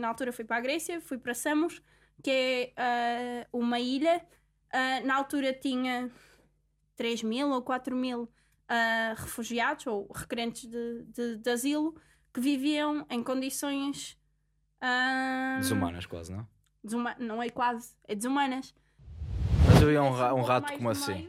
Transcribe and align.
Na 0.00 0.08
altura 0.08 0.32
fui 0.32 0.44
para 0.44 0.56
a 0.56 0.60
Grécia, 0.60 1.00
fui 1.00 1.18
para 1.18 1.34
Samos, 1.34 1.82
que 2.22 2.30
é 2.30 2.72
ah, 2.76 3.46
uma 3.52 3.78
ilha. 3.78 4.26
Ah, 4.72 5.00
na 5.04 5.14
altura 5.16 5.52
tinha 5.52 6.10
3 6.96 7.22
mil 7.22 7.50
ou 7.50 7.62
4 7.62 7.94
mil 7.94 8.28
ah, 8.68 9.14
refugiados 9.16 9.86
ou 9.86 10.10
requerentes 10.12 10.68
de, 10.68 11.02
de, 11.04 11.36
de 11.36 11.50
asilo 11.50 11.94
que 12.32 12.40
viviam 12.40 13.06
em 13.10 13.22
condições. 13.22 14.18
Desumanas 15.58 16.06
quase, 16.06 16.32
não? 16.32 16.48
desuma- 16.82 17.16
não 17.18 17.42
é 17.42 17.50
quase, 17.50 17.94
é 18.08 18.14
desumanas. 18.14 18.74
Mas 19.66 19.82
eu 19.82 19.92
ia 19.92 20.02
um, 20.02 20.10
ra- 20.10 20.34
um 20.34 20.42
rato 20.42 20.72
como 20.72 20.88
assim? 20.90 21.28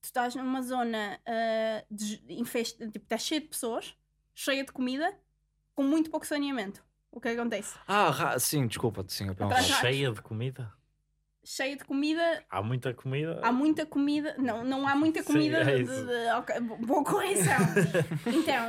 Tu 0.00 0.04
estás 0.04 0.34
numa 0.34 0.62
zona 0.62 1.20
ah, 1.26 1.84
de, 1.90 2.22
infest... 2.28 2.78
tipo, 2.78 2.98
está 2.98 3.18
cheia 3.18 3.40
de 3.40 3.48
pessoas, 3.48 3.94
cheia 4.34 4.64
de 4.64 4.72
comida, 4.72 5.14
com 5.74 5.82
muito 5.82 6.10
pouco 6.10 6.26
saneamento. 6.26 6.83
O 7.14 7.20
que 7.20 7.28
acontece? 7.28 7.76
Ah, 7.86 8.36
sim, 8.40 8.66
desculpa, 8.66 9.04
sim, 9.06 9.28
eu 9.28 9.36
Cheia 9.62 10.10
de 10.10 10.20
comida. 10.20 10.72
Cheia 11.44 11.76
de 11.76 11.84
comida, 11.84 12.42
Há 12.50 12.60
muita 12.60 12.92
comida. 12.92 13.38
há 13.42 13.52
muita 13.52 13.86
comida. 13.86 14.34
Não, 14.36 14.64
não 14.64 14.88
há 14.88 14.96
muita 14.96 15.22
Sim, 15.22 15.26
comida. 15.34 15.58
é 15.58 15.76
de, 15.76 15.84
de- 15.84 16.32
ok, 16.38 16.60
bo- 16.60 16.76
boa 16.78 17.04
correção. 17.04 17.58
então, 18.26 18.66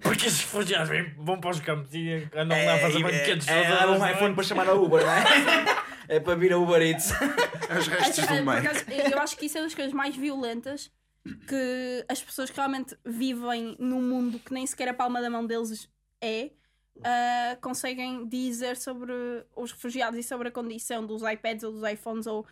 Porque 0.00 0.26
esses 0.26 0.40
refugiados 0.40 0.88
vêm- 0.88 1.12
vão 1.18 1.38
para 1.38 1.50
os 1.50 1.60
campos 1.60 1.92
e 1.92 2.26
andam 2.34 2.64
lá 2.64 2.74
a 2.76 2.78
fazer 2.78 3.02
banquetes 3.02 3.48
é, 3.48 3.62
é, 3.62 3.66
as 3.66 4.00
um 4.00 4.06
iPhone 4.06 4.34
para 4.34 4.44
chamar 4.44 4.68
a 4.68 4.72
Uber, 4.74 5.04
não 5.04 5.12
é? 5.12 5.24
é 6.16 6.20
para 6.20 6.34
vir 6.36 6.52
a 6.52 6.58
Uber 6.58 6.80
Eats. 6.80 7.10
Os 7.78 7.88
restos 7.88 8.24
do 8.26 8.34
meio. 8.34 9.10
eu 9.12 9.18
acho 9.18 9.36
que 9.36 9.46
isso 9.46 9.58
é 9.58 9.62
das 9.62 9.74
coisas 9.74 9.92
mais 9.92 10.16
violentas 10.16 10.90
que 11.48 12.04
as 12.08 12.22
pessoas 12.22 12.50
que 12.50 12.56
realmente 12.56 12.96
vivem 13.04 13.76
num 13.78 14.00
mundo 14.00 14.38
que 14.38 14.54
nem 14.54 14.66
sequer 14.66 14.88
a 14.88 14.94
palma 14.94 15.20
da 15.20 15.28
mão 15.28 15.44
deles 15.44 15.90
é. 16.20 16.50
Ah, 17.02 17.56
conseguem 17.60 18.28
dizer 18.28 18.76
sobre 18.76 19.12
os 19.56 19.72
refugiados 19.72 20.18
e 20.18 20.22
sobre 20.22 20.48
a 20.48 20.52
condição 20.52 21.06
dos 21.06 21.22
iPads 21.22 21.64
ou 21.64 21.72
dos 21.72 21.82
iPhones 21.90 22.26
ou 22.26 22.46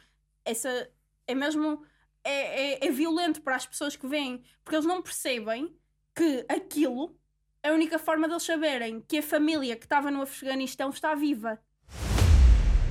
essa 0.44 0.90
é 1.26 1.34
mesmo 1.34 1.84
é, 2.24 2.84
é, 2.84 2.86
é 2.86 2.90
violento 2.90 3.42
para 3.42 3.56
as 3.56 3.66
pessoas 3.66 3.96
que 3.96 4.06
vêm 4.06 4.42
porque 4.64 4.76
eles 4.76 4.86
não 4.86 5.02
percebem 5.02 5.76
que 6.14 6.44
aquilo 6.48 7.16
é 7.62 7.68
a 7.68 7.74
única 7.74 7.98
forma 7.98 8.26
deles 8.26 8.42
saberem 8.42 9.00
que 9.00 9.18
a 9.18 9.22
família 9.22 9.76
que 9.76 9.84
estava 9.84 10.10
no 10.10 10.22
Afeganistão 10.22 10.90
está 10.90 11.14
viva 11.14 11.60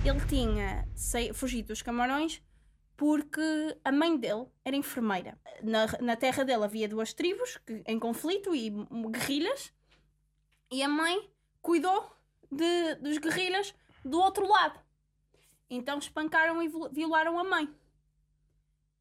ele 0.06 0.26
tinha 0.28 0.88
fugido 1.34 1.70
dos 1.70 1.82
camarões 1.82 2.42
porque 3.00 3.78
a 3.86 3.94
mãe 3.94 4.18
dele 4.18 4.46
era 4.66 4.76
enfermeira. 4.76 5.40
Na, 5.64 5.88
na 6.02 6.18
terra 6.18 6.44
dele 6.44 6.66
havia 6.66 6.86
duas 6.86 7.14
tribos 7.14 7.58
em 7.88 7.98
conflito 7.98 8.54
e 8.54 8.70
guerrilhas, 9.10 9.72
e 10.70 10.84
a 10.84 10.90
mãe 10.90 11.30
cuidou 11.62 12.12
de, 12.52 12.96
dos 12.96 13.18
guerrilhas 13.18 13.74
do 14.04 14.20
outro 14.20 14.48
lado. 14.48 14.80
Então 15.70 16.00
espancaram 16.00 16.62
e 16.62 16.68
viol- 16.68 16.90
violaram 16.90 17.38
a 17.40 17.44
mãe. 17.44 17.74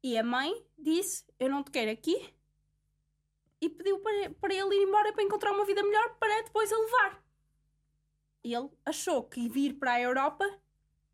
E 0.03 0.17
a 0.17 0.23
mãe 0.23 0.53
disse: 0.77 1.25
Eu 1.39 1.49
não 1.49 1.63
te 1.63 1.71
quero 1.71 1.91
aqui. 1.91 2.33
E 3.61 3.69
pediu 3.69 3.99
para, 3.99 4.29
para 4.35 4.53
ele 4.53 4.75
ir 4.75 4.83
embora 4.83 5.11
para 5.11 5.23
encontrar 5.23 5.51
uma 5.51 5.65
vida 5.65 5.83
melhor 5.83 6.15
para 6.17 6.43
depois 6.43 6.71
a 6.71 6.77
levar. 6.77 7.23
Ele 8.43 8.69
achou 8.85 9.23
que 9.23 9.49
vir 9.49 9.73
para 9.77 9.93
a 9.93 10.01
Europa 10.01 10.45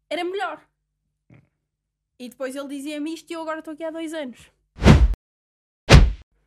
era 0.09 0.23
melhor. 0.23 0.67
E 2.19 2.29
depois 2.29 2.55
ele 2.55 2.67
dizia-me 2.67 3.13
isto 3.13 3.29
e 3.31 3.33
eu 3.33 3.41
agora 3.41 3.59
estou 3.59 3.73
aqui 3.73 3.83
há 3.83 3.89
dois 3.89 4.13
anos. 4.13 4.51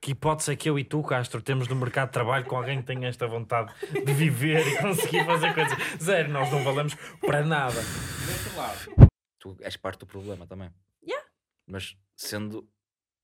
Que 0.08 0.12
hipótese 0.12 0.52
é 0.52 0.56
que 0.56 0.70
eu 0.70 0.78
e 0.78 0.84
tu, 0.84 1.02
Castro, 1.02 1.42
temos 1.42 1.68
no 1.68 1.76
mercado 1.76 2.06
de 2.08 2.12
trabalho 2.14 2.46
com 2.46 2.56
alguém 2.56 2.80
que 2.80 2.86
tenha 2.86 3.08
esta 3.08 3.26
vontade 3.26 3.70
de 3.92 4.10
viver 4.14 4.66
e 4.66 4.78
conseguir 4.80 5.22
fazer 5.26 5.52
coisas? 5.52 5.76
Zero, 6.02 6.30
nós 6.30 6.50
não 6.50 6.64
valemos 6.64 6.94
para 7.20 7.44
nada. 7.44 7.74
Lado. 8.56 9.10
Tu 9.38 9.54
és 9.60 9.76
parte 9.76 9.98
do 10.00 10.06
problema 10.06 10.46
também. 10.46 10.72
Yeah. 11.06 11.28
Mas 11.66 11.94
sendo. 12.16 12.66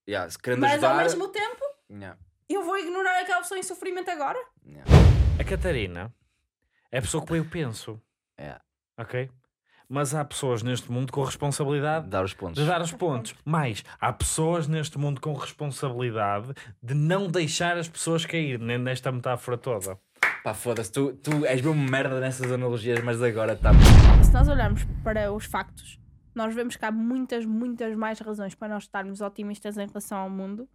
Yeah, 0.07 0.29
se 0.31 0.39
querendo 0.39 0.61
Mas 0.61 0.73
ajudar. 0.73 0.91
ao 0.91 0.97
mesmo 0.99 1.29
tempo, 1.29 1.65
Yeah, 1.91 2.19
eu 2.51 2.63
vou 2.63 2.77
ignorar 2.77 3.19
aquela 3.19 3.41
pessoa 3.41 3.59
em 3.59 3.63
sofrimento 3.63 4.11
agora? 4.11 4.39
yeah. 4.67 4.85
A 5.41 5.43
Catarina 5.45 6.15
é 6.93 6.99
a 6.99 7.01
pessoa 7.01 7.25
que 7.25 7.33
eu 7.33 7.47
penso, 7.47 7.99
É. 8.37 8.61
ok? 8.99 9.31
Mas 9.89 10.15
há 10.15 10.25
pessoas 10.25 10.63
neste 10.63 10.91
mundo 10.91 11.13
com 11.13 11.23
responsabilidade 11.23 12.09
Dar 12.09 12.25
os 12.25 12.33
pontos. 12.35 12.61
de 12.63 12.69
dar 12.69 12.81
os 12.81 12.93
pontos. 12.93 13.35
Mais, 13.45 13.85
há 14.01 14.13
pessoas 14.13 14.67
neste 14.67 14.99
mundo 14.99 15.21
com 15.21 15.33
responsabilidade 15.35 16.53
de 16.83 16.95
não 16.95 17.29
deixar 17.29 17.77
as 17.77 17.89
pessoas 17.89 18.25
cair 18.25 18.59
nem 18.59 18.79
nesta 18.79 19.13
metáfora 19.13 19.59
toda. 19.59 19.99
Pá, 20.43 20.53
foda-se, 20.55 20.93
tu, 20.93 21.13
tu 21.15 21.45
és 21.47 21.61
mesmo 21.61 21.75
merda 21.75 22.21
nessas 22.21 22.51
analogias, 22.51 23.03
mas 23.03 23.23
agora 23.23 23.53
está. 23.55 23.71
Se 24.23 24.33
nós 24.33 24.49
olharmos 24.49 24.85
para 25.03 25.33
os 25.33 25.45
factos, 25.47 25.99
nós 26.35 26.55
vemos 26.55 26.77
que 26.77 26.85
há 26.85 26.91
muitas, 26.91 27.47
muitas 27.47 27.95
mais 27.97 28.19
razões 28.19 28.55
para 28.55 28.69
nós 28.75 28.85
estarmos 28.85 29.21
otimistas 29.21 29.79
em 29.79 29.87
relação 29.87 30.19
ao 30.19 30.29
mundo 30.31 30.69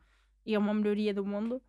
e 0.46 0.56
a 0.56 0.60
uma 0.60 0.74
melhoria 0.74 1.14
do 1.14 1.26
mundo 1.26 1.62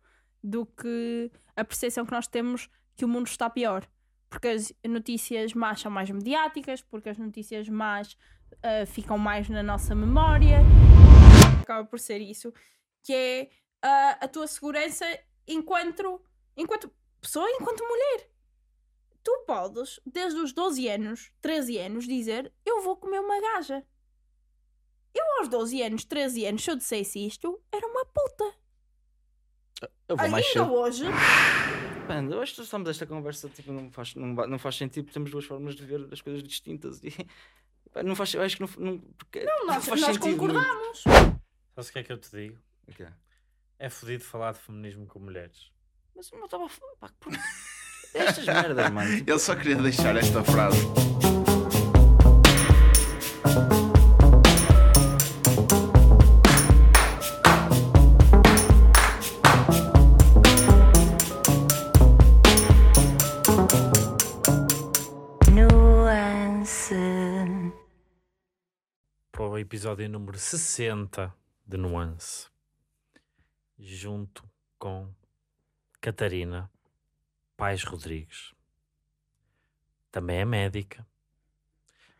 do 0.43 0.65
que 0.65 1.31
a 1.55 1.63
percepção 1.63 2.05
que 2.05 2.11
nós 2.11 2.27
temos 2.27 2.69
que 2.95 3.05
o 3.05 3.07
mundo 3.07 3.27
está 3.27 3.49
pior. 3.49 3.83
Porque 4.31 4.47
as 4.47 4.73
notícias 4.87 5.53
más 5.53 5.81
são 5.81 5.91
mais 5.91 6.09
mediáticas, 6.09 6.81
porque 6.81 7.09
as 7.09 7.17
notícias 7.17 7.67
más 7.67 8.17
ah, 8.63 8.85
ficam 8.87 9.17
mais 9.17 9.47
na 9.49 9.61
nossa 9.61 9.93
memória. 9.93 10.59
Acaba 11.61 11.85
por 11.85 11.99
ser 11.99 12.19
isso, 12.21 12.53
que 13.03 13.13
é 13.13 13.49
ah, 13.81 14.17
a 14.21 14.27
tua 14.29 14.47
segurança 14.47 15.05
enquanto, 15.45 16.21
enquanto 16.55 16.89
pessoa, 17.19 17.47
enquanto 17.51 17.83
mulher 17.83 18.31
tu 19.23 19.43
podes, 19.45 19.99
desde 20.05 20.39
os 20.39 20.53
12 20.53 20.87
anos, 20.87 21.31
13 21.41 21.77
anos, 21.77 22.07
dizer 22.07 22.51
eu 22.65 22.81
vou 22.81 22.95
comer 22.97 23.19
uma 23.19 23.39
gaja. 23.39 23.83
Eu 25.13 25.39
aos 25.39 25.49
12 25.49 25.81
anos, 25.81 26.05
13 26.05 26.45
anos, 26.45 26.63
se 26.63 26.71
eu 26.71 26.75
dissesse 26.75 27.25
isto, 27.25 27.61
era 27.71 27.85
uma 27.85 28.05
puta. 28.05 28.53
Eu 30.07 30.15
vou 30.15 30.29
mais 30.29 30.45
Ainda 30.47 30.59
cedo. 30.65 30.73
hoje, 30.73 31.03
Mano, 32.15 32.33
eu 32.33 32.41
acho 32.41 32.55
que 32.55 32.61
estamos 32.61 32.89
esta 32.89 33.05
conversa 33.05 33.47
tipo, 33.49 33.71
não, 33.71 33.89
faz, 33.91 34.15
não, 34.15 34.27
não 34.27 34.59
faz 34.59 34.75
sentido, 34.75 35.05
porque 35.05 35.13
temos 35.13 35.31
duas 35.31 35.45
formas 35.45 35.75
de 35.75 35.85
ver 35.85 36.07
as 36.11 36.21
coisas 36.21 36.43
distintas. 36.43 37.01
E, 37.03 37.11
pá, 37.93 38.03
não 38.03 38.15
faz, 38.15 38.33
eu 38.33 38.41
acho 38.41 38.57
que 38.57 38.61
não, 38.61 38.69
não, 38.77 38.97
porque, 39.17 39.43
não, 39.43 39.67
nós, 39.67 39.85
faz 39.85 40.01
nós 40.01 40.17
concordamos. 40.17 41.03
Sabes 41.73 41.89
o 41.89 41.93
que 41.93 41.99
é 41.99 42.03
que 42.03 42.11
eu 42.11 42.17
te 42.17 42.29
digo? 42.31 42.57
O 42.87 42.91
quê? 42.93 43.07
É 43.79 43.89
fodido 43.89 44.23
falar 44.23 44.51
de 44.53 44.59
feminismo 44.59 45.05
com 45.07 45.19
mulheres. 45.19 45.71
Mas 46.15 46.31
eu 46.31 46.37
não 46.37 46.45
estava 46.45 46.65
a 46.65 46.69
falar. 46.69 46.95
pá, 46.99 47.09
por- 47.19 47.33
Estas 48.13 48.45
merdas, 48.45 48.89
mano. 48.91 49.09
tipo, 49.17 49.31
Ele 49.31 49.39
só 49.39 49.55
queria 49.55 49.75
deixar 49.77 50.15
esta 50.17 50.43
frase. 50.43 50.77
Episódio 69.71 70.09
número 70.09 70.37
60 70.37 71.33
de 71.65 71.77
Nuance. 71.77 72.49
Junto 73.79 74.43
com 74.77 75.09
Catarina 76.01 76.69
Pais 77.55 77.81
Rodrigues. 77.81 78.53
Também 80.11 80.39
é 80.39 80.45
médica, 80.45 81.07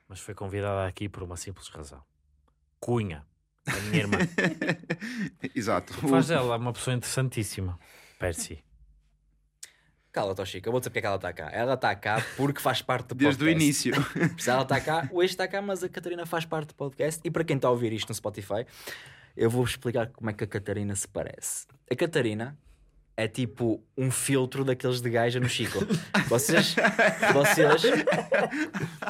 mas 0.07 0.22
foi 0.22 0.34
convidada 0.34 0.88
aqui 0.88 1.09
por 1.09 1.23
uma 1.23 1.35
simples 1.35 1.67
razão. 1.67 2.01
Cunha, 2.79 3.28
a 3.67 3.75
minha 3.81 4.03
irmã. 4.03 4.17
Exato. 5.53 5.91
Faz 6.07 6.28
dela 6.28 6.56
uma 6.56 6.72
pessoa 6.72 6.95
interessantíssima. 6.95 7.78
Percy. 8.17 8.63
Cala-te, 10.11 10.41
ó 10.41 10.45
Chico, 10.45 10.67
eu 10.67 10.72
vou 10.72 10.79
dizer 10.81 10.89
porque 10.89 10.99
é 10.99 11.01
que 11.01 11.07
ela 11.07 11.16
está 11.16 11.31
cá. 11.31 11.49
Ela 11.53 11.73
está 11.75 11.95
cá 11.95 12.22
porque 12.35 12.59
faz 12.59 12.81
parte 12.81 13.07
do 13.09 13.16
Desde 13.16 13.41
o 13.44 13.47
podcast. 13.47 13.63
início. 13.63 13.94
Se 14.38 14.49
ela 14.49 14.63
está 14.63 14.79
cá, 14.81 15.08
o 15.11 15.22
ex 15.23 15.31
está 15.31 15.47
cá, 15.47 15.61
mas 15.61 15.84
a 15.84 15.90
Catarina 15.90 16.25
faz 16.25 16.43
parte 16.46 16.69
do 16.69 16.75
podcast. 16.75 17.22
E 17.23 17.31
para 17.31 17.43
quem 17.46 17.55
está 17.55 17.69
a 17.69 17.72
ouvir 17.72 17.93
isto 17.93 18.09
no 18.09 18.16
Spotify, 18.16 18.66
eu 19.37 19.49
vou 19.49 19.63
explicar 19.63 20.08
como 20.08 20.29
é 20.29 20.34
que 20.34 20.43
a 20.43 20.47
Catarina 20.47 20.93
se 20.96 21.08
parece. 21.08 21.66
A 21.90 21.96
Catarina 21.96 22.58
é 23.16 23.28
tipo 23.28 23.81
um 23.97 24.11
filtro 24.11 24.66
daqueles 24.66 24.99
de 25.02 25.09
gaja 25.09 25.40
no 25.40 25.47
Chico. 25.47 25.79
Vocês, 26.28 26.75
vocês, 27.34 27.81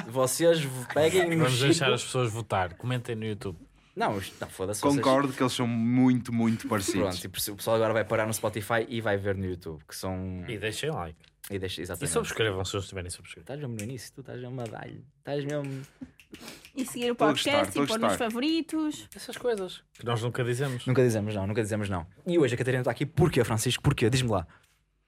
vocês 0.08 0.60
peguem 0.94 1.30
no 1.30 1.38
Vamos 1.38 1.54
Chico. 1.54 1.66
deixar 1.66 1.92
as 1.94 2.04
pessoas 2.04 2.32
votar. 2.32 2.74
Comentem 2.76 3.16
no 3.16 3.26
YouTube. 3.26 3.58
Não, 3.96 4.14
não 4.14 4.48
foda-se. 4.50 4.82
vocês- 4.82 4.96
Concordo 4.96 5.34
que 5.34 5.42
eles 5.44 5.54
são 5.54 5.68
muito, 5.68 6.32
muito 6.34 6.68
parecidos. 6.70 7.20
Pronto, 7.20 7.48
e 7.48 7.52
o 7.52 7.56
pessoal 7.56 7.76
agora 7.76 7.94
vai 7.94 8.06
parar 8.06 8.26
no 8.26 8.34
Spotify 8.34 8.86
e 8.88 9.02
vai 9.02 9.18
ver 9.18 9.36
no 9.36 9.46
YouTube, 9.46 9.84
que 9.88 9.96
são. 9.96 10.44
E 10.48 10.58
deixem 10.58 10.90
like. 10.92 11.18
E 11.50 11.60
deixa, 11.60 11.82
E 11.82 11.84
exatamente. 11.84 12.14
subscrevam 12.14 12.64
se 12.64 12.76
eles 12.76 12.84
estiverem 12.86 13.10
subscritos. 13.10 13.44
Estás 13.44 13.60
mesmo 13.60 13.76
no 13.76 13.82
início, 13.84 14.14
tu 14.14 14.22
estás 14.22 14.40
mesmo 14.40 14.62
a 14.62 14.64
dar-lhe. 14.66 15.04
Estás 15.20 15.44
mesmo. 15.44 15.82
E 16.74 16.86
seguir 16.86 17.12
o 17.12 17.16
gostar, 17.16 17.28
podcast 17.28 17.80
a 17.80 17.84
e 17.84 17.88
pôr 17.88 18.00
nos 18.00 18.10
gostar. 18.12 18.18
favoritos. 18.26 19.10
Essas 19.14 19.36
coisas 19.36 19.84
que 19.94 20.06
nós 20.06 20.22
nunca 20.22 20.44
dizemos. 20.46 20.86
Nunca 20.86 21.04
dizemos 21.04 21.36
não, 21.36 21.46
nunca 21.46 21.62
dizemos 21.62 21.90
não. 21.90 22.08
E 22.26 22.40
hoje 22.40 22.56
a 22.56 22.58
Catarina 22.58 22.82
está 22.82 22.92
aqui 22.92 23.06
porque, 23.06 23.44
Francisco? 23.44 23.84
Porquê? 23.84 24.10
Diz-me 24.10 24.30
lá. 24.30 24.48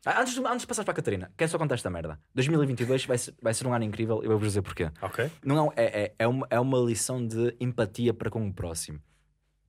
Ah, 0.05 0.21
Antes 0.21 0.33
de, 0.33 0.45
antes 0.45 0.61
de 0.61 0.67
passar 0.67 0.83
para 0.83 0.91
a 0.91 0.95
Catarina, 0.95 1.31
quero 1.37 1.49
só 1.49 1.57
contar 1.57 1.75
esta 1.75 1.89
merda. 1.89 2.19
2022 2.35 3.05
vai 3.05 3.17
ser, 3.17 3.33
vai 3.41 3.53
ser 3.53 3.65
um 3.65 3.73
ano 3.73 3.85
incrível 3.85 4.21
e 4.21 4.25
eu 4.25 4.31
vou-vos 4.31 4.49
dizer 4.49 4.61
porquê. 4.61 4.91
Ok. 5.01 5.31
Não 5.43 5.71
é, 5.75 5.83
é, 5.83 6.03
é, 6.03 6.15
é, 6.19 6.27
uma, 6.27 6.45
é 6.49 6.59
uma 6.59 6.77
lição 6.79 7.25
de 7.25 7.55
empatia 7.59 8.13
para 8.13 8.29
com 8.29 8.45
o 8.45 8.53
próximo. 8.53 8.99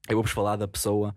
Eu 0.08 0.16
vou-vos 0.16 0.32
falar 0.32 0.56
da 0.56 0.66
pessoa 0.66 1.14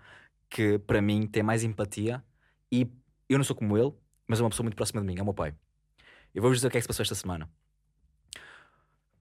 que, 0.49 0.77
para 0.79 1.01
mim, 1.01 1.25
tem 1.27 1.41
mais 1.41 1.63
empatia 1.63 2.23
e 2.71 2.87
eu 3.27 3.37
não 3.37 3.43
sou 3.43 3.55
como 3.55 3.77
ele, 3.77 3.91
mas 4.27 4.39
é 4.39 4.43
uma 4.43 4.49
pessoa 4.49 4.63
muito 4.65 4.75
próxima 4.75 5.01
de 5.01 5.07
mim, 5.07 5.17
é 5.17 5.21
o 5.21 5.25
meu 5.25 5.33
pai. 5.33 5.53
Eu 6.33 6.41
vou-vos 6.41 6.59
dizer 6.59 6.67
o 6.67 6.71
que 6.71 6.77
é 6.77 6.79
que 6.79 6.83
se 6.83 6.87
passou 6.87 7.03
esta 7.03 7.15
semana. 7.15 7.49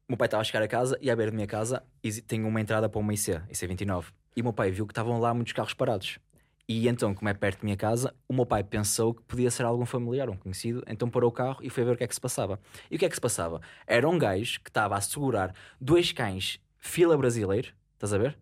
O 0.08 0.12
meu 0.12 0.16
pai 0.16 0.26
estava 0.26 0.42
a 0.42 0.44
chegar 0.44 0.62
a 0.62 0.68
casa 0.68 0.98
e 1.00 1.10
à 1.10 1.16
beira 1.16 1.32
da 1.32 1.34
minha 1.34 1.46
casa 1.46 1.82
tem 2.26 2.44
uma 2.44 2.60
entrada 2.60 2.88
para 2.88 3.00
uma 3.00 3.14
IC, 3.14 3.40
IC29. 3.50 4.12
E 4.36 4.40
o 4.42 4.44
meu 4.44 4.52
pai 4.52 4.70
viu 4.70 4.86
que 4.86 4.92
estavam 4.92 5.18
lá 5.18 5.32
muitos 5.32 5.52
carros 5.52 5.74
parados. 5.74 6.18
E 6.68 6.88
então, 6.88 7.14
como 7.14 7.28
é 7.28 7.34
perto 7.34 7.58
da 7.60 7.64
minha 7.64 7.76
casa, 7.76 8.12
o 8.28 8.34
meu 8.34 8.44
pai 8.44 8.64
pensou 8.64 9.14
que 9.14 9.22
podia 9.22 9.50
ser 9.52 9.64
algum 9.64 9.86
familiar, 9.86 10.28
um 10.28 10.36
conhecido, 10.36 10.82
então 10.88 11.08
parou 11.08 11.30
o 11.30 11.32
carro 11.32 11.58
e 11.62 11.70
foi 11.70 11.84
ver 11.84 11.92
o 11.92 11.96
que 11.96 12.02
é 12.02 12.06
que 12.08 12.14
se 12.14 12.20
passava. 12.20 12.58
E 12.90 12.96
o 12.96 12.98
que 12.98 13.04
é 13.04 13.08
que 13.08 13.14
se 13.14 13.20
passava? 13.20 13.60
Era 13.86 14.08
um 14.08 14.18
gajo 14.18 14.60
que 14.62 14.68
estava 14.70 14.96
a 14.96 15.00
segurar 15.00 15.54
dois 15.80 16.10
cães 16.10 16.58
fila 16.78 17.16
brasileiro, 17.16 17.68
estás 17.94 18.12
a 18.12 18.18
ver? 18.18 18.36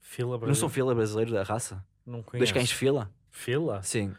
Fila 0.00 0.28
Não 0.30 0.38
são 0.38 0.68
brasileira. 0.68 0.70
fila 0.74 0.94
brasileiro 0.94 1.32
da 1.32 1.42
raça? 1.42 1.84
Não 2.06 2.20
Dois 2.20 2.24
conheço. 2.30 2.54
cães 2.54 2.70
fila? 2.72 3.10
Fila? 3.30 3.82
Sim. 3.82 4.14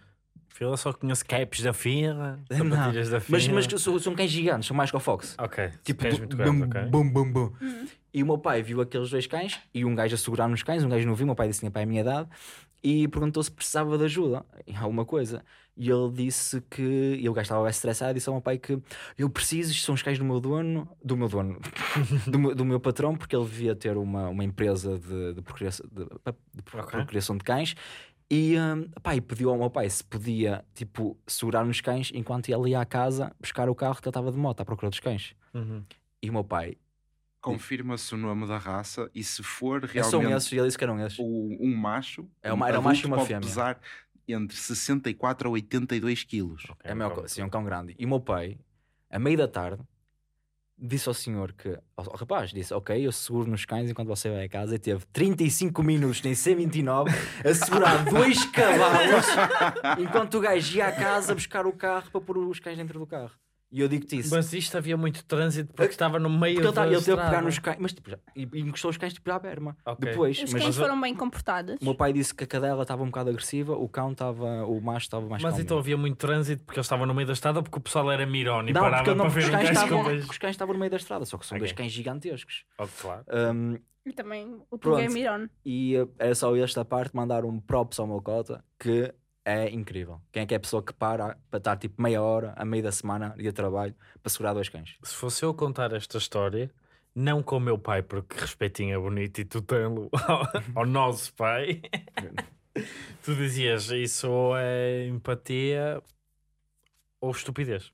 Fila 0.50 0.78
só 0.78 0.94
conheço 0.94 1.26
capes 1.26 1.62
da 1.64 1.74
fila, 1.74 2.40
Não, 2.50 2.70
sapatilhas 2.70 3.10
da 3.10 3.20
fila. 3.20 3.38
Mas, 3.38 3.48
mas 3.68 3.82
são, 3.82 4.00
são 4.00 4.16
cães 4.16 4.32
gigantes, 4.32 4.68
são 4.68 4.76
mais 4.78 4.90
que 4.90 4.96
o 4.98 5.00
Fox. 5.00 5.36
Ok, 5.38 5.70
Tipo, 5.84 6.04
cães 6.04 6.14
bum, 6.14 6.20
muito 6.20 6.38
grandes, 6.38 6.62
ok. 6.64 6.82
bum, 6.86 7.10
bum, 7.12 7.32
bum. 7.32 7.54
E 8.14 8.24
o 8.24 8.26
meu 8.26 8.38
pai 8.38 8.62
viu 8.64 8.80
aqueles 8.80 9.10
dois 9.10 9.28
cães 9.28 9.60
e 9.74 9.84
um 9.84 9.94
gajo 9.94 10.16
a 10.16 10.18
segurar 10.18 10.48
nos 10.48 10.64
cães, 10.64 10.82
um 10.84 10.88
gajo 10.90 11.06
não 11.06 11.14
viu, 11.16 11.26
o 11.26 11.28
meu 11.28 11.36
pai 11.36 11.48
disse 11.50 11.60
que 11.60 11.64
tinha 11.64 11.72
pai 11.72 11.84
a 11.84 11.86
minha 11.86 12.00
idade 12.02 12.30
e 12.86 13.08
perguntou 13.08 13.42
se 13.42 13.50
precisava 13.50 13.98
de 13.98 14.04
ajuda 14.04 14.46
em 14.68 14.76
alguma 14.78 15.04
coisa. 15.04 15.44
E 15.76 15.90
ele 15.90 16.12
disse 16.12 16.62
que. 16.70 16.84
E 17.20 17.26
estava 17.42 17.64
bem 17.64 17.72
estressado 17.72 18.12
e 18.12 18.14
disse 18.14 18.30
ao 18.30 18.36
meu 18.36 18.42
pai 18.44 18.60
que 18.60 18.80
eu 19.18 19.28
preciso, 19.28 19.72
isto 19.72 19.84
são 19.84 19.96
os 19.96 20.04
cães 20.04 20.20
do 20.20 20.24
meu 20.24 20.40
dono, 20.40 20.88
do 21.04 21.18
meu 21.18 21.28
dono, 21.28 21.60
do, 22.30 22.38
meu, 22.38 22.54
do 22.54 22.64
meu 22.64 22.80
patrão, 22.80 23.18
porque 23.18 23.36
ele 23.36 23.44
devia 23.44 23.76
ter 23.76 23.98
uma, 23.98 24.30
uma 24.30 24.44
empresa 24.44 25.00
de, 25.00 25.34
de, 25.34 25.42
procriação, 25.42 25.86
de, 25.92 26.06
de 26.54 26.62
procriação 26.62 27.38
de 27.38 27.44
cães. 27.44 27.76
E, 28.30 28.56
pá, 29.02 29.16
e 29.16 29.22
pediu 29.22 29.50
ao 29.50 29.58
meu 29.58 29.70
pai 29.72 29.90
se 29.90 30.04
podia, 30.04 30.64
tipo, 30.76 31.18
segurar 31.26 31.66
nos 31.66 31.82
cães 31.82 32.12
enquanto 32.14 32.50
ele 32.50 32.70
ia 32.70 32.82
à 32.82 32.86
casa 32.86 33.36
buscar 33.40 33.68
o 33.68 33.76
carro 33.76 33.96
que 33.96 34.08
ele 34.08 34.12
estava 34.12 34.32
de 34.32 34.38
moto 34.38 34.62
à 34.62 34.66
procura 34.66 34.92
dos 34.92 35.00
cães. 35.00 35.36
Uhum. 35.56 35.84
E 36.22 36.30
o 36.30 36.34
meu 36.34 36.44
pai, 36.44 36.78
Confirma-se 37.52 38.14
o 38.14 38.18
nome 38.18 38.48
da 38.48 38.58
raça 38.58 39.10
e 39.14 39.24
se 39.24 39.42
for 39.44 39.84
é 39.94 40.04
são 40.04 40.20
realmente 40.20 40.38
esses, 40.40 40.52
e 40.52 40.56
ele 40.58 40.66
disse 40.68 40.78
que 40.78 40.84
eram 40.84 41.00
esses. 41.06 41.18
o- 41.20 41.58
um 41.60 41.76
macho, 41.76 42.28
É 42.44 42.52
uma- 42.52 42.66
um 42.66 42.70
era 42.70 42.80
um 42.80 42.84
macho 42.84 43.06
e 43.06 43.08
uma 43.08 43.16
pode 43.18 43.28
fêmea. 43.28 43.42
pesar 43.42 43.80
entre 44.28 44.58
64 44.58 45.48
a 45.48 45.52
82 45.52 46.24
quilos. 46.24 46.64
Ok, 46.70 46.90
É, 46.92 46.94
maior 46.94 47.10
pronto. 47.12 47.24
co- 47.24 47.30
sim, 47.30 47.42
é 47.42 47.46
um 47.46 47.50
cão 47.50 47.64
grande. 47.64 47.96
E 48.00 48.06
o 48.06 48.10
meu 48.10 48.20
pai, 48.20 48.58
a 49.10 49.20
meio 49.20 49.38
da 49.38 49.48
tarde, 49.48 49.82
disse 50.78 51.08
ao 51.08 51.14
senhor 51.14 51.54
que. 51.54 51.70
Ao, 51.96 52.10
ao 52.12 52.16
rapaz, 52.18 52.50
disse: 52.52 52.74
Ok, 52.74 53.06
eu 53.06 53.12
seguro 53.12 53.50
nos 53.50 53.64
cães 53.66 53.90
enquanto 53.90 54.08
você 54.08 54.30
vai 54.30 54.46
a 54.46 54.50
casa. 54.50 54.76
E 54.76 54.80
teve 54.80 55.06
35 55.14 55.84
minutos 55.84 56.22
nem 56.24 56.34
C29 56.34 57.12
a 57.48 57.54
segurar 57.54 58.04
dois 58.10 58.44
cavalos 58.46 59.26
enquanto 60.00 60.36
o 60.38 60.42
gajo 60.42 60.78
ia 60.78 60.88
à 60.88 60.92
casa 60.92 61.34
buscar 61.36 61.66
o 61.68 61.72
carro 61.74 62.10
para 62.12 62.20
pôr 62.22 62.38
os 62.40 62.60
cães 62.60 62.78
dentro 62.78 62.98
do 63.00 63.06
carro. 63.08 63.32
E 63.72 63.82
eu 63.82 63.88
digo-te 63.90 64.18
isso. 64.20 64.34
Mas 64.34 64.54
isto 64.54 64.78
havia 64.78 64.96
muito 64.96 65.26
trânsito 65.26 65.74
porque 65.74 65.92
estava 65.92 66.18
no 66.18 66.30
meio 66.30 66.56
porque 66.56 66.68
ele, 66.68 66.76
tá- 66.76 66.86
da 66.86 66.92
ele 66.92 67.02
teve 67.02 67.18
que 67.18 67.24
pegar 67.26 67.42
nos 67.42 67.60
cães, 67.60 67.78
mas 67.80 67.94
tipo, 67.94 68.10
já, 68.10 68.18
e, 68.36 68.48
e 68.54 68.60
encostou 68.62 68.90
os 68.92 68.98
cães 68.98 69.14
tipo, 69.14 69.30
à 69.32 69.40
berma. 69.40 69.76
Ok. 69.86 70.10
Depois, 70.10 70.38
Os 70.42 70.54
mas 70.54 70.64
cães 70.64 70.78
foram 70.78 71.02
bem 71.02 71.14
comportados. 71.16 71.76
o 71.82 71.84
meu 71.86 71.96
pai 71.96 72.14
disse 72.14 72.34
que 72.34 72.44
a 72.44 72.48
cadela 72.48 72.84
estava 72.84 73.04
um 73.04 73.08
bocado 73.08 73.32
agressiva, 73.32 73.74
o 73.76 73.90
cão 73.90 74.12
estava, 74.14 74.66
o 74.66 74.80
macho 74.80 75.06
estava 75.08 75.28
mais 75.28 75.44
Mas 75.44 75.52
calmo. 75.54 75.64
então 75.64 75.78
havia 75.78 75.98
muito 75.98 76.16
trânsito 76.18 76.64
porque 76.64 76.80
ele 76.80 76.86
estava 76.86 77.06
no 77.06 77.14
meio 77.14 77.28
da 77.28 77.34
estrada 77.34 77.62
porque 77.62 77.78
o 77.78 77.82
pessoal 77.82 78.10
era 78.12 78.26
mirone 78.26 78.70
e 78.70 78.74
Não, 78.74 78.82
parava 78.82 79.14
não, 79.14 79.26
para 79.26 79.30
ver 79.34 79.44
os, 79.44 79.50
cães 79.50 79.70
gajo 79.70 79.74
estavam, 79.84 80.16
os 80.16 80.38
cães 80.38 80.52
estavam 80.52 80.74
no 80.74 80.80
meio 80.80 80.92
da 80.92 80.98
estrada, 80.98 81.26
só 81.26 81.38
que 81.38 81.46
são 81.46 81.58
dois 81.58 81.72
Ok. 81.72 81.84
cães 81.84 81.92
gigantescos. 81.92 82.64
Oh, 82.80 82.86
claro. 83.02 83.26
Um, 83.54 83.78
E 84.06 84.14
também 84.14 84.62
o 84.70 84.78
Pronto. 84.78 85.00
É 85.02 85.10
Miron. 85.10 85.48
e 85.66 85.98
uh, 85.98 86.10
era 86.20 86.36
só 86.36 86.56
esta 86.56 86.86
parte 86.86 87.16
mandar 87.16 87.44
um 87.44 87.60
props 87.60 88.00
ao 88.00 88.06
meu 88.08 88.22
cota 88.22 88.64
que 88.80 89.12
é 89.46 89.70
incrível. 89.70 90.20
Quem 90.32 90.42
é 90.44 90.46
que 90.46 90.54
é 90.56 90.58
a 90.58 90.60
pessoa 90.60 90.82
que 90.82 90.92
para 90.92 91.38
para 91.50 91.58
estar 91.60 91.78
tipo 91.78 92.02
meia 92.02 92.22
hora, 92.22 92.54
a 92.58 92.66
meio 92.66 92.84
da 92.84 92.92
semana, 92.92 93.36
dia 93.38 93.52
de 93.52 93.54
trabalho, 93.54 93.96
para 94.22 94.30
segurar 94.32 94.54
dois 94.54 94.68
cães? 94.68 94.98
Se 95.04 95.14
fosse 95.14 95.46
eu 95.46 95.54
contar 95.54 95.94
esta 95.94 96.18
história, 96.18 96.72
não 97.14 97.44
com 97.44 97.58
o 97.58 97.60
meu 97.60 97.78
pai, 97.78 98.02
porque 98.02 98.38
respeitinho 98.40 98.96
é 98.96 99.00
bonito 99.00 99.40
e 99.40 99.46
tutelo 99.46 100.10
ao, 100.28 100.82
ao 100.82 100.86
nosso 100.86 101.32
pai, 101.36 101.82
tu 103.24 103.36
dizias 103.36 103.90
isso 103.92 104.30
ou 104.30 104.58
é 104.58 105.06
empatia 105.08 106.02
ou 107.22 107.30
estupidez. 107.30 107.92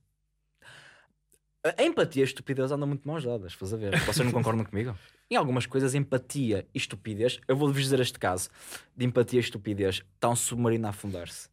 A 1.63 1.83
empatia 1.83 2.21
e 2.21 2.23
a 2.23 2.25
estupidez 2.25 2.71
andam 2.71 2.87
muito 2.87 3.07
mãos 3.07 3.23
dadas, 3.23 3.51
estás 3.51 3.73
a 3.73 3.77
ver? 3.77 3.99
Vocês 3.99 4.25
não 4.25 4.31
concordam 4.31 4.65
comigo? 4.65 4.97
Em 5.31 5.37
algumas 5.37 5.65
coisas, 5.65 5.95
empatia 5.95 6.67
e 6.73 6.77
estupidez, 6.77 7.39
eu 7.47 7.55
vou-vos 7.55 7.81
dizer 7.81 8.01
este 8.01 8.19
caso 8.19 8.49
de 8.97 9.05
empatia 9.05 9.39
e 9.39 9.41
estupidez: 9.41 10.03
está 10.15 10.27
um 10.27 10.35
submarino 10.35 10.85
a 10.87 10.89
afundar-se. 10.89 11.49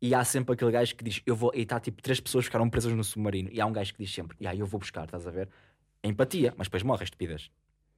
E 0.00 0.12
há 0.12 0.24
sempre 0.24 0.54
aquele 0.54 0.72
gajo 0.72 0.96
que 0.96 1.04
diz: 1.04 1.22
Eu 1.24 1.36
vou. 1.36 1.52
E 1.54 1.60
está 1.60 1.78
tipo 1.78 2.02
três 2.02 2.18
pessoas 2.18 2.42
que 2.44 2.48
ficaram 2.48 2.68
presas 2.68 2.92
no 2.92 3.04
submarino. 3.04 3.48
E 3.52 3.60
há 3.60 3.66
um 3.66 3.72
gajo 3.72 3.94
que 3.94 4.02
diz 4.02 4.12
sempre: 4.12 4.36
E 4.40 4.46
aí 4.48 4.58
eu 4.58 4.66
vou 4.66 4.80
buscar, 4.80 5.04
estás 5.04 5.24
a 5.24 5.30
ver? 5.30 5.48
É 6.02 6.08
empatia, 6.08 6.52
mas 6.58 6.66
depois 6.66 6.82
morre 6.82 7.02
a 7.02 7.04
estupidez. 7.04 7.48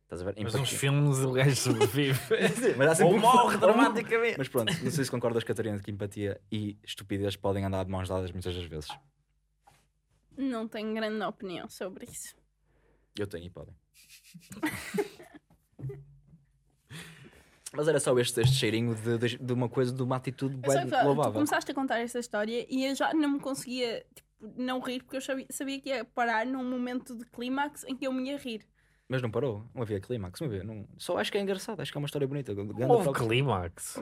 Estás 0.03 0.21
a 0.21 0.25
ver? 0.27 0.35
Mas 0.37 0.41
Empatia. 0.55 0.61
nos 0.61 0.69
filmes 0.71 1.19
o 1.21 1.33
gajo 1.33 1.57
sobrevive. 1.57 2.19
Sim, 2.55 2.75
mas 2.77 2.89
há 2.91 2.95
sempre 2.97 3.13
ou 3.15 3.19
um- 3.19 3.23
morre 3.23 3.57
dramaticamente. 3.57 4.37
Mas 4.37 4.49
pronto, 4.49 4.71
não 4.85 4.91
sei 4.91 5.05
se 5.07 5.11
concordas, 5.11 5.43
Catarina, 5.43 5.79
que 5.79 5.91
empatia 5.91 6.39
e 6.53 6.77
estupidez 6.85 7.35
podem 7.37 7.65
andar 7.65 7.83
de 7.87 7.91
mãos 7.91 8.07
dadas 8.11 8.31
muitas 8.31 8.55
das 8.55 8.67
vezes. 8.67 8.91
Não 10.37 10.69
tenho 10.69 10.93
grande 10.93 11.25
opinião 11.25 11.67
sobre 11.71 12.05
isso. 12.05 12.37
Eu 13.19 13.27
tenho 13.27 13.47
e 13.47 13.51
podem. 13.51 13.75
Mas 17.77 17.89
era 17.89 17.99
só 17.99 18.17
este, 18.19 18.41
este 18.41 18.55
cheirinho 18.55 18.95
de, 18.95 19.19
de, 19.19 19.39
de 19.39 19.53
uma 19.53 19.69
coisa, 19.69 19.93
de 19.93 20.03
uma 20.03 20.17
atitude 20.17 20.57
bem 20.57 20.71
que, 20.85 20.97
tu 20.97 21.05
louvável. 21.05 21.33
começaste 21.33 21.71
a 21.71 21.75
contar 21.75 21.99
essa 21.99 22.21
história 22.21 22.65
e 22.71 22.85
eu 22.87 22.95
já 22.95 23.13
não 23.13 23.31
me 23.31 23.41
conseguia 23.41 24.05
tipo, 24.15 24.29
não 24.57 24.79
rir 24.81 25.03
porque 25.03 25.17
eu 25.17 25.21
sabia, 25.21 25.47
sabia 25.51 25.81
que 25.81 25.89
ia 25.89 26.05
parar 26.05 26.47
num 26.47 26.63
momento 26.63 27.17
de 27.17 27.25
clímax 27.27 27.83
em 27.85 27.97
que 27.97 28.07
eu 28.07 28.13
me 28.13 28.31
ia 28.31 28.37
rir. 28.39 28.65
Mas 29.09 29.21
não 29.21 29.31
parou, 29.31 29.69
não 29.75 29.83
havia 29.83 30.01
clímax, 30.01 30.41
não 30.41 30.47
havia. 30.47 30.63
Não... 30.63 30.87
Só 30.97 31.19
acho 31.19 31.33
que 31.33 31.39
é 31.39 31.41
engraçado, 31.41 31.81
acho 31.81 31.91
que 31.91 31.99
é 31.99 32.01
uma 32.01 32.07
história 32.07 32.29
bonita. 32.29 32.53
Houve 32.89 33.13
clímax. 33.13 33.97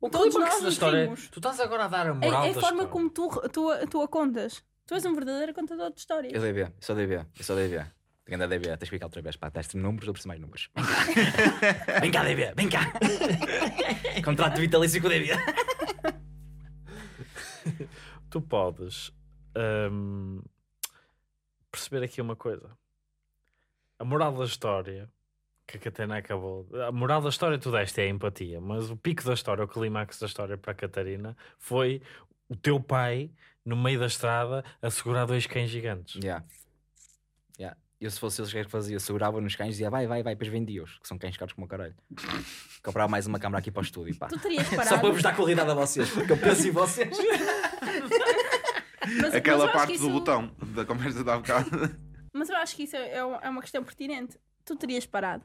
O 0.00 0.10
Todos 0.10 0.34
clímax 0.34 0.54
nós 0.56 0.62
da 0.62 0.68
história. 0.68 1.04
rimos. 1.04 1.28
Tu 1.30 1.38
estás 1.38 1.58
agora 1.60 1.84
a 1.86 1.88
dar 1.88 2.06
a 2.06 2.10
É, 2.10 2.12
moral 2.12 2.44
é 2.44 2.50
a 2.50 2.52
da 2.52 2.60
forma 2.60 2.82
história. 2.82 2.88
como 2.88 3.08
tu, 3.10 3.28
tu, 3.48 3.70
a- 3.70 3.86
tu 3.86 4.02
a 4.02 4.08
contas. 4.08 4.62
Tu 4.86 4.92
és 4.94 5.04
um 5.06 5.14
verdadeiro 5.14 5.54
contador 5.54 5.90
de 5.90 5.98
histórias. 5.98 6.32
Eu 6.34 6.42
dei 6.42 6.52
B, 6.52 6.60
eu 6.64 6.72
só 6.78 6.94
dei 6.94 7.06
só 7.40 7.54
dei. 7.54 7.80
Andar 8.30 8.48
DB, 8.48 8.64
tens 8.68 8.78
que 8.78 8.84
explicar 8.84 9.06
outra 9.06 9.20
vez. 9.20 9.36
Pá, 9.36 9.50
teste 9.50 9.76
números, 9.76 10.06
eu 10.06 10.14
preciso 10.14 10.28
mais 10.28 10.40
números. 10.40 10.70
Vem 12.00 12.10
cá, 12.10 12.24
DB, 12.24 12.52
vem 12.56 12.70
cá. 12.70 12.90
Contrato 14.24 14.58
vitalício 14.58 15.00
com 15.00 15.08
o 15.08 15.10
DB. 15.10 15.28
Tu 18.30 18.40
podes 18.40 19.12
hum, 19.90 20.42
perceber 21.70 22.04
aqui 22.04 22.20
uma 22.20 22.34
coisa. 22.34 22.76
A 23.98 24.04
moral 24.04 24.32
da 24.32 24.44
história 24.44 25.08
que 25.66 25.76
a 25.76 25.80
Catarina 25.80 26.16
acabou. 26.18 26.68
A 26.86 26.92
moral 26.92 27.22
da 27.22 27.28
história 27.28 27.58
tu 27.58 27.70
deste 27.70 28.00
é 28.00 28.04
a 28.04 28.08
empatia, 28.08 28.60
mas 28.60 28.90
o 28.90 28.96
pico 28.96 29.22
da 29.24 29.34
história, 29.34 29.64
o 29.64 29.68
clímax 29.68 30.18
da 30.18 30.26
história 30.26 30.58
para 30.58 30.72
a 30.72 30.74
Catarina 30.74 31.36
foi 31.58 32.02
o 32.48 32.56
teu 32.56 32.80
pai 32.80 33.30
no 33.64 33.76
meio 33.76 33.98
da 33.98 34.06
estrada 34.06 34.64
a 34.82 34.90
segurar 34.90 35.26
dois 35.26 35.46
cães 35.46 35.70
gigantes. 35.70 36.16
Yeah. 36.22 36.44
Yeah. 37.58 37.78
Eu, 38.04 38.10
se 38.10 38.20
fosse 38.20 38.40
eles, 38.40 38.50
o 38.50 38.52
que 38.52 38.58
é 38.58 38.64
que 38.64 38.70
fazia? 38.70 39.00
Segurava 39.00 39.40
nos 39.40 39.56
cães 39.56 39.68
e 39.68 39.70
dizia 39.70 39.88
vai, 39.88 40.06
vai, 40.06 40.22
vai, 40.22 40.34
depois 40.34 40.50
vendia-os, 40.50 40.98
que 40.98 41.08
são 41.08 41.16
cães 41.16 41.36
caros 41.36 41.54
como 41.54 41.64
o 41.66 41.68
caralho. 41.68 41.94
Comprava 42.82 43.08
mais 43.10 43.26
uma 43.26 43.38
câmara 43.38 43.60
aqui 43.60 43.70
para 43.70 43.80
o 43.80 43.82
estúdio. 43.84 44.14
Pá. 44.18 44.26
Tu 44.28 44.38
terias 44.38 44.66
Só 44.68 44.76
parado. 44.76 45.00
para 45.00 45.10
vos 45.10 45.22
dar 45.22 45.34
qualidade 45.34 45.70
a 45.70 45.74
vocês, 45.74 46.10
porque 46.10 46.32
eu 46.32 46.36
penso 46.36 46.68
em 46.68 46.70
vocês. 46.70 47.08
mas- 47.80 49.22
mas 49.22 49.34
Aquela 49.34 49.64
acho 49.64 49.72
parte 49.72 49.92
que 49.92 49.98
do 49.98 50.04
isso- 50.04 50.12
botão 50.12 50.54
da 50.74 50.84
conversa 50.84 51.24
da 51.24 51.36
bocado. 51.38 51.70
Mas 52.32 52.50
eu 52.50 52.56
acho 52.56 52.76
que 52.76 52.82
isso 52.82 52.96
é, 52.96 53.08
é 53.12 53.16
é 53.18 53.48
uma 53.48 53.62
questão 53.62 53.82
pertinente. 53.82 54.38
Tu 54.64 54.76
terias 54.76 55.06
parado. 55.06 55.44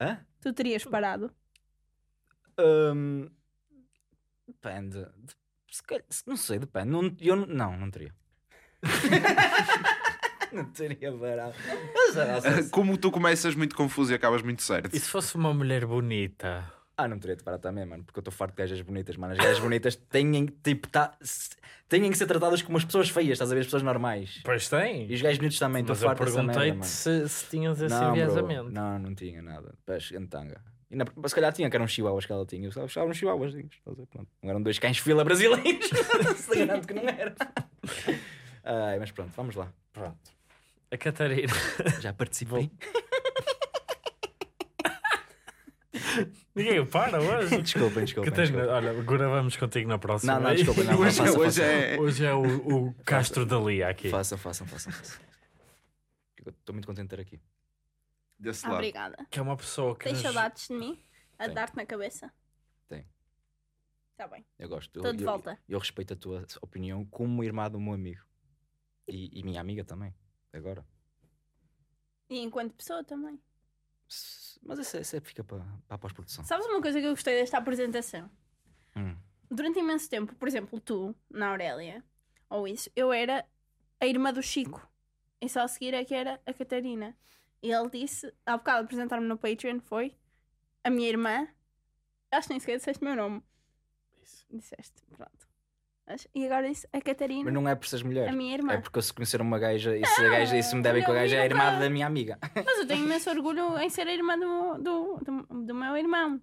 Hã? 0.00 0.18
Tu 0.40 0.52
terias 0.52 0.84
parado. 0.84 1.30
Hum, 2.58 3.30
depende. 4.46 4.98
De- 5.16 5.36
se 6.10 6.22
não 6.26 6.36
sei, 6.36 6.58
depende. 6.58 6.88
Não, 6.90 7.14
eu 7.20 7.36
não- 7.36 7.46
não, 7.46 7.76
não 7.78 7.90
teria. 7.90 8.14
não 10.64 10.64
teria 10.72 11.12
sei 12.40 12.62
se- 12.64 12.70
Como 12.70 12.96
tu 12.96 13.10
começas 13.10 13.54
muito 13.54 13.74
confuso 13.76 14.12
e 14.12 14.14
acabas 14.14 14.42
muito 14.42 14.62
certo. 14.62 14.94
E 14.94 14.98
se 15.00 15.08
fosse 15.08 15.34
uma 15.36 15.52
mulher 15.54 15.84
bonita? 15.86 16.72
Ah, 16.98 17.06
não 17.06 17.18
teria 17.18 17.36
de 17.36 17.42
parar 17.44 17.58
também, 17.58 17.84
mano, 17.84 18.02
porque 18.04 18.18
eu 18.18 18.22
estou 18.22 18.32
farto 18.32 18.52
de 18.52 18.62
gajas 18.62 18.80
bonitas, 18.80 19.16
mano. 19.16 19.32
As 19.34 19.38
gajas 19.38 19.58
bonitas 19.58 19.94
têm, 19.96 20.46
tipo, 20.64 20.88
tá, 20.88 21.12
têm 21.90 22.10
que 22.10 22.16
ser 22.16 22.26
tratadas 22.26 22.62
como 22.62 22.78
as 22.78 22.84
pessoas 22.86 23.10
feias, 23.10 23.32
estás 23.32 23.50
a 23.50 23.54
ver? 23.54 23.60
As 23.60 23.66
pessoas 23.66 23.82
normais. 23.82 24.40
Pois 24.42 24.66
tem. 24.68 25.06
E 25.10 25.14
os 25.14 25.20
gajos 25.20 25.36
bonitos 25.38 25.58
também, 25.58 25.82
estou 25.82 25.94
Mas 25.94 26.02
eu 26.02 26.08
farto 26.08 26.24
dessa 26.24 26.42
merda, 26.42 26.52
perguntei-te 26.54 26.78
mano. 26.78 26.84
se, 26.90 27.28
se 27.28 27.50
tinhas 27.50 27.80
esse 27.82 27.94
Não, 27.94 28.10
enviesamento. 28.16 28.70
não, 28.70 28.98
não 28.98 29.14
tinha 29.14 29.42
nada. 29.42 29.74
Pés 29.84 30.10
em 30.12 30.26
tanga. 30.26 30.58
E 30.90 30.96
na, 30.96 31.04
se 31.26 31.34
calhar 31.34 31.52
tinha, 31.52 31.68
que 31.68 31.76
eram 31.76 31.86
chihuahuas 31.86 32.24
que 32.24 32.32
ela 32.32 32.46
tinha. 32.46 32.70
Eu 32.74 32.84
achava 32.84 33.10
uns 33.10 33.16
chihuahuas. 33.18 33.52
Pronto. 33.84 34.28
Não 34.42 34.50
eram 34.50 34.62
dois 34.62 34.78
cães 34.78 34.96
fila 34.98 35.22
brasileiros. 35.24 35.90
Se 36.38 36.56
garanto 36.64 36.86
que 36.86 36.94
não 36.94 37.02
era. 37.08 37.34
Ai, 38.64 38.98
mas 38.98 39.10
pronto, 39.10 39.32
vamos 39.36 39.54
lá. 39.54 39.70
Pronto. 39.92 40.16
A 40.90 40.96
Catarina. 40.96 41.52
Já 42.00 42.12
participei. 42.12 42.70
Ninguém 46.54 46.86
para 46.86 47.20
hoje. 47.20 47.60
Desculpem, 47.62 48.04
desculpem. 48.04 48.30
Catarina, 48.30 48.58
desculpem. 48.62 48.88
olha, 48.88 48.98
agora 49.00 49.28
vamos 49.28 49.56
contigo 49.56 49.88
na 49.88 49.98
próxima. 49.98 50.34
Não, 50.34 50.40
não, 50.48 50.54
desculpa, 50.54 50.84
não. 50.84 50.98
Hoje, 51.00 51.16
faça, 51.18 51.38
hoje 51.38 51.60
faça. 51.60 51.62
é. 51.64 51.98
Hoje 52.00 52.24
é 52.24 52.32
o, 52.34 52.86
o 52.88 52.94
Castro 53.04 53.44
da 53.44 53.58
Lia 53.58 53.88
aqui. 53.88 54.08
Façam, 54.08 54.38
façam, 54.38 54.66
façam. 54.66 54.92
façam. 54.92 55.20
Estou 56.46 56.72
muito 56.74 56.86
contente 56.86 57.08
de 57.08 57.16
ter 57.16 57.20
aqui. 57.20 57.40
Desse 58.38 58.64
lado. 58.64 58.74
Obrigada. 58.76 59.26
Que 59.30 59.38
é 59.38 59.42
uma 59.42 59.56
pessoa 59.56 59.96
que. 59.96 60.04
Tens 60.04 60.14
nos- 60.14 60.22
saudades 60.22 60.68
de 60.68 60.74
mim? 60.74 61.02
A 61.38 61.46
dar-te 61.48 61.76
na 61.76 61.84
cabeça? 61.84 62.32
Tenho. 62.88 63.04
Está 64.12 64.26
bem. 64.28 64.44
Eu 64.58 64.68
gosto. 64.68 64.88
Estou 64.98 65.06
eu, 65.06 65.12
de 65.16 65.22
eu- 65.24 65.30
volta. 65.30 65.58
Eu, 65.68 65.78
respeito 65.78 66.14
a 66.14 66.16
tua 66.16 66.46
opinião 66.62 67.04
como 67.06 67.44
irmã 67.44 67.70
do 67.70 67.78
meu 67.80 67.92
amigo. 67.92 68.22
E, 69.08 69.38
e 69.38 69.42
minha 69.42 69.60
amiga 69.60 69.84
também. 69.84 70.14
Agora. 70.52 70.84
E 72.28 72.38
enquanto 72.38 72.74
pessoa 72.74 73.04
também. 73.04 73.40
Mas 74.62 74.78
essa, 74.78 74.98
essa 74.98 75.20
fica 75.20 75.44
para, 75.44 75.64
para 75.86 75.94
a 75.94 75.98
pós-produção. 75.98 76.44
Sabes 76.44 76.66
uma 76.66 76.80
coisa 76.80 77.00
que 77.00 77.06
eu 77.06 77.10
gostei 77.10 77.38
desta 77.38 77.58
apresentação? 77.58 78.30
Hum. 78.96 79.16
Durante 79.50 79.78
imenso 79.78 80.08
tempo, 80.10 80.34
por 80.34 80.48
exemplo, 80.48 80.80
tu, 80.80 81.14
na 81.30 81.50
Aurélia, 81.50 82.02
ou 82.48 82.66
isso, 82.66 82.90
eu 82.96 83.12
era 83.12 83.46
a 84.00 84.06
irmã 84.06 84.32
do 84.32 84.42
Chico. 84.42 84.88
E 85.40 85.48
só 85.48 85.60
a 85.60 85.68
seguir 85.68 85.94
é 85.94 86.04
que 86.04 86.14
era 86.14 86.40
a 86.46 86.52
Catarina. 86.52 87.16
E 87.62 87.70
ele 87.70 87.90
disse, 87.90 88.32
há 88.44 88.56
bocado 88.56 88.84
apresentar-me 88.84 89.26
no 89.26 89.38
Patreon, 89.38 89.80
foi 89.80 90.16
a 90.82 90.90
minha 90.90 91.08
irmã. 91.08 91.48
Acho 92.30 92.48
que 92.48 92.54
nem 92.54 92.60
sequer 92.60 92.78
disseste 92.78 93.02
o 93.02 93.06
meu 93.06 93.16
nome. 93.16 93.42
Disseste, 94.50 95.02
pronto. 95.16 95.45
E 96.34 96.46
agora 96.46 96.68
disse 96.68 96.88
a 96.92 97.00
Catarina, 97.00 97.44
Mas 97.44 97.54
não 97.54 97.68
é 97.68 97.74
por 97.74 97.88
seres 97.88 98.04
mulher. 98.04 98.28
a 98.28 98.32
minha 98.32 98.54
irmã. 98.54 98.74
É 98.74 98.78
porque 98.78 98.98
eu 98.98 99.02
se 99.02 99.12
conhecer 99.12 99.40
uma 99.40 99.58
gaja 99.58 99.96
e 99.96 100.06
se 100.06 100.24
a 100.24 100.28
gaja 100.28 100.56
e 100.56 100.62
se 100.62 100.76
me 100.76 100.82
devem 100.82 101.02
com 101.02 101.10
a 101.10 101.14
gaja 101.14 101.36
é 101.36 101.40
a 101.40 101.44
irmã 101.44 101.78
da 101.78 101.90
minha 101.90 102.06
amiga. 102.06 102.38
Mas 102.54 102.78
eu 102.78 102.86
tenho 102.86 103.04
imenso 103.04 103.28
orgulho 103.28 103.76
em 103.78 103.90
ser 103.90 104.06
a 104.06 104.12
irmã 104.12 104.38
do, 104.38 104.78
do, 104.78 105.16
do, 105.24 105.64
do 105.64 105.74
meu 105.74 105.96
irmão. 105.96 106.40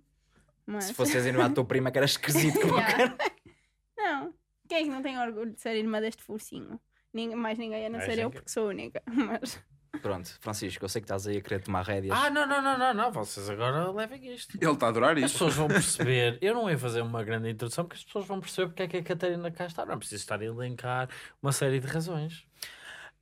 Mas... 0.66 0.86
Se 0.86 0.94
fosses 0.94 1.26
a 1.26 1.28
irmã 1.28 1.48
da 1.48 1.56
tua 1.56 1.66
prima, 1.66 1.92
que 1.92 1.98
era 1.98 2.06
esquisito 2.06 2.60
como 2.60 2.74
Yeah. 2.84 3.16
Não. 3.98 4.34
Quem 4.68 4.78
é 4.80 4.84
que 4.84 4.90
não 4.90 5.02
tem 5.02 5.18
orgulho 5.20 5.54
de 5.54 5.62
ser 5.62 5.76
irmã 5.76 6.02
deste 6.02 6.24
focinho? 6.24 6.80
Ninguém, 7.14 7.38
mais 7.38 7.58
ninguém 7.58 7.86
a 7.86 7.90
não 7.90 8.02
ser 8.02 8.18
eu, 8.18 8.32
porque 8.32 8.50
sou 8.50 8.66
a 8.66 8.70
única. 8.70 9.02
Mas 9.06 9.62
Pronto, 10.02 10.28
Francisco, 10.42 10.84
eu 10.84 10.90
sei 10.90 11.02
que 11.02 11.06
estás 11.06 11.28
aí 11.28 11.38
a 11.38 11.42
querer 11.42 11.62
tomar 11.62 11.84
rédeas. 11.86 12.18
Ah, 12.18 12.30
não, 12.30 12.48
não, 12.48 12.62
não, 12.62 12.78
não, 12.78 12.94
não. 12.94 13.12
Vocês 13.12 13.50
agora 13.50 13.92
levem 13.92 14.34
isto. 14.34 14.58
Ele 14.60 14.72
está 14.72 14.88
a 14.88 14.90
adorar 14.90 15.16
As 15.18 15.24
isso. 15.26 15.34
pessoas 15.34 15.54
vão 15.54 15.68
perceber. 15.70 16.38
Eu 16.42 16.56
não 16.56 16.70
ia 16.70 16.78
fazer 16.78 17.02
uma 17.02 17.24
grande 17.24 17.50
introdução 17.50 17.86
porque 17.86 17.98
as 18.00 18.04
pessoas 18.04 18.26
vão 18.26 18.40
perceber 18.42 18.68
porque 18.68 18.84
é 18.84 18.88
que 18.88 18.98
a 18.98 19.04
Catarina 19.04 19.52
cá 19.52 19.66
está. 19.68 19.86
Não 19.86 19.94
é 19.94 19.98
preciso 19.98 20.22
estar 20.22 20.42
a 20.42 20.44
elencar 20.46 21.10
uma 21.42 21.52
série 21.52 21.80
de 21.80 21.88
razões. 21.88 22.44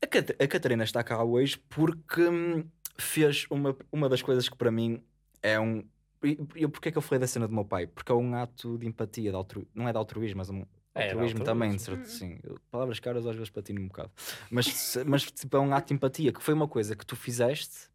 A, 0.02 0.08
Cat- 0.08 0.36
a 0.42 0.48
Catarina 0.48 0.84
está 0.84 1.04
cá 1.04 1.22
hoje 1.24 1.58
porque 1.70 2.22
hum, 2.28 2.66
fez 2.98 3.46
uma, 3.50 3.76
uma 3.92 4.08
das 4.10 4.22
coisas 4.22 4.48
que 4.48 4.56
para 4.58 4.72
mim 4.72 5.04
é 5.44 5.60
um. 5.60 5.84
E 6.24 6.38
e 6.56 6.68
porquê 6.68 6.90
é 6.90 6.92
que 6.92 6.98
eu 6.98 7.02
falei 7.02 7.20
da 7.20 7.28
cena 7.28 7.48
do 7.48 7.54
meu 7.54 7.66
pai? 7.66 7.86
Porque 7.86 8.12
é 8.12 8.16
um 8.16 8.34
ato 8.36 8.78
de 8.78 8.88
empatia, 8.88 9.30
de 9.30 9.36
altru... 9.36 9.68
não 9.76 9.88
é 9.90 9.92
de 9.92 9.98
altruísmo, 9.98 10.38
mas 10.38 10.50
um 10.50 10.64
É, 10.94 11.12
altruísmo 11.12 11.44
também, 11.44 11.76
de 11.76 11.82
certo, 11.82 12.06
sim. 12.06 12.40
Eu- 12.44 12.60
Palavras 12.70 13.00
caras 13.00 13.26
às 13.26 13.36
vezes 13.36 13.50
patino 13.50 13.82
um 13.82 13.88
bocado. 13.88 14.12
Mas, 14.50 14.98
mas 15.06 15.24
tipo, 15.24 15.56
é 15.56 15.60
um 15.60 15.74
ato 15.74 15.88
de 15.88 15.94
empatia, 15.94 16.34
que 16.34 16.42
foi 16.44 16.54
uma 16.54 16.68
coisa 16.68 16.96
que 16.96 17.06
tu 17.06 17.16
fizeste 17.16 17.90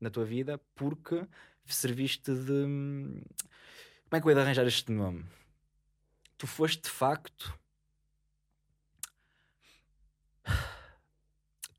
na 0.00 0.10
tua 0.10 0.24
vida 0.24 0.60
porque 0.74 1.26
serviste 1.66 2.32
de. 2.34 2.52
hum, 2.52 3.20
Como 4.08 4.18
é 4.18 4.20
que 4.20 4.26
eu 4.28 4.32
ia 4.32 4.40
arranjar 4.42 4.66
este 4.66 4.90
nome? 4.92 5.24
Tu 6.36 6.46
foste 6.46 6.82
de 6.82 6.90
facto 6.90 7.58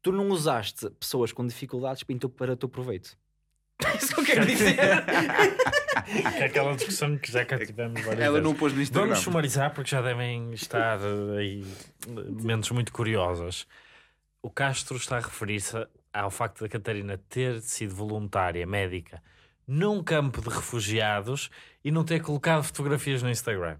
tu 0.01 0.11
não 0.11 0.29
usaste 0.29 0.89
pessoas 0.91 1.31
com 1.31 1.45
dificuldades 1.45 2.03
para 2.29 2.53
o 2.53 2.57
teu 2.57 2.69
proveito. 2.69 3.17
É 3.85 3.97
isso 3.97 4.13
que 4.15 4.21
eu 4.21 4.25
quero 4.25 4.45
dizer. 4.45 4.75
Que 6.35 6.43
é 6.43 6.45
aquela 6.45 6.75
discussão 6.75 7.17
que 7.17 7.31
já 7.31 7.43
cá 7.45 7.57
tivemos 7.57 8.01
várias 8.01 8.21
Ela 8.23 8.33
vezes. 8.39 8.43
não 8.43 8.55
pôs 8.55 8.73
no 8.73 8.81
Instagram. 8.81 9.07
Vamos 9.09 9.23
sumarizar 9.23 9.73
porque 9.73 9.89
já 9.89 10.01
devem 10.01 10.53
estar 10.53 10.99
eh, 10.99 11.37
aí 11.37 11.65
mentes 12.41 12.69
muito 12.71 12.91
curiosas. 12.93 13.67
O 14.41 14.49
Castro 14.49 14.95
está 14.97 15.17
a 15.17 15.21
referir-se 15.21 15.75
ao 16.13 16.31
facto 16.31 16.61
da 16.61 16.69
Catarina 16.69 17.17
ter 17.17 17.61
sido 17.61 17.93
voluntária 17.93 18.65
médica 18.65 19.21
num 19.67 20.03
campo 20.03 20.41
de 20.41 20.49
refugiados 20.49 21.49
e 21.83 21.91
não 21.91 22.03
ter 22.05 22.21
colocado 22.21 22.63
fotografias 22.63 23.21
no 23.23 23.29
Instagram. 23.29 23.77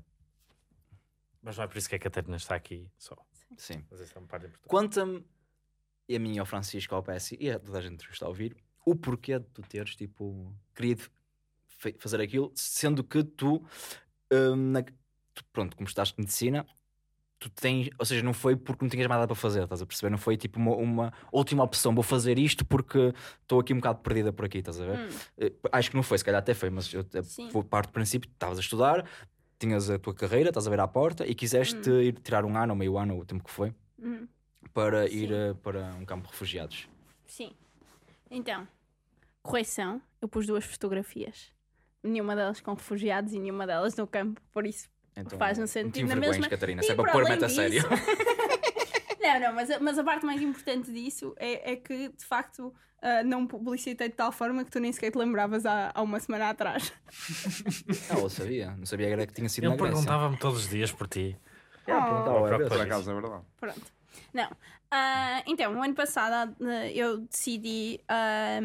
Mas 1.41 1.57
não 1.57 1.63
é 1.63 1.67
por 1.67 1.77
isso 1.77 1.87
que 1.87 1.95
a 1.95 1.99
Catarina 1.99 2.37
está 2.37 2.55
aqui 2.55 2.89
só. 2.97 3.15
Sim. 3.55 3.85
Mas 3.89 3.99
isso 4.01 4.13
é 4.17 4.19
uma 4.19 4.27
parte 4.27 4.47
importante. 4.47 4.67
Conta-me, 4.67 5.23
e 6.09 6.15
a 6.15 6.19
mim, 6.19 6.37
ao 6.39 6.45
Francisco, 6.45 6.95
ao 6.95 7.03
PS 7.03 7.33
e 7.39 7.49
a 7.51 7.59
toda 7.59 7.77
a 7.77 7.81
gente 7.81 8.05
que 8.05 8.11
está 8.11 8.25
a 8.25 8.29
ouvir, 8.29 8.57
o 8.85 8.95
porquê 8.95 9.39
de 9.39 9.45
tu 9.45 9.61
teres, 9.63 9.95
tipo, 9.95 10.53
querido 10.75 11.03
fazer 11.97 12.21
aquilo, 12.21 12.51
sendo 12.55 13.03
que 13.03 13.23
tu, 13.23 13.63
hum, 14.31 14.55
na- 14.71 14.83
tu, 14.83 15.43
pronto, 15.51 15.75
como 15.75 15.87
estudaste 15.87 16.15
medicina, 16.19 16.65
tu 17.39 17.49
tens, 17.49 17.89
ou 17.99 18.05
seja, 18.05 18.23
não 18.23 18.33
foi 18.33 18.55
porque 18.55 18.83
não 18.85 18.89
tinhas 18.89 19.07
mais 19.07 19.19
nada 19.19 19.27
para 19.27 19.35
fazer, 19.35 19.63
estás 19.63 19.81
a 19.81 19.85
perceber? 19.85 20.09
Não 20.09 20.17
foi 20.17 20.37
tipo 20.37 20.57
uma, 20.59 20.75
uma 20.75 21.13
última 21.31 21.63
opção, 21.63 21.93
vou 21.93 22.03
fazer 22.03 22.39
isto 22.39 22.63
porque 22.65 23.13
estou 23.41 23.59
aqui 23.59 23.73
um 23.73 23.77
bocado 23.77 23.99
perdida 23.99 24.31
por 24.31 24.45
aqui, 24.45 24.59
estás 24.59 24.79
a 24.79 24.85
ver? 24.85 24.99
Hum, 24.99 25.17
Eh, 25.37 25.53
Acho 25.71 25.89
que 25.89 25.95
não 25.95 26.03
foi, 26.03 26.17
se 26.17 26.23
calhar 26.23 26.39
até 26.39 26.53
foi, 26.53 26.69
mas 26.69 26.91
eu 26.93 27.01
eh, 27.01 27.21
vou 27.51 27.63
parte 27.63 27.87
do 27.89 27.93
princípio, 27.93 28.29
estavas 28.31 28.57
a 28.57 28.61
estudar, 28.61 29.07
tinhas 29.59 29.89
a 29.89 29.99
tua 29.99 30.13
carreira, 30.13 30.49
estás 30.49 30.65
a 30.65 30.69
ver 30.69 30.79
à 30.79 30.87
porta 30.87 31.25
e 31.27 31.35
quiseste 31.35 31.89
ir 31.89 32.13
tirar 32.19 32.45
um 32.45 32.55
ano 32.57 32.73
ou 32.73 32.77
meio 32.77 32.97
ano, 32.97 33.15
ou 33.15 33.21
o 33.21 33.25
tempo 33.25 33.43
que 33.43 33.51
foi, 33.51 33.73
hum, 33.99 34.27
para 34.73 35.07
Sim. 35.07 35.15
ir 35.17 35.31
eh, 35.31 35.53
para 35.55 35.93
um 35.95 36.05
campo 36.05 36.23
de 36.27 36.31
refugiados. 36.31 36.87
sim. 37.27 37.51
Então, 38.29 38.67
correção, 39.41 40.01
eu 40.21 40.27
pus 40.27 40.45
duas 40.47 40.65
fotografias. 40.65 41.51
Nenhuma 42.03 42.35
delas 42.35 42.61
com 42.61 42.73
refugiados 42.73 43.33
e 43.33 43.39
nenhuma 43.39 43.65
delas 43.65 43.95
no 43.95 44.05
campo, 44.05 44.41
por 44.51 44.65
isso 44.65 44.87
Então, 45.15 45.37
faz 45.39 45.57
um 45.57 45.65
sentido 45.67 46.07
na 46.07 46.15
mesma. 46.15 46.47
Catarina, 46.47 46.81
E 46.81 46.85
se 46.85 46.91
é 46.91 46.95
para 46.95 47.03
para 47.05 47.11
pôr 47.13 47.21
além 47.21 47.33
meta 47.33 47.45
a 47.47 47.49
sério. 47.49 47.83
Não, 49.19 49.39
não, 49.39 49.53
mas 49.53 49.71
a, 49.71 49.79
mas 49.79 49.97
a 49.97 50.03
parte 50.03 50.23
mais 50.23 50.39
importante 50.39 50.91
disso 50.91 51.33
é, 51.39 51.71
é 51.71 51.75
que 51.75 52.09
de 52.09 52.23
facto 52.23 52.71
ah, 53.01 53.23
não 53.23 53.47
publicitei 53.47 54.07
de 54.07 54.13
tal 54.15 54.31
forma 54.31 54.63
que 54.63 54.69
tu 54.69 54.79
nem 54.79 54.91
sequer 54.93 55.11
te 55.11 55.17
lembravas 55.17 55.65
há, 55.65 55.91
há 55.95 56.01
uma 56.03 56.19
semana 56.19 56.49
atrás. 56.49 56.93
Não, 58.11 58.19
eu 58.21 58.29
sabia, 58.29 58.71
não 58.77 58.85
sabia 58.85 59.09
era 59.09 59.25
que 59.25 59.33
tinha 59.33 59.49
sido 59.49 59.63
Ele 59.63 59.71
na 59.71 59.77
Grécia. 59.77 59.93
perguntava-me 59.93 60.37
todos 60.37 60.59
os 60.65 60.69
dias 60.69 60.91
por 60.91 61.07
ti. 61.07 61.35
Oh. 61.81 61.85
perguntava, 61.85 62.41
Para- 62.41 62.55
era 62.55 62.67
Por 62.67 62.81
acaso 62.81 63.09
é 63.11 63.13
verdade. 63.13 63.43
Pronto. 63.59 63.81
Não. 64.33 64.49
Ah, 64.91 65.43
então, 65.45 65.73
no 65.73 65.81
ano 65.83 65.93
passado 65.95 66.55
ah, 66.61 66.87
eu 66.91 67.19
decidi 67.19 67.99
ah, 68.07 68.59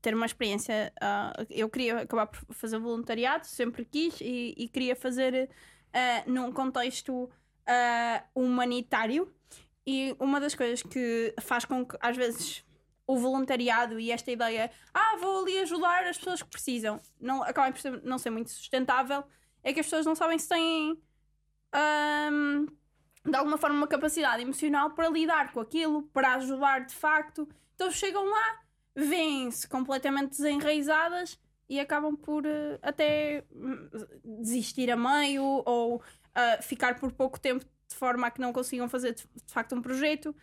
ter 0.00 0.14
uma 0.14 0.26
experiência. 0.26 0.92
ah, 1.00 1.32
eu 1.50 1.68
queria 1.68 2.00
acabar 2.00 2.26
por 2.26 2.54
fazer 2.54 2.78
voluntariado, 2.78 3.46
sempre 3.46 3.84
quis, 3.84 4.20
e, 4.20 4.54
e 4.56 4.68
queria 4.68 4.94
fazer 4.96 5.48
num 6.26 6.52
contexto 6.52 7.28
humanitário. 8.34 9.32
E 9.86 10.14
uma 10.20 10.38
das 10.40 10.54
coisas 10.54 10.82
que 10.82 11.34
faz 11.40 11.64
com 11.64 11.84
que, 11.84 11.96
às 12.00 12.16
vezes, 12.16 12.64
o 13.06 13.18
voluntariado 13.18 13.98
e 13.98 14.12
esta 14.12 14.30
ideia, 14.30 14.70
ah, 14.94 15.16
vou 15.20 15.42
ali 15.42 15.58
ajudar 15.58 16.04
as 16.04 16.16
pessoas 16.18 16.42
que 16.42 16.48
precisam, 16.48 17.00
não, 17.20 17.42
acabem 17.42 17.72
por 17.72 17.80
ser- 17.80 18.00
não 18.04 18.18
ser 18.18 18.30
muito 18.30 18.50
sustentável, 18.50 19.24
é 19.64 19.72
que 19.72 19.80
as 19.80 19.86
pessoas 19.86 20.06
não 20.06 20.14
sabem 20.14 20.38
se 20.38 20.48
têm. 20.48 20.96
ahm, 21.72 22.66
de 23.30 23.36
alguma 23.36 23.56
forma 23.56 23.76
uma 23.76 23.86
capacidade 23.86 24.42
emocional 24.42 24.90
para 24.90 25.08
lidar 25.08 25.52
com 25.52 25.60
aquilo, 25.60 26.02
para 26.04 26.34
ajudar 26.34 26.86
de 26.86 26.94
facto. 26.94 27.48
Então 27.74 27.90
chegam 27.90 28.24
lá, 28.24 28.60
vêm-se 28.94 29.68
completamente 29.68 30.30
desenraizadas 30.30 31.38
e 31.68 31.78
acabam 31.78 32.16
por 32.16 32.44
eh, 32.44 32.78
até 32.82 33.44
hum, 33.52 33.88
desistir 34.24 34.90
a 34.90 34.96
meio 34.96 35.62
ou 35.64 36.02
ah, 36.34 36.58
ficar 36.62 36.98
por 36.98 37.12
pouco 37.12 37.38
tempo 37.38 37.64
de 37.88 37.96
forma 37.96 38.26
a 38.26 38.30
que 38.30 38.40
não 38.40 38.52
consigam 38.52 38.88
fazer 38.88 39.14
de, 39.14 39.22
de 39.22 39.52
facto 39.52 39.74
um 39.74 39.82
projeto. 39.82 40.34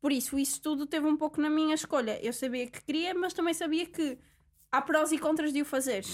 Por 0.00 0.12
isso, 0.12 0.38
isso 0.38 0.60
tudo 0.60 0.86
teve 0.86 1.06
um 1.06 1.16
pouco 1.16 1.40
na 1.40 1.50
minha 1.50 1.74
escolha. 1.74 2.20
Eu 2.24 2.32
sabia 2.32 2.66
que 2.68 2.82
queria, 2.82 3.14
mas 3.14 3.32
também 3.32 3.54
sabia 3.54 3.86
que 3.86 4.18
há 4.70 4.82
prós 4.82 5.12
e 5.12 5.18
contras 5.18 5.52
de 5.52 5.62
o 5.62 5.64
fazer. 5.64 6.04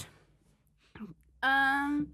Ahm, 1.42 2.06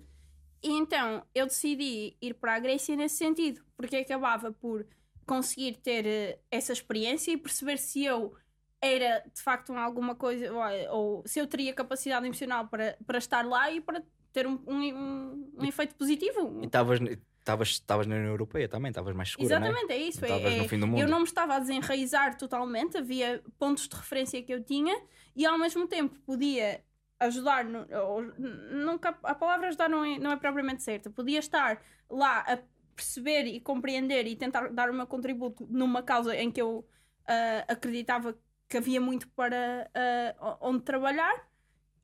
e 0.63 0.71
então 0.71 1.23
eu 1.35 1.47
decidi 1.47 2.17
ir 2.21 2.35
para 2.35 2.55
a 2.55 2.59
Grécia 2.59 2.97
nesse 2.97 3.17
sentido, 3.17 3.63
porque 3.77 3.97
acabava 3.97 4.53
por 4.53 4.87
conseguir 5.27 5.77
ter 5.77 6.07
eh, 6.07 6.39
essa 6.51 6.73
experiência 6.73 7.31
e 7.33 7.37
perceber 7.37 7.79
se 7.79 8.05
eu 8.05 8.35
era 8.81 9.25
de 9.35 9.43
facto 9.43 9.73
um 9.73 9.79
alguma 9.79 10.15
coisa 10.15 10.53
ou, 10.53 10.97
ou 10.97 11.23
se 11.27 11.39
eu 11.39 11.47
teria 11.47 11.73
capacidade 11.75 12.25
emocional 12.25 12.69
para, 12.69 12.97
para 13.07 13.19
estar 13.19 13.45
lá 13.45 13.71
e 13.71 13.81
para 13.81 14.03
ter 14.33 14.47
um, 14.47 14.59
um, 14.67 15.51
um- 15.59 15.65
efeito 15.65 15.95
positivo. 15.97 16.61
E 16.63 16.67
estavas 16.67 17.01
estavas 17.39 17.69
estavas 17.69 18.07
na 18.07 18.17
União 18.17 18.31
Europeia 18.31 18.69
também, 18.69 18.91
estavas 18.91 19.15
mais 19.15 19.31
segura, 19.31 19.55
é? 19.55 19.59
Exatamente, 19.59 19.93
é 19.93 19.97
isso. 19.97 20.21
Não 20.21 20.29
é- 20.29 20.37
estavas 20.37 20.59
no 20.59 20.65
é- 20.65 20.69
fim 20.69 20.79
do 20.79 20.87
mundo. 20.87 21.01
Eu 21.01 21.09
não 21.09 21.19
me 21.19 21.25
estava 21.25 21.55
a 21.57 21.59
desenraizar 21.59 22.37
totalmente, 22.37 22.99
havia 22.99 23.43
pontos 23.59 23.89
de 23.89 23.97
referência 23.97 24.43
que 24.43 24.53
eu 24.53 24.63
tinha 24.63 24.95
e 25.35 25.47
ao 25.47 25.59
mesmo 25.59 25.87
tempo 25.89 26.19
podia 26.21 26.83
ajudar, 27.21 27.67
ou, 28.05 28.23
nunca, 28.23 29.19
a 29.23 29.35
palavra 29.35 29.69
ajudar 29.69 29.89
não 29.89 30.05
é, 30.05 30.19
não 30.19 30.33
é 30.33 30.37
propriamente 30.37 30.83
certa. 30.83 31.11
Podia 31.11 31.39
estar 31.39 31.83
lá 32.09 32.41
a 32.41 32.59
perceber 32.95 33.47
e 33.47 33.61
compreender 33.61 34.27
e 34.27 34.35
tentar 34.35 34.69
dar 34.69 34.91
o 34.91 34.95
meu 34.95 35.07
contributo 35.07 35.67
numa 35.71 36.03
causa 36.03 36.35
em 36.37 36.51
que 36.51 36.61
eu 36.61 36.85
ah, 37.27 37.65
acreditava 37.69 38.37
que 38.69 38.77
havia 38.77 39.01
muito 39.01 39.29
para 39.29 39.89
ah, 39.95 40.59
onde 40.61 40.83
trabalhar 40.83 41.49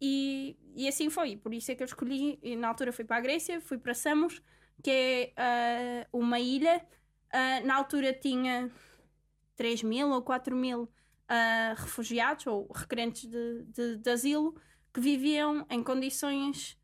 e, 0.00 0.56
e 0.76 0.87
assim 0.87 1.11
foi. 1.11 1.37
Por 1.37 1.52
isso 1.52 1.73
é 1.73 1.75
que 1.75 1.83
eu 1.83 1.87
escolhi, 1.87 2.38
e 2.42 2.54
na 2.56 2.68
altura 2.68 2.92
fui 2.92 3.04
para 3.04 3.16
a 3.16 3.21
Grécia, 3.21 3.61
fui 3.61 3.78
para 3.78 3.94
Samos, 3.94 4.40
que 4.83 4.90
é 4.90 5.33
ah, 5.37 6.06
uma 6.12 6.38
ilha. 6.38 6.85
Na 7.64 7.75
altura 7.75 8.12
tinha 8.12 8.71
3 9.56 9.83
mil 9.83 10.11
ou 10.11 10.23
4 10.23 10.54
mil 10.54 10.88
refugiados 11.76 12.47
ou 12.47 12.71
requerentes 12.73 13.28
de, 13.28 13.64
de, 13.64 13.97
de 13.97 14.11
asilo 14.11 14.54
que 14.95 15.01
viviam 15.01 15.67
em 15.69 15.83
condições 15.83 16.79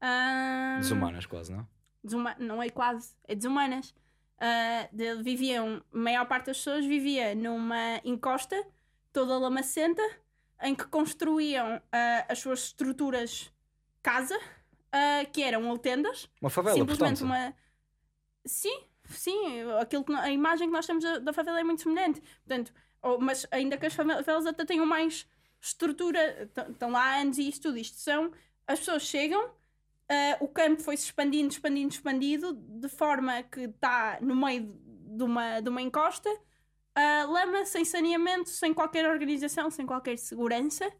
ah, 0.00 0.76
Desumanas, 0.80 1.24
quase, 1.24 1.52
não? 1.52 1.66
desuma- 2.02 2.36
não 2.38 2.62
é 2.62 2.68
quase, 2.68 3.14
é 3.26 3.34
desumanas. 3.34 3.94
Ah, 4.38 4.88
de- 4.92 5.22
viviam, 5.22 5.82
a 5.92 5.96
maior 5.96 6.26
parte 6.26 6.46
das 6.46 6.58
pessoas 6.58 6.84
vivia 6.84 7.34
numa 7.34 8.00
encosta 8.04 8.60
toda 9.12 9.38
lamacenta 9.38 10.02
em 10.62 10.74
que 10.74 10.84
construíam 10.88 11.80
ah, 11.92 12.26
as 12.28 12.40
suas 12.40 12.64
estruturas 12.64 13.50
casa, 14.02 14.38
que 15.32 15.42
eram 15.42 15.68
ou 15.70 15.78
tendas, 15.78 16.28
Uma 16.40 16.50
favela, 16.50 16.76
simplesmente 16.76 17.18
portanto. 17.20 17.24
uma. 17.24 17.54
Sim, 18.44 18.84
sim, 19.08 19.62
aquilo 19.80 20.04
que 20.04 20.12
a 20.12 20.30
imagem 20.30 20.68
que 20.68 20.72
nós 20.72 20.86
temos 20.86 21.02
da, 21.02 21.18
da 21.18 21.32
favela 21.32 21.58
é 21.58 21.64
muito 21.64 21.82
semelhante. 21.82 22.20
Portanto, 22.46 22.72
ou- 23.02 23.18
mas 23.20 23.44
ainda 23.50 23.76
que 23.76 23.86
as 23.86 23.94
favelas 23.94 24.46
até 24.46 24.64
tenham 24.64 24.84
mais 24.86 25.26
estrutura, 25.66 26.50
estão 26.70 26.90
lá 26.90 27.16
anos 27.20 27.38
e 27.38 27.48
isso 27.48 27.62
tudo. 27.62 27.78
Isto 27.78 27.98
são. 27.98 28.32
As 28.66 28.78
pessoas 28.80 29.02
chegam, 29.02 29.50
ah, 30.08 30.38
o 30.40 30.48
campo 30.48 30.82
foi-se 30.82 31.04
expandindo, 31.06 31.48
expandindo, 31.52 31.94
expandido, 31.94 32.54
de 32.54 32.88
forma 32.88 33.42
que 33.44 33.62
está 33.62 34.18
no 34.20 34.36
meio 34.36 34.74
de 35.16 35.22
uma, 35.24 35.60
de 35.60 35.68
uma 35.68 35.82
encosta, 35.82 36.28
ah, 36.94 37.26
lama, 37.28 37.64
sem 37.66 37.84
saneamento, 37.84 38.50
sem 38.50 38.74
qualquer 38.74 39.08
organização, 39.10 39.70
sem 39.70 39.86
qualquer 39.86 40.18
segurança. 40.18 40.90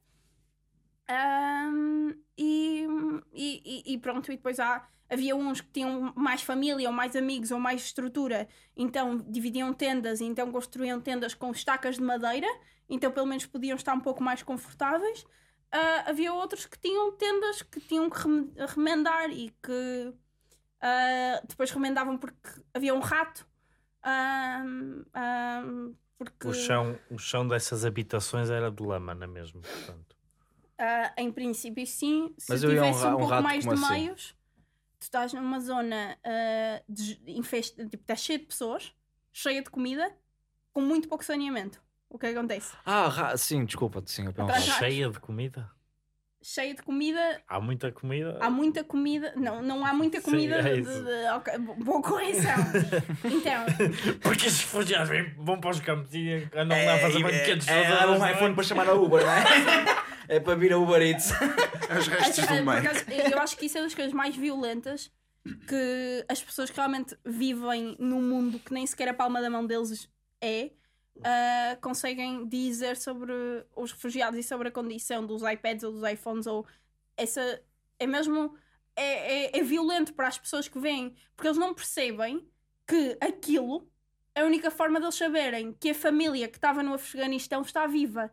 Ahm, 1.06 2.14
e, 2.38 2.87
e, 3.33 3.94
e- 3.94 3.99
pronto, 3.99 4.33
e 4.33 4.37
depois 4.37 4.59
há, 4.59 4.88
havia 5.09 5.37
uns 5.37 5.61
que 5.61 5.68
tinham 5.71 6.12
mais 6.16 6.42
família, 6.42 6.88
ou 6.88 6.94
mais 6.94 7.14
amigos, 7.14 7.50
ou 7.50 7.61
mais 7.61 7.83
estrutura, 7.83 8.49
então 8.76 9.18
dividiam 9.28 9.73
tendas, 9.75 10.21
então 10.21 10.50
construíam 10.50 11.00
tendas 11.00 11.35
com 11.35 11.50
estacas 11.52 11.97
de 11.97 12.02
madeira, 12.02 12.47
então 12.88 13.11
pelo 13.12 13.26
menos 13.26 13.47
podiam 13.47 13.76
estar 13.76 13.95
um 13.95 14.00
pouco 14.00 14.23
mais 14.23 14.43
confortáveis. 14.43 15.25
Ah, 15.71 16.11
havia 16.11 16.33
outros 16.33 16.67
que 16.67 16.79
tinham 16.79 17.12
tendas 17.17 17.62
que 17.62 17.81
tinham 17.81 18.09
que 18.11 18.19
rem- 18.21 18.53
remendar 18.69 19.31
e 19.31 19.50
que 19.62 20.14
ah, 20.81 21.43
depois 21.49 21.71
remendavam 21.71 22.19
porque 22.19 22.49
havia 22.75 22.95
um 22.95 23.00
rato. 23.00 23.47
Porque 26.19 26.49
O 26.49 26.53
chão, 26.53 26.99
o 27.11 27.19
chão 27.19 27.47
dessas 27.47 27.85
habitações 27.85 28.50
era 28.50 28.71
de 28.71 28.83
lama, 28.83 29.14
não 29.14 29.25
é 29.25 29.26
mesmo? 29.26 29.61
Portanto, 29.61 30.17
Ah, 30.79 31.14
em 31.19 31.33
princípio, 31.33 31.87
sim. 31.87 32.35
Se 32.38 32.50
Mas 32.50 32.64
um 32.64 32.69
tivesse 32.69 33.07
um, 33.07 33.14
um 33.14 33.19
pouco 33.19 33.43
mais 33.43 33.64
de 33.64 33.71
assim? 33.71 33.88
meios, 33.95 34.37
tu 34.99 35.03
estás 35.03 35.33
numa 35.33 35.61
zona 35.61 36.19
ah, 36.25 36.83
de, 36.88 37.21
infest... 37.26 37.76
tipo, 37.76 37.97
estás 37.97 38.21
cheia 38.21 38.38
de 38.38 38.47
pessoas, 38.47 38.95
cheia 39.33 39.62
de 39.62 39.71
comida, 39.71 40.17
com 40.73 40.81
muito 40.81 41.09
pouco 41.09 41.25
saneamento. 41.25 41.84
O 42.14 42.18
que 42.18 42.26
acontece? 42.26 42.73
Ah, 42.87 43.37
sim, 43.37 43.64
desculpa, 43.64 44.00
sim. 44.06 44.23
eu 44.26 44.30
Atrás 44.30 44.64
já- 44.64 44.75
cheia 44.75 45.11
de 45.11 45.18
comida. 45.18 45.68
Cheia 46.40 46.73
de 46.73 46.80
comida, 46.80 47.42
Há 47.49 47.59
muita 47.59 47.90
comida. 47.90 48.38
há 48.40 48.49
muita 48.49 48.85
comida. 48.85 49.33
Não, 49.35 49.61
não 49.61 49.85
há 49.85 49.92
muita 49.92 50.18
Sim, 50.23 50.30
comida. 50.30 50.56
é 50.61 50.76
de- 50.76 50.83
de- 50.83 51.28
ok, 51.35 51.59
bo- 51.59 51.75
boa 51.75 52.00
correção. 52.02 52.54
então, 53.25 53.64
Porque 54.23 54.47
esses 54.47 54.61
refugiados 54.61 55.09
vêm- 55.09 55.35
vão 55.38 55.59
para 55.59 55.71
os 55.71 55.80
campos 55.80 56.14
e 56.14 56.49
andam 56.54 56.85
lá 56.87 56.94
a 56.94 56.99
fazer 57.00 57.21
banquetes 57.21 57.66
é, 57.66 57.83
todas 57.99 58.00
é, 58.00 58.06
um 58.06 58.30
iPhone 58.30 58.54
para 58.54 58.62
chamar 58.62 58.88
a 58.88 58.94
Uber, 58.94 59.21
não 59.26 59.33
é? 59.33 59.44
é 60.37 60.38
para 60.38 60.54
vir 60.54 60.73
a 60.73 60.78
Uber 60.78 61.02
Eats. 61.02 61.33
As 61.90 62.06
restos 62.06 62.47
do 62.47 62.71
acaso, 62.71 63.05
eu 63.33 63.38
acho 63.40 63.57
que 63.57 63.66
isso 63.66 63.77
é 63.79 63.83
das 63.83 63.94
coisas 63.94 64.12
mais 64.12 64.37
violentas 64.37 65.11
que 65.66 66.24
as 66.29 66.40
pessoas 66.40 66.70
que 66.70 66.77
realmente 66.77 67.16
vivem 67.27 67.96
num 67.98 68.22
mundo 68.22 68.61
que 68.61 68.72
nem 68.72 68.87
sequer 68.87 69.09
a 69.09 69.14
palma 69.14 69.42
da 69.42 69.50
mão 69.50 69.66
deles 69.66 70.09
é. 70.40 70.70
Ah, 71.22 71.77
conseguem 71.81 72.48
dizer 72.48 72.96
sobre 72.96 73.33
os 73.77 73.92
refugiados 73.92 74.38
e 74.38 74.42
sobre 74.42 74.68
a 74.68 74.72
condição 74.72 75.24
dos 75.24 75.42
iPads 75.42 75.85
ou 75.85 75.92
dos 75.92 76.03
iPhones 76.11 76.46
ou 76.46 76.66
essa 77.16 77.62
é 77.98 78.07
mesmo 78.07 78.57
é, 78.96 79.57
é, 79.57 79.59
é 79.59 79.62
violento 79.62 80.12
para 80.14 80.29
as 80.29 80.38
pessoas 80.38 80.68
que 80.68 80.79
veem 80.79 81.14
porque 81.37 81.48
eles 81.48 81.59
não 81.59 81.74
percebem 81.74 82.48
que 82.87 83.16
aquilo 83.20 83.88
é 84.35 84.42
a 84.42 84.44
única 84.44 84.70
forma 84.70 84.98
deles 84.98 85.14
saberem 85.14 85.72
que 85.72 85.90
a 85.90 85.94
família 85.94 86.48
que 86.48 86.59
estava 86.59 86.83
no 86.83 86.94
Afeganistão 86.94 87.62
está 87.62 87.87
viva 87.87 88.33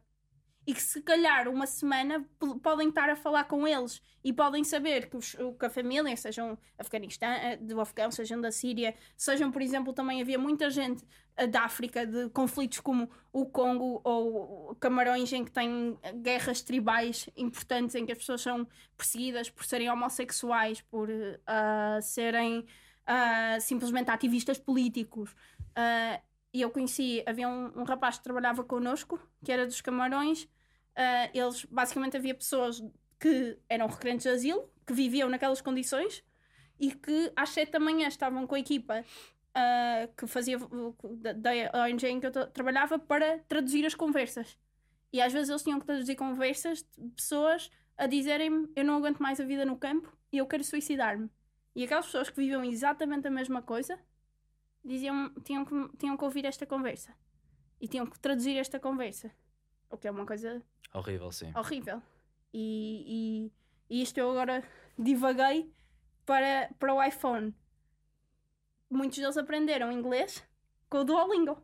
e 0.66 0.74
que 0.74 0.82
se 0.82 1.02
calhar 1.02 1.48
uma 1.48 1.66
semana 1.66 2.24
podem 2.62 2.90
estar 2.90 3.10
a 3.10 3.16
falar 3.16 3.46
com 3.46 3.68
eles 3.68 4.02
e 4.24 4.32
podem 4.32 4.64
saber 4.64 5.10
que, 5.10 5.18
os- 5.18 5.36
que 5.60 5.66
a 5.66 5.70
família, 5.70 6.16
sejam 6.16 6.58
Afeganistão, 6.78 7.30
eh, 7.30 7.58
do 7.58 7.82
Afegão, 7.82 8.12
sejam 8.12 8.40
da 8.40 8.52
Síria, 8.52 8.94
sejam, 9.18 9.52
por 9.52 9.62
exemplo, 9.62 9.92
também 9.94 10.22
havia 10.22 10.38
muita 10.38 10.70
gente 10.70 11.04
eh, 11.36 11.48
da 11.48 11.62
África 11.64 12.06
de 12.06 12.30
conflitos 12.30 12.80
como 12.80 13.10
o 13.34 13.46
Congo 13.48 14.02
ou 14.04 14.76
Camarões 14.76 15.34
em 15.34 15.44
que 15.44 15.52
têm 15.52 15.98
guerras 16.22 16.62
tribais 16.62 17.28
importantes 17.36 17.96
em 17.96 18.06
que 18.06 18.12
as 18.12 18.18
pessoas 18.20 18.42
são 18.42 18.68
perseguidas 18.96 19.50
por 19.50 19.66
serem 19.66 19.90
homossexuais, 19.90 20.82
por 20.82 21.10
eh, 21.10 21.40
ah, 21.48 22.00
serem 22.02 22.66
ah, 23.06 23.58
simplesmente 23.60 24.10
ativistas 24.12 24.58
políticos. 24.60 25.36
Ah, 25.76 26.22
e 26.54 26.62
eu 26.62 26.70
conheci, 26.70 27.24
havia 27.26 27.48
um, 27.48 27.82
um 27.82 27.84
rapaz 27.84 28.18
que 28.18 28.24
trabalhava 28.24 28.64
connosco, 28.64 29.20
que 29.44 29.52
era 29.52 29.66
dos 29.66 29.82
Camarões. 29.82 30.48
Ah, 30.96 31.30
eles, 31.34 31.66
basicamente, 31.66 32.18
havia 32.18 32.36
pessoas 32.36 32.84
que 33.20 33.58
eram 33.70 33.88
requerentes 33.88 34.24
de 34.24 34.30
asilo, 34.30 34.70
que 34.86 34.94
viviam 34.94 35.30
naquelas 35.30 35.62
condições 35.62 36.24
e 36.80 36.92
que 36.92 37.32
às 37.36 37.50
sete 37.50 37.72
da 37.72 37.80
manhã 37.80 38.08
estavam 38.08 38.46
com 38.48 38.56
a 38.56 38.60
equipa 38.60 39.06
ah, 39.56 40.10
que 40.18 40.28
fazia 40.28 40.58
da, 41.18 41.34
da 41.34 41.52
ONG 41.86 42.08
em 42.08 42.20
que 42.20 42.26
eu 42.26 42.32
tra- 42.32 42.48
trabalhava 42.48 43.00
para 43.00 43.40
traduzir 43.48 43.86
as 43.86 43.96
conversas. 43.96 44.58
E 45.14 45.22
às 45.22 45.32
vezes 45.32 45.50
eles 45.50 45.64
tinham 45.64 45.80
que 45.80 45.86
traduzir 45.86 46.16
conversas 46.16 46.86
de 46.98 47.10
pessoas 47.12 47.70
a 47.98 48.08
dizerem-me 48.08 48.70
eu 48.76 48.84
não 48.84 48.96
aguento 48.96 49.20
mais 49.20 49.40
a 49.40 49.46
vida 49.46 49.66
no 49.66 49.78
campo 49.78 50.12
e 50.32 50.38
eu 50.38 50.48
quero 50.48 50.64
suicidar-me. 50.64 51.30
E 51.76 51.84
aquelas 51.84 52.06
pessoas 52.06 52.30
que 52.30 52.38
viviam 52.38 52.64
exatamente 52.64 53.28
a 53.28 53.32
mesma 53.32 53.62
coisa 53.62 53.98
diziam, 54.84 55.34
tinham, 55.44 55.66
que, 55.66 55.98
tinham 55.98 56.18
que 56.18 56.24
ouvir 56.24 56.46
esta 56.46 56.66
conversa 56.66 57.14
e 57.80 57.88
tinham 57.88 58.06
que 58.06 58.20
traduzir 58.20 58.58
esta 58.58 58.80
conversa. 58.80 59.32
O 59.90 59.98
que 59.98 60.08
é 60.08 60.12
uma 60.12 60.26
coisa 60.26 60.64
Horrível, 60.94 61.32
sim. 61.32 61.52
horrível. 61.56 62.02
E, 62.54 63.52
e, 63.90 63.98
e 63.98 64.02
isto 64.02 64.18
eu 64.18 64.30
agora 64.30 64.64
divaguei 64.98 65.74
para, 66.26 66.70
para 66.80 66.94
o 66.94 67.04
iPhone. 67.04 67.56
Muitos 68.90 69.18
deles 69.18 69.38
aprenderam 69.38 69.92
inglês 69.92 70.44
com 70.90 71.00
o 71.00 71.04
Duolingo. 71.04 71.62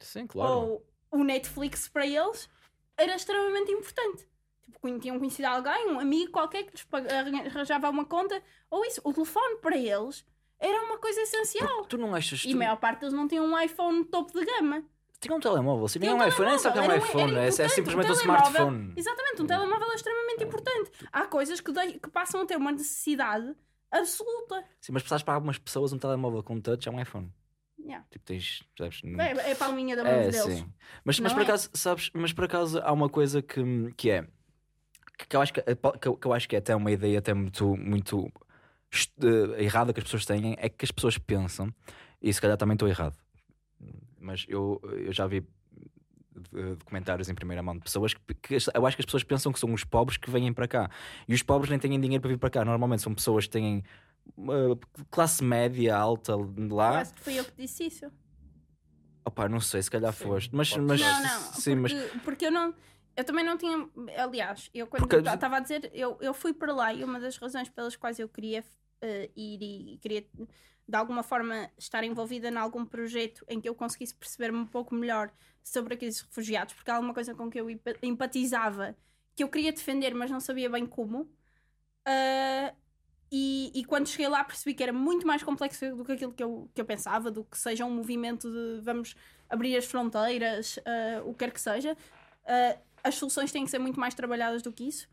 Sim, 0.00 0.26
claro. 0.26 0.52
Ou 0.52 0.86
o 1.10 1.24
Netflix 1.24 1.88
para 1.88 2.06
eles 2.06 2.48
era 2.96 3.14
extremamente 3.14 3.72
importante. 3.72 4.28
Tipo, 4.70 4.98
tinham 5.00 5.18
conhecido 5.18 5.46
alguém, 5.46 5.88
um 5.88 5.98
amigo 5.98 6.30
qualquer 6.30 6.64
que 6.64 6.72
lhes 6.72 6.86
arranjava 7.46 7.88
uma 7.88 8.04
conta. 8.04 8.42
Ou 8.70 8.84
isso, 8.84 9.00
o 9.02 9.12
telefone 9.12 9.56
para 9.56 9.76
eles 9.76 10.24
era 10.60 10.82
uma 10.84 10.98
coisa 10.98 11.20
essencial. 11.22 11.84
Tu 11.86 11.96
não 11.98 12.14
achas 12.14 12.44
E 12.44 12.50
tu... 12.50 12.54
a 12.54 12.58
maior 12.58 12.76
parte 12.76 13.00
deles 13.00 13.14
não 13.14 13.26
tinham 13.28 13.44
um 13.46 13.58
iPhone 13.60 14.04
topo 14.04 14.32
de 14.38 14.44
gama. 14.44 14.82
Tinha 15.20 15.34
um 15.34 15.40
telemóvel, 15.40 15.86
nem 15.86 15.88
Tinha 16.00 16.14
um 16.14 16.18
um 16.18 16.28
iPhone, 16.28 16.48
nem 16.50 16.58
sabe 16.60 16.74
que 16.74 16.78
é 16.78 16.82
um 16.82 16.84
era 16.92 16.94
um- 17.02 17.04
iPhone, 17.06 17.32
era 17.32 17.44
é, 17.44 17.48
é 17.48 17.50
simplesmente 17.68 18.06
um 18.06 18.10
um 18.10 18.14
smartphone. 18.14 18.92
Exatamente, 18.96 19.42
um 19.42 19.46
telemóvel 19.46 19.90
é 19.90 19.94
extremamente 19.96 20.44
importante. 20.44 20.90
Há 21.12 21.26
coisas 21.26 21.60
que, 21.60 21.72
dei- 21.72 21.98
que 21.98 22.08
passam 22.08 22.40
a 22.40 22.46
ter 22.46 22.56
uma 22.56 22.70
necessidade 22.70 23.52
absoluta. 23.90 24.64
Sim, 24.80 24.92
mas 24.92 25.02
precisares 25.02 25.24
para 25.24 25.34
algumas 25.34 25.58
pessoas 25.58 25.92
um 25.92 25.98
telemóvel 25.98 26.42
com 26.42 26.60
touch 26.60 26.88
é 26.88 26.92
um 26.92 27.00
iPhone. 27.00 27.32
Yeah. 27.80 28.06
Tipo, 28.10 28.24
tens. 28.26 28.62
Sabes, 28.76 29.00
não- 29.02 29.20
É, 29.24 29.32
é 29.32 29.52
a 29.52 29.56
palminha 29.56 29.96
da 29.96 30.04
mão 30.04 30.12
É, 30.12 30.30
deles. 30.30 30.40
sim. 30.42 30.72
Mas, 31.04 31.18
mas 31.18 31.32
por 31.32 31.40
é? 31.40 31.44
acaso, 31.44 31.70
sabes, 31.74 32.10
mas 32.14 32.32
por 32.32 32.44
acaso 32.44 32.80
há 32.84 32.92
uma 32.92 33.08
coisa 33.08 33.40
que, 33.42 33.92
que 33.96 34.10
é 34.10 34.24
que 35.26 35.34
eu 35.34 35.40
acho 35.40 35.52
que, 35.52 35.60
que, 35.62 36.26
eu- 36.28 36.32
acho 36.32 36.48
que 36.48 36.54
é 36.54 36.60
até 36.60 36.76
uma 36.76 36.92
ideia 36.92 37.18
até 37.18 37.34
muito, 37.34 37.76
muito 37.76 38.30
errada 39.58 39.92
que 39.92 40.00
as 40.00 40.04
pessoas 40.04 40.24
têm, 40.24 40.54
é 40.58 40.68
que 40.68 40.84
as 40.84 40.90
pessoas 40.90 41.18
pensam, 41.18 41.72
e 42.20 42.32
se 42.32 42.40
calhar 42.40 42.56
também 42.56 42.74
estou 42.74 42.88
errado, 42.88 43.16
mas 44.18 44.44
eu, 44.48 44.80
eu 44.84 45.12
já 45.12 45.26
vi 45.26 45.44
eh, 46.54 46.74
documentários 46.76 47.28
em 47.28 47.34
primeira 47.34 47.62
mão 47.62 47.74
de 47.74 47.80
pessoas 47.82 48.14
que, 48.14 48.34
que 48.34 48.54
eu 48.74 48.86
acho 48.86 48.96
que 48.96 49.02
as 49.02 49.06
pessoas 49.06 49.24
pensam 49.24 49.52
que 49.52 49.58
são 49.58 49.72
os 49.72 49.84
pobres 49.84 50.16
que 50.16 50.30
vêm 50.30 50.52
para 50.52 50.66
cá 50.68 50.90
e 51.26 51.34
os 51.34 51.42
pobres 51.42 51.70
nem 51.70 51.78
têm 51.78 52.00
dinheiro 52.00 52.20
para 52.20 52.30
vir 52.30 52.38
para 52.38 52.50
cá. 52.50 52.64
Normalmente 52.64 53.02
são 53.02 53.14
pessoas 53.14 53.44
que 53.46 53.50
têm 53.50 53.82
eh, 54.38 54.78
classe 55.10 55.42
média 55.44 55.96
alta 55.96 56.32
Eu 56.32 56.54
lá. 56.70 57.00
acho 57.00 57.14
que 57.14 57.20
fui 57.22 57.38
eu 57.38 57.44
que 57.44 57.52
disse 57.56 57.84
isso. 57.86 58.06
Opa, 59.24 59.48
não 59.48 59.60
sei, 59.60 59.82
se 59.82 59.90
calhar 59.90 60.12
Sim, 60.12 60.24
foste, 60.24 60.54
mas, 60.54 60.74
mas. 60.76 61.00
Não, 61.00 61.22
não. 61.22 61.40
sim, 61.52 61.74
mas 61.74 61.92
porque, 61.92 62.18
porque 62.20 62.46
eu 62.46 62.50
não. 62.50 62.74
Eu 63.18 63.24
também 63.24 63.44
não 63.44 63.58
tinha. 63.58 63.88
Aliás, 64.16 64.70
eu 64.72 64.86
quando 64.86 65.08
Porque- 65.08 65.16
estava 65.28 65.56
a 65.56 65.60
dizer, 65.60 65.90
eu, 65.92 66.16
eu 66.20 66.32
fui 66.32 66.54
para 66.54 66.72
lá 66.72 66.94
e 66.94 67.02
uma 67.02 67.18
das 67.18 67.36
razões 67.36 67.68
pelas 67.68 67.96
quais 67.96 68.16
eu 68.20 68.28
queria 68.28 68.64
eh, 69.02 69.28
ir 69.34 69.60
e 69.60 69.98
queria 69.98 70.24
de 70.88 70.96
alguma 70.96 71.24
forma 71.24 71.68
estar 71.76 72.04
envolvida 72.04 72.48
em 72.48 72.56
algum 72.56 72.86
projeto 72.86 73.44
em 73.48 73.60
que 73.60 73.68
eu 73.68 73.74
conseguisse 73.74 74.14
perceber-me 74.14 74.58
um 74.58 74.66
pouco 74.66 74.94
melhor 74.94 75.32
sobre 75.64 75.94
aqueles 75.94 76.20
refugiados, 76.20 76.74
porque 76.74 76.88
há 76.92 76.94
alguma 76.94 77.12
coisa 77.12 77.34
com 77.34 77.50
que 77.50 77.60
eu 77.60 77.68
empa- 77.68 77.96
empatizava 78.04 78.96
que 79.34 79.42
eu 79.42 79.48
queria 79.48 79.72
defender, 79.72 80.14
mas 80.14 80.30
não 80.30 80.38
sabia 80.38 80.70
bem 80.70 80.86
como. 80.86 81.28
Ah, 82.06 82.72
e, 83.32 83.72
e 83.74 83.84
quando 83.84 84.06
cheguei 84.08 84.28
lá 84.28 84.44
percebi 84.44 84.74
que 84.74 84.82
era 84.84 84.92
muito 84.92 85.26
mais 85.26 85.42
complexo 85.42 85.94
do 85.96 86.04
que 86.04 86.12
aquilo 86.12 86.32
que 86.32 86.42
eu, 86.44 86.70
que 86.72 86.80
eu 86.80 86.84
pensava, 86.84 87.32
do 87.32 87.42
que 87.44 87.58
seja 87.58 87.84
um 87.84 87.90
movimento 87.90 88.48
de 88.48 88.80
vamos 88.80 89.16
abrir 89.50 89.76
as 89.76 89.86
fronteiras, 89.86 90.78
ah, 90.86 91.22
o 91.24 91.32
que 91.32 91.40
quer 91.40 91.50
que 91.52 91.60
seja. 91.60 91.96
Ah, 92.46 92.78
as 93.08 93.16
soluções 93.16 93.52
têm 93.52 93.64
que 93.64 93.70
ser 93.70 93.78
muito 93.78 93.98
mais 93.98 94.14
trabalhadas 94.14 94.62
do 94.62 94.72
que 94.72 94.84
isso. 94.84 95.08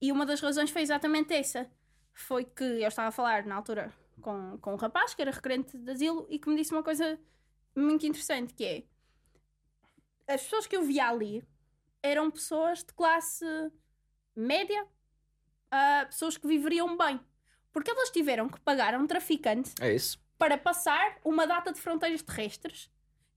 E 0.00 0.10
uma 0.10 0.26
das 0.26 0.40
razões 0.40 0.70
foi 0.70 0.82
exatamente 0.82 1.32
essa. 1.32 1.70
Foi 2.12 2.44
que 2.44 2.64
eu 2.64 2.88
estava 2.88 3.08
a 3.08 3.12
falar 3.12 3.44
na 3.46 3.56
altura 3.56 3.92
com, 4.20 4.58
com 4.58 4.74
um 4.74 4.76
rapaz 4.76 5.14
que 5.14 5.22
era 5.22 5.30
requerente 5.30 5.76
de 5.76 5.90
asilo 5.90 6.26
e 6.28 6.38
que 6.38 6.48
me 6.48 6.56
disse 6.56 6.72
uma 6.72 6.82
coisa 6.82 7.18
muito 7.76 8.06
interessante 8.06 8.54
que 8.54 8.64
é 8.64 8.84
as 10.26 10.42
pessoas 10.42 10.66
que 10.66 10.76
eu 10.76 10.82
via 10.82 11.08
ali 11.08 11.44
eram 12.02 12.30
pessoas 12.30 12.78
de 12.78 12.92
classe 12.94 13.44
média, 14.34 14.86
ah, 15.70 16.04
pessoas 16.06 16.36
que 16.36 16.46
viveriam 16.46 16.96
bem. 16.96 17.20
Porque 17.72 17.90
elas 17.90 18.10
tiveram 18.10 18.48
que 18.48 18.60
pagar 18.60 18.94
a 18.94 18.98
um 18.98 19.06
traficante 19.06 19.74
É 19.80 19.96
para 20.38 20.58
passar 20.58 21.18
uma 21.24 21.46
data 21.46 21.72
de 21.72 21.80
fronteiras 21.80 22.22
terrestres. 22.22 22.90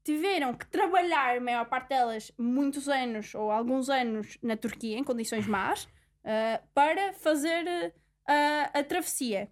Tiveram 0.07 0.53
que 0.53 0.65
trabalhar, 0.67 1.35
a 1.35 1.41
maior 1.41 1.65
parte 1.65 1.89
delas, 1.89 2.31
muitos 2.37 2.87
anos 2.87 3.35
ou 3.35 3.51
alguns 3.51 3.89
anos 3.89 4.37
na 4.41 4.55
Turquia, 4.55 4.97
em 4.97 5.03
condições 5.03 5.45
más, 5.45 5.85
ah, 6.23 6.61
para 6.73 7.11
fazer 7.11 7.93
ah, 8.25 8.71
a 8.73 8.81
travessia. 8.85 9.49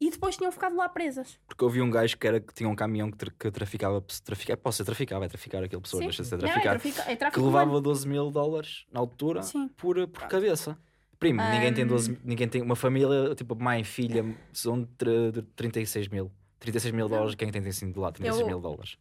E 0.00 0.08
depois 0.10 0.38
tinham 0.38 0.50
ficado 0.50 0.74
lá 0.74 0.88
presas. 0.88 1.38
Porque 1.46 1.68
vi 1.68 1.82
um 1.82 1.90
gajo 1.90 2.16
que, 2.16 2.26
era, 2.26 2.40
que 2.40 2.54
tinha 2.54 2.66
um 2.66 2.74
caminhão 2.74 3.10
que, 3.10 3.18
tra- 3.18 3.32
que 3.38 3.50
traficava. 3.50 4.02
trafica, 4.24 4.56
posso 4.56 4.78
ser 4.78 4.84
traficar, 4.86 5.18
vai 5.18 5.28
traficar 5.28 5.62
aquele 5.62 5.82
pessoa, 5.82 6.00
Sim. 6.00 6.06
deixa 6.06 6.22
de 6.22 6.28
ser 6.30 6.38
Não, 6.38 6.48
é, 6.48 6.52
traficar. 6.52 6.70
trafica, 6.80 7.02
é 7.26 7.30
que 7.30 7.40
levava 7.40 7.64
humano. 7.66 7.80
12 7.82 8.08
mil 8.08 8.30
dólares 8.30 8.86
na 8.90 9.00
altura 9.00 9.42
Sim. 9.42 9.68
por, 9.76 9.96
por 10.08 10.22
cabeça. 10.28 10.78
Primo, 11.18 11.42
ninguém 11.42 11.74
tem 11.74 11.84
Ahm. 11.84 11.88
12 11.88 12.18
ninguém 12.24 12.48
tem 12.48 12.62
uma 12.62 12.74
família, 12.74 13.34
tipo 13.34 13.54
mãe 13.54 13.84
filha, 13.84 14.24
são 14.50 14.80
de, 14.82 15.30
de 15.32 15.42
36 15.54 16.08
mil. 16.08 16.32
36 16.58 16.94
mil 16.94 17.06
dólares, 17.06 17.34
quem 17.34 17.50
tem 17.50 17.60
tem 17.60 17.68
assim 17.68 17.92
de 17.92 17.98
lá? 17.98 18.10
36 18.10 18.40
Eu- 18.40 18.46
mil 18.46 18.60
dólares. 18.60 18.96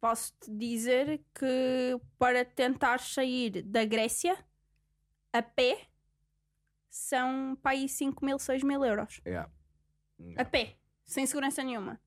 Posso-te 0.00 0.50
dizer 0.50 1.20
que 1.34 1.98
para 2.18 2.44
tentar 2.44 3.00
sair 3.00 3.62
da 3.62 3.84
Grécia 3.84 4.36
a 5.32 5.42
pé 5.42 5.86
são 6.88 7.56
para 7.62 7.72
aí 7.72 7.88
5 7.88 8.24
mil, 8.24 8.38
6 8.38 8.62
mil 8.62 8.84
euros. 8.84 9.20
Yeah. 9.26 9.50
A 10.36 10.44
pé, 10.44 10.76
sem 11.04 11.26
segurança 11.26 11.62
nenhuma, 11.62 12.00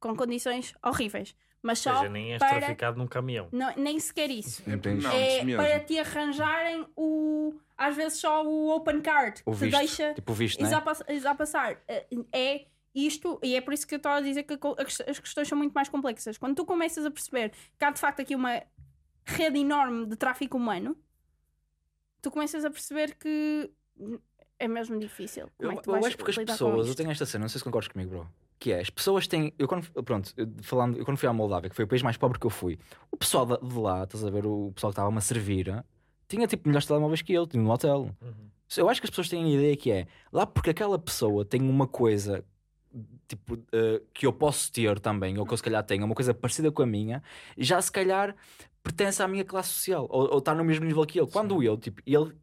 com 0.00 0.14
condições 0.16 0.74
horríveis. 0.82 1.34
Mas 1.62 1.84
Ou 1.86 1.92
só 1.94 1.98
seja, 2.00 2.10
nem 2.12 2.32
és 2.32 2.38
para- 2.38 2.58
traficado 2.58 2.98
num 2.98 3.06
caminhão. 3.06 3.48
não- 3.50 3.74
nem 3.76 3.98
sequer 3.98 4.30
isso. 4.30 4.62
Não, 4.66 5.10
é 5.10 5.42
mesmo. 5.42 5.62
para 5.62 5.80
te 5.80 5.98
arranjarem 5.98 6.86
o. 6.94 7.54
Às 7.76 7.96
vezes 7.96 8.18
só 8.20 8.44
o 8.44 8.68
open 8.76 9.00
card 9.00 9.42
o 9.46 9.52
que 9.52 9.56
visto. 9.58 9.78
deixa 9.78 10.14
Tipo 10.14 10.32
o 10.32 10.34
visto, 10.34 10.60
né? 10.60 10.66
Exá 10.68 10.80
pass- 10.82 11.02
passar. 11.38 11.82
Eh, 11.88 12.06
É 12.32 12.66
isto, 12.94 13.40
e 13.42 13.56
é 13.56 13.60
por 13.60 13.74
isso 13.74 13.86
que 13.86 13.94
eu 13.94 13.96
estou 13.96 14.12
a 14.12 14.20
dizer 14.20 14.44
que 14.44 14.58
as 15.08 15.18
questões 15.18 15.48
são 15.48 15.58
muito 15.58 15.72
mais 15.72 15.88
complexas. 15.88 16.38
Quando 16.38 16.54
tu 16.54 16.64
começas 16.64 17.04
a 17.04 17.10
perceber 17.10 17.52
que 17.76 17.84
há 17.84 17.90
de 17.90 17.98
facto 17.98 18.20
aqui 18.20 18.36
uma 18.36 18.62
rede 19.24 19.58
enorme 19.58 20.06
de 20.06 20.16
tráfico 20.16 20.56
humano, 20.56 20.96
tu 22.22 22.30
começas 22.30 22.64
a 22.64 22.70
perceber 22.70 23.16
que 23.16 23.70
é 24.58 24.68
mesmo 24.68 24.98
difícil. 24.98 25.48
Como 25.56 25.68
Eu, 25.68 25.72
é 25.72 25.76
que 25.76 25.82
tu 25.82 25.90
eu 25.90 26.04
acho 26.04 26.16
porque 26.16 26.30
as 26.30 26.36
pessoas, 26.36 26.88
eu 26.88 26.94
tenho 26.94 27.10
esta 27.10 27.26
cena, 27.26 27.42
não 27.42 27.48
sei 27.48 27.58
se 27.58 27.64
concordas 27.64 27.88
comigo, 27.88 28.10
bro. 28.10 28.28
Que 28.58 28.72
é, 28.72 28.80
as 28.80 28.88
pessoas 28.88 29.26
têm. 29.26 29.52
Eu 29.58 29.66
quando, 29.66 29.90
pronto, 30.04 30.32
eu, 30.36 30.48
falando, 30.62 30.96
eu 30.96 31.04
quando 31.04 31.18
fui 31.18 31.28
à 31.28 31.32
Moldávia, 31.32 31.68
que 31.68 31.76
foi 31.76 31.84
o 31.84 31.88
país 31.88 32.02
mais 32.02 32.16
pobre 32.16 32.38
que 32.38 32.46
eu 32.46 32.50
fui, 32.50 32.78
o 33.10 33.16
pessoal 33.16 33.44
de 33.44 33.78
lá, 33.78 34.04
estás 34.04 34.24
a 34.24 34.30
ver, 34.30 34.46
o 34.46 34.72
pessoal 34.72 34.92
que 34.92 34.94
estava-me 34.94 35.18
a 35.18 35.20
servir, 35.20 35.84
tinha 36.28 36.46
tipo 36.46 36.68
melhores 36.68 36.86
telemóveis 36.86 37.22
que 37.22 37.32
eu, 37.32 37.46
tinha 37.46 37.62
um 37.62 37.68
hotel. 37.68 38.10
Uhum. 38.22 38.50
Eu 38.76 38.88
acho 38.88 39.00
que 39.00 39.06
as 39.06 39.10
pessoas 39.10 39.28
têm 39.28 39.44
a 39.44 39.48
ideia 39.48 39.76
que 39.76 39.90
é 39.90 40.06
lá 40.32 40.46
porque 40.46 40.70
aquela 40.70 40.98
pessoa 40.98 41.44
tem 41.44 41.60
uma 41.62 41.86
coisa 41.86 42.44
tipo 43.26 43.58
eh, 43.72 44.02
que 44.12 44.26
eu 44.26 44.32
posso 44.32 44.70
ter 44.72 44.98
também, 45.00 45.38
ou 45.38 45.46
que 45.46 45.52
eu 45.52 45.56
se 45.56 45.62
calhar 45.62 45.82
tenho, 45.84 46.04
uma 46.04 46.14
coisa 46.14 46.32
parecida 46.34 46.70
com 46.70 46.82
a 46.82 46.86
minha, 46.86 47.22
já 47.56 47.80
se 47.80 47.90
calhar 47.90 48.34
pertence 48.82 49.22
à 49.22 49.28
minha 49.28 49.44
classe 49.44 49.70
social, 49.70 50.06
ou, 50.10 50.30
ou 50.32 50.38
está 50.38 50.54
no 50.54 50.64
mesmo 50.64 50.84
nível 50.84 51.04
que 51.06 51.18
ele. 51.18 51.30
Quando 51.30 51.62
eu, 51.62 51.76
tipo, 51.76 52.02
ele, 52.06 52.36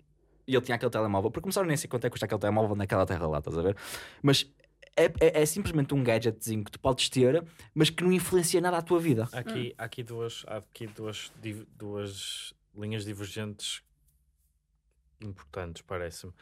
ele 0.47 0.61
tinha 0.61 0.75
aquele 0.75 0.91
telemóvel, 0.91 1.29
porque 1.31 1.43
começaram 1.43 1.67
nem 1.67 1.77
sei 1.77 1.89
quanto 1.89 2.05
é 2.05 2.09
que 2.09 2.11
custa 2.11 2.25
aquele 2.25 2.41
telemóvel 2.41 2.75
naquela 2.75 3.05
terra 3.05 3.27
lá, 3.27 3.37
estás 3.39 3.57
a 3.57 3.61
ver? 3.61 3.77
Mas 4.21 4.51
é, 4.97 5.05
é, 5.19 5.41
é 5.41 5.45
simplesmente 5.45 5.93
um 5.93 6.03
gadgetzinho 6.03 6.63
que 6.63 6.71
tu 6.71 6.79
podes 6.79 7.09
ter, 7.09 7.43
mas 7.73 7.89
que 7.89 8.03
não 8.03 8.11
influencia 8.11 8.59
nada 8.59 8.77
a 8.77 8.81
tua 8.81 8.99
vida. 8.99 9.29
Há 9.31 9.39
Aqui, 9.39 9.73
há 9.77 9.83
aqui, 9.85 10.03
duas, 10.03 10.43
há 10.47 10.57
aqui 10.57 10.87
duas, 10.87 11.31
div- 11.41 11.65
duas 11.77 12.53
linhas 12.75 13.05
divergentes 13.05 13.83
importantes, 15.21 15.81
parece-me. 15.81 16.33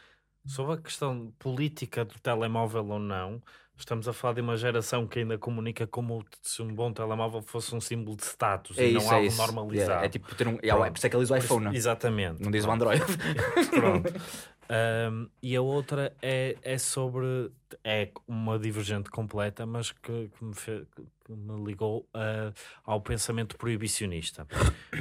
Sobre 0.45 0.73
a 0.73 0.77
questão 0.77 1.31
política 1.37 2.05
do 2.05 2.17
telemóvel 2.19 2.87
ou 2.87 2.99
não, 2.99 3.41
estamos 3.79 4.07
a 4.07 4.13
falar 4.13 4.33
de 4.35 4.41
uma 4.41 4.55
geração 4.57 5.07
que 5.07 5.19
ainda 5.19 5.37
comunica 5.37 5.87
como 5.87 6.23
se 6.41 6.61
um 6.61 6.73
bom 6.73 6.91
telemóvel 6.93 7.41
fosse 7.41 7.73
um 7.73 7.81
símbolo 7.81 8.15
de 8.17 8.23
status 8.25 8.77
É 8.77 8.85
e 8.85 8.95
isso, 8.95 9.05
não 9.05 9.11
é 9.11 9.15
algo 9.15 9.27
isso. 9.27 9.37
normalizado. 9.37 9.89
Yeah, 9.91 10.05
é 10.05 10.09
tipo 10.09 10.35
ter 10.35 10.47
um. 10.47 10.51
Yeah, 10.61 10.75
Pronto. 10.75 10.91
por 10.91 10.97
isso 10.97 11.07
é 11.07 11.09
que 11.09 11.15
ele 11.15 11.23
diz 11.23 11.31
o 11.31 11.33
Por 11.33 11.37
isso- 11.39 11.45
iPhone, 11.53 11.75
Exatamente. 11.75 12.41
não 12.43 12.51
diz 12.51 12.63
o 12.63 12.67
Pronto. 12.67 12.83
Android. 12.83 13.03
Pronto. 13.71 14.13
Um, 14.71 15.27
e 15.41 15.55
a 15.55 15.61
outra 15.63 16.15
é, 16.21 16.55
é 16.61 16.77
sobre. 16.77 17.51
É 17.83 18.11
uma 18.27 18.59
divergente 18.59 19.09
completa, 19.09 19.65
mas 19.65 19.91
que, 19.91 20.29
que 20.37 20.45
me, 20.45 20.53
fe- 20.53 20.85
que 21.25 21.31
me 21.33 21.65
ligou 21.65 22.07
ah, 22.13 22.53
ao 22.85 23.01
pensamento 23.01 23.57
proibicionista. 23.57 24.45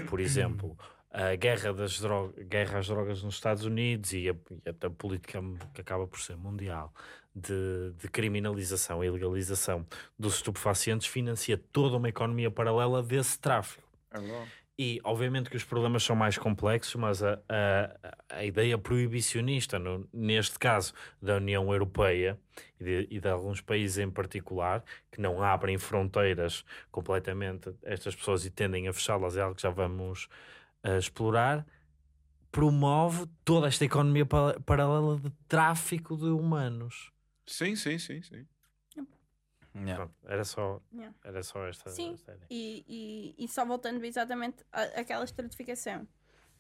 Por 0.09 0.21
exemplo, 0.21 0.75
a 1.11 1.35
guerra, 1.37 1.73
das 1.73 1.99
dro 2.01 2.35
guerra 2.49 2.79
às 2.79 2.87
drogas 2.89 3.23
nos 3.23 3.35
Estados 3.35 3.65
Unidos 3.65 4.13
e 4.13 4.29
a, 4.29 4.33
e 4.33 4.87
a 4.87 4.91
política 4.91 5.41
que 5.73 5.81
acaba 5.81 6.07
por 6.07 6.21
ser 6.21 6.37
mundial 6.37 6.93
de, 7.35 7.93
de 7.99 8.09
criminalização 8.09 9.03
e 9.03 9.11
legalização 9.11 9.87
dos 10.19 10.37
estupefacientes 10.37 11.07
financia 11.07 11.57
toda 11.73 11.97
uma 11.97 12.09
economia 12.09 12.51
paralela 12.51 13.03
desse 13.03 13.39
tráfico. 13.39 13.83
E 14.81 15.01
obviamente 15.03 15.51
que 15.51 15.57
os 15.57 15.65
problemas 15.65 16.05
são 16.05 16.15
mais 16.15 16.39
complexos, 16.39 16.95
mas 16.95 17.21
a, 17.21 17.41
a, 17.49 18.37
a 18.37 18.45
ideia 18.45 18.79
proibicionista, 18.79 19.77
no- 19.77 20.09
neste 20.13 20.57
caso 20.57 20.93
da 21.21 21.37
União 21.37 21.73
Europeia 21.73 22.39
e 22.79 22.85
de, 22.85 23.09
e 23.11 23.19
de 23.19 23.29
alguns 23.29 23.61
países 23.61 23.99
em 23.99 24.09
particular, 24.09 24.85
que 25.11 25.21
não 25.21 25.43
abrem 25.43 25.79
fronteiras 25.79 26.65
completamente 26.93 27.71
a 27.85 27.93
estas 27.93 28.15
pessoas 28.15 28.45
e 28.45 28.51
tendem 28.51 28.87
a 28.87 28.93
fechá-las, 28.93 29.37
é 29.37 29.41
algo 29.41 29.57
que 29.57 29.63
já 29.63 29.71
vamos 29.71 30.29
ah, 30.83 30.97
explorar, 30.99 31.67
promove 32.51 33.27
toda 33.45 33.69
esta 33.69 33.85
economia 33.85 34.25
pa- 34.27 34.59
paralela 34.65 35.19
de 35.19 35.31
tráfico 35.47 36.17
de 36.17 36.27
humanos. 36.27 37.13
Sim, 37.47 37.77
sim, 37.77 37.99
sim, 37.99 38.23
sim. 38.23 38.47
Yeah. 39.75 39.97
Pronto, 39.97 40.15
era, 40.27 40.45
só, 40.45 40.81
Yeah. 40.93 41.15
era 41.23 41.43
só 41.43 41.65
esta, 41.67 41.91
Sim. 41.91 42.15
esta. 42.15 42.37
E, 42.51 42.85
e, 43.39 43.45
e 43.45 43.49
só 43.49 43.65
voltando 43.65 44.03
exatamente 44.05 44.65
à- 44.73 45.01
àquela 45.01 45.25
estratificação. 45.25 46.09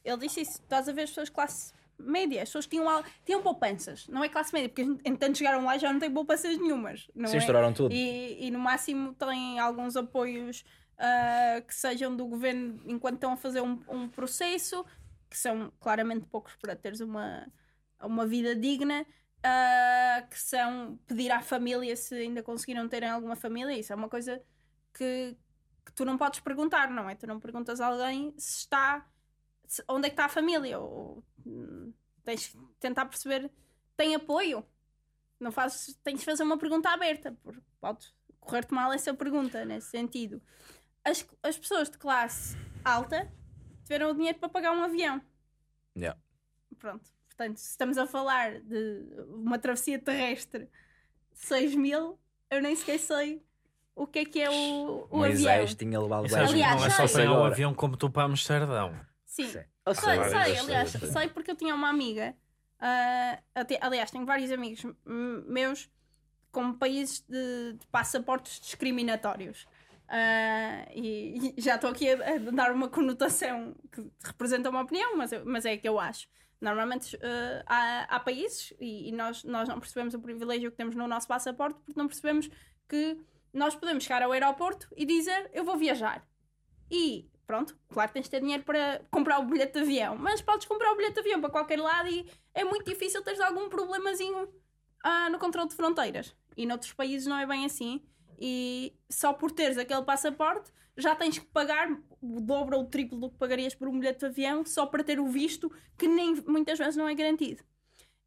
Ele 0.04 0.16
disse 0.18 0.42
isso, 0.42 0.52
estás 0.62 0.88
a 0.88 0.92
ver 0.92 1.02
as 1.02 1.10
pessoas 1.10 1.28
de 1.28 1.32
classe 1.34 1.72
média, 1.98 2.42
as 2.42 2.48
pessoas 2.48 2.66
que 2.66 2.76
tinham, 2.76 3.02
tinham 3.24 3.42
poupanças, 3.42 4.06
não 4.08 4.22
é 4.22 4.28
classe 4.28 4.52
média, 4.52 4.68
porque 4.68 4.82
entanto 5.04 5.36
chegaram 5.36 5.64
lá 5.64 5.74
e 5.74 5.80
já 5.80 5.92
não 5.92 5.98
têm 5.98 6.12
poupanças 6.12 6.56
nenhumas. 6.58 7.10
Não 7.14 7.28
Sim, 7.28 7.36
é? 7.36 7.38
estouraram 7.38 7.72
tudo. 7.72 7.92
E, 7.92 8.46
e 8.46 8.50
no 8.52 8.58
máximo 8.60 9.14
têm 9.14 9.58
alguns 9.58 9.96
apoios 9.96 10.64
ah, 10.98 11.60
que 11.66 11.74
sejam 11.74 12.14
do 12.16 12.26
governo 12.26 12.80
enquanto 12.86 13.14
estão 13.16 13.32
a 13.32 13.36
fazer 13.36 13.60
um, 13.60 13.82
um 13.88 14.08
processo, 14.08 14.84
que 15.30 15.36
são 15.38 15.72
claramente 15.80 16.26
poucos 16.26 16.54
para 16.56 16.74
teres 16.76 17.00
uma, 17.00 17.46
uma 18.02 18.26
vida 18.26 18.54
digna, 18.56 19.06
ah, 19.42 20.26
que 20.30 20.38
são 20.40 20.98
pedir 21.06 21.30
à 21.30 21.40
família 21.42 21.94
se 21.96 22.14
ainda 22.14 22.42
conseguiram 22.42 22.88
terem 22.88 23.08
alguma 23.10 23.36
família. 23.36 23.78
Isso 23.78 23.92
é 23.92 23.96
uma 23.96 24.08
coisa 24.08 24.42
que, 24.94 25.36
que 25.84 25.92
tu 25.92 26.04
não 26.04 26.18
podes 26.18 26.40
perguntar, 26.40 26.90
não 26.90 27.08
é? 27.08 27.14
Tu 27.14 27.26
não 27.26 27.40
perguntas 27.40 27.80
a 27.80 27.86
alguém 27.88 28.34
se 28.38 28.60
está. 28.60 29.06
se- 29.66 29.84
onde 29.88 30.06
é 30.06 30.10
que 30.10 30.14
está 30.14 30.26
a 30.26 30.28
família? 30.28 30.78
Ou, 30.80 31.24
hum, 31.46 31.92
tens 32.24 32.48
que 32.48 32.58
tentar 32.80 33.06
perceber. 33.06 33.50
Tem 33.96 34.14
apoio? 34.14 34.66
Não 35.40 35.52
fazes, 35.52 35.94
tens 36.02 36.20
de 36.20 36.24
fazer 36.24 36.42
uma 36.42 36.58
pergunta 36.58 36.90
aberta, 36.90 37.36
porque 37.42 37.62
pode 37.80 38.12
correr-te 38.40 38.74
mal 38.74 38.92
essa 38.92 39.14
pergunta, 39.14 39.64
nesse 39.64 39.90
sentido. 39.90 40.42
As, 41.08 41.26
as 41.42 41.56
pessoas 41.58 41.88
de 41.90 41.96
classe 41.98 42.56
alta 42.84 43.30
tiveram 43.84 44.10
o 44.10 44.14
dinheiro 44.14 44.38
para 44.38 44.48
pagar 44.48 44.72
um 44.72 44.82
avião. 44.82 45.20
Yeah. 45.96 46.20
Pronto. 46.78 47.10
Portanto, 47.28 47.56
se 47.56 47.70
estamos 47.70 47.96
a 47.96 48.06
falar 48.06 48.60
de 48.60 49.06
uma 49.28 49.58
travessia 49.58 49.98
terrestre 49.98 50.68
6 51.32 51.74
mil, 51.76 52.18
eu 52.50 52.60
nem 52.60 52.74
sequer 52.76 52.98
sei 52.98 53.42
o 53.94 54.06
que 54.06 54.18
é 54.20 54.24
que 54.24 54.40
é 54.40 54.50
o, 54.50 55.08
o 55.10 55.24
avião. 55.24 55.52
Moisés 55.52 55.74
tinha 55.74 55.98
levado 56.00 56.28
que 56.28 56.34
Aliás, 56.34 56.80
não 56.80 56.86
é 56.86 56.90
só 56.90 57.04
o 57.04 57.22
agora. 57.22 57.52
avião 57.52 57.74
como 57.74 57.96
tu 57.96 58.10
para 58.10 58.24
Amsterdão. 58.24 58.94
Sim. 59.24 59.48
Sim. 59.48 59.52
Sei, 59.94 60.16
várias 60.16 60.30
sei, 60.30 60.54
das 60.54 60.64
aliás, 60.64 60.90
sei 60.90 61.28
porque 61.28 61.50
eu 61.50 61.56
tinha 61.56 61.74
uma 61.74 61.88
amiga. 61.88 62.34
até- 63.54 63.78
aliás, 63.80 64.10
tenho 64.10 64.26
vários 64.26 64.52
amigos 64.52 64.84
meus 65.04 65.90
com 66.52 66.72
países 66.74 67.24
de, 67.28 67.74
de 67.74 67.86
passaportes 67.86 68.60
discriminatórios. 68.60 69.66
Ah, 70.08 70.86
e, 70.94 71.54
e 71.56 71.60
já 71.60 71.74
estou 71.76 71.90
aqui 71.90 72.08
a, 72.10 72.34
a 72.36 72.38
dar 72.38 72.72
uma 72.72 72.88
conotação 72.88 73.74
que 73.92 74.02
representa 74.24 74.70
uma 74.70 74.82
opinião, 74.82 75.16
mas, 75.16 75.32
eu- 75.32 75.44
mas 75.44 75.64
é 75.66 75.76
que 75.76 75.88
eu 75.88 75.98
acho. 76.00 76.26
Normalmente 76.60 77.16
ah, 77.22 77.62
há, 77.66 78.16
há 78.16 78.20
países 78.20 78.72
e, 78.80 79.08
e 79.08 79.12
nós, 79.12 79.44
nós 79.44 79.68
não 79.68 79.78
percebemos 79.78 80.14
o 80.14 80.20
privilégio 80.20 80.70
que 80.70 80.76
temos 80.76 80.94
no 80.96 81.06
nosso 81.06 81.28
passaporte 81.28 81.78
porque 81.84 81.98
não 81.98 82.06
percebemos 82.08 82.48
que 82.88 83.18
nós 83.52 83.74
podemos 83.76 84.04
chegar 84.04 84.22
ao 84.22 84.32
aeroporto 84.32 84.88
e 84.96 85.04
dizer 85.04 85.50
eu 85.52 85.64
vou 85.64 85.76
viajar. 85.76 86.26
E 86.90 87.28
pronto, 87.46 87.76
claro 87.88 88.12
tens 88.12 88.24
de 88.24 88.30
ter 88.30 88.40
dinheiro 88.40 88.62
para 88.64 89.00
comprar 89.10 89.38
o 89.40 89.44
bilhete 89.44 89.74
de 89.74 89.80
avião, 89.80 90.16
mas 90.16 90.40
podes 90.40 90.66
comprar 90.66 90.92
o 90.92 90.96
bilhete 90.96 91.14
de 91.14 91.20
avião 91.20 91.40
para 91.40 91.50
qualquer 91.50 91.78
lado 91.78 92.08
e 92.08 92.30
é 92.54 92.64
muito 92.64 92.84
difícil 92.90 93.22
teres 93.22 93.40
algum 93.40 93.68
problemazinho 93.68 94.48
ah, 95.02 95.28
no 95.30 95.38
controle 95.38 95.68
de 95.68 95.74
fronteiras. 95.76 96.34
E 96.56 96.66
noutros 96.66 96.92
países 96.92 97.26
não 97.26 97.38
é 97.38 97.46
bem 97.46 97.64
assim. 97.64 98.02
E 98.38 98.94
só 99.10 99.32
por 99.32 99.50
teres 99.50 99.76
aquele 99.78 100.02
passaporte 100.02 100.70
já 100.96 101.14
tens 101.14 101.38
que 101.38 101.46
pagar 101.46 101.90
o 102.20 102.40
dobro 102.40 102.76
ou 102.76 102.82
o 102.84 102.86
triplo 102.86 103.18
do 103.18 103.30
que 103.30 103.36
pagarias 103.36 103.74
por 103.74 103.88
um 103.88 103.98
bilhete 103.98 104.20
de 104.20 104.26
avião 104.26 104.64
só 104.64 104.86
para 104.86 105.04
ter 105.04 105.20
o 105.20 105.26
visto 105.26 105.70
que 105.96 106.08
nem 106.08 106.34
muitas 106.46 106.78
vezes 106.78 106.96
não 106.96 107.08
é 107.08 107.14
garantido. 107.14 107.62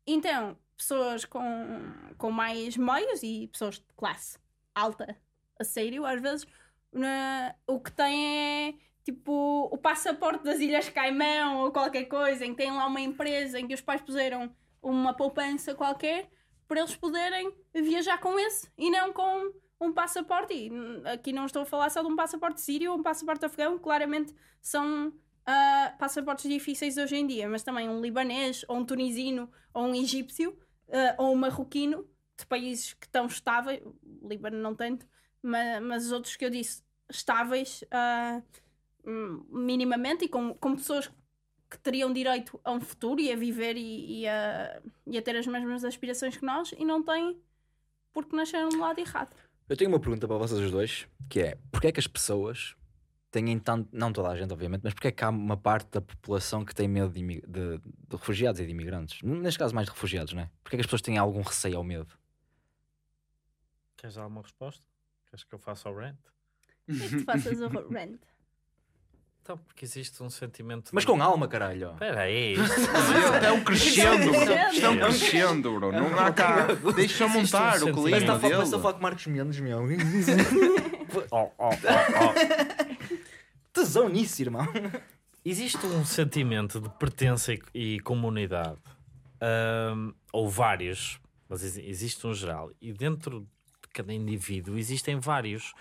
Então, 0.05 0.57
pessoas 0.77 1.25
com, 1.25 1.41
com 2.17 2.31
mais 2.31 2.75
meios 2.77 3.21
e 3.23 3.47
pessoas 3.47 3.75
de 3.75 3.85
classe 3.95 4.37
alta 4.73 5.17
a 5.59 5.63
sério, 5.63 6.05
às 6.05 6.21
vezes 6.21 6.45
na- 6.91 7.55
o 7.67 7.79
que 7.79 7.91
têm 7.91 8.69
é 8.69 8.73
tipo 9.03 9.69
o 9.71 9.77
passaporte 9.77 10.43
das 10.43 10.59
Ilhas 10.59 10.89
Caimão 10.89 11.59
ou 11.61 11.71
qualquer 11.71 12.05
coisa, 12.05 12.45
em 12.45 12.51
que 12.51 12.63
tem 12.63 12.71
lá 12.71 12.85
uma 12.85 13.01
empresa 13.01 13.59
em 13.59 13.67
que 13.67 13.73
os 13.73 13.81
pais 13.81 14.01
puseram 14.01 14.53
uma 14.81 15.13
poupança 15.13 15.75
qualquer 15.75 16.29
para 16.67 16.79
eles 16.79 16.95
poderem 16.95 17.53
viajar 17.73 18.17
com 18.19 18.39
esse 18.39 18.69
e 18.77 18.89
não 18.89 19.11
com 19.13 19.51
um 19.81 19.91
passaporte. 19.91 20.53
E 20.53 20.71
hum, 20.71 21.01
aqui 21.05 21.33
não 21.33 21.45
estou 21.45 21.63
a 21.63 21.65
falar 21.65 21.89
só 21.89 22.01
de 22.01 22.07
um 22.07 22.15
passaporte 22.15 22.61
sírio 22.61 22.91
ou 22.91 22.99
um 22.99 23.03
passaporte 23.03 23.43
afegão, 23.43 23.77
claramente 23.79 24.33
são 24.61 25.11
ah, 25.45 25.93
passaportes 25.97 26.49
difíceis 26.49 26.97
hoje 26.97 27.15
em 27.15 27.25
dia, 27.25 27.49
mas 27.49 27.63
também 27.63 27.89
um 27.89 27.99
libanês 27.99 28.63
ou 28.67 28.77
um 28.77 28.85
tunisino 28.85 29.51
ou 29.73 29.85
um 29.85 29.95
egípcio 29.95 30.57
ah, 30.91 31.15
ou 31.17 31.33
um 31.33 31.35
marroquino 31.35 32.07
de 32.37 32.45
países 32.45 32.93
que 32.93 33.07
estão 33.07 33.25
estáveis, 33.25 33.81
Líbano 34.23 34.57
não 34.57 34.75
tanto, 34.75 35.07
mas, 35.41 35.81
mas 35.81 36.05
os 36.05 36.11
outros 36.11 36.35
que 36.35 36.45
eu 36.45 36.49
disse 36.49 36.83
estáveis 37.09 37.83
hum, 39.05 39.45
minimamente 39.49 40.25
e 40.25 40.29
com, 40.29 40.53
com 40.53 40.75
pessoas 40.75 41.11
que 41.69 41.77
teriam 41.79 42.11
direito 42.11 42.59
a 42.63 42.71
um 42.71 42.81
futuro 42.81 43.21
e 43.21 43.31
a 43.31 43.35
viver 43.35 43.77
e, 43.77 44.21
e 44.21 44.27
a, 44.27 44.81
e 45.07 45.17
a 45.17 45.21
ter 45.21 45.35
as 45.37 45.47
mesmas 45.47 45.85
aspirações 45.85 46.37
que 46.37 46.45
nós 46.45 46.73
e 46.77 46.83
não 46.83 47.01
têm 47.01 47.41
porque 48.13 48.35
nasceram 48.35 48.69
do 48.69 48.79
lado 48.79 48.99
errado. 48.99 49.35
Eu 49.71 49.77
tenho 49.77 49.89
uma 49.89 50.01
pergunta 50.01 50.27
para 50.27 50.35
vocês 50.35 50.59
os 50.59 50.69
dois, 50.69 51.07
que 51.29 51.39
é 51.39 51.57
porquê 51.71 51.87
é 51.87 51.91
que 51.93 51.99
as 52.01 52.05
pessoas 52.07 52.75
têm 53.31 53.57
tanto, 53.57 53.87
não 53.95 54.11
toda 54.11 54.27
a 54.27 54.35
gente, 54.35 54.51
obviamente, 54.51 54.81
mas 54.83 54.93
porquê 54.93 55.07
é 55.07 55.11
que 55.13 55.23
há 55.23 55.29
uma 55.29 55.55
parte 55.55 55.89
da 55.91 56.01
população 56.01 56.65
que 56.65 56.75
tem 56.75 56.89
medo 56.89 57.09
de, 57.09 57.21
de- 57.21 57.77
de 57.77 57.81
refugiados 58.17 58.59
e 58.59 58.65
de 58.65 58.71
imigrantes? 58.71 59.21
Neste 59.21 59.57
caso, 59.57 59.73
mais 59.73 59.87
de 59.87 59.93
refugiados, 59.93 60.33
não 60.33 60.41
é? 60.41 60.51
Porquê 60.61 60.75
é 60.75 60.77
que 60.77 60.81
as 60.81 60.87
pessoas 60.87 61.01
têm 61.01 61.17
algum 61.17 61.41
receio 61.41 61.77
ou 61.77 61.85
medo? 61.85 62.13
Queres 63.95 64.17
dar 64.17 64.27
uma 64.27 64.41
resposta? 64.41 64.85
Queres 65.29 65.45
que 65.45 65.55
eu 65.55 65.59
faça 65.59 65.89
o 65.89 65.95
rant? 65.95 66.17
E 66.89 66.93
que 66.99 67.19
tu 67.19 67.23
faças 67.23 67.61
o 67.61 67.67
rant. 67.69 68.19
Então, 69.43 69.57
porque 69.57 69.83
existe 69.85 70.21
um 70.21 70.29
sentimento. 70.29 70.91
Mas 70.93 71.03
de- 71.03 71.07
com 71.11 71.21
alma, 71.21 71.47
caralho. 71.47 71.91
Espera 71.93 72.21
aí. 72.21 72.53
Isto 72.53 73.45
é 73.45 73.51
um 73.51 73.63
crescendo. 73.63 74.31
Isto 74.71 74.85
é 74.85 74.89
um 74.89 74.93
É 74.93 74.99
crescendo, 74.99 75.73
bro. 75.79 75.91
Não 75.91 76.19
há 76.19 76.31
cá. 76.31 76.67
Deixa 76.95 77.25
um 77.25 77.29
montar 77.29 77.81
o 77.83 77.91
clima 77.93 78.17
está 78.17 78.35
a 78.35 78.39
falar- 78.39 78.63
a 78.63 78.93
com 78.93 79.01
Marcos 79.01 79.25
Mendes, 79.27 79.59
meu. 79.59 79.81
Oh, 81.31 81.49
oh, 81.57 81.69
oh, 81.69 81.69
oh. 81.69 83.11
Tesão 83.73 84.07
nisso, 84.09 84.41
irmão. 84.41 84.67
Existe 85.43 85.83
um 85.87 86.05
sentimento 86.05 86.79
de 86.79 86.89
pertença 86.89 87.53
e, 87.73 87.99
comunidade, 88.01 88.77
Ahm, 89.41 90.11
ou 90.31 90.47
vários, 90.47 91.19
mas 91.49 91.63
exi- 91.63 91.81
existe 91.87 92.27
um 92.27 92.33
geral, 92.33 92.69
e 92.79 92.93
dentro 92.93 93.41
de 93.41 93.47
cada 93.91 94.13
indivíduo 94.13 94.77
existem 94.77 95.19
vários. 95.19 95.73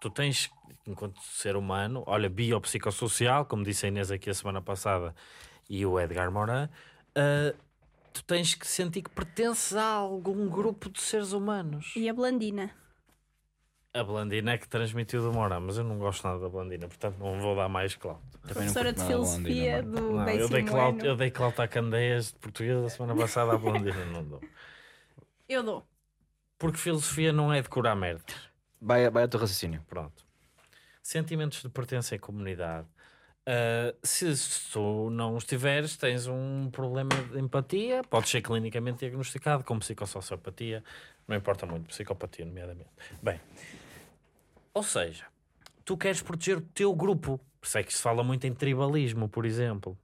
Tu 0.00 0.10
tens, 0.10 0.50
enquanto 0.86 1.20
ser 1.22 1.56
humano, 1.56 2.04
olha, 2.06 2.28
biopsicossocial, 2.28 3.44
como 3.46 3.64
disse 3.64 3.86
a 3.86 3.88
Inês 3.88 4.10
aqui 4.10 4.30
a 4.30 4.34
semana 4.34 4.62
passada, 4.62 5.14
e 5.68 5.84
o 5.84 5.98
Edgar 5.98 6.30
Morin, 6.30 6.68
ah, 7.14 7.54
tu 8.12 8.22
tens 8.24 8.54
que 8.54 8.66
sentir 8.66 9.02
que 9.02 9.10
pertences 9.10 9.76
a 9.76 9.84
algum 9.84 10.48
grupo 10.48 10.88
de 10.88 11.00
seres 11.00 11.32
humanos. 11.32 11.92
E 11.96 12.08
a 12.08 12.14
Blandina. 12.14 12.70
A 13.92 14.04
Blandina 14.04 14.52
é 14.52 14.58
que 14.58 14.68
transmitiu 14.68 15.22
do 15.22 15.32
Morin, 15.32 15.60
mas 15.60 15.78
eu 15.78 15.84
não 15.84 15.98
gosto 15.98 16.24
nada 16.26 16.38
da 16.38 16.48
Blandina, 16.48 16.86
portanto 16.86 17.18
não 17.18 17.40
vou 17.40 17.56
dar 17.56 17.68
mais 17.68 17.94
clout. 17.96 18.20
Professora 18.42 18.92
de 18.92 19.04
filosofia 19.04 19.82
do 19.82 20.12
Não, 20.12 20.20
eu 20.20 20.24
décimo 20.24 20.48
dei 20.50 20.62
clout, 20.62 21.00
ano. 21.00 21.06
eu 21.06 21.16
dei 21.16 21.30
clout 21.30 21.60
a 21.60 21.68
Candeias 21.68 22.28
de 22.28 22.38
português 22.38 22.84
a 22.84 22.88
semana 22.88 23.16
passada 23.16 23.52
à 23.54 23.58
Blondina, 23.58 24.04
não 24.06 24.24
dou. 24.24 24.40
Eu 25.48 25.62
dou. 25.62 25.86
Porque 26.58 26.76
filosofia 26.76 27.32
não 27.32 27.52
é 27.52 27.62
decorar 27.62 27.94
merda. 27.94 28.24
Vai, 28.80 29.08
vai 29.10 29.22
ao 29.24 29.28
teu 29.28 29.40
raciocínio. 29.40 29.84
Pronto. 29.88 30.24
Sentimentos 31.02 31.62
de 31.62 31.68
pertença 31.68 32.14
à 32.14 32.18
comunidade. 32.18 32.86
Ah, 33.50 33.94
se, 34.02 34.36
se 34.36 34.70
tu 34.70 35.08
não 35.08 35.34
os 35.34 35.44
tiveres, 35.44 35.96
tens 35.96 36.26
um 36.26 36.68
problema 36.70 37.08
de 37.32 37.38
empatia, 37.38 38.02
pode 38.04 38.28
ser 38.28 38.42
clinicamente 38.42 38.98
diagnosticado 38.98 39.64
com 39.64 39.78
psicossociopatia, 39.78 40.84
não 41.26 41.34
importa 41.34 41.64
muito, 41.64 41.86
psicopatia, 41.88 42.44
nomeadamente. 42.44 42.90
Bem, 43.22 43.40
ou 44.74 44.82
seja, 44.82 45.24
tu 45.82 45.96
queres 45.96 46.20
proteger 46.20 46.58
o 46.58 46.60
teu 46.60 46.94
grupo. 46.94 47.40
Isso 47.62 47.78
é 47.78 47.82
que 47.82 47.94
se 47.94 48.02
fala 48.02 48.22
muito 48.22 48.46
em 48.46 48.52
tribalismo, 48.52 49.30
por 49.30 49.46
exemplo. 49.46 49.98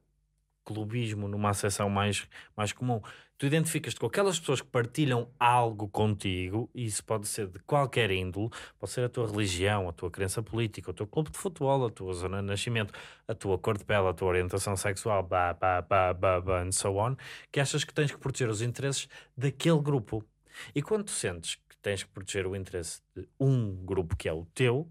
Clubismo, 0.65 1.29
numa 1.29 1.51
acessão 1.51 1.91
mais, 1.91 2.27
mais 2.57 2.73
comum. 2.73 3.03
Tu 3.37 3.47
identificas-te 3.47 3.99
com 3.99 4.07
aquelas 4.07 4.39
pessoas 4.39 4.61
que 4.61 4.69
partilham 4.69 5.29
algo 5.41 5.89
contigo, 5.89 6.71
e 6.73 6.85
isso 6.85 7.05
pode 7.05 7.27
ser 7.27 7.49
de 7.49 7.59
qualquer 7.61 8.13
índole, 8.13 8.49
pode 8.79 8.93
ser 8.93 9.05
a 9.05 9.09
tua 9.09 9.27
religião, 9.27 9.89
a 9.89 9.93
tua 9.93 10.09
crença 10.09 10.41
política, 10.41 10.93
o 10.93 10.95
teu 10.95 11.07
clube 11.07 11.33
de 11.33 11.39
futebol, 11.39 11.85
a 11.85 11.91
tua 11.91 12.13
zona 12.13 12.41
de 12.41 12.47
nascimento, 12.47 12.95
a 13.27 13.35
tua 13.35 13.59
cor 13.59 13.77
de 13.77 13.85
pele, 13.85 14.07
a 14.07 14.15
tua 14.15 14.29
orientação 14.29 14.77
sexual, 14.77 15.25
bah, 15.25 15.53
bah, 15.53 15.83
bah, 15.83 16.15
bah, 16.15 16.41
bah, 16.41 16.63
and 16.63 16.71
so 16.71 16.97
on, 16.97 17.17
que 17.51 17.59
achas 17.59 17.83
que 17.83 17.93
tens 17.93 18.13
que 18.13 18.19
proteger 18.19 18.49
os 18.49 18.63
interesses 18.63 19.09
daquele 19.37 19.81
grupo. 19.81 20.25
E 20.73 20.81
quando 20.81 21.05
tu 21.07 21.11
sentes 21.11 21.57
que 21.57 21.77
tens 21.79 22.05
que 22.05 22.11
proteger 22.11 22.47
o 22.47 22.55
interesse 22.55 23.03
de 23.17 23.29
um 23.41 23.75
grupo 23.85 24.17
que 24.17 24.29
é 24.29 24.33
o 24.33 24.45
teu, 24.55 24.89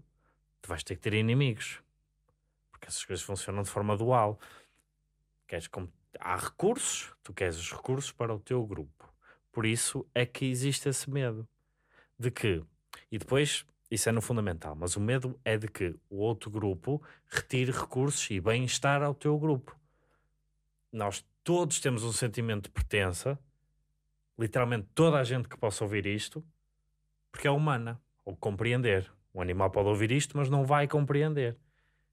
tu 0.60 0.68
vais 0.68 0.84
ter 0.84 0.96
que 0.96 1.00
ter 1.00 1.14
inimigos. 1.14 1.80
Porque 2.70 2.88
essas 2.88 3.04
coisas 3.06 3.24
funcionam 3.24 3.62
de 3.62 3.70
forma 3.70 3.96
dual. 3.96 4.38
Queres 5.48 5.66
como 5.66 5.90
há 6.20 6.36
recursos, 6.36 7.12
tu 7.22 7.32
queres 7.32 7.58
os 7.58 7.72
recursos 7.72 8.12
para 8.12 8.34
o 8.34 8.38
teu 8.38 8.64
grupo. 8.66 9.12
Por 9.52 9.66
isso 9.66 10.06
é 10.14 10.26
que 10.26 10.44
existe 10.44 10.88
esse 10.88 11.08
medo 11.10 11.48
de 12.18 12.30
que, 12.30 12.62
e 13.10 13.18
depois 13.18 13.64
isso 13.90 14.08
é 14.08 14.12
no 14.12 14.20
fundamental, 14.20 14.74
mas 14.74 14.96
o 14.96 15.00
medo 15.00 15.38
é 15.44 15.56
de 15.56 15.68
que 15.68 15.94
o 16.10 16.16
outro 16.16 16.50
grupo 16.50 17.02
retire 17.26 17.70
recursos 17.70 18.28
e 18.30 18.40
bem-estar 18.40 19.02
ao 19.02 19.14
teu 19.14 19.38
grupo. 19.38 19.78
Nós 20.92 21.24
todos 21.42 21.80
temos 21.80 22.02
um 22.02 22.12
sentimento 22.12 22.64
de 22.64 22.70
pertença, 22.70 23.38
literalmente 24.38 24.88
toda 24.94 25.18
a 25.18 25.24
gente 25.24 25.48
que 25.48 25.56
possa 25.56 25.84
ouvir 25.84 26.06
isto, 26.06 26.44
porque 27.30 27.46
é 27.46 27.50
humana, 27.50 28.00
ou 28.24 28.36
compreender. 28.36 29.12
O 29.32 29.40
animal 29.40 29.70
pode 29.70 29.88
ouvir 29.88 30.10
isto, 30.10 30.36
mas 30.36 30.48
não 30.48 30.64
vai 30.64 30.88
compreender. 30.88 31.56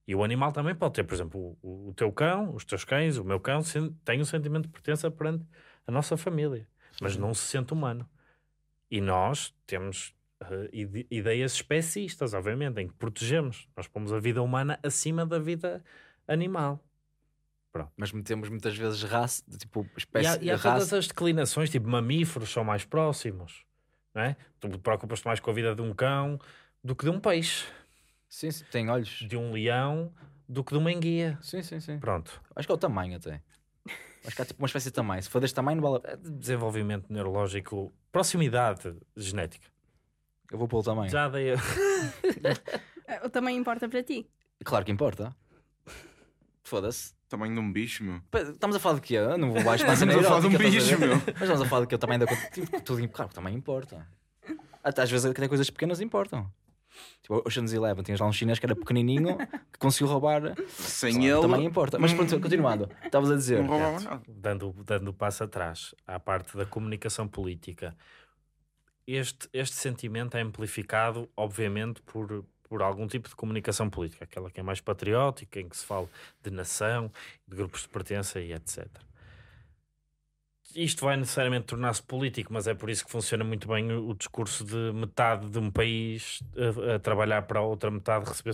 E 0.08 0.16
o 0.16 0.24
animal 0.24 0.52
também 0.52 0.74
pode 0.76 0.96
ter, 0.96 1.04
por 1.04 1.14
exemplo, 1.14 1.58
o, 1.62 1.90
o 1.90 1.94
teu 1.94 2.12
cão, 2.12 2.54
os 2.56 2.66
teus 2.66 2.84
cães, 2.84 3.18
o 3.18 3.24
meu 3.24 3.40
cão, 3.40 3.62
tem 4.04 4.20
um 4.20 4.26
sentimento 4.26 4.64
de 4.66 4.70
pertença 4.70 5.10
perante 5.12 5.46
a 5.88 5.92
nossa 5.92 6.18
família, 6.18 6.68
mas 7.00 7.16
não 7.16 7.34
se 7.34 7.44
sente 7.46 7.72
humano. 7.74 8.10
E 8.90 9.00
nós 9.00 9.54
temos 9.66 10.14
ide- 10.74 11.08
ideias 11.10 11.54
especistas, 11.54 12.34
obviamente, 12.34 12.82
em 12.82 12.88
que 12.88 12.94
protegemos. 12.96 13.68
Nós 13.78 13.88
pomos 13.88 14.12
a 14.12 14.20
vida 14.20 14.42
humana 14.42 14.80
acima 14.84 15.26
da 15.26 15.40
vida 15.40 15.84
animal. 16.28 16.84
Mas 17.96 18.12
temos 18.26 18.50
muitas 18.50 18.76
vezes 18.76 19.02
raça, 19.04 19.44
tipo, 19.58 19.88
E 19.96 20.00
espécie 20.00 20.28
há, 20.40 20.44
e 20.44 20.52
há 20.52 20.56
raça. 20.56 20.72
todas 20.74 20.92
as 20.94 21.08
declinações, 21.08 21.70
tipo 21.70 21.88
mamíferos 21.88 22.50
são 22.52 22.66
mais 22.66 22.84
próximos, 22.84 23.64
não 24.14 24.24
é? 24.24 24.36
Tu 24.60 24.68
preocupas-te 24.80 25.26
mais 25.26 25.40
com 25.40 25.52
a 25.52 25.54
vida 25.54 25.74
de 25.74 25.82
um 25.82 25.94
cão 25.94 26.38
do 26.84 26.94
que 26.96 27.06
de 27.06 27.10
um 27.12 27.20
peixe, 27.20 27.66
Sim, 28.32 28.50
sim, 28.50 28.63
tem 28.72 28.89
olhos. 28.89 29.10
de 29.10 29.36
um 29.36 29.52
leão 29.52 30.10
do 30.48 30.63
que 30.63 30.72
de 30.72 30.78
uma 30.78 30.89
enguia. 30.89 31.38
Sim, 31.41 31.62
sim, 31.62 31.82
sim. 31.82 32.00
Pronto. 32.00 32.41
Acho 32.56 32.65
que 32.65 32.72
é 32.72 32.76
o 32.76 32.78
tamanho 32.78 33.17
até. 33.17 33.41
Acho 34.26 34.36
que 34.36 34.41
há 34.41 34.46
tipo 34.46 34.62
uma 34.62 34.67
espécie 34.67 34.86
de 34.88 34.94
tamanho. 34.94 35.22
Se 35.22 35.30
for 35.30 35.41
deste 35.41 35.54
tamanho, 35.54 35.82
não 35.82 35.91
vale 35.91 36.04
a... 36.08 36.15
Desenvolvimento 36.15 37.12
neurológico, 37.12 37.91
proximidade 38.10 38.96
genética. 39.17 39.67
eu 40.50 40.58
vou 40.58 40.67
pelo 40.67 40.82
tamanho. 40.82 41.12
Já 41.12 41.28
dei. 41.28 41.56
O 43.26 43.30
tamanho 43.30 43.60
importa 43.60 43.89
para 43.89 44.02
ti. 44.02 44.26
Claro 44.63 44.86
que 44.86 44.91
importa. 44.91 45.36
Foda-se. 46.63 47.13
Tamanho 47.28 47.54
de 47.54 47.60
um 47.60 47.74
bicho, 47.74 48.02
meu. 48.06 48.22
Estamos 48.54 48.78
a 48.78 48.80
falar 48.80 48.96
de 48.96 49.02
quê? 49.02 49.15
Eu 49.15 49.38
Não 49.38 49.52
vou 49.52 49.62
baixo 49.62 49.84
Estamos 49.91 50.15
a 50.15 50.24
falar 50.24 50.39
de 50.39 50.48
um 50.48 50.58
bicho, 50.58 50.98
meu. 50.98 51.15
Mas 51.17 51.28
estamos 51.28 51.62
a 51.62 51.65
falar 51.65 51.82
de 51.82 51.88
que 51.88 51.96
eu 51.96 52.00
também 52.00 52.17
da 52.17 52.26
tipo, 52.26 52.82
tudo 52.82 53.06
claro, 53.10 53.28
que 53.28 53.36
também 53.36 53.54
importa. 53.54 54.08
Até 54.82 55.02
às 55.02 55.12
vezes 55.12 55.26
até 55.26 55.46
coisas 55.50 55.70
pequenas 55.70 56.00
importam. 56.00 56.50
Tipo, 57.21 57.41
Ocean's 57.45 57.73
Eleven, 57.73 58.04
tinhas 58.04 58.19
lá 58.19 58.27
um 58.27 58.34
chinês 58.34 58.60
que 58.60 58.65
era 58.65 58.75
pequenininho 58.75 59.38
que 59.71 59.80
conseguiu 59.80 60.08
roubar. 60.08 60.56
Sem 60.67 61.25
ele, 61.25 61.41
Também 61.41 61.65
importa. 61.65 61.97
Mas 61.99 62.13
pronto, 62.13 62.39
continuando. 62.39 62.89
Estavas 63.04 63.32
a 63.32 63.36
dizer. 63.36 63.63
não 63.63 64.21
dando, 64.27 64.75
dando 64.86 65.08
o 65.10 65.13
passo 65.13 65.43
atrás 65.43 65.93
à 66.06 66.19
parte 66.19 66.56
da 66.58 66.65
comunicação 66.65 67.27
política, 67.27 67.95
este, 69.08 69.49
este 69.54 69.75
sentimento 69.75 70.38
é 70.38 70.41
amplificado, 70.41 71.30
obviamente, 71.36 72.01
por, 72.01 72.45
por 72.63 72.82
algum 72.82 73.08
tipo 73.08 73.27
de 73.27 73.36
comunicação 73.36 73.89
política, 73.89 74.23
aquela 74.23 74.49
que 74.49 74.60
é 74.60 74.63
mais 74.63 74.80
patriótica, 74.80 75.60
em 75.60 75.67
que 75.67 75.77
se 75.77 75.86
fala 75.86 76.08
de 76.41 76.51
nação, 76.51 77.12
de 77.47 77.56
grupos 77.56 77.82
de 77.82 77.89
pertença 77.89 78.39
e 78.39 78.54
etc. 78.54 78.88
Isto 80.76 81.06
vai 81.06 81.18
necessariamente 81.18 81.66
tornar-se 81.66 82.02
político, 82.04 82.54
mas 82.54 82.68
é 82.68 82.74
por 82.74 82.90
isso 82.90 83.06
que 83.06 83.12
funciona 83.12 83.44
muito 83.44 83.68
bem 83.68 83.92
o, 83.92 84.14
discurso 84.14 84.64
de 84.64 84.92
metade 84.94 85.50
de 85.50 85.60
um 85.60 85.70
país 85.70 86.42
a, 86.56 86.96
a 86.96 87.00
trabalhar 87.00 87.44
para 87.44 87.60
a 87.60 87.64
outra 87.64 87.92
metade 87.92 88.26
receber 88.26 88.54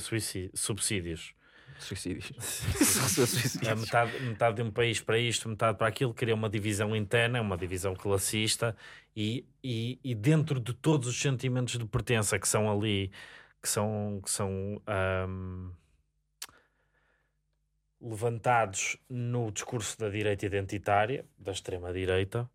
subsídios. 0.54 1.34
Suicídios. 1.80 2.32
Suicídios. 2.40 3.68
A 3.68 3.76
metade, 3.76 4.20
metade 4.22 4.56
de 4.58 4.62
um 4.64 4.72
país 4.72 5.00
para 5.00 5.20
isto, 5.20 5.48
metade 5.48 5.78
para 5.78 5.88
aquilo, 5.88 6.14
cria 6.14 6.34
uma 6.34 6.50
divisão 6.50 6.96
interna, 6.96 7.40
uma 7.42 7.58
divisão 7.58 7.96
classista, 7.96 8.76
e, 9.16 9.46
e, 9.64 10.00
e 10.04 10.16
dentro 10.16 10.60
de 10.60 10.74
todos 10.74 11.08
os 11.08 11.20
sentimentos 11.20 11.78
de 11.78 11.86
pertença 11.86 12.40
que 12.40 12.48
são 12.48 12.72
ali, 12.72 13.12
que 13.62 13.70
são, 13.70 14.22
que 14.24 14.30
são 14.30 14.82
ahm, 14.88 15.72
levantados 18.02 18.98
no 19.10 19.52
discurso 19.52 19.98
da 19.98 20.10
direita 20.10 20.46
identitária, 20.46 21.26
da 21.38 21.52
extrema-direita, 21.52 22.50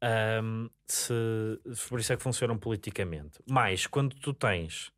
ahm, 0.00 0.68
se, 0.86 1.12
por 1.88 1.98
isso 1.98 2.12
é 2.12 2.16
que 2.16 2.22
funcionam 2.22 2.58
politicamente. 2.58 3.40
Mas 3.46 3.86
quando 3.86 4.14
tu 4.16 4.32
tens 4.32 4.92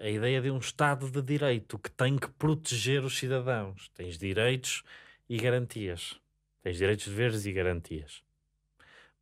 a 0.00 0.08
ideia 0.08 0.40
de 0.40 0.50
um 0.50 0.58
Estado 0.58 1.10
de 1.10 1.22
Direito 1.22 1.78
que 1.78 1.90
tem 1.90 2.16
que 2.16 2.28
proteger 2.30 3.04
os 3.04 3.18
cidadãos. 3.18 3.90
Tens 3.94 4.16
direitos 4.18 4.82
e 5.28 5.36
garantias. 5.36 6.18
Tens 6.62 6.78
direitos, 6.78 7.06
deveres 7.06 7.44
e 7.46 7.52
garantias. 7.52 8.22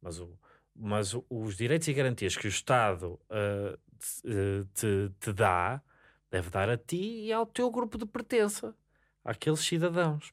Mas, 0.01 0.21
o, 0.21 0.39
mas 0.75 1.17
os 1.29 1.57
direitos 1.57 1.89
e 1.89 1.93
garantias 1.93 2.37
que 2.37 2.47
o 2.47 2.49
Estado 2.49 3.19
eh, 3.29 3.79
te, 4.75 5.11
te 5.19 5.33
dá, 5.33 5.83
deve 6.31 6.51
dar 6.51 6.69
a 6.71 6.77
ti 6.77 7.27
e 7.27 7.33
ao 7.33 7.47
teu 7.47 7.71
grupo 7.71 7.99
de 7.99 8.07
pertença, 8.07 8.75
àqueles 9.25 9.61
cidadãos. 9.61 10.33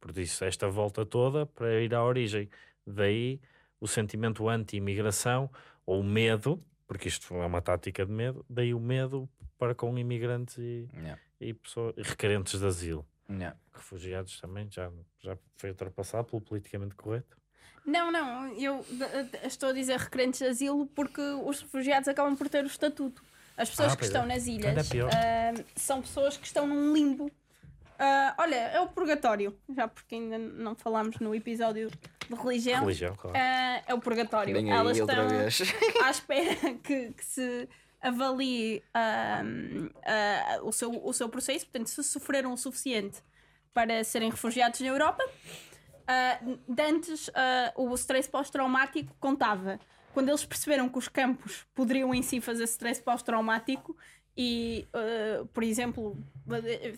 Por 0.00 0.16
isso, 0.16 0.44
esta 0.44 0.68
volta 0.68 1.04
toda 1.04 1.44
para 1.46 1.80
ir 1.80 1.94
à 1.94 2.02
origem. 2.04 2.48
Daí 2.86 3.40
o 3.80 3.86
sentimento 3.86 4.48
anti-imigração 4.48 5.50
ou 5.84 6.00
o 6.00 6.04
medo, 6.04 6.62
porque 6.86 7.08
isto 7.08 7.34
é 7.34 7.46
uma 7.46 7.60
tática 7.60 8.04
de 8.06 8.12
medo, 8.12 8.44
daí 8.48 8.72
o 8.74 8.80
medo 8.80 9.28
para 9.58 9.74
com 9.74 9.98
imigrantes 9.98 10.56
e, 10.58 10.88
Yeah, 10.94 11.20
e 11.40 11.52
pessoas 11.54 11.94
e 11.96 12.02
requerentes 12.02 12.58
de 12.58 12.66
asilo. 12.66 13.06
yeah. 13.28 13.56
Refugiados 13.72 14.40
também 14.40 14.68
já, 14.70 14.90
já 15.20 15.36
foi 15.56 15.70
ultrapassado 15.70 16.28
pelo 16.28 16.40
politicamente 16.40 16.94
correto. 16.94 17.36
Não, 17.84 18.10
não, 18.12 18.46
eu 18.54 18.84
estou 19.44 19.70
a 19.70 19.72
dizer 19.72 19.98
requerentes 19.98 20.40
de 20.40 20.46
asilo 20.46 20.86
porque 20.86 21.20
os 21.20 21.60
refugiados 21.62 22.08
acabam 22.08 22.36
por 22.36 22.48
ter 22.48 22.62
o 22.64 22.66
estatuto. 22.66 23.22
As 23.56 23.68
pessoas 23.70 23.92
Ah, 23.92 23.96
que 23.96 24.04
estão 24.04 24.22
é. 24.22 24.26
nas 24.26 24.46
é 24.46 24.50
ilhas 24.50 24.90
ah, 24.92 25.64
são 25.76 26.00
pessoas 26.00 26.36
que 26.36 26.46
estão 26.46 26.66
num 26.66 26.92
limbo. 26.94 27.30
Ah, 28.02 28.34
olha, 28.38 28.56
é 28.56 28.80
o 28.80 28.88
purgatório, 28.88 29.54
já 29.76 29.86
porque 29.86 30.14
ainda 30.14 30.38
não 30.38 30.74
falámos 30.74 31.18
no 31.18 31.34
episódio 31.34 31.90
de 31.90 32.34
religião. 32.34 32.80
Religião, 32.80 33.14
claro. 33.14 33.36
Ah, 33.36 33.82
é 33.86 33.92
o 33.92 34.00
purgatório. 34.00 34.54
Vem 34.54 34.70
Elas 34.70 34.96
estão 34.96 35.14
à 36.02 36.10
espera 36.10 36.74
que, 36.82 37.12
que 37.12 37.24
se 37.24 37.68
avalie 38.00 38.82
ah, 38.94 39.42
o, 40.62 40.72
seu, 40.72 40.90
o 41.04 41.12
seu 41.12 41.28
processo, 41.28 41.66
portanto, 41.66 41.88
se 41.88 42.02
sofreram 42.02 42.54
o 42.54 42.56
suficiente 42.56 43.22
para 43.74 44.02
serem 44.02 44.30
refugiados 44.30 44.80
na 44.80 44.86
Europa. 44.86 45.22
Antes, 46.78 47.30
ah, 47.34 47.70
o 47.76 47.94
stress 47.96 48.30
pós-traumático 48.30 49.14
contava. 49.20 49.78
Quando 50.14 50.30
eles 50.30 50.44
perceberam 50.44 50.88
que 50.88 50.96
os 50.96 51.06
campos 51.06 51.66
poderiam 51.74 52.14
em 52.14 52.22
si 52.22 52.40
fazer 52.40 52.64
stress 52.64 53.00
pós-traumático 53.02 53.94
e, 54.42 54.88
ah, 54.94 55.44
por 55.52 55.62
exemplo, 55.62 56.16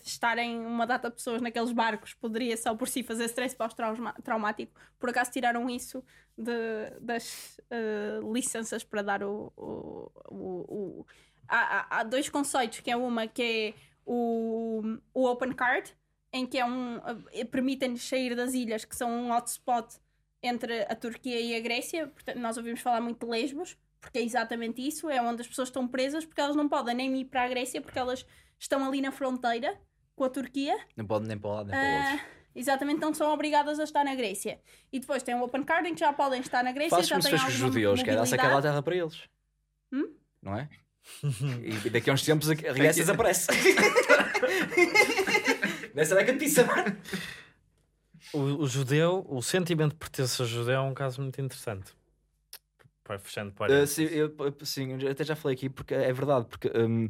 estarem 0.03 0.59
uma 0.65 0.85
data 0.87 1.09
de 1.09 1.15
pessoas 1.17 1.41
naqueles 1.41 1.71
barcos 1.73 2.13
poderia 2.13 2.55
só 2.55 2.73
por 2.75 2.87
si 2.87 3.03
fazer 3.03 3.25
stress 3.25 3.53
pós-traumático, 3.55 4.71
por 4.99 5.09
acaso 5.09 5.31
tiraram 5.31 5.69
isso 5.69 6.03
de- 6.37 6.89
das 7.01 7.59
ah, 7.69 8.19
licenças 8.33 8.83
para 8.83 9.01
dar 9.01 9.23
o. 9.23 9.51
o, 9.57 10.11
o- 10.29 10.65
o- 11.01 11.05
Há, 11.47 11.99
há- 11.99 12.03
dois 12.03 12.29
conceitos, 12.29 12.79
que 12.79 12.89
é 12.89 12.95
uma 12.95 13.27
que 13.27 13.43
é 13.43 13.73
o, 14.05 14.81
o 15.13 15.25
Open 15.27 15.51
Card, 15.51 15.93
em 16.31 16.47
que 16.47 16.57
é 16.57 16.65
um, 16.65 16.97
eh, 17.33 17.43
permitem-nos 17.43 18.01
sair 18.07 18.33
das 18.33 18.53
ilhas 18.53 18.85
que 18.85 18.95
são 18.95 19.09
um 19.11 19.31
hotspot 19.31 19.87
entre 20.41 20.83
a 20.83 20.95
Turquia 20.95 21.39
e 21.41 21.53
a 21.55 21.59
Grécia. 21.59 22.07
Portanto, 22.07 22.37
nós 22.39 22.55
ouvimos 22.57 22.79
falar 22.79 23.01
muito 23.01 23.25
de 23.25 23.29
Lesbos, 23.29 23.77
porque 24.03 24.19
é 24.19 24.21
exatamente 24.21 24.85
isso, 24.85 25.09
é 25.09 25.21
onde 25.21 25.41
as 25.41 25.47
pessoas 25.47 25.69
estão 25.69 25.87
presas, 25.87 26.25
porque 26.25 26.41
elas 26.41 26.57
não 26.57 26.67
podem 26.67 26.93
nem 26.93 27.21
ir 27.21 27.25
para 27.25 27.43
a 27.43 27.47
Grécia, 27.47 27.81
porque 27.81 27.97
elas 27.97 28.25
estão 28.59 28.85
ali 28.85 28.99
na 28.99 29.13
fronteira 29.13 29.79
com 30.13 30.25
a 30.25 30.29
Turquia. 30.29 30.77
Não 30.97 31.05
pode 31.05 31.25
nem 31.25 31.37
para 31.37 31.49
lado 31.49 31.71
nem 31.71 31.79
para 31.79 32.11
outro. 32.11 32.25
exatamente, 32.53 32.99
não 32.99 33.13
são 33.13 33.31
obrigadas 33.31 33.79
a 33.79 33.85
estar 33.85 34.03
na 34.03 34.13
Grécia. 34.13 34.59
E 34.91 34.99
depois 34.99 35.23
tem 35.23 35.33
o 35.35 35.41
Open 35.41 35.63
Card, 35.63 35.87
em 35.87 35.93
que 35.93 36.01
já 36.01 36.11
podem 36.11 36.41
estar 36.41 36.61
na 36.65 36.73
Grécia, 36.73 37.01
já 37.01 37.15
como 37.15 37.23
se 37.23 37.31
fosse 37.31 37.45
os 37.45 37.53
judeus, 37.53 38.03
que 38.03 38.09
era 38.09 38.23
essa 38.23 38.35
aquela 38.35 38.61
terra 38.61 38.83
para 38.83 38.95
eles. 38.95 39.21
Hum? 39.91 40.13
Não 40.41 40.57
é? 40.57 40.67
E 41.85 41.89
daqui 41.89 42.09
a 42.09 42.13
uns 42.13 42.23
tempos 42.23 42.49
a 42.49 42.55
Grécia 42.55 43.03
desaparece. 43.03 43.47
Nessa 45.95 46.15
era 46.15 46.23
a 46.23 46.25
catiça, 46.25 46.65
mano. 46.65 46.97
O, 48.33 48.39
o 48.63 48.67
judeu, 48.67 49.25
o 49.29 49.41
sentimento 49.41 49.91
de 49.91 49.97
pertença 49.97 50.43
ao 50.43 50.47
judeu 50.47 50.75
é 50.75 50.81
um 50.81 50.93
caso 50.93 51.21
muito 51.21 51.39
interessante. 51.39 51.93
Para 53.03 53.19
fechando 53.19 53.51
Uh, 53.51 53.53
para 53.55 53.85
sim, 53.85 54.03
eu, 54.05 54.33
sim, 54.63 54.97
eu 55.01 55.11
até 55.11 55.23
já 55.23 55.35
falei 55.35 55.55
aqui 55.55 55.69
porque 55.69 55.93
é 55.93 56.13
verdade, 56.13 56.45
porque 56.47 56.71
um, 56.73 57.09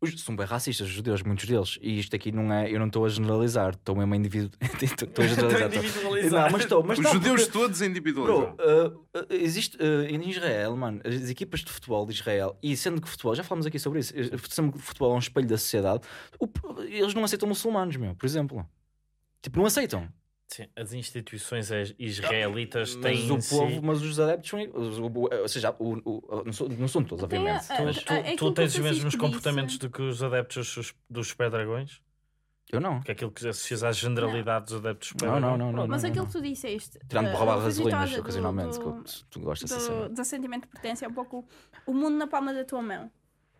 os- 0.00 0.22
são 0.22 0.34
bem 0.34 0.46
racistas, 0.46 0.88
os 0.88 0.92
judeus, 0.92 1.22
muitos 1.22 1.44
deles, 1.46 1.78
e 1.82 1.98
isto 1.98 2.16
aqui 2.16 2.32
não 2.32 2.50
é, 2.52 2.70
eu 2.70 2.78
não 2.78 2.86
estou 2.86 3.04
a 3.04 3.08
generalizar, 3.10 3.74
estou 3.74 3.94
mesmo 3.94 4.14
a 4.14 4.16
individu... 4.16 4.50
estou 4.82 5.22
a 5.24 5.28
generalizar. 5.28 5.84
estou- 5.84 6.30
Não, 6.40 6.50
mas 6.50 6.62
estou, 6.62 6.82
mas 6.82 6.98
Os 6.98 7.04
não, 7.04 7.12
judeus 7.12 7.42
porque- 7.42 7.52
todos 7.58 7.82
individualizados. 7.82 8.56
Bro, 8.56 8.98
uh, 9.14 9.18
uh, 9.18 9.26
existe 9.34 9.76
uh, 9.76 10.02
em 10.08 10.30
Israel, 10.30 10.74
mano, 10.76 11.00
as 11.04 11.28
equipas 11.28 11.60
de 11.60 11.70
futebol 11.70 12.06
de 12.06 12.12
Israel, 12.14 12.58
e 12.62 12.74
sendo 12.74 13.00
que 13.00 13.08
futebol, 13.08 13.34
já 13.34 13.44
falamos 13.44 13.66
aqui 13.66 13.78
sobre 13.78 14.00
isso, 14.00 14.14
eh, 14.16 14.30
sendo 14.48 14.72
que 14.72 14.78
futebol 14.78 15.12
é 15.12 15.16
um 15.16 15.18
espelho 15.18 15.46
da 15.46 15.58
sociedade, 15.58 16.00
o- 16.40 16.48
eles 16.84 17.12
não 17.12 17.22
aceitam 17.22 17.46
muçulmanos, 17.46 17.96
meu, 17.96 18.14
por 18.14 18.24
exemplo. 18.24 18.66
Tipo, 19.42 19.58
não 19.58 19.66
aceitam. 19.66 20.08
Sim, 20.48 20.66
as 20.76 20.92
instituições 20.92 21.70
is- 21.70 21.94
israelitas 21.98 22.94
Mas 22.96 23.02
têm 23.02 23.30
o 23.30 23.36
em 23.36 23.40
si- 23.40 23.56
povo, 23.56 23.82
mas 23.82 24.02
os 24.02 24.20
adeptos 24.20 24.50
são. 24.50 24.60
Ou 25.40 25.48
seja, 25.48 25.74
o- 25.78 25.94
o- 26.04 26.42
não, 26.44 26.52
são, 26.52 26.68
não 26.68 26.88
são 26.88 27.02
todos, 27.02 27.26
Tem 27.26 27.38
a- 27.48 27.56
obviamente. 27.56 27.72
a- 27.72 27.76
Tu, 27.76 27.84
Mas 27.84 28.02
tu- 28.04 28.12
é 28.12 28.18
aquilo 28.18 28.36
tu 28.36 28.52
tens 28.52 28.74
os 28.74 28.78
mesmos 28.80 29.04
disse. 29.04 29.16
comportamentos 29.18 29.78
do 29.78 29.88
que 29.88 30.02
os 30.02 30.22
adeptos 30.22 30.74
dos, 30.74 30.94
dos 31.08 31.28
Super 31.28 31.50
Dragões? 31.50 32.00
eu 32.70 32.80
não. 32.80 33.00
Que 33.00 33.10
é 33.10 33.14
aquilo 33.14 33.30
que 33.30 33.46
associas 33.48 33.82
à 33.84 33.92
generalidade 33.92 34.66
dos 34.66 34.74
adeptos 34.76 35.08
dos 35.08 35.18
Super 35.20 35.26
Não, 35.26 35.32
não, 35.34 35.40
Dragões? 35.40 35.58
não. 35.58 35.72
não, 35.82 35.88
Mas 35.88 36.02
não, 36.02 36.10
aquilo 36.10 36.24
não. 36.26 36.32
que 36.32 36.38
tu 36.38 36.42
disseste. 36.42 36.98
Tirando 37.08 37.26
eh, 37.28 37.30
por 37.30 37.38
roubar 37.38 37.54
a 37.58 37.64
gasolinas 37.64 38.18
ocasionalmente, 38.18 38.78
do- 38.78 39.02
que 39.04 39.24
tu 39.30 39.40
gostas 39.40 39.70
do, 39.70 39.80
cena. 39.80 40.08
do 40.10 40.24
sentimento 40.24 40.62
de 40.62 40.68
pertença 40.68 41.04
é 41.04 41.08
um 41.08 41.12
pouco 41.14 41.46
o 41.86 41.94
mundo 41.94 42.16
na 42.16 42.26
palma 42.26 42.52
da 42.52 42.64
tua 42.64 42.82
mão. 42.82 43.10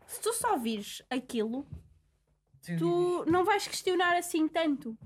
Se 0.06 0.20
tu 0.20 0.32
só 0.34 0.58
vires 0.58 1.02
aquilo, 1.10 1.66
tu 2.78 3.24
não 3.26 3.44
vais 3.44 3.66
questionar 3.66 4.14
assim 4.16 4.46
tanto. 4.48 4.96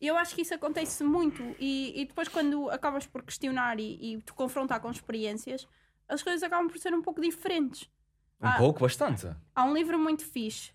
Eu 0.00 0.16
acho 0.16 0.34
que 0.34 0.42
isso 0.42 0.54
acontece 0.54 1.02
muito 1.02 1.42
e, 1.58 2.02
e 2.02 2.04
depois 2.04 2.28
quando 2.28 2.70
acabas 2.70 3.06
por 3.06 3.22
questionar 3.22 3.80
e, 3.80 4.14
e 4.14 4.20
te 4.20 4.32
confrontar 4.32 4.80
com 4.80 4.90
experiências, 4.90 5.66
as 6.08 6.22
coisas 6.22 6.42
acabam 6.42 6.68
por 6.68 6.78
ser 6.78 6.94
um 6.94 7.02
pouco 7.02 7.20
diferentes. 7.20 7.88
Um 8.40 8.48
Ah. 8.48 8.56
pouco, 8.58 8.80
bastante. 8.80 9.26
Há 9.54 9.64
um 9.64 9.72
livro 9.72 9.98
muito 9.98 10.24
fixe 10.24 10.72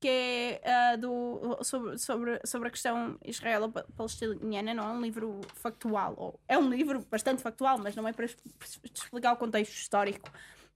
que 0.00 0.08
é 0.08 0.60
ah, 0.64 0.96
do, 0.96 1.58
sobre, 1.62 1.98
sobre, 1.98 2.40
sobre 2.44 2.68
a 2.68 2.70
questão 2.70 3.18
israelo-palestiniana, 3.24 4.72
não 4.72 4.84
é 4.84 4.92
um 4.92 5.00
livro 5.00 5.40
factual, 5.54 6.14
ou, 6.16 6.40
é 6.46 6.56
um 6.56 6.68
livro 6.68 7.04
bastante 7.10 7.42
factual, 7.42 7.78
mas 7.78 7.96
não 7.96 8.06
é 8.06 8.12
para 8.12 8.26
explicar 8.94 9.32
o 9.32 9.36
contexto 9.36 9.72
histórico. 9.72 10.30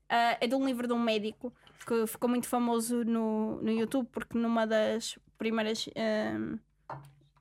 Ah, 0.09 0.37
é 0.41 0.47
de 0.47 0.55
um 0.55 0.67
livro 0.67 0.89
de 0.89 0.93
um 0.93 0.99
médico 0.99 1.53
que 1.87 2.07
ficou 2.07 2.29
muito 2.29 2.49
famoso 2.49 3.05
no, 3.05 3.61
no 3.63 3.71
YouTube 3.71 4.09
porque 4.11 4.37
numa 4.37 4.67
das 4.67 5.19
primeiras 5.39 5.89
ahm, 5.97 6.59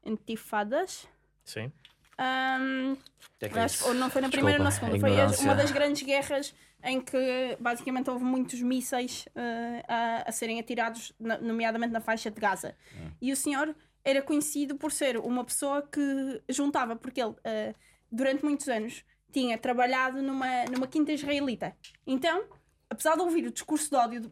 intifadas. 0.05 1.07
Sim. 1.43 1.71
ahm, 2.17 2.95
É 3.41 3.49
que 3.49 3.57
Acho- 3.57 3.87
ou 3.87 3.93
não 3.95 4.09
foi 4.09 4.21
na 4.21 4.29
primeira 4.29 4.59
ou 4.59 4.63
na 4.63 4.71
segunda. 4.71 4.99
Foi 4.99 5.45
uma 5.45 5.55
das 5.55 5.71
grandes 5.71 6.03
guerras 6.03 6.53
em 6.83 7.01
que 7.01 7.57
basicamente 7.59 8.09
houve 8.09 8.23
muitos 8.23 8.61
mísseis 8.61 9.25
eh, 9.35 9.83
a, 9.87 10.29
a 10.29 10.31
serem 10.31 10.59
atirados, 10.59 11.11
na- 11.19 11.37
nomeadamente 11.39 11.91
na 11.93 11.99
faixa 12.01 12.29
de 12.29 12.39
Gaza. 12.39 12.75
Hum. 12.95 13.11
E 13.21 13.31
o 13.31 13.35
senhor 13.35 13.75
era 14.03 14.21
conhecido 14.21 14.75
por 14.75 14.91
ser 14.91 15.17
uma 15.17 15.43
pessoa 15.43 15.81
que 15.81 16.41
juntava, 16.49 16.95
porque 16.95 17.21
ele, 17.21 17.35
ah, 17.43 17.73
durante 18.11 18.43
muitos 18.43 18.67
anos, 18.67 19.03
tinha 19.31 19.57
trabalhado 19.57 20.21
numa, 20.21 20.65
numa 20.65 20.87
quinta 20.87 21.11
israelita. 21.11 21.75
Então, 22.05 22.43
apesar 22.89 23.15
de 23.15 23.21
ouvir 23.21 23.45
o 23.47 23.51
discurso 23.51 23.89
de 23.89 23.95
ódio 23.95 24.21
de, 24.21 24.31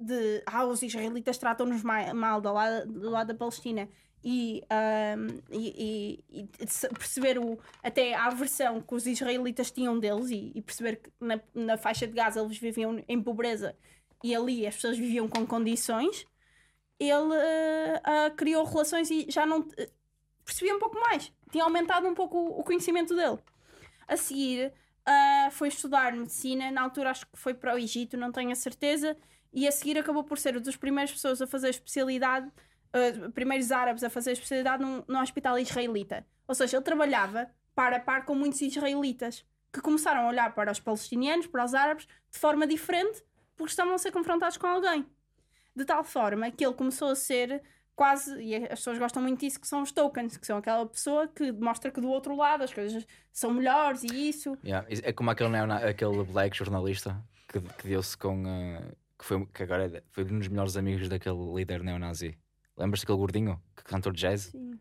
de 0.00 0.42
ah, 0.46 0.64
os 0.64 0.82
israelitas 0.82 1.38
tratam-nos 1.38 1.82
ma- 1.82 2.12
mal 2.14 2.40
do 2.40 2.52
lado, 2.52 2.86
do 2.92 3.10
lado 3.10 3.28
da 3.28 3.34
Palestina 3.34 3.88
e, 4.22 4.62
ahm, 4.70 5.28
e- 5.50 6.24
e- 6.30 6.40
e 6.40 6.48
perceber 6.90 7.38
o, 7.38 7.58
até 7.82 8.14
a 8.14 8.26
aversão 8.26 8.80
que 8.80 8.94
os 8.94 9.06
israelitas 9.06 9.70
tinham 9.70 9.98
deles 9.98 10.30
e, 10.30 10.60
perceber 10.62 10.96
que 10.96 11.10
na, 11.20 11.40
na 11.54 11.78
faixa 11.78 12.06
de 12.06 12.12
Gaza 12.14 12.40
eles 12.40 12.58
viviam 12.58 13.02
em 13.08 13.22
pobreza 13.22 13.76
e 14.22 14.34
ali 14.34 14.66
as 14.66 14.74
pessoas 14.74 14.98
viviam 14.98 15.28
com 15.28 15.46
condições, 15.46 16.26
ele 16.98 17.34
ah, 18.04 18.26
ah, 18.26 18.30
criou 18.30 18.64
relações 18.64 19.10
e 19.10 19.26
já 19.30 19.46
não 19.46 19.66
eh, 19.76 19.88
percebia 20.44 20.74
um 20.74 20.78
pouco 20.80 20.98
mais, 21.00 21.32
tinha 21.50 21.64
aumentado 21.64 22.06
um 22.08 22.14
pouco 22.14 22.36
o, 22.38 22.60
o 22.60 22.64
conhecimento 22.64 23.14
dele. 23.16 23.38
A 24.08 24.16
seguir, 24.16 24.72
ah, 25.06 25.48
foi 25.52 25.68
estudar 25.68 26.12
medicina, 26.12 26.70
na 26.70 26.82
altura 26.82 27.10
acho 27.10 27.26
que 27.26 27.38
foi 27.38 27.54
para 27.54 27.74
o 27.74 27.78
Egito, 27.78 28.16
não 28.16 28.32
tenho 28.32 28.50
a 28.50 28.54
certeza, 28.54 29.16
e 29.52 29.66
a 29.68 29.72
seguir 29.72 29.98
acabou 29.98 30.24
por 30.24 30.38
ser 30.38 30.54
uma 30.56 30.60
das 30.60 30.76
primeiras 30.76 31.12
pessoas 31.12 31.40
a 31.42 31.46
fazer 31.46 31.70
especialidade, 31.70 32.50
ah, 32.92 33.30
primeiros 33.30 33.70
árabes 33.72 34.02
a 34.04 34.10
fazer 34.10 34.32
especialidade 34.32 34.82
num, 34.82 35.02
num 35.08 35.20
hospital 35.20 35.58
israelita. 35.58 36.26
Ou 36.46 36.54
seja, 36.54 36.76
ele 36.76 36.84
trabalhava 36.84 37.48
par 37.74 37.92
a 37.92 38.00
par 38.00 38.24
com 38.24 38.34
muitos 38.34 38.60
israelitas 38.60 39.44
que 39.72 39.80
começaram 39.80 40.22
a 40.22 40.28
olhar 40.28 40.54
para 40.54 40.72
os 40.72 40.80
palestinianos, 40.80 41.46
para 41.46 41.64
os 41.64 41.74
árabes, 41.74 42.06
de 42.30 42.38
forma 42.38 42.66
diferente, 42.66 43.22
porque 43.56 43.70
estavam 43.70 43.94
a 43.94 43.98
ser 43.98 44.10
confrontados 44.10 44.56
com 44.56 44.66
alguém. 44.66 45.06
De 45.76 45.84
tal 45.84 46.02
forma 46.02 46.50
que 46.50 46.64
ele 46.64 46.74
começou 46.74 47.10
a 47.10 47.14
ser 47.14 47.62
quase, 47.94 48.40
e 48.40 48.54
as 48.56 48.78
pessoas 48.80 48.98
gostam 48.98 49.22
muito 49.22 49.40
disso, 49.40 49.60
que 49.60 49.66
são 49.68 49.82
os 49.82 49.92
tokens, 49.92 50.36
que 50.36 50.46
são 50.46 50.56
aquela 50.56 50.86
pessoa 50.86 51.28
que 51.28 51.52
demonstra 51.52 51.90
que 51.90 52.00
do 52.00 52.08
outro 52.08 52.34
lado 52.36 52.62
as 52.64 52.72
coisas 52.72 53.06
são 53.32 53.52
melhores 53.52 54.02
e 54.04 54.28
isso. 54.28 54.56
Yeah, 54.64 54.86
É 55.02 55.12
como 55.12 55.30
aquele, 55.30 55.54
aquele 55.56 56.24
black 56.24 56.56
jornalista 56.56 57.16
que, 57.48 57.60
que 57.60 57.88
deu-se 57.88 58.16
com. 58.16 58.42
eh, 58.46 58.92
que, 59.18 59.24
foi, 59.24 59.46
que 59.46 59.62
agora 59.64 59.86
é- 59.98 60.02
foi 60.12 60.24
um 60.24 60.38
dos 60.38 60.48
melhores 60.48 60.76
amigos 60.76 61.08
daquele 61.08 61.54
líder 61.54 61.82
neonazi. 61.82 62.38
Lembras-te 62.78 63.04
daquele 63.04 63.18
gordinho? 63.18 63.60
Que 63.76 63.82
cantor 63.84 64.12
de 64.12 64.20
jazz? 64.20 64.42
Sim. 64.42 64.78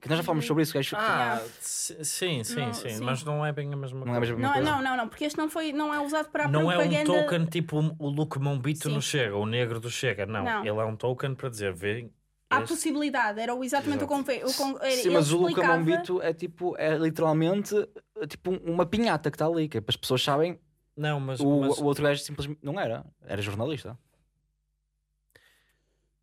Que 0.00 0.08
nós 0.08 0.18
já 0.18 0.24
falamos 0.24 0.46
sobre 0.46 0.62
isso, 0.62 0.72
gajo. 0.72 0.96
Ah, 0.96 1.42
si- 1.60 2.02
sim, 2.04 2.42
sim, 2.44 2.60
Não, 2.60 2.72
sim, 2.72 2.88
sim. 2.90 3.04
Mas 3.04 3.22
não 3.22 3.44
é 3.44 3.52
bem 3.52 3.70
a 3.72 3.76
mesma 3.76 4.04
Não 4.06 4.14
é 4.14 4.16
a 4.16 4.18
coisa. 4.20 4.32
mesma 4.32 4.46
Não, 4.48 4.54
coisa. 4.54 4.70
não, 4.70 4.82
não, 4.82 4.96
não, 4.96 5.08
porque 5.08 5.24
este 5.24 5.36
não, 5.36 5.50
foi, 5.50 5.72
não 5.72 5.92
é 5.92 6.00
usado 6.00 6.30
para 6.30 6.44
a 6.44 6.48
Não 6.48 6.70
é 6.72 6.78
um 6.78 6.80
propaganda. 6.88 7.22
token 7.22 7.44
tipo 7.46 7.94
o 7.98 8.08
Luke 8.08 8.38
Mombito 8.38 8.88
Sim. 8.88 8.94
no 8.94 9.02
Chega, 9.02 9.36
o 9.36 9.44
negro 9.44 9.78
do 9.80 9.90
Chega. 9.90 10.24
Não, 10.24 10.42
Não. 10.44 10.60
ele 10.60 10.78
é 10.78 10.84
um 10.84 10.96
token 10.96 11.34
para 11.34 11.50
dizer, 11.50 11.74
vê. 11.74 12.08
Há 12.48 12.58
este- 12.62 12.68
possibilidade, 12.68 13.40
era 13.40 13.52
exatamente 13.64 14.02
o 14.04 14.06
Exato. 14.06 14.48
o 14.48 14.54
con... 14.54 14.78
era- 14.80 14.90
Sim, 14.92 15.00
ele 15.08 15.10
mas 15.14 15.32
o 15.32 15.36
Luca 15.38 15.50
explicava- 15.50 15.78
Mombito 15.78 16.22
é 16.22 16.32
tipo, 16.32 16.76
é 16.78 16.96
literalmente 16.96 17.74
eh, 18.16 18.26
tipo 18.26 18.50
uma 18.64 18.86
pinhata 18.86 19.30
que 19.30 19.34
está 19.34 19.46
ali, 19.46 19.68
que 19.68 19.76
é 19.78 19.80
para 19.80 19.90
as 19.92 19.96
pessoas 19.96 20.22
sabem. 20.22 20.58
Não, 20.96 21.20
mas, 21.20 21.40
O, 21.40 21.60
mas 21.60 21.78
o 21.78 21.84
outro 21.84 22.02
gajo 22.04 22.20
simplesmente 22.22 22.58
não 22.62 22.78
era, 22.80 23.04
era 23.26 23.40
jornalista. 23.42 23.98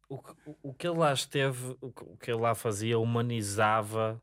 O, 0.10 0.18
que- 0.20 0.34
o- 0.46 0.58
o 0.70 0.74
que 0.74 0.88
ele 0.88 0.98
lá 0.98 1.14
esteve, 1.14 1.76
o 1.82 1.92
que, 1.92 2.04
o 2.04 2.18
que 2.18 2.32
ele 2.32 2.40
lá 2.42 2.56
fazia, 2.56 2.98
humanizava 3.00 4.22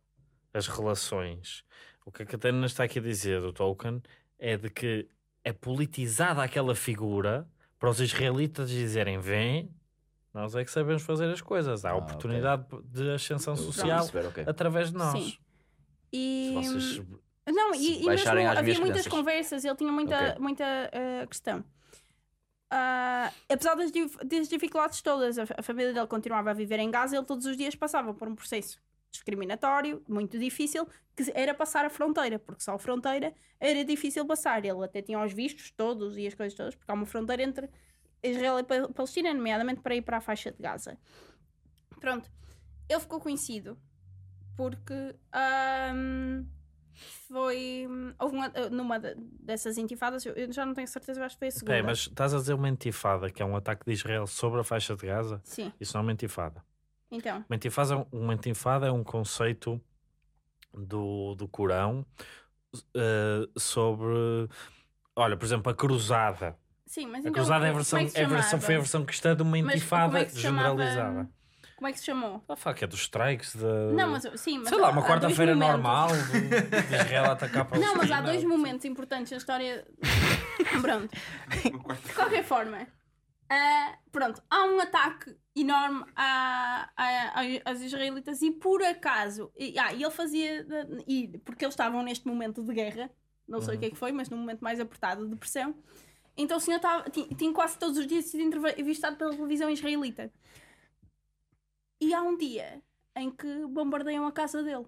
as 0.53 0.67
relações. 0.67 1.65
O 2.07 2.13
que 2.13 2.23
a 2.23 2.27
Catarina 2.27 2.67
está 2.67 2.85
aqui 2.85 2.99
a 2.99 3.03
dizer 3.03 3.41
do 3.41 3.53
Tolkien 3.53 4.03
é 4.39 4.57
de 4.57 4.69
que 4.71 5.09
é 5.43 5.53
politizada 5.53 6.43
aquela 6.43 6.75
figura 6.75 7.47
para 7.79 7.91
os 7.91 8.01
israelitas 8.01 8.71
dizerem: 8.71 9.19
vem, 9.19 9.71
nós 10.33 10.55
é 10.55 10.65
que 10.65 10.71
sabemos 10.71 11.03
fazer 11.03 11.31
as 11.31 11.41
coisas. 11.41 11.85
Há 11.85 11.91
Ah, 11.91 11.97
oportunidade 11.97 12.65
de 12.85 13.11
ascensão 13.11 13.57
social 13.57 14.01
perceber, 14.11 14.27
ok. 14.29 14.45
através 14.47 14.91
de 14.91 14.97
nós. 14.99 15.13
Sim. 15.13 15.39
E... 16.13 16.49
Se 16.63 16.79
vocês 16.79 17.07
Não, 17.49 17.75
se 17.75 17.81
e, 17.81 18.03
e 18.03 18.07
mesmo 18.07 18.31
havia 18.31 18.53
muitas 18.55 18.81
crianças. 18.81 19.07
conversas, 19.09 19.65
ele 19.65 19.77
tinha 19.77 19.93
muita, 19.93 20.17
Ok. 20.31 20.35
muita 20.41 20.65
eh, 20.93 21.27
questão. 21.27 21.65
Ah, 22.77 23.31
apesar 23.49 23.77
das, 23.77 23.93
das 24.27 24.49
dificuldades 24.49 25.01
todas, 25.01 25.39
a, 25.39 25.45
a 25.57 25.63
família 25.63 25.93
dele 25.93 26.09
continuava 26.09 26.51
a 26.51 26.53
viver 26.53 26.81
em 26.81 26.91
Gaza, 26.91 27.17
ele 27.17 27.25
todos 27.25 27.47
os 27.47 27.57
dias 27.57 27.77
passava 27.77 28.13
por 28.13 28.27
um 28.27 28.35
processo 28.35 28.83
discriminatório, 29.13 30.03
muito 30.09 30.37
difícil, 30.37 30.85
que 31.15 31.31
era 31.37 31.55
passar 31.55 31.85
a 31.85 31.89
fronteira, 31.91 32.37
porque 32.37 32.65
só 32.65 32.75
a 32.75 32.79
fronteira 32.81 33.33
era 33.61 33.85
difícil 33.85 34.27
passar. 34.27 34.65
Ele 34.65 34.85
até 34.85 35.01
tinha 35.01 35.23
os 35.25 35.33
vistos 35.33 35.71
todos 35.71 36.17
e 36.17 36.27
as 36.27 36.35
coisas 36.35 36.57
todas, 36.57 36.75
porque 36.75 36.91
há 36.91 36.95
uma 36.95 37.07
fronteira 37.07 37.45
entre 37.45 37.71
Israel 38.25 38.59
e 38.59 38.65
Pa- 38.65 38.89
Palestina, 38.93 39.33
nomeadamente 39.33 39.81
para 39.81 39.95
ir 39.95 40.03
para 40.03 40.17
a 40.17 40.21
faixa 40.21 40.51
de 40.51 40.61
Gaza. 40.61 40.99
Pronto, 42.01 42.29
ele 42.89 43.01
ficou 43.01 43.21
conhecido 43.21 43.79
porque 44.57 45.15
ahm, 45.33 46.45
foi. 46.95 47.87
Houve 48.19 48.37
uma, 48.37 48.49
numa 48.71 48.99
de- 48.99 49.15
dessas 49.41 49.77
intifadas, 49.79 50.25
eu- 50.27 50.53
já 50.53 50.65
não 50.67 50.75
tenho 50.75 50.89
certeza, 50.89 51.21
eu 51.21 51.25
acho 51.25 51.37
que 51.37 51.41
foi 51.41 51.49
a 51.49 51.51
segunda. 51.51 51.67
Peraí, 51.73 51.83
mas 51.83 51.99
estás 52.01 52.35
a 52.35 52.39
dizer 52.39 52.55
uma 52.55 52.69
intifada, 52.69 53.31
que 53.31 53.43
é 53.43 53.47
um 53.47 53.57
ataque 53.57 53.85
de 53.85 53.93
Israel 53.93 54.27
sobre 54.27 54.61
a 54.61 54.65
faixa 54.65 54.97
de 54.97 55.07
Gaza? 55.07 55.41
Sim, 55.45 55.73
Isso 55.81 55.95
não 55.95 56.01
é 56.01 56.03
uma 56.05 56.13
intifada. 56.13 56.65
então. 57.11 57.45
Uma 57.49 57.57
intifada, 57.57 57.95
é 57.95 57.97
um- 57.97 58.07
uma 58.13 58.35
intifada 58.35 58.87
é 58.87 58.91
um 58.91 59.05
conceito 59.05 59.81
do, 60.73 61.35
do 61.35 61.47
Corão 61.49 62.05
eh, 62.95 63.49
sobre. 63.59 64.49
Olha, 65.17 65.37
por 65.37 65.45
exemplo, 65.45 65.71
a 65.71 65.75
cruzada. 65.75 66.57
Sim, 66.87 67.07
mas 67.07 67.25
A 67.25 67.29
então, 67.29 67.33
cruzada 67.33 67.65
é 67.67 67.69
a 67.69 67.73
como 67.73 67.77
versão, 67.77 67.99
é 68.01 68.03
é 68.23 68.27
versão, 68.27 68.61
foi 68.61 68.75
a 68.75 68.79
versão 68.79 69.05
cristã 69.05 69.35
de 69.37 69.43
uma 69.43 69.51
Mas 69.53 69.61
como 69.61 69.77
intifada 69.77 70.19
é 70.21 70.25
que 70.25 70.33
se 70.33 70.41
chamava? 70.41 71.31
Como 71.77 71.89
é 71.89 71.93
que 71.93 71.99
se 71.99 72.05
chamou? 72.07 72.43
A 72.49 72.57
faca 72.57 72.85
é 72.85 72.89
dos 72.89 73.01
strikes 73.01 73.55
de. 73.57 73.65
Não, 73.95 74.11
mas 74.11 74.23
sim, 74.41 74.59
mas 74.59 74.69
Sei 74.69 74.79
lá, 74.79 74.91
uma 74.91 75.03
quarta-feira 75.03 75.55
normal 75.55 76.09
de, 76.09 76.41
de 76.41 76.95
Israel 76.95 77.33
atacar 77.33 77.65
para 77.65 77.79
Não, 77.81 77.97
mas 77.97 78.11
há 78.11 78.21
dois 78.21 78.45
momentos 78.45 78.85
importantes 78.85 79.31
na 79.33 79.37
história. 79.39 79.85
Pronto. 80.81 81.09
De 82.07 82.13
qualquer 82.15 82.45
forma, 82.45 82.87
ah, 83.51 83.95
pronto, 84.11 84.43
há 84.51 84.65
um 84.65 84.81
ataque 84.81 85.37
enorme 85.57 86.05
a, 86.17 86.91
a- 86.97 87.41
a- 87.41 87.71
aos 87.71 87.81
israelitas 87.81 88.41
e 88.43 88.51
por 88.51 88.83
acaso, 88.83 89.53
e, 89.57 89.79
ah, 89.79 89.93
e 89.93 90.03
ele 90.03 90.11
fazia, 90.11 90.67
e, 91.07 91.39
porque 91.45 91.65
eles 91.65 91.75
estavam 91.75 92.03
neste 92.03 92.27
momento 92.27 92.63
de 92.65 92.73
guerra, 92.73 93.11
não 93.47 93.61
sei 93.61 93.77
o 93.77 93.79
que 93.79 93.87
é 93.87 93.91
que 93.91 93.97
foi, 93.97 94.11
mas 94.13 94.29
num 94.31 94.39
momento 94.39 94.61
mais 94.63 94.81
apertado 94.81 95.29
de 95.29 95.37
pressão, 95.37 95.75
então 96.37 96.57
o 96.57 96.61
senhor 96.61 96.79
estava, 96.79 97.09
tinha, 97.11 97.29
tinha 97.29 97.53
quase 97.53 97.79
todos 97.79 97.99
os 97.99 98.07
dias 98.07 98.25
sido 98.25 98.43
entrevistado 98.43 99.17
pela 99.17 99.31
televisão 99.33 99.69
israelita. 99.71 100.33
E 102.05 102.13
há 102.13 102.21
um 102.21 102.37
dia 102.37 102.83
em 103.17 103.31
que 103.31 103.67
bombardeiam 103.67 104.27
a 104.27 104.33
casa 104.33 104.63
dele 104.63 104.85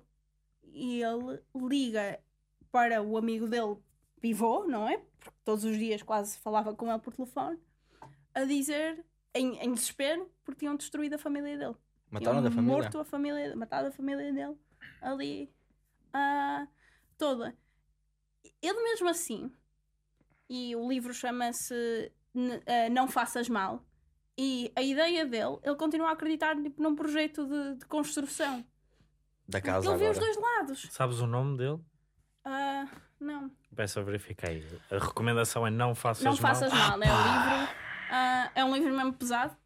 e 0.62 1.02
ele 1.02 1.40
liga 1.54 2.20
para 2.70 3.00
o 3.02 3.16
amigo 3.16 3.48
dele 3.48 3.78
pivô, 4.20 4.66
não 4.66 4.86
é? 4.86 4.98
Porque 5.18 5.38
todos 5.42 5.64
os 5.64 5.78
dias 5.78 6.02
quase 6.02 6.38
falava 6.40 6.74
com 6.74 6.90
ele 6.90 6.98
por 6.98 7.14
telefone, 7.14 7.58
a 8.34 8.44
dizer, 8.44 9.02
em, 9.34 9.56
em 9.60 9.72
desespero, 9.72 10.30
porque 10.44 10.58
tinham 10.58 10.76
destruído 10.76 11.14
a 11.14 11.18
família 11.18 11.56
dele. 11.56 11.74
mataram 12.10 12.42
da 12.42 12.50
família. 12.50 12.76
morto 12.76 12.98
a 12.98 13.04
família, 13.06 13.56
matado 13.56 13.88
a 13.88 13.92
família 13.92 14.30
dele 14.30 14.58
ali 15.00 15.50
ah, 16.12 16.68
toda. 17.16 17.56
Ele 18.60 18.82
mesmo 18.82 19.08
assim, 19.08 19.50
e 20.50 20.76
o 20.76 20.86
livro 20.86 21.14
chama-se 21.14 22.12
ah, 22.66 22.90
Não 22.90 23.08
Faças 23.08 23.48
Mal, 23.48 23.82
e 24.38 24.70
a 24.76 24.82
ideia 24.82 25.24
dele, 25.26 25.58
ele 25.62 25.76
continua 25.76 26.08
a 26.08 26.12
acreditar 26.12 26.56
tipo, 26.60 26.82
num 26.82 26.94
projeto 26.94 27.46
de, 27.46 27.76
de 27.76 27.86
construção. 27.86 28.64
Da 29.48 29.60
casa 29.60 29.88
ele 29.90 29.98
vê 29.98 30.08
os 30.10 30.16
agora. 30.18 30.32
dois 30.34 30.44
lados. 30.44 30.88
Sabes 30.90 31.20
o 31.20 31.26
nome 31.26 31.56
dele? 31.56 31.78
Ah, 32.44 32.86
não. 33.20 33.50
Peço 33.74 34.00
a 34.00 34.02
verificar 34.02 34.48
aí. 34.50 34.66
A 34.90 34.98
recomendação 34.98 35.66
é 35.66 35.70
não 35.70 35.94
faças 35.94 36.24
Não 36.24 36.32
mal. 36.32 36.40
faças 36.40 36.72
mal, 36.72 36.92
é 37.02 37.06
um 37.06 37.22
livro. 37.22 37.74
ah, 38.10 38.50
é 38.54 38.64
um 38.64 38.74
livro 38.74 38.94
mesmo 38.94 39.12
pesado. 39.12 39.56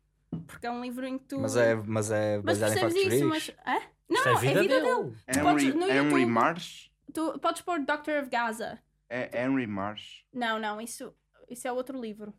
Porque 0.47 0.67
é 0.67 0.71
um 0.71 0.81
livro 0.83 1.05
em 1.07 1.19
que 1.19 1.25
tu. 1.25 1.41
Mas 1.41 1.57
é, 1.57 1.75
mas 1.75 2.11
é 2.11 2.37
Mas 2.37 2.59
baseado 2.59 2.71
em 2.71 2.81
percebes 2.81 2.95
factos 2.95 3.01
isso, 3.01 3.29
verídicos. 3.29 3.55
mas. 3.67 3.77
Hã? 3.83 3.87
Não, 4.09 4.17
Isto 4.17 4.29
é 4.29 4.33
a 4.33 4.37
vida, 4.39 4.63
dele. 4.63 4.85
Tu 5.33 5.41
podes- 5.41 5.65
Henry, 5.65 5.73
no 5.79 5.87
Henry 5.87 5.97
YouTube- 6.05 6.27
Marsh? 6.27 6.91
Tu 7.13 7.39
podes 7.41 7.63
pôr 7.63 7.81
Doctor 7.81 8.21
of 8.21 8.29
Gaza. 8.31 8.79
É 9.09 9.43
Henry 9.45 9.67
Marsh. 9.67 10.25
Não, 10.33 10.59
não, 10.59 10.81
isso, 10.81 11.13
isso 11.49 11.67
é 11.67 11.73
outro 11.73 12.01
livro. 12.01 12.33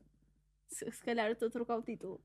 Se, 0.72 0.90
se 0.92 1.04
calhar 1.04 1.28
eu 1.28 1.34
estou 1.34 1.48
a 1.48 1.52
trocar 1.52 1.78
o 1.78 1.82
título. 1.82 2.22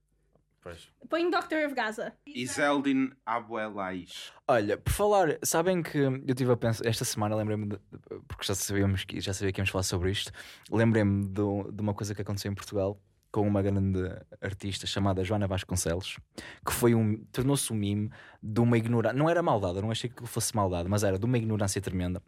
Pois. 0.62 0.88
Põe 1.08 1.30
Doctor 1.30 1.64
of 1.66 1.74
Gaza. 1.74 2.12
Iseldin 2.26 3.12
Abuelais. 3.24 4.32
Olha, 4.48 4.76
por 4.76 4.92
falar, 4.92 5.38
sabem 5.44 5.80
que 5.82 5.96
eu 5.98 6.16
estive 6.26 6.50
a 6.50 6.56
pensar, 6.56 6.84
esta 6.86 7.04
semana 7.04 7.36
lembrei-me, 7.36 7.68
de- 7.68 7.80
porque 8.26 8.44
já 8.44 8.54
sabíamos 8.54 9.04
que 9.04 9.20
já 9.20 9.32
sabia 9.32 9.52
que 9.52 9.60
íamos 9.60 9.70
falar 9.70 9.84
sobre 9.84 10.10
isto, 10.10 10.32
lembrei-me 10.70 11.24
de, 11.26 11.32
de 11.72 11.80
uma 11.82 11.94
coisa 11.94 12.14
que 12.16 12.22
aconteceu 12.22 12.50
em 12.50 12.54
Portugal 12.54 13.00
com 13.30 13.46
uma 13.46 13.62
grande 13.62 14.00
artista 14.40 14.86
chamada 14.86 15.22
Joana 15.22 15.46
Vasconcelos, 15.46 16.18
que 16.64 16.72
foi 16.72 16.94
um, 16.96 17.22
tornou-se 17.26 17.72
um 17.72 17.76
mime 17.76 18.10
de 18.42 18.60
uma 18.60 18.76
ignorância, 18.78 19.16
não 19.16 19.28
era 19.30 19.42
maldade, 19.42 19.76
eu 19.76 19.82
não 19.82 19.90
achei 19.92 20.10
que 20.10 20.26
fosse 20.26 20.56
maldade, 20.56 20.88
mas 20.88 21.04
era 21.04 21.16
de 21.18 21.24
uma 21.26 21.36
ignorância 21.38 21.80
tremenda. 21.80 22.20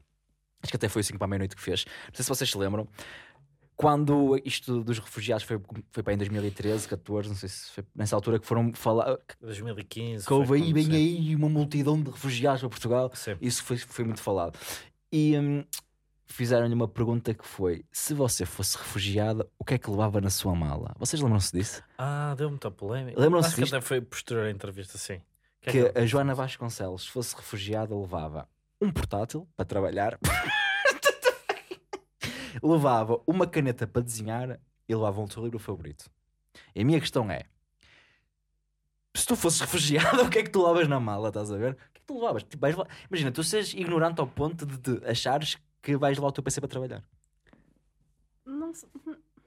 Acho 0.62 0.70
que 0.72 0.76
até 0.76 0.88
foi 0.88 1.00
o 1.00 1.04
5 1.04 1.18
para 1.18 1.24
a 1.24 1.28
meia-noite 1.28 1.54
que 1.56 1.62
fez. 1.62 1.84
Não 2.08 2.14
sei 2.14 2.24
se 2.24 2.28
vocês 2.28 2.50
se 2.50 2.58
lembram. 2.58 2.88
Quando 3.78 4.36
isto 4.44 4.82
dos 4.82 4.98
refugiados 4.98 5.44
foi, 5.44 5.60
foi 5.92 6.02
para 6.02 6.12
em 6.12 6.16
2013, 6.16 6.88
14, 6.88 7.28
não 7.28 7.36
sei 7.36 7.48
se 7.48 7.70
foi 7.70 7.84
nessa 7.94 8.16
altura 8.16 8.40
que 8.40 8.44
foram 8.44 8.72
falar. 8.74 9.16
Que 9.18 9.36
2015. 9.40 10.26
que 10.26 10.32
houve 10.32 10.54
aí, 10.54 10.72
bem 10.72 10.90
aí 10.90 11.36
uma 11.36 11.48
multidão 11.48 12.02
de 12.02 12.10
refugiados 12.10 12.60
para 12.60 12.68
Portugal. 12.70 13.12
Isso 13.40 13.62
foi, 13.62 13.78
foi 13.78 14.04
muito 14.04 14.20
falado. 14.20 14.58
E 15.12 15.38
hum, 15.38 15.64
fizeram-lhe 16.26 16.74
uma 16.74 16.88
pergunta 16.88 17.32
que 17.32 17.46
foi: 17.46 17.84
se 17.92 18.14
você 18.14 18.44
fosse 18.44 18.76
refugiada, 18.76 19.48
o 19.56 19.64
que 19.64 19.74
é 19.74 19.78
que 19.78 19.88
levava 19.88 20.20
na 20.20 20.28
sua 20.28 20.56
mala? 20.56 20.92
Vocês 20.98 21.22
lembram-se 21.22 21.56
disso? 21.56 21.80
Ah, 21.96 22.34
deu 22.36 22.50
muita 22.50 22.72
polémica. 22.72 23.20
Lembram-se 23.20 23.46
Acho 23.46 23.54
que 23.54 23.62
disto? 23.62 23.76
até 23.76 23.86
foi 23.86 24.00
posterior 24.00 24.46
à 24.46 24.50
entrevista, 24.50 24.98
sim. 24.98 25.18
O 25.18 25.20
que 25.62 25.70
é 25.70 25.72
que 25.72 25.92
que 25.92 25.98
a 26.00 26.04
Joana 26.04 26.34
Vasconcelos, 26.34 27.02
se 27.02 27.10
fosse 27.10 27.36
refugiada, 27.36 27.96
levava 27.96 28.48
um 28.80 28.90
portátil 28.90 29.48
para 29.56 29.64
trabalhar, 29.64 30.18
levava 32.62 33.20
uma 33.26 33.46
caneta 33.46 33.86
para 33.86 34.02
desenhar 34.02 34.60
e 34.88 34.94
levava 34.94 35.20
um 35.20 35.26
teu 35.26 35.42
livro 35.42 35.58
favorito. 35.58 36.10
E 36.74 36.80
a 36.80 36.84
minha 36.84 37.00
questão 37.00 37.30
é: 37.30 37.44
se 39.14 39.26
tu 39.26 39.36
fosses 39.36 39.60
refugiada, 39.60 40.22
o 40.22 40.30
que 40.30 40.38
é 40.38 40.42
que 40.42 40.50
tu 40.50 40.66
levas 40.66 40.88
na 40.88 41.00
mala? 41.00 41.28
Estás 41.28 41.52
a 41.52 41.56
ver? 41.56 41.72
O 41.72 41.76
que 41.76 41.82
é 41.82 42.00
que 42.00 42.06
tu 42.06 42.14
levavas? 42.14 42.42
Tipo, 42.42 42.60
vais 42.60 42.76
Imagina, 43.08 43.32
tu 43.32 43.42
seres 43.42 43.74
ignorante 43.74 44.20
ao 44.20 44.26
ponto 44.26 44.64
de, 44.64 44.78
de 44.78 45.06
achares 45.06 45.58
que 45.82 45.96
vais 45.96 46.16
levar 46.16 46.28
o 46.28 46.32
teu 46.32 46.42
PC 46.42 46.60
para 46.60 46.68
trabalhar. 46.68 47.04
Não 48.44 48.72
sei. 48.74 48.88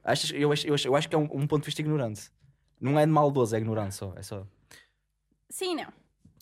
Achas, 0.04 0.32
eu, 0.32 0.52
acho, 0.52 0.68
eu, 0.68 0.74
acho, 0.74 0.88
eu 0.88 0.96
acho 0.96 1.10
que 1.10 1.16
é 1.16 1.18
um, 1.18 1.24
um 1.24 1.48
ponto 1.48 1.62
de 1.62 1.66
vista 1.66 1.82
ignorante. 1.82 2.32
Não 2.80 3.00
é 3.00 3.06
de 3.06 3.12
maldoso, 3.12 3.56
é 3.56 3.60
ignorante 3.60 3.96
só. 3.96 4.14
É 4.16 4.24
só. 4.24 4.46
Sim, 5.50 5.76
não. 5.76 5.94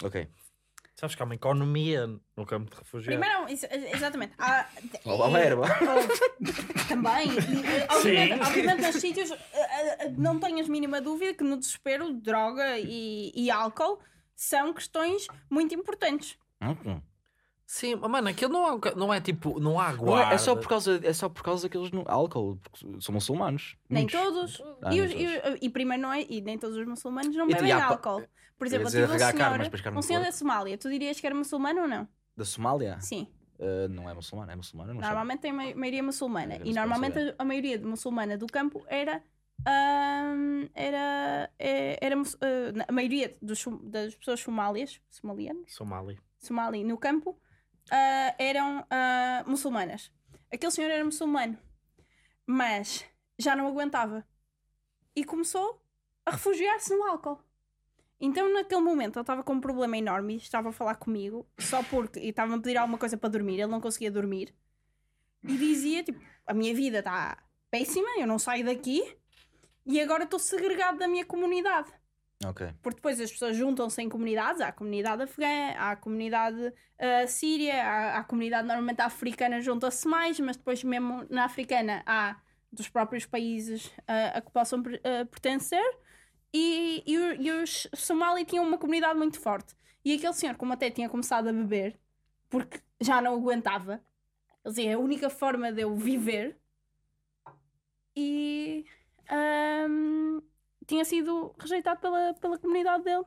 Ok. 0.04 0.28
Sabes 1.00 1.16
que 1.16 1.22
há 1.22 1.26
uma 1.26 1.36
economia 1.36 2.08
no 2.36 2.46
campo 2.46 2.70
de 2.72 2.78
refugiados. 2.78 3.26
Primeiro, 3.26 3.50
ex- 3.50 3.94
exatamente. 3.96 4.34
Há, 4.38 4.68
Olá, 5.06 5.40
é- 5.40 5.46
erva. 5.46 5.64
ou- 5.66 6.88
também. 6.90 7.30
E, 7.30 7.66
eh, 7.66 7.88
Obviamente, 7.96 8.42
obviamente 8.42 8.82
nos 8.82 8.96
sítios, 8.98 9.32
eh, 9.32 9.38
eh, 10.06 10.14
não 10.18 10.38
tenhas 10.40 10.68
mínima 10.68 11.00
dúvida 11.00 11.34
que 11.34 11.44
no 11.44 11.58
desespero, 11.58 12.12
droga 12.14 12.78
e, 12.80 13.32
e 13.34 13.50
álcool 13.50 14.00
são 14.36 14.74
questões 14.74 15.26
muito 15.50 15.74
importantes. 15.74 16.38
Hum. 16.62 17.02
Sim, 17.72 17.98
mas, 17.98 18.10
mano, 18.10 18.28
aquilo 18.30 18.52
não, 18.52 18.68
é, 18.68 18.96
não 18.96 19.14
é 19.14 19.22
tipo, 19.22 19.60
não 19.60 19.80
há 19.80 19.92
Não 19.94 20.00
guarda. 20.00 20.32
é, 20.32 20.34
é 20.34 20.38
só 20.40 20.56
por 20.56 20.68
causa, 20.68 21.00
é 21.04 21.14
só 21.14 21.30
por 21.30 21.44
causa 21.44 21.70
que 21.70 21.78
eles 21.78 21.92
não. 21.92 22.04
Álcool, 22.08 22.58
porque 22.64 23.00
são 23.00 23.14
muçulmanos. 23.14 23.78
Nem 23.88 24.06
Muitos. 24.06 24.20
todos. 24.20 24.64
Ah, 24.82 24.92
e, 24.92 25.00
os- 25.00 25.12
e- 25.12 25.66
e 25.68 25.70
primeiro 25.70 26.02
não 26.02 26.12
é, 26.12 26.26
e 26.28 26.42
nem 26.42 26.58
todos 26.58 26.76
os 26.76 26.88
muçulmanos 26.88 27.36
não 27.36 27.48
bebem 27.48 27.70
e 27.70 27.72
há 27.72 27.78
pa- 27.80 27.86
álcool. 27.94 28.28
Por 28.58 28.66
exemplo, 28.66 28.88
eu 28.88 28.92
tive 28.92 29.04
um 29.04 29.20
senhor, 29.20 29.34
carne 29.36 29.70
um 29.96 30.02
senhor 30.02 30.24
da. 30.24 30.32
Somália. 30.32 30.80
Tu 30.80 30.90
dirias 30.90 31.20
que 31.20 31.28
era 31.28 31.36
muçulmano 31.36 31.82
ou 31.84 31.88
não? 31.88 32.08
Da 32.36 32.44
Somália? 32.44 33.00
Sim. 33.02 33.28
Uh, 33.60 33.88
não 33.88 34.10
é 34.10 34.16
muçulmana, 34.16 34.52
é 34.52 34.56
muçulmana. 34.56 34.92
Não 34.92 35.02
sei. 35.02 35.08
Normalmente 35.08 35.40
tem 35.42 35.52
ma- 35.54 35.76
maioria 35.76 36.02
muçulmana. 36.02 36.56
É, 36.56 36.62
e 36.66 36.74
não 36.74 36.88
normalmente 36.88 37.20
a, 37.20 37.36
a 37.38 37.46
maioria 37.46 37.78
de 37.78 37.86
muçulmana 37.86 38.36
do 38.36 38.48
campo 38.48 38.84
era. 38.88 39.22
ahm, 39.64 40.68
era, 40.74 41.52
é- 41.60 42.00
era, 42.02 42.16
na- 42.16 42.86
a 42.88 42.92
maioria 42.92 43.38
dos, 43.40 43.64
das 43.84 44.16
pessoas 44.16 44.40
somálias, 44.40 45.00
somalianas, 45.12 45.72
Somali. 45.72 46.18
somali 46.40 46.84
no 46.84 46.98
campo, 46.98 47.38
ah, 47.92 48.36
eram 48.38 48.86
ah, 48.90 49.44
muçulmanas. 49.46 50.12
Aquele 50.52 50.72
senhor 50.72 50.90
era 50.90 51.06
muçulmano, 51.06 51.58
mas 52.46 53.06
já 53.38 53.56
não 53.56 53.68
aguentava 53.68 54.26
e 55.16 55.24
começou 55.24 55.82
a 56.26 56.32
refugiar-se 56.32 56.96
no 56.96 57.04
álcool. 57.04 57.40
Então, 58.22 58.52
naquele 58.52 58.82
momento, 58.82 59.18
ele 59.18 59.22
estava 59.22 59.44
com 59.44 59.54
um 59.54 59.62
problema 59.62 59.98
enorme 59.98 60.34
e 60.34 60.38
estava 60.38 60.70
a 60.70 60.74
falar 60.74 60.96
comigo 60.96 61.48
só 61.58 61.82
porque 61.84 62.20
estava 62.20 62.56
a 62.56 62.60
pedir 62.60 62.78
alguma 62.78 62.98
coisa 62.98 63.18
para 63.18 63.30
dormir. 63.30 63.54
Ele 63.54 63.68
não 63.68 63.80
conseguia 63.80 64.12
dormir 64.12 64.54
e 65.44 65.58
dizia: 65.58 66.04
Tipo, 66.04 66.20
a 66.46 66.54
minha 66.54 66.74
vida 66.76 67.00
está 67.00 67.42
péssima, 67.72 68.10
eu 68.18 68.28
não 68.28 68.38
saio 68.38 68.66
daqui 68.66 69.18
e 69.86 70.02
agora 70.02 70.26
estou 70.26 70.40
segregado 70.40 71.00
da 71.00 71.08
minha 71.08 71.26
comunidade. 71.26 71.92
Ok. 72.46 72.68
Porque 72.82 72.96
depois 72.96 73.20
as 73.20 73.32
pessoas 73.32 73.58
juntam-se 73.58 74.02
em 74.02 74.08
comunidades, 74.08 74.62
há 74.62 74.70
a 74.70 74.72
comunidade 74.72 75.24
afegã, 75.24 75.74
há 75.78 75.92
a 75.92 75.96
comunidade 75.98 76.74
ah, 76.98 77.28
síria, 77.28 77.84
há, 77.84 78.20
a 78.20 78.24
comunidade 78.24 78.66
normalmente 78.66 79.02
africana 79.02 79.60
junta-se 79.60 80.08
mais, 80.08 80.40
mas 80.40 80.56
depois 80.56 80.84
mesmo 80.84 81.26
na 81.30 81.46
africana 81.46 82.02
há 82.06 82.40
dos 82.72 82.88
próprios 82.88 83.26
países 83.26 83.92
ah, 84.08 84.38
a 84.38 84.42
que 84.42 84.52
possam 84.52 84.82
ah, 85.04 85.26
pertencer 85.26 85.84
e, 86.54 87.04
e, 87.06 87.16
e 87.16 87.52
os 87.52 87.88
Somali 87.94 88.46
tinham 88.46 88.66
uma 88.66 88.78
comunidade 88.78 89.18
muito 89.18 89.40
forte. 89.40 89.76
E 90.04 90.14
aquele 90.14 90.34
senhor, 90.34 90.56
como 90.56 90.74
até 90.74 90.90
tinha 90.90 91.10
começado 91.10 91.50
a 91.50 91.54
beber, 91.54 92.00
porque 92.50 92.80
já 93.02 93.22
não 93.22 93.34
aguentava, 93.34 94.02
ele 94.64 94.74
dizia, 94.74 94.92
é 94.92 94.94
a 94.94 95.00
única 95.00 95.30
forma 95.30 95.72
de 95.72 95.82
eu 95.82 95.96
viver 95.96 96.58
e 98.16 98.86
ahm, 99.30 100.40
tinha 100.90 101.06
sido 101.06 101.54
rejeitado 101.60 102.00
pela, 102.02 102.34
pela 102.34 102.58
comunidade 102.58 103.04
dele 103.04 103.24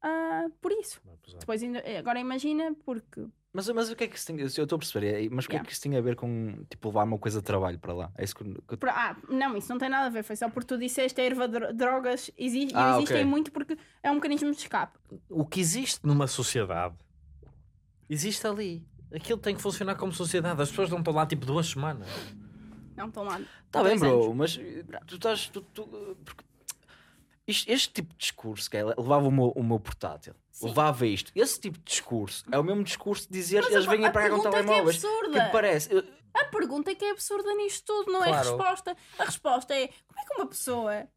ah, 0.00 0.46
por 0.60 0.70
isso. 0.72 1.00
Depois 1.38 1.62
ainda, 1.62 1.82
agora 1.98 2.18
imagina, 2.20 2.72
porque 2.84 3.26
Mas, 3.52 3.68
mas 3.70 3.90
o 3.90 3.96
que 3.96 4.04
é 4.04 4.06
que 4.06 4.16
isso 4.16 4.26
tem. 4.26 4.38
Eu 4.38 4.46
estou 4.46 4.76
a 4.76 4.78
perceber, 4.78 5.24
é- 5.24 5.28
mas 5.28 5.44
o 5.44 5.48
que 5.48 5.54
é 5.54 5.56
Yeah. 5.56 5.66
que 5.66 5.72
isso 5.72 5.82
tem 5.82 5.96
a 5.96 6.00
ver 6.00 6.14
com 6.14 6.64
tipo, 6.70 6.88
levar 6.88 7.02
uma 7.02 7.18
coisa 7.18 7.40
de 7.40 7.44
trabalho 7.44 7.78
para 7.80 7.92
lá? 7.92 8.12
É 8.16 8.22
isso 8.22 8.34
que, 8.36 8.44
que- 8.44 8.86
Ah, 8.88 9.16
não, 9.28 9.56
isso 9.56 9.68
não 9.70 9.78
tem 9.78 9.88
nada 9.88 10.06
a 10.06 10.10
ver. 10.10 10.22
Foi 10.22 10.36
só 10.36 10.48
porque 10.48 10.68
tu 10.68 10.78
disseste 10.78 11.20
a 11.20 11.24
erva 11.24 11.48
dro- 11.48 11.74
drogas 11.74 12.30
exi 12.38 12.68
Ah, 12.74 12.96
existem 12.98 13.16
ok. 13.18 13.24
muito 13.24 13.50
porque 13.50 13.76
é 14.02 14.10
um 14.10 14.14
mecanismo 14.14 14.50
de 14.52 14.58
escape. 14.58 14.96
O 15.28 15.44
que 15.44 15.58
existe 15.60 16.06
numa 16.06 16.26
sociedade 16.28 16.94
existe 18.08 18.46
ali. 18.46 18.86
Aquilo 19.12 19.38
tem 19.38 19.54
que 19.56 19.62
funcionar 19.62 19.96
como 19.96 20.12
sociedade. 20.12 20.60
As 20.62 20.68
pessoas 20.70 20.90
não 20.90 20.98
estão 20.98 21.12
lá 21.14 21.26
tipo 21.26 21.44
duas 21.46 21.66
semanas. 21.66 22.06
Não 22.96 23.08
estão 23.08 23.24
lá. 23.24 23.40
Tá 23.70 23.82
bem, 23.82 23.98
bro, 23.98 24.24
anos. 24.32 24.36
mas 24.36 24.60
tu 25.06 25.16
estás. 25.16 25.48
Tu, 25.48 25.60
tu, 25.62 26.16
porque 26.24 26.44
isto- 27.48 27.68
este 27.70 27.92
tipo 27.92 28.12
de 28.12 28.18
discurso 28.18 28.70
que 28.70 28.76
é, 28.76 28.84
levava 28.84 29.26
o 29.26 29.30
meu, 29.32 29.52
o 29.56 29.62
meu 29.62 29.80
portátil, 29.80 30.34
Sim. 30.50 30.66
levava 30.68 31.06
isto. 31.06 31.32
Esse 31.34 31.58
tipo 31.60 31.78
de 31.78 31.84
discurso 31.84 32.44
é 32.52 32.58
o 32.58 32.62
mesmo 32.62 32.84
discurso 32.84 33.26
de 33.26 33.32
dizer 33.38 33.62
Mas 33.62 33.72
eles 33.72 33.86
a- 33.86 33.90
vêm 33.90 34.04
a 34.06 34.10
para 34.10 34.22
cá 34.22 34.28
com 34.30 34.42
pergunta 34.42 34.48
é 34.48 34.52
que 34.52 34.58
é 34.58 34.62
telemóveis. 34.68 35.04
absurda. 35.04 35.44
que 35.46 35.50
parece. 35.52 35.92
eu- 35.94 36.04
A 36.34 36.44
pergunta 36.44 36.90
é 36.90 36.94
que 36.94 37.04
é 37.04 37.10
absurda 37.10 37.52
nisto 37.54 37.84
tudo, 37.86 38.12
não 38.12 38.22
é 38.22 38.28
a 38.28 38.32
Claro. 38.32 38.48
resposta. 38.56 38.96
A 39.18 39.24
resposta 39.24 39.74
é 39.74 39.88
como 40.06 40.20
é 40.20 40.24
que 40.24 40.34
uma 40.34 40.46
pessoa 40.46 41.08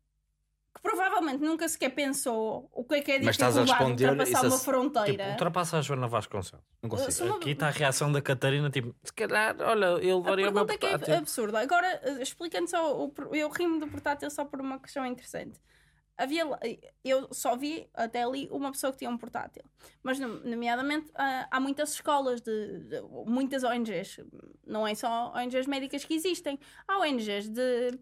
que 0.73 0.81
provavelmente 0.81 1.43
nunca 1.43 1.67
sequer 1.67 1.89
pensou 1.89 2.69
o 2.71 2.83
que 2.85 2.95
é 2.95 3.01
que 3.01 3.11
é 3.11 3.19
Mas 3.19 3.31
estás 3.35 3.57
a 3.57 3.61
responder 3.63 4.09
ultrapassar 4.09 4.45
uma 4.47 4.55
a- 4.55 4.59
fronteira. 4.59 5.11
Tipo, 5.11 5.29
ultrapassa 5.31 5.77
a 5.77 5.81
Joana 5.81 6.07
Vasconcelos. 6.07 6.65
Não 6.81 6.89
consigo. 6.89 7.27
Uma- 7.27 7.35
Aqui 7.35 7.51
está 7.51 7.67
a 7.67 7.71
reação 7.71 8.09
da 8.11 8.21
Catarina, 8.21 8.69
tipo, 8.69 8.95
se 9.03 9.11
calhar, 9.13 9.53
olha, 9.59 9.85
eu 10.01 10.15
A 10.17 10.19
levaria 10.21 10.49
o 10.49 10.53
meu 10.53 10.65
pergunta 10.65 10.73
é 10.73 10.77
que 10.77 10.85
é 10.85 10.89
portátil. 10.91 11.15
absurda. 11.17 11.59
Agora, 11.59 11.87
eh, 12.03 12.21
explicando 12.23 12.69
só, 12.69 13.11
eu 13.33 13.49
rimo 13.49 13.79
do 13.81 13.87
portátil 13.89 14.31
só 14.31 14.45
por 14.45 14.61
uma 14.61 14.79
questão 14.79 15.05
interessante. 15.05 15.59
Havia, 16.21 16.43
eu 17.03 17.33
só 17.33 17.55
vi 17.55 17.89
até 17.93 18.23
ali 18.23 18.47
uma 18.51 18.71
pessoa 18.71 18.91
que 18.91 18.99
tinha 18.99 19.09
um 19.09 19.17
portátil. 19.17 19.63
Mas, 20.03 20.19
nom- 20.19 20.39
nomeadamente, 20.43 21.09
ah, 21.15 21.47
há 21.49 21.59
muitas 21.59 21.93
escolas, 21.93 22.41
de, 22.41 22.79
de- 22.79 23.01
muitas 23.25 23.63
ONGs. 23.63 24.19
Não 24.65 24.87
é 24.87 24.93
só 24.93 25.33
ONGs 25.35 25.65
médicas 25.67 26.05
que 26.05 26.13
existem. 26.13 26.59
Há 26.87 26.99
ONGs 26.99 27.49
de 27.49 27.99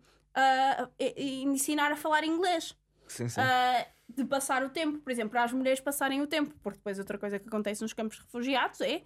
e 0.99 1.41
ensinar 1.43 1.91
a 1.91 1.95
falar 1.95 2.24
inglês. 2.24 2.78
Sim, 3.07 3.28
sim. 3.28 3.41
Uh, 3.41 3.86
de 4.15 4.26
passar 4.26 4.63
o 4.63 4.70
tempo, 4.70 4.99
por 4.99 5.11
exemplo, 5.11 5.32
para 5.32 5.43
as 5.43 5.51
mulheres 5.53 5.80
passarem 5.80 6.22
o 6.22 6.28
tempo, 6.28 6.53
porque 6.61 6.78
depois 6.78 6.97
outra 6.99 7.17
coisa 7.17 7.39
que 7.39 7.47
acontece 7.47 7.82
nos 7.82 7.93
campos 7.93 8.20
refugiados 8.20 8.82
é 8.82 9.03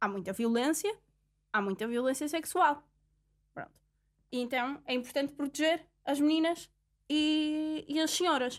há 0.00 0.08
muita 0.08 0.32
violência, 0.32 0.92
há 1.52 1.60
muita 1.60 1.86
violência 1.86 2.28
sexual. 2.28 2.82
Pronto. 3.54 3.72
Então 4.30 4.80
é 4.84 4.94
importante 4.94 5.32
proteger 5.32 5.84
as 6.04 6.20
meninas 6.20 6.70
e, 7.08 7.84
e 7.88 8.00
as 8.00 8.10
senhoras. 8.10 8.56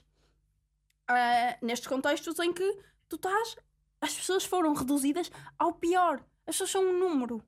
Uh, 1.10 1.66
nestes 1.66 1.88
contextos 1.88 2.38
em 2.39 2.52
que 2.52 2.80
tu 3.08 3.16
estás, 3.16 3.56
as 4.02 4.14
pessoas 4.14 4.43
foram 4.45 4.74
reduzidas 4.74 5.32
ao 5.58 5.74
pior. 5.74 6.18
As 6.45 6.56
pessoas 6.56 6.72
são 6.72 6.84
um 6.84 6.98
número. 7.00 7.43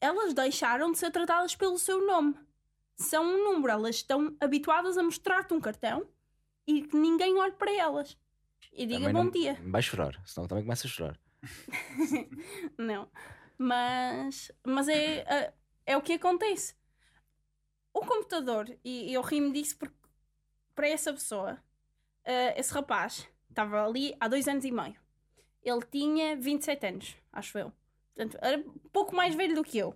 Elas 0.00 0.32
deixaram 0.32 0.92
de 0.92 0.98
ser 0.98 1.10
tratadas 1.10 1.54
pelo 1.56 1.78
seu 1.78 2.06
nome. 2.06 2.34
São 2.96 3.24
um 3.24 3.44
número. 3.52 3.72
Elas 3.72 3.96
estão 3.96 4.36
habituadas 4.40 4.96
a 4.96 5.02
mostrar-te 5.02 5.52
um 5.54 5.60
cartão 5.60 6.08
e 6.66 6.82
que 6.82 6.96
ninguém 6.96 7.36
olhe 7.36 7.52
para 7.52 7.72
elas. 7.72 8.16
E 8.72 8.86
diga 8.86 9.00
Também 9.00 9.12
bom 9.12 9.24
não- 9.24 9.30
dia. 9.30 9.58
Vai 9.64 9.82
chorar, 9.82 10.20
senão 10.24 10.46
também 10.46 10.64
começa 10.64 10.86
a 10.86 10.90
chorar. 10.90 11.18
Não. 12.78 13.08
Mas, 13.56 14.52
mas 14.64 14.88
é, 14.88 15.18
é, 15.20 15.52
é 15.86 15.96
o 15.96 16.02
que 16.02 16.12
acontece. 16.14 16.74
O 17.98 18.06
computador, 18.06 18.64
e 18.84 19.12
eu 19.12 19.22
rimo 19.22 19.52
disso 19.52 19.76
porque 19.76 19.96
para 20.74 20.88
essa 20.88 21.12
pessoa, 21.12 21.58
eh, 22.24 22.58
esse 22.60 22.72
rapaz, 22.74 23.28
estava 23.50 23.84
ali 23.86 24.16
há 24.20 24.28
dois 24.28 24.48
anos 24.48 24.64
e 24.64 24.72
meio. 24.72 24.96
Ele 25.62 25.82
tinha 25.90 26.36
27 26.36 26.86
anos, 26.86 27.16
acho 27.32 27.58
eu. 27.58 27.72
Portanto, 28.14 28.38
era 28.42 28.64
pouco 28.92 29.14
mais 29.16 29.34
velho 29.34 29.54
do 29.56 29.64
que 29.64 29.78
eu. 29.78 29.94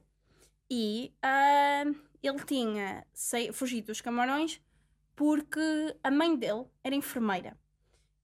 E 0.71 1.15
ah, 1.23 1.85
ele 2.23 2.45
tinha 2.45 3.07
fugido 3.53 3.89
dos 3.89 4.01
camarões 4.01 4.61
porque 5.17 5.61
a 6.03 6.11
mãe 6.11 6.37
dele 6.37 6.67
era 6.85 6.95
enfermeira. 6.97 7.59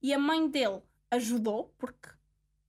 E 0.02 0.14
a 0.14 0.18
mãe 0.18 0.48
dele 0.50 0.82
ajudou, 1.10 1.74
porque 1.78 2.10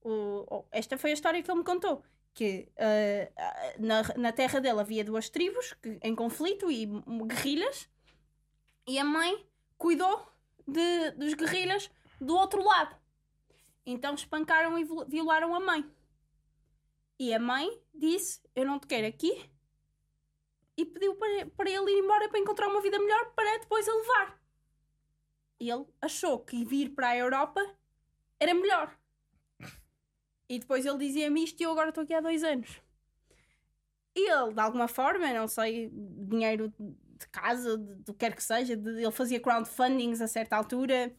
o- 0.04 0.66
esta 0.72 0.98
foi 0.98 1.12
a 1.12 1.14
história 1.14 1.44
que 1.44 1.52
ele 1.52 1.60
me 1.60 1.66
contou. 1.66 2.04
Que 2.34 2.72
eh, 2.78 3.32
na, 3.78 4.02
na 4.18 4.32
terra 4.32 4.60
dele 4.62 4.80
havia 4.80 5.04
duas 5.04 5.30
tribos 5.30 5.74
que- 5.82 6.00
em 6.02 6.16
conflito 6.16 6.72
e 6.72 6.86
guerrilhas, 7.26 7.90
e 8.88 8.98
a 8.98 9.04
mãe 9.04 9.46
cuidou 9.78 10.28
de, 10.68 11.12
dos 11.12 11.34
guerrilhas 11.34 11.90
do 12.20 12.36
outro 12.36 12.64
lado. 12.64 12.96
Então 13.86 14.14
espancaram 14.14 14.78
e 14.78 14.84
viol- 14.84 15.06
violaram 15.08 15.54
a 15.56 15.60
mãe. 15.60 15.84
E 17.18 17.34
a 17.34 17.40
mãe 17.40 17.70
disse: 17.94 18.42
Eu 18.56 18.66
não 18.66 18.80
te 18.80 18.88
quero 18.88 19.08
aqui. 19.08 19.50
E 20.78 20.86
pediu 20.86 21.16
para, 21.16 21.46
para 21.48 21.70
ele 21.70 21.92
ir 21.92 22.00
embora 22.00 22.30
para 22.30 22.40
encontrar 22.40 22.68
uma 22.70 22.82
vida 22.82 22.98
melhor 23.00 23.34
para 23.34 23.58
depois 23.58 23.88
a 23.88 23.94
levar. 23.94 24.42
Ele 25.60 25.86
achou 26.02 26.40
que 26.40 26.64
vir 26.64 26.92
para 26.96 27.10
a 27.10 27.18
Europa 27.18 27.62
era 28.40 28.54
melhor. 28.54 28.98
E 30.50 30.60
depois 30.60 30.86
ele 30.86 30.98
dizia-me 30.98 31.44
isto 31.44 31.62
e 31.62 31.64
eu 31.64 31.72
agora 31.72 31.90
estou 31.90 32.04
aqui 32.04 32.14
há 32.14 32.20
dois 32.20 32.44
anos. 32.44 32.82
E 34.16 34.30
ele, 34.30 34.54
de 34.54 34.60
alguma 34.60 34.88
forma, 34.88 35.32
não 35.32 35.48
sei, 35.48 35.90
dinheiro 35.94 36.74
de 36.78 37.28
casa, 37.32 37.78
do 37.78 38.14
que 38.14 38.20
quer 38.20 38.36
que 38.36 38.44
seja, 38.44 38.76
de- 38.76 39.02
ele 39.04 39.12
fazia 39.12 39.40
crowdfundings 39.40 40.22
a 40.22 40.28
certa 40.28 40.56
altura, 40.56 41.14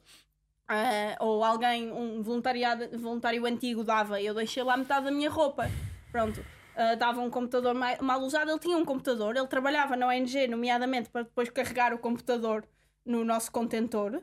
ah, 0.69 1.17
ou 1.21 1.45
alguém, 1.45 1.93
um 1.93 2.23
voluntariado, 2.23 2.99
voluntário 2.99 3.47
antigo 3.47 3.85
dava, 3.85 4.21
eu 4.21 4.35
deixei 4.35 4.63
lá 4.63 4.77
metade 4.77 5.05
da 5.07 5.11
minha 5.13 5.31
roupa. 5.31 5.67
Pronto. 6.11 6.45
Ah, 6.75 6.95
dava 6.97 7.21
um 7.21 7.31
computador 7.31 7.75
mal 7.75 8.21
usado, 8.23 8.51
ele 8.51 8.59
tinha 8.59 8.77
um 8.77 8.85
computador, 8.85 9.37
ele 9.37 9.47
trabalhava 9.47 9.97
na 9.97 10.09
ONG, 10.09 10.49
nomeadamente 10.49 11.11
para 11.11 11.23
depois 11.23 11.49
carregar 11.51 11.95
o 11.95 11.99
computador 11.99 12.67
no 13.05 13.25
nosso 13.25 13.53
contentor. 13.53 14.23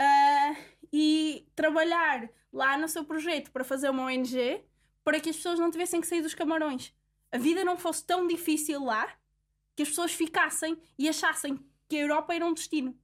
Ah, 0.00 0.56
e 0.92 1.46
trabalhar 1.54 2.28
lá 2.52 2.76
no 2.76 2.88
seu 2.88 3.04
projeto 3.04 3.50
para 3.50 3.64
fazer 3.64 3.88
uma 3.90 4.04
ONG 4.04 4.62
para 5.04 5.18
que 5.20 5.30
as 5.30 5.36
pessoas 5.36 5.58
não 5.58 5.70
tivessem 5.70 6.00
que 6.00 6.06
sair 6.06 6.22
dos 6.22 6.34
camarões. 6.34 6.92
A 7.32 7.38
vida 7.38 7.64
não 7.64 7.76
fosse 7.76 8.04
tão 8.04 8.26
difícil 8.26 8.84
lá 8.84 9.08
que 9.74 9.82
as 9.82 9.88
pessoas 9.88 10.12
ficassem 10.12 10.76
e 10.98 11.08
achassem 11.08 11.58
que 11.88 11.96
a 11.96 12.00
Europa 12.00 12.34
era 12.34 12.44
um 12.46 12.52
destino. 12.54 12.94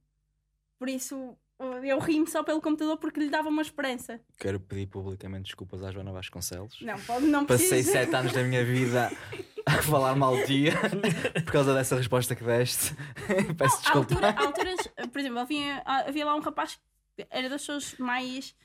Por 0.77 0.87
isso 0.87 1.35
eu 1.83 1.99
ri-me 1.99 2.25
só 2.27 2.41
pelo 2.41 2.61
computador 2.61 2.95
porque 2.97 3.19
lhe 3.19 3.29
dava 3.29 3.49
uma 3.49 3.61
esperança. 3.61 4.21
Quero 4.37 4.59
pedir 4.61 4.87
publicamente 4.87 5.45
desculpas 5.45 5.83
à 5.83 5.91
Joana 5.91 6.11
Vasconcelos. 6.13 6.79
Não, 6.81 6.97
pode 7.01 7.25
não 7.25 7.45
Passei 7.45 7.67
precisa. 7.69 7.91
sete 7.91 8.15
anos 8.15 8.31
da 8.31 8.43
minha 8.43 8.63
vida 8.63 9.11
a 9.65 9.81
falar 9.81 10.15
mal 10.15 10.41
ti 10.45 10.65
por 11.43 11.51
causa 11.51 11.73
dessa 11.73 11.97
resposta 11.97 12.33
que 12.33 12.43
deste. 12.45 12.95
Peço 13.57 13.75
Há 13.75 13.79
desculpa. 13.81 14.13
altura- 14.13 14.29
há 14.37 14.41
alturas, 14.45 14.87
por 15.11 15.19
exemplo, 15.19 15.39
havia, 15.39 15.81
havia 15.85 16.25
lá 16.25 16.35
um 16.35 16.39
rapaz 16.39 16.79
que 17.17 17.27
era 17.29 17.49
das 17.49 17.61
pessoas 17.61 17.95
mais 17.97 18.55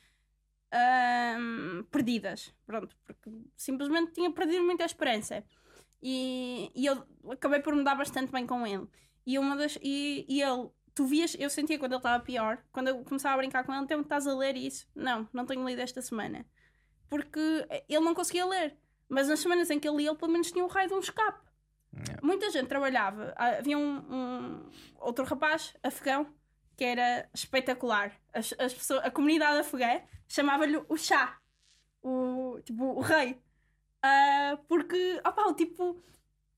ahm, 0.74 1.84
perdidas, 1.90 2.52
pronto, 2.66 2.96
porque 3.04 3.30
simplesmente 3.56 4.12
tinha 4.12 4.30
perdido 4.32 4.64
muita 4.64 4.84
esperança. 4.84 5.44
E, 6.02 6.70
e 6.74 6.84
eu 6.86 7.02
acabei 7.30 7.60
por 7.60 7.74
me 7.74 7.84
dar 7.84 7.94
bastante 7.94 8.30
bem 8.30 8.46
com 8.46 8.66
ele. 8.66 8.86
E 9.26 9.38
uma 9.38 9.56
das. 9.56 9.78
E, 9.82 10.26
e 10.28 10.42
ele, 10.42 10.68
tu 10.94 11.06
vias, 11.06 11.34
eu 11.38 11.48
sentia 11.48 11.78
quando 11.78 11.92
ele 11.92 11.98
estava 12.00 12.22
pior, 12.22 12.62
quando 12.72 12.88
eu 12.88 13.02
começava 13.04 13.34
a 13.34 13.38
brincar 13.38 13.64
com 13.64 13.72
ele, 13.72 13.84
então 13.84 14.00
estás 14.00 14.26
a 14.26 14.34
ler 14.36 14.56
isso? 14.56 14.86
Não, 14.94 15.28
não 15.32 15.46
tenho 15.46 15.66
lido 15.66 15.80
esta 15.80 16.02
semana. 16.02 16.44
Porque 17.08 17.66
ele 17.88 18.04
não 18.04 18.14
conseguia 18.14 18.44
ler. 18.44 18.76
Mas 19.08 19.28
nas 19.28 19.40
semanas 19.40 19.70
em 19.70 19.78
que 19.78 19.86
ele 19.88 19.98
lia, 19.98 20.10
ele 20.10 20.18
pelo 20.18 20.32
menos 20.32 20.50
tinha 20.50 20.64
um 20.64 20.68
raio 20.68 20.88
de 20.88 20.94
um 20.94 20.98
escape. 20.98 21.40
Yeah. 21.94 22.20
Muita 22.26 22.50
gente 22.50 22.66
trabalhava. 22.66 23.32
Ah, 23.36 23.58
Havia 23.58 23.78
um, 23.78 23.96
um- 23.98 24.70
outro 24.98 25.24
rapaz 25.24 25.74
afegão 25.82 26.26
que 26.76 26.84
era 26.84 27.28
espetacular. 27.32 28.12
As, 28.32 28.52
as 28.58 28.74
pessoas, 28.74 29.04
a 29.04 29.10
comunidade 29.10 29.58
afegã 29.60 30.00
chamava-lhe 30.34 30.82
o 30.88 30.96
chá, 30.96 31.38
o, 32.02 32.58
tipo, 32.64 32.84
o 32.84 33.00
rei. 33.00 33.40
Ah, 34.02 34.58
porque, 34.68 35.20
opá, 35.24 35.46
o 35.46 35.54
tipo, 35.54 36.02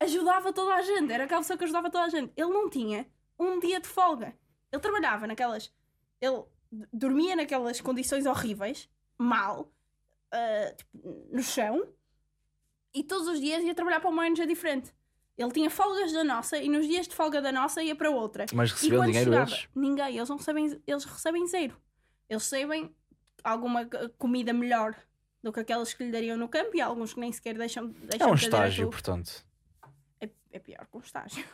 ajudava 0.01 0.53
toda 0.53 0.75
a 0.75 0.83
gente. 0.83 1.13
Era 1.13 1.25
aquela 1.25 1.43
pessoa 1.43 1.59
que 1.59 1.65
ajudava 1.65 1.91
toda 1.91 2.05
a 2.05 2.09
gente. 2.09 2.33
Ele 2.37 2.49
não 2.49 2.71
tinha 2.71 3.07
um 3.39 3.61
dia 3.61 3.79
de 3.79 3.87
folga. 3.87 4.35
Ele 4.73 4.81
trabalhava 4.81 5.27
naquelas. 5.27 5.73
Ele 6.21 6.43
dormia 6.93 7.37
naquelas 7.37 7.81
condições 7.81 8.25
horríveis, 8.25 8.89
mal, 9.19 9.71
ah, 10.33 10.75
tipo, 10.75 11.29
no 11.31 11.43
chão, 11.43 11.87
e 12.95 13.05
todos 13.05 13.29
os 13.29 13.39
dias 13.39 13.63
ia 13.63 13.75
trabalhar 13.75 14.01
para 14.01 14.09
uma 14.09 14.25
ONG 14.25 14.47
diferente. 14.47 14.93
Ele 15.37 15.53
tinha 15.53 15.69
folgas 15.69 16.13
da 16.15 16.25
nossa 16.25 16.57
e 16.57 16.67
nos 16.67 16.87
dias 16.87 17.07
de 17.07 17.15
folga 17.15 17.43
da 17.43 17.53
nossa 17.53 17.83
ia 17.83 17.95
para 17.95 18.09
outra. 18.11 18.47
Mas 18.55 18.73
recebeu 18.73 19.05
dinheiro 19.05 19.31
chegava, 19.31 19.51
eles? 19.51 19.69
Ninguém, 19.75 20.17
eles 20.17 20.31
não 20.31 20.39
recebem, 20.39 20.83
eles 20.87 21.05
recebem 21.05 21.47
zero. 21.47 21.77
Eles 22.27 22.43
recebem 22.43 22.97
alguma 23.45 23.87
comida 24.19 24.53
melhor 24.53 24.95
do 25.43 25.53
que 25.53 25.61
aquelas 25.61 25.93
que 25.95 26.05
lhe 26.05 26.11
dariam 26.11 26.37
no 26.37 26.49
campo 26.49 26.77
e 26.77 26.81
alguns 26.81 27.15
que 27.15 27.21
nem 27.21 27.33
sequer 27.33 27.57
deixam, 27.57 27.85
É 27.85 28.07
deixam 28.09 28.31
um 28.31 28.35
de 28.35 28.41
ter 28.43 28.47
direito- 28.47 28.47
estágio, 28.47 28.91
portanto. 28.91 29.47
É, 30.21 30.29
é 30.53 30.59
pior 30.59 30.87
que 30.91 30.97
um 30.97 31.01
estágio. 31.01 31.45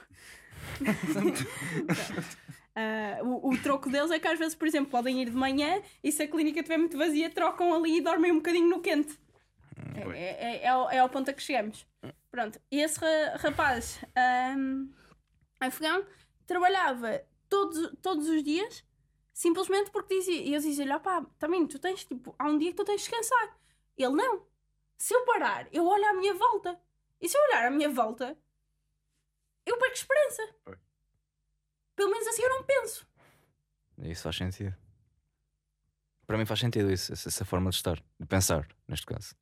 Ah, 2.74 3.18
o, 3.24 3.51
o 3.51 3.59
troco 3.62 3.91
deles 3.91 4.11
é 4.11 4.18
que 4.18 4.26
às 4.28 4.39
vezes, 4.39 4.55
por 4.55 4.66
exemplo, 4.66 4.91
podem 4.91 5.20
ir 5.22 5.26
de 5.30 5.37
manhã 5.37 5.83
e 6.03 6.11
se 6.11 6.22
a 6.22 6.28
clínica 6.28 6.61
estiver 6.61 6.78
muito 6.78 6.97
vazia, 6.97 7.28
trocam 7.30 7.74
ali 7.74 7.99
e 7.99 8.01
dormem 8.01 8.33
um 8.33 8.37
bocadinho 8.37 8.68
no 8.68 8.80
quente. 8.80 9.18
É, 9.95 10.01
é, 10.01 10.45
é, 10.57 10.62
é 10.64 10.68
ao, 10.68 10.91
é 10.91 10.99
ao 10.99 11.09
ponto 11.09 11.30
a 11.30 11.35
que 11.35 11.43
chegamos. 11.43 11.87
Pronto, 12.30 12.59
e 12.70 12.80
esse 12.80 12.99
ra- 12.99 13.37
rapaz 13.37 14.03
ahm, 14.16 14.89
afegão 15.61 16.05
trabalhava 16.47 17.20
todos, 17.49 17.93
todos 18.01 18.26
os 18.28 18.43
dias 18.43 18.83
simplesmente 19.33 19.91
porque 19.91 20.18
dizia, 20.18 20.41
e 20.41 20.55
eu 20.55 20.61
dizia-lhe: 20.61 20.93
opá, 20.93 21.24
também 21.39 21.66
tu 21.66 21.78
tens 21.78 22.05
tipo, 22.05 22.35
há 22.39 22.47
um 22.47 22.59
dia 22.59 22.70
que 22.70 22.76
tu 22.76 22.85
tens 22.85 23.03
de 23.03 23.09
descansar. 23.09 23.59
Ele 23.97 24.14
não. 24.14 24.47
Se 24.97 25.14
eu 25.14 25.24
parar, 25.24 25.68
eu 25.72 25.87
olho 25.87 26.05
à 26.07 26.12
minha 26.14 26.35
volta. 26.35 26.80
E 27.20 27.28
se 27.28 27.37
eu 27.37 27.43
olhar 27.45 27.66
à 27.66 27.70
minha 27.70 27.89
volta, 27.89 28.37
eu 29.64 29.78
perco 29.78 29.95
esperança. 29.95 30.55
Oi. 30.66 30.78
Pelo 31.95 32.11
menos 32.11 32.26
assim 32.26 32.43
eu 32.43 32.51
não 32.51 32.64
penso. 32.64 33.07
Isso 33.99 34.22
faz 34.22 34.37
sentido. 34.37 34.74
Para 36.26 36.39
mim 36.39 36.47
faz 36.47 36.61
sentido 36.61 36.91
isso, 36.91 37.12
essa, 37.12 37.45
forma 37.45 37.70
de 37.70 37.76
estar, 37.76 38.03
de 38.18 38.26
pensar, 38.26 38.66
neste 38.89 39.07
caso. 39.07 39.37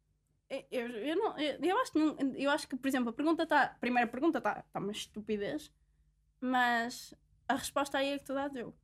Eu, 0.49 0.67
eu, 0.71 0.89
eu 0.89 1.17
não, 1.17 1.39
eu, 1.39 1.59
eu 1.63 1.79
acho 1.79 1.93
que 1.93 1.99
eu 2.37 2.51
acho 2.51 2.69
que, 2.69 2.77
por 2.77 2.89
exemplo, 2.89 3.11
a 3.11 3.13
pergunta 3.13 3.45
está. 3.45 3.63
A 3.65 3.75
primeira 3.75 4.11
pergunta 4.11 4.39
está 4.39 4.63
tá 4.63 4.81
uma 4.81 4.91
estupidez, 4.91 5.73
mas 6.41 7.15
a 7.47 7.55
resposta 7.55 7.99
aí 7.99 8.09
é 8.09 8.19
que 8.19 8.25
tu 8.25 8.35
dás 8.35 8.55
eu. 8.57 8.75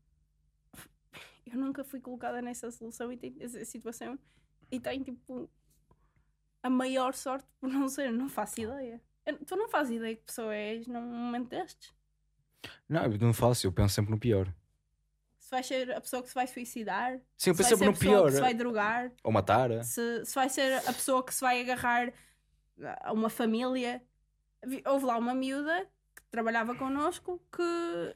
Eu 1.46 1.58
nunca 1.58 1.84
fui 1.84 2.00
colocada 2.00 2.42
nessa 2.42 2.70
solução 2.70 3.12
e 3.12 3.16
tenho, 3.16 3.36
essa 3.40 3.64
situação 3.64 4.18
e 4.70 4.80
tenho 4.80 5.04
tipo 5.04 5.48
a 6.62 6.68
maior 6.68 7.14
sorte 7.14 7.46
por 7.60 7.68
não 7.70 7.88
ser, 7.88 8.10
não 8.12 8.28
faço 8.28 8.60
ideia. 8.60 9.00
Eu- 9.24 9.38
tu 9.44 9.54
não 9.56 9.68
fazes 9.68 9.96
ideia 9.96 10.16
que 10.16 10.22
pessoa 10.24 10.54
és 10.54 10.86
num 10.88 11.00
momento 11.02 11.48
destes? 11.50 11.94
Não, 12.88 13.04
eu 13.04 13.18
não 13.18 13.32
faço, 13.32 13.66
eu 13.66 13.72
penso 13.72 13.94
sempre 13.94 14.10
no 14.10 14.18
pior. 14.18 14.52
Se 15.38 15.50
vais 15.50 15.64
ser 15.64 15.92
a 15.92 16.00
pessoa 16.00 16.20
que 16.22 16.28
se 16.28 16.34
vai 16.34 16.46
suicidar, 16.48 17.20
Sim, 17.36 17.50
eu 17.50 17.54
se 17.54 17.62
penso 17.62 17.76
vai 17.76 17.78
sempre 17.78 17.78
ser 17.78 17.84
a 17.84 17.86
no 17.86 17.92
pessoa 17.92 18.16
pior. 18.16 18.26
que 18.26 18.34
se 18.34 18.40
vai 18.40 18.54
drogar, 18.54 19.12
Ou 19.22 19.30
matar. 19.32 19.70
é? 19.70 19.82
se, 19.84 20.24
se 20.24 20.34
vai 20.34 20.48
ser 20.48 20.78
a 20.78 20.92
pessoa 20.92 21.24
que 21.24 21.32
se 21.32 21.40
vai 21.40 21.60
agarrar 21.60 22.12
a 23.02 23.12
uma 23.12 23.30
família. 23.30 24.02
Houve 24.84 25.04
lá 25.06 25.16
uma 25.16 25.34
miúda 25.34 25.88
que 26.16 26.22
trabalhava 26.30 26.74
connosco 26.74 27.40
que 27.54 27.62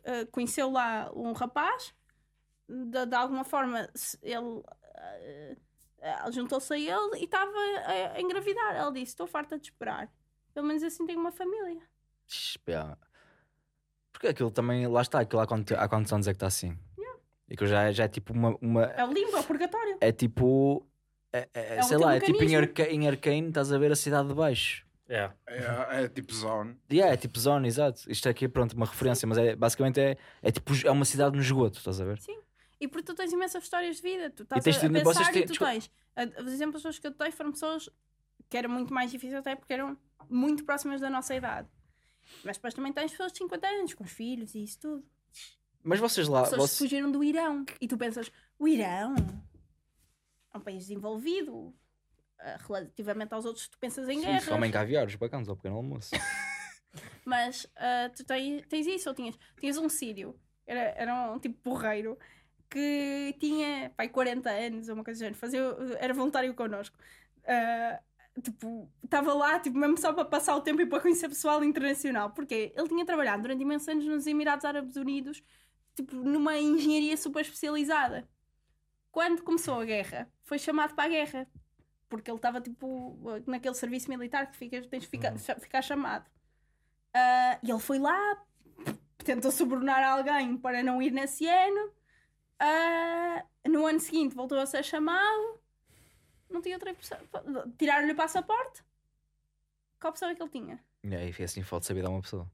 eh, 0.03 0.25
conheceu 0.27 0.71
lá 0.73 1.13
um 1.15 1.31
rapaz, 1.33 1.95
de, 2.71 3.07
de 3.07 3.15
alguma 3.15 3.45
forma 3.45 3.89
ele 4.23 4.63
eh, 4.95 5.57
juntou-se 6.33 6.73
a 6.73 6.79
ele 6.79 7.19
e 7.21 7.25
estava 7.25 7.51
a, 7.85 8.13
a 8.17 8.21
engravidar. 8.21 8.75
Ela 8.77 8.93
disse: 8.93 9.13
Estou 9.13 9.27
farta 9.27 9.59
de 9.59 9.67
esperar. 9.67 10.09
Pelo 10.55 10.67
menos 10.67 10.83
assim 10.83 11.07
tenho 11.07 11.21
uma 11.21 11.33
família. 11.33 11.83
Espera. 12.27 12.97
Porque 14.13 14.29
aquilo 14.29 14.51
também, 14.51 14.87
lá 14.87 15.03
está, 15.03 15.21
aquilo 15.21 15.41
há, 15.41 15.47
quanto- 15.47 15.75
há 15.75 15.89
quantos 15.89 16.13
anos 16.13 16.27
é 16.29 16.33
que 16.33 16.37
está 16.37 16.47
assim? 16.47 16.77
E 17.49 17.57
que 17.57 17.67
já, 17.67 17.85
é- 17.85 17.93
já 17.93 18.05
é 18.05 18.09
tipo 18.09 18.33
uma. 18.33 18.57
uma- 18.61 18.85
É 18.85 19.05
o 19.05 19.13
limbo, 19.13 19.37
é 19.37 19.41
o 19.41 19.45
purgatório. 19.45 19.99
é 20.01 20.13
tipo. 20.13 20.87
É, 21.33 21.49
é- 21.55 21.77
É 21.77 21.81
o 21.81 21.83
sei 21.85 21.97
lá, 21.99 22.15
é 22.17 22.21
tipo 22.21 22.43
em. 22.43 22.57
Arca, 22.57 22.83
em 22.89 23.09
Arcane, 23.09 23.49
estás 23.49 23.73
a 23.73 23.79
ver 23.79 23.91
a 23.93 23.97
cidade 23.97 24.29
de 24.29 24.35
baixo. 24.35 24.87
É. 25.09 25.29
É, 25.49 26.05
é 26.05 26.09
tipo 26.09 26.33
zone. 26.33 26.77
Yeah, 26.91 27.13
é 27.13 27.17
tipo 27.17 27.37
zona, 27.41 27.67
exato. 27.67 28.03
Isto 28.09 28.29
aqui 28.29 28.45
é 28.45 28.49
pronto, 28.49 28.75
uma 28.75 28.87
referência, 28.87 29.27
mas 29.27 29.39
é, 29.39 29.57
basicamente 29.57 29.99
é, 30.01 30.17
é 30.41 30.53
tipo 30.53 30.73
é 30.87 30.91
uma 30.93 31.05
cidade 31.05 31.35
no 31.35 31.43
esgoto, 31.43 31.79
estás 31.79 32.01
a 32.01 32.05
ver? 32.05 32.21
E 32.81 32.89
porque 32.89 33.05
tu 33.05 33.15
tens 33.15 33.33
imensas 33.33 33.63
histórias 33.63 33.97
de 33.97 34.03
vida, 34.03 34.31
tu 34.31 34.43
estás 34.43 34.65
tens 34.65 34.77
a, 34.83 34.87
a 34.87 34.91
pensar 34.91 35.37
e 35.37 35.43
tu 35.43 35.49
desculpa. 35.49 35.73
tens. 35.73 35.91
a- 36.17 36.43
Os 36.43 36.53
exemplos 36.53 36.83
todos 36.83 36.99
que 36.99 37.07
eu 37.07 37.11
dei 37.13 37.31
foram 37.31 37.53
pessoas 37.53 37.89
que 38.49 38.57
era 38.57 38.67
muito 38.69 38.93
mais 38.95 39.11
difícil 39.11 39.39
até 39.39 39.55
porque 39.55 39.73
eram 39.73 39.97
muito 40.29 40.65
próximas 40.65 41.01
da 41.01 41.11
nossa 41.11 41.35
idade. 41.35 41.69
Mas 42.45 42.57
depois 42.57 42.73
também 42.75 42.93
tens 42.93 43.11
pessoas 43.11 43.33
de 43.33 43.39
50 43.39 43.67
anos, 43.69 43.95
com 43.95 44.05
os 44.05 44.11
filhos 44.11 44.55
e 44.55 44.63
isso 44.65 44.79
tudo. 44.81 45.05
Mas 45.83 45.99
vocês 46.01 46.27
lá. 46.29 46.43
pessoas 46.43 46.63
Vocês... 46.63 46.79
fugiram 46.79 47.11
do 47.11 47.23
Irão. 47.25 47.65
E 47.81 47.87
tu 47.89 47.97
pensas, 47.99 48.31
o 48.59 48.67
Irão 48.69 49.15
é 50.55 50.59
um 50.59 50.61
país 50.61 50.79
desenvolvido. 50.87 51.75
ah, 52.39 52.59
Relativamente 52.67 53.33
aos 53.35 53.45
outros, 53.45 53.69
tu 53.69 53.79
pensas 53.79 54.09
em 54.09 54.21
guerras. 54.21 54.47
Comem 54.49 54.71
caviar, 54.71 55.07
os 55.07 55.15
bacanos 55.17 55.49
ao 55.49 55.57
pequeno 55.57 55.77
almoço. 55.77 56.11
Mas 57.25 57.67
ah, 57.77 58.11
tu 58.15 58.25
tens, 58.25 58.67
tens 58.67 58.87
isso, 58.87 59.09
ou 59.09 59.15
tinhas, 59.15 59.39
tinhas 59.59 59.77
um 59.79 59.89
sírio, 59.89 60.39
era, 60.67 60.81
era 60.97 61.33
um 61.33 61.39
tipo 61.39 61.57
porreiro, 61.63 62.19
que 62.71 63.37
tinha 63.41 63.91
pai, 63.97 64.09
40 64.09 64.49
anos, 64.49 64.89
ou 64.89 64.95
uma 64.95 65.05
coisa 65.05 65.19
do 65.19 65.23
género, 65.25 65.39
fazia, 65.39 65.61
era 65.99 66.15
voluntário 66.15 66.55
connosco. 66.55 66.97
Ah, 67.47 68.01
tipo, 68.43 68.89
estava 69.05 69.35
lá, 69.35 69.59
tipo, 69.59 69.77
mesmo 69.77 69.99
só 69.99 70.13
para 70.13 70.25
passar 70.25 70.57
o 70.57 70.61
tempo 70.63 70.81
e 70.81 70.87
para 70.87 71.01
conhecer 71.01 71.29
pessoal 71.29 71.63
internacional. 71.65 72.31
Porque 72.31 72.73
ele 72.77 72.89
tinha 72.89 73.05
trabalhado 73.05 73.43
durante 73.43 73.63
imensos 73.63 73.89
anos 73.89 74.07
nos 74.07 74.27
Emirados 74.27 74.65
Árabes 74.65 74.97
Unidos, 74.97 75.43
tipo, 75.95 76.15
numa 76.17 76.57
engenharia 76.59 77.17
super 77.17 77.41
especializada. 77.41 78.29
Quando 79.11 79.43
começou 79.43 79.81
a 79.81 79.85
guerra, 79.85 80.31
foi 80.45 80.59
chamado 80.59 80.95
para 80.95 81.05
a 81.05 81.09
guerra. 81.09 81.49
Porque 82.09 82.31
ele 82.31 82.39
estava, 82.39 82.61
tipo, 82.61 83.19
naquele 83.47 83.75
serviço 83.75 84.09
militar 84.09 84.51
que 84.51 84.57
fica, 84.57 84.81
tens 84.83 85.03
de 85.03 85.09
ficar, 85.09 85.37
ficar 85.39 85.83
chamado. 85.83 86.31
Ah, 87.15 87.59
e 87.63 87.71
ele 87.71 87.81
foi 87.81 87.99
lá, 87.99 88.45
tentou 89.19 89.51
subornar 89.51 90.03
alguém 90.05 90.57
para 90.57 90.83
não 90.83 91.03
ir 91.03 91.11
nesse 91.11 91.47
ano. 91.49 91.93
Ah, 92.61 93.45
no 93.67 93.87
ano 93.87 93.99
seguinte 93.99 94.35
voltou 94.35 94.59
a 94.59 94.67
ser 94.67 94.85
chamado. 94.85 95.59
Não 96.51 96.61
tinha 96.61 96.77
outra 96.77 96.93
opção. 96.93 97.19
Tiraram-lhe 97.79 98.13
o 98.13 98.17
passaporte. 98.17 98.85
Qual 99.99 100.11
opção 100.11 100.29
é 100.29 100.35
que 100.35 100.43
ele 100.43 100.51
tinha? 100.51 100.85
E 101.03 101.15
aí, 101.15 101.33
foi 101.33 101.47
assim, 101.47 101.63
falta 101.63 101.87
saber 101.87 102.03
dar 102.03 102.11
uma 102.11 102.21
pessoa. 102.21 102.51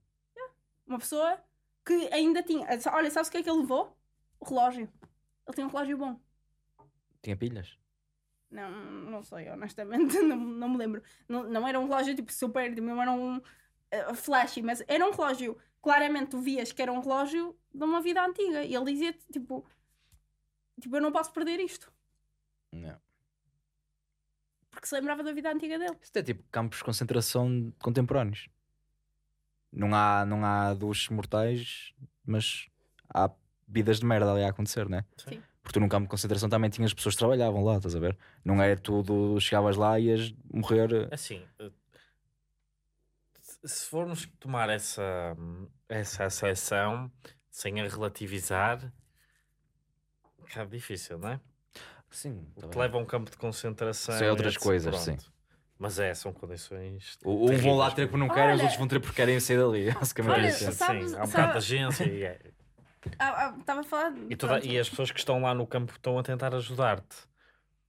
Uma 0.87 0.99
pessoa 0.99 1.43
que 1.85 2.09
ainda 2.13 2.43
tinha. 2.43 2.67
Olha, 2.93 3.11
sabes 3.11 3.29
o 3.29 3.33
que 3.33 3.39
é 3.39 3.43
que 3.43 3.51
ele 3.51 3.61
levou? 3.61 3.97
O 4.39 4.45
relógio. 4.45 4.89
Ele 5.47 5.55
tinha 5.55 5.67
um 5.67 5.71
relógio 5.71 5.99
bom. 5.99 6.21
Tinha 7.23 7.37
pilhas? 7.37 7.77
Não, 8.51 8.71
não 8.71 9.23
sei, 9.23 9.49
honestamente, 9.49 10.19
não, 10.23 10.37
não 10.37 10.69
me 10.69 10.77
lembro. 10.77 11.03
Não, 11.29 11.45
não 11.45 11.67
era 11.67 11.81
um 11.81 11.85
relógio 11.85 12.15
tipo 12.15 12.33
super, 12.33 12.73
tipo, 12.73 12.87
não 12.87 13.03
era 13.03 13.11
um 13.11 13.39
uh, 13.39 14.15
flashy, 14.15 14.63
mas 14.63 14.83
era 14.87 15.07
um 15.07 15.11
relógio. 15.11 15.57
Claramente 15.83 16.31
tu 16.31 16.39
vias 16.39 16.73
que 16.73 16.83
era 16.83 16.93
um 16.93 17.01
relógio 17.01 17.57
de 17.73 17.85
uma 17.85 18.01
vida 18.01 18.25
antiga. 18.25 18.63
E 18.65 18.75
ele 18.75 18.93
dizia 18.93 19.13
tipo, 19.33 19.65
tipo, 20.81 20.97
eu 20.97 21.01
não 21.03 21.13
posso 21.13 21.33
perder 21.33 21.59
isto. 21.61 21.93
Não. 22.73 22.99
Porque 24.71 24.87
se 24.87 24.95
lembrava 24.95 25.23
da 25.23 25.33
vida 25.33 25.51
antiga 25.51 25.79
dele. 25.79 25.97
Isto 26.03 26.17
é 26.19 26.23
tipo 26.23 26.43
campos 26.51 26.79
de 26.79 26.85
concentração 26.85 27.73
contemporâneos. 27.81 28.49
Não 29.73 29.95
há, 29.95 30.25
não 30.27 30.45
há 30.45 30.75
duos 30.75 31.09
mortais, 31.09 31.93
mas 32.25 32.67
há 33.13 33.31
vidas 33.67 34.01
de 34.01 34.07
merda 34.07 34.33
ali 34.33 34.43
a 34.45 34.49
acontecer, 34.51 34.89
né? 34.89 35.05
Sim. 35.17 35.43
Porque 35.63 35.73
tu 35.79 35.81
num 35.81 35.89
campo 35.89 36.05
de 36.05 36.11
concentração 36.11 36.49
também 36.49 36.71
tinhas 36.71 36.95
pessoas 36.95 37.15
que 37.15 37.19
trabalhavam 37.19 37.65
lá, 37.65 37.77
estás 37.77 37.97
a 37.97 37.99
ver? 37.99 38.17
Não 38.45 38.63
é 38.63 38.77
tudo, 38.77 39.41
chegavas 39.41 39.77
lá 39.77 39.99
e 39.99 40.05
ias 40.07 40.33
morrer. 40.53 41.09
Assim, 41.13 41.45
eh, 41.59 41.71
se- 43.41 43.59
se 43.69 43.87
formos 43.87 44.27
tomar 44.39 44.69
essa, 44.71 45.37
essa 45.89 46.25
acessão 46.27 47.11
sem 47.51 47.81
a 47.81 47.89
relativizar, 47.89 48.93
é 50.55 50.65
difícil, 50.67 51.19
não 51.19 51.29
é? 51.31 51.41
Sim, 52.11 52.47
O 52.57 52.61
tá 52.63 52.69
que 52.69 52.79
leva 52.79 52.97
a 52.97 53.01
um 53.01 53.05
campo 53.05 53.31
de 53.31 53.37
concentração. 53.37 54.15
Isso 54.15 54.25
é 54.25 54.31
outras 54.31 54.53
etc. 54.55 54.63
coisas, 54.63 55.03
Pronto. 55.05 55.21
sim. 55.23 55.29
Mas 55.79 55.99
é, 55.99 56.15
são 56.15 56.33
condições. 56.33 57.19
O- 57.25 57.51
Um 57.51 57.57
vão 57.59 57.77
lá 57.77 57.91
ter 57.91 58.07
porque 58.07 58.17
não 58.27 58.29
querem, 58.33 58.55
os 58.55 58.61
outros 58.61 58.79
vão 58.79 58.89
ter 58.89 58.99
porque 59.01 59.17
querem 59.17 59.39
sair 59.41 59.59
dali. 59.59 59.91
Basicamente 59.93 60.33
Olha, 60.35 60.47
é 60.47 60.49
isso. 60.51 60.65
Sim, 60.65 60.73
sabes- 60.73 61.13
há 61.15 61.23
um 61.23 61.27
sabe- 61.27 61.31
bocado 61.31 61.53
de 61.53 61.59
agência 61.59 62.05
e, 62.05 62.23
é- 62.23 62.41
Estava 63.61 63.81
a 63.81 63.85
falar. 63.85 64.15
e, 64.31 64.35
toda- 64.37 64.65
e 64.65 64.79
as 64.79 64.89
pessoas 64.89 65.11
que 65.11 65.19
estão 65.19 65.43
lá 65.43 65.55
no 65.55 65.67
campo 65.67 65.93
estão 65.93 66.19
a 66.19 66.23
tentar 66.23 66.55
ajudar-te. 66.55 67.17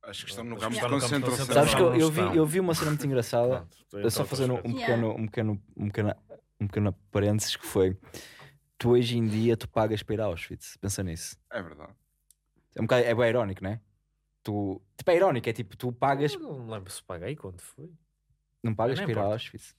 Acho 0.03 0.26
que 0.26 0.30
estamos 0.32 0.49
no 0.51 0.55
As 0.58 0.62
campo 0.64 0.76
de 0.76 0.82
pessoas 0.82 1.03
estão 1.03 1.20
no 1.20 1.26
campo 1.26 1.32
de 1.32 1.38
concentração. 1.39 1.64
Sabes 1.64 1.76
que 1.76 1.82
eu, 1.82 1.95
eu 1.95 2.12
vi, 2.32 2.38
eu 2.38 2.45
vi 2.45 2.60
uma 2.60 2.74
cena 2.76 2.91
muito 2.91 3.05
engraçada. 3.05 3.66
Pronto, 3.89 4.10
só 4.12 4.22
outras 4.22 4.30
fazer 4.30 4.51
um, 4.51 4.55
um 4.55 4.72
Yeah. 4.78 4.80
pequeno, 4.80 5.12
um 5.16 5.26
pequeno, 5.26 5.64
um 5.78 5.88
pequeno, 5.88 6.16
um 6.62 6.68
pequeno 6.68 6.93
parênteses 7.12 7.55
que 7.55 7.66
foi 7.66 7.97
tu 8.78 8.91
hoje 8.91 9.18
em 9.18 9.28
dia 9.28 9.58
tu 9.58 9.68
pagas 9.68 10.03
para 10.03 10.16
ir 10.16 10.22
a 10.22 10.26
Auschwitz. 10.26 10.78
Pensa 10.78 11.01
nisso. 11.03 11.36
É 11.51 11.62
verdade. 11.62 11.91
É 12.78 12.82
um 12.82 12.84
bocado, 12.86 13.03
é 13.05 13.15
bem 13.15 13.30
irónico, 13.30 13.63
não 13.63 13.71
é? 13.71 13.82
Tu, 14.43 14.82
tipo, 14.95 15.11
é 15.11 15.15
irónico, 15.15 15.49
é 15.49 15.53
tipo, 15.53 15.75
tu 15.75 15.91
pagas, 15.91 16.34
Eu 16.34 16.39
não 16.39 16.59
me 16.59 16.71
lembro 16.71 16.91
se 16.91 17.03
paguei 17.03 17.36
quando 17.36 17.59
fui. 17.61 17.91
não 18.63 18.73
pagas 18.73 18.99
para 18.99 19.03
ir 19.05 19.07
a 19.09 19.11
importa. 19.11 19.34
Auschwitz. 19.34 19.75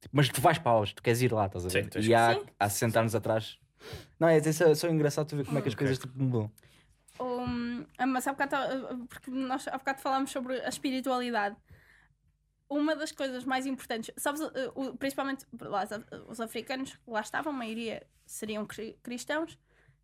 Tipo, 0.00 0.16
mas 0.16 0.28
tu 0.28 0.40
vais 0.40 0.58
para 0.58 0.70
Auschwitz, 0.72 0.94
tu 0.96 1.02
queres 1.02 1.22
ir 1.22 1.32
lá, 1.32 1.46
estás 1.46 1.64
a 1.66 1.68
ver? 1.68 1.90
Sim, 1.92 2.00
e 2.08 2.14
há, 2.14 2.34
Sim. 2.34 2.46
há 2.58 2.68
60 2.68 3.00
anos 3.00 3.14
atrás. 3.14 3.58
Não, 4.20 4.28
é, 4.28 4.36
é 4.36 4.52
só, 4.52 4.74
só 4.74 4.88
engraçado 4.88 5.26
tu 5.28 5.36
ver 5.36 5.44
como 5.44 5.58
é 5.58 5.62
que 5.62 5.68
as 5.68 5.74
Ok. 5.74 5.86
coisas 5.86 5.98
tipo, 5.98 6.22
mudam. 6.22 6.50
Um, 7.20 7.84
mas 8.08 8.26
há 8.26 8.32
bocado, 8.32 9.06
porque 9.06 9.30
nós 9.30 9.66
há 9.68 9.78
bocado 9.78 10.00
falámos 10.00 10.30
sobre 10.30 10.60
a 10.60 10.68
espiritualidade. 10.68 11.56
Uma 12.68 12.96
das 12.96 13.12
coisas 13.12 13.44
mais 13.44 13.66
importantes, 13.66 14.14
sabes, 14.16 14.40
o- 14.74 14.96
principalmente 14.96 15.44
lá, 15.60 15.84
os 16.26 16.40
africanos 16.40 16.98
lá 17.06 17.20
estavam, 17.20 17.52
a 17.52 17.56
maioria 17.56 18.06
seriam 18.24 18.64
cri- 18.64 18.96
cristãos, 19.02 19.58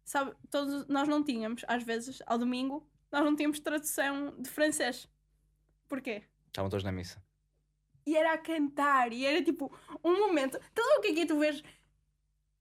sabe, 0.08 0.32
todos 0.50 0.86
nós 0.88 1.06
não 1.08 1.22
tínhamos, 1.22 1.64
às 1.68 1.82
vezes, 1.82 2.22
ao 2.26 2.38
domingo, 2.38 2.86
nós 3.12 3.24
não 3.24 3.34
tínhamos 3.36 3.60
tradução 3.60 4.34
de 4.38 4.48
francês. 4.50 5.08
Porquê? 5.88 6.22
Estavam 6.48 6.70
todos 6.70 6.84
na 6.84 6.92
missa. 6.92 7.22
E 8.06 8.16
era 8.16 8.32
a 8.32 8.38
cantar, 8.38 9.12
e 9.12 9.24
era 9.24 9.42
tipo 9.42 9.70
um 10.02 10.18
momento. 10.18 10.56
Estás 10.56 10.86
a 10.86 10.90
ver 10.92 10.98
o 10.98 11.00
que 11.02 11.08
é 11.08 11.12
que 11.14 11.20
é 11.20 11.26
tu 11.26 11.38
vês? 11.38 11.62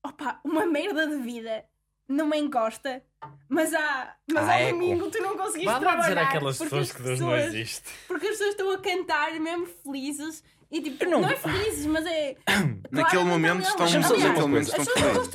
Opa, 0.03 0.39
uma 0.43 0.65
merda 0.65 1.07
de 1.07 1.17
vida 1.17 1.65
numa 2.07 2.37
encosta, 2.37 3.03
mas, 3.49 3.73
há, 3.73 4.15
mas 4.31 4.47
Ah, 4.47 4.53
ao 4.53 4.59
eco. 4.59 4.71
domingo 4.77 5.11
tu 5.11 5.21
não 5.21 5.35
conseguiste 5.37 5.65
Vá 5.65 5.79
trabalhar. 5.79 6.01
dizer 6.03 6.17
àquelas 6.17 6.57
porque 6.57 6.69
pessoas 6.75 6.89
as 6.89 6.95
que 6.95 7.03
Deus 7.03 7.19
não 7.19 7.29
pessoas- 7.29 7.53
existe. 7.53 7.89
Porque 8.07 8.25
as 8.27 8.31
pessoas 8.31 8.49
estão 8.51 8.71
a 8.71 8.77
cantar 8.81 9.39
mesmo 9.39 9.65
felizes 9.65 10.43
e 10.71 10.81
tipo, 10.81 11.05
não- 11.05 11.21
não... 11.21 11.29
é 11.29 11.35
felizes, 11.35 11.85
mas 11.85 12.05
é. 12.05 12.35
Naquele 12.91 13.23
momento 13.25 13.61
estão, 13.67 13.85
dizer 13.85 13.99
naquele 13.99 14.39
momento 14.47 14.67
estão 14.67 14.85
felizes. 14.85 15.29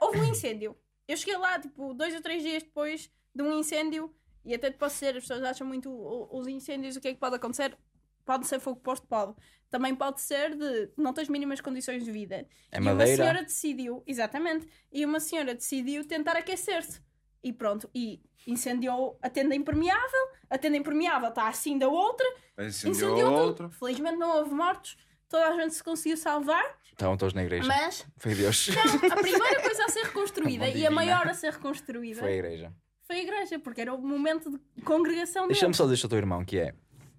Houve 0.00 0.20
um 0.20 0.24
incêndio. 0.24 0.76
Eu 1.10 1.16
cheguei 1.16 1.36
lá, 1.36 1.58
tipo, 1.58 1.92
dois 1.92 2.14
ou 2.14 2.20
três 2.20 2.40
dias 2.40 2.62
depois 2.62 3.10
de 3.34 3.42
um 3.42 3.58
incêndio, 3.58 4.14
e 4.44 4.54
até 4.54 4.70
te 4.70 4.76
posso 4.78 4.96
ser, 4.96 5.16
as 5.16 5.24
pessoas 5.24 5.42
acham 5.42 5.66
muito 5.66 5.90
os 6.30 6.46
incêndios, 6.46 6.94
o 6.94 7.00
que 7.00 7.08
é 7.08 7.14
que 7.14 7.18
pode 7.18 7.34
acontecer? 7.34 7.76
Pode 8.24 8.46
ser 8.46 8.60
fogo 8.60 8.78
posto, 8.80 9.08
pode. 9.08 9.34
Também 9.68 9.92
pode 9.94 10.20
ser 10.20 10.54
de 10.54 10.90
não 10.96 11.12
tens 11.12 11.28
mínimas 11.28 11.60
condições 11.60 12.04
de 12.04 12.12
vida. 12.12 12.46
É 12.70 12.78
e 12.78 12.80
uma 12.80 12.94
madeira. 12.94 13.22
senhora 13.22 13.42
decidiu, 13.42 14.04
exatamente, 14.06 14.68
e 14.92 15.04
uma 15.04 15.18
senhora 15.18 15.52
decidiu 15.52 16.04
tentar 16.06 16.36
aquecer-se. 16.36 17.00
E 17.42 17.52
pronto, 17.52 17.90
e 17.92 18.22
incendiou 18.46 19.18
a 19.20 19.28
tenda 19.28 19.54
impermeável, 19.54 20.28
a 20.48 20.58
tenda 20.58 20.76
impermeável 20.76 21.30
está 21.30 21.48
assim 21.48 21.76
da 21.76 21.88
outra, 21.88 22.26
Incendiou 22.58 23.14
incendiou 23.14 23.32
outro. 23.32 23.70
Felizmente 23.70 24.16
não 24.16 24.38
houve 24.38 24.54
mortos, 24.54 24.96
toda 25.30 25.48
a 25.48 25.52
gente 25.58 25.74
se 25.74 25.82
conseguiu 25.82 26.18
salvar, 26.18 26.78
Estavam 26.92 27.16
todos 27.16 27.32
na 27.32 27.42
igreja. 27.42 27.66
mas 27.66 28.06
Foi 28.18 28.34
Deus. 28.34 28.68
não, 28.68 29.10
a 29.12 29.16
primeira 29.22 29.62
coisa 29.62 29.84
a 29.86 29.88
ser 29.88 30.02
reconstruída 30.04 30.68
e 30.68 30.86
a 30.86 30.90
maior 30.90 31.26
a 31.26 31.32
ser 31.32 31.52
reconstruída 31.54 32.20
Foi 32.20 32.32
a 32.32 32.34
igreja. 32.34 32.72
foi 33.04 33.16
a 33.16 33.22
igreja, 33.22 33.58
porque 33.58 33.80
era 33.80 33.94
o 33.94 33.98
momento 33.98 34.50
de 34.76 34.82
congregação 34.82 35.46
Deixa-me 35.48 35.72
só 35.72 35.84
dizer 35.84 35.94
isto 35.94 36.04
ao 36.04 36.10
teu 36.10 36.18
irmão, 36.18 36.44
que 36.44 36.58
é 36.58 36.74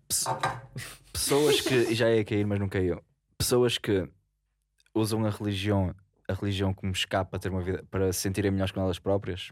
pes- 0.08 0.26
pessoas 1.12 1.62
que 1.62 1.74
e 1.74 1.96
já 1.96 2.12
ia 2.14 2.24
cair, 2.24 2.46
mas 2.46 2.60
não 2.60 2.70
caiu. 2.70 3.02
Pessoas 3.40 3.80
que 3.80 4.08
usam 4.94 5.26
a 5.26 5.30
religião, 5.32 5.96
a 6.28 6.34
religião 6.34 6.74
como 6.76 6.92
escape 6.92 7.32
para 7.32 7.40
ter 7.40 7.50
uma 7.50 7.62
vida 7.62 7.84
para 7.90 8.14
se 8.14 8.20
sentirem 8.20 8.52
melhores 8.52 8.72
com 8.72 8.82
elas 8.82 9.00
próprias. 9.00 9.50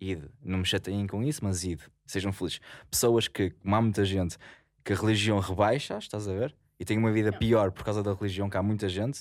Ide. 0.00 0.28
Não 0.42 0.58
me 0.58 0.64
chateiem 0.64 1.06
com 1.06 1.22
isso, 1.22 1.42
mas 1.44 1.62
ide. 1.64 1.84
Sejam 2.04 2.32
felizes. 2.32 2.60
Pessoas 2.90 3.28
que, 3.28 3.50
como 3.50 3.74
há 3.76 3.80
muita 3.80 4.04
gente, 4.04 4.36
que 4.84 4.92
a 4.92 4.96
religião 4.96 5.38
rebaixa, 5.38 5.96
estás 5.96 6.26
a 6.28 6.32
ver? 6.32 6.54
E 6.82 6.84
tem 6.84 6.98
uma 6.98 7.12
vida 7.12 7.30
Não. 7.30 7.38
pior 7.38 7.70
por 7.70 7.84
causa 7.84 8.02
da 8.02 8.12
religião, 8.12 8.50
que 8.50 8.56
há 8.56 8.62
muita 8.62 8.88
gente. 8.88 9.20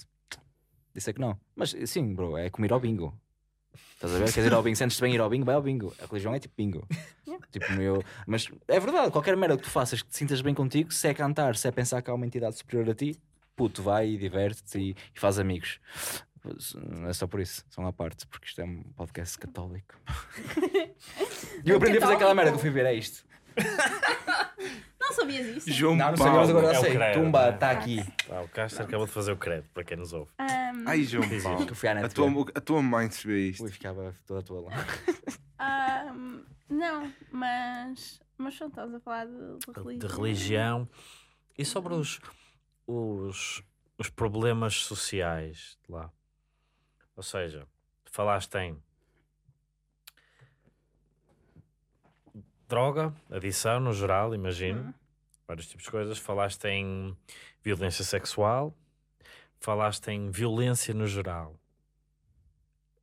Disse 0.95 1.11
é 1.11 1.13
que 1.13 1.21
não. 1.21 1.39
Mas 1.55 1.75
sim, 1.85 2.11
bro, 2.15 2.35
é 2.35 2.49
como 2.49 2.65
ir 2.65 2.73
ao 2.73 2.79
bingo. 2.79 3.15
Estás 3.93 4.15
a 4.15 4.17
ver? 4.17 4.33
Queres 4.33 4.47
ir 4.47 4.53
ao 4.55 4.63
bingo? 4.63 4.75
Sentes-te 4.75 4.99
bem 4.99 5.13
ir 5.13 5.21
ao 5.21 5.29
bingo? 5.29 5.45
Vai 5.45 5.53
ao 5.53 5.61
bingo. 5.61 5.93
A 6.01 6.07
religião 6.07 6.33
é 6.33 6.39
tipo 6.39 6.55
bingo. 6.57 6.87
Tipo, 7.51 7.71
meu... 7.73 8.03
Mas 8.25 8.49
é 8.67 8.79
verdade, 8.79 9.11
qualquer 9.11 9.35
merda 9.35 9.57
que 9.57 9.63
tu 9.63 9.69
faças 9.69 10.01
que 10.01 10.09
te 10.09 10.17
sintas 10.17 10.41
bem 10.41 10.55
contigo, 10.55 10.91
se 10.91 11.07
é 11.07 11.13
cantar, 11.13 11.55
se 11.55 11.67
é 11.67 11.71
pensar 11.71 12.01
que 12.01 12.09
há 12.09 12.13
uma 12.13 12.25
entidade 12.25 12.57
superior 12.57 12.89
a 12.89 12.95
ti, 12.95 13.15
puto, 13.55 13.83
vai 13.83 14.09
e 14.09 14.17
diverte-te 14.17 14.79
e, 14.79 14.89
e 14.91 15.19
faz 15.19 15.37
amigos. 15.37 15.79
Não 16.75 17.09
é 17.09 17.13
só 17.13 17.27
por 17.27 17.41
isso, 17.41 17.63
são 17.69 17.85
à 17.85 17.91
parte, 17.91 18.25
porque 18.25 18.47
isto 18.47 18.61
é 18.61 18.65
um 18.65 18.83
podcast 18.95 19.37
católico. 19.37 19.93
E 21.63 21.69
eu 21.69 21.77
aprendi 21.77 21.97
a 21.97 22.01
fazer 22.01 22.13
aquela 22.15 22.33
merda 22.33 22.51
que 22.51 22.57
eu 22.57 22.61
fui 22.61 22.69
ver, 22.71 22.85
é 22.85 22.93
isto. 22.93 23.23
Não 24.99 25.11
sabias 25.13 25.45
isso? 25.57 25.71
João 25.71 25.95
Não, 25.95 26.11
não 26.11 26.17
Paulo. 26.17 26.31
sabíamos 26.45 26.49
agora, 26.49 26.77
É 26.77 26.79
sei. 26.79 26.91
credo, 26.93 27.13
Tumba, 27.21 27.39
não 27.41 27.47
é? 27.47 27.53
está 27.53 27.71
aqui. 27.71 27.99
Ah, 28.29 28.41
o 28.41 28.47
Castro 28.47 28.83
acabou 28.83 29.05
de 29.07 29.11
fazer 29.11 29.31
o 29.31 29.37
crédito, 29.37 29.69
para 29.73 29.83
quem 29.83 29.97
nos 29.97 30.13
ouve. 30.13 30.31
Ahm, 30.37 30.83
Ai, 30.87 31.03
João 31.03 31.23
Paulo. 31.43 31.67
A 32.05 32.09
tua, 32.09 32.45
a 32.55 32.61
tua 32.61 32.81
mãe 32.81 33.09
vê 33.25 33.49
isto. 33.49 33.63
Ui, 33.63 33.71
ficava 33.71 34.15
toda 34.25 34.41
toda 34.43 34.69
lá. 34.69 34.71
ahm, 35.59 36.41
não, 36.69 37.11
mas. 37.31 38.21
Mas 38.37 38.55
só 38.55 38.67
estás 38.67 38.93
a 38.93 38.99
falar 38.99 39.25
de, 39.25 39.33
de 39.33 39.71
religião. 39.81 39.97
De 39.99 40.15
religião. 40.15 40.89
E 41.57 41.65
sobre 41.65 41.93
os, 41.93 42.19
os, 42.87 43.63
os 43.97 44.09
problemas 44.09 44.75
sociais 44.83 45.77
de 45.85 45.91
lá. 45.93 46.09
Ou 47.15 47.23
seja, 47.23 47.67
falaste 48.05 48.55
em 48.55 48.81
droga, 52.71 53.13
adição 53.29 53.79
no 53.81 53.93
geral, 53.93 54.33
imagino. 54.33 54.81
Uhum. 54.81 54.93
Vários 55.47 55.67
tipos 55.67 55.83
de 55.83 55.91
coisas. 55.91 56.17
Falaste 56.17 56.65
em 56.65 57.15
violência 57.61 58.03
sexual. 58.05 58.73
Falaste 59.59 60.07
em 60.07 60.31
violência 60.31 60.93
no 60.93 61.05
geral. 61.05 61.59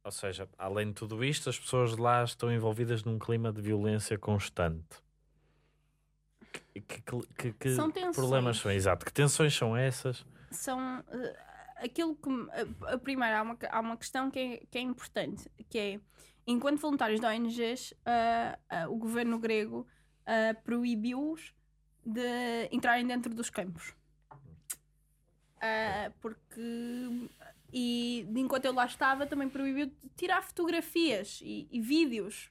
Ou 0.03 0.11
seja, 0.11 0.49
além 0.57 0.89
de 0.89 0.95
tudo 0.95 1.23
isto, 1.23 1.51
as 1.51 1.59
pessoas 1.59 1.97
lá 1.99 2.25
estão 2.25 2.51
envolvidas 2.51 3.05
num 3.05 3.19
clima 3.19 3.53
de 3.53 3.61
violência 3.61 4.17
constante. 4.19 4.97
que, 6.73 7.03
que- 7.37 7.53
que- 7.53 7.75
São 7.75 7.91
problemas 8.15 8.57
são? 8.59 8.71
Exato, 8.73 9.05
que 9.05 9.13
tensões 9.13 9.55
são 9.55 9.77
essas? 9.77 10.25
são 10.51 11.05
eh, 11.11 11.37
aquilo 11.77 12.17
que 12.17 12.31
a 12.87 12.97
primeira 12.97 13.41
há 13.41 13.43
uma, 13.43 13.59
há 13.71 13.81
uma 13.81 13.97
questão 13.99 14.31
que 14.31 14.39
é, 14.39 14.57
que 14.71 14.79
é 14.79 14.81
importante 14.81 15.51
que 15.69 15.79
é 15.79 16.01
enquanto 16.49 16.81
voluntários 16.81 17.21
da 17.21 17.29
ONGs 17.29 17.95
ah, 18.07 18.59
ah, 18.69 18.89
o 18.89 18.97
governo 18.97 19.39
grego 19.39 19.87
ah, 20.27 20.55
proibiu-os 20.65 21.55
de 22.05 22.69
entrarem 22.73 23.07
dentro 23.07 23.35
dos 23.35 23.51
campos. 23.51 23.95
Porque 26.21 27.29
e 27.71 28.27
enquanto 28.35 28.65
eu 28.65 28.73
lá 28.73 28.87
estava 28.87 29.27
também 29.27 29.49
proibiu 29.49 29.87
de 29.87 30.09
tirar 30.17 30.43
fotografias 30.43 31.41
e, 31.43 31.69
e 31.71 31.81
vídeos. 31.81 32.51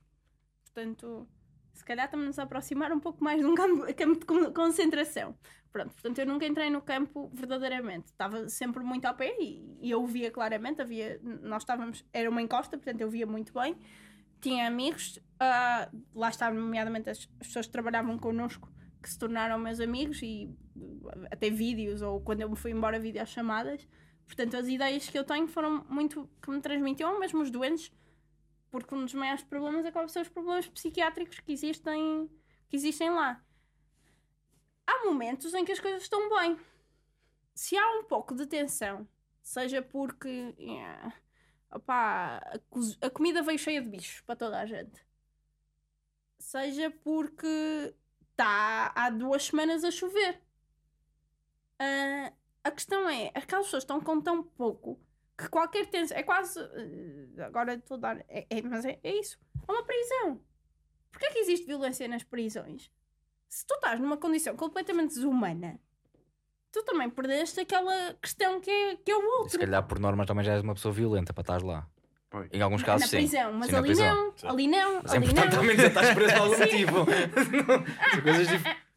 Portanto 0.63 1.27
se 1.73 1.85
calhar 1.85 2.05
estamos 2.05 2.37
a 2.39 2.43
aproximar 2.43 2.91
um 2.91 2.99
pouco 2.99 3.23
mais 3.23 3.39
de 3.39 3.45
um 3.45 3.55
campo, 3.55 3.93
campo 3.95 4.19
de 4.19 4.25
con- 4.25 4.53
concentração 4.53 5.37
Pronto, 5.71 5.93
portanto 5.93 6.19
eu 6.19 6.25
nunca 6.25 6.45
entrei 6.45 6.69
no 6.69 6.81
campo 6.81 7.29
verdadeiramente. 7.33 8.07
Estava 8.07 8.47
sempre 8.49 8.83
muito 8.83 9.05
ao 9.05 9.15
pé 9.15 9.35
e, 9.39 9.77
e 9.81 9.91
eu 9.91 10.05
via 10.05 10.31
claramente, 10.31 10.81
havia, 10.81 11.19
nós 11.23 11.63
estávamos, 11.63 12.05
era 12.13 12.29
uma 12.29 12.41
encosta, 12.41 12.77
portanto 12.77 13.01
eu 13.01 13.09
via 13.09 13.25
muito 13.25 13.53
bem. 13.53 13.77
Tinha 14.39 14.67
amigos, 14.67 15.19
ah, 15.39 15.89
lá 16.13 16.29
estavam 16.29 16.59
nomeadamente 16.59 17.09
as, 17.09 17.29
as 17.39 17.47
pessoas 17.47 17.65
que 17.65 17.71
trabalhavam 17.71 18.17
connosco 18.17 18.71
que 19.01 19.09
se 19.09 19.17
tornaram 19.17 19.57
meus 19.57 19.79
amigos 19.79 20.21
e 20.21 20.53
uh, 20.75 21.27
até 21.31 21.49
vídeos 21.49 22.01
ou 22.01 22.19
quando 22.19 22.41
eu 22.41 22.49
me 22.49 22.55
fui 22.55 22.71
embora 22.71 22.99
videochamadas. 22.99 23.87
Portanto, 24.25 24.57
as 24.57 24.67
ideias 24.67 25.07
que 25.07 25.17
eu 25.17 25.23
tenho 25.23 25.47
foram 25.47 25.85
muito 25.89 26.29
que 26.41 26.51
me 26.51 26.59
transmitiam, 26.59 27.17
mesmo 27.19 27.41
os 27.41 27.49
doentes, 27.49 27.91
porque 28.69 28.93
um 28.93 29.05
dos 29.05 29.13
maiores 29.13 29.43
problemas 29.43 29.85
acaba 29.85 30.05
por 30.05 30.11
ser 30.11 30.21
os 30.21 30.29
problemas 30.29 30.67
psiquiátricos 30.67 31.39
que 31.39 31.53
existem, 31.53 32.29
que 32.69 32.75
existem 32.75 33.09
lá 33.09 33.41
há 34.87 35.05
momentos 35.05 35.53
em 35.53 35.65
que 35.65 35.73
as 35.73 35.79
coisas 35.79 36.03
estão 36.03 36.29
bem. 36.29 36.57
Se 37.55 37.77
há 37.77 37.91
um 37.99 38.03
pouco 38.05 38.35
de 38.35 38.45
tensão, 38.47 39.07
seja 39.43 39.81
porque 39.81 40.55
yeah, 40.59 41.13
a, 41.71 42.59
a 43.01 43.09
comida 43.09 43.41
veio 43.43 43.59
cheia 43.59 43.81
de 43.81 43.89
bichos 43.89 44.21
para 44.21 44.35
toda 44.35 44.59
a 44.59 44.65
gente, 44.65 45.05
seja 46.39 46.89
porque 47.03 47.93
está 48.31 48.91
há 48.95 49.09
duas 49.09 49.43
semanas 49.45 49.83
a 49.83 49.91
chover. 49.91 50.41
Ah, 51.79 52.33
a 52.63 52.71
questão 52.71 53.07
é, 53.09 53.31
aquelas 53.35 53.65
pessoas 53.67 53.83
estão 53.83 54.01
com 54.01 54.21
tão 54.21 54.43
pouco 54.43 54.99
que 55.37 55.47
qualquer 55.49 55.85
tensão 55.87 56.17
é 56.17 56.23
quase 56.23 56.59
eh, 56.59 57.43
agora 57.43 57.75
estou 57.75 57.95
a 57.97 57.99
dar 57.99 58.25
é, 58.27 58.47
é- 58.49 58.61
mas 58.63 58.83
é, 58.85 58.99
é 59.03 59.11
isso, 59.19 59.39
é 59.67 59.71
uma 59.71 59.83
prisão. 59.85 60.41
Porquê 61.11 61.27
é 61.27 61.31
que 61.33 61.39
existe 61.39 61.65
violência 61.67 62.07
nas 62.07 62.23
prisões? 62.23 62.91
Se 63.49 63.65
tu 63.65 63.73
estás 63.75 63.99
numa 63.99 64.17
condição 64.17 64.55
completamente 64.55 65.09
desumana, 65.15 65.79
tu 66.71 66.83
também 66.83 67.09
perdeste 67.09 67.59
aquela 67.59 68.13
questão 68.21 68.59
que 68.59 68.69
é, 68.69 68.95
que 68.97 69.11
é 69.11 69.15
o 69.15 69.21
Se 69.21 69.27
outro. 69.27 69.59
calhar 69.59 69.83
por 69.87 69.99
norma 69.99 70.25
também 70.25 70.43
já 70.43 70.53
és 70.53 70.61
uma 70.63 70.73
pessoa 70.73 70.93
violenta 70.93 71.33
para 71.33 71.41
estar 71.41 71.61
lá. 71.63 71.87
Pois. 72.29 72.49
Em 72.51 72.61
alguns 72.61 72.81
Na 72.81 72.87
casos 72.87 73.09
sim. 73.09 73.17
prisão, 73.17 73.53
mas 73.53 73.67
Sim, 73.67 73.71
na 73.71 73.77
ali 73.79 73.87
prisão. 73.87 74.15
não, 74.15 74.33
Sim. 74.37 74.47
ali 74.47 74.67
não, 74.67 75.01
Mas 75.01 75.13
é 75.13 75.17
ali 75.17 75.25
importante 75.25 75.51
não. 75.53 75.59
também 75.61 75.75
dizer 75.77 75.91
que 75.91 75.97
estás 75.99 76.13
preso 76.13 76.33
por 76.33 76.41
algum 76.41 76.57
motivo. 76.59 77.05
São 78.11 78.21
coisas 78.21 78.47
diferentes. 78.49 78.87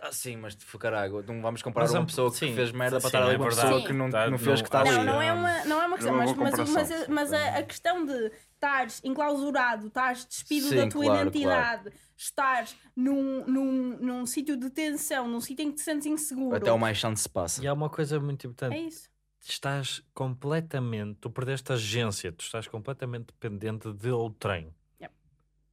Ah, 0.00 0.12
sim, 0.12 0.36
mas 0.36 0.54
tipo, 0.54 0.78
caralho, 0.78 1.24
não 1.26 1.42
vamos 1.42 1.60
comparar 1.60 1.86
Mas, 1.86 1.94
uma 1.94 2.02
um, 2.02 2.06
pessoa 2.06 2.30
que 2.30 2.36
sim, 2.36 2.54
fez 2.54 2.70
merda 2.70 3.00
para 3.00 3.00
sim, 3.00 3.06
estar 3.08 3.22
ali 3.24 3.34
é 3.34 3.38
uma 3.38 3.48
pessoa 3.48 3.84
que 3.84 3.92
não, 3.92 4.08
Tá, 4.08 4.30
não 4.30 4.38
fez 4.38 4.62
que 4.62 4.68
está 4.68 4.80
ali. 4.80 4.90
Não, 4.92 5.04
não 5.04 5.20
é 5.20 5.32
uma, 5.32 5.64
não 5.64 5.82
é 5.82 5.86
uma 5.86 5.96
questão, 5.96 6.14
Não 6.14 6.22
é 6.22 6.26
mas, 6.26 6.36
uma 6.36 6.50
mas, 6.50 6.70
mas, 6.70 7.08
mas 7.08 7.32
a, 7.32 7.58
a 7.58 7.62
questão 7.64 8.06
de 8.06 8.30
estares 8.54 9.00
enclausurado, 9.02 9.88
estares 9.88 10.24
despido 10.24 10.68
Sim, 10.68 10.76
da 10.76 10.88
tua 10.88 11.04
claro, 11.06 11.20
identidade, 11.22 11.92
estares 12.16 12.76
num, 12.94 13.44
num, 13.46 13.98
num 13.98 14.26
sítio 14.26 14.56
de 14.56 14.70
tensão, 14.70 15.28
num 15.28 15.40
sítio 15.40 15.64
em 15.64 15.70
que 15.70 15.76
te 15.76 15.82
sentes 15.82 16.06
inseguro. 16.06 16.56
Até 16.56 16.72
o 16.72 16.78
mais 16.78 16.96
chão 16.96 17.14
se 17.14 17.28
passa. 17.28 17.62
E 17.62 17.66
há 17.66 17.72
uma 17.72 17.90
coisa 17.90 18.18
muito 18.18 18.46
É 18.46 18.50
importante. 18.50 18.86
isso. 18.88 19.08
Estás 19.48 20.02
completamente, 20.12 21.18
tu 21.20 21.30
perdeste 21.30 21.70
a 21.70 21.74
agência, 21.76 22.32
tu 22.32 22.42
estás 22.42 22.66
completamente 22.66 23.26
dependente 23.26 23.92
de 23.92 24.10
outrem. 24.10 24.74
Yep. 25.00 25.14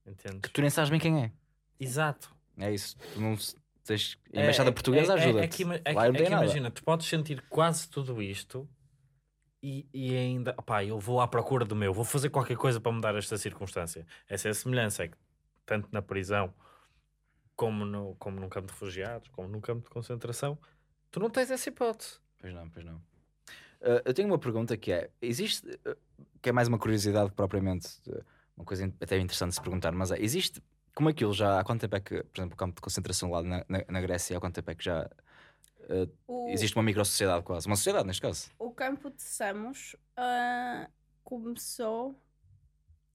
Entendes? 0.05 0.39
Que 0.41 0.49
tu 0.49 0.61
nem 0.61 0.69
sabes 0.69 0.89
bem 0.91 0.99
quem 0.99 1.23
é. 1.23 1.31
Exato. 1.79 2.35
É 2.57 2.71
isso. 2.71 2.95
Tu 3.13 3.19
não 3.19 3.35
tens... 3.83 4.17
A 4.33 4.39
É- 4.39 4.43
embaixada 4.43 4.69
é- 4.69 4.73
portuguesa 4.73 5.13
é- 5.13 5.15
é- 5.15 5.19
ajuda. 5.23 5.43
É, 5.43 5.47
que, 5.47 5.63
é, 5.63 5.93
Lá 5.93 6.07
é 6.07 6.11
que 6.11 6.23
imagina, 6.23 6.69
tu 6.69 6.83
podes 6.83 7.07
sentir 7.07 7.41
quase 7.49 7.89
tudo 7.89 8.21
isto 8.21 8.69
e, 9.61 9.87
e 9.93 10.15
ainda, 10.15 10.53
opá, 10.57 10.83
eu 10.83 10.99
vou 10.99 11.19
à 11.19 11.27
procura 11.27 11.65
do 11.65 11.75
meu, 11.75 11.93
vou 11.93 12.05
fazer 12.05 12.29
qualquer 12.29 12.57
coisa 12.57 12.79
para 12.79 12.91
mudar 12.91 13.15
esta 13.15 13.37
circunstância. 13.37 14.05
Essa 14.29 14.49
é 14.49 14.51
a 14.51 14.53
semelhança, 14.53 15.03
é 15.03 15.07
que 15.07 15.17
tanto 15.65 15.89
na 15.91 16.01
prisão 16.01 16.53
como, 17.55 17.85
no, 17.85 18.15
como 18.15 18.39
num 18.39 18.49
campo 18.49 18.67
de 18.67 18.73
refugiados, 18.73 19.27
como 19.29 19.47
num 19.47 19.61
campo 19.61 19.83
de 19.83 19.89
concentração, 19.89 20.57
tu 21.11 21.19
não 21.19 21.29
tens 21.29 21.51
essa 21.51 21.69
hipótese. 21.69 22.19
Pois 22.39 22.53
não, 22.53 22.69
pois 22.69 22.85
não. 22.85 23.01
Ah, 23.83 24.01
eu 24.05 24.13
tenho 24.13 24.27
uma 24.29 24.39
pergunta 24.39 24.75
que 24.77 24.91
é: 24.91 25.09
existe, 25.21 25.67
ah, 25.85 25.95
que 26.41 26.49
é 26.49 26.51
mais 26.51 26.67
uma 26.67 26.79
curiosidade 26.79 27.31
propriamente, 27.31 27.87
ah, 28.09 28.23
uma 28.57 28.65
coisa 28.65 28.85
até 29.01 29.19
interessante 29.19 29.49
de 29.49 29.55
se 29.55 29.61
perguntar, 29.61 29.91
mas 29.91 30.11
é: 30.11 30.19
existe, 30.19 30.61
como 30.95 31.09
aquilo 31.09 31.33
já, 31.33 31.59
há 31.59 31.63
quanto 31.63 31.81
tempo 31.81 31.95
é 31.95 31.99
que, 31.99 32.23
por 32.23 32.39
exemplo, 32.39 32.53
o 32.55 32.57
campo 32.57 32.75
de 32.75 32.81
concentração 32.81 33.29
lá 33.29 33.43
na, 33.43 33.65
na, 33.67 33.83
na 33.87 34.01
Grécia, 34.01 34.37
há 34.37 34.39
quanto 34.39 34.55
tempo 34.55 34.71
é 34.71 34.75
que 34.75 34.83
já 34.85 35.09
O, 36.27 36.49
existe 36.49 36.75
uma 36.77 36.83
microsociedade 36.83 37.43
quase? 37.43 37.67
Uma 37.67 37.75
sociedade, 37.75 38.07
neste 38.07 38.21
caso. 38.21 38.49
o 38.57 38.71
campo 38.71 39.09
de 39.09 39.21
Samos 39.21 39.95
ah, 40.15 40.89
começou 41.23 42.19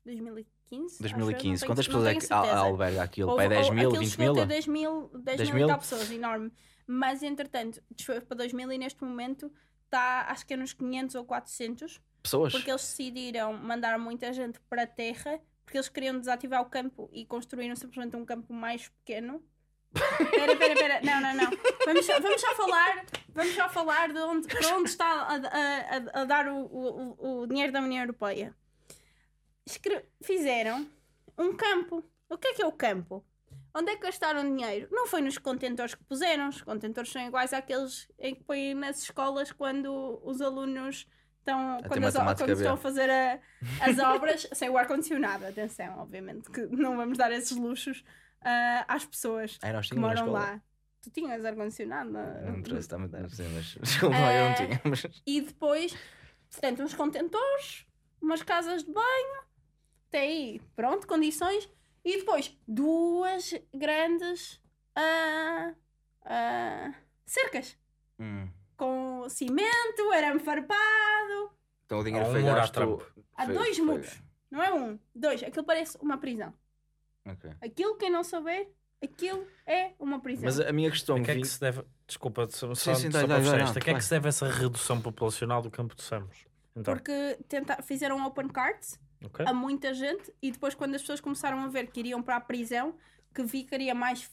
2015. 0.04 0.57
Acho 0.70 1.02
eu, 1.04 1.10
não 1.10 1.18
2015. 1.18 1.60
tenho- 1.60 1.70
Quantas 1.70 1.86
pessoas 1.86 2.06
é 2.06 2.14
que 2.14 2.32
alberga 2.32 3.02
aquilo? 3.02 3.30
Houve- 3.30 3.40
Pai, 3.42 3.48
10 3.48 3.66
ou- 3.68 3.74
mil, 3.74 3.88
aquilo 3.88 4.00
20 4.04 4.10
chegou 4.10 4.24
a 4.24 4.32
mil? 4.32 4.42
ter 4.42 4.46
10 4.46 4.66
mil, 4.66 5.10
10 5.14 5.36
10 5.38 5.48
mil, 5.50 5.56
mil? 5.56 5.66
e 5.66 5.68
tal 5.70 5.78
pessoas, 5.78 6.10
enorme. 6.10 6.52
Mas 6.86 7.22
entretanto, 7.22 7.82
desfez 7.90 8.24
para 8.24 8.36
2000 8.38 8.72
e 8.72 8.78
neste 8.78 9.02
momento 9.04 9.52
está, 9.84 10.26
acho 10.30 10.46
que 10.46 10.54
é 10.54 10.56
nos 10.56 10.72
500 10.72 11.14
ou 11.16 11.24
400, 11.24 12.00
Pessoas? 12.22 12.52
porque 12.52 12.70
eles 12.70 12.82
decidiram 12.82 13.52
mandar 13.52 13.98
muita 13.98 14.32
gente 14.32 14.58
para 14.68 14.82
a 14.82 14.86
terra, 14.86 15.40
porque 15.64 15.76
eles 15.78 15.88
queriam 15.88 16.18
desativar 16.18 16.62
o 16.62 16.66
campo 16.66 17.08
e 17.12 17.24
construíram 17.26 17.76
simplesmente 17.76 18.16
um 18.16 18.24
campo 18.24 18.52
mais 18.52 18.88
pequeno. 18.88 19.42
Espera, 19.94 20.52
espera, 20.52 20.72
espera. 20.74 21.00
Não, 21.02 21.20
não, 21.20 21.34
não. 21.34 21.50
Vamos, 21.86 22.04
só- 22.06 22.20
vamos 22.20 22.40
só 22.40 22.54
falar, 22.54 23.04
vamos 23.34 23.54
só 23.54 23.68
falar 23.70 24.12
de 24.12 24.18
onde, 24.20 24.46
para 24.48 24.76
onde 24.76 24.90
está 24.90 25.06
a, 25.06 25.34
a- 25.34 25.96
a- 26.18 26.20
a 26.22 26.24
dar 26.24 26.46
o, 26.48 26.58
o- 26.66 27.40
o 27.42 27.46
dinheiro 27.46 27.72
da 27.72 27.80
União 27.80 28.02
Europeia. 28.02 28.54
Fizeram 30.22 30.88
um 31.38 31.54
campo. 31.56 32.04
O 32.28 32.36
que 32.36 32.48
é 32.48 32.54
que 32.54 32.62
é 32.62 32.66
o 32.66 32.72
campo? 32.72 33.24
Onde 33.74 33.92
é 33.92 33.96
que 33.96 34.02
gastaram 34.02 34.42
dinheiro? 34.42 34.88
Não 34.90 35.06
foi 35.06 35.20
nos 35.20 35.38
contentores 35.38 35.94
que 35.94 36.02
puseram. 36.04 36.48
Os 36.48 36.62
contentores 36.62 37.10
são 37.10 37.22
iguais 37.26 37.52
àqueles 37.52 38.08
em 38.18 38.34
que 38.34 38.42
põem 38.44 38.74
nas 38.74 39.02
escolas 39.02 39.52
quando 39.52 40.20
os 40.24 40.40
alunos 40.40 41.06
estão, 41.38 41.78
ter 41.82 41.88
quando, 41.88 42.04
as, 42.06 42.14
matemática 42.14 42.44
quando 42.46 42.56
estão 42.56 42.74
a 42.74 42.76
fazer 42.76 43.08
a- 43.10 43.38
as 43.80 43.98
obras 43.98 44.48
sem 44.52 44.68
o 44.68 44.76
ar-condicionado. 44.76 45.46
Atenção, 45.46 45.98
obviamente, 45.98 46.50
que 46.50 46.66
não 46.66 46.96
vamos 46.96 47.16
dar 47.18 47.30
esses 47.30 47.56
luxos 47.56 48.02
ah, 48.40 48.84
às 48.88 49.04
pessoas 49.04 49.58
Ai, 49.62 49.72
que 49.82 49.94
moram 49.94 50.30
lá. 50.32 50.60
Tu 51.00 51.10
tinhas 51.10 51.44
ar-condicionado? 51.44 52.10
na- 52.10 52.40
Não 52.40 52.58
interessa, 52.58 52.80
está 52.80 52.98
muito. 52.98 53.16
Sei, 53.34 53.46
mas. 53.48 53.64
Desculpa, 53.80 54.16
eu 54.16 54.20
não 54.20 54.50
Eh, 54.50 54.54
tinha. 54.54 54.80
Mas... 54.84 55.06
E 55.26 55.40
depois, 55.40 55.96
portanto, 56.50 56.82
uns 56.82 56.94
contentores, 56.94 57.86
umas 58.20 58.42
casas 58.42 58.82
de 58.82 58.92
banho, 58.92 59.42
até 60.08 60.20
aí, 60.20 60.60
pronto, 60.74 61.06
condições. 61.06 61.68
E 62.04 62.18
depois, 62.18 62.56
duas 62.66 63.54
grandes 63.74 64.60
ah, 64.96 65.74
ah, 66.24 66.94
cercas. 67.26 67.76
Hum. 68.18 68.48
Com 68.76 69.28
cimento, 69.28 70.10
arame 70.14 70.40
farpado. 70.40 71.52
Então 71.84 72.00
o 72.00 72.04
dinheiro 72.04 72.26
Há 72.26 72.28
um 72.28 72.32
foi 72.32 72.42
gasto. 72.42 73.12
Há 73.36 73.46
dois 73.46 73.78
muros. 73.78 74.22
Não 74.50 74.62
é 74.62 74.72
um, 74.72 74.98
dois. 75.14 75.42
Aquilo 75.42 75.64
parece 75.64 75.98
uma 76.00 76.16
prisão. 76.16 76.54
Ok. 77.26 77.50
Aquilo, 77.60 77.96
quem 77.96 78.10
não 78.10 78.24
souber, 78.24 78.70
aquilo 79.02 79.46
é 79.66 79.92
uma 79.98 80.20
prisão. 80.20 80.44
Mas 80.44 80.60
a 80.60 80.72
minha 80.72 80.90
questão 80.90 81.16
A 81.16 81.22
que 81.22 81.30
é 81.30 81.34
que 81.34 81.44
se 81.44 81.60
deve. 81.60 81.82
Desculpa, 82.06 82.48
só, 82.48 82.74
Sim, 82.74 82.94
sim, 82.94 83.10
só 83.10 83.26
para 83.26 83.40
fechar 83.40 83.58
dá, 83.58 83.64
isto. 83.64 83.74
dá, 83.74 83.80
A 83.80 83.84
que 83.84 83.90
é 83.90 83.94
que 83.94 84.04
se 84.04 84.10
deve 84.10 84.28
essa 84.28 84.48
redução 84.48 85.00
populacional 85.00 85.60
do 85.60 85.70
campo 85.70 85.94
de 85.94 86.02
Samos? 86.02 86.46
Então, 86.74 86.94
Porque 86.94 87.38
tenta, 87.48 87.82
fizeram 87.82 88.24
open 88.24 88.48
cards 88.48 88.98
ok? 89.24 89.44
a 89.46 89.52
muita 89.52 89.92
gente 89.94 90.32
e 90.42 90.50
depois 90.52 90.74
quando 90.74 90.94
as 90.94 91.00
pessoas 91.02 91.20
começaram 91.20 91.58
a 91.60 91.68
ver 91.68 91.90
que 91.90 92.00
iriam 92.00 92.22
para 92.22 92.36
a 92.36 92.40
prisão 92.40 92.94
que 93.34 93.46
ficaria 93.46 93.94
mais 93.94 94.30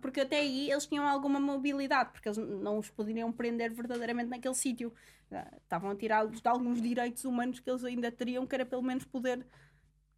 porque 0.00 0.20
até 0.22 0.38
aí 0.38 0.70
eles 0.70 0.86
tinham 0.86 1.06
alguma 1.06 1.38
mobilidade 1.38 2.10
porque 2.12 2.28
eles 2.28 2.38
não 2.38 2.78
os 2.78 2.88
poderiam 2.90 3.30
prender 3.30 3.72
verdadeiramente 3.72 4.30
naquele 4.30 4.54
sítio 4.54 4.92
Ah, 5.30 5.46
estavam 5.62 5.90
a 5.90 5.94
tirá-los 5.94 6.40
de 6.40 6.48
alguns 6.48 6.80
direitos 6.80 7.24
humanos 7.24 7.60
que 7.60 7.68
eles 7.68 7.84
ainda 7.84 8.10
teriam 8.10 8.46
que 8.46 8.54
era 8.54 8.64
pelo 8.64 8.82
menos 8.82 9.04
poder 9.04 9.46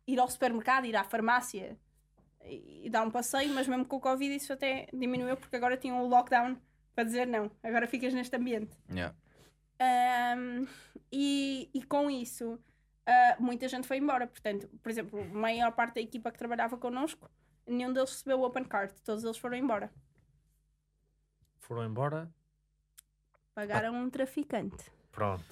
ir 0.07 0.21
ao 0.21 0.29
supermercado, 0.31 0.87
ir 0.87 0.95
à 0.95 1.03
farmácia 1.03 1.77
e, 2.45 2.87
e 2.87 2.91
dar 2.91 3.03
um 3.05 3.11
passeio, 3.11 3.53
mas 3.53 3.67
mesmo 3.67 3.85
com 3.85 3.97
o 3.97 4.01
Covid 4.01 4.33
isso 4.35 4.53
até 4.53 4.87
diminuiu 4.93 5.37
porque 5.37 5.57
agora 5.57 5.77
tinham 5.77 6.01
o 6.05 6.09
lockdown 6.09 6.57
para 6.95 7.03
dizer 7.05 7.27
não, 7.27 7.51
agora 7.63 7.87
ficas 7.89 8.15
neste 8.15 8.37
ambiente 8.37 8.77
Yeah. 8.89 9.15
um, 10.37 10.67
e, 11.11 11.69
e 11.75 11.83
com 11.83 12.09
isso, 12.09 12.59
ah, 13.07 13.36
muita 13.38 13.68
gente 13.68 13.86
foi 13.86 13.98
embora. 13.98 14.26
Portanto, 14.26 14.68
por 14.82 14.90
exemplo, 14.90 15.20
a 15.20 15.24
maior 15.24 15.72
parte 15.72 15.94
da 15.94 16.01
equipa 16.01 16.30
que 16.30 16.38
trabalhava 16.38 16.76
connosco, 16.76 17.30
nenhum 17.66 17.92
deles 17.92 18.11
recebeu 18.11 18.40
o 18.40 18.44
Open 18.44 18.64
Card, 18.64 18.92
todos 19.05 19.24
eles 19.24 19.36
foram 19.38 19.57
embora. 19.57 19.92
foram 21.59 21.84
embora. 21.84 22.28
Pagaram 23.55 23.94
um 23.94 24.11
traficante. 24.11 24.90
Pronto. 25.12 25.44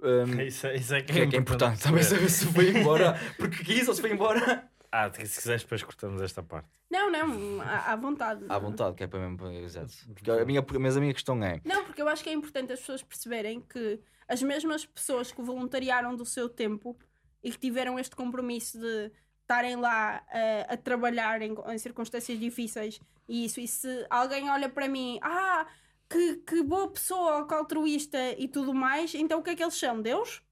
Um, 0.00 0.40
Isso, 0.40 0.66
é- 0.66 0.74
isso 0.76 0.94
é 0.94 1.00
que 1.02 1.12
que 1.12 1.20
é, 1.20 1.26
que 1.28 1.36
é 1.36 1.38
importante 1.38 1.80
também 1.80 2.02
saber 2.02 2.28
se 2.28 2.46
foi 2.52 2.70
embora. 2.70 3.14
Porque 3.36 3.62
quis 3.64 3.86
ou 3.86 3.94
se 3.94 4.00
foi 4.00 4.12
embora. 4.12 4.68
Ah, 4.94 5.10
se 5.10 5.20
quiseres, 5.40 5.62
depois 5.62 5.82
cortamos 5.82 6.20
esta 6.20 6.42
parte. 6.42 6.68
Não, 6.90 7.10
não, 7.10 7.62
à, 7.62 7.92
à 7.92 7.96
vontade. 7.96 8.44
À 8.46 8.58
vontade, 8.58 8.94
que 8.94 9.02
é 9.02 9.06
para 9.06 9.26
mesmo. 9.26 9.46
Exato. 9.50 9.90
Porque 10.12 10.30
a 10.30 10.44
minha, 10.44 10.62
mas 10.78 10.98
a 10.98 11.00
minha 11.00 11.14
questão 11.14 11.42
é. 11.42 11.62
Não, 11.64 11.82
porque 11.86 12.02
eu 12.02 12.08
acho 12.10 12.22
que 12.22 12.28
é 12.28 12.32
importante 12.34 12.74
as 12.74 12.80
pessoas 12.80 13.02
perceberem 13.02 13.62
que 13.62 13.98
as 14.32 14.42
mesmas 14.42 14.86
pessoas 14.86 15.30
que 15.30 15.42
voluntariaram 15.42 16.16
do 16.16 16.24
seu 16.24 16.48
tempo 16.48 16.96
e 17.42 17.50
que 17.50 17.58
tiveram 17.58 17.98
este 17.98 18.16
compromisso 18.16 18.78
de 18.78 19.12
estarem 19.42 19.76
lá 19.76 20.24
eh, 20.32 20.66
a 20.70 20.76
trabalhar 20.76 21.42
em, 21.42 21.54
em 21.68 21.78
circunstâncias 21.78 22.38
difíceis 22.38 22.98
e 23.28 23.44
isso, 23.44 23.60
e 23.60 23.68
se 23.68 24.06
alguém 24.08 24.48
olha 24.48 24.70
para 24.70 24.88
mim, 24.88 25.18
ah, 25.20 25.66
que, 26.08 26.36
que 26.36 26.62
boa 26.62 26.90
pessoa, 26.90 27.46
que 27.46 27.52
altruísta 27.52 28.32
e 28.38 28.48
tudo 28.48 28.72
mais, 28.72 29.14
então 29.14 29.40
o 29.40 29.42
que 29.42 29.50
é 29.50 29.54
que 29.54 29.62
eles 29.62 29.74
são? 29.74 30.00
Deus? 30.00 30.42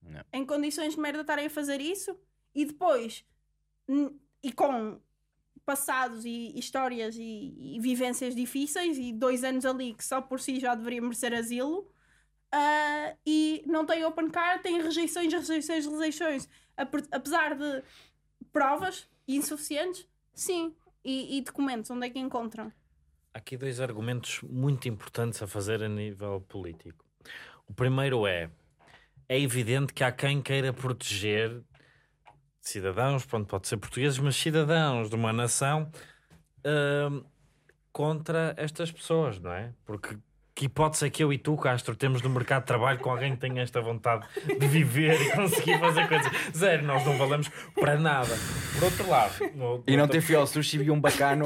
Não. 0.00 0.24
Em 0.32 0.46
condições 0.46 0.94
de 0.94 1.00
merda 1.00 1.22
estarem 1.22 1.46
a 1.46 1.50
fazer 1.50 1.80
isso? 1.80 2.16
E 2.54 2.64
depois, 2.64 3.24
e 4.42 4.52
com 4.52 5.00
passados 5.64 6.24
e 6.24 6.56
histórias 6.56 7.16
e, 7.16 7.76
e 7.76 7.80
vivências 7.80 8.34
difíceis 8.34 8.96
e 8.96 9.12
dois 9.12 9.42
anos 9.42 9.64
ali 9.64 9.94
que 9.94 10.04
só 10.04 10.20
por 10.20 10.40
si 10.40 10.58
já 10.58 10.74
deveria 10.74 11.00
merecer 11.00 11.32
asilo 11.32 11.91
ah, 12.52 13.14
e 13.26 13.64
não 13.66 13.86
tem 13.86 14.04
open 14.04 14.30
card, 14.30 14.62
tem 14.62 14.80
rejeições, 14.80 15.32
rejeições, 15.32 15.86
rejeições 15.86 16.48
Ape- 16.76 17.08
apesar 17.10 17.54
de 17.56 17.82
provas 18.52 19.08
insuficientes 19.26 20.06
sim, 20.34 20.74
e, 21.04 21.38
e 21.38 21.42
documentos, 21.42 21.90
onde 21.90 22.06
é 22.06 22.10
que 22.10 22.18
encontram? 22.18 22.72
Há 23.34 23.38
aqui 23.38 23.56
dois 23.56 23.80
argumentos 23.80 24.40
muito 24.42 24.88
importantes 24.88 25.42
a 25.42 25.46
fazer 25.46 25.82
a 25.82 25.88
nível 25.88 26.40
político. 26.42 27.04
O 27.66 27.74
primeiro 27.74 28.26
é: 28.26 28.50
é 29.28 29.40
evidente 29.40 29.92
que 29.92 30.04
há 30.04 30.12
quem 30.12 30.42
queira 30.42 30.72
proteger 30.72 31.62
cidadãos, 32.60 33.24
pronto, 33.24 33.48
pode 33.48 33.66
ser 33.66 33.76
portugueses, 33.76 34.18
mas 34.18 34.36
cidadãos 34.36 35.08
de 35.10 35.16
uma 35.16 35.32
nação 35.32 35.90
hum, 37.10 37.24
contra 37.92 38.54
estas 38.56 38.92
pessoas, 38.92 39.38
não 39.38 39.52
é? 39.52 39.74
Porque 39.84 40.18
que 40.54 40.66
hipótese 40.66 41.06
é 41.06 41.10
que 41.10 41.24
eu 41.24 41.32
e 41.32 41.38
tu, 41.38 41.56
Castro, 41.56 41.96
temos 41.96 42.20
no 42.22 42.28
mercado 42.30 42.62
de 42.62 42.66
trabalho 42.66 42.98
com 42.98 43.10
alguém 43.10 43.32
que 43.34 43.38
tenha 43.40 43.62
esta 43.62 43.80
vontade 43.80 44.26
de 44.58 44.66
viver 44.66 45.20
e 45.20 45.30
conseguir 45.32 45.78
fazer 45.78 46.06
coisas? 46.08 46.30
Zero, 46.56 46.84
nós 46.84 47.04
não 47.06 47.16
valemos 47.16 47.48
para 47.80 47.96
nada. 47.98 48.34
Por 48.74 48.84
outro 48.84 49.08
lado, 49.08 49.32
no- 49.54 49.82
E 49.86 49.96
não 49.96 50.02
outro- 50.04 50.18
ter 50.18 50.20
fui 50.20 50.34
ao 50.36 50.46
sushi 50.46 50.78
e 50.82 50.90
um 50.90 51.00
bacano, 51.00 51.44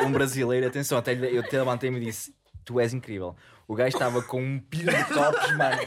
um, 0.00 0.06
um 0.06 0.12
brasileiro. 0.12 0.66
Atenção, 0.66 0.98
até 0.98 1.14
eu 1.14 1.40
até 1.40 1.58
levantei-me 1.58 1.96
e 1.98 2.04
disse: 2.04 2.34
Tu 2.64 2.78
és 2.80 2.92
incrível. 2.92 3.34
O 3.66 3.74
gajo 3.74 3.96
estava 3.96 4.20
com 4.22 4.42
um 4.42 4.58
pilho 4.60 4.94
de 4.94 5.04
copos, 5.04 5.56
mano. 5.56 5.80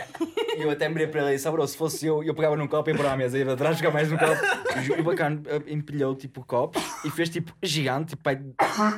E 0.58 0.62
eu 0.64 0.72
até 0.72 0.90
mirei 0.90 1.06
para 1.06 1.22
ele 1.22 1.30
e 1.32 1.36
disse: 1.36 1.48
"Ah, 1.48 1.52
bro, 1.52 1.68
se 1.68 1.78
fosse 1.78 2.08
eu, 2.08 2.24
eu 2.24 2.34
pegava 2.34 2.56
num 2.56 2.68
copo 2.68 2.90
e 2.90 2.94
ia 2.94 2.98
para 2.98 3.12
a 3.14 3.18
mesa, 3.18 3.38
ia 3.38 3.54
atrás 3.54 3.78
jogar 3.78 3.92
mais 3.92 4.10
num 4.10 4.18
copo. 4.18 4.34
E 4.98 5.00
o 5.00 5.04
bacano 5.04 5.44
eh, 5.46 5.62
empilhou 5.68 6.16
tipo 6.16 6.44
copos 6.44 6.82
e 7.06 7.12
fez 7.12 7.30
tipo 7.30 7.54
gigante, 7.62 8.10
tipo, 8.16 8.24
pai, 8.24 8.40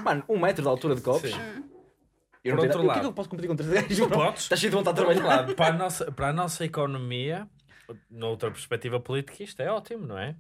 mano, 0.04 0.24
um 0.30 0.40
metro 0.40 0.62
de 0.62 0.70
altura 0.70 0.96
de 0.96 1.02
copos. 1.02 1.30
Sim. 1.30 1.38
Eu 2.44 2.56
Por 2.56 2.58
não 2.58 2.64
outro 2.64 2.80
tenho- 2.80 2.80
O 2.80 2.80
que 2.80 2.86
é 2.86 2.88
lado- 2.88 3.00
que 3.02 3.06
eu 3.08 3.14
posso 3.14 3.30
competir 3.30 3.48
com 3.50 3.56
três 3.56 3.72
gajos? 3.74 3.98
Tu 3.98 4.08
bro? 4.08 4.18
podes. 4.18 4.44
Estás 4.44 4.60
cheio 4.62 4.72
de 4.72 4.78
vontade 4.78 4.98
de 4.98 5.04
trabalhar. 5.06 5.26
lado, 5.28 5.56
para 5.56 5.76
a 5.76 5.78
nossa, 5.78 6.12
para 6.12 6.28
a 6.30 6.34
nossa 6.34 6.64
economia, 6.66 7.48
noutra 8.10 8.50
perspectiva 8.52 9.00
política, 9.00 9.44
isto 9.44 9.62
é 9.62 9.70
ótimo, 9.72 10.06
não 10.08 10.18
é? 10.18 10.36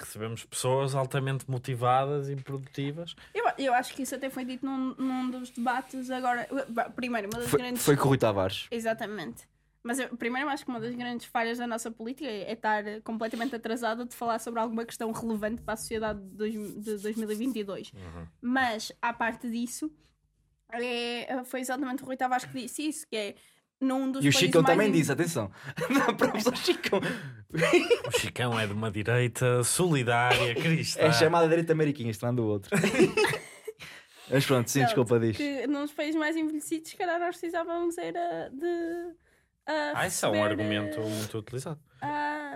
Recebemos 0.00 0.44
pessoas 0.44 0.94
altamente 0.94 1.48
motivadas 1.48 2.28
e 2.28 2.34
produtivas. 2.36 3.14
Eu, 3.34 3.44
eu 3.58 3.74
acho 3.74 3.94
que 3.94 4.02
isso 4.02 4.14
até 4.14 4.30
foi 4.30 4.44
dito 4.44 4.64
num, 4.66 4.94
num 4.96 5.30
dos 5.30 5.50
debates 5.50 6.10
agora. 6.10 6.48
Bah, 6.70 6.90
Primeiro, 6.90 7.28
uma 7.28 7.38
das 7.38 7.48
Foi, 7.50 7.58
grandes. 7.60 7.84
foi 7.84 7.96
com 7.96 8.04
o 8.04 8.08
Rui 8.08 8.18
Tavares. 8.18 8.66
Exatamente. 8.70 9.46
Mas 9.84 9.98
eu, 9.98 10.16
primeiro, 10.16 10.48
eu 10.48 10.52
acho 10.52 10.64
que 10.64 10.70
uma 10.70 10.80
das 10.80 10.94
grandes 10.94 11.26
falhas 11.26 11.58
da 11.58 11.66
nossa 11.66 11.90
política 11.90 12.28
é, 12.28 12.52
estar 12.52 12.82
completamente 13.04 13.54
atrasada 13.54 14.04
de 14.04 14.14
falar 14.14 14.38
sobre 14.38 14.58
alguma 14.60 14.84
questão 14.84 15.10
relevante 15.12 15.60
para 15.62 15.74
a 15.74 15.76
sociedade 15.76 16.20
de, 16.20 16.36
dois- 16.36 16.74
de 16.84 16.96
2022. 16.98 17.92
Mas, 18.40 18.90
à 19.02 19.12
parte 19.12 19.48
disso, 19.50 19.92
é, 20.72 21.42
foi 21.44 21.60
exatamente 21.60 22.02
o 22.02 22.06
Rui 22.06 22.16
Tavares 22.16 22.44
que 22.44 22.52
disse 22.62 22.86
isso, 22.88 23.06
que 23.08 23.16
é 23.16 23.34
num 23.80 24.12
dos 24.12 24.24
E 24.24 24.28
o 24.28 24.32
Chicão 24.32 24.62
mais 24.62 24.74
também 24.76 24.88
in- 24.88 24.92
disse: 24.92 25.10
atenção. 25.12 25.50
Provas 26.16 26.46
ao 26.46 26.54
Chicão. 26.56 27.00
O 28.06 28.18
Chicão 28.18 28.58
é 28.58 28.66
de 28.66 28.72
uma 28.72 28.90
direita 28.90 29.62
solidária, 29.64 30.54
cristã. 30.60 31.02
É 31.02 31.12
chamada 31.12 31.48
direita 31.48 31.72
americana, 31.72 32.10
este 32.10 32.22
não 32.24 32.34
do 32.34 32.46
outro. 32.46 32.70
Mas 34.30 34.46
pronto, 34.46 34.70
sim, 34.70 34.78
Não, 34.80 34.86
desculpa, 34.86 35.18
diz. 35.20 35.36
que 35.36 35.66
nos 35.66 35.92
países 35.92 36.14
mais 36.14 36.36
envelhecidos, 36.36 36.90
se 36.90 36.96
calhar 36.96 37.18
nós 37.18 37.36
precisávamos 37.36 37.98
era 37.98 38.48
de. 38.50 39.14
ah, 39.66 39.92
Ah, 39.96 40.06
isso 40.06 40.24
é 40.24 40.28
um 40.30 40.42
argumento 40.42 41.00
ah, 41.00 41.04
muito 41.04 41.38
utilizado. 41.38 41.80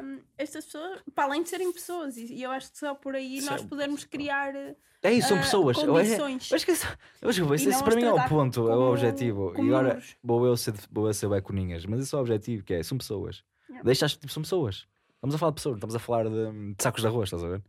Ah, 0.01 0.19
estas 0.39 0.65
pessoas, 0.65 1.01
para 1.15 1.25
além 1.25 1.43
de 1.43 1.49
serem 1.49 1.73
pessoas, 1.73 2.17
e 2.17 2.33
e 2.35 2.43
eu 2.43 2.51
acho 2.51 2.71
que 2.73 2.79
só 2.79 2.95
por 2.95 3.15
aí 3.15 3.39
Isso 3.39 3.51
nós 3.51 3.63
podemos 3.65 4.05
criar 4.05 4.55
É 5.03 5.13
isso, 5.13 5.29
são 5.29 5.37
ah, 5.39 5.41
pessoas. 5.41 5.77
condições. 5.79 6.51
Eu 6.51 6.57
acho 6.57 6.65
que 6.67 6.73
isso, 6.73 6.87
eu 7.23 7.29
acho 7.31 7.45
que 7.47 7.55
isso, 7.55 7.65
não 7.65 7.71
isso 7.71 7.85
para 7.85 7.97
mim 7.97 8.03
é 8.05 8.13
o 8.13 8.29
ponto, 8.29 8.61
é 8.69 8.75
o 8.75 8.77
como- 8.79 8.91
objetivo. 8.93 9.53
como 9.53 9.65
e 9.65 9.69
agora 9.69 9.89
números. 9.89 10.17
vou 10.23 10.47
eu 10.47 10.57
ser, 10.57 10.75
vou 10.91 11.07
eu 11.07 11.15
ser 11.15 11.29
bué 11.29 11.41
coninhas, 11.41 11.85
mas 11.87 12.01
esse 12.01 12.15
é 12.15 12.19
o 12.19 12.21
objetivo, 12.21 12.65
que 12.65 12.75
é, 12.75 12.83
são 12.83 12.97
pessoas. 12.99 13.45
Yeah. 13.69 13.85
Deixa 13.85 14.09
tipo, 14.09 14.29
são 14.33 14.43
pessoas. 14.43 14.87
Estamos 15.15 15.35
a 15.35 15.39
falar 15.39 15.51
de 15.51 15.57
pessoas, 15.57 15.73
não 15.73 15.79
estamos 15.79 15.95
a 15.97 15.99
falar 15.99 16.25
de, 16.29 16.75
de 16.75 16.83
sacos 16.83 17.01
de 17.01 17.07
arroz, 17.09 17.27
estás 17.27 17.43
a 17.45 17.49
ver? 17.49 17.63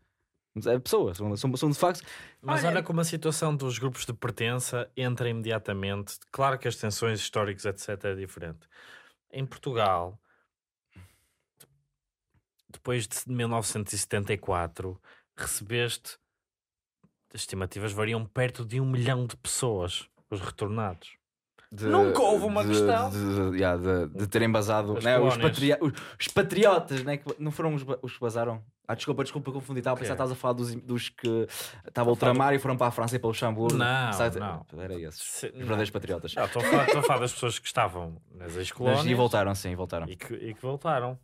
É 0.66 0.80
pessoas, 0.80 1.18
são, 1.18 1.36
são, 1.38 1.56
são 1.56 1.70
de 1.70 1.78
facto. 1.78 2.02
Mas 2.42 2.62
Olha- 2.62 2.70
olha 2.78 2.84
como 2.84 3.00
a 3.00 3.04
situação 3.04 3.56
dos 3.56 3.78
grupos 3.78 4.06
de 4.08 4.14
pertença 4.14 4.90
entra 4.98 5.30
imediatamente. 5.30 6.18
Claro 6.32 6.58
que 6.58 6.68
as 6.68 6.76
tensões 6.76 7.20
históricas, 7.20 7.64
etc., 7.66 8.06
é 8.06 8.16
diferente. 8.16 8.68
Em 9.32 9.46
Portugal, 9.46 10.20
depois 12.70 13.08
de 13.08 13.16
1974, 13.32 15.00
recebeste. 15.38 16.18
As 17.34 17.42
estimativas 17.42 17.92
variam 17.92 18.26
perto 18.26 18.66
de 18.66 18.80
um 18.80 18.86
milhão 18.90 19.26
de 19.26 19.36
pessoas, 19.38 20.08
os 20.30 20.40
retornados. 20.40 21.16
De, 21.70 21.86
Nunca 21.86 22.22
houve 22.22 22.46
uma 22.46 22.64
de, 22.64 22.70
questão. 22.70 23.10
De, 23.10 23.52
de, 23.52 23.58
yeah, 23.58 23.78
de- 23.78 24.18
de 24.20 24.28
terem 24.28 24.50
basado 24.50 24.98
As 24.98 25.04
né, 25.04 25.20
os, 25.20 25.36
patria- 25.36 25.78
os, 25.82 25.92
os 26.18 26.28
patriotas, 26.30 27.04
né, 27.04 27.18
que 27.18 27.36
não 27.38 27.52
foram 27.52 27.76
os, 27.76 27.84
os 28.02 28.14
que 28.14 28.20
basaram. 28.22 28.64
Ah, 28.88 28.96
desculpa, 28.96 29.22
desculpa, 29.22 29.52
confundi. 29.52 29.80
Estava 29.82 29.98
a 29.98 30.00
pensar 30.00 30.14
que 30.14 30.22
estavas 30.24 30.32
a 30.32 30.36
falar 30.36 30.54
dos, 30.54 30.74
dos 30.76 31.10
que 31.10 31.46
estavam 31.86 32.12
a 32.12 32.14
ultramar 32.14 32.54
e 32.54 32.60
foram 32.60 32.78
para 32.78 32.88
a 32.88 32.92
França 32.92 33.18
e 33.18 33.20
para 33.20 33.28
o 33.28 33.32
Luxemburgo. 33.32 33.78
Não, 33.78 34.14
Sabe- 34.14 34.40
não. 34.40 34.66
Era 34.78 34.94
esses. 34.98 35.22
Se- 35.22 35.48
Os 35.48 35.58
verdadeiros 35.58 35.90
patriotas. 35.90 36.32
Estou 36.38 36.62
a 36.62 36.66
falar, 36.66 36.86
estou 36.86 37.00
a 37.02 37.04
falar 37.04 37.20
das 37.20 37.34
pessoas 37.34 37.60
que 37.60 37.68
estavam 37.68 38.16
nas 38.34 38.56
ex-colónias 38.56 39.06
e 39.06 39.14
voltaram, 39.14 39.54
sim, 39.54 39.76
voltaram. 39.76 40.08
e 40.08 40.16
que, 40.16 40.34
e 40.36 40.54
que 40.54 40.62
voltaram. 40.62 41.20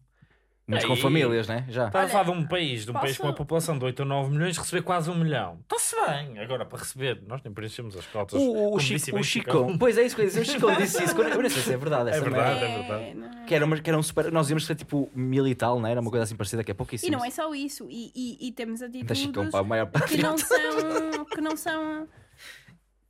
Mas 0.66 0.86
com 0.86 0.94
Aí- 0.94 1.02
famílias, 1.02 1.48
né? 1.48 1.66
Já. 1.68 1.88
Estás 1.88 2.06
a 2.06 2.10
falar 2.10 2.24
de 2.24 2.32
um 2.32 2.48
país, 2.48 2.86
de 2.86 2.92
um 2.92 2.94
país 2.94 3.12
posso- 3.12 3.22
com 3.22 3.28
uma 3.28 3.34
população 3.36 3.78
de 3.78 3.84
8 3.84 4.00
ou 4.00 4.06
9 4.06 4.32
milhões, 4.32 4.58
receber 4.58 4.82
quase 4.82 5.10
um 5.12 5.16
milhão. 5.16 5.60
Está-se 5.62 5.94
bem. 6.08 6.40
Agora, 6.40 6.66
para 6.66 6.80
receber, 6.80 7.22
nós 7.28 7.42
nem 7.44 7.54
preenchemos 7.54 7.98
as 7.98 8.06
cotas. 8.06 8.42
O, 8.42 8.74
o, 8.74 8.78
disse 8.78 9.08
Chico, 9.08 9.20
o 9.20 9.24
Chicão. 9.24 9.78
Pois 9.78 9.98
é 9.98 10.04
isso 10.04 10.16
que 10.16 10.22
eu 10.22 10.26
dizer. 10.26 10.42
O 10.42 10.46
Chicão 10.46 10.74
disse 10.78 11.04
isso. 11.04 11.22
Eu 11.22 11.42
não 11.42 11.50
sei 11.50 11.62
se 11.64 11.74
é 11.74 11.78
verdade. 11.78 12.10
É 12.12 12.20
verdade. 12.20 12.64
é 12.64 12.78
verdade. 12.78 13.04
é? 13.04 13.46
Que 13.46 13.56
era, 13.56 13.66
uma, 13.66 13.78
que 13.78 13.90
era 13.90 14.00
um 14.00 14.04
super. 14.04 14.32
Nós 14.32 14.50
íamos 14.50 14.66
ser 14.66 14.76
tipo 14.76 15.12
mil 15.14 15.46
e 15.46 15.54
tal, 15.54 15.82
não 15.82 15.88
era? 15.88 16.00
Uma 16.00 16.10
coisa 16.10 16.24
assim 16.24 16.36
parecida 16.36 16.64
que 16.64 16.72
é 16.72 16.74
pouquíssimo. 16.74 17.10
E 17.10 17.12
não 17.12 17.26
é 17.26 17.30
só 17.30 17.54
isso, 17.54 17.88
e, 17.90 18.12
e, 18.16 18.48
e 18.48 18.52
temos 18.54 18.82
atitudes 18.82 19.18
Chicão, 19.18 19.50
pá, 19.50 19.64
maior 19.64 19.90
que 19.92 20.18
não 20.18 20.38
são 20.38 21.26
que 21.26 21.42
não 21.42 21.58
são 21.58 22.08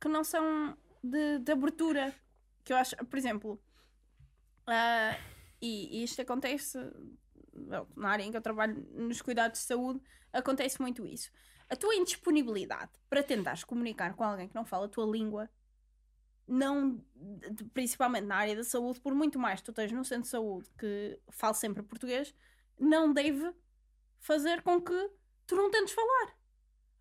que 0.00 0.08
não 0.08 0.24
são 0.24 0.76
de, 1.02 1.38
de 1.38 1.52
abertura 1.52 2.12
que 2.64 2.72
eu 2.72 2.76
acho 2.76 2.96
por 2.96 3.16
exemplo 3.18 3.60
ah, 4.66 5.16
e, 5.60 6.00
e 6.00 6.04
isto 6.04 6.20
acontece 6.20 6.78
na 7.96 8.08
área 8.08 8.22
em 8.22 8.30
que 8.30 8.36
eu 8.36 8.42
trabalho 8.42 8.74
nos 8.92 9.20
cuidados 9.22 9.60
de 9.60 9.66
saúde 9.66 10.00
acontece 10.32 10.80
muito 10.80 11.06
isso 11.06 11.30
a 11.68 11.76
tua 11.76 11.94
indisponibilidade 11.94 12.92
para 13.08 13.22
tentares 13.22 13.64
comunicar 13.64 14.14
com 14.14 14.24
alguém 14.24 14.48
que 14.48 14.54
não 14.54 14.64
fala 14.64 14.86
a 14.86 14.88
tua 14.88 15.06
língua 15.06 15.48
não 16.46 17.02
principalmente 17.72 18.26
na 18.26 18.36
área 18.36 18.54
da 18.56 18.64
saúde 18.64 19.00
por 19.00 19.14
muito 19.14 19.38
mais 19.38 19.60
que 19.60 19.66
tu 19.66 19.70
estejas 19.70 19.92
num 19.92 20.04
centro 20.04 20.24
de 20.24 20.28
saúde 20.28 20.68
que 20.78 21.18
fale 21.30 21.54
sempre 21.54 21.82
português 21.82 22.34
não 22.78 23.12
deve 23.12 23.54
fazer 24.20 24.62
com 24.62 24.80
que 24.80 25.10
tu 25.46 25.56
não 25.56 25.70
tentes 25.70 25.94
falar 25.94 26.34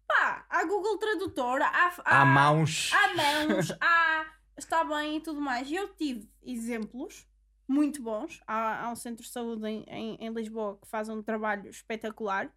Pá, 0.06 0.46
há 0.50 0.66
Google 0.66 0.98
Tradutor, 0.98 1.62
há, 1.62 1.94
Há 2.06 2.26
mãos. 2.26 2.92
há 2.94 3.14
mãos, 3.16 3.72
há. 3.80 4.34
Está 4.56 4.84
bem 4.84 5.18
e 5.18 5.22
tudo 5.22 5.42
mais. 5.42 5.70
E 5.70 5.76
eu 5.76 5.88
tive 5.96 6.30
exemplos 6.44 7.26
muito 7.68 8.02
bons. 8.02 8.42
Há, 8.48 8.86
há 8.86 8.92
um 8.92 8.96
centro 8.96 9.24
de 9.24 9.30
saúde 9.30 9.68
em, 9.68 9.84
em, 9.88 10.18
em 10.20 10.34
Lisboa 10.34 10.78
que 10.82 10.88
faz 10.88 11.10
um 11.10 11.22
trabalho 11.22 11.70
espetacular 11.70 12.52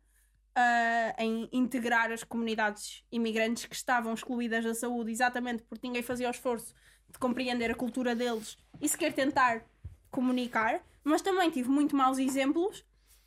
ah, 0.54 1.14
em 1.18 1.48
integrar 1.52 2.10
as 2.10 2.24
comunidades 2.24 3.04
imigrantes 3.12 3.66
que 3.66 3.74
estavam 3.74 4.14
excluídas 4.14 4.64
da 4.64 4.74
saúde, 4.74 5.12
exatamente 5.12 5.62
porque 5.62 5.86
ninguém 5.86 6.02
fazia 6.02 6.28
o 6.28 6.30
esforço 6.30 6.74
de 7.10 7.18
compreender 7.18 7.70
a 7.70 7.74
cultura 7.74 8.14
deles 8.16 8.56
e 8.80 8.88
sequer 8.88 9.12
tentar 9.12 9.64
comunicar. 10.10 10.82
Mas 11.04 11.22
também 11.22 11.50
tive 11.50 11.68
muito 11.68 11.94
maus 11.94 12.18
exemplos 12.18 12.84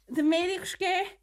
de 0.09 0.23
médicos 0.23 0.73
que 0.73 0.83
é 0.83 1.19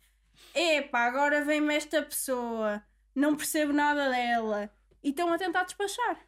epá, 0.55 1.07
agora 1.07 1.45
vem-me 1.45 1.75
esta 1.75 2.01
pessoa, 2.03 2.83
não 3.15 3.37
percebo 3.37 3.73
nada 3.73 4.09
dela 4.09 4.71
e 5.03 5.11
estão 5.11 5.33
a 5.33 5.39
tentar 5.39 5.65
despachar. 5.65 6.21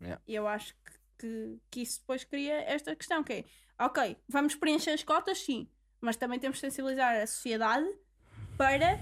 Yeah. 0.00 0.22
E 0.26 0.34
eu 0.34 0.46
acho 0.46 0.74
que, 1.20 1.58
que, 1.70 1.82
isso 1.82 2.00
depois 2.00 2.24
cria 2.24 2.54
esta 2.62 2.96
questão, 2.96 3.22
que 3.22 3.32
é, 3.32 3.44
ok, 3.84 4.16
vamos 4.28 4.54
preencher 4.54 4.92
as 4.92 5.02
cotas, 5.02 5.38
sim, 5.38 5.68
mas 6.00 6.16
também 6.16 6.38
temos 6.38 6.56
de 6.56 6.62
sensibilizar 6.62 7.20
a 7.20 7.26
sociedade 7.26 7.86
para 8.56 8.98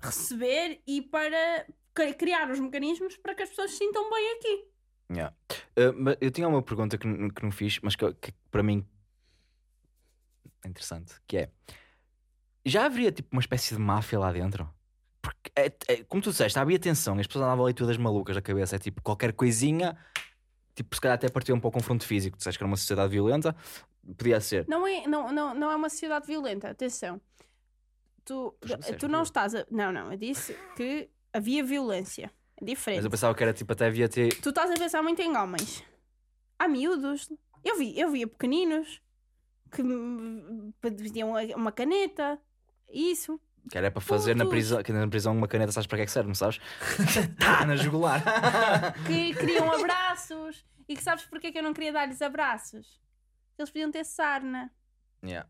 receber 0.00 0.80
e 0.86 1.02
para 1.02 1.66
cri- 1.92 2.14
criar 2.14 2.50
os 2.50 2.60
mecanismos 2.60 3.16
para 3.16 3.34
que 3.34 3.42
as 3.42 3.48
pessoas 3.48 3.72
se 3.72 3.78
sintam 3.78 4.08
bem 4.10 4.32
aqui. 4.36 4.68
Yeah. 5.10 5.36
Uh, 5.78 6.16
eu 6.20 6.30
tinha 6.30 6.48
uma 6.48 6.62
pergunta 6.62 6.96
que, 6.96 7.06
que 7.30 7.42
não 7.42 7.50
fiz, 7.50 7.78
mas 7.82 7.94
que, 7.94 8.12
que 8.14 8.32
para 8.50 8.62
mim 8.62 8.86
é 10.64 10.68
interessante, 10.68 11.14
que 11.26 11.36
é 11.36 11.50
já 12.66 12.86
haveria 12.86 13.12
tipo 13.12 13.28
uma 13.32 13.40
espécie 13.40 13.74
de 13.74 13.80
máfia 13.80 14.18
lá 14.18 14.32
dentro? 14.32 14.68
Porque 15.20 15.50
é, 15.54 15.72
é- 15.88 16.04
como 16.04 16.22
tu 16.22 16.30
disseste, 16.30 16.58
havia 16.58 16.78
tensão, 16.78 17.18
as 17.18 17.26
pessoas 17.26 17.44
andavam 17.44 17.64
ali 17.66 17.74
todas 17.74 17.96
malucas 17.96 18.34
da 18.34 18.42
cabeça, 18.42 18.76
é 18.76 18.78
tipo 18.78 19.02
qualquer 19.02 19.32
coisinha, 19.32 19.96
tipo 20.74 20.94
se 20.94 21.00
calhar 21.00 21.14
até 21.14 21.28
partia 21.28 21.54
um 21.54 21.60
pouco 21.60 21.78
confronto 21.78 22.06
físico, 22.06 22.36
tu 22.36 22.38
disseste 22.38 22.58
que 22.58 22.64
era 22.64 22.70
uma 22.70 22.76
sociedade 22.76 23.10
violenta, 23.10 23.54
podia 24.16 24.40
ser. 24.40 24.66
Não 24.68 24.86
é, 24.86 25.06
não, 25.06 25.32
não, 25.32 25.54
não 25.54 25.70
é 25.70 25.76
uma 25.76 25.88
sociedade 25.88 26.26
violenta, 26.26 26.68
atenção. 26.68 27.20
Tu, 28.24 28.54
Pois 28.58 28.70
não 28.70 28.78
disseste 28.78 28.98
tu 28.98 29.08
não 29.08 29.22
estás 29.22 29.54
a. 29.54 29.66
Não, 29.70 29.92
não, 29.92 30.12
eu 30.12 30.18
disse 30.18 30.56
que 30.76 31.08
havia 31.32 31.62
violência. 31.62 32.32
É 32.56 32.64
diferente. 32.64 32.98
Mas 32.98 33.04
eu 33.04 33.10
pensava 33.10 33.34
que 33.34 33.42
era 33.42 33.52
tipo 33.52 33.72
até 33.72 33.86
havia 33.86 34.08
ter. 34.08 34.40
Tu 34.40 34.48
estás 34.48 34.70
a 34.70 34.74
pensar 34.74 35.02
muito 35.02 35.20
em 35.20 35.36
homens. 35.36 35.82
Há 36.58 36.68
miúdos. 36.68 37.30
Eu 37.62 37.76
vi, 37.76 37.98
eu 37.98 38.10
via 38.10 38.26
pequeninos 38.26 39.00
que 39.70 39.82
pediam 40.80 41.32
uma 41.56 41.72
caneta. 41.72 42.38
Isso. 42.90 43.40
Que 43.70 43.78
era 43.78 43.90
para 43.90 44.00
fazer 44.00 44.36
na 44.36 44.44
prisão, 44.46 44.82
que 44.82 44.92
na 44.92 45.08
prisão 45.08 45.36
uma 45.36 45.48
caneta, 45.48 45.72
sabes 45.72 45.86
para 45.86 45.98
que 45.98 46.02
é 46.02 46.06
que 46.06 46.12
serve, 46.12 46.28
não 46.28 46.34
sabes? 46.34 46.60
tá, 47.38 47.64
na 47.64 47.76
jugular. 47.76 48.22
Que 49.06 49.34
queriam 49.34 49.72
abraços. 49.72 50.64
E 50.88 50.94
que 50.94 51.02
sabes 51.02 51.24
porque 51.24 51.46
é 51.46 51.52
que 51.52 51.58
eu 51.58 51.62
não 51.62 51.72
queria 51.72 51.92
dar-lhes 51.92 52.20
abraços? 52.20 53.00
Eles 53.58 53.70
podiam 53.70 53.90
ter 53.90 54.04
sarna. 54.04 54.70
yeah. 55.24 55.48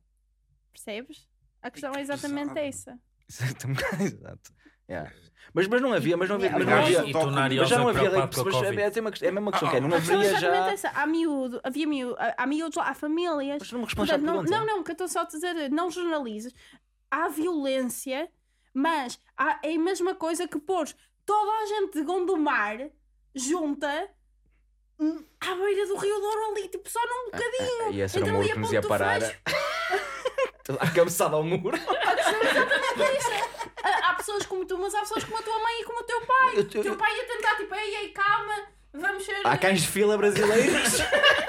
Percebes? 0.73 1.29
A 1.63 1.71
questão 1.71 1.93
é 1.95 2.01
exatamente 2.01 2.59
essa. 2.59 2.99
Exato. 3.29 4.53
Yeah. 4.89 5.11
Mas, 5.55 5.67
mas 5.67 5.81
não 5.81 5.93
havia, 5.93 6.17
mas 6.17 6.29
não 6.29 6.37
havia, 6.37 6.51
mas 6.51 6.67
não 6.67 6.67
Mas- 6.67 6.85
havia, 6.85 6.99
mas 7.03 7.09
já 7.11 7.21
não 7.23 7.39
havia 7.39 7.61
mas 7.61 7.71
é, 7.71 7.75
é, 7.75 9.01
uma, 9.01 9.11
é 9.11 9.29
a 9.29 9.33
mesma 9.33 9.51
questão 9.51 9.71
que 9.71 9.77
é, 9.77 9.81
não 9.81 9.89
A 9.89 10.01
questão 10.01 10.21
é 10.21 10.41
já. 10.41 10.73
essa. 10.73 10.89
Há 10.91 11.07
miúdo, 11.07 11.61
havia 11.65 11.87
miúdo, 11.87 12.17
há 12.37 12.47
miúdos 12.47 12.77
lá, 12.77 12.91
há 12.91 12.95
famílias. 12.95 13.59
Mas 13.61 13.73
não 13.73 13.81
me 13.81 13.85
respondes 13.87 14.13
à 14.13 14.19
Portanto, 14.19 14.35
não, 14.35 14.43
pergunta. 14.43 14.59
não, 14.59 14.67
não, 14.77 14.85
que 14.85 14.91
eu 14.91 14.95
estou 14.95 15.09
só 15.09 15.21
a 15.21 15.25
dizer, 15.25 15.71
não 15.71 15.91
generalizes. 15.91 16.53
Há 17.17 17.29
violência, 17.29 18.29
mas 18.73 19.21
há, 19.39 19.61
é 19.63 19.77
a 19.77 19.79
mesma 19.79 20.17
coisa 20.17 20.49
que 20.49 20.59
pôs 20.59 20.97
toda 21.25 21.53
a 21.63 21.67
gente 21.67 21.93
de 21.93 22.03
Gondomar 22.03 22.91
junta 23.33 24.11
hum, 24.99 25.25
à 25.41 25.55
beira 25.55 25.87
do 25.87 25.97
Rio 25.97 26.19
Douro 26.21 26.51
ali, 26.51 26.67
tipo, 26.67 26.91
só 26.91 26.99
num 27.07 27.27
bocadinho. 27.31 27.93
E 27.93 28.01
esse 28.01 28.17
era 28.17 28.25
o 28.27 28.29
Então, 28.29 28.41
muro 28.41 28.53
que 28.53 28.59
nos 28.59 28.73
ia 28.73 28.83
parar. 28.83 29.21
fecho? 29.21 29.39
A 30.81 30.91
cabeçada 30.91 31.37
ao 31.37 31.45
muro. 31.45 31.79
Há 33.85 34.11
há 34.11 34.15
pessoas 34.15 34.45
como 34.47 34.65
tu, 34.67 34.77
mas 34.79 34.93
há 34.95 35.01
pessoas 35.01 35.23
como 35.23 35.39
a 35.39 35.43
tua 35.43 35.59
mãe 35.61 35.83
e 35.83 35.85
como 35.85 36.01
o 36.01 36.05
teu 36.05 36.21
pai. 36.23 36.59
O 36.59 36.65
teu 36.65 36.83
eu- 36.83 36.97
pai 36.97 37.17
ia 37.17 37.27
tentar, 37.27 37.55
tipo, 37.57 37.75
ei, 37.77 37.95
ei, 37.97 38.09
calma, 38.09 38.67
vamos 38.93 39.25
ser. 39.25 39.41
Há 39.45 39.57
cães 39.59 39.83
de 39.83 39.89
fila 39.89 40.17
brasileiros. 40.19 40.95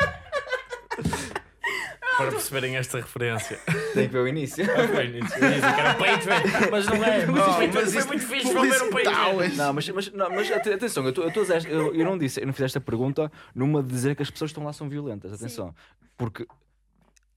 Para 2.18 2.32
perceberem 2.32 2.78
esta 2.78 2.98
referência. 2.98 3.58
Tem 3.94 4.08
que 4.08 4.14
ver 4.14 4.20
o 4.20 4.28
início. 4.28 4.66
Foi 4.66 5.06
início. 5.06 5.38
Eu 5.44 5.50
dizer 5.54 5.74
que 5.74 5.80
era 5.82 5.94
Patreon, 5.96 6.72
mas 6.72 6.86
não 6.86 7.04
é. 7.04 7.26
Mas 7.26 7.36
Não, 7.36 7.72
mas 7.74 7.94
foi 7.94 8.04
muito 8.06 8.26
fixe. 8.28 8.54
Vão 8.54 8.64
ver 8.64 8.82
o 8.84 8.90
Patreon. 8.90 9.56
Não, 9.56 9.74
mas, 9.74 9.90
mas, 9.90 10.12
não, 10.12 10.30
mas 10.30 10.52
ate- 10.52 10.74
atenção, 10.74 11.06
eu, 11.06 11.14
tô- 11.14 11.24
eu, 11.24 11.32
tô 11.32 11.44
eu, 11.44 11.94
eu 11.96 12.06
não 12.06 12.18
disse, 12.18 12.42
eu 12.42 12.46
não 12.46 12.54
fiz 12.54 12.66
esta 12.66 12.80
pergunta 12.82 13.32
numa 13.54 13.82
de 13.84 13.90
dizer 13.90 14.16
que 14.16 14.22
as 14.24 14.30
pessoas 14.30 14.50
que 14.50 14.54
estão 14.54 14.64
lá 14.64 14.74
são 14.74 14.88
violentas. 14.90 15.34
Atenção, 15.34 15.74
porque 16.18 16.48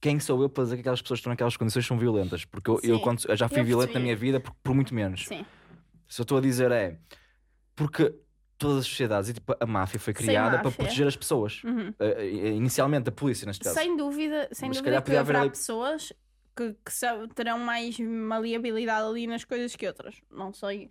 quem 0.01 0.20
sou 0.20 0.41
eu 0.43 0.49
para 0.49 0.64
dizer 0.64 0.76
que 0.76 0.81
aquelas 0.81 1.03
pessoas 1.03 1.18
que 1.18 1.22
estão 1.22 1.33
naquelas 1.33 1.57
condições 1.57 1.87
são 1.87 1.99
violentas? 1.99 2.45
Porque 2.45 2.70
eu, 2.70 2.81
eu, 2.83 2.97
Sim, 2.97 3.03
quando, 3.03 3.22
eu 3.29 3.37
já 3.37 3.49
fui 3.49 3.61
eu 3.61 3.64
violento 3.64 3.95
na 3.95 4.01
minha 4.01 4.14
vida 4.16 4.39
por, 4.39 4.55
por 4.62 4.74
muito 4.74 4.95
menos. 4.95 5.26
Sim. 5.26 5.45
Se 6.09 6.20
eu 6.20 6.22
estou 6.22 6.39
a 6.39 6.41
dizer 6.41 6.70
é 6.70 6.97
porque 7.74 8.14
todas 8.59 8.78
as 8.78 8.86
sociedades 8.86 9.30
e 9.30 9.34
tipo, 9.34 9.54
a 9.59 9.66
máfia 9.66 9.98
foi 10.00 10.12
criada 10.12 10.56
para 10.59 10.64
máfia. 10.64 10.76
proteger 10.84 11.06
as 11.06 11.16
pessoas. 11.16 11.62
Uhum. 11.64 11.94
Eh, 11.98 12.28
inicialmente 12.56 13.09
a 13.09 13.12
polícia, 13.12 13.46
neste 13.46 13.62
caso. 13.64 13.74
Sem 13.76 13.96
dúvida, 13.96 14.48
sem 14.52 14.68
Mas 14.68 14.78
dúvida 14.78 15.00
que 15.00 15.16
haverá 15.16 15.40
ali- 15.42 15.50
pessoas 15.50 16.12
que, 16.56 16.74
que 16.84 16.92
são- 16.92 17.28
terão 17.28 17.59
mais 17.59 17.98
maleabilidade 18.00 19.06
ali 19.06 19.26
nas 19.26 19.44
coisas 19.44 19.74
que 19.76 19.86
outras. 19.86 20.20
Não 20.30 20.52
sei 20.52 20.90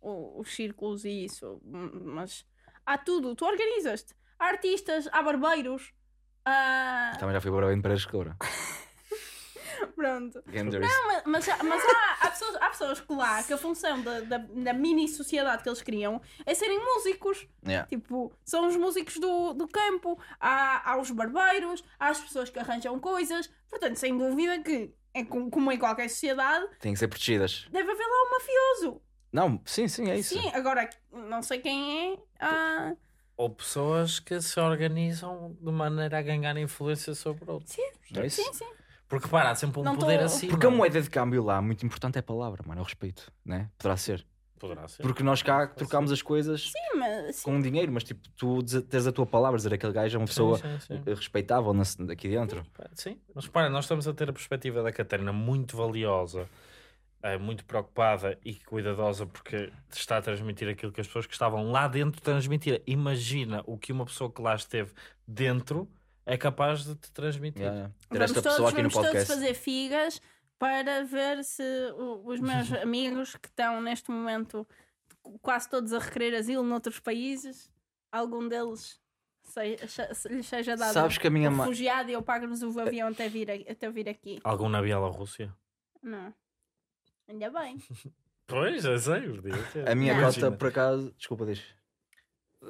os 0.00 0.54
círculos 0.54 1.04
e 1.04 1.24
isso, 1.26 1.60
mas 1.64 2.46
há 2.84 2.96
tudo. 2.96 3.34
Tu 3.34 3.44
organizas-te. 3.44 4.14
Há 4.38 4.46
artistas, 4.46 5.08
há 5.12 5.22
barbeiros. 5.22 5.92
há- 6.44 7.12
Também 7.18 7.34
já 7.34 7.40
fui 7.40 7.50
para 7.50 7.66
bem 7.66 7.80
para 7.80 7.92
a 7.92 7.96
escola. 7.96 8.36
Pronto. 9.94 10.42
Game 10.48 10.70
Theories. 10.70 10.90
Mas, 11.06 11.22
mas, 11.26 11.48
há- 11.48 11.62
mas 11.62 11.82
há, 11.84 12.16
há 12.26 12.30
pessoas, 12.30 12.56
há 12.56 12.68
pessoas 12.70 13.00
que 13.00 13.12
lá 13.14 13.42
que 13.42 13.52
a 13.52 13.58
função 13.58 14.00
da, 14.02 14.20
da, 14.20 14.38
da 14.38 14.72
mini 14.72 15.08
sociedade 15.08 15.62
que 15.62 15.68
eles 15.68 15.82
criam 15.82 16.20
é 16.44 16.54
serem 16.54 16.78
músicos. 16.84 17.46
Yeah. 17.66 17.86
Tipo, 17.88 18.32
são 18.44 18.66
os 18.68 18.76
músicos 18.76 19.18
do, 19.18 19.52
do 19.54 19.66
campo, 19.68 20.18
há, 20.40 20.92
há 20.92 20.96
os 21.00 21.10
barbeiros, 21.10 21.82
há 21.98 22.08
as 22.08 22.20
pessoas 22.20 22.50
que 22.50 22.58
arranjam 22.58 22.98
coisas. 23.00 23.50
Portanto, 23.68 23.96
sem 23.96 24.16
dúvida 24.16 24.58
que, 24.62 24.94
é 25.14 25.24
com- 25.24 25.50
como 25.50 25.70
em 25.72 25.78
qualquer 25.78 26.08
sociedade, 26.08 26.66
Têm 26.80 26.92
que 26.92 26.98
ser 26.98 27.08
protegidas. 27.08 27.66
deve 27.70 27.90
haver 27.90 28.06
lá 28.06 28.22
um 28.26 28.30
mafioso. 28.30 29.02
Não, 29.32 29.60
sim, 29.66 29.86
sim, 29.88 30.08
é 30.10 30.18
isso. 30.18 30.34
Sim, 30.40 30.48
agora, 30.54 30.88
não 31.12 31.42
sei 31.42 31.58
quem 31.58 32.14
é. 32.14 32.18
ah, 32.40 32.94
Ou 33.36 33.50
pessoas 33.50 34.18
que 34.18 34.40
se 34.40 34.58
organizam 34.60 35.54
de 35.60 35.70
maneira 35.70 36.18
a 36.18 36.22
ganhar 36.22 36.56
influência 36.56 37.14
sobre 37.14 37.50
outros. 37.50 37.72
sim, 37.72 37.82
É 38.14 38.28
sim, 38.30 38.50
sim. 38.52 38.66
Porque 39.08 39.28
para, 39.28 39.50
há 39.50 39.54
sempre 39.54 39.80
um 39.80 39.84
Não 39.84 39.96
poder 39.96 40.18
tô- 40.18 40.24
assim. 40.24 40.48
Porque 40.48 40.66
a 40.66 40.70
moeda 40.70 41.00
de 41.00 41.08
câmbio 41.08 41.42
lá, 41.44 41.62
muito 41.62 41.84
importante 41.86 42.16
é 42.16 42.20
a 42.20 42.22
palavra, 42.22 42.62
mano, 42.66 42.80
é 42.80 42.82
o 42.82 42.84
respeito, 42.84 43.32
né? 43.44 43.70
Poderá 43.78 43.96
ser. 43.96 44.26
Poderá 44.58 44.88
ser. 44.88 45.02
Porque 45.02 45.22
nós 45.22 45.42
cá 45.42 45.66
trocamos 45.66 46.10
as 46.10 46.22
coisas 46.22 46.70
Sim, 46.72 46.98
mas, 46.98 47.36
sim. 47.36 47.42
com 47.44 47.60
dinheiro, 47.60 47.92
mas 47.92 48.02
tipo, 48.04 48.26
tu 48.36 48.62
dizer- 48.62 48.82
teres 48.82 49.06
a 49.06 49.12
tua 49.12 49.26
palavra, 49.26 49.56
dizer 49.58 49.72
aquele 49.74 49.92
gajo 49.92 50.16
é 50.16 50.18
uma 50.18 50.26
Sim, 50.26 50.30
pessoa 50.32 50.56
sim, 50.58 50.78
sim. 50.80 51.02
eh, 51.06 51.14
respeitável 51.14 51.72
na- 51.74 51.82
aqui 52.10 52.26
dentro. 52.28 52.64
Pá, 52.72 52.88
Sim, 52.94 53.18
mas 53.34 53.44
repara, 53.44 53.68
nós 53.68 53.84
estamos 53.84 54.08
a 54.08 54.14
ter 54.14 54.30
a 54.30 54.32
perspectiva 54.32 54.82
da 54.82 54.90
Catarina 54.90 55.30
muito 55.30 55.76
valiosa, 55.76 56.48
eh, 57.22 57.36
muito 57.36 57.66
preocupada 57.66 58.38
e 58.42 58.54
cuidadosa 58.54 59.26
porque 59.26 59.70
está 59.92 60.16
a 60.16 60.22
transmitir 60.22 60.68
aquilo 60.70 60.90
que 60.90 61.02
as 61.02 61.06
pessoas 61.06 61.26
que 61.26 61.34
estavam 61.34 61.70
lá 61.70 61.86
dentro 61.86 62.20
transmitiram. 62.22 62.80
Imagina 62.86 63.62
o 63.66 63.76
que 63.76 63.92
uma 63.92 64.06
pessoa 64.06 64.32
que 64.32 64.40
lá 64.40 64.54
esteve 64.54 64.90
dentro 65.28 65.86
é 66.26 66.36
capaz 66.36 66.84
de 66.84 66.94
te 66.96 67.10
transmitir. 67.12 67.62
Yeah, 67.62 67.76
yeah. 67.78 67.94
Ter 68.10 68.18
Vamos 68.18 68.24
esta 68.30 68.42
todos, 68.42 68.52
pessoa 68.56 68.68
aqui 68.70 68.82
no 68.82 68.88
vamos 68.90 68.94
todos 68.94 69.06
podcast. 69.10 69.32
fazer 69.34 69.54
figas 69.54 70.20
para 70.58 71.04
ver 71.04 71.44
se 71.44 71.62
o- 71.96 72.22
os 72.26 72.40
meus 72.40 72.72
amigos 72.82 73.36
que 73.36 73.48
estão 73.48 73.80
neste 73.80 74.10
momento 74.10 74.66
quase 75.42 75.68
todos 75.68 75.92
a 75.92 75.98
requerer 75.98 76.34
asilo 76.34 76.62
noutros 76.62 76.98
países, 77.00 77.70
algum 78.12 78.46
deles 78.48 79.00
seja, 79.44 80.14
se- 80.14 80.28
lhes 80.28 80.46
seja 80.46 80.76
dado 80.76 80.92
Sabes 80.92 81.18
que 81.18 81.26
a 81.26 81.30
minha 81.30 81.50
mãe. 81.50 81.60
refugiado 81.60 82.10
e 82.10 82.12
eu 82.12 82.22
pago-nos 82.22 82.62
o 82.62 82.80
avião 82.80 83.08
até 83.08 83.28
vir, 83.28 83.50
a- 83.50 83.72
até 83.72 83.90
vir 83.90 84.08
aqui. 84.08 84.40
Algum 84.44 84.68
na 84.68 84.80
Bielorrússia? 84.82 85.54
Não. 86.02 86.32
Ainda 87.28 87.50
bem. 87.50 87.78
Pois, 88.48 88.84
eu 88.84 88.96
sei, 88.96 89.22
ser. 89.72 89.88
A 89.88 89.92
minha 89.96 90.14
cota, 90.20 90.52
por 90.52 90.68
acaso. 90.68 91.12
Desculpa, 91.18 91.44
diz. 91.46 91.64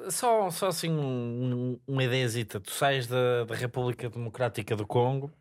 Só, 0.09 0.49
só 0.51 0.67
assim 0.67 0.89
um- 0.91 0.99
um- 1.77 1.79
uma 1.87 2.03
ideiazita. 2.03 2.59
Tu 2.59 2.71
sais 2.71 3.07
da, 3.07 3.45
da 3.45 3.55
República 3.55 4.09
Democrática 4.09 4.75
do 4.75 4.85
Congo. 4.85 5.31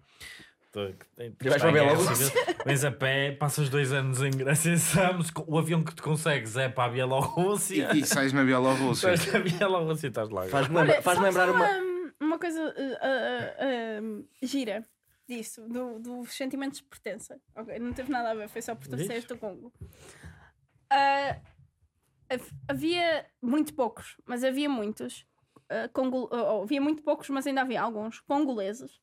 tu- 0.72 0.94
vais 1.42 1.62
para 1.62 1.72
Bielorrússia. 1.72 2.32
Vens 2.64 2.84
a 2.84 2.92
pé, 2.92 3.32
passas 3.32 3.68
dois 3.68 3.92
anos 3.92 4.22
em 4.22 4.30
Grécia 4.30 4.72
e 4.74 4.78
Samos. 4.78 5.30
O 5.46 5.58
avião 5.58 5.82
que 5.82 5.94
tu 5.94 6.02
consegues 6.02 6.56
é 6.56 6.68
para 6.68 6.84
a 6.84 6.88
Bielorrússia. 6.92 7.90
E, 7.94 8.00
e 8.00 8.06
sais 8.06 8.32
na 8.32 8.44
Bielorrússia. 8.44 9.16
Sais 9.16 9.32
da 9.32 9.40
Bielorrússia 9.40 10.06
e 10.06 10.10
estás 10.10 10.28
lá. 10.30 10.46
Faz-me 10.48 10.76
lembra, 10.76 11.02
faz 11.02 11.18
lembrar 11.18 11.50
uma. 11.50 11.64
uma, 11.66 12.12
uma 12.20 12.38
coisa 12.38 12.60
uh, 12.62 14.02
uh, 14.10 14.20
uh, 14.20 14.28
gira 14.42 14.84
disso, 15.28 15.66
do, 15.68 15.98
dos 15.98 16.34
sentimentos 16.36 16.78
de 16.78 16.84
pertença. 16.84 17.38
Ok, 17.56 17.78
não 17.78 17.92
teve 17.92 18.10
nada 18.12 18.30
a 18.30 18.34
ver, 18.34 18.48
foi 18.48 18.62
só 18.62 18.74
por 18.74 18.86
tu 18.86 18.96
seres 18.98 19.24
do 19.24 19.36
Congo. 19.36 19.72
Hav- 20.90 21.40
havia 22.68 23.26
muito 23.40 23.74
poucos, 23.74 24.16
mas 24.24 24.42
havia 24.44 24.68
muitos. 24.68 25.26
ah, 25.68 25.88
congo- 25.92 26.28
oh, 26.30 26.58
oh, 26.58 26.62
havia 26.62 26.80
muito 26.80 27.02
poucos, 27.02 27.28
mas 27.28 27.46
ainda 27.46 27.60
havia 27.62 27.80
alguns 27.82 28.20
congoleses 28.20 29.00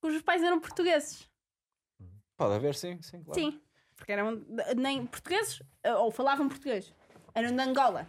cujos 0.00 0.22
pais 0.22 0.42
eram 0.42 0.60
portugueses. 0.60 1.28
Pode 2.36 2.54
haver, 2.54 2.74
sim, 2.74 3.00
sim, 3.02 3.22
claro. 3.22 3.40
Sim, 3.40 3.60
porque 3.96 4.12
eram 4.12 4.44
nem 4.76 5.04
portugueses 5.06 5.62
ah, 5.84 5.98
ou 5.98 6.10
falavam 6.10 6.48
português, 6.48 6.94
eram 7.34 7.54
de 7.54 7.62
Angola. 7.62 8.06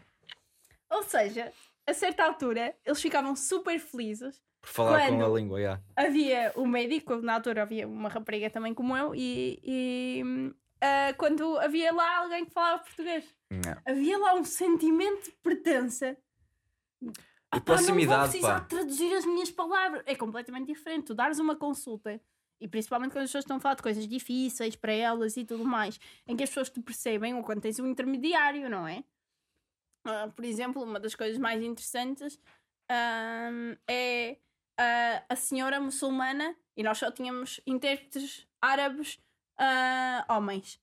Ou 0.89 1.03
seja, 1.03 1.51
a 1.85 1.93
certa 1.93 2.23
altura 2.23 2.75
eles 2.85 3.01
ficavam 3.01 3.35
super 3.35 3.79
felizes 3.79 4.41
Por 4.61 4.69
falar 4.69 5.07
com 5.07 5.23
a 5.23 5.27
língua, 5.27 5.59
yeah. 5.59 5.81
havia 5.95 6.51
o 6.55 6.65
médico, 6.67 7.15
na 7.17 7.33
altura 7.35 7.63
havia 7.63 7.87
uma 7.87 8.09
rapariga 8.09 8.49
também 8.49 8.73
como 8.73 8.95
eu, 8.95 9.15
e, 9.15 9.59
e, 9.63 10.53
ah, 10.81 11.13
quando 11.17 11.57
havia 11.59 11.91
lá 11.91 12.17
alguém 12.19 12.45
que 12.45 12.51
falava 12.51 12.83
português, 12.83 13.25
Yeah. 13.51 13.81
havia 13.83 14.17
lá 14.19 14.35
um 14.35 14.43
sentimento 14.43 15.23
de 15.25 15.31
pertença 15.41 16.15
"Ah, 17.51 17.59
pá, 17.59 17.61
proximidade, 17.61 18.07
não 18.07 18.17
vou 18.19 18.29
precisar 18.29 18.59
pá. 18.61 18.65
traduzir 18.67 19.11
as 19.15 19.25
minhas 19.25 19.49
palavras. 19.49 20.03
É 20.05 20.15
completamente 20.15 20.67
diferente. 20.67 21.07
Tu 21.07 21.15
dares 21.15 21.39
uma 21.39 21.55
consulta, 21.55 22.21
e 22.61 22.67
principalmente 22.67 23.11
quando 23.11 23.23
as 23.23 23.29
pessoas 23.29 23.43
estão 23.45 23.57
a 23.57 23.59
falar 23.59 23.75
de 23.75 23.81
coisas 23.81 24.07
difíceis 24.07 24.75
para 24.75 24.91
elas 24.91 25.35
e 25.35 25.43
tudo 25.45 25.65
mais, 25.65 25.99
em 26.27 26.35
que 26.37 26.43
as 26.43 26.49
pessoas 26.49 26.69
te 26.69 26.79
percebem, 26.79 27.33
ou 27.33 27.41
quando 27.43 27.61
tens 27.61 27.79
um 27.79 27.87
intermediário, 27.87 28.69
não 28.69 28.87
é? 28.87 29.03
Ah, 30.05 30.29
por 30.35 30.45
exemplo, 30.45 30.83
uma 30.83 30.99
das 30.99 31.15
coisas 31.15 31.39
mais 31.39 31.63
interessantes 31.63 32.39
é 33.87 34.37
ah, 34.77 35.23
a 35.27 35.35
senhora 35.35 35.79
muçulmana, 35.79 36.55
e 36.77 36.83
nós 36.83 36.99
só 36.99 37.09
tínhamos 37.11 37.59
intérpretes 37.65 38.47
árabes 38.61 39.19
ah, 39.57 40.23
homens. 40.29 40.79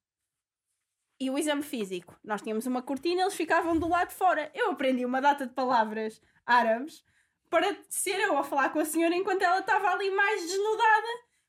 E 1.18 1.30
o 1.30 1.38
exame 1.38 1.62
físico. 1.62 2.14
Nós 2.22 2.42
tínhamos 2.42 2.66
uma 2.66 2.82
cortina, 2.82 3.22
eles 3.22 3.34
ficavam 3.34 3.78
do 3.78 3.88
lado 3.88 4.08
de 4.08 4.14
fora. 4.14 4.50
Eu 4.54 4.70
aprendi 4.70 5.04
uma 5.04 5.20
data 5.20 5.46
de 5.46 5.52
palavras 5.54 6.20
árabes 6.44 7.02
para 7.48 7.74
ser 7.88 8.18
eu 8.20 8.36
a 8.36 8.44
falar 8.44 8.68
com 8.70 8.80
a 8.80 8.84
senhora 8.84 9.14
enquanto 9.14 9.40
ela 9.42 9.60
estava 9.60 9.88
ali 9.88 10.10
mais 10.10 10.42
desnudada, 10.42 11.06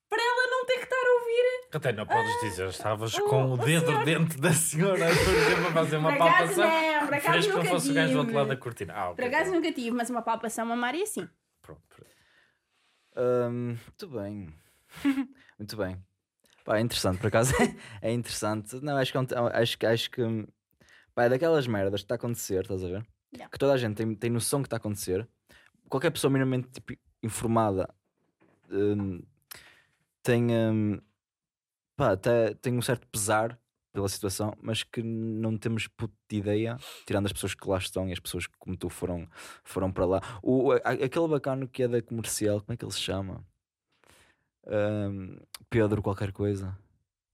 para 0.08 0.22
ela 0.22 0.50
não 0.52 0.66
ter 0.66 0.76
que 0.78 0.84
estar 0.84 0.96
a 0.96 1.20
ouvir. 1.20 1.68
Até 1.74 1.92
não 1.92 2.06
podes 2.06 2.40
dizer, 2.42 2.68
estavas 2.70 3.14
o- 3.16 3.26
com 3.26 3.46
o 3.46 3.54
o 3.54 3.58
dedo 3.58 3.88
senhor- 3.88 4.06
dentro 4.06 4.40
da 4.40 4.54
senhora, 4.54 5.06
a 5.10 5.72
fazer 5.74 5.98
uma 5.98 6.16
palpação. 6.18 6.66
não, 6.70 7.06
por 7.08 7.14
acaso 7.16 7.50
nunca 7.50 7.66
fosse 7.66 7.92
o 7.92 7.94
gajo 7.94 8.14
do 8.14 8.20
outro 8.20 8.34
lado 8.36 8.48
da 8.48 8.56
cortina. 8.58 8.94
Ah, 8.96 9.10
ok, 9.10 9.16
Por 9.16 9.26
acaso 9.26 9.50
pronto. 9.52 9.56
nunca 9.66 9.76
tive, 9.76 9.92
mas 9.92 10.10
uma 10.10 10.22
palpação 10.22 10.66
mamária 10.66 11.06
sim. 11.06 11.28
Pronto, 11.62 11.82
pronto. 11.90 12.08
Hum, 13.18 13.76
muito 13.86 14.08
bem. 14.08 14.54
muito 15.60 15.76
bem. 15.76 16.02
Pá, 16.68 16.80
é 16.80 16.82
interessante, 16.82 17.20
por 17.20 17.28
acaso. 17.28 17.54
é 18.02 18.12
interessante. 18.12 18.76
Não, 18.82 18.98
acho 18.98 19.14
que, 19.14 19.18
é 19.18 19.22
um- 19.22 19.48
acho, 19.48 19.78
acho 19.86 20.12
que 20.12 20.22
pá, 21.16 21.24
é 21.24 21.30
daquelas 21.30 21.66
merdas 21.66 22.02
que 22.02 22.06
está 22.06 22.16
a 22.16 22.18
acontecer, 22.18 22.64
estás 22.64 22.84
a 22.84 22.88
ver? 22.90 23.08
Yeah. 23.34 23.50
Que 23.50 23.58
toda 23.58 23.72
a 23.72 23.78
gente 23.78 23.96
tem, 23.96 24.14
tem 24.14 24.30
noção 24.30 24.62
que 24.62 24.68
está 24.68 24.76
a 24.76 24.80
acontecer. 24.80 25.26
Qualquer 25.88 26.12
pessoa 26.12 26.30
minimamente 26.30 26.68
tipo, 26.70 26.94
informada 27.24 27.90
hum, 28.70 29.22
tem, 30.22 30.52
hum, 30.52 31.00
pá, 31.96 32.12
até, 32.12 32.54
tem 32.56 32.78
um 32.78 32.82
certo 32.82 33.08
pesar 33.08 33.58
pela 33.94 34.10
situação, 34.10 34.54
mas 34.62 34.84
que 34.84 35.02
não 35.02 35.58
temos 35.58 35.88
puta 35.88 36.14
de 36.30 36.36
ideia, 36.36 36.78
tirando 37.06 37.28
as 37.28 37.32
pessoas 37.34 37.56
que 37.56 37.66
lá 37.66 37.78
estão 37.78 38.10
e 38.10 38.12
as 38.12 38.20
pessoas 38.20 38.46
que, 38.46 38.54
como 38.60 38.76
tu, 38.76 38.90
foram, 38.90 39.26
foram 39.64 39.90
para 39.90 40.06
lá. 40.06 40.22
O, 40.44 40.74
aquele 40.74 41.30
bacano 41.30 41.66
que 41.66 41.84
é 41.84 41.88
da 41.88 42.02
comercial, 42.02 42.60
como 42.60 42.74
é 42.74 42.78
que 42.78 42.84
ele 42.84 42.92
se 42.92 43.00
chama? 43.00 43.42
Hum, 44.68 45.38
Pedro, 45.70 46.02
qualquer 46.02 46.32
coisa. 46.32 46.78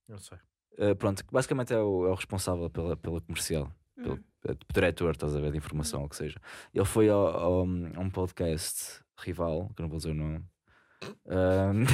Não 0.08 0.18
sei. 0.18 0.38
Uh, 0.78 0.96
pronto, 0.96 1.24
basicamente 1.32 1.74
é 1.74 1.78
o, 1.78 2.08
é 2.08 2.10
o 2.10 2.16
responsável 2.16 2.70
pela, 2.70 2.98
pela 2.98 3.22
comercial, 3.22 3.72
pelo 3.96 4.20
é, 4.48 4.56
diretor, 4.74 5.12
estás 5.12 5.36
a 5.36 5.40
ver, 5.40 5.52
de 5.52 5.58
informação, 5.58 6.02
ou 6.02 6.08
o 6.08 6.10
que 6.10 6.16
seja. 6.16 6.40
Ele 6.74 6.86
foi 6.86 7.10
a 7.10 7.48
um 7.48 8.10
podcast 8.10 9.02
rival, 9.20 9.70
que 9.76 9.82
não 9.82 9.90
vou 9.90 9.98
dizer 9.98 10.12
o 10.12 10.16
nome. 10.16 10.44
Um, 11.26 11.86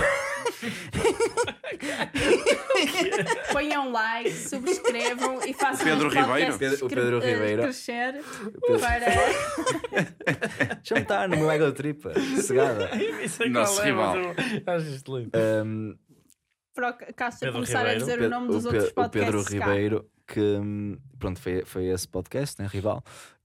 Ponham 3.51 3.91
like, 3.91 4.31
subscrevam 4.31 5.41
e 5.45 5.53
façam 5.53 5.85
Pedro 5.85 6.09
podcast 6.09 6.31
Ribeiro? 6.31 6.57
Pedro- 6.57 6.85
o 6.85 6.89
Pedro 6.89 7.23
eh, 7.23 7.33
Ribeiro. 7.33 7.61
crescer 7.63 8.23
Pedro- 8.61 8.79
para 8.79 9.05
estar 11.01 11.27
no 11.29 11.37
meu 11.37 11.51
ego 11.51 11.71
tripa, 11.71 12.13
cegada. 12.41 12.89
É 12.93 13.49
Nosso 13.49 13.81
é, 13.81 13.85
rival. 13.85 14.15
eu 14.17 14.33
Acho 14.73 14.87
isto 14.87 15.17
lindo. 15.17 15.31
Um, 15.65 15.95
para 16.73 16.89
o 16.91 17.13
Cássio 17.13 17.39
Pedro 17.41 17.53
começar 17.55 17.79
Ribeiro. 17.79 17.97
a 17.97 17.99
dizer 17.99 18.17
Pe- 18.19 18.25
o 18.25 18.29
nome 18.29 18.47
dos 18.47 18.63
Pe- 18.63 18.67
outros 18.69 18.89
o 18.89 18.93
podcasts. 18.93 19.25
Pedro 19.25 19.43
cá. 19.59 19.65
Ribeiro, 19.71 20.09
que 20.27 20.39
hum, 20.39 20.97
pronto, 21.17 21.39
foi, 21.41 21.63
foi 21.65 21.85
esse 21.87 22.07
podcast, 22.07 22.61
né, 22.61 22.67
rival, 22.71 23.03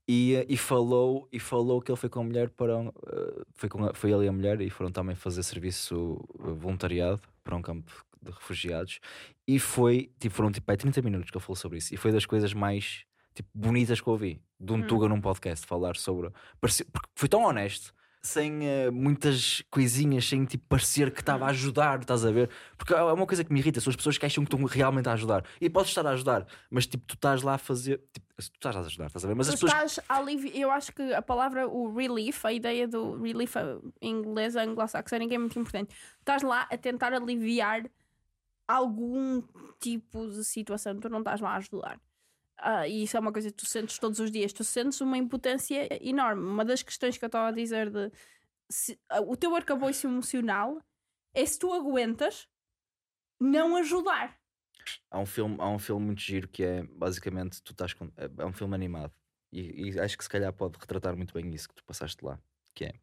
e, 0.08 0.34
eh, 0.36 0.46
e, 0.48 0.56
falou, 0.56 1.28
e 1.32 1.38
falou 1.40 1.80
que 1.80 1.90
ele 1.90 1.96
foi 1.98 2.08
com 2.10 2.20
a 2.20 2.24
mulher 2.24 2.50
para 2.50 2.76
um, 2.76 2.88
eh, 2.88 3.42
foi, 3.54 3.68
com 3.68 3.84
a- 3.86 3.94
foi 3.94 4.12
ele 4.12 4.24
e 4.26 4.28
a 4.28 4.32
mulher 4.32 4.60
e 4.60 4.68
foram 4.70 4.90
também 4.92 5.14
fazer 5.16 5.42
serviço 5.42 6.20
eh, 6.40 6.52
voluntariado 6.52 7.20
para 7.42 7.56
um 7.56 7.62
campo 7.62 7.90
de 8.22 8.30
refugiados 8.30 9.00
e 9.46 9.58
foi, 9.58 10.10
tipo, 10.18 10.34
foram 10.34 10.50
tipo 10.52 10.70
aí 10.70 10.76
30 10.76 11.02
minutos 11.02 11.30
que 11.30 11.36
ele 11.36 11.44
falou 11.44 11.56
sobre 11.56 11.78
isso 11.78 11.92
e 11.94 11.96
foi 11.96 12.10
das 12.12 12.24
coisas 12.26 12.52
mais 12.54 13.04
tipo, 13.34 13.48
bonitas 13.54 14.00
que 14.00 14.06
eu 14.08 14.12
ouvi 14.12 14.40
de 14.60 14.72
um 14.72 14.76
Hum. 14.78 14.86
Tuga 14.86 15.08
num 15.08 15.20
podcast 15.20 15.66
falar 15.66 15.96
sobre 15.96 16.30
porque 16.60 16.84
foi 17.14 17.28
tão 17.28 17.42
honesto 17.44 17.92
sem 18.26 18.66
eh, 18.66 18.90
muitas 18.90 19.62
coisinhas, 19.70 20.26
sem 20.26 20.46
tipo 20.46 20.64
parecer 20.66 21.12
que 21.12 21.20
estava 21.20 21.44
a 21.44 21.50
ajudar, 21.50 22.00
estás 22.00 22.24
a 22.24 22.30
ver? 22.30 22.48
Porque 22.78 22.94
é 22.94 23.02
uma 23.02 23.26
coisa 23.26 23.44
que 23.44 23.52
me 23.52 23.60
irrita, 23.60 23.80
são 23.82 23.90
as 23.90 23.96
pessoas 23.96 24.16
que 24.16 24.24
acham 24.24 24.42
que 24.44 24.54
estão 24.54 24.66
realmente 24.66 25.08
a 25.08 25.12
ajudar. 25.12 25.44
E 25.60 25.68
podes 25.68 25.90
estar 25.90 26.06
a 26.06 26.10
ajudar, 26.12 26.46
mas 26.70 26.86
tipo, 26.86 27.04
tu 27.06 27.14
estás 27.16 27.42
lá 27.42 27.54
a 27.54 27.58
fazer. 27.58 27.98
Tipo, 28.12 28.26
tu 28.36 28.40
estás 28.40 28.74
a 28.76 28.80
ajudar, 28.80 29.06
estás 29.08 29.24
a 29.24 29.28
ver? 29.28 29.34
Mas 29.34 29.46
Tu 29.48 29.52
as 29.52 29.60
pessoas. 29.60 29.72
estás 29.92 30.06
a 30.08 30.16
alivi- 30.16 30.58
Eu 30.58 30.70
acho 30.70 30.90
que 30.92 31.12
a 31.12 31.20
palavra, 31.20 31.68
o 31.68 31.94
relief, 31.94 32.44
a 32.46 32.52
ideia 32.52 32.88
do 32.88 33.20
relief 33.22 33.56
em 34.00 34.10
inglês, 34.20 34.56
anglo-saxónica 34.56 35.34
é 35.34 35.38
muito 35.38 35.58
importante. 35.58 35.94
Estás 36.20 36.42
lá 36.42 36.66
a 36.70 36.78
tentar 36.78 37.12
aliviar 37.12 37.84
algum 38.66 39.42
tipo 39.78 40.26
de 40.30 40.42
situação, 40.44 40.98
tu 40.98 41.08
não 41.10 41.18
estás 41.18 41.40
lá 41.42 41.50
a 41.50 41.56
ajudar. 41.56 42.00
Ah, 42.56 42.86
e 42.88 43.02
isso 43.02 43.16
é 43.16 43.20
uma 43.20 43.32
coisa 43.32 43.50
que 43.50 43.56
tu 43.56 43.66
sentes 43.66 43.98
todos 43.98 44.18
os 44.20 44.30
dias. 44.30 44.52
Tu 44.52 44.64
sentes 44.64 45.00
uma 45.00 45.18
impotência 45.18 45.88
enorme. 46.06 46.42
Uma 46.44 46.64
das 46.64 46.82
questões 46.82 47.18
que 47.18 47.24
eu 47.24 47.28
estava 47.28 47.48
a 47.48 47.52
dizer 47.52 47.90
de 47.90 48.10
se- 48.70 48.98
ah, 49.08 49.20
o 49.20 49.36
teu 49.36 49.54
arcabouço 49.54 50.06
emocional 50.06 50.80
é 51.34 51.44
se 51.44 51.58
tu 51.58 51.72
aguentas 51.72 52.48
não 53.40 53.76
ajudar. 53.76 54.38
Há 55.10 55.18
um, 55.18 55.26
filme, 55.26 55.56
há 55.58 55.68
um 55.68 55.78
filme 55.78 56.06
muito 56.06 56.20
giro 56.20 56.48
que 56.48 56.62
é 56.62 56.82
basicamente 56.84 57.62
tu 57.62 57.72
estás 57.72 57.92
com. 57.92 58.06
É 58.16 58.30
é 58.38 58.46
um 58.46 58.52
filme 58.52 58.74
animado. 58.74 59.12
E, 59.52 59.90
e 59.90 60.00
acho 60.00 60.16
que 60.18 60.24
se 60.24 60.30
calhar 60.30 60.52
pode 60.52 60.78
retratar 60.78 61.16
muito 61.16 61.32
bem 61.34 61.52
isso 61.54 61.68
que 61.68 61.74
tu 61.74 61.84
passaste 61.84 62.24
lá. 62.24 62.40
Que 62.74 62.86
é. 62.86 62.94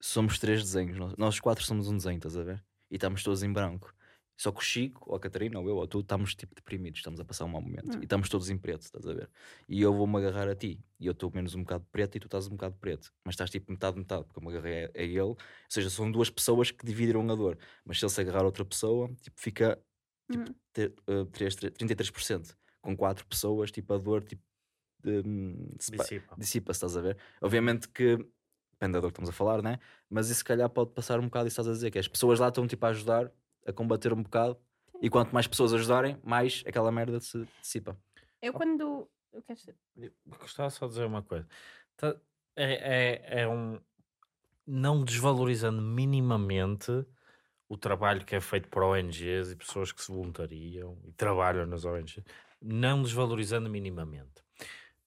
Somos 0.00 0.38
três 0.38 0.62
desenhos. 0.62 0.96
Nós, 0.98 1.14
nós 1.16 1.40
quatro 1.40 1.64
somos 1.64 1.88
um 1.88 1.96
desenho, 1.96 2.16
estás 2.18 2.36
a 2.36 2.42
ver? 2.42 2.64
E 2.90 2.94
estamos 2.96 3.22
todos 3.22 3.42
em 3.42 3.52
branco. 3.52 3.94
Só 4.40 4.52
que 4.52 4.58
o 4.60 4.62
Chico, 4.62 5.02
ou 5.10 5.16
a 5.16 5.20
Catarina, 5.20 5.58
ou 5.58 5.68
eu, 5.68 5.76
ou 5.76 5.86
tu, 5.88 5.98
estamos 5.98 6.32
tipo 6.34 6.54
deprimidos, 6.54 7.00
estamos 7.00 7.18
a 7.18 7.24
passar 7.24 7.44
um 7.44 7.48
mau 7.48 7.60
momento. 7.60 7.96
Hum. 7.96 8.00
E 8.00 8.04
estamos 8.04 8.28
todos 8.28 8.48
em 8.48 8.56
preto, 8.56 8.82
estás 8.82 9.04
a 9.04 9.12
ver? 9.12 9.28
E 9.68 9.82
eu 9.82 9.92
vou-me 9.92 10.16
agarrar 10.16 10.48
a 10.48 10.54
ti. 10.54 10.80
E 11.00 11.06
eu 11.06 11.12
estou 11.12 11.28
menos 11.34 11.56
um 11.56 11.62
bocado 11.64 11.84
preto 11.90 12.16
e 12.16 12.20
tu 12.20 12.26
estás 12.28 12.46
um 12.46 12.50
bocado 12.52 12.76
preto. 12.76 13.12
Mas 13.24 13.32
estás 13.34 13.50
tipo 13.50 13.70
metade, 13.72 13.98
metade, 13.98 14.24
porque 14.24 14.38
eu 14.38 14.42
me 14.48 14.56
agarrei 14.56 14.84
a, 14.84 14.90
a 14.94 15.02
ele. 15.02 15.20
Ou 15.20 15.36
seja, 15.68 15.90
são 15.90 16.08
duas 16.10 16.30
pessoas 16.30 16.70
que 16.70 16.86
dividiram 16.86 17.28
a 17.28 17.34
dor. 17.34 17.58
Mas 17.84 17.98
se 17.98 18.04
ele 18.04 18.12
se 18.12 18.20
agarrar 18.20 18.42
a 18.42 18.44
outra 18.46 18.64
pessoa, 18.64 19.08
tipo, 19.20 19.40
fica 19.40 19.76
tipo, 20.30 20.50
Hum. 20.50 20.54
te- 20.72 20.94
três- 21.32 21.56
tre- 21.56 21.70
33%. 21.72 22.56
Com 22.80 22.96
quatro 22.96 23.26
pessoas, 23.26 23.72
tipo, 23.72 23.92
a 23.92 23.98
dor 23.98 24.22
tipo, 24.22 24.42
sepa- 25.80 26.02
Dissipa. 26.04 26.36
dissipa-se, 26.38 26.76
estás 26.76 26.96
a 26.96 27.00
ver? 27.00 27.16
Obviamente 27.40 27.88
que 27.88 28.16
depende 28.72 28.92
da 28.92 29.00
dor 29.00 29.08
que 29.10 29.14
estamos 29.14 29.30
a 29.30 29.32
falar, 29.32 29.62
né? 29.62 29.78
Mas 30.08 30.28
isso 30.28 30.38
se 30.38 30.44
calhar 30.44 30.68
pode 30.70 30.92
passar 30.92 31.18
um 31.18 31.24
bocado 31.24 31.48
isso 31.48 31.56
que 31.56 31.60
estás 31.60 31.68
a 31.68 31.72
dizer, 31.72 31.90
que 31.90 31.98
as 31.98 32.06
pessoas 32.08 32.38
lá 32.38 32.48
estão 32.48 32.66
tipo 32.66 32.84
a 32.86 32.90
ajudar 32.90 33.32
a 33.68 33.72
combater 33.72 34.12
um 34.12 34.22
bocado 34.22 34.58
e 35.00 35.08
quanto 35.10 35.32
mais 35.32 35.46
pessoas 35.46 35.72
ajudarem, 35.72 36.18
mais 36.24 36.64
aquela 36.66 36.90
merda 36.90 37.20
se 37.20 37.46
dissipa. 37.60 37.96
Eu 38.42 38.52
quando. 38.52 39.08
Eu 39.32 39.42
quero 39.42 39.58
Gostava 40.26 40.70
só 40.70 40.86
de 40.86 40.92
dizer 40.92 41.04
uma 41.04 41.22
coisa. 41.22 41.46
Tá- 41.96 42.16
É, 42.56 43.22
é, 43.36 43.40
é 43.42 43.48
um. 43.48 43.80
Não 44.66 45.04
desvalorizando 45.04 45.80
minimamente 45.80 46.90
o 47.68 47.76
trabalho 47.76 48.24
que 48.24 48.34
é 48.34 48.40
feito 48.40 48.68
por 48.68 48.82
ONGs 48.82 49.50
e 49.52 49.56
pessoas 49.56 49.92
que 49.92 50.02
se 50.02 50.10
voluntariam 50.10 50.98
e 51.04 51.12
trabalham 51.12 51.66
nas 51.66 51.84
ONGs. 51.84 52.24
Não 52.60 53.02
desvalorizando 53.02 53.68
minimamente. 53.70 54.42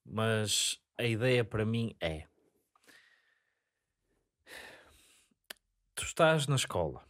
Mas 0.05 0.79
a 0.97 1.03
ideia 1.03 1.43
para 1.43 1.65
mim 1.65 1.95
é. 1.99 2.27
Tu 5.95 6.03
estás 6.05 6.47
na 6.47 6.55
escola, 6.55 7.05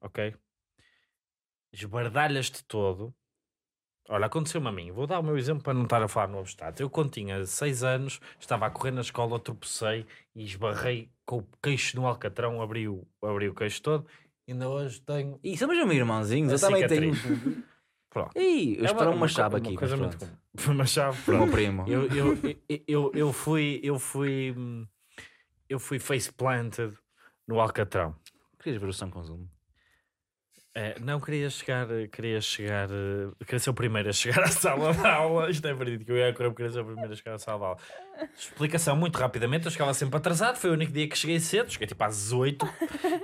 ok? 0.00 0.34
Esbardalhas-te 1.76 2.64
todo. 2.64 3.14
Olha, 4.08 4.26
aconteceu-me 4.26 4.68
a 4.68 4.72
mim. 4.72 4.92
Vou 4.92 5.06
dar 5.06 5.18
o 5.18 5.22
meu 5.22 5.36
exemplo 5.36 5.62
para 5.64 5.74
não 5.74 5.82
estar 5.82 6.00
a 6.02 6.06
falar 6.08 6.28
no 6.28 6.38
obstáculo. 6.38 6.80
Eu, 6.80 6.88
quando 6.88 7.10
tinha 7.10 7.44
6 7.44 7.82
anos, 7.82 8.20
estava 8.38 8.66
a 8.66 8.70
correr 8.70 8.92
na 8.92 9.00
escola, 9.00 9.38
tropecei 9.38 10.06
e 10.34 10.44
esbarrei 10.44 11.10
com 11.24 11.38
o 11.38 11.46
queixo 11.62 11.96
no 11.96 12.06
alcatrão, 12.06 12.62
abri 12.62 12.88
o, 12.88 13.04
abri 13.22 13.48
o 13.48 13.54
queixo 13.54 13.82
todo. 13.82 14.06
Ainda 14.48 14.68
hoje 14.68 15.00
tenho. 15.00 15.40
E 15.42 15.58
somos 15.58 15.76
meus 15.76 15.90
irmãozinhos, 15.92 16.52
eu 16.52 16.58
também 16.60 16.82
cicatriz. 16.82 17.20
tenho. 17.22 17.66
Pronto. 18.08 18.38
Ih, 18.38 18.76
eu 18.78 18.86
É 18.86 18.92
uma, 18.92 19.04
co- 19.18 19.28
chave 19.28 19.56
uma 19.56 19.66
aqui. 19.66 19.74
coisa 19.76 19.96
mas 19.96 20.06
muito 20.06 20.18
pronto. 20.18 20.38
comum. 20.56 20.72
Uma 20.74 20.86
chave, 20.86 21.18
O 21.18 21.30
meu 21.32 21.38
pronto. 21.40 21.50
primo. 21.52 21.84
Eu, 21.86 22.06
eu, 22.14 22.38
eu, 22.88 23.12
eu, 23.14 23.32
fui. 23.32 23.78
Eu 23.82 23.98
fui. 23.98 24.54
Eu 25.68 25.78
fui 25.80 25.98
face 25.98 26.32
planted 26.32 26.96
no 27.46 27.60
alcatrão. 27.60 28.14
Querias 28.58 28.80
ver 28.80 28.88
o 28.88 28.92
som 28.92 29.10
consumo? 29.10 29.50
É, 30.78 30.94
não 31.00 31.18
queria 31.18 31.48
chegar, 31.48 31.86
queria 32.12 32.38
chegar, 32.38 32.90
eh, 32.90 33.32
queria 33.46 33.58
ser 33.58 33.70
o 33.70 33.72
primeiro 33.72 34.10
a 34.10 34.12
chegar 34.12 34.42
à 34.42 34.48
sala 34.48 34.92
de 34.92 35.06
aula. 35.06 35.48
Isto 35.50 35.66
é 35.66 35.72
verdade 35.72 36.04
que 36.04 36.12
eu 36.12 36.18
ia 36.18 36.34
correr 36.34 36.52
queria 36.52 36.70
ser 36.70 36.80
o 36.80 36.84
primeiro 36.84 37.10
a 37.10 37.16
chegar 37.16 37.34
à 37.36 37.38
sala 37.38 37.58
de 37.58 37.64
aula. 37.64 37.78
Explicação 38.36 38.94
muito 38.94 39.16
rapidamente, 39.16 39.64
eu 39.64 39.70
chegava 39.70 39.94
sempre 39.94 40.18
atrasado. 40.18 40.56
Foi 40.58 40.68
o 40.68 40.74
único 40.74 40.92
dia 40.92 41.08
que 41.08 41.16
cheguei 41.16 41.40
cedo, 41.40 41.72
cheguei 41.72 41.86
tipo 41.86 42.04
às 42.04 42.14
18 42.16 42.68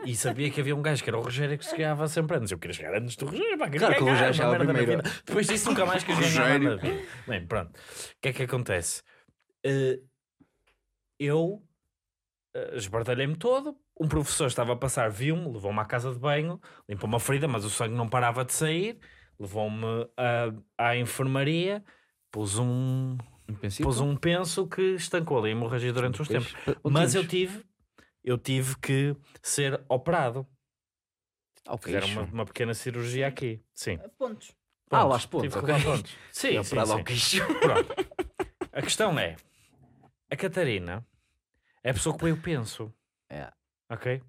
e 0.06 0.16
sabia 0.16 0.50
que 0.50 0.62
havia 0.62 0.74
um 0.74 0.80
gajo 0.80 1.04
que 1.04 1.10
era 1.10 1.18
o 1.18 1.20
Rogério 1.20 1.58
que 1.58 1.66
chegava 1.66 2.08
sempre 2.08 2.38
antes. 2.38 2.50
Eu 2.50 2.58
queria 2.58 2.74
chegar 2.74 2.94
antes 2.94 3.16
do 3.16 3.26
Rogério, 3.26 3.58
pá, 3.58 3.68
Claro 3.68 3.94
que 3.96 4.02
o 4.02 4.06
Rogério 4.06 4.32
chegava 4.32 4.56
primeiro. 4.56 5.02
Depois 5.26 5.46
disso 5.46 5.68
nunca 5.68 5.84
mais 5.84 6.02
quis 6.04 6.18
ganhar 6.18 6.28
Rogério. 6.30 6.70
nada 6.70 6.76
na 6.76 6.82
vida. 6.82 7.02
Bem, 7.28 7.46
pronto. 7.46 7.68
O 7.68 8.20
que 8.22 8.28
é 8.30 8.32
que 8.32 8.42
acontece? 8.44 9.02
Eh, 9.62 10.00
eu 11.18 11.62
esbardalhei-me 12.74 13.36
todo. 13.36 13.76
Um 13.98 14.08
professor 14.08 14.46
estava 14.46 14.72
a 14.72 14.76
passar, 14.76 15.10
viu-me, 15.10 15.52
levou-me 15.52 15.80
à 15.80 15.84
casa 15.84 16.12
de 16.12 16.18
banho, 16.18 16.60
limpou 16.88 17.08
uma 17.08 17.20
ferida, 17.20 17.46
mas 17.48 17.64
o 17.64 17.70
sangue 17.70 17.94
não 17.94 18.08
parava 18.08 18.44
de 18.44 18.52
sair. 18.52 18.98
Levou-me 19.38 19.84
à, 20.16 20.90
à 20.90 20.96
enfermaria, 20.96 21.84
pôs 22.30 22.58
um, 22.58 23.16
Um 23.48 23.82
pôs 23.82 24.00
um 24.00 24.16
penso 24.16 24.66
que 24.68 24.94
estancou 24.94 25.38
ali 25.38 25.48
a 25.48 25.52
hemorragia 25.52 25.92
durante 25.92 26.20
uns 26.22 26.28
tempos. 26.28 26.52
uh, 26.66 26.90
Mas 26.90 27.14
eu 27.14 27.26
tive, 27.26 27.64
eu 28.22 28.38
tive 28.38 28.78
que 28.78 29.16
ser 29.42 29.82
operado. 29.88 30.46
Ah, 31.66 31.74
ok, 31.74 31.92
Fizeram 31.92 32.22
uma, 32.22 32.32
uma 32.32 32.44
pequena 32.44 32.74
cirurgia 32.74 33.26
aqui. 33.26 33.62
Sim. 33.72 33.98
Pontos. 34.18 34.54
Ah, 34.90 35.04
lá 35.04 35.16
as 35.16 35.24
pontos, 35.24 35.48
Tive 35.50 35.64
que 35.64 35.72
ok. 35.72 35.74
levar 35.74 35.96
pontos. 35.96 36.12
Sim, 36.30 36.62
sim, 36.62 37.16
sim. 37.16 37.38
Pronto. 37.60 37.94
A 38.72 38.80
questão 38.80 39.18
é: 39.18 39.36
a 40.30 40.36
Catarina 40.36 41.06
é 41.84 41.90
a 41.90 41.94
pessoa 41.94 42.16
que 42.16 42.24
eu 42.26 42.36
penso. 42.36 42.92
É. 43.30 43.48
Ok? 43.90 44.22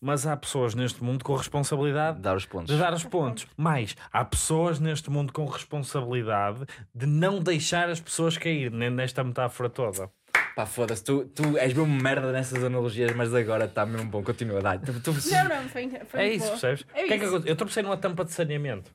Mas 0.00 0.26
há 0.26 0.36
pessoas 0.36 0.74
neste 0.74 1.02
mundo 1.04 1.24
com 1.24 1.34
responsabilidade 1.36 2.18
Dar 2.20 2.34
os 2.36 2.44
pontos. 2.44 2.74
de 2.74 2.80
dar 2.80 2.92
os 2.92 3.04
pontos. 3.04 3.46
Mais, 3.56 3.94
há 4.12 4.24
pessoas 4.24 4.80
neste 4.80 5.08
mundo 5.10 5.32
com 5.32 5.44
responsabilidade 5.46 6.64
de 6.94 7.06
não 7.06 7.38
deixar 7.38 7.88
as 7.88 8.00
pessoas 8.00 8.36
cair 8.36 8.70
nesta 8.72 9.22
metáfora 9.22 9.70
toda. 9.70 10.10
Pá, 10.56 10.66
foda-se, 10.66 11.02
tu, 11.04 11.24
tu 11.26 11.56
és 11.56 11.72
mesmo 11.72 11.86
merda 11.86 12.30
nessas 12.32 12.62
analogias, 12.62 13.14
mas 13.14 13.32
agora 13.32 13.64
está 13.66 13.86
mesmo 13.86 14.10
bom. 14.10 14.22
Continua, 14.22 14.60
dá. 14.60 14.76
Tu, 14.76 14.92
tu, 15.00 15.12
Não, 15.30 15.48
não, 15.48 15.68
foi, 15.68 15.88
foi 16.06 16.20
É 16.20 16.28
isso, 16.30 16.46
boa. 16.46 16.50
percebes? 16.58 16.84
É 16.94 17.04
que 17.06 17.14
é 17.14 17.18
que 17.18 17.24
acontece? 17.24 17.48
Eu 17.50 17.56
tropecei 17.56 17.82
numa 17.82 17.96
tampa 17.96 18.24
de 18.24 18.32
saneamento. 18.32 18.92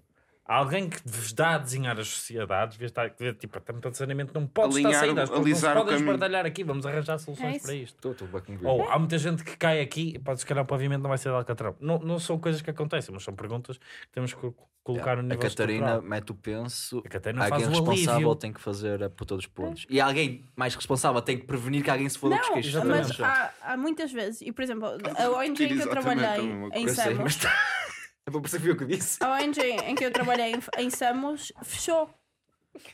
Há 0.48 0.56
alguém 0.56 0.90
que 0.90 0.98
vos 1.06 1.34
dá 1.34 1.56
a 1.56 1.57
desenhar 1.57 1.99
as 1.99 2.07
sociedades, 2.07 2.78
devia 2.78 2.88
estar, 2.88 3.10
tipo, 3.34 3.57
a 3.57 3.61
tampa 3.61 3.91
de 3.91 3.98
saneamento 3.98 4.34
não 4.34 4.48
pode 4.48 4.76
Alinhar 4.76 4.91
estar 4.94 5.03
o- 5.03 5.07
saída, 5.07 5.24
as 5.24 5.30
pessoas 5.30 5.45
não 5.49 5.56
se 5.57 5.65
alisar 5.65 5.78
o 5.78 5.82
podem 5.84 5.95
esbardalhar 5.99 6.45
aqui, 6.45 6.64
vamos 6.64 6.86
arranjar 6.86 7.18
soluções 7.18 7.56
É 7.57 7.60
para 7.60 7.74
isto. 7.76 7.95
Estou, 7.95 8.11
estou. 8.14 8.30
Ou 8.64 8.90
há 8.90 8.98
muita 8.98 9.18
gente 9.18 9.44
que 9.44 9.57
cai 9.57 9.82
aqui 9.82 10.14
e 10.15 10.19
pode 10.19 10.40
se 10.40 10.45
calhar 10.45 10.64
o 10.64 10.68
pavimento 10.68 11.02
não 11.02 11.10
vai 11.10 11.18
ser 11.18 11.30
de 11.30 11.36
Alcatrão. 11.36 11.76
Não, 11.82 11.99
não 11.99 12.18
são 12.18 12.40
coisas 12.40 12.61
que 12.61 12.69
acontecem, 12.69 13.14
mas 13.14 13.24
são 13.24 13.36
perguntas 13.36 13.78
que 13.78 13.84
temos 14.14 14.34
que 14.34 14.40
co- 14.40 14.56
colocar 14.84 15.15
no 15.18 15.19
a 15.19 15.24
nível 15.24 15.40
Catarina 15.40 15.86
estrutural. 15.88 16.02
mete 16.10 16.32
o 16.32 16.36
penso. 16.36 16.99
A 17.06 17.10
Catarina 17.10 17.44
alguém 17.44 17.68
responsável 17.68 18.14
alívio. 18.14 18.36
tem 18.36 18.53
que 18.53 18.61
fazer 18.61 19.03
a 19.03 19.10
por 19.10 19.26
todos 19.26 19.44
os 19.44 19.52
pontos. 19.52 19.86
E 19.90 19.99
alguém 19.99 20.45
mais 20.56 20.74
responsável 20.76 21.22
tem 21.22 21.38
que 21.38 21.45
prevenir 21.45 21.84
que 21.84 21.90
alguém 21.91 22.07
se 22.07 22.18
foda 22.18 22.36
com 22.38 22.41
os 22.44 22.48
Não, 22.48 22.53
queixos. 22.53 22.74
Mas 22.86 23.19
há, 23.19 23.52
há 23.61 23.76
muitas 23.76 24.14
vezes, 24.14 24.41
e 24.41 24.53
por 24.53 24.61
exemplo, 24.61 24.88
a 24.88 25.30
ONG 25.30 25.64
em 25.65 25.68
que 25.68 25.74
eu 25.74 25.84
a 25.84 25.88
trabalhei 25.90 26.41
em 26.74 26.88
Samos, 26.88 27.44
é 27.44 27.49
para 28.32 28.41
perceber 28.41 28.72
o 28.72 28.78
que 28.78 28.86
disse. 28.86 29.24
a 29.24 29.36
ONG 29.36 29.60
em 29.62 29.95
que 29.95 30.04
eu 30.06 30.12
trabalhei 30.12 30.54
em, 30.54 30.60
em 30.86 30.90
Samos 30.90 31.52
fechou. 31.64 32.10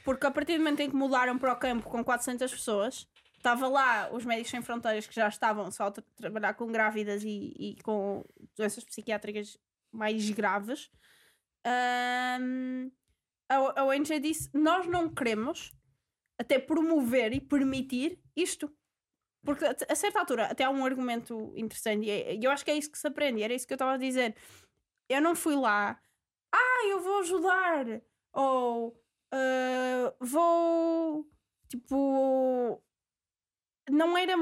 Porque 0.05 0.25
a 0.25 0.31
partir 0.31 0.53
do 0.53 0.59
momento 0.59 0.79
em 0.79 0.89
que 0.89 0.95
mudaram 0.95 1.37
para 1.37 1.51
o 1.51 1.55
campo 1.57 1.89
com 1.89 2.03
400 2.03 2.49
pessoas, 2.51 3.07
estava 3.37 3.67
lá 3.67 4.09
os 4.13 4.23
médicos 4.23 4.51
sem 4.51 4.61
fronteiras 4.61 5.05
que 5.05 5.13
já 5.15 5.27
estavam 5.27 5.69
só 5.71 5.85
a 5.87 5.91
tra- 5.91 6.03
trabalhar 6.15 6.53
com 6.53 6.67
grávidas 6.71 7.23
e, 7.23 7.53
e 7.59 7.75
com 7.83 8.23
doenças 8.55 8.83
psiquiátricas 8.83 9.57
mais 9.91 10.29
graves. 10.29 10.89
Ahm, 11.65 12.89
a, 13.49 13.81
a 13.81 13.85
ONG 13.85 14.19
disse: 14.19 14.49
Nós 14.53 14.85
não 14.87 15.09
queremos 15.13 15.71
até 16.39 16.59
promover 16.59 17.33
e 17.33 17.41
permitir 17.41 18.19
isto. 18.35 18.71
Porque 19.45 19.65
a, 19.65 19.95
certa 19.95 20.19
altura, 20.19 20.45
até 20.45 20.63
há 20.63 20.69
um 20.69 20.85
argumento 20.85 21.53
interessante, 21.57 22.05
e 22.05 22.09
é- 22.09 22.39
eu 22.41 22.49
acho 22.49 22.63
que 22.63 22.71
é 22.71 22.77
isso 22.77 22.89
que 22.89 22.97
se 22.97 23.07
aprende, 23.07 23.43
era 23.43 23.53
isso 23.53 23.67
que 23.67 23.73
eu 23.73 23.75
estava 23.75 23.93
a 23.93 23.97
dizer. 23.97 24.35
Eu 25.09 25.21
não 25.21 25.35
fui 25.35 25.55
lá, 25.55 25.99
ah, 26.53 26.87
eu 26.87 26.99
vou 26.99 27.19
ajudar, 27.19 27.85
ou 28.33 28.99
ah, 29.31 30.13
vou, 30.19 31.27
tipo, 31.67 32.81
não 33.89 34.17
era, 34.17 34.33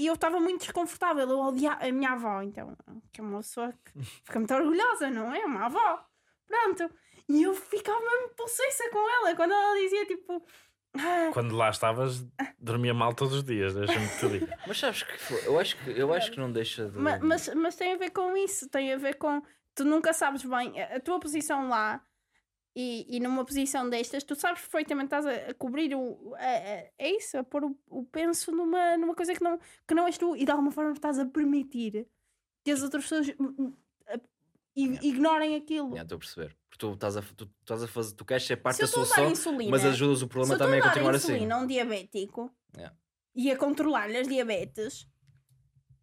eu 0.00 0.14
estava 0.14 0.38
muito 0.40 0.60
desconfortável, 0.62 1.28
eu 1.28 1.38
odiava 1.40 1.86
a 1.86 1.92
minha 1.92 2.12
avó, 2.12 2.40
então, 2.42 2.76
que 3.12 3.20
é 3.20 3.24
uma 3.24 3.38
pessoa 3.38 3.72
que 3.84 3.92
fica 4.24 4.38
muito 4.38 4.54
orgulhosa, 4.54 5.10
não 5.10 5.34
é? 5.34 5.44
Uma 5.44 5.66
avó, 5.66 6.04
pronto. 6.46 6.90
E 7.28 7.42
eu 7.42 7.52
ficava 7.54 7.98
mesmo 7.98 8.28
possessa 8.36 8.88
com 8.90 8.98
ela, 9.10 9.34
quando 9.34 9.52
ela 9.52 9.74
dizia, 9.80 10.06
tipo, 10.06 10.40
ah, 10.96 11.30
Quando 11.32 11.56
lá 11.56 11.68
estavas, 11.70 12.24
dormia 12.58 12.94
mal 12.94 13.12
todos 13.12 13.34
os 13.34 13.42
dias, 13.44 13.74
deixa-me 13.74 14.06
te 14.08 14.28
dizer. 14.28 14.58
Mas 14.66 14.78
sabes 14.78 15.02
que 15.02 15.46
eu 15.46 15.58
acho 15.58 15.76
que, 15.82 15.90
eu 15.90 16.14
acho 16.14 16.30
que 16.30 16.38
não 16.38 16.50
deixa 16.52 16.88
de. 16.88 16.96
Ma- 16.98 17.18
Mas, 17.18 17.52
mas 17.54 17.74
tem 17.74 17.92
a 17.94 17.96
ver 17.96 18.10
com 18.10 18.36
isso, 18.36 18.68
tem 18.68 18.92
a 18.92 18.96
ver 18.96 19.14
com. 19.16 19.42
Tu 19.76 19.84
nunca 19.84 20.12
sabes 20.12 20.42
bem 20.44 20.82
a 20.82 20.96
a 20.96 21.00
tua 21.00 21.20
posição 21.20 21.68
lá 21.68 22.04
e, 22.74 23.06
e 23.16 23.20
numa 23.20 23.44
posição 23.44 23.88
destas, 23.88 24.24
tu 24.24 24.34
sabes 24.34 24.60
perfeitamente, 24.60 25.06
estás 25.06 25.24
a, 25.26 25.50
a 25.50 25.54
cobrir 25.54 25.94
o. 25.94 26.34
é 26.38 27.10
isso, 27.10 27.38
a 27.38 27.44
pôr 27.44 27.64
o, 27.64 27.78
o 27.88 28.04
penso 28.04 28.50
numa, 28.52 28.96
numa 28.96 29.14
coisa 29.14 29.34
que 29.34 29.42
não, 29.42 29.58
que 29.86 29.94
não 29.94 30.06
és 30.06 30.18
tu 30.18 30.36
e 30.36 30.44
de 30.44 30.50
alguma 30.50 30.70
forma 30.70 30.92
estás 30.92 31.18
a 31.18 31.24
permitir 31.24 32.06
que 32.64 32.70
as 32.70 32.82
outras 32.82 33.04
pessoas 33.04 33.28
hum, 33.40 33.54
hum, 33.58 33.72
ignorem 34.76 35.54
aquilo. 35.56 35.96
Já, 35.96 36.02
estou 36.02 36.16
a 36.16 36.18
perceber. 36.18 36.56
Porque 36.68 36.78
tu 36.86 36.92
estás 36.92 37.16
a, 37.16 37.22
tu, 37.22 37.50
estás 37.62 37.82
a 37.82 37.88
fazer, 37.88 38.14
tu 38.14 38.24
queres 38.24 38.44
ser 38.44 38.56
parte 38.56 38.76
Se 38.76 38.82
eu 38.82 38.86
da 38.88 38.92
solução, 38.92 39.30
insulina, 39.30 39.70
mas 39.70 39.84
ajudas 39.84 40.18
o 40.18 40.20
se 40.20 40.26
problema 40.26 40.54
eu 40.54 40.58
também 40.58 40.80
a 40.80 40.82
continuar 40.82 41.14
assim. 41.14 41.32
insulina 41.32 41.54
a 41.54 41.58
um 41.58 41.66
diabético 41.66 42.50
Yeah. 42.76 42.94
e 43.34 43.50
a 43.50 43.56
controlar-lhe 43.56 44.18
as 44.18 44.28
diabetes, 44.28 45.08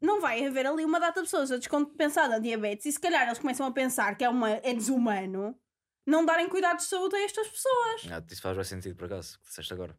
não 0.04 0.20
vai 0.20 0.46
haver 0.46 0.68
ali 0.68 0.84
uma 0.84 1.00
data 1.00 1.22
de 1.22 1.26
pessoas 1.28 1.50
a 1.52 1.58
descompensar 1.58 2.30
da 2.30 2.38
diabetes 2.38 2.86
e 2.86 2.92
se 2.92 3.00
calhar 3.00 3.26
eles 3.26 3.40
começam 3.40 3.66
a 3.66 3.72
pensar 3.72 4.16
que 4.18 4.24
é, 4.26 4.30
uma, 4.30 4.50
é 4.50 4.74
desumano 4.74 5.58
não 6.06 6.26
darem 6.26 6.50
cuidados 6.50 6.84
de 6.84 6.90
saúde 6.90 7.16
a 7.16 7.24
estas 7.24 7.48
pessoas. 7.48 8.02
Já, 8.02 8.22
isso 8.30 8.42
faz 8.42 8.56
bem 8.58 8.66
sentido 8.66 8.96
por 8.98 9.06
acaso, 9.06 9.40
que 9.40 9.48
disseste 9.48 9.74
agora. 9.74 9.98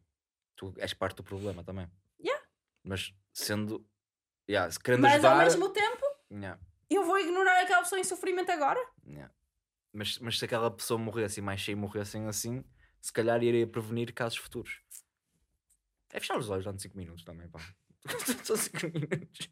Tu 0.55 0.71
és 0.77 0.93
parte 0.93 1.17
do 1.17 1.23
problema 1.23 1.63
também. 1.63 1.89
Yeah. 2.23 2.45
Mas 2.83 3.13
sendo. 3.33 3.83
Yeah, 4.47 4.69
se 4.71 4.79
querendo 4.79 5.01
Mas 5.01 5.13
ajudar. 5.13 5.31
ao 5.31 5.37
mesmo 5.39 5.69
tempo, 5.69 6.05
Yeah, 6.31 6.59
eu 6.89 7.03
vou 7.03 7.17
ignorar 7.17 7.61
aquela 7.61 7.81
pessoa 7.81 7.99
em 7.99 8.03
sofrimento 8.03 8.51
agora? 8.51 8.79
yeah. 9.07 9.33
Mas, 9.91 10.19
mas 10.19 10.37
se 10.37 10.45
aquela 10.45 10.69
pessoa 10.69 10.99
morresse 10.99 11.39
e 11.39 11.43
mais 11.43 11.61
cheio 11.61 11.77
morressem 11.77 12.27
assim, 12.27 12.63
se 13.01 13.11
calhar 13.11 13.41
iria 13.41 13.65
prevenir 13.65 14.13
casos 14.13 14.37
futuros. 14.37 14.81
É 16.11 16.19
fechar 16.19 16.37
os 16.37 16.49
olhos 16.49 16.63
durante 16.65 16.81
5 16.83 16.95
minutos 16.97 17.23
também, 17.23 17.47
pá. 17.49 17.59
Só 18.43 18.55
5 18.55 18.77
minutos. 18.93 19.49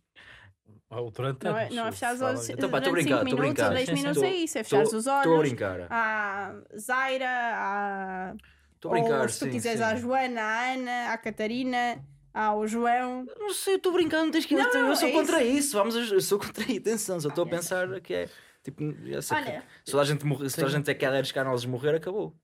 Ou 0.90 1.10
durante 1.12 1.44
Não 1.44 1.58
é, 1.58 1.64
anos, 1.64 1.76
não 1.76 1.88
é 1.88 1.92
fechar 1.92 2.14
os 2.14 2.22
olhos 2.22 2.50
Então, 2.50 2.70
pá, 2.70 2.80
tô 2.80 2.90
a 2.90 2.92
durante 2.92 3.06
brincar, 3.06 3.20
5 3.20 3.30
tô 3.30 3.36
a 3.36 3.42
minutos 3.42 3.64
ou 3.64 3.70
brincar. 3.70 3.74
10 3.74 3.90
Sim, 3.90 3.96
sim. 3.96 4.02
minutos, 4.02 4.22
Tô- 4.22 4.28
é 4.28 4.34
isso, 4.34 4.58
é 4.58 4.64
fechar 4.64 4.84
os 4.84 4.94
Estou 4.94 5.12
a 5.14 5.20
olhos. 5.28 5.40
brincar. 5.50 5.88
À 5.92 6.62
Zaira, 6.78 7.30
à 7.30 8.36
Estou 8.76 8.92
a 8.92 8.94
brincar, 8.94 9.22
ou 9.22 9.30
se 9.30 9.40
tu 9.40 9.46
sim, 9.46 9.52
quiseres 9.52 9.80
sim. 9.80 9.86
à 9.86 9.96
Joana, 9.96 10.42
à 10.42 10.74
Ana, 10.74 11.14
à 11.14 11.18
Catarina, 11.18 12.06
ao 12.34 12.68
João. 12.68 13.26
Não 13.40 13.54
sei, 13.54 13.74
eu 13.74 13.78
estou 13.78 13.92
brincando, 13.92 14.32
tens 14.32 14.46
que 14.46 14.56
Não, 14.56 14.72
eu 14.72 14.88
não, 14.88 14.96
sou 14.96 15.10
é 15.10 15.12
contra 15.12 15.44
isso. 15.44 15.76
Vamos, 15.78 15.96
eu 15.96 16.22
sou 16.22 16.38
contra 16.40 16.64
isso. 16.64 16.80
Atenção, 16.80 17.20
só 17.20 17.30
estou 17.30 17.46
a 17.46 17.50
pensar 17.50 18.00
que 18.02 18.14
é 18.14 18.30
tipo, 18.64 18.82
sei 18.84 18.94
que- 18.94 19.34
Olha, 19.34 19.64
se 19.84 19.92
toda 19.92 20.04
a 20.04 20.06
gente 20.06 20.26
morrer, 20.26 20.50
se 20.50 20.56
toda 20.56 20.68
a 20.68 20.72
gente 20.72 20.90
é 20.92 20.94
que 20.94 21.06
arriscar 21.06 21.44
nós 21.46 21.66
morrer, 21.66 21.96
acabou. 21.96 22.36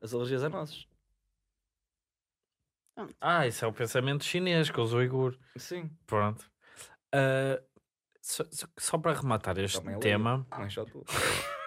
As 0.00 0.12
alergias 0.12 0.42
a 0.44 0.48
nós. 0.48 0.86
Ah, 3.20 3.46
isso 3.46 3.64
é 3.64 3.68
o 3.68 3.72
pensamento 3.72 4.24
chinês 4.24 4.70
com 4.70 4.82
os 4.82 4.92
uigur. 4.92 5.38
Sim, 5.56 5.90
Pronto. 6.06 6.50
Ah, 7.12 7.62
só, 8.20 8.44
só- 8.76 8.98
para 8.98 9.14
rematar 9.18 9.58
este 9.58 9.78
Também 9.78 9.96
é 9.96 9.98
tema, 9.98 10.46
não 10.50 10.70
só 10.70 10.84
tu. 10.84 11.04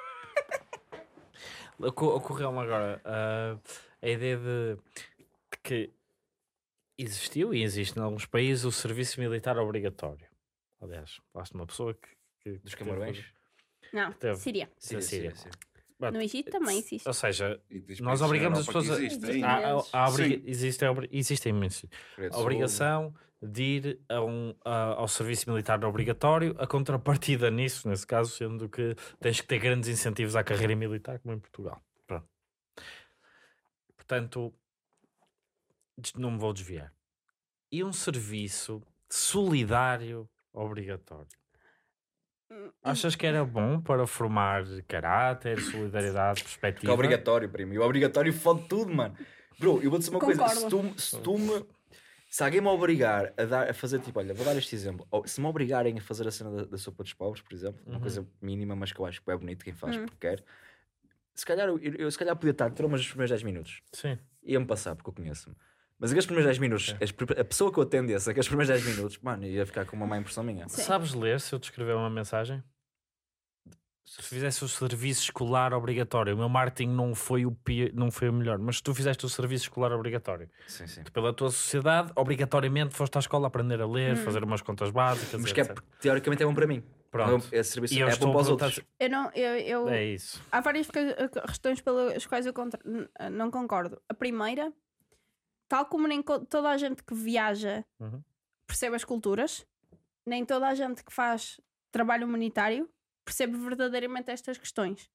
oco- 1.80 2.15
ocorreu-me 2.15 2.59
agora 2.59 3.01
ah, 3.05 3.57
a 4.01 4.09
ideia 4.09 4.38
de, 4.38 4.76
de 4.76 5.57
que 5.63 5.93
existiu 6.97 7.53
e 7.53 7.63
existe 7.63 7.97
em 7.97 8.01
alguns 8.01 8.26
países 8.26 8.65
o 8.65 8.72
serviço 8.72 9.19
militar 9.19 9.57
obrigatório. 9.57 10.27
Aliás, 10.81 11.19
basta 11.34 11.55
uma 11.55 11.65
pessoa 11.65 11.93
que. 11.93 12.09
que 12.39 12.57
Dos 12.59 12.76
Camarões. 12.76 13.23
não, 13.93 14.11
Teve. 14.13 14.35
Síria. 14.38 14.72
Sim, 14.77 15.01
Síria. 15.01 15.34
Pronto, 16.02 16.15
No 16.15 16.22
Egito 16.22 16.49
também 16.52 16.80
existe. 16.80 17.07
Ou 17.07 17.14
seja, 17.14 17.61
Nós 17.99 18.22
obrigamos 18.22 18.60
as 18.60 18.65
pessoas 18.65 18.90
a- 18.91 19.03
existem. 19.03 19.44
Há, 19.44 19.82
há 19.94 20.10
obriga- 20.10 20.36
Sim. 20.38 20.44
existe, 20.48 20.84
a 20.86 20.91
obri- 20.91 21.10
existe 21.11 21.48
imenso. 21.49 21.88
Credo, 22.15 22.36
A 22.36 22.40
obrigação 22.40 23.14
de 23.41 23.64
ir 23.64 23.99
a 24.10 24.22
um, 24.22 24.56
a- 24.65 24.94
ao 24.95 25.07
serviço 25.07 25.49
militar 25.49 25.84
obrigatório, 25.86 26.56
a 26.60 26.65
contrapartida 26.68 27.49
nisso, 27.52 27.88
nesse 27.88 28.06
caso, 28.06 28.32
sendo 28.32 28.68
que 28.68 28.95
tens 29.19 29.40
que 29.41 29.48
ter 29.48 29.60
grandes 29.60 29.90
incentivos 29.90 30.36
à 30.36 30.44
carreira 30.44 30.76
militar, 30.76 31.19
como 31.19 31.36
em 31.36 31.40
Portugal. 31.40 31.80
Pronto. 32.07 32.28
Portanto, 33.95 34.53
não 36.18 36.32
me 36.32 36.38
vou 36.40 36.52
desviar. 36.53 36.94
E 37.72 37.84
um 37.84 37.94
serviço 37.94 38.82
solidário 39.10 40.30
obrigatório? 40.52 41.28
Achas 42.84 43.15
que 43.15 43.26
era 43.26 43.44
bom 43.45 43.80
para 43.82 44.06
formar 44.07 44.64
caráter, 44.88 45.60
solidariedade, 45.61 46.44
perspectiva? 46.44 46.82
Que 46.86 46.90
é 46.90 46.94
obrigatório, 46.94 47.49
primo. 47.49 47.73
E 47.73 47.80
o 47.80 47.84
obrigatório 47.84 48.34
fode 48.34 48.68
tudo, 48.68 48.94
mano. 48.94 49.15
Bro, 49.60 49.82
eu 49.84 49.90
vou 49.90 49.99
dizer 49.99 50.11
uma 50.11 50.19
coisa. 50.19 50.48
Se 50.49 50.61
Concordo. 50.65 50.94
tu, 50.94 51.02
se 51.02 51.19
tu 51.22 51.38
me. 51.38 51.65
Se 52.28 52.44
alguém 52.44 52.61
me 52.61 52.68
obrigar 52.68 53.34
a, 53.38 53.44
dar, 53.44 53.69
a 53.69 53.73
fazer 53.73 53.99
tipo, 53.99 54.18
olha, 54.18 54.34
vou 54.34 54.45
dar 54.45 54.56
este 54.57 54.73
exemplo. 54.73 55.06
Ou, 55.11 55.28
se 55.28 55.40
me 55.41 55.48
obrigarem 55.48 55.98
a 55.98 56.02
fazer 56.02 56.26
a 56.28 56.32
cena 56.32 56.49
da, 56.49 56.64
da 56.64 56.78
sopa 56.78 57.03
dos 57.03 57.14
pobres, 57.14 57.41
por 57.41 57.53
exemplo, 57.53 57.82
uma 57.86 57.95
Uhum. 57.95 58.02
coisa 58.02 58.28
mínima, 58.41 58.73
mas 58.76 58.91
que 58.94 58.99
eu 58.99 59.06
acho 59.06 59.22
que 59.22 59.30
é 59.30 59.36
bonito 59.38 59.64
quem 59.65 59.73
faz 59.73 59.98
Hum. 59.98 60.06
porque 60.06 60.28
quer. 60.30 60.44
Se 61.36 61.45
calhar 61.45 61.68
eu, 61.68 61.78
eu, 61.80 61.94
eu 61.95 62.10
se 62.11 62.18
calhar 62.18 62.36
podia 62.36 62.52
estar 62.52 62.69
traumas 62.72 63.02
nos 63.02 63.10
primeiros 63.10 63.32
10 63.32 63.44
minutos. 63.44 63.82
Sim. 63.91 64.18
Ia-me 64.44 64.65
passar, 64.65 64.95
porque 64.95 65.10
eu 65.10 65.14
conheço-me. 65.14 65.56
Mas 66.02 66.10
aqueles 66.10 66.26
primeiros 66.26 66.48
10 66.48 66.57
minutos, 66.57 66.94
pri- 67.15 67.40
a 67.40 67.45
pessoa 67.45 67.72
que 67.72 67.78
eu 67.78 67.84
atendesse, 67.84 68.28
aqueles 68.28 68.48
primeiros 68.48 68.69
10 68.84 68.95
minutos, 68.98 69.19
mano, 69.19 69.45
ia 69.45 69.64
ficar 69.68 69.86
com 69.86 69.95
uma 69.95 70.07
má 70.07 70.18
impressão 70.18 70.44
minha. 70.44 70.68
Sim. 70.68 70.82
Sabes 70.82 71.14
ler 71.14 71.40
se 71.40 71.53
eu 71.53 71.60
te 71.60 71.65
escrever 71.65 71.95
uma 71.95 72.10
mensagem? 72.10 72.64
Se 74.03 74.22
fizesse 74.23 74.64
o 74.65 74.68
serviço 74.68 75.22
escolar 75.26 75.73
obrigatório, 75.73 76.34
o 76.34 76.38
meu 76.38 76.49
marketing 76.49 76.90
não 76.90 77.14
foi 77.15 77.45
o, 77.45 77.52
pi- 77.52 77.91
não 77.94 78.10
foi 78.11 78.28
o 78.30 78.34
melhor, 78.34 78.57
mas 78.57 78.78
se 78.78 78.84
tu 78.84 78.94
fizeste 78.95 79.26
o 79.26 79.30
serviço 79.30 79.65
escolar 79.65 79.91
obrigatório, 79.94 80.49
Sim, 80.68 80.86
sim. 80.88 81.03
tu, 81.03 81.11
pela 81.14 81.32
tua 81.32 81.49
sociedade, 81.52 82.11
obrigatoriamente 82.15 82.94
foste 82.95 83.15
à 83.18 83.19
escola 83.19 83.48
aprender 83.48 83.80
a 83.80 83.86
ler, 83.88 84.18
fazer 84.18 84.44
umas 84.44 84.61
contas 84.61 84.90
básicas, 84.90 85.40
Mas 85.40 85.53
que 85.53 85.61
é, 85.61 85.73
teoricamente 86.02 86.41
é 86.44 86.45
bom 86.45 86.53
para 86.56 86.68
mim. 86.68 86.84
Pronto. 87.11 87.48
Eu- 87.52 87.60
Esse 87.60 87.73
serviço 87.73 87.94
E 87.94 87.99
eu 87.99 88.07
é 88.07 88.11
estou 88.11 88.28
bom 88.28 88.34
para 88.34 88.41
os 88.41 88.49
outros. 88.49 88.80
Eu 88.99 89.10
não, 89.10 89.32
eu, 89.34 89.56
eu- 89.60 89.88
É 89.90 90.03
isso. 90.03 90.41
Há 90.52 90.60
várias 90.61 90.88
que- 90.90 91.15
questões 91.48 91.80
pelas 91.80 92.26
quais 92.26 92.45
eu 92.45 92.53
contra- 92.53 92.80
não 93.30 93.49
concordo. 93.52 94.02
A 94.10 94.14
primeira, 94.14 94.73
tal 95.72 95.85
como 95.85 96.06
nem 96.06 96.22
toda 96.22 96.69
a 96.69 96.76
gente 96.77 97.02
que 97.02 97.14
viaja 97.14 97.85
Uhum. 97.98 98.22
percebe 98.68 98.93
as 98.95 99.06
culturas, 99.06 99.65
nem 100.26 100.43
toda 100.45 100.68
a 100.68 100.76
gente 100.76 101.02
que 101.02 101.14
faz 101.14 101.61
trabalho 101.91 102.27
humanitário 102.27 102.89
percebe 103.23 103.56
verdadeiramente 103.57 104.30
estas 104.31 104.57
questões. 104.57 105.10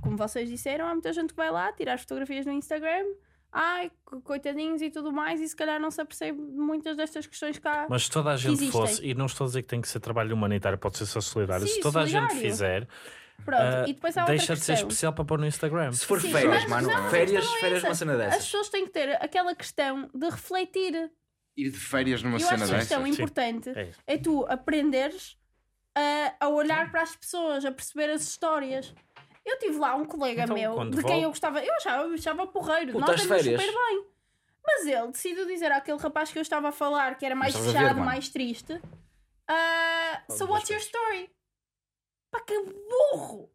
Como 0.00 0.16
vocês 0.16 0.48
disseram, 0.48 0.86
há 0.86 0.92
muita 0.92 1.12
gente 1.12 1.30
que 1.30 1.36
vai 1.36 1.50
lá 1.50 1.72
tirar 1.72 1.94
as 1.94 2.02
fotografias 2.02 2.46
no 2.46 2.52
Instagram, 2.52 3.04
ai, 3.50 3.90
co- 4.04 4.20
coitadinhos 4.22 4.80
e 4.82 4.88
tudo 4.90 5.12
mais, 5.12 5.40
e 5.40 5.48
se 5.48 5.56
calhar 5.56 5.80
não 5.80 5.90
se 5.90 6.00
apercebe 6.00 6.38
muitas 6.40 6.96
destas 6.96 7.26
questões 7.26 7.58
cá. 7.58 7.86
Mas 7.90 8.04
se 8.04 8.10
toda 8.12 8.30
a 8.30 8.36
gente 8.36 8.52
existem. 8.54 8.70
fosse, 8.70 9.04
e 9.04 9.14
não 9.14 9.26
estou 9.26 9.44
a 9.46 9.48
dizer 9.48 9.62
que 9.62 9.68
tem 9.68 9.80
que 9.80 9.88
ser 9.88 9.98
trabalho 9.98 10.32
humanitário, 10.36 10.78
pode 10.78 10.96
ser 10.98 11.06
só 11.06 11.20
solidário, 11.20 11.66
Sim, 11.66 11.74
se 11.74 11.80
toda 11.80 12.00
a 12.02 12.06
gente 12.06 12.20
solidário. 12.30 12.40
fizer, 12.50 12.88
Pronto, 13.44 13.60
ah, 13.62 13.84
e 13.88 13.92
depois 13.92 14.16
há 14.16 14.20
outra 14.22 14.36
deixa 14.36 14.54
de 14.54 14.60
ser 14.60 14.74
especial 14.74 15.12
para 15.12 15.24
pôr 15.24 15.38
no 15.38 15.46
Instagram. 15.46 15.92
Se 15.92 16.06
for 16.06 16.20
Sim, 16.20 16.30
férias, 16.32 16.62
mas- 16.64 16.70
mano, 16.70 16.88
não, 16.88 17.10
férias, 17.10 17.44
é 17.44 17.60
férias 17.60 17.78
essa. 17.78 17.88
uma 17.88 17.94
cena 17.94 18.12
As 18.12 18.18
dessas. 18.18 18.44
pessoas 18.44 18.68
têm 18.68 18.84
que 18.86 18.92
ter 18.92 19.10
aquela 19.22 19.54
questão 19.54 20.08
de 20.14 20.28
refletir. 20.28 21.10
Ir 21.56 21.70
de 21.70 21.78
férias 21.78 22.22
numa 22.22 22.36
Eu 22.36 22.40
cena 22.40 22.66
que 22.66 22.74
a 22.74 22.78
questão 22.78 23.04
Sim. 23.04 23.10
importante 23.10 23.68
É 23.70 23.90
é 24.06 24.16
tu 24.18 24.46
aprenderes 24.48 25.36
a, 25.94 26.34
a 26.46 26.48
olhar 26.48 26.90
para 26.90 27.02
as 27.02 27.14
pessoas, 27.14 27.64
a 27.64 27.70
perceber 27.72 28.10
as 28.10 28.22
histórias. 28.22 28.94
Eu 29.44 29.58
tive 29.58 29.76
lá 29.76 29.94
um 29.96 30.04
colega 30.04 30.44
Então, 30.44 30.54
meu 30.56 30.72
de 30.90 30.96
quem 30.98 31.02
volta- 31.02 31.14
eu 31.24 31.28
gostava, 31.28 31.62
eu 31.64 31.74
achava, 31.74 32.04
eu 32.04 32.14
achava 32.14 32.46
porreiro, 32.46 32.98
nós 32.98 33.10
as 33.10 33.20
super 33.22 33.38
bem. 33.56 34.06
Mas 34.64 34.86
ele 34.86 35.08
decidiu 35.08 35.44
dizer 35.44 35.72
àquele 35.72 35.98
rapaz 35.98 36.30
que 36.30 36.38
eu 36.38 36.42
estava 36.42 36.68
a 36.68 36.72
falar, 36.72 37.16
que 37.18 37.26
era 37.26 37.34
mais 37.34 37.54
fechado, 37.54 37.98
mais 38.00 38.28
triste, 38.28 38.80
Qual 40.26 40.38
So 40.38 40.46
what's 40.46 40.70
your 40.70 40.78
story? 40.80 41.28
Pá, 42.32 42.40
que 42.40 42.58
burro! 42.58 43.48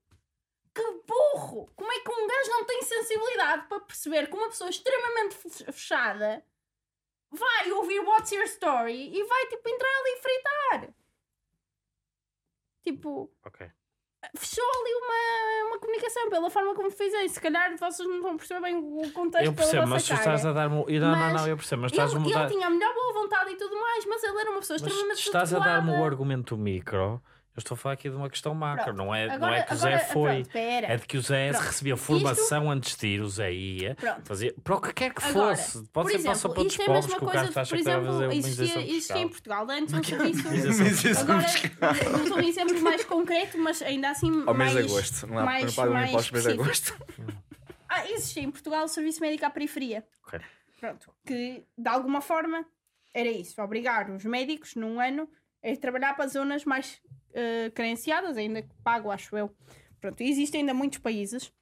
Que 0.74 0.84
burro! 1.08 1.70
Como 1.76 1.92
é 1.92 2.00
que 2.00 2.12
um 2.12 2.28
gajo 2.28 2.52
não 2.52 2.64
tem 2.66 2.82
sensibilidade 2.84 3.68
para 3.68 3.80
perceber 3.82 4.30
que 4.30 4.36
uma 4.38 4.48
pessoa 4.48 4.70
extremamente 4.70 5.36
fe- 5.36 5.72
fechada 5.72 6.46
vai 7.32 7.72
ouvir 7.74 8.00
What's 8.02 8.32
Your 8.32 8.46
Story 8.46 9.18
e 9.18 9.24
vai 9.24 9.48
tipo 9.48 9.68
entrar 9.68 9.90
ali 9.90 10.10
e 10.12 10.22
fritar? 10.22 10.94
Tipo, 12.84 13.30
Ok. 13.46 13.70
fechou 14.38 14.64
ali 14.64 14.94
uma, 14.96 15.68
uma 15.70 15.80
comunicação 15.80 16.30
pela 16.30 16.50
forma 16.50 16.74
como 16.76 16.90
fizem. 16.90 17.28
Se 17.28 17.40
calhar 17.42 17.76
vocês 17.78 18.08
não 18.08 18.22
vão 18.22 18.38
perceber 18.38 18.62
bem 18.62 18.76
o 18.78 19.12
contexto 19.12 19.46
Eu 19.46 19.54
percebo, 19.54 19.88
mas 19.88 20.06
tu 20.08 20.14
estás 20.14 20.46
a 20.46 20.54
dar-me. 20.54 20.86
e 20.88 21.00
Não, 21.00 21.08
não, 21.12 21.18
Mas 21.18 21.34
não, 21.34 21.48
eu 21.48 21.58
percebo, 21.58 21.82
mas 21.82 21.92
estás 21.92 22.12
a 22.14 22.16
ele, 22.16 22.24
mudar. 22.24 22.42
ele 22.44 22.50
tinha 22.54 22.68
a 22.68 22.70
melhor 22.70 22.94
boa 22.94 23.14
vontade 23.14 23.52
e 23.52 23.56
tudo 23.58 23.76
mais, 23.80 24.06
mas 24.06 24.24
ele 24.24 24.40
era 24.40 24.50
uma 24.52 24.60
pessoa 24.60 24.78
Mas 24.80 24.88
extremamente 24.88 25.20
estás 25.26 25.54
a 25.54 25.60
dar-me 25.60 25.92
o 25.92 26.04
argumento 26.06 26.56
micro. 26.56 27.22
Eu 27.58 27.60
estou 27.62 27.74
a 27.74 27.78
falar 27.80 27.94
aqui 27.94 28.08
de 28.08 28.16
uma 28.16 28.30
questão 28.30 28.54
macro, 28.54 28.84
Pronto. 28.86 28.98
não 28.98 29.16
é, 29.16 29.26
não 29.26 29.34
Agora- 29.34 29.58
é 29.58 29.64
que 29.64 29.74
o 29.74 29.78
Zé 29.78 29.88
agora, 29.96 30.06
foi. 30.14 30.44
pronto. 30.44 30.58
É 30.58 30.96
de 30.98 31.08
que 31.08 31.18
o 31.18 31.22
Zé 31.24 31.50
Pronto. 31.50 31.64
recebia 31.66 31.98
formação 31.98 32.70
antes 32.70 32.96
de 32.96 33.08
ir, 33.08 33.20
o 33.22 33.28
Zé 33.28 33.52
ia. 33.52 33.96
Pronto. 33.96 34.22
Fazia, 34.26 34.54
para 34.64 34.76
o 34.76 34.80
que 34.82 34.94
quer 34.94 35.12
que 35.12 35.26
Agora, 35.26 35.56
fosse. 35.58 35.78
Pode 35.88 35.92
por 35.92 36.12
ser 36.12 36.18
exemplo, 36.18 36.40
para 36.40 36.50
outros 36.50 36.68
isto 36.68 36.82
é 36.82 36.84
a 36.84 36.88
povos 36.88 37.06
que 37.08 37.16
o 37.16 37.20
por 37.20 37.32
que 37.32 37.38
deve 37.38 37.50
exemplo, 37.50 38.06
fazer 38.06 38.26
uma 38.26 38.36
existia, 38.36 38.64
isenção 38.66 38.82
existia 38.84 39.18
em. 39.18 39.28
Portugal 39.30 39.68
antes 39.72 39.94
um 39.96 40.04
serviço. 40.04 41.20
Agora, 41.20 42.10
não 42.12 42.24
estou 42.24 42.38
um 42.38 42.42
exemplo 42.48 42.80
mais 42.82 43.06
concreto, 43.06 43.58
mas 43.58 43.82
ainda 43.82 44.12
assim 44.12 44.44
Ao 44.46 44.54
mês 44.54 44.74
mais, 44.74 44.86
de 44.86 44.94
agosto. 44.94 45.26
Não, 45.28 45.34
há, 45.40 45.42
não 45.42 45.46
mais 45.48 45.64
impostos 45.64 46.32
no 46.32 46.34
mês 46.34 46.44
de 46.46 46.52
agosto. 46.52 46.98
Ah, 47.90 48.06
existia 48.12 48.44
em 48.44 48.52
Portugal 48.52 48.84
o 48.84 48.88
serviço 48.88 49.20
médico 49.22 49.46
à 49.46 49.50
periferia. 49.50 50.06
Ok. 50.28 50.40
Pronto. 50.80 51.10
Que, 51.26 51.64
de 51.76 51.90
alguma 51.90 52.20
forma, 52.22 52.64
era 53.14 53.30
isso. 53.30 53.60
Obrigar 53.62 54.12
os 54.12 54.26
médicos, 54.26 54.76
num 54.76 55.00
ano, 55.00 55.28
a 55.64 55.70
ir 55.70 55.78
trabalhar 55.78 56.14
para 56.14 56.28
zonas 56.28 56.66
mais 56.66 57.02
eh, 57.40 57.70
carenciadas, 57.70 58.36
ainda 58.36 58.64
que 58.64 58.74
pago, 58.84 59.12
acho 59.12 59.38
eu. 59.38 59.56
Pronto. 60.02 60.22
Existem 60.22 60.62
ainda 60.62 60.74
muitos 60.74 60.98
países. 60.98 61.54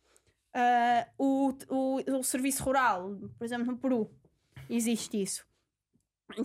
Ah, 0.54 1.06
o, 1.18 1.54
o, 1.68 2.20
o 2.20 2.24
serviço 2.24 2.64
rural, 2.64 3.14
por 3.38 3.44
exemplo, 3.44 3.66
no 3.66 3.78
Peru, 3.78 4.10
existe 4.70 5.22
isso. 5.22 5.46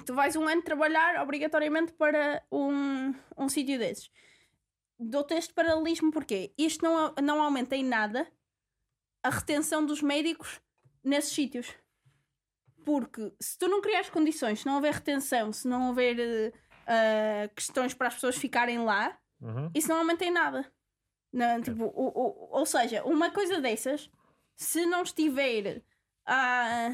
Tu 0.05 0.13
vais 0.13 0.35
um 0.35 0.49
ano 0.49 0.63
trabalhar 0.63 1.23
obrigatoriamente 1.23 1.93
para 1.93 2.43
um, 2.51 3.15
um 3.39 3.49
sítio 3.49 3.79
desses. 3.79 4.11
Dou-te 4.99 5.35
este 5.35 5.55
paralelismo 5.55 6.11
porque 6.11 6.53
isto 6.59 6.85
não, 6.85 7.15
não 7.23 7.41
aumenta 7.41 7.77
em 7.77 7.85
nada 7.85 8.27
a 9.23 9.31
retenção 9.31 9.87
dos 9.87 10.03
médicos 10.03 10.61
nesses 11.05 11.33
sítios. 11.33 11.73
Porque 12.85 13.33
se 13.39 13.57
tu 13.57 13.69
não 13.69 13.81
criares 13.81 14.11
condições, 14.11 14.61
se 14.61 14.67
não 14.67 14.75
houver 14.75 14.95
retenção, 14.95 15.53
se 15.53 15.69
não 15.69 15.89
houver 15.89 16.53
ah, 16.93 17.49
questões 17.55 17.95
para 17.95 18.09
as 18.09 18.15
pessoas 18.15 18.37
ficarem 18.37 18.81
lá, 18.81 19.17
Uhum. 19.41 19.71
isso 19.75 19.89
não 19.89 19.99
aumenta 19.99 20.25
em 20.25 20.31
nada. 20.31 20.71
Não, 21.33 21.61
tipo, 21.63 21.85
o, 21.85 22.09
o- 22.09 22.49
ou 22.59 22.67
seja, 22.67 23.03
uma 23.05 23.31
coisa 23.31 23.61
dessas, 23.61 24.11
se 24.57 24.85
não 24.87 25.03
estiver 25.03 25.83
ah, 26.27 26.91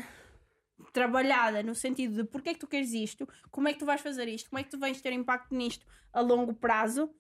trabalhada 0.93 1.63
no 1.63 1.75
sentido 1.75 2.17
de 2.23 2.25
porque 2.25 2.51
é 2.51 2.55
que 2.55 2.61
tu 2.61 2.67
queres 2.67 2.93
isto, 2.93 3.27
como 3.51 3.69
é 3.69 3.73
que 3.73 3.79
tu 3.79 3.87
vais 3.87 4.01
fazer 4.01 4.29
isto, 4.29 4.51
como 4.51 4.61
é 4.61 4.63
que 4.63 4.71
tu 4.71 4.79
vais 4.79 5.01
ter 5.01 5.13
impacto 5.13 5.55
nisto 5.55 5.87
a 6.13 6.21
longo 6.21 6.55
prazo, 6.55 7.11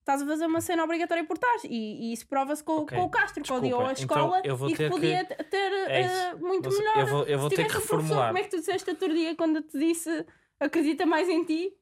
estás 0.00 0.22
a 0.22 0.26
fazer 0.26 0.46
uma 0.46 0.60
cena 0.60 0.84
obrigatória 0.84 1.24
por 1.24 1.38
trás. 1.38 1.64
E, 1.64 1.68
e 1.70 2.12
isso 2.12 2.26
prova-se 2.26 2.62
com, 2.62 2.78
Ok. 2.82 2.96
com 2.96 3.04
o 3.04 3.10
Castro, 3.10 3.42
que 3.42 3.52
odiou 3.52 3.80
a 3.80 3.92
então 3.92 4.02
escola 4.02 4.42
vou 4.56 4.68
e 4.68 4.72
que 4.72 4.84
que- 4.84 4.90
podia 4.90 5.24
t- 5.24 5.44
ter 5.44 5.72
É 5.88 6.00
isso. 6.02 6.38
muito 6.38 6.68
melhor. 6.68 6.98
eu 6.98 7.06
vou, 7.06 7.24
eu 7.24 7.38
vou 7.38 7.50
Se 7.50 7.56
ter 7.56 7.62
que 7.64 7.68
tivesse 7.68 7.84
um 7.86 7.88
professor, 7.88 7.96
reformular. 8.02 8.26
Como 8.28 8.38
é 8.38 8.42
que 8.42 8.50
tu 8.50 8.56
disseste 8.58 8.90
outro 8.90 9.08
dia 9.14 9.34
quando 9.36 9.62
te 9.62 9.78
disse 9.78 10.26
acredita 10.58 11.06
mais 11.06 11.28
em 11.28 11.44
ti? 11.44 11.72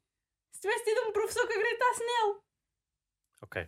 Se 0.53 0.61
tivesse 0.61 0.85
tido 0.85 1.09
um 1.09 1.13
professor 1.13 1.47
que 1.47 1.53
acreditasse 1.55 2.01
nele. 2.01 2.39
Ok. 3.43 3.67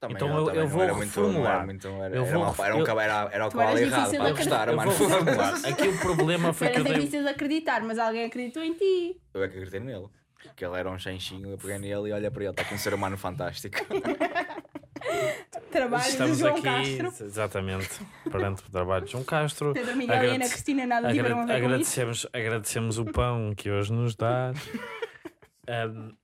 Também 0.00 0.16
Então 0.16 0.28
não, 0.28 0.38
eu- 0.38 0.44
também 0.46 0.60
eu 0.62 0.68
vou 0.68 0.80
muito- 0.86 0.98
reformular. 1.00 1.64
muito- 1.64 1.88
era- 1.88 2.16
Eu 2.16 2.24
vou 2.24 2.54
Era 2.64 2.76
um 2.76 2.84
cavalo 2.84 3.00
era- 3.00 3.28
era 3.32 3.48
o 3.48 3.60
eras 3.60 3.80
errado 3.80 4.10
para 4.16 4.70
de 4.70 4.76
mano. 4.76 4.90
reformular. 4.90 5.54
Aqui 5.66 5.88
o 5.88 5.98
problema 5.98 6.52
foi 6.52 6.68
que 6.68 6.72
Era 6.72 6.80
eu 6.80 6.84
dei. 6.84 6.94
difícil 6.94 7.22
de 7.22 7.28
acreditar, 7.28 7.82
mas 7.82 7.98
alguém 7.98 8.24
acreditou 8.24 8.62
em 8.62 8.72
ti. 8.74 9.20
Eu 9.34 9.42
é 9.42 9.48
que 9.48 9.54
acreditei 9.54 9.80
nele. 9.80 10.06
Porque 10.42 10.64
ele 10.64 10.76
era 10.78 10.88
um 10.90 10.98
chanchinho, 10.98 11.50
eu 11.50 11.58
peguei 11.58 11.78
nele 11.78 12.08
e 12.08 12.12
olha 12.12 12.30
para 12.30 12.42
ele, 12.44 12.50
está 12.52 12.64
com 12.64 12.74
um 12.74 12.78
ser 12.78 12.94
humano 12.94 13.16
fantástico. 13.18 13.76
Trabalho 15.70 16.02
de 16.04 16.08
Estamos 16.10 16.38
João 16.38 16.52
aqui, 16.56 16.62
Castro. 16.98 17.26
exatamente, 17.26 17.90
perante 18.30 18.62
o 18.66 18.70
trabalho 18.70 19.04
de 19.04 19.12
João 19.12 19.24
Castro. 19.24 19.72
Pedro 19.74 19.96
Miguel 19.96 20.24
e 20.24 20.28
Ana 20.36 20.48
Cristina 20.48 20.86
nada 20.86 21.12
tiveram 21.12 21.40
a 21.40 21.46
ver 21.46 21.52
agradecemos, 21.54 22.26
agradecemos 22.32 22.98
o 22.98 23.04
pão 23.04 23.52
que 23.56 23.70
hoje 23.70 23.92
nos 23.92 24.14
dá. 24.16 24.52
Um, 25.68 26.16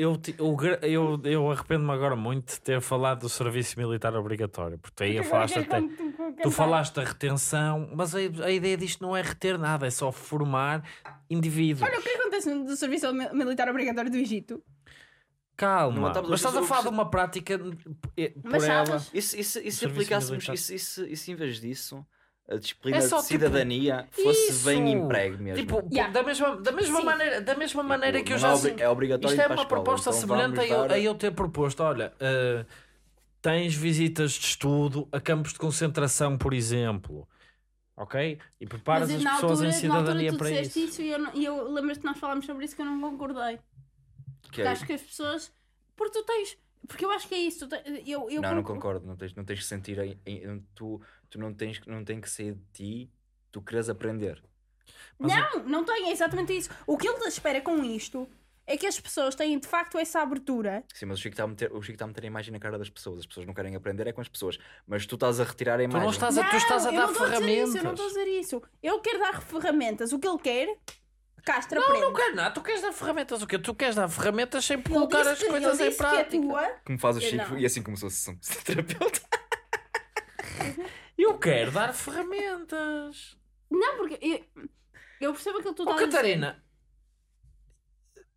eu, 0.00 0.20
eu, 0.38 0.56
eu, 0.82 1.20
eu 1.24 1.50
arrependo-me 1.50 1.90
agora 1.92 2.16
muito 2.16 2.54
de 2.54 2.60
ter 2.60 2.80
falado 2.80 3.20
do 3.20 3.28
serviço 3.28 3.78
militar 3.78 4.14
obrigatório, 4.14 4.78
porque 4.78 4.94
tu 4.96 5.02
aí 5.04 5.18
Agora 5.18 5.24
falaste 5.48 5.58
até. 5.58 5.80
Tu 6.42 6.50
falaste 6.50 6.94
da 6.94 7.04
retenção, 7.04 7.90
mas 7.94 8.14
a, 8.14 8.18
a 8.18 8.50
ideia 8.50 8.76
disto 8.76 9.02
não 9.02 9.16
é 9.16 9.22
reter 9.22 9.58
nada, 9.58 9.86
é 9.86 9.90
só 9.90 10.10
formar 10.12 10.82
indivíduos. 11.28 11.88
Olha 11.88 11.98
o 11.98 12.02
que 12.02 12.08
acontece 12.08 12.52
no 12.54 12.76
serviço 12.76 13.12
mi- 13.12 13.32
militar 13.32 13.68
obrigatório 13.68 14.10
do 14.10 14.16
Egito. 14.16 14.62
Calma, 15.56 16.12
mas 16.26 16.40
estás 16.40 16.56
a 16.56 16.62
falar 16.62 16.82
de 16.82 16.88
uma 16.88 17.10
prática 17.10 17.60
eh, 18.16 18.30
por 18.30 18.50
Mas 18.50 18.64
ela. 18.64 18.96
E 19.12 19.20
se, 19.20 19.38
e 19.38 19.44
se- 19.44 19.60
e 19.60 19.70
se 19.70 19.78
Serviço 19.78 19.86
aplicássemos, 20.14 20.44
se- 20.62 21.06
e 21.12 21.16
se 21.16 21.32
em 21.32 21.34
vez 21.34 21.60
disso, 21.60 22.02
a 22.50 22.56
disciplina 22.56 22.96
É 22.96 23.00
só, 23.00 23.20
de 23.20 23.28
tipo, 23.28 23.44
cidadania 23.44 24.08
fosse 24.10 24.50
isso. 24.50 24.64
bem 24.64 24.92
emprego 24.92 25.42
mesmo? 25.42 25.56
Tipo, 25.64 25.88
Yeah. 25.92 26.12
da 26.12 26.22
mesma, 26.22 26.56
da 26.56 26.72
mesma 26.72 26.98
Sim. 26.98 27.04
maneira, 27.04 27.40
da 27.40 27.54
mesma 27.54 27.82
maneira 27.82 28.22
que 28.22 28.32
eu 28.32 28.38
Não 28.40 28.56
já 28.58 28.68
é, 28.70 28.80
é 28.82 28.88
obrigatório 28.88 29.34
Isto 29.34 29.42
é 29.42 29.46
uma 29.46 29.54
escola, 29.62 29.68
proposta 29.68 30.10
então 30.10 30.20
semelhante 30.20 30.58
a 30.60 30.66
eu, 30.66 30.82
a 30.82 30.98
eu 30.98 31.14
ter 31.14 31.30
proposto. 31.32 31.80
Olha, 31.82 32.12
eh, 32.18 32.66
tens 33.40 33.74
visitas 33.74 34.32
de 34.32 34.44
estudo 34.46 35.08
a 35.12 35.20
campos 35.20 35.52
de 35.52 35.58
concentração, 35.58 36.36
por 36.36 36.52
exemplo. 36.52 37.26
Ok? 37.96 38.38
E 38.60 38.66
preparas 38.66 39.10
mas 39.10 39.18
as 39.24 39.32
pessoas 39.34 39.52
altura, 39.52 39.68
em 39.68 39.72
cidadania 39.72 40.32
para 40.36 40.50
isso. 40.50 40.78
isso, 40.78 41.02
e 41.02 41.10
eu, 41.12 41.18
não- 41.18 41.34
e 41.34 41.44
eu 41.44 41.70
lembro-te 41.70 42.00
que 42.00 42.06
nós 42.06 42.18
falámos 42.18 42.46
sobre 42.46 42.64
isso 42.64 42.74
que 42.74 42.80
eu 42.82 42.86
não 42.86 42.98
concordei. 43.00 43.56
Que 43.58 43.62
Porque 44.48 44.62
é- 44.62 44.68
acho 44.68 44.86
que 44.86 44.92
as 44.94 45.02
pessoas. 45.02 45.52
Porque 45.94 46.18
tu 46.18 46.24
tens. 46.24 46.56
Porque 46.88 47.04
eu 47.04 47.10
acho 47.10 47.28
que 47.28 47.34
é 47.34 47.38
isso. 47.38 47.68
Eu, 48.06 48.30
eu 48.30 48.40
não, 48.40 48.54
não 48.54 48.62
concor- 48.62 48.76
concordo. 48.76 49.06
Não 49.06 49.16
tens, 49.16 49.34
não 49.34 49.44
tens 49.44 49.58
que 49.60 49.66
sentir. 49.66 49.98
em- 49.98 50.18
em- 50.24 50.66
tu, 50.74 51.00
tu 51.30 51.38
não 51.38 51.54
tens 51.54 51.80
não 51.86 52.04
tem 52.04 52.20
que 52.20 52.28
sair 52.28 52.54
de 52.54 52.64
ti. 52.72 53.10
Tu 53.50 53.62
queres 53.62 53.88
aprender. 53.88 54.42
Mas 55.18 55.32
não, 55.34 55.64
não 55.64 55.84
tem, 55.84 56.08
é 56.08 56.12
exatamente 56.12 56.56
isso. 56.56 56.68
O 56.86 56.96
que 56.98 57.08
ele 57.08 57.18
espera 57.26 57.60
com 57.60 57.82
isto 57.84 58.28
é 58.66 58.76
que 58.76 58.86
as 58.86 58.98
pessoas 59.00 59.34
têm 59.34 59.58
de 59.58 59.66
facto 59.66 59.98
essa 59.98 60.20
abertura. 60.20 60.84
Sim, 60.94 61.06
mas 61.06 61.18
o 61.18 61.22
Chico 61.22 61.34
está 61.34 61.44
a 61.44 61.46
meter, 61.48 61.72
o 61.72 61.80
Chico 61.82 61.94
está 61.94 62.04
a 62.04 62.08
meter 62.08 62.24
a 62.24 62.26
imagem 62.26 62.52
na 62.52 62.58
cara 62.60 62.78
das 62.78 62.88
pessoas. 62.88 63.20
As 63.20 63.26
pessoas 63.26 63.46
não 63.46 63.52
querem 63.54 63.74
aprender 63.74 64.06
é 64.06 64.12
com 64.12 64.20
as 64.20 64.28
pessoas. 64.28 64.58
Mas 64.86 65.06
tu 65.06 65.16
estás 65.16 65.40
a 65.40 65.44
retirar 65.44 65.74
a 65.74 65.78
Tu 65.78 65.82
imagem. 65.84 66.02
não 66.02 66.10
estás 66.10 66.38
a, 66.38 66.44
tu 66.48 66.56
estás 66.56 66.86
a 66.86 66.88
eu 66.90 66.92
dar 66.94 67.02
não 67.06 67.10
estou 67.12 67.26
a 67.26 67.30
dizer 67.30 67.40
ferramentas. 67.44 67.68
isso, 67.68 67.78
eu 67.78 67.84
não 67.84 67.90
estou 67.92 68.06
a 68.06 68.08
dizer 68.08 68.26
isso. 68.28 68.62
Ele 68.82 68.98
quer 69.00 69.18
dar 69.18 69.42
ferramentas. 69.42 70.12
O 70.12 70.18
que 70.18 70.28
ele 70.28 70.38
quer, 70.38 70.78
Castro 71.44 71.80
aprende. 71.82 72.00
Não 72.04 72.12
quero 72.12 72.34
nada, 72.36 72.54
tu 72.54 72.62
queres 72.62 72.80
dar 72.82 72.92
ferramentas 72.92 73.42
o 73.42 73.46
quê? 73.46 73.58
Tu 73.58 73.74
queres 73.74 73.96
dar 73.96 74.08
ferramentas 74.08 74.64
sem 74.64 74.76
Ele 74.76 74.88
colocar 74.88 75.26
as 75.26 75.38
que- 75.38 75.46
coisas 75.48 75.80
em 75.80 75.84
disse 75.84 75.90
que 75.90 75.96
prática. 75.96 76.42
tua 76.42 76.68
Como 76.84 76.98
faz 76.98 77.16
o 77.16 77.18
Eu 77.20 77.28
Chico 77.28 77.50
não. 77.50 77.58
e 77.58 77.66
assim 77.66 77.82
começou 77.82 78.06
a 78.06 78.10
sessão 78.10 78.34
de 78.40 78.58
terapeuta. 78.58 79.20
Eu 81.22 81.38
quero 81.38 81.70
dar 81.70 81.92
ferramentas. 81.92 83.36
Não, 83.70 83.96
porque 83.96 84.18
eu, 84.20 84.64
eu 85.20 85.32
percebo 85.32 85.58
aquilo 85.58 85.74
que 85.74 85.82
tu 85.82 85.88
Oh, 85.88 85.92
estás 85.92 86.02
a 86.02 86.06
dizer. 86.06 86.16
Catarina, 86.16 86.64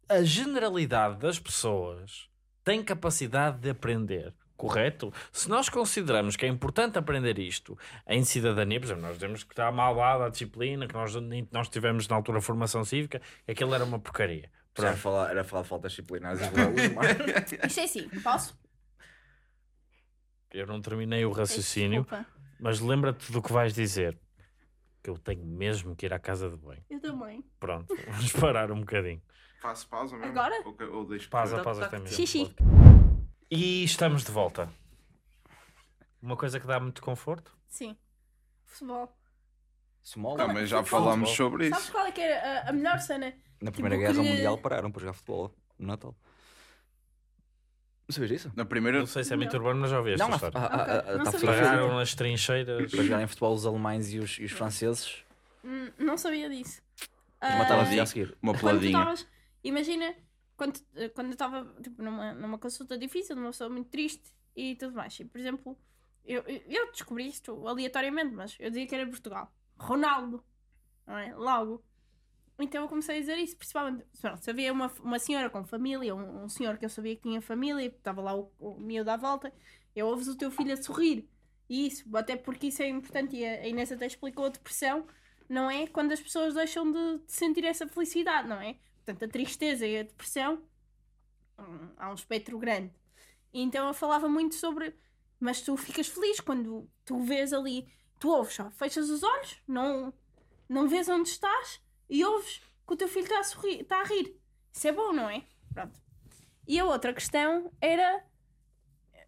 a 0.10 0.22
generalidade 0.22 1.18
das 1.18 1.39
pessoas 1.39 2.30
tem 2.64 2.84
capacidade 2.84 3.57
de 3.60 3.69
aprender, 3.69 4.34
correto? 4.55 5.14
Se 5.31 5.49
nós 5.49 5.69
consideramos 5.69 6.35
que 6.35 6.45
é 6.45 6.49
importante 6.49 6.97
aprender 6.97 7.39
isto 7.39 7.77
em 8.07 8.23
cidadania, 8.23 8.80
por 8.80 8.85
exemplo, 8.85 9.01
nós 9.03 9.18
temos 9.18 9.43
que 9.43 9.53
estar 9.53 9.72
mal 9.72 9.95
dada 9.95 10.26
a 10.26 10.30
disciplina, 10.30 10.88
que 10.88 10.93
nós, 10.93 11.14
nós 11.51 11.69
tivemos 11.69 12.07
na 12.07 12.15
altura 12.15 12.41
formação 12.41 12.84
cívica, 12.85 13.22
aquilo 13.47 13.73
era 13.73 13.84
uma 13.84 13.99
porcaria. 13.99 14.51
Era 14.76 14.97
falar, 14.97 15.30
era 15.30 15.43
falar 15.43 15.61
de 15.64 15.69
faltas 15.69 15.91
disciplinares 15.91 16.39
Isto 17.65 17.80
é 17.80 17.84
assim, 17.84 18.10
posso? 18.22 18.57
Eu 20.51 20.68
não 20.68 20.81
terminei 20.81 21.26
o 21.26 21.31
raciocínio, 21.31 22.03
Desculpa. 22.03 22.32
Mas 22.64 22.80
lembra-te 22.80 23.31
do 23.31 23.41
que 23.41 23.52
vais 23.52 23.73
dizer. 23.73 24.18
Que 25.03 25.10
eu 25.10 25.18
tenho 25.18 25.45
mesmo 25.45 25.95
que 25.98 26.06
ir 26.06 26.14
à 26.14 26.19
casa 26.19 26.49
de 26.49 26.56
banho. 26.56 26.81
Eu 26.90 26.99
também. 27.02 27.44
Pronto, 27.60 27.94
vamos 28.07 28.31
parar 28.31 28.72
um 28.72 28.80
bocadinho. 28.80 29.22
Faço 29.61 29.85
pausa 29.90 30.15
mesmo? 30.18 30.31
Agora? 30.31 30.61
Ou, 30.65 30.73
que- 30.73 30.84
ou 30.85 31.06
deixo 31.06 31.30
Pausa, 31.30 31.57
que- 31.57 31.64
pausa 31.64 31.85
até 31.85 31.99
mesmo. 31.99 32.15
Xixi. 32.15 32.56
E 33.52 33.84
estamos 33.84 34.23
de 34.23 34.31
volta. 34.31 34.69
Uma 36.22 36.38
coisa 36.38 36.57
que 36.60 36.65
dá 36.65 36.80
muito 36.80 37.02
conforto. 37.02 37.53
Sim. 37.68 37.98
Futebol. 38.65 39.14
Ah, 40.40 40.48
mas 40.48 40.69
já 40.69 40.77
Futebol. 40.84 41.03
falámos 41.03 41.30
sobre 41.31 41.69
Sabes 41.69 41.84
isso. 41.85 41.91
qual 41.94 42.06
é 42.07 42.11
que 42.11 42.22
era 42.22 42.61
a, 42.61 42.69
a 42.69 42.73
melhor 42.73 42.99
cena? 42.99 43.34
Na 43.61 43.72
Primeira 43.72 43.98
Tipo, 43.98 44.07
Guerra 44.14 44.23
que 44.23 44.30
Mundial 44.35 44.57
pararam 44.57 44.91
para 44.91 44.99
jogar 45.02 45.14
futebol 45.14 45.53
no 45.77 45.88
Natal. 45.88 46.15
Não 48.07 48.13
sabias 48.13 48.31
isso? 48.31 48.51
Na 48.55 48.65
primeira. 48.65 48.99
Não 48.99 49.05
sei 49.07 49.23
se 49.23 49.31
é 49.34 49.35
muito 49.35 49.53
Não. 49.53 49.59
urbano, 49.59 49.80
mas 49.81 49.89
já 49.91 49.97
ouvi 49.97 50.11
esta 50.13 50.27
Não, 50.27 50.35
história. 50.35 50.59
não 50.59 50.65
está 50.67 51.05
sabia. 51.13 51.31
fotografia 51.31 51.63
Pagaram 51.63 51.95
nas 51.95 52.15
trincheiras. 52.15 52.91
para 52.91 53.03
jogarem 53.03 53.27
futebol 53.27 53.53
os 53.53 53.65
alemães 53.65 54.11
e 54.13 54.19
os, 54.19 54.38
e 54.39 54.43
os 54.45 54.51
franceses. 54.51 55.23
Hum, 55.63 55.89
não 55.97 56.17
sabia 56.17 56.49
disso. 56.49 56.81
Ah, 57.39 57.57
mataram-se 57.57 57.99
a 57.99 58.05
seguir. 58.05 58.38
Uma 58.41 58.53
quando 58.53 58.59
tu 58.59 58.65
peladinha. 58.65 58.89
estavas. 58.99 59.27
Imagina, 59.63 60.13
quando, 60.57 60.80
eh, 60.95 61.09
quando 61.09 61.27
eu 61.27 61.34
estava 61.34 61.65
tipo, 61.81 62.01
numa, 62.03 62.34
numa 62.34 62.57
consulta 62.57 62.97
difícil, 62.97 63.35
numa 63.35 63.51
pessoa 63.51 63.69
muito 63.69 63.89
triste 63.89 64.34
e 64.55 64.75
tudo 64.75 64.93
mais. 64.95 65.17
E, 65.19 65.23
por 65.25 65.39
exemplo, 65.39 65.77
eu, 66.25 66.41
eu- 66.43 66.61
eu 66.67 66.91
descobri 66.91 67.27
isto 67.27 67.65
aleatoriamente, 67.67 68.34
mas 68.35 68.55
eu 68.59 68.69
dizia 68.69 68.85
que 68.85 68.95
era 68.95 69.07
Portugal. 69.07 69.49
Ronaldo. 69.77 70.43
Não 71.07 71.17
é? 71.17 71.34
Logo. 71.35 71.81
Então 72.64 72.84
eu 72.84 72.88
comecei 72.88 73.18
a 73.18 73.19
dizer 73.19 73.38
isso, 73.38 73.57
principalmente. 73.57 74.06
Pronto, 74.19 74.44
se 74.44 74.49
havia 74.49 74.72
uma, 74.72 74.91
uma 75.02 75.19
senhora 75.19 75.49
com 75.49 75.64
família, 75.64 76.15
um, 76.15 76.45
um 76.45 76.49
senhor 76.49 76.77
que 76.77 76.85
eu 76.85 76.90
sabia 76.90 77.15
que 77.15 77.22
tinha 77.22 77.41
família, 77.41 77.85
estava 77.88 78.22
lá 78.22 78.35
o, 78.35 78.52
o 78.60 78.80
miúdo 78.80 79.11
à 79.11 79.18
volta, 79.18 79.53
eu 79.95 80.07
ouves 80.07 80.27
o 80.27 80.38
teu 80.38 80.49
filho 80.49 80.73
a 80.73 80.81
sorrir. 80.81 81.27
E 81.69 81.88
isso, 81.88 82.06
até 82.15 82.35
porque 82.35 82.68
isso 82.68 82.81
é 82.81 82.88
importante, 82.88 83.35
e 83.35 83.45
a 83.45 83.68
Inês 83.68 83.91
até 83.91 84.06
explicou 84.06 84.45
a 84.45 84.49
depressão, 84.49 85.06
não 85.49 85.69
é? 85.69 85.88
Quando 85.88 86.11
as 86.11 86.22
pessoas 86.22 86.53
deixam 86.53 86.91
de, 86.91 87.19
de 87.26 87.31
sentir 87.31 87.65
essa 87.65 87.88
felicidade, 87.88 88.48
não 88.48 88.60
é? 88.60 88.76
Portanto, 89.06 89.26
a 89.26 89.27
tristeza 89.27 89.85
e 89.85 89.99
a 89.99 90.03
depressão 90.03 90.61
hum, 91.60 91.90
há 91.98 92.10
um 92.10 92.14
espectro 92.14 92.57
grande. 92.57 92.91
E 93.53 93.61
então 93.61 93.88
eu 93.88 93.94
falava 93.94 94.27
muito 94.30 94.56
sobre. 94.56 94.95
Mas 95.40 95.61
tu 95.61 95.76
ficas 95.76 96.07
feliz 96.07 96.40
quando 96.40 96.90
tu 97.03 97.19
vês 97.19 97.52
ali, 97.52 97.88
tu 98.18 98.30
ouves 98.30 98.53
só, 98.53 98.72
fechas 98.72 99.10
os 99.10 99.23
olhos, 99.23 99.61
não, 99.68 100.14
não 100.69 100.88
vês 100.88 101.10
onde 101.10 101.27
estás 101.27 101.82
e 102.18 102.26
ouves 102.26 102.61
que 102.88 102.94
o 102.94 102.98
teu 102.98 103.07
filho 103.07 103.23
está 103.26 103.40
a, 103.40 103.44
sorrir, 103.44 103.81
está 103.81 104.02
a 104.02 104.03
rir. 104.06 104.38
Isso 104.73 104.88
é 104.88 104.91
bom, 104.91 105.14
não 105.14 105.30
é? 105.30 105.44
Pronto. 105.73 105.99
E 106.68 106.80
a 106.80 106.85
outra 106.85 107.14
questão 107.14 107.72
era 107.81 108.23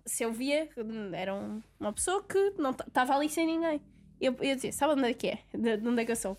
se 0.06 0.24
eu 0.24 0.32
via 0.32 0.70
era 1.14 1.34
um- 1.34 1.62
uma 1.80 1.94
pessoa 1.94 2.24
que 2.24 2.52
não 2.58 2.72
estava 2.72 3.16
ali 3.16 3.30
sem 3.30 3.46
ninguém. 3.48 3.82
Eu, 4.20 4.36
eu 4.40 4.56
dizia, 4.56 4.72
sabe 4.72 4.94
onde 4.94 5.10
é 5.10 5.14
que 5.14 5.28
é? 5.28 5.40
De, 5.54 5.78
de 5.78 5.88
onde 5.88 6.02
é 6.02 6.06
que 6.06 6.12
eu 6.12 6.16
sou? 6.16 6.38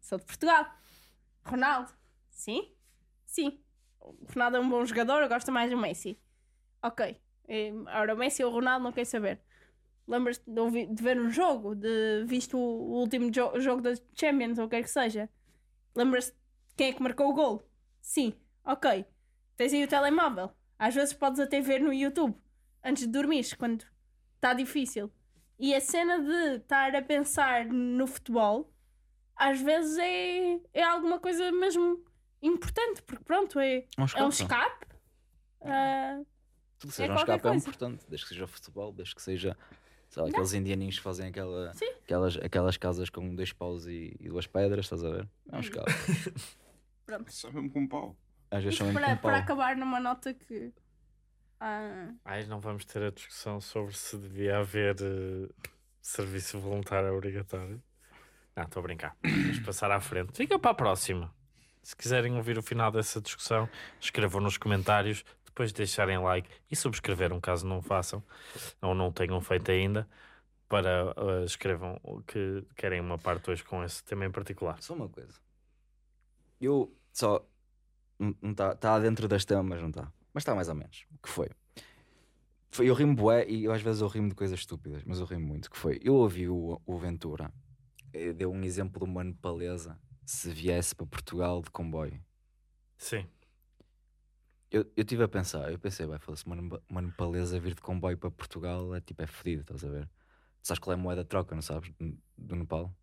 Sou 0.00 0.18
de 0.18 0.24
Portugal. 0.24 0.66
Ronaldo. 1.44 1.90
Sim? 2.30 2.72
Sim. 3.26 3.60
O 4.00 4.14
Ronaldo 4.32 4.56
é 4.58 4.60
um 4.60 4.68
bom 4.68 4.84
jogador, 4.84 5.22
eu 5.22 5.28
gosto 5.28 5.50
mais 5.50 5.70
do 5.70 5.76
Messi. 5.76 6.18
Ok. 6.82 7.16
Eh, 7.48 7.72
Ora, 7.88 8.14
o 8.14 8.18
Messi 8.18 8.44
ou 8.44 8.50
o 8.50 8.54
Ronaldo 8.54 8.84
não 8.84 8.92
quero 8.92 9.06
saber. 9.06 9.40
Lembras-te 10.08 10.44
de, 10.50 10.86
de 10.86 11.02
ver 11.02 11.20
um 11.20 11.30
jogo? 11.30 11.74
De 11.74 12.24
visto 12.26 12.56
o, 12.58 12.60
o 12.92 13.00
último 13.00 13.30
jo- 13.30 13.58
jogo 13.60 13.82
da 13.82 13.92
Champions, 14.14 14.58
ou 14.58 14.66
o 14.66 14.68
que 14.68 14.76
quer 14.76 14.82
que 14.82 14.90
seja? 14.90 15.28
Lembras-te 15.96 16.32
de 16.32 16.74
quem 16.76 16.88
é 16.88 16.92
que 16.92 17.02
marcou 17.02 17.30
o 17.30 17.34
gol? 17.34 17.68
Sim. 18.00 18.34
Ok. 18.64 19.04
Tens 19.56 19.72
aí 19.72 19.84
o 19.84 19.88
telemóvel. 19.88 20.50
Às 20.78 20.94
vezes 20.94 21.14
podes 21.14 21.40
até 21.40 21.60
ver 21.60 21.80
no 21.80 21.92
YouTube. 21.92 22.36
Antes 22.84 23.04
de 23.06 23.12
dormir, 23.12 23.44
quando 23.56 23.84
está 24.34 24.52
difícil. 24.52 25.10
E 25.58 25.74
a 25.74 25.80
cena 25.80 26.20
de 26.20 26.56
estar 26.56 26.94
a 26.94 27.02
pensar 27.02 27.64
no 27.64 28.06
futebol, 28.06 28.70
às 29.34 29.60
vezes 29.60 29.96
é, 29.98 30.60
é 30.74 30.82
alguma 30.82 31.18
coisa 31.18 31.50
mesmo 31.50 32.04
importante, 32.42 33.02
porque 33.02 33.24
pronto, 33.24 33.58
é, 33.58 33.86
Um 33.98 34.02
é 34.02 34.22
um 34.24 34.28
escape. 34.28 34.32
escape. 34.32 34.86
Ah, 35.62 36.20
Tudo 36.78 36.92
que 36.92 37.02
é 37.02 37.06
seja 37.06 37.12
um 37.12 37.16
qualquer 37.16 37.32
escape 37.36 37.38
é 37.46 37.50
coisa. 37.50 37.68
importante. 37.68 38.06
Desde 38.08 38.26
que 38.26 38.34
seja 38.34 38.46
futebol, 38.46 38.92
desde 38.92 39.14
que 39.14 39.22
seja. 39.22 39.56
Sei 40.08 40.22
lá, 40.22 40.28
aqueles 40.28 40.52
indianinhos 40.54 40.96
que 40.96 41.02
fazem 41.02 41.26
aquela, 41.28 41.72
Sim. 41.74 41.90
aquelas, 42.04 42.36
aquelas 42.38 42.76
casas 42.76 43.10
com 43.10 43.34
dois 43.34 43.52
paus 43.52 43.86
e, 43.86 44.16
e 44.20 44.28
duas 44.28 44.46
pedras, 44.46 44.86
estás 44.86 45.04
a 45.04 45.10
ver? 45.10 45.28
É 45.52 45.56
um 45.56 45.60
escape. 45.60 45.90
pronto. 47.04 47.32
Só 47.32 47.50
mesmo 47.50 47.70
com 47.70 47.80
um 47.80 47.88
pau. 47.88 48.16
Às 48.50 48.62
vezes 48.64 48.78
são 48.78 48.86
mesmo 48.86 49.00
Para, 49.00 49.16
com 49.16 49.22
para 49.22 49.32
pau. 49.32 49.40
acabar 49.42 49.76
numa 49.76 50.00
nota 50.00 50.32
que. 50.32 50.72
ah, 51.60 52.08
Ai, 52.24 52.44
não 52.46 52.60
vamos 52.60 52.84
ter 52.84 53.02
a 53.02 53.10
discussão 53.10 53.60
sobre 53.60 53.94
se 53.96 54.16
devia 54.16 54.58
haver 54.58 54.96
eh, 55.00 55.48
serviço 56.00 56.58
voluntário 56.58 57.12
obrigatório. 57.14 57.82
Não, 58.54 58.64
estou 58.64 58.80
a 58.80 58.82
brincar. 58.84 59.16
Vamos 59.22 59.58
passar 59.60 59.90
à 59.90 60.00
frente. 60.00 60.34
Fica 60.36 60.58
para 60.58 60.70
a 60.70 60.74
próxima. 60.74 61.34
Se 61.82 61.94
quiserem 61.94 62.34
ouvir 62.36 62.56
o 62.58 62.62
final 62.62 62.90
dessa 62.90 63.20
discussão, 63.20 63.68
escrevam 64.00 64.40
nos 64.40 64.56
comentários, 64.56 65.24
depois 65.56 65.72
deixarem 65.72 66.18
like 66.18 66.50
e 66.70 66.76
subscreveram 66.76 67.40
caso 67.40 67.66
não 67.66 67.80
façam 67.80 68.22
ou 68.82 68.94
não 68.94 69.10
tenham 69.10 69.40
feito 69.40 69.70
ainda. 69.70 70.06
Para 70.68 71.14
eh, 71.16 71.44
escrevam 71.44 71.98
o 72.02 72.20
que 72.22 72.62
querem 72.74 73.00
uma 73.00 73.16
parte 73.16 73.50
hoje 73.50 73.64
com 73.64 73.82
esse 73.82 74.04
tema 74.04 74.26
em 74.26 74.30
particular. 74.30 74.82
Só 74.82 74.94
uma 74.94 75.08
coisa. 75.08 75.38
Eu 76.60 76.92
só. 77.12 77.46
Não 78.18 78.50
está 78.50 78.74
tá 78.74 78.98
dentro 78.98 79.28
das 79.28 79.44
temas, 79.44 79.80
não 79.80 79.88
está? 79.88 80.12
Mas 80.34 80.42
está 80.42 80.54
mais 80.54 80.68
ou 80.68 80.74
menos. 80.74 81.06
O 81.14 81.18
que 81.22 81.28
foi? 81.28 81.48
foi 82.68 82.90
eu 82.90 82.94
rimo 82.94 83.14
bué 83.14 83.48
e 83.48 83.64
eu, 83.64 83.72
às 83.72 83.80
vezes 83.80 84.02
eu 84.02 84.08
rimo 84.08 84.28
de 84.28 84.34
coisas 84.34 84.58
estúpidas, 84.58 85.04
mas 85.04 85.20
eu 85.20 85.24
rimo 85.24 85.46
muito. 85.46 85.70
Que 85.70 85.78
foi? 85.78 86.00
Eu 86.02 86.16
ouvi 86.16 86.48
o, 86.48 86.82
o 86.84 86.98
Ventura, 86.98 87.50
eh, 88.12 88.32
deu 88.32 88.50
um 88.50 88.62
exemplo 88.64 89.04
de 89.04 89.10
uma 89.10 89.24
nepalesa 89.24 89.98
se 90.26 90.50
viesse 90.50 90.94
para 90.94 91.06
Portugal 91.06 91.62
de 91.62 91.70
comboio. 91.70 92.20
Sim. 92.98 93.26
Eu 94.70 94.82
eu 94.96 95.02
estive 95.02 95.22
a 95.24 95.28
pensar, 95.28 95.70
eu 95.72 95.78
pensei, 95.78 96.06
vai, 96.06 96.18
foda-se, 96.18 96.44
uma, 96.46 96.80
uma 96.88 97.02
nepalesa 97.02 97.58
vir 97.60 97.74
de 97.74 97.80
comboio 97.80 98.18
para 98.18 98.30
Portugal 98.30 98.94
é 98.94 99.00
tipo, 99.00 99.22
é 99.22 99.26
fedido, 99.26 99.62
estás 99.62 99.84
a 99.84 99.88
ver? 99.90 100.06
Tu 100.62 100.68
sabes 100.68 100.78
qual 100.80 100.92
é 100.96 101.00
a 101.00 101.02
moeda 101.02 101.22
de 101.22 101.28
troca, 101.28 101.54
não 101.54 101.62
sabes? 101.62 101.92
Do- 102.36 102.56
Nepal? 102.56 102.94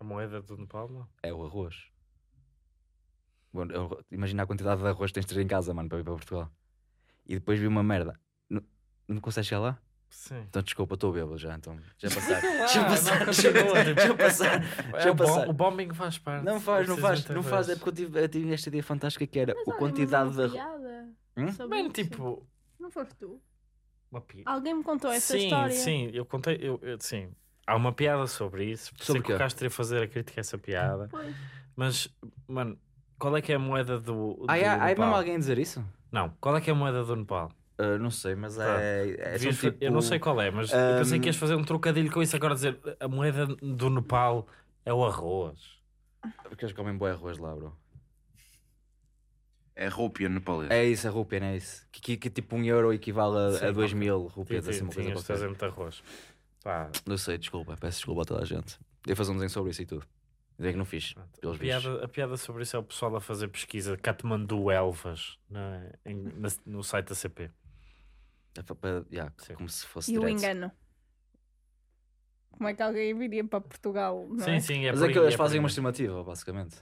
A 0.00 0.04
moeda 0.04 0.42
do 0.42 0.58
Nepal, 0.58 0.86
não? 0.90 1.08
É 1.22 1.32
o 1.32 1.42
arroz. 1.46 1.90
Bom, 3.52 3.64
é 3.70 3.78
o 3.78 3.82
arro- 3.84 4.04
imagina 4.10 4.42
a 4.42 4.46
quantidade 4.46 4.80
de 4.82 4.88
arroz 4.88 5.10
que 5.10 5.14
tens 5.14 5.26
de 5.26 5.34
ter 5.34 5.40
em 5.42 5.46
casa, 5.46 5.74
mano, 5.74 5.88
para 5.88 5.98
vir 5.98 6.04
para 6.04 6.14
Portugal. 6.14 6.50
E 7.26 7.34
depois 7.36 7.60
vi 7.60 7.66
uma 7.68 7.82
merda. 7.82 8.20
Não, 8.50 8.62
não 9.08 9.20
consegues 9.20 9.48
chegar 9.48 9.60
lá? 9.60 9.82
Sim. 10.14 10.44
Então 10.48 10.62
desculpa, 10.62 10.94
estou 10.94 11.10
bêbado 11.10 11.38
já, 11.38 11.54
então. 11.54 11.74
Já 11.98 12.08
passar. 12.10 12.42
Lá, 12.42 12.74
eu 12.74 12.82
não 12.82 12.88
passar, 12.90 13.24
continua, 13.24 13.84
tipo, 14.02 14.16
passar. 14.18 14.62
É, 14.94 15.10
o, 15.10 15.14
bom- 15.14 15.24
passar. 15.24 15.48
o 15.48 15.52
bombing 15.54 15.94
faz 15.94 16.18
parte. 16.18 16.44
Não 16.44 16.60
faz, 16.60 16.86
não 16.86 16.96
faz, 16.98 17.26
não 17.28 17.42
faz. 17.42 17.68
É 17.70 17.76
porque 17.76 17.88
eu 17.88 17.94
tive, 17.94 18.20
eu 18.22 18.28
tive 18.28 18.52
esta 18.52 18.68
ideia 18.68 18.82
fantástica 18.82 19.26
que 19.26 19.38
era 19.38 19.54
mas 19.54 19.68
a 19.74 19.78
quantidade 19.78 20.36
mas 20.36 20.50
de 20.50 20.56
uma 20.58 20.62
arroz. 20.64 20.78
piada 20.78 21.08
Hum? 21.34 21.46
isso. 21.46 21.88
tipo, 21.90 22.46
Não 22.78 22.90
foste 22.90 23.14
tu? 23.14 23.40
uma 24.10 24.20
pi- 24.20 24.42
Alguém 24.44 24.74
me 24.74 24.82
contou 24.84 25.10
essa 25.10 25.32
sim, 25.32 25.44
história. 25.44 25.74
sim, 25.74 26.10
eu 26.12 26.26
contei, 26.26 26.58
eu, 26.60 26.78
eu- 26.82 26.98
sim. 27.00 27.30
Há 27.66 27.74
uma 27.74 27.92
piada 27.92 28.26
sobre 28.26 28.66
isso. 28.66 28.92
Sobre 28.98 29.22
é 29.22 29.24
que 29.24 29.32
o? 29.32 29.38
Castro 29.38 29.64
ia 29.64 29.70
fazer 29.70 30.02
a 30.02 30.06
crítica 30.08 30.40
a 30.40 30.42
essa 30.42 30.58
piada. 30.58 31.08
Pois. 31.10 31.34
Mas, 31.74 32.08
mano, 32.46 32.78
qual 33.18 33.34
é 33.36 33.40
que 33.40 33.50
é 33.50 33.54
a 33.54 33.58
moeda 33.58 33.98
do, 33.98 34.34
do 34.34 34.46
Ah, 34.46 34.58
é, 34.58 34.66
há 34.68 34.76
Nepal? 34.88 35.06
mesmo 35.06 35.14
alguém 35.16 35.36
a 35.36 35.38
dizer 35.38 35.58
isso? 35.58 35.82
Não, 36.10 36.28
qual 36.40 36.54
é 36.56 36.60
que 36.60 36.68
é 36.68 36.72
a 36.74 36.76
moeda 36.76 37.02
do 37.02 37.16
Nepal? 37.16 37.50
Ah, 37.78 37.98
não 37.98 38.10
sei, 38.10 38.34
mas 38.34 38.58
é. 38.58 39.16
é 39.18 39.38
fa- 39.38 39.70
tipo... 39.70 39.84
Eu 39.84 39.90
não 39.90 40.02
sei 40.02 40.18
qual 40.18 40.40
é, 40.40 40.50
mas 40.50 40.70
eu 40.72 40.78
pensei 40.98 41.18
que 41.18 41.26
ias 41.28 41.36
Ahm, 41.36 41.40
fazer 41.40 41.54
um 41.56 41.64
trocadilho 41.64 42.10
com 42.12 42.22
isso 42.22 42.36
agora 42.36 42.54
dizer 42.54 42.78
a 43.00 43.08
moeda 43.08 43.46
do 43.46 43.90
Nepal 43.90 44.46
é 44.84 44.92
o 44.92 45.04
arroz. 45.04 45.58
Porque 46.44 46.64
eles 46.64 46.74
comem 46.76 46.96
boi 46.96 47.10
arroz 47.10 47.38
lá, 47.38 47.54
bro. 47.54 47.76
É 49.74 49.88
rúpia 49.88 50.28
nepalesa. 50.28 50.72
É 50.74 50.84
isso, 50.84 51.08
a 51.08 51.10
rúpia, 51.10 51.40
não 51.40 51.46
é 51.46 51.56
isso? 51.56 51.86
Que, 51.90 52.00
que, 52.00 52.16
que 52.18 52.30
tipo 52.30 52.54
um 52.56 52.62
euro 52.64 52.92
equivale 52.92 53.36
a, 53.38 53.58
Sim, 53.58 53.66
a 53.66 53.70
2 53.72 53.90
ok. 53.92 53.98
mil 53.98 54.26
rúpias, 54.26 54.68
assim, 54.68 54.82
uma 54.82 54.92
coisa 54.92 55.10
qualquer. 55.12 55.26
fazer 55.32 55.48
muito 55.48 55.64
arroz. 55.64 56.02
Pá, 56.62 56.90
Não 57.06 57.16
sei, 57.16 57.38
desculpa, 57.38 57.76
peço 57.80 57.98
desculpa 57.98 58.22
a 58.22 58.24
toda 58.24 58.42
a 58.42 58.44
gente. 58.44 58.78
Eu 59.06 59.16
fazer 59.16 59.30
um 59.30 59.34
desenho 59.34 59.50
sobre 59.50 59.70
isso 59.70 59.82
e 59.82 59.86
tudo. 59.86 60.06
É 60.60 60.70
que 60.70 60.76
não 60.78 60.84
fiz, 60.84 61.14
a, 61.16 61.58
piada, 61.58 62.04
a 62.04 62.08
piada 62.08 62.36
sobre 62.36 62.62
isso 62.62 62.76
é 62.76 62.78
o 62.78 62.82
pessoal 62.84 63.16
a 63.16 63.20
fazer 63.20 63.48
pesquisa 63.48 63.96
Katmandu 63.96 64.70
Elvas 64.70 65.36
na- 65.50 65.90
em- 66.06 66.22
na- 66.36 66.48
no 66.66 66.84
site 66.84 67.08
da 67.08 67.14
CP. 67.16 67.50
É 68.56 68.62
pa- 68.62 68.74
pa- 68.74 69.04
yeah, 69.10 69.32
como 69.56 69.68
se 69.68 69.86
fosse 69.86 70.12
E 70.12 70.18
o 70.18 70.28
engano. 70.28 70.70
Como 72.50 72.68
é 72.68 72.74
que 72.74 72.82
alguém 72.82 73.16
viria 73.18 73.44
para 73.44 73.60
Portugal? 73.60 74.26
Não 74.28 74.44
sim, 74.44 74.50
é? 74.52 74.60
sim, 74.60 74.84
é 74.84 74.90
Mas 74.92 75.00
por 75.00 75.10
é 75.10 75.12
que 75.12 75.18
eles 75.18 75.34
é 75.34 75.36
fazem 75.36 75.58
uma 75.58 75.68
estimativa, 75.68 76.22
basicamente. 76.22 76.76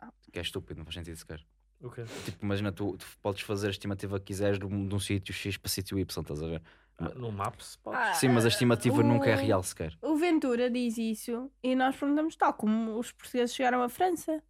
Ah. 0.00 0.12
Que 0.32 0.38
é 0.38 0.42
estúpido, 0.42 0.78
não 0.78 0.84
faz 0.84 0.94
sentido 0.96 1.16
sequer. 1.16 1.44
O 1.80 1.90
quê? 1.90 2.04
Tipo, 2.24 2.44
imagina, 2.44 2.70
tu, 2.72 2.96
tu 2.96 3.06
podes 3.22 3.42
fazer 3.42 3.68
a 3.68 3.70
estimativa 3.70 4.18
que 4.18 4.26
quiseres 4.26 4.58
de 4.58 4.66
um, 4.66 4.86
de 4.86 4.94
um 4.94 4.98
sítio 4.98 5.32
X 5.32 5.56
para 5.56 5.68
sítio 5.70 5.98
Y, 5.98 6.20
estás 6.22 6.42
a 6.42 6.46
ver? 6.46 6.62
Ah, 6.98 7.08
no 7.10 7.32
Maps? 7.32 7.76
Pode. 7.76 7.96
Ah, 7.96 8.14
Sim, 8.14 8.28
mas 8.28 8.44
a 8.44 8.48
estimativa 8.48 8.96
o- 8.96 9.02
nunca 9.02 9.30
é 9.30 9.34
real 9.34 9.62
sequer. 9.62 9.96
O 10.02 10.16
Ventura 10.16 10.68
diz 10.70 10.98
isso 10.98 11.50
e 11.62 11.74
nós 11.74 11.96
perguntamos 11.96 12.36
tal 12.36 12.52
como 12.54 12.98
os 12.98 13.10
portugueses 13.12 13.54
chegaram 13.54 13.82
à 13.82 13.88
França 13.88 14.42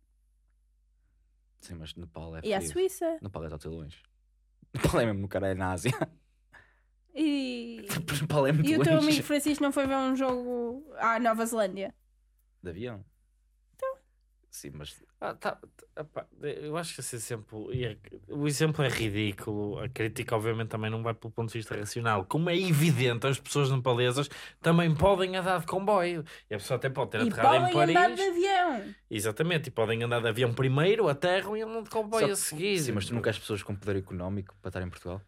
Sim, 1.60 1.74
mas 1.74 1.94
Nepal 1.94 2.36
é 2.36 2.40
e 2.42 2.52
à 2.52 2.56
fodido. 2.56 2.72
Suíça. 2.72 3.18
Nepal 3.22 3.44
é 3.44 3.48
tão 3.56 3.70
longe. 3.72 4.02
Nepal 4.74 5.00
é 5.00 5.06
mesmo 5.06 5.20
no 5.20 5.28
cara, 5.28 5.48
é 5.48 5.54
na 5.54 5.70
Ásia. 5.72 5.92
E, 7.14 7.86
Nepal 8.22 8.46
é 8.46 8.52
muito 8.52 8.70
e 8.70 8.76
o 8.76 8.82
teu 8.82 8.94
longe. 8.94 9.06
amigo 9.08 9.22
Francisco 9.24 9.62
não 9.62 9.72
foi 9.72 9.86
ver 9.86 9.96
um 9.96 10.16
jogo 10.16 10.84
à 10.98 11.18
Nova 11.20 11.44
Zelândia? 11.44 11.94
De 12.62 12.70
avião? 12.70 13.04
Então. 13.74 13.96
Sim, 14.50 14.70
mas 14.74 15.02
Ah, 15.20 15.34
tá, 15.34 15.58
tá, 15.94 16.26
eu 16.42 16.76
acho 16.76 16.94
que 16.94 17.00
esse 17.00 17.14
exemplo, 17.14 17.70
é- 17.72 17.96
o 18.28 18.46
exemplo 18.46 18.84
é 18.84 18.88
ridículo. 18.88 19.78
A 19.78 19.88
crítica, 19.88 20.34
obviamente, 20.34 20.68
também 20.68 20.90
não 20.90 21.02
vai 21.02 21.14
pelo 21.14 21.32
ponto 21.32 21.52
de 21.52 21.58
vista 21.58 21.76
racional. 21.76 22.24
Como 22.24 22.50
é 22.50 22.56
evidente, 22.58 23.26
as 23.26 23.38
pessoas 23.38 23.70
nepalesas 23.70 24.28
também 24.60 24.92
podem 24.94 25.36
andar 25.36 25.60
de 25.60 25.66
comboio. 25.66 26.24
E 26.50 26.54
a 26.54 26.58
pessoa 26.58 26.76
até 26.76 26.88
pode 26.90 27.12
ter 27.12 27.20
E 27.22 27.28
aterrado 27.28 27.68
em 27.68 27.72
podem 27.72 27.96
andar 27.96 28.02
Paris. 28.10 28.16
de 28.16 28.22
avião. 28.26 28.94
Exatamente, 29.10 29.68
e 29.68 29.70
podem 29.70 30.02
andar 30.02 30.20
de 30.20 30.28
avião 30.28 30.52
primeiro, 30.52 31.08
aterram 31.08 31.56
e 31.56 31.62
andam 31.62 31.82
de 31.82 31.90
comboio 31.90 32.26
Só- 32.28 32.32
a 32.32 32.36
seguir. 32.36 32.78
Sim, 32.80 32.92
mas 32.92 33.06
tu 33.06 33.14
não 33.14 33.22
queres 33.22 33.38
pessoas 33.38 33.62
com 33.62 33.76
poder 33.76 33.96
económico 33.96 34.54
para 34.60 34.70
estar 34.70 34.82
em 34.82 34.88
Portugal? 34.90 35.20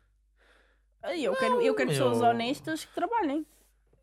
Eu 1.12 1.34
quero, 1.36 1.60
eu 1.60 1.74
quero 1.74 1.90
pessoas 1.90 2.20
honestas 2.20 2.84
que 2.84 2.94
trabalhem. 2.94 3.46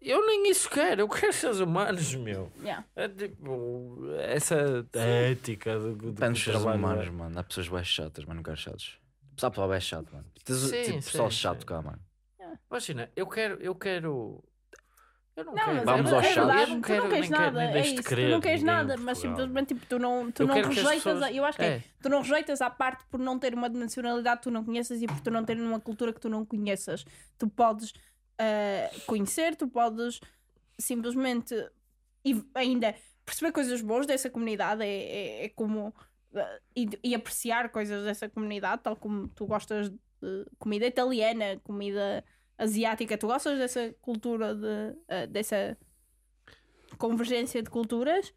Eu 0.02 0.26
nem 0.26 0.49
isso 0.49 0.68
quero, 0.68 1.02
eu 1.02 1.07
quero 1.07 1.32
seres 1.32 1.60
humanos, 1.60 2.15
meu. 2.15 2.52
Yeah. 2.60 2.84
É 2.95 3.07
tipo, 3.07 3.99
essa 4.19 4.88
ética 4.94 5.78
do, 5.78 5.95
do 5.95 6.11
dos 6.11 6.44
seres 6.44 6.60
trabalho, 6.60 6.78
humanos, 6.80 7.07
é. 7.07 7.11
mano. 7.11 7.40
Há 7.40 7.44
pessoas 7.44 7.68
bem 7.68 7.84
chatas, 7.84 8.26
mas 8.26 8.36
não 8.36 8.41
quero 8.41 8.57
chatos. 8.57 8.99
Pessoal, 9.36 9.52
pessoal 9.52 9.69
bem 9.69 9.80
chato, 9.80 10.11
mano. 10.11 10.26
Tens 10.44 10.57
Sim, 10.57 10.84
tipo 10.84 10.98
pessoal 11.03 11.30
sim, 11.30 11.38
chato 11.38 11.60
sim. 11.61 11.65
cá, 11.68 11.82
mano. 11.82 11.99
Imagina, 12.69 13.11
eu 13.15 13.28
quero, 13.28 13.61
eu 13.61 13.76
quero. 13.76 14.44
Eu 15.42 15.46
não, 15.46 15.54
Não, 15.54 15.64
quero. 15.64 15.76
mas 15.76 15.86
Vamos 15.86 16.12
é, 16.12 16.16
é 16.16 16.22
verdade, 16.34 16.62
Eu 16.62 16.68
não 16.68 16.82
tu 16.82 16.88
quero, 16.88 17.04
não 17.04 17.10
queres 17.10 17.30
nem 17.30 17.40
quero, 17.40 17.54
nada, 17.56 17.68
nem 17.72 17.76
é 17.76 17.82
isso, 17.86 17.96
tu 17.96 18.04
querer 18.04 18.30
não 18.32 18.40
queres 18.42 18.64
nada, 18.64 18.98
mas 18.98 19.18
simplesmente 19.18 19.68
tipo, 19.74 19.86
tu 19.86 20.00
não, 20.00 20.32
tu 20.32 20.44
Eu 20.44 20.48
não 20.48 20.56
quero 20.56 20.68
rejeitas, 20.70 20.94
pessoas- 21.04 21.22
a- 21.24 21.32
eu 21.32 21.46
acho 21.46 21.58
que 21.58 21.64
é, 21.64 21.68
É. 21.76 21.84
tu 22.02 22.10
não 22.10 22.22
rejeitas 22.22 22.62
à 22.62 22.70
parte 22.70 23.04
por 23.10 23.20
não 23.20 23.38
ter 23.40 23.54
uma 23.54 23.68
nacionalidade 23.70 24.38
que 24.38 24.44
tu 24.44 24.52
não 24.52 24.64
conheças 24.64 25.02
e 25.02 25.08
por 25.08 25.20
tu 25.20 25.30
não 25.32 25.44
ter 25.44 25.60
uma 25.60 25.80
cultura 25.80 26.14
que 26.14 26.20
tu 26.20 26.30
não 26.30 26.46
conheças. 26.46 27.06
Tu 27.38 27.48
podes 27.50 27.94
ah, 28.40 28.90
conhecer, 29.06 29.56
tu 29.56 29.68
podes 29.68 30.20
simplesmente 30.80 31.54
e 32.26 32.44
ainda 32.56 32.96
perceber 33.26 33.52
coisas 33.52 33.82
boas 33.82 34.06
dessa 34.08 34.30
comunidade, 34.30 34.84
é, 34.84 34.88
é, 34.88 35.46
é 35.46 35.50
como 35.50 35.94
ah, 36.36 36.60
e, 36.76 36.90
e 37.04 37.16
apreciar 37.16 37.70
coisas 37.70 38.04
dessa 38.04 38.28
comunidade, 38.30 38.82
tal 38.84 38.96
como 38.96 39.28
tu 39.30 39.46
gostas 39.46 39.90
de 39.90 40.46
comida 40.60 40.86
italiana, 40.86 41.60
comida 41.64 42.24
asiática, 42.57 43.18
tu 43.18 43.28
gostas 43.28 43.57
dessa 43.57 43.94
cultura 44.02 44.53
de 44.56 44.95
ah, 45.10 45.26
dessa 45.28 45.78
convergência 46.98 47.61
de 47.61 47.69
culturas. 47.69 48.34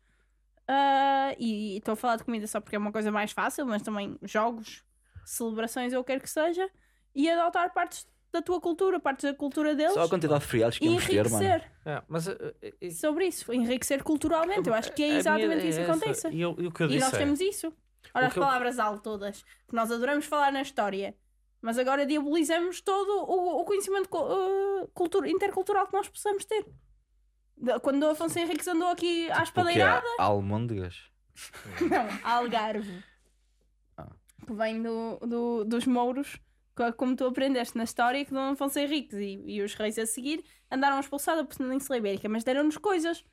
Ah, 0.66 1.34
e 1.38 1.76
estou 1.76 1.92
a 1.92 1.96
falar 1.96 2.16
de 2.16 2.24
comida 2.24 2.46
só 2.46 2.60
porque 2.60 2.76
é 2.76 2.78
uma 2.78 2.92
coisa 2.92 3.10
mais 3.12 3.32
fácil, 3.32 3.66
mas 3.66 3.82
também 3.82 4.18
jogos, 4.22 4.82
celebrações, 5.24 5.92
eu 5.92 6.02
quero 6.02 6.22
que 6.22 6.30
seja, 6.30 6.66
e 7.14 7.28
adotar 7.28 7.72
partes 7.74 8.06
da 8.32 8.40
tua 8.40 8.60
cultura, 8.60 8.98
partes 8.98 9.24
da 9.30 9.34
cultura 9.34 9.74
deles 9.74 9.92
Só 9.92 10.02
a 10.04 10.08
quantidade 10.08 10.40
de 10.40 10.46
feriados 10.46 10.78
que 10.78 10.86
íamos 10.86 11.06
ter, 11.06 11.28
mano. 11.30 11.44
enriquecer 11.44 11.70
É, 11.84 12.02
mas 12.08 12.26
eh, 12.26 12.54
eh, 12.80 12.90
sobre 12.90 13.26
isso, 13.26 13.52
enriquecer 13.52 14.02
culturalmente. 14.02 14.66
Eu 14.68 14.74
acho 14.74 14.90
que 14.92 15.02
é 15.04 15.08
exatamente 15.18 15.68
isso 15.68 15.78
que 15.78 15.84
é 15.84 15.90
acontece. 15.90 16.28
E, 16.30 16.40
eu- 16.40 16.56
e 16.58 16.66
o 16.66 16.72
que 16.72 16.82
eu 16.82 16.86
E 16.86 16.90
disse 16.90 17.04
nós 17.04 17.14
é, 17.14 17.18
temos 17.18 17.40
isso. 17.40 17.66
Olha 18.14 18.24
O 18.24 18.26
as 18.28 18.32
que 18.32 18.38
eu- 18.38 18.42
palavras 18.42 18.78
alto 18.78 19.02
todas, 19.02 19.42
que 19.68 19.74
nós 19.74 19.92
adoramos 19.92 20.24
falar 20.24 20.50
na 20.50 20.62
história, 20.62 21.14
mas 21.64 21.78
agora 21.78 22.04
diabolizamos 22.04 22.80
todo 22.82 23.08
o, 23.26 23.60
o 23.60 23.64
conhecimento 23.64 24.08
uh, 24.14 24.86
cultura, 24.92 25.28
intercultural 25.30 25.86
que 25.86 25.94
nós 25.94 26.08
possamos 26.08 26.44
ter. 26.44 26.66
Quando 27.82 28.02
o 28.02 28.10
Afonso 28.10 28.38
Henriques 28.38 28.68
andou 28.68 28.88
aqui 28.88 29.24
à 29.24 29.28
Porque 29.28 29.40
há 29.40 29.42
espadeirada, 29.44 30.06
almôndegas. 30.18 31.10
não, 31.80 32.30
Algarve, 32.30 33.02
Ah. 33.96 34.08
que 34.46 34.52
vem 34.52 34.82
do, 34.82 35.18
do- 35.20 35.64
dos 35.64 35.86
mouros, 35.86 36.38
co- 36.76 36.92
como 36.92 37.16
tu 37.16 37.24
aprendeste 37.26 37.78
na 37.78 37.84
história, 37.84 38.24
que 38.24 38.32
Dom 38.34 38.50
Afonso 38.52 38.78
Henriques 38.78 39.18
e, 39.18 39.42
e 39.46 39.62
os 39.62 39.74
reis 39.74 39.98
a 39.98 40.04
seguir 40.06 40.44
andaram 40.70 40.96
a 40.96 41.00
expulsar 41.00 41.36
da 41.36 41.44
Península 41.44 41.96
Ibérica, 41.98 42.28
mas 42.28 42.44
deram-nos 42.44 42.76
coisas. 42.76 43.24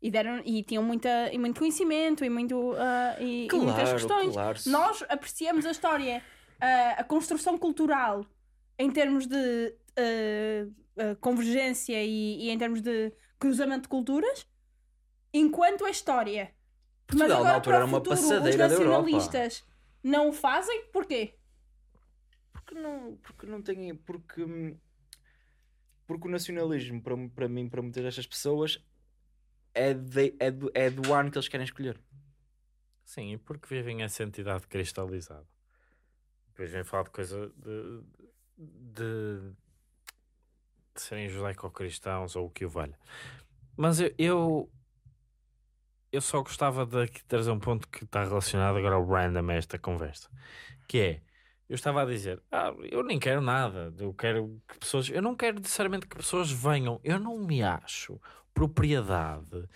E, 0.00 0.10
deram, 0.10 0.40
e 0.44 0.62
tinham 0.62 0.82
muita, 0.82 1.32
e 1.32 1.38
muito 1.38 1.58
conhecimento 1.58 2.24
e, 2.24 2.28
muito, 2.30 2.74
ah, 2.76 3.16
e, 3.20 3.46
e 3.50 3.56
muitas 3.56 3.90
questões. 3.92 4.32
claro. 4.34 4.58
Nós 4.66 5.02
apreciamos 5.08 5.64
a 5.66 5.70
história, 5.70 6.22
ah, 6.60 6.90
a 6.98 7.04
construção 7.04 7.58
cultural 7.58 8.26
em 8.78 8.90
termos 8.90 9.26
de 9.26 9.74
ah, 9.96 10.68
ah, 10.98 11.16
convergência 11.20 12.02
e, 12.02 12.44
e 12.46 12.50
em 12.50 12.58
termos 12.58 12.80
de 12.80 13.12
cruzamento 13.38 13.82
de 13.82 13.88
culturas, 13.88 14.46
enquanto 15.32 15.84
a 15.84 15.90
história. 15.90 16.54
Mas 17.06 17.18
Portugal, 17.18 17.28
na 17.28 17.34
agora 17.36 17.54
altura, 17.54 17.60
para 17.62 17.76
era 17.76 17.84
o 17.84 17.88
uma 17.88 17.98
futuro, 17.98 18.14
os 18.14 18.20
passadeira 18.22 18.68
da 18.68 18.74
Europa. 18.74 18.90
nacionalistas 19.02 19.64
não 20.02 20.28
o 20.30 20.32
fazem, 20.32 20.86
porquê? 20.86 21.34
Porque 22.52 22.74
não, 22.74 23.16
porque 23.22 23.46
não 23.46 23.60
tem. 23.62 23.94
Porque, 23.94 24.76
porque 26.06 26.28
o 26.28 26.30
nacionalismo, 26.30 27.02
para, 27.02 27.14
para 27.28 27.48
mim, 27.48 27.68
para 27.68 27.82
muitas 27.82 28.02
destas 28.02 28.26
pessoas, 28.26 28.82
é, 29.74 29.92
de- 29.92 30.34
é, 30.38 30.50
do, 30.50 30.70
é 30.74 30.88
do 30.90 31.12
ano 31.12 31.30
que 31.30 31.36
eles 31.36 31.48
querem 31.48 31.64
escolher. 31.64 32.00
Sim, 33.04 33.32
e 33.32 33.36
porque 33.38 33.68
vivem 33.68 34.02
essa 34.02 34.22
entidade 34.22 34.66
cristalizada. 34.66 35.46
Depois 36.54 36.70
vem 36.70 36.84
falar 36.84 37.02
de 37.02 37.10
coisa 37.10 37.52
de, 37.56 38.00
de, 38.56 39.52
de 40.94 41.00
serem 41.00 41.28
judaico-cristãos 41.28 42.36
ou 42.36 42.46
o 42.46 42.50
que 42.50 42.64
o 42.64 42.68
valha. 42.68 42.96
Mas 43.76 43.98
eu, 43.98 44.14
eu, 44.16 44.72
eu 46.12 46.20
só 46.20 46.40
gostava 46.42 46.86
de 46.86 47.08
trazer 47.24 47.50
um 47.50 47.58
ponto 47.58 47.88
que 47.88 48.04
está 48.04 48.22
relacionado 48.22 48.76
agora 48.76 48.94
ao 48.94 49.04
random 49.04 49.50
a 49.50 49.54
esta 49.54 49.80
conversa. 49.80 50.30
Que 50.86 51.00
é, 51.00 51.22
eu 51.68 51.74
estava 51.74 52.02
a 52.02 52.06
dizer, 52.06 52.40
ah, 52.52 52.72
eu 52.84 53.02
nem 53.02 53.18
quero 53.18 53.40
nada, 53.40 53.92
eu 53.98 54.14
quero 54.14 54.62
que 54.68 54.78
pessoas, 54.78 55.08
eu 55.10 55.20
não 55.20 55.34
quero 55.34 55.58
necessariamente 55.58 56.06
que 56.06 56.16
pessoas 56.16 56.52
venham, 56.52 57.00
eu 57.02 57.18
não 57.18 57.36
me 57.36 57.64
acho 57.64 58.20
propriedade 58.54 59.68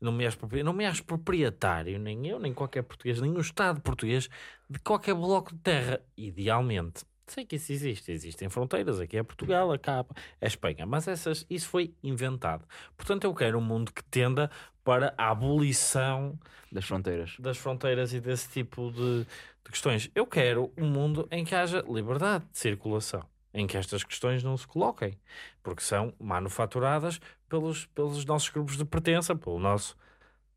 não 0.00 0.12
me, 0.12 0.24
não 0.62 0.72
me 0.72 0.84
proprietário, 1.02 1.98
nem 1.98 2.26
eu, 2.26 2.38
nem 2.38 2.52
qualquer 2.52 2.82
português, 2.82 3.20
nem 3.20 3.32
o 3.32 3.40
Estado 3.40 3.80
português, 3.80 4.28
de 4.68 4.78
qualquer 4.78 5.14
bloco 5.14 5.54
de 5.54 5.60
terra. 5.60 6.00
Idealmente. 6.16 7.04
Sei 7.26 7.44
que 7.44 7.56
isso 7.56 7.72
existe. 7.72 8.12
Existem 8.12 8.48
fronteiras. 8.48 9.00
Aqui 9.00 9.16
é 9.16 9.22
Portugal, 9.22 9.72
acá 9.72 10.04
é 10.40 10.46
Espanha. 10.46 10.86
Mas 10.86 11.08
essas, 11.08 11.44
isso 11.50 11.68
foi 11.68 11.92
inventado. 12.02 12.64
Portanto, 12.96 13.24
eu 13.24 13.34
quero 13.34 13.58
um 13.58 13.62
mundo 13.62 13.92
que 13.92 14.02
tenda 14.04 14.50
para 14.84 15.12
a 15.18 15.30
abolição 15.30 16.38
Das 16.70 16.84
fronteiras. 16.84 17.36
das 17.40 17.58
fronteiras 17.58 18.12
e 18.12 18.20
desse 18.20 18.48
tipo 18.50 18.92
de, 18.92 19.24
de 19.24 19.70
questões. 19.70 20.08
Eu 20.14 20.24
quero 20.26 20.72
um 20.78 20.86
mundo 20.86 21.26
em 21.30 21.44
que 21.44 21.54
haja 21.56 21.84
liberdade 21.88 22.44
de 22.52 22.58
circulação, 22.58 23.24
em 23.56 23.66
que 23.66 23.76
estas 23.76 24.04
questões 24.04 24.42
não 24.42 24.56
se 24.56 24.66
coloquem, 24.66 25.18
porque 25.62 25.82
são 25.82 26.14
manufaturadas 26.20 27.18
pelos, 27.48 27.86
pelos 27.86 28.24
nossos 28.24 28.50
grupos 28.50 28.76
de 28.76 28.84
pertença, 28.84 29.34
pelo 29.34 29.58
nosso 29.58 29.96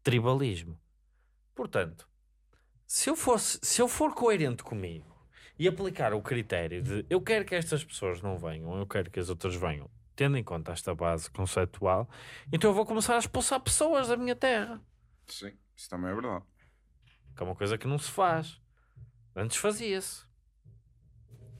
tribalismo. 0.04 0.78
Portanto, 1.56 2.08
se 2.86 3.10
eu, 3.10 3.16
fosse, 3.16 3.60
se 3.64 3.82
eu 3.82 3.88
for 3.88 4.14
coerente 4.14 4.64
comigo 4.64 5.08
e 5.58 5.68
aplicar 5.68 6.14
o 6.14 6.22
critério 6.22 6.82
de 6.82 7.06
eu 7.10 7.22
quero 7.22 7.46
que 7.46 7.56
estas 7.56 7.84
pessoas 7.84 8.22
não 8.22 8.38
venham, 8.38 8.78
eu 8.78 8.86
quero 8.88 9.10
que 9.10 9.20
as 9.20 9.30
outras 9.30 9.56
venham, 9.56 9.90
tendo 10.16 10.38
em 10.38 10.44
conta 10.44 10.72
esta 10.74 10.94
base 10.94 11.30
conceptual, 11.32 12.10
então 12.52 12.70
eu 12.70 12.74
vou 12.74 12.86
começar 12.86 13.16
a 13.16 13.20
expulsar 13.20 13.60
pessoas 13.62 14.08
da 14.10 14.18
minha 14.18 14.36
terra 14.36 14.82
Sim, 15.28 15.58
isso 15.76 15.90
também 15.90 16.12
é 16.12 16.14
verdade. 16.14 16.44
que 17.36 17.44
é 17.44 17.46
uma 17.46 17.56
coisa 17.56 17.78
que 17.78 17.88
não 17.88 17.98
se 17.98 18.12
faz. 18.12 18.60
Antes 19.36 19.58
fazia-se. 19.58 20.28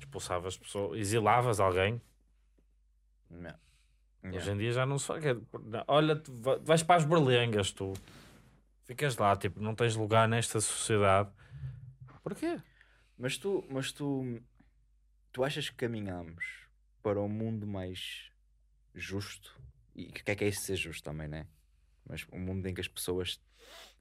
Expulsavas 0.10 0.57
pessoas, 0.57 0.99
exilavas 0.99 1.60
alguém. 1.60 2.02
Não. 3.30 3.53
Hoje 4.23 4.52
em 4.52 4.57
dia 4.57 4.72
já 4.72 4.86
não 4.86 4.98
se 4.98 5.06
faz. 5.06 5.23
Olha, 5.88 6.15
tu 6.15 6.34
va- 6.41 6.57
vais 6.57 6.81
para 6.81 6.95
as 6.95 7.06
berlengas, 7.06 7.72
tu 7.72 7.94
ficas 8.86 9.15
lá, 9.18 9.36
tipo, 9.38 9.60
não 9.61 9.76
tens 9.76 9.95
lugar 9.95 10.27
nesta 10.27 10.60
sociedade. 10.60 11.30
Porquê? 12.23 12.60
Mas 13.18 13.38
tu, 13.38 13.64
mas 13.69 13.91
tu, 13.91 14.41
tu 15.31 15.44
achas 15.44 15.69
que 15.69 15.76
caminhamos 15.76 16.44
para 17.03 17.22
um 17.22 17.30
mundo 17.30 17.68
mais 17.68 18.31
justo? 18.95 19.61
E 19.95 20.07
o 20.07 20.11
que 20.11 20.31
é 20.31 20.36
que 20.36 20.44
é 20.44 20.48
isso 20.48 20.61
ser 20.61 20.76
justo 20.76 21.03
também, 21.03 21.27
né? 21.27 21.45
Mas 22.03 22.26
um 22.34 22.40
mundo 22.40 22.65
em 22.65 22.73
que 22.73 22.81
as 22.81 22.88
pessoas 22.88 23.40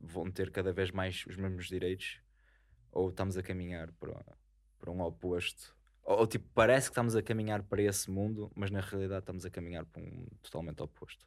vão 0.00 0.30
ter 0.30 0.50
cada 0.50 0.72
vez 0.72 0.90
mais 0.90 1.26
os 1.26 1.36
mesmos 1.36 1.68
direitos? 1.68 2.18
Ou 2.90 3.10
estamos 3.10 3.36
a 3.36 3.42
caminhar 3.42 3.92
para, 3.92 4.24
para 4.78 4.90
um 4.90 5.02
oposto? 5.02 5.76
Ou, 6.08 6.20
ou, 6.20 6.26
tipo, 6.26 6.48
parece 6.54 6.88
que 6.88 6.92
estamos 6.92 7.14
a 7.14 7.22
caminhar 7.22 7.62
para 7.62 7.82
esse 7.82 8.10
mundo, 8.10 8.50
mas 8.56 8.70
na 8.70 8.80
realidade 8.80 9.20
estamos 9.20 9.44
a 9.44 9.50
caminhar 9.50 9.84
para 9.84 10.00
um 10.00 10.06
mundo 10.06 10.38
totalmente 10.42 10.82
oposto? 10.82 11.26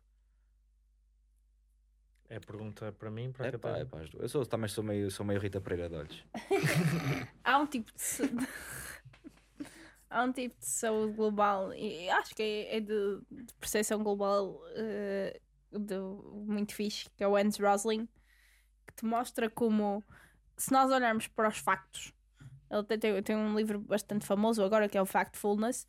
É 2.28 2.40
pergunta 2.40 2.92
para 2.92 3.12
mim, 3.12 3.32
para 3.32 3.46
a 3.46 3.50
É 3.50 3.58
pá, 3.60 3.78
é 3.78 3.86
pá, 3.86 4.02
as 4.02 4.10
duas. 4.10 4.24
Eu 4.24 4.30
sou, 4.30 4.44
também 4.44 4.68
sou 4.68 4.84
meio, 4.84 5.12
sou 5.12 5.24
meio 5.24 5.40
Rita 5.40 5.62
Pereira 5.62 5.88
de 5.88 5.96
olhos. 5.98 6.26
Há 7.44 7.60
um 7.60 7.68
tipo 7.68 7.92
de. 7.92 9.68
Há 10.10 10.24
um 10.24 10.32
tipo 10.32 10.60
de 10.60 10.66
saúde 10.66 11.14
global, 11.14 11.72
e 11.76 12.10
acho 12.10 12.34
que 12.34 12.42
é, 12.42 12.78
é 12.78 12.80
de, 12.80 13.22
de 13.30 13.54
percepção 13.60 14.04
global 14.04 14.62
eh, 14.76 15.40
de, 15.72 15.96
muito 16.34 16.74
fixe, 16.74 17.08
que 17.16 17.24
é 17.24 17.28
o 17.28 17.38
Hans 17.38 17.58
Rosling, 17.60 18.10
que 18.88 18.96
te 18.96 19.06
mostra 19.06 19.50
como, 19.50 20.04
se 20.58 20.72
nós 20.72 20.92
olharmos 20.92 21.28
para 21.28 21.48
os 21.48 21.60
factos, 21.60 22.12
ele 22.72 22.84
tem, 22.84 22.98
tem, 22.98 23.24
tem 23.24 23.36
um 23.36 23.56
livro 23.56 23.80
bastante 23.80 24.26
famoso 24.26 24.64
agora 24.64 24.88
que 24.88 24.98
é 24.98 25.02
o 25.02 25.06
Factfulness, 25.06 25.86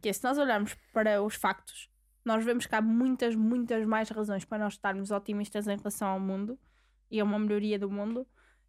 que 0.00 0.08
é 0.08 0.12
se 0.12 0.24
nós 0.24 0.38
olharmos 0.38 0.74
para 0.92 1.22
os 1.22 1.34
factos, 1.34 1.88
nós 2.24 2.44
vemos 2.44 2.66
que 2.66 2.74
há 2.74 2.80
muitas, 2.80 3.34
muitas 3.34 3.84
mais 3.84 4.08
razões 4.08 4.44
para 4.44 4.58
nós 4.58 4.74
estarmos 4.74 5.10
otimistas 5.10 5.66
em 5.66 5.76
relação 5.76 6.08
ao 6.08 6.20
mundo 6.20 6.58
e 7.10 7.20
a 7.20 7.24
uma 7.24 7.38
melhoria 7.38 7.78
do 7.78 7.90
mundo 7.90 8.26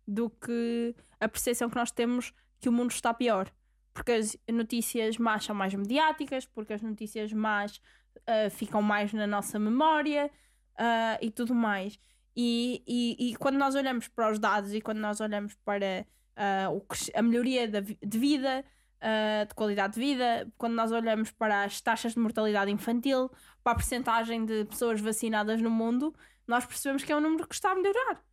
do 0.07 0.29
que 0.29 0.95
a 1.19 1.29
percepção 1.29 1.69
que 1.69 1.75
nós 1.75 1.91
temos 1.91 2.33
que 2.59 2.67
o 2.67 2.71
mundo 2.71 2.91
está 2.91 3.13
pior. 3.13 3.49
Porque 3.93 4.11
as 4.11 4.37
notícias 4.51 5.17
más 5.17 5.45
são 5.45 5.55
mais 5.55 5.73
mediáticas, 5.73 6.45
porque 6.45 6.73
as 6.73 6.81
notícias 6.81 7.31
más 7.31 7.79
ah, 8.25 8.49
ficam 8.49 8.81
mais 8.81 9.13
na 9.13 9.27
nossa 9.27 9.59
memória 9.59 10.31
ah, 10.77 11.17
e 11.21 11.29
tudo 11.29 11.53
mais. 11.53 11.99
E, 12.35 12.83
e, 12.87 13.31
e 13.31 13.35
quando 13.35 13.57
nós 13.57 13.75
olhamos 13.75 14.07
para 14.07 14.31
os 14.31 14.39
dados 14.39 14.73
e 14.73 14.81
quando 14.81 14.97
nós 14.97 15.21
olhamos 15.21 15.53
para 15.63 16.05
ah, 16.35 16.69
cres- 16.87 17.11
a 17.13 17.21
melhoria 17.21 17.67
de 17.67 18.17
vida, 18.17 18.63
ah, 19.01 19.45
de 19.47 19.53
qualidade 19.55 19.93
de 19.95 19.99
vida, 19.99 20.51
quando 20.57 20.73
nós 20.73 20.91
olhamos 20.91 21.31
para 21.31 21.63
as 21.63 21.81
taxas 21.81 22.13
de 22.13 22.19
mortalidade 22.19 22.71
infantil, 22.71 23.29
para 23.63 23.73
a 23.73 23.75
percentagem 23.75 24.45
de 24.45 24.65
pessoas 24.65 24.99
vacinadas 25.01 25.61
no 25.61 25.69
mundo, 25.69 26.13
nós 26.47 26.65
percebemos 26.65 27.03
que 27.03 27.11
é 27.11 27.15
um 27.15 27.21
número 27.21 27.47
que 27.47 27.55
está 27.55 27.71
a 27.71 27.75
melhorar. 27.75 28.23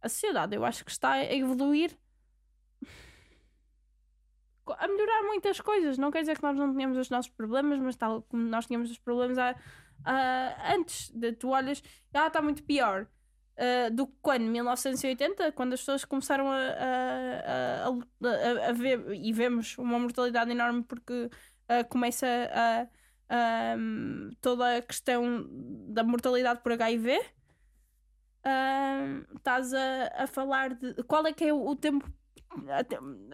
A 0.00 0.08
sociedade, 0.08 0.56
eu 0.56 0.64
acho 0.64 0.84
que 0.84 0.90
está 0.90 1.12
a 1.12 1.32
evoluir 1.34 1.96
a 4.78 4.86
melhorar 4.88 5.22
muitas 5.24 5.60
coisas. 5.60 5.98
Não 5.98 6.10
quer 6.10 6.20
dizer 6.20 6.36
que 6.36 6.42
nós 6.42 6.56
não 6.56 6.72
tenhamos 6.74 6.96
os 6.96 7.10
nossos 7.10 7.30
problemas, 7.30 7.78
mas 7.78 7.96
tal 7.96 8.22
como 8.22 8.42
nós 8.42 8.66
tínhamos 8.66 8.90
os 8.90 8.98
problemas 8.98 9.36
há- 9.38 9.54
há- 10.04 10.74
antes. 10.74 11.10
De, 11.10 11.32
tu 11.32 11.48
olhas, 11.50 11.82
ah, 12.14 12.26
está 12.28 12.40
muito 12.40 12.62
pior. 12.62 13.06
Ah, 13.56 13.88
do 13.90 14.06
que 14.06 14.14
quando? 14.22 14.44
1980, 14.44 15.52
quando 15.52 15.72
as 15.74 15.80
pessoas 15.80 16.04
começaram 16.04 16.50
a, 16.50 16.56
a, 16.58 17.88
a- 17.88 18.68
a- 18.68 18.72
ver 18.72 19.12
e 19.14 19.32
vemos 19.32 19.76
uma 19.78 19.98
mortalidade 19.98 20.50
enorme 20.50 20.82
porque 20.84 21.28
ah, 21.68 21.84
começa 21.84 22.26
a, 23.28 23.76
hum, 23.78 24.30
toda 24.40 24.76
a 24.78 24.82
questão 24.82 25.46
da 25.88 26.02
mortalidade 26.04 26.60
por 26.62 26.72
HIV. 26.72 27.20
Ah, 28.44 29.22
estás 29.36 29.72
a, 29.72 30.22
a 30.24 30.26
falar 30.26 30.74
de 30.74 30.94
qual 31.04 31.24
é 31.26 31.32
que 31.32 31.44
é 31.44 31.52
o, 31.52 31.64
o 31.64 31.76
tempo 31.76 32.10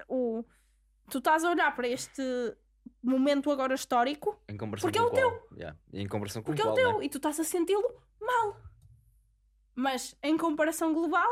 o, 0.08 0.44
tu 1.10 1.18
estás 1.18 1.42
a 1.44 1.50
olhar 1.50 1.74
para 1.74 1.88
este 1.88 2.22
momento 3.02 3.50
agora 3.50 3.74
histórico 3.74 4.38
Porque 4.80 4.98
com 4.98 5.04
é 5.06 5.08
o 5.08 5.10
teu. 5.10 5.30
qual? 5.30 5.48
Yeah. 5.56 5.78
E 5.92 6.02
em 6.02 6.06
comparação 6.06 6.42
com 6.42 6.46
porque 6.46 6.60
é 6.60 6.64
qual, 6.64 6.74
o 6.74 6.76
teu 6.76 6.98
né? 6.98 7.06
e 7.06 7.08
tu 7.08 7.16
estás 7.16 7.40
a 7.40 7.44
senti-lo 7.44 7.82
mal. 8.20 8.56
Mas 9.78 10.16
em 10.24 10.36
comparação 10.36 10.92
global, 10.92 11.24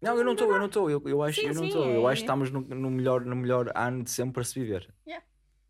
Não, 0.00 0.16
eu 0.16 0.24
não 0.24 0.32
estou, 0.32 0.52
eu 0.52 0.58
não 0.60 0.66
estou, 0.66 0.88
eu, 0.88 1.02
eu 1.06 1.22
acho, 1.24 1.40
Sim, 1.40 1.48
eu 1.48 1.54
não 1.54 1.66
estou. 1.66 1.84
Eu 1.90 2.08
é- 2.08 2.12
acho 2.12 2.20
que 2.20 2.24
estamos 2.24 2.52
no, 2.52 2.60
no 2.60 2.88
melhor, 2.88 3.24
no 3.24 3.34
melhor 3.34 3.72
ano 3.74 4.04
de 4.04 4.12
sempre 4.12 4.34
para 4.34 4.44
se 4.44 4.60
viver. 4.60 4.88
Yeah. 5.04 5.26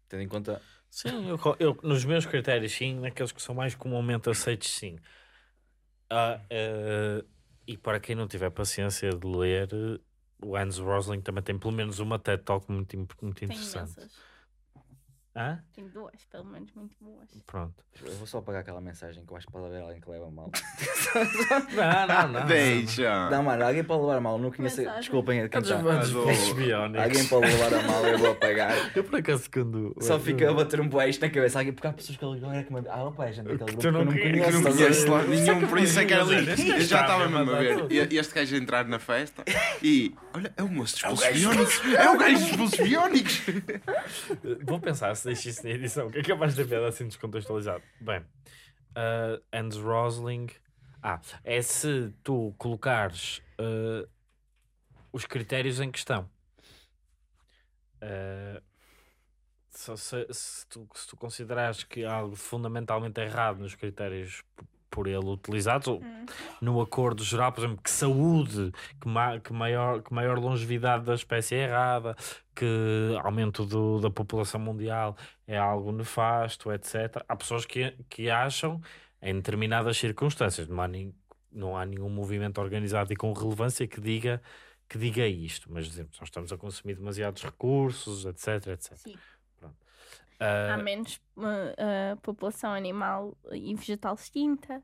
Tendo 0.06 0.22
em 0.22 0.28
conta. 0.28 0.60
Sim, 0.90 1.30
eu, 1.30 1.38
eu- 1.58 1.78
nos 1.82 2.04
meus 2.04 2.26
critérios, 2.26 2.72
sim, 2.72 3.00
naqueles 3.00 3.32
que 3.32 3.40
são 3.40 3.54
mais 3.54 3.74
comumente 3.74 4.28
aceitos, 4.28 4.68
sim. 4.68 4.98
Ah, 6.10 6.38
eh, 6.50 7.24
e 7.66 7.78
para 7.78 7.98
quem 7.98 8.14
não 8.14 8.28
tiver 8.28 8.50
paciência 8.50 9.08
de 9.08 9.26
ler, 9.26 9.70
eh, 9.72 9.98
o 10.44 10.54
Hans 10.54 10.76
Rosling 10.76 11.22
também 11.22 11.42
tem 11.42 11.58
pelo 11.58 11.72
menos 11.72 12.00
uma 12.00 12.18
TED 12.18 12.42
Talk 12.42 12.70
muito, 12.70 12.94
muito 12.98 13.16
tem 13.34 13.48
interessante. 13.48 13.94
Hã? 15.34 15.58
Tem 15.74 15.88
duas, 15.88 16.12
pelo 16.30 16.44
menos, 16.44 16.70
muito 16.74 16.94
boas. 17.00 17.26
Pronto. 17.46 17.72
Eu 18.04 18.12
vou 18.16 18.26
só 18.26 18.38
apagar 18.38 18.60
aquela 18.60 18.82
mensagem 18.82 19.24
que 19.24 19.32
eu 19.32 19.36
acho 19.36 19.46
que 19.46 19.52
pode 19.52 19.64
haver 19.66 19.80
alguém 19.82 19.98
que 20.00 20.10
leva 20.10 20.30
mal. 20.30 20.50
Não, 21.74 22.06
não, 22.06 22.28
não. 22.40 22.46
Deixa. 22.46 23.30
Não, 23.30 23.42
mano, 23.42 23.64
alguém 23.64 23.84
pode 23.84 24.00
levar 24.02 24.20
mal, 24.20 24.38
não 24.38 24.50
conheço. 24.50 24.78
Mensagem. 24.78 25.00
Desculpem 25.00 25.40
a 25.42 25.48
quem 25.48 25.60
está. 25.60 25.76
Alguém 25.76 27.26
pode 27.28 27.46
levar 27.46 27.74
a 27.74 27.82
mal, 27.82 28.06
eu 28.06 28.18
vou 28.18 28.30
apagar. 28.32 28.72
Eu 28.96 29.04
por 29.04 29.18
acaso 29.18 29.50
quando. 29.50 29.94
Só 30.00 30.18
fica 30.18 30.50
a 30.50 30.54
bater 30.54 30.80
um 30.80 30.88
boé 30.88 31.08
isto 31.08 31.20
na 31.22 31.30
cabeça. 31.30 31.58
Alguém, 31.58 31.72
porque 31.72 31.86
há 31.86 31.92
pessoas 31.92 32.16
que 32.18 32.24
agora 32.24 32.56
é 32.58 32.62
que 32.62 32.72
me. 32.72 32.82
Ah, 32.88 33.04
opa, 33.04 33.26
é 33.26 33.32
gente 33.32 33.44
daquele 33.46 33.64
Que 33.76 33.76
grupo 33.76 33.80
tu 33.80 33.86
que 33.86 33.90
não 33.90 34.00
eu 34.00 34.04
não 34.04 34.12
conheces, 34.12 34.32
conheço. 34.32 34.56
Eu 34.56 34.62
não 34.62 34.72
conheço 34.76 35.10
lá 35.10 35.22
nenhum, 35.54 35.66
por 35.68 35.78
isso 35.78 35.98
é 36.00 36.04
que 36.04 36.12
era 36.14 36.22
ali. 36.22 36.36
Este 36.50 36.64
gajo 36.64 36.72
Eu 36.72 36.80
já 36.86 37.00
estava 37.02 37.28
mesmo 37.28 37.50
a 37.50 37.56
a 37.56 37.58
ver. 37.60 37.86
E- 37.92 38.16
Este 38.18 38.34
gajo 38.34 38.54
a 38.54 38.58
entrar 38.58 38.84
na 38.86 38.98
festa 38.98 39.44
e. 39.82 40.14
Olha, 40.34 40.52
é 40.56 40.62
o 40.62 40.68
moço 40.68 40.94
dos 40.94 41.02
pulsos 41.02 41.28
biónicos. 41.32 41.80
É 41.94 42.10
o 42.10 42.18
gajo 42.18 42.38
dos 42.38 42.56
pulsos 42.56 42.80
biónicos. 42.80 43.42
Vou 44.64 44.80
pensar 44.80 45.14
se 45.22 45.28
deixo 45.28 45.48
isso 45.48 45.64
na 45.64 45.70
edição, 45.70 46.10
que 46.10 46.18
é 46.18 46.22
capaz 46.22 46.54
de 46.54 46.64
piada 46.64 46.88
assim 46.88 47.06
descontextualizado. 47.06 47.82
Bem, 48.00 48.24
ah, 48.94 49.40
Hans 49.52 49.76
Rosling. 49.76 50.48
Ah, 51.02 51.20
é 51.42 51.60
se 51.62 52.12
tu 52.22 52.54
colocares 52.58 53.42
ah, 53.58 54.08
os 55.12 55.24
critérios 55.24 55.80
em 55.80 55.90
questão. 55.90 56.28
Ah, 58.00 58.60
só 59.70 59.96
se, 59.96 60.26
se 60.30 60.66
tu, 60.66 60.88
se 60.94 61.06
tu 61.06 61.16
considerares 61.16 61.84
que 61.84 62.04
há 62.04 62.14
algo 62.14 62.36
fundamentalmente 62.36 63.20
errado 63.20 63.60
nos 63.60 63.74
critérios 63.74 64.42
por 64.92 65.06
ele 65.08 65.24
utilizados, 65.24 65.88
Hum. 65.88 66.26
no 66.60 66.80
acordo 66.80 67.24
geral, 67.24 67.50
por 67.50 67.64
exemplo, 67.64 67.82
que 67.82 67.90
saúde, 67.90 68.70
que, 69.00 69.08
ma 69.08 69.40
que, 69.40 69.52
maior, 69.52 70.02
que 70.02 70.12
maior 70.12 70.38
longevidade 70.38 71.04
da 71.04 71.14
espécie 71.14 71.54
é 71.56 71.64
errada, 71.64 72.14
que 72.54 72.66
aumento 73.24 73.64
do- 73.64 73.98
da 74.00 74.10
população 74.10 74.60
mundial 74.60 75.16
é 75.46 75.56
algo 75.56 75.90
nefasto, 75.90 76.70
etc. 76.70 77.24
Há 77.26 77.34
pessoas 77.34 77.64
que, 77.64 77.92
que 78.08 78.28
acham, 78.30 78.80
em 79.22 79.34
determinadas 79.34 79.96
circunstâncias, 79.96 80.68
não 80.68 80.80
há, 80.82 80.88
não 81.50 81.76
há 81.76 81.86
nenhum 81.86 82.10
movimento 82.10 82.60
organizado 82.60 83.12
e 83.12 83.16
com 83.16 83.32
relevância 83.32 83.86
que 83.88 84.00
diga, 84.00 84.42
que 84.88 84.98
diga 84.98 85.26
isto, 85.26 85.72
mas 85.72 85.86
dizemos, 85.86 86.18
nós 86.20 86.28
estamos 86.28 86.52
a 86.52 86.58
consumir 86.58 86.96
demasiados 86.96 87.42
recursos, 87.42 88.26
etc. 88.26 88.66
etc. 88.74 88.92
Sim. 88.96 89.14
Ah, 90.42 90.74
Há 90.74 90.76
menos 90.78 91.16
uh, 91.36 91.40
uh, 91.42 92.16
população 92.22 92.72
animal 92.72 93.36
e 93.52 93.74
vegetal 93.74 94.14
extinta 94.14 94.82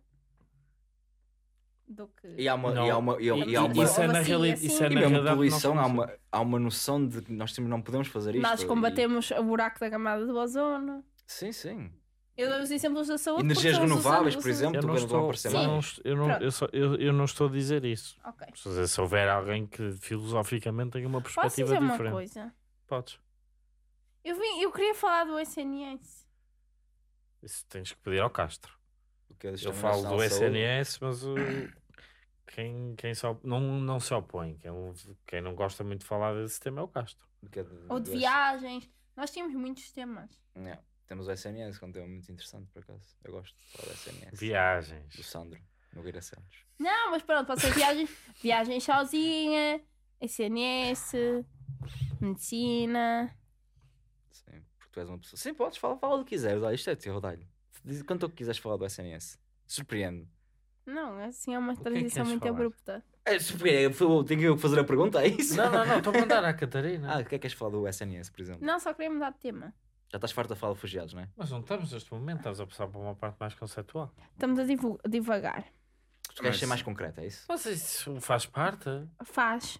do 1.87 2.09
que. 2.09 2.29
E 2.37 2.49
há 2.49 2.55
uma. 2.55 2.73
não, 2.75 2.87
E 2.87 2.91
há 2.91 2.97
uma, 2.99 3.13
e 3.21 3.31
há, 3.31 3.37
e 3.37 3.57
há 3.57 3.65
uma 3.65 3.85
isso 3.85 4.01
é 4.01 4.07
na 4.07 4.19
Assim, 4.19 4.29
realidade. 4.29 4.59
assim. 4.67 4.67
Isso 4.75 4.85
é 4.85 4.87
e 4.87 4.95
na 4.95 5.01
realidade 5.01 5.29
poluição, 5.37 5.79
há 5.79 5.87
uma, 5.87 6.13
há 6.31 6.41
uma 6.41 6.59
noção 6.59 7.07
de 7.07 7.23
que 7.23 7.33
nós 7.33 7.53
temos- 7.53 7.71
não 7.71 7.81
podemos 7.81 8.09
fazer 8.09 8.35
isto. 8.35 8.43
Nós 8.43 8.63
e- 8.63 8.67
combatemos 8.67 9.31
o 9.31 9.43
buraco 9.43 9.81
da 9.81 9.91
camada 9.91 10.27
do 10.27 10.37
ozono. 10.37 11.05
Sim, 11.27 11.53
sim. 11.53 11.91
Eu 12.37 12.49
dou 12.51 12.61
os 12.61 12.71
exemplos 12.71 13.09
da 13.09 13.19
saúde. 13.19 13.43
Energias 13.43 13.77
renováveis, 13.79 14.37
por 14.37 14.49
exemplo, 14.49 14.77
Eu 14.77 14.83
não, 14.83 14.95
estou, 14.95 15.25
aparecer 15.25 15.49
eu, 15.53 15.63
não, 15.65 15.81
eu, 16.05 16.17
não, 16.17 16.31
eu, 16.41 16.51
só- 16.53 16.69
eu, 16.73 16.95
eu 16.95 17.13
não 17.13 17.25
estou 17.25 17.49
a 17.49 17.51
dizer 17.51 17.85
isso. 17.85 18.17
Ok. 18.25 18.47
Se, 18.55 18.87
se 18.87 19.01
houver 19.01 19.29
alguém 19.29 19.67
que 19.67 19.91
filosoficamente 19.95 20.91
tenha 20.93 21.09
uma 21.09 21.21
Posso 21.21 21.35
perspectiva 21.35 21.67
dizer 21.71 21.79
uma 21.81 21.91
diferente, 21.93 22.13
coisa? 22.13 22.55
podes. 22.87 23.19
Eu, 24.29 24.37
vim, 24.37 24.61
eu 24.61 24.71
queria 24.73 24.95
falar 24.95 25.25
do 25.25 25.39
SNS. 25.39 26.27
Isso 27.43 27.65
tens 27.67 27.93
que 27.93 27.99
pedir 28.01 28.21
ao 28.21 28.29
Castro. 28.31 28.77
Porque 29.27 29.47
eles 29.47 29.63
Eu 29.63 29.73
falo 29.73 30.03
do. 30.07 30.23
SNS, 30.23 30.99
mas 31.01 31.25
o- 31.25 31.35
quem, 32.47 32.95
quem 32.97 33.15
só, 33.15 33.39
não, 33.43 33.61
não 33.61 33.99
se 34.01 34.13
opõe, 34.13 34.57
quem, 34.59 34.71
quem 35.27 35.41
não 35.41 35.55
gosta 35.55 35.83
muito 35.83 36.01
de 36.01 36.07
falar 36.07 36.35
desse 36.35 36.61
tema 36.61 36.81
é 36.81 36.85
o 36.85 36.89
Castro. 36.89 37.27
É 37.53 37.63
de- 37.63 37.71
Ou 37.89 38.01
de 38.01 38.11
do- 38.11 38.17
viagens. 38.19 38.91
Nós 39.17 39.31
tínhamos 39.31 39.55
muitos 39.55 39.91
temas. 39.93 40.31
Yeah. 40.57 40.83
Temos 41.07 41.27
o 41.27 41.31
SNS, 41.33 41.79
que 41.79 41.85
é 41.85 41.89
um 41.89 41.93
tema 41.93 42.07
muito 42.07 42.31
interessante, 42.31 42.69
por 42.71 42.83
acaso. 42.83 43.17
Eu 43.25 43.33
gosto 43.33 43.57
de 43.57 43.73
falar 43.73 43.89
do 43.89 43.95
SNS. 43.95 44.31
Do 44.31 44.37
Viagens. 44.37 45.27
Sandro, 45.27 45.61
Nogueira 45.95 46.21
Santos. 46.21 46.65
Não, 46.79 47.13
mas 47.13 47.23
pronto, 47.23 47.47
pode 47.47 47.63
ser 47.63 47.73
viagens, 47.73 48.11
viagens 48.43 48.85
sozinha, 48.85 49.81
SNS, 50.21 51.13
medicina. 52.21 53.35
Tu 54.99 55.01
és 55.01 55.09
uma 55.09 55.19
pessoa. 55.19 55.39
Sim, 55.39 55.55
podes 55.55 55.79
falar, 55.79 55.97
fala 55.97 56.17
o 56.17 56.25
que 56.25 56.31
quiseres. 56.31 56.61
Olha, 56.63 56.75
isto 56.75 56.91
é 56.91 56.97
teu, 56.97 57.15
Rodalho. 57.15 57.47
Diz 57.85 58.03
quanto 58.03 58.27
é 58.27 58.29
que 58.29 58.35
quiseres 58.35 58.59
falar 58.59 58.77
do 58.77 58.85
SNS. 58.85 59.39
Surpreende. 59.67 60.27
Não, 60.85 61.19
assim 61.21 61.55
é 61.55 61.59
uma 61.59 61.75
que 61.77 61.81
é 61.83 61.85
que 61.85 61.91
transição 61.91 62.25
muito 62.25 62.41
falar? 62.41 62.51
abrupta. 62.55 63.05
É, 63.25 63.39
Tenho 64.27 64.43
eu 64.43 64.57
que 64.57 64.63
fazer 64.63 64.81
a 64.81 64.85
pergunta, 64.85 65.23
é 65.23 65.29
isso? 65.29 65.55
Não, 65.57 65.71
não, 65.71 65.87
não, 65.87 65.99
estou 65.99 66.15
a 66.15 66.19
mandar 66.19 66.45
à 66.45 66.53
Catarina. 66.55 67.13
Ah, 67.15 67.19
o 67.21 67.25
que 67.25 67.35
é 67.35 67.39
que 67.39 67.41
queres 67.41 67.57
falar 67.57 67.71
do 67.71 67.87
SNS, 67.87 68.31
por 68.31 68.41
exemplo? 68.41 68.67
Não, 68.67 68.81
só 68.81 68.93
queria 68.93 69.11
mudar 69.11 69.31
de 69.31 69.39
tema. 69.39 69.73
Já 70.11 70.17
estás 70.17 70.33
farto 70.33 70.55
de 70.55 70.59
falar 70.59 70.73
de 70.73 70.77
refugiados, 70.79 71.13
não 71.15 71.23
é? 71.23 71.29
Mas 71.37 71.51
não 71.51 71.61
estamos 71.61 71.93
neste 71.93 72.13
momento, 72.13 72.39
estamos 72.39 72.61
a 72.61 72.67
passar 72.67 72.89
para 72.89 72.99
uma 73.01 73.15
parte 73.15 73.37
mais 73.39 73.55
conceptual. 73.55 74.13
Estamos 74.33 74.59
a 74.59 74.65
divagar. 75.09 75.63
Tu 76.35 76.43
queres 76.43 76.49
Mas- 76.57 76.59
ser 76.59 76.67
mais 76.67 76.83
concreto, 76.83 77.21
é 77.21 77.27
isso? 77.27 77.45
Mas 77.49 77.65
isso 77.67 78.19
faz 78.21 78.47
parte. 78.47 78.89
Faz. 79.25 79.79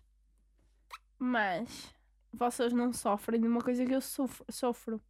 Mas 1.19 1.93
vocês 2.33 2.73
não 2.73 2.93
sofrem 2.93 3.41
de 3.41 3.49
uma 3.49 3.61
coisa 3.63 3.85
que 3.87 3.93
eu 3.95 4.01
sofro, 4.03 4.45
sofro 4.51 5.01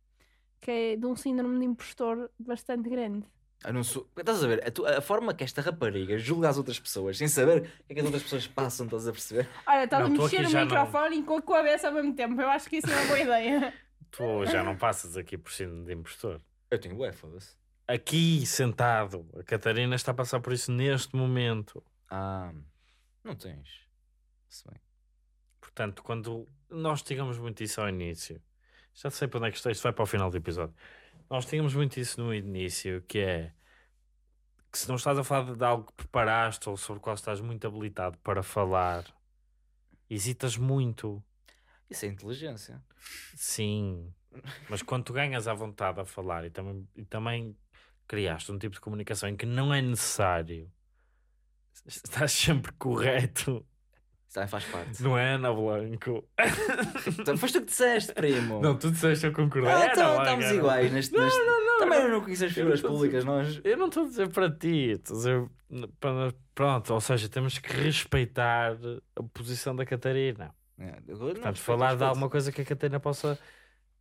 que 0.61 0.71
é 0.71 0.97
de 0.97 1.07
um 1.07 1.15
síndrome 1.17 1.59
de 1.59 1.65
impostor 1.65 2.31
bastante 2.39 2.89
grande. 2.89 3.27
Eu 3.65 3.73
não 3.73 3.83
sou... 3.83 4.09
Estás 4.17 4.45
a 4.45 4.47
ver? 4.47 4.67
A, 4.67 4.71
tu- 4.71 4.87
a 4.87 5.01
forma 5.01 5.35
que 5.35 5.43
esta 5.43 5.61
rapariga 5.61 6.17
julga 6.17 6.49
as 6.49 6.57
outras 6.59 6.79
pessoas 6.79 7.19
sem 7.19 7.27
saber 7.27 7.59
o 7.59 7.63
que 7.63 7.93
é 7.93 7.95
que 7.95 8.01
as 8.01 8.07
outras 8.07 8.23
pessoas 8.23 8.47
passam, 8.47 8.87
estás 8.87 9.09
a 9.09 9.13
perceber? 9.13 9.49
Olha, 9.67 9.85
estás 9.85 10.05
a 10.05 10.09
mexer 10.09 10.43
no 10.43 10.49
já 10.49 10.59
não. 10.65 10.67
microfone 10.67 11.19
e 11.19 11.23
com 11.25 11.37
a 11.39 11.43
cabeça 11.43 11.89
ao 11.89 11.95
mesmo 11.95 12.15
tempo. 12.15 12.41
Eu 12.41 12.49
acho 12.49 12.69
que 12.71 12.77
isso 12.77 12.89
é 12.89 12.95
uma 12.97 13.07
boa 13.07 13.19
ideia. 13.21 13.75
Tu 14.11 14.47
já 14.47 14.63
não 14.63 14.75
passas 14.77 15.17
aqui 15.19 15.37
por 15.37 15.53
cima 15.53 15.85
de 15.85 15.93
impostor. 15.93 16.41
Eu 16.71 16.79
tenho 16.81 16.97
ué, 16.99 17.13
foda-se. 17.13 17.57
Aqui 17.87 18.47
sentado, 18.47 19.29
a 19.39 19.43
Catarina 19.43 19.95
está 19.97 20.13
a 20.13 20.15
passar 20.15 20.41
por 20.41 20.53
isso 20.53 20.71
neste 20.73 21.15
momento. 21.15 21.83
Ah, 22.09 22.53
não 23.25 23.35
tens. 23.35 23.69
Se 24.49 24.65
bem. 24.67 24.81
Portanto, 25.61 26.03
quando 26.03 26.49
nós 26.71 27.03
tínhamos 27.03 27.39
muito 27.39 27.63
isso 27.63 27.81
ao 27.83 27.89
início, 27.89 28.41
já 29.01 29.11
sei 29.11 29.29
para 29.29 29.39
onde 29.39 29.49
é 29.49 29.51
que 29.53 29.57
isto, 29.57 29.71
isto 29.71 29.83
vai 29.83 29.93
para 29.93 30.03
o 30.03 30.07
final 30.07 30.29
do 30.29 30.37
episódio. 30.37 30.75
Nós 31.31 31.47
tínhamos 31.47 31.73
muito 31.75 32.01
isso 32.01 32.21
no 32.21 32.35
início, 32.35 33.03
que 33.03 33.21
é 33.21 33.53
que 34.73 34.79
se 34.79 34.89
não 34.89 34.97
estás 34.97 35.17
a 35.17 35.25
falar 35.25 35.55
de 35.55 35.65
algo 35.65 35.87
que 35.87 35.93
preparaste 35.93 36.69
ou 36.69 36.77
sobre 36.77 36.99
o 36.99 37.03
qual 37.03 37.15
estás 37.15 37.41
muito 37.41 37.67
habilitado 37.67 38.19
para 38.19 38.43
falar, 38.43 39.05
hesitas 40.11 40.57
muito. 40.57 41.23
Isso 41.89 42.07
é 42.07 42.09
inteligência. 42.09 42.83
Sim, 43.37 44.13
mas 44.69 44.83
quando 44.83 45.05
tu 45.05 45.13
ganhas 45.13 45.47
à 45.47 45.55
vontade 45.55 46.01
a 46.01 46.05
falar 46.05 46.45
e 46.45 46.51
também, 46.51 46.87
e 46.97 47.05
também 47.05 47.57
criaste 48.07 48.51
um 48.51 48.59
tipo 48.59 48.75
de 48.75 48.81
comunicação 48.81 49.29
em 49.29 49.37
que 49.37 49.47
não 49.47 49.73
é 49.73 49.81
necessário, 49.81 50.71
estás 51.87 52.33
sempre 52.33 52.73
correto, 52.73 53.65
também 54.33 54.49
faz 54.49 54.65
parte. 54.67 55.03
não 55.03 55.17
é, 55.19 55.35
Ana 55.35 55.53
Blanco? 55.53 56.25
Então, 57.21 57.37
Foste 57.37 57.55
tu 57.59 57.61
que 57.65 57.71
disseste, 57.71 58.13
primo. 58.13 58.61
Não, 58.61 58.77
tu 58.77 58.91
disseste 58.91 59.27
eu 59.27 59.33
concordei. 59.33 59.71
Ah, 59.73 59.87
então, 59.91 60.19
estamos 60.23 60.47
iguais 60.51 60.93
neste. 60.93 61.17
neste... 61.19 61.39
Também 61.79 62.01
eu 62.03 62.09
não 62.11 62.21
conheço 62.23 62.45
as 62.45 62.53
figuras 62.53 62.81
públicas, 62.83 63.25
nós. 63.25 63.61
Eu 63.65 63.77
não 63.77 63.87
estou 63.87 64.05
a 64.05 64.09
dizer 64.09 64.29
para 64.31 64.51
ti, 64.51 64.91
estou 64.93 65.15
a 65.15 65.19
dizer 65.19 65.49
para- 66.01 66.35
pronto, 66.55 66.93
ou 66.95 67.01
seja, 67.01 67.29
temos 67.29 67.59
que 67.59 67.73
respeitar 67.73 68.77
a 69.17 69.23
posição 69.33 69.75
da 69.77 69.87
Catarina. 69.87 70.55
É, 70.79 70.99
eu- 71.09 71.17
não, 71.19 71.27
Portanto, 71.35 71.59
falar 71.61 71.97
de 71.97 72.05
alguma 72.05 72.29
coisa 72.29 72.51
que 72.53 72.61
a 72.61 72.65
Catarina 72.65 72.99
possa 73.01 73.39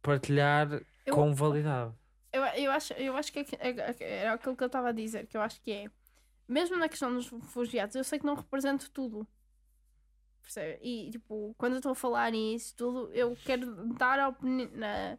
partilhar 0.01 0.81
Eu- 1.05 1.13
com 1.15 1.33
validade. 1.33 1.93
Eu, 2.33 2.43
eu, 2.43 2.71
acho, 2.71 2.93
eu 2.93 3.15
acho 3.15 3.31
que 3.31 3.39
é- 3.39 3.45
é- 3.59 3.95
é- 3.99 4.17
era 4.23 4.33
aquilo 4.33 4.55
que 4.55 4.63
eu 4.63 4.67
estava 4.67 4.89
a 4.89 4.91
dizer, 4.91 5.25
que 5.27 5.37
eu 5.37 5.41
acho 5.41 5.61
que 5.61 5.71
é, 5.71 5.85
mesmo 6.47 6.77
na 6.77 6.89
questão 6.89 7.13
dos 7.13 7.29
refugiados, 7.29 7.95
eu 7.95 8.03
sei 8.03 8.19
que 8.19 8.25
não 8.25 8.35
represento 8.35 8.89
tudo. 8.91 9.25
Percebe? 10.47 10.79
E, 10.81 11.11
tipo, 11.11 11.53
quando 11.57 11.73
eu 11.73 11.77
estou 11.79 11.91
a 11.91 11.95
falar 11.95 12.31
nisso 12.31 12.75
tudo, 12.77 13.11
eu 13.13 13.37
quero 13.43 13.93
dar 13.95 14.17
na- 14.73 15.17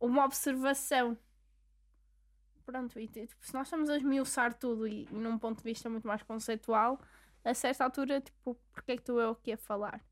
uma 0.00 0.24
observação. 0.26 1.18
Pronto, 2.66 2.98
e 2.98 3.08
tipo, 3.08 3.34
se 3.46 3.52
nós 3.54 3.66
estamos 3.68 3.90
a 3.90 3.96
esmiuçar 3.96 4.54
tudo 4.58 4.86
e, 4.88 5.04
e 5.10 5.14
num 5.14 5.38
ponto 5.38 5.58
de 5.58 5.64
vista 5.64 5.88
muito 5.90 6.06
mais 6.08 6.22
conceitual, 6.22 6.98
a 7.44 7.54
certa 7.54 7.84
altura, 7.84 8.20
tipo, 8.20 8.54
porque 8.72 8.92
é 8.92 8.96
que 8.96 9.02
estou 9.02 9.20
eu 9.20 9.30
aqui 9.32 9.52
a 9.52 9.58
falar? 9.58 10.02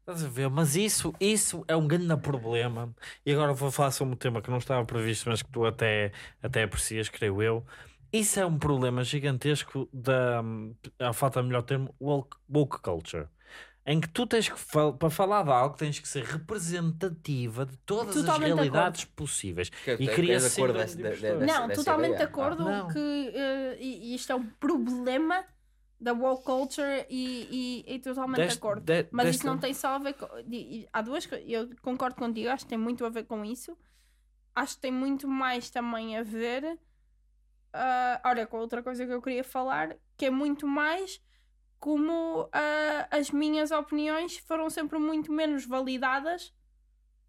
Estás 0.00 0.24
a 0.24 0.28
ver? 0.28 0.48
Mas 0.48 0.76
isso, 0.76 1.12
isso 1.20 1.64
é 1.66 1.76
um 1.76 1.86
grande 1.88 2.16
problema. 2.18 2.94
E 3.24 3.32
agora 3.32 3.52
vou 3.52 3.70
falar 3.72 3.90
sobre 3.90 4.14
um 4.14 4.16
tema 4.16 4.40
que 4.40 4.48
não 4.50 4.58
estava 4.58 4.84
previsto, 4.86 5.28
mas 5.28 5.42
que 5.42 5.50
tu 5.50 5.64
até, 5.66 6.12
até 6.42 6.62
aprecias, 6.62 7.08
creio 7.08 7.42
eu. 7.42 7.66
Isso 8.20 8.40
é 8.40 8.46
um 8.46 8.58
problema 8.58 9.02
gigantesco 9.04 9.88
da. 9.92 10.42
A 10.98 11.12
falta 11.12 11.40
de 11.40 11.46
melhor 11.48 11.62
termo, 11.62 11.94
woke, 12.00 12.36
woke 12.48 12.78
culture. 12.80 13.26
Em 13.88 14.00
que 14.00 14.08
tu 14.08 14.26
tens 14.26 14.48
que, 14.48 14.58
fal- 14.58 14.94
para 14.94 15.08
falar 15.10 15.44
de 15.44 15.50
algo, 15.50 15.76
tens 15.76 16.00
que 16.00 16.08
ser 16.08 16.24
representativa 16.24 17.64
de 17.64 17.76
todas 17.78 18.14
Totalmente 18.14 18.30
as 18.30 18.48
de 18.48 18.54
realidades 18.54 19.04
possíveis. 19.04 19.68
Que- 19.70 19.92
E 19.92 19.96
que- 19.98 20.08
cria 20.08 20.34
és 20.34 20.42
de 20.54 20.60
acordo 20.60 20.84
de 20.84 20.96
de- 20.96 21.46
não, 21.46 21.68
dessa 21.68 21.84
totalmente 21.84 22.14
ideia? 22.14 22.16
de 22.16 22.22
acordo 22.24 22.68
Ah, 22.68 22.88
que 22.92 22.98
e, 23.78 24.10
e 24.10 24.14
isto 24.14 24.32
é 24.32 24.34
um 24.34 24.44
problema 24.44 25.44
da 26.00 26.12
woke 26.12 26.44
culture 26.44 27.06
e, 27.08 27.84
e, 27.86 27.94
e 27.94 27.98
totalmente 28.00 28.36
Deste- 28.38 28.54
de 28.54 28.58
acordo. 28.58 28.82
de- 28.84 29.06
Mas 29.12 29.36
isso 29.36 29.46
não 29.46 29.56
tem 29.56 29.72
só 29.72 29.88
a 29.94 29.98
ver 29.98 30.14
com. 30.14 30.26
e- 30.50 30.80
e 30.80 30.88
Há 30.92 31.00
duas 31.00 31.24
coisas. 31.24 31.46
Eu 31.48 31.70
concordo 31.80 32.16
contigo, 32.16 32.48
acho 32.48 32.64
que 32.64 32.70
tem 32.70 32.78
muito 32.78 33.04
a 33.04 33.08
ver 33.08 33.24
com 33.24 33.44
isso. 33.44 33.76
Acho 34.54 34.74
que 34.74 34.80
tem 34.82 34.90
muito 34.92 35.28
mais 35.28 35.70
também 35.70 36.16
a 36.18 36.22
ver. 36.24 36.78
Ah, 37.72 38.20
olha, 38.24 38.46
com 38.46 38.58
outra 38.58 38.82
coisa 38.82 39.06
que 39.06 39.12
eu 39.12 39.22
queria 39.22 39.44
falar, 39.44 39.96
que 40.16 40.26
é 40.26 40.30
muito 40.30 40.66
mais 40.66 41.20
como 41.78 42.48
ah, 42.52 43.08
as 43.10 43.30
minhas 43.30 43.70
opiniões 43.70 44.38
foram 44.38 44.68
sempre 44.70 44.98
muito 44.98 45.32
menos 45.32 45.64
validadas 45.66 46.54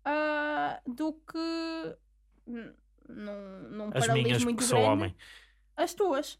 ah, 0.05 0.79
do 0.85 1.13
que 1.13 1.97
num, 2.45 2.73
num 3.69 3.89
As 3.93 4.07
minhas, 4.09 4.43
muito 4.43 4.57
que 4.59 4.63
sou 4.63 4.77
grande, 4.79 4.91
homem. 4.93 5.15
as 5.75 5.93
tuas. 5.93 6.39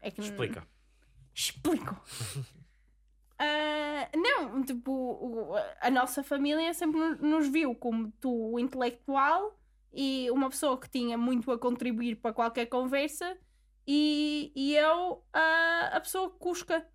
É 0.00 0.10
que 0.10 0.20
Explica. 0.20 0.66
Explico. 1.34 2.00
Ah, 3.44 4.08
não, 4.16 4.62
tipo, 4.62 5.52
a 5.80 5.90
nossa 5.90 6.22
família 6.22 6.72
sempre 6.74 7.00
no- 7.00 7.16
nos 7.16 7.48
viu 7.48 7.74
como 7.74 8.12
tu, 8.20 8.52
o 8.52 8.58
intelectual, 8.60 9.58
e 9.92 10.30
uma 10.30 10.48
pessoa 10.48 10.78
que 10.78 10.88
tinha 10.88 11.18
muito 11.18 11.50
a 11.50 11.58
contribuir 11.58 12.16
para 12.16 12.32
qualquer 12.32 12.66
conversa, 12.66 13.36
e, 13.86 14.52
e 14.54 14.76
eu 14.76 15.24
a, 15.32 15.90
a 15.94 16.00
pessoa 16.00 16.30
cusca. 16.30 16.86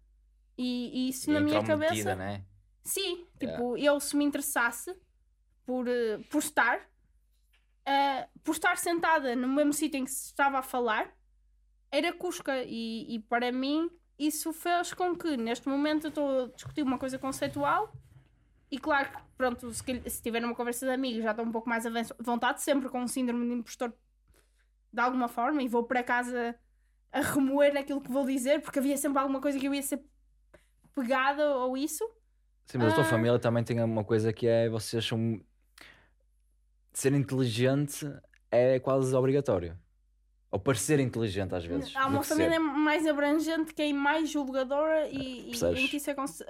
E, 0.57 1.05
e 1.07 1.09
isso 1.09 1.29
E 1.29 1.33
na 1.33 1.39
minha 1.39 1.63
cabeça. 1.63 2.15
né? 2.15 2.43
Sim, 2.83 3.27
tipo, 3.39 3.77
eu 3.77 3.99
se 3.99 4.15
me 4.15 4.23
interessasse 4.25 4.95
por, 5.65 5.87
eh, 5.87 6.19
por 6.29 6.39
estar, 6.39 6.89
eh, 7.85 8.27
por 8.43 8.53
estar 8.53 8.77
sentada 8.77 9.35
no 9.35 9.47
mesmo 9.47 9.73
sítio 9.73 9.99
em 9.99 10.05
que 10.05 10.11
se 10.11 10.27
estava 10.27 10.59
a 10.59 10.63
falar, 10.63 11.13
era 11.91 12.13
Cusca. 12.13 12.63
E, 12.63 13.15
e 13.15 13.19
para 13.19 13.51
mim, 13.51 13.89
isso 14.17 14.53
fez 14.53 14.93
com 14.93 15.15
que 15.15 15.35
neste 15.37 15.67
momento 15.67 16.05
eu 16.05 16.09
estou 16.09 16.45
a 16.45 16.47
discutir 16.47 16.81
uma 16.81 16.97
coisa 16.97 17.19
conceitual. 17.19 17.93
E 18.69 18.77
claro 18.77 19.10
que, 19.11 19.18
pronto, 19.38 19.72
se, 19.73 19.84
se 20.10 20.22
tiver 20.22 20.44
uma 20.44 20.53
conversa 20.56 20.85
de 20.85 20.91
amigos 20.91 21.23
já 21.23 21.31
estou 21.31 21.45
um 21.45 21.52
pouco 21.52 21.69
mais 21.69 21.85
à 21.85 21.89
vontade, 22.19 22.61
sempre 22.61 22.89
com 22.89 23.02
um 23.02 23.07
síndrome 23.07 23.45
de 23.48 23.53
impostor 23.53 23.94
de 24.91 24.99
alguma 25.02 25.27
forma, 25.27 25.61
e 25.61 25.68
vou 25.68 25.84
para 25.84 26.03
casa 26.03 26.56
a 27.11 27.22
remoer 27.22 27.73
naquilo 27.73 28.02
que 28.02 28.11
vou 28.11 28.26
dizer, 28.26 28.61
porque 28.61 28.80
havia 28.80 28.98
sempre 28.98 29.19
alguma 29.19 29.39
coisa 29.39 29.57
que 29.60 29.68
eu 29.68 29.73
ia 29.73 29.81
ser 29.84 30.03
pegada 30.94 31.56
ou 31.56 31.77
isso. 31.77 32.03
Sim, 32.65 32.80
mas 32.80 32.91
a 32.91 32.95
tua 32.95 33.03
Ah. 33.03 33.07
família 33.07 33.39
também 33.39 33.64
tem 33.64 33.81
uma 33.81 34.03
coisa 34.03 34.34
que 34.34 34.48
é 34.48 34.68
vocês 34.69 35.06
são. 35.06 35.39
Ser 36.91 37.14
inteligente 37.14 38.06
é 38.52 38.80
quase 38.80 39.15
obrigatório. 39.15 39.77
Ou 40.49 40.57
parecer 40.59 40.99
inteligente 41.01 41.53
às 41.53 41.65
vezes. 41.65 41.93
Há 41.95 42.07
uma 42.07 42.21
que 42.21 42.27
ser. 42.27 42.35
família 42.35 42.57
mais 42.59 43.05
abrangente 43.05 43.73
que 43.73 43.81
é 43.81 43.91
mais 43.91 44.29
julgadora 44.29 45.07
e, 45.09 45.51
e 45.51 45.55
em 45.75 45.87
que 45.89 45.97
isso 45.97 46.09
acontece. 46.09 46.45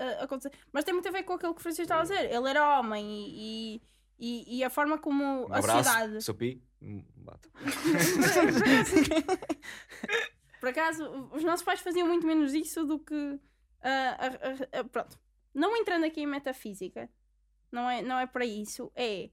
Mas 0.72 0.84
tem 0.84 0.94
muito 0.94 1.08
a 1.08 1.12
ver 1.12 1.24
com 1.24 1.34
aquilo 1.34 1.54
que 1.56 1.60
o 1.60 1.64
Francisco 1.64 1.82
estava 1.84 2.02
a 2.02 2.04
dizer. 2.04 2.32
Ele 2.32 2.48
era 2.50 2.80
homem 2.80 3.06
e, 3.28 3.82
e, 4.20 4.60
e- 4.60 4.64
a 4.64 4.70
forma 4.70 5.00
como 5.00 5.48
Um 5.48 5.54
a 5.54 5.58
abraço, 5.58 5.84
sociedade. 5.90 6.24
seu 6.24 6.36
pi. 6.36 6.62
hum, 6.82 7.04
bate. 7.16 7.50
Por 10.60 10.70
acaso, 10.70 11.30
os 11.34 11.44
nossos 11.44 11.64
pais 11.66 11.80
faziam 11.82 12.08
muito 12.08 12.26
menos 12.26 12.54
isso 12.54 12.86
do 12.86 13.00
que. 13.00 13.40
a- 13.82 14.78
a- 14.78 14.80
a- 14.80 14.84
pronto. 14.84 15.20
Não 15.54 15.76
entrando 15.76 16.06
aqui 16.06 16.22
em 16.22 16.28
metafísica, 16.28 17.10
não 17.72 17.90
é, 17.90 18.02
não 18.02 18.20
é 18.20 18.26
para 18.28 18.46
isso. 18.46 18.92
É. 18.96 19.30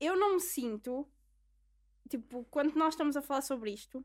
Eu 0.00 0.16
não 0.16 0.34
me 0.34 0.40
sinto. 0.40 1.06
Tipo, 2.08 2.44
quando 2.50 2.74
nós 2.74 2.94
estamos 2.94 3.16
a 3.16 3.22
falar 3.22 3.42
sobre 3.42 3.70
isto, 3.70 4.04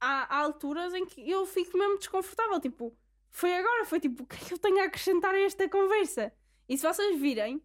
há, 0.00 0.36
há 0.36 0.38
alturas 0.40 0.92
em 0.94 1.06
que 1.06 1.28
eu 1.28 1.46
fico 1.46 1.76
mesmo 1.78 1.98
desconfortável. 1.98 2.58
Tipo, 2.60 2.96
foi 3.30 3.56
agora, 3.56 3.84
foi 3.84 4.00
tipo, 4.00 4.24
o 4.24 4.26
que 4.26 4.36
é 4.36 4.38
que 4.48 4.54
eu 4.54 4.58
tenho 4.58 4.80
a 4.80 4.84
acrescentar 4.84 5.34
a 5.34 5.40
esta 5.40 5.68
conversa? 5.68 6.32
E 6.68 6.76
se 6.76 6.86
vocês 6.86 7.18
virem, 7.20 7.62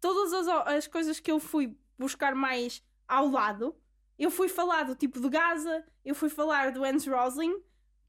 todas 0.00 0.32
as, 0.32 0.48
as 0.48 0.86
coisas 0.86 1.20
que 1.20 1.30
eu 1.30 1.38
fui 1.38 1.76
buscar 1.98 2.34
mais 2.34 2.82
ao 3.06 3.28
lado, 3.28 3.74
eu 4.18 4.30
fui 4.30 4.48
falar 4.48 4.84
do 4.84 4.94
tipo 4.94 5.20
de 5.20 5.28
Gaza, 5.28 5.84
eu 6.04 6.14
fui 6.14 6.28
falar 6.28 6.72
do 6.72 6.84
Hans 6.84 7.06
Rosling, 7.06 7.62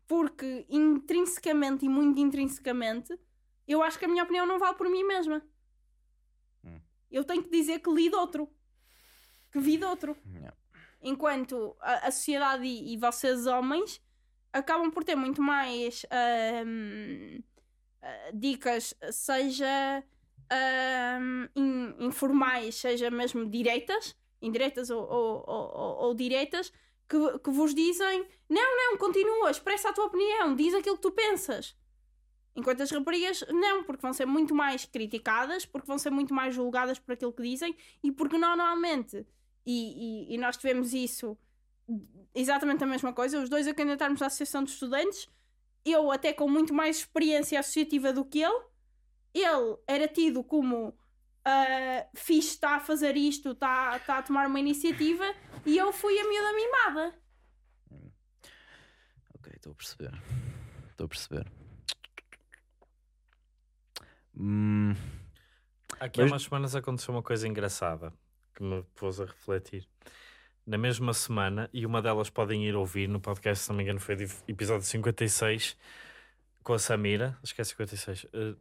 porque 0.08 0.66
intrinsecamente 0.70 1.86
e 1.86 1.90
muito 1.90 2.20
intrinsecamente, 2.20 3.18
eu 3.68 3.82
acho 3.82 3.98
que 3.98 4.06
a 4.06 4.08
minha 4.08 4.24
opinião 4.24 4.46
não 4.46 4.60
vale 4.60 4.76
por 4.76 4.90
mim 4.90 5.04
mesma. 5.04 5.42
Hum. 6.64 6.80
Eu 7.10 7.24
tenho 7.24 7.44
que 7.44 7.50
dizer 7.50 7.80
que 7.80 7.90
li 7.90 8.10
de 8.10 8.16
outro. 8.16 8.50
Que 9.54 9.60
vi 9.60 9.78
de 9.78 9.86
outro. 9.86 10.18
Yeah. 10.34 10.54
Enquanto 11.02 11.76
a, 11.80 12.08
a 12.08 12.12
sociedade 12.12 12.66
e, 12.66 12.94
e 12.94 12.98
vocês 12.98 13.46
homens 13.48 14.02
acabam 14.52 14.92
por 14.92 15.04
ter 15.04 15.16
muito 15.16 15.42
mais 15.42 16.06
ahm, 16.12 17.40
ah, 18.02 18.32
dicas, 18.34 18.94
seja 19.12 20.04
in- 21.56 21.96
informais, 22.00 22.76
seja 22.76 23.10
mesmo 23.10 23.46
direitas, 23.50 24.16
indiretas 24.42 24.90
ou, 24.90 25.02
ou, 25.04 25.44
ou, 25.48 25.78
ou- 25.78 25.96
ou 26.08 26.14
diretas, 26.16 26.72
que, 27.08 27.40
que 27.40 27.50
vos 27.52 27.74
dizem: 27.74 28.26
não, 28.50 28.76
não, 28.78 28.98
continua, 28.98 29.52
expressa 29.52 29.90
a 29.90 29.94
tua 29.94 30.06
opinião, 30.06 30.56
diz 30.56 30.74
aquilo 30.74 30.96
que 30.96 31.02
tu 31.02 31.12
pensas. 31.12 31.76
Enquanto 32.56 32.82
as 32.82 32.92
raparigas, 32.92 33.44
não, 33.50 33.84
porque 33.84 34.02
vão 34.04 34.14
ser 34.14 34.28
muito 34.28 34.54
mais 34.54 34.86
criticadas, 34.86 35.66
porque 35.66 35.88
vão 35.88 35.98
ser 35.98 36.12
muito 36.12 36.34
mais 36.36 36.54
julgadas 36.54 37.00
por 37.00 37.14
aquilo 37.14 37.34
que 37.34 37.42
dizem 37.42 37.76
e 38.04 38.12
porque 38.12 38.38
normalmente, 38.38 39.26
e, 39.66 40.30
e, 40.32 40.36
e 40.36 40.38
nós 40.38 40.58
tivemos 40.58 40.94
isso 40.94 41.38
exatamente 42.36 42.84
a 42.84 42.88
mesma 42.88 43.14
coisa, 43.14 43.42
os 43.42 43.50
dois 43.50 43.68
a 43.68 43.74
candidatarmos 43.74 44.22
à 44.22 44.28
Associação 44.28 44.64
de 44.64 44.72
Estudantes, 44.72 45.28
eu 45.86 46.12
até 46.12 46.32
com 46.34 46.50
muito 46.50 46.74
mais 46.74 46.98
experiência 46.98 47.60
associativa 47.60 48.12
do 48.14 48.24
que 48.26 48.42
ele, 48.42 48.64
ele 49.34 49.78
era 49.88 50.08
tido 50.08 50.44
como 50.44 50.98
ah, 51.46 52.08
fixe, 52.16 52.50
está 52.50 52.76
a 52.76 52.80
fazer 52.80 53.18
isto, 53.18 53.52
está 53.52 53.98
está 53.98 54.18
a 54.20 54.24
tomar 54.24 54.48
uma 54.48 54.60
iniciativa, 54.60 55.26
e 55.66 55.78
eu 55.78 55.92
fui 55.92 56.18
a 56.20 56.28
miúda 56.28 56.54
mimada. 56.54 57.20
Ok, 59.36 59.52
estou 59.56 59.74
a 59.74 59.76
perceber. 59.76 60.12
Estou 60.92 61.06
a 61.06 61.10
perceber. 61.10 61.52
Hum, 64.36 64.94
Aqui 66.00 66.20
há 66.22 66.24
Mas- 66.24 66.32
umas 66.32 66.44
semanas 66.44 66.76
aconteceu 66.76 67.14
uma 67.14 67.22
coisa 67.24 67.48
engraçada 67.48 68.14
que 68.54 68.64
me 68.64 68.84
pôs 68.96 69.20
a 69.20 69.26
refletir. 69.26 69.88
Na 70.66 70.78
mesma 70.78 71.14
semana, 71.14 71.70
e 71.74 71.86
uma 71.86 72.02
delas 72.02 72.30
podem 72.30 72.66
ir 72.66 72.76
ouvir 72.76 73.08
no 73.10 73.20
podcast, 73.20 73.66
se 73.66 73.70
não 73.70 73.76
me 73.78 73.84
engano, 73.84 74.00
foi 74.00 74.16
episódio 74.48 74.86
56 74.86 75.78
com 76.64 76.74
a 76.74 76.80
Samira. 76.80 77.38
Acho 77.44 77.54
que 77.54 77.62
é 77.62 77.64
56. 77.66 78.26
Eh, 78.34 78.56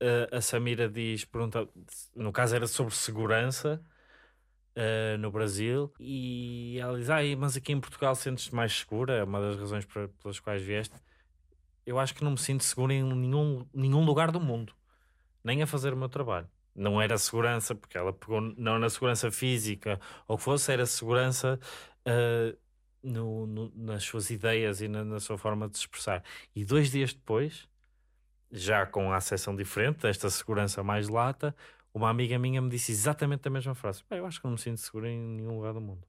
eh, 0.00 0.28
a 0.32 0.40
Samira 0.40 0.88
diz: 0.88 1.24
pergunta, 1.24 1.68
no 2.14 2.32
caso 2.32 2.54
era 2.54 2.66
sobre 2.68 2.94
segurança 2.94 3.82
eh, 4.76 5.16
no 5.18 5.30
Brasil, 5.32 5.92
e 5.98 6.78
ela 6.80 6.96
diz: 6.98 7.10
Ai, 7.10 7.34
mas 7.34 7.56
aqui 7.56 7.72
em 7.72 7.80
Portugal 7.80 8.14
sentes-te 8.14 8.54
mais 8.54 8.72
segura? 8.78 9.14
É 9.14 9.24
uma 9.24 9.40
das 9.40 9.56
razões 9.58 9.84
para- 9.84 10.08
pelas 10.22 10.38
quais 10.38 10.62
vieste. 10.62 10.94
Eu 11.84 11.98
acho 11.98 12.14
que 12.14 12.22
não 12.22 12.32
me 12.32 12.38
sinto 12.38 12.62
segura 12.64 12.92
em 12.94 13.02
nenhum, 13.02 13.66
nenhum 13.74 14.04
lugar 14.04 14.30
do 14.30 14.40
mundo, 14.40 14.74
nem 15.42 15.62
a 15.62 15.66
fazer 15.66 15.92
o 15.92 15.96
meu 15.96 16.08
trabalho 16.08 16.48
não 16.78 17.00
era 17.02 17.18
segurança, 17.18 17.74
porque 17.74 17.98
ela 17.98 18.12
pegou 18.12 18.40
não 18.40 18.78
na 18.78 18.88
segurança 18.88 19.30
física 19.30 20.00
ou 20.26 20.36
que 20.38 20.44
fosse, 20.44 20.72
era 20.72 20.86
segurança 20.86 21.58
ah, 22.06 22.56
no- 23.02 23.46
no- 23.46 23.72
nas 23.76 24.04
suas 24.04 24.30
ideias 24.30 24.80
e 24.80 24.88
na, 24.88 25.04
na 25.04 25.20
sua 25.20 25.36
forma 25.38 25.68
de 25.68 25.76
se 25.76 25.82
expressar. 25.84 26.22
E 26.54 26.64
dois 26.64 26.90
dias 26.90 27.12
depois, 27.12 27.68
já 28.50 28.86
com 28.86 29.12
a 29.12 29.16
acessão 29.16 29.54
diferente, 29.54 29.98
desta 30.02 30.30
segurança 30.30 30.82
mais 30.82 31.08
lata, 31.08 31.54
uma 31.92 32.08
amiga 32.10 32.38
minha 32.38 32.60
me 32.62 32.68
disse 32.70 32.92
exatamente 32.92 33.46
a 33.48 33.50
mesma 33.50 33.74
frase: 33.74 34.02
"Pá, 34.04 34.16
Eu 34.16 34.26
acho 34.26 34.38
que 34.40 34.44
não 34.46 34.52
me 34.52 34.58
sinto 34.58 34.78
segura 34.80 35.08
em 35.08 35.18
nenhum 35.18 35.56
lugar 35.56 35.72
do 35.74 35.80
mundo. 35.80 36.06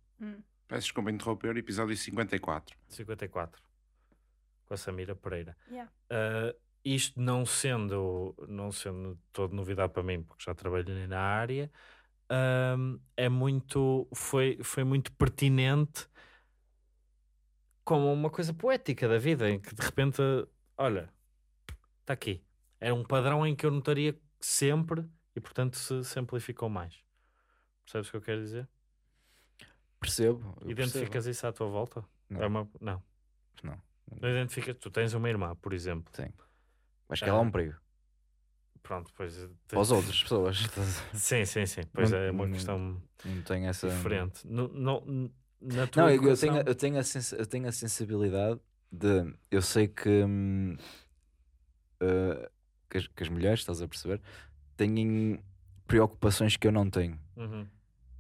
Peço 0.68 0.84
desculpa 0.84 1.10
interromper, 1.10 1.58
episódio 1.58 1.98
54. 1.98 2.78
54, 2.88 3.60
com 4.68 4.74
a 4.74 4.78
Samira 4.78 5.16
Pereira. 5.16 5.58
Yeah. 5.70 5.90
Uh, 6.12 6.56
isto 6.95 7.20
não 7.20 7.45
sendo, 7.45 8.36
não 8.48 8.72
sendo 8.72 9.20
todo 9.32 9.56
novidade 9.56 9.94
para 9.94 10.03
mim, 10.03 10.24
porque 10.24 10.44
já 10.44 10.53
trabalhei 10.53 11.07
na 11.07 11.20
área, 11.20 11.72
um, 12.78 12.99
é 13.18 13.28
muito, 13.30 14.07
foi, 14.14 14.60
foi 14.64 14.84
muito 14.84 15.11
pertinente 15.14 16.07
como 17.84 18.11
uma 18.14 18.30
coisa 18.30 18.53
poética 18.53 19.07
da 19.07 19.18
vida, 19.18 19.49
em 19.49 19.60
que 19.60 19.74
de 19.74 19.82
repente, 19.82 20.22
olha, 20.78 21.11
está 22.02 22.14
aqui. 22.14 22.44
É 22.80 22.94
um 22.94 23.03
padrão 23.03 23.45
em 23.45 23.56
que 23.56 23.66
eu 23.66 23.72
notaria 23.72 24.18
sempre 24.40 25.06
e, 25.36 25.41
portanto, 25.41 25.76
se 25.76 26.03
simplificou 26.03 26.70
mais. 26.70 27.03
Percebes 27.84 28.07
o 28.07 28.11
que 28.11 28.18
eu 28.18 28.22
quero 28.22 28.41
dizer? 28.41 28.70
percebo. 29.99 30.56
Identificas 30.66 31.26
isso 31.28 31.45
à 31.45 31.52
tua 31.52 31.68
volta? 31.68 32.03
Não. 32.30 32.41
É 32.41 32.48
uma... 32.48 32.70
Não. 32.80 33.03
Não. 33.64 33.82
Não 34.22 34.30
identificas. 34.30 34.78
Tu 34.80 34.90
tens 34.90 35.14
uma 35.14 35.30
irmã, 35.30 35.56
por 35.56 35.74
exemplo. 35.74 36.11
percebo. 36.11 36.49
Acho 37.10 37.23
que 37.23 37.30
ela 37.30 37.40
é 37.40 37.41
um 37.41 37.52
perigo. 37.52 37.76
Pronto, 38.84 39.11
pois. 39.15 39.38
eh, 39.38 39.49
Para 39.68 39.81
as 39.81 39.91
outras 39.91 40.22
pessoas. 40.23 40.57
Sim, 41.14 41.44
sim, 41.45 41.65
sim. 41.65 41.81
Pois 41.94 42.11
Não- 42.11 42.18
é 42.18 42.31
uma 42.31 42.45
não- 42.45 42.53
questão 42.53 43.02
Não 43.26 43.41
tenho 43.44 43.68
essa. 43.68 43.90
diferente. 43.90 44.48
No, 44.48 44.68
no- 44.69 45.03
n- 45.06 45.31
na 45.61 45.86
tua 45.88 46.03
Não, 46.03 46.10
eu, 46.10 46.38
tenho, 46.38 46.57
eu, 46.65 46.76
tenho 46.76 46.98
a 46.98 47.03
sens- 47.03 47.34
eu 47.34 47.45
tenho 47.45 47.68
a 47.68 47.72
sensibilidade 47.72 48.60
de. 48.91 49.34
Eu 49.52 49.61
sei 49.61 49.88
que. 49.88 50.23
hum, 50.23 50.76
uh, 52.02 52.49
que, 52.90 52.98
as, 52.98 53.07
que 53.07 53.23
as 53.23 53.30
mulheres, 53.30 53.60
estás 53.60 53.81
a 53.81 53.88
perceber, 53.88 54.22
têm 54.76 55.40
preocupações 55.86 56.57
que 56.57 56.65
eu 56.68 56.72
não 56.72 56.90
tenho. 56.90 57.19
Uhum. 57.36 57.68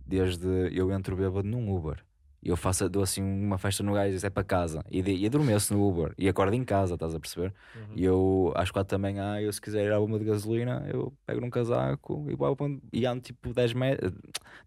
Desde 0.05 0.47
eu 0.75 0.91
entro 0.91 1.15
bêbado 1.15 1.47
num 1.47 1.71
Uber. 1.75 2.03
E 2.41 2.49
eu 2.49 2.55
faço, 2.57 2.87
dou 2.89 3.03
assim 3.03 3.21
uma 3.21 3.57
festa 3.57 3.83
no 3.83 3.93
gajo, 3.93 4.25
é 4.25 4.29
para 4.29 4.43
casa. 4.43 4.83
E, 4.89 5.01
de- 5.01 5.13
e 5.15 5.25
adormeço 5.25 5.73
no 5.73 5.87
Uber. 5.87 6.13
E 6.17 6.27
acordo 6.29 6.53
em 6.55 6.63
casa, 6.63 6.93
estás 6.93 7.13
a 7.13 7.19
perceber? 7.19 7.53
Uhum. 7.75 7.81
E 7.95 8.03
eu, 8.05 8.53
às 8.55 8.71
quatro 8.71 8.91
da 8.91 8.97
manhã, 8.97 9.39
eu 9.41 9.51
se 9.51 9.59
quiser 9.61 9.85
ir 9.85 9.91
à 9.91 9.99
bomba 9.99 10.17
de 10.19 10.25
gasolina, 10.25 10.85
eu 10.91 11.13
pego 11.25 11.41
num 11.41 11.49
casaco 11.49 12.25
e, 12.29 12.35
vou 12.35 12.55
bomba- 12.55 12.81
e 12.93 13.05
ando 13.05 13.21
tipo 13.21 13.53
10, 13.53 13.73
me... 13.73 13.97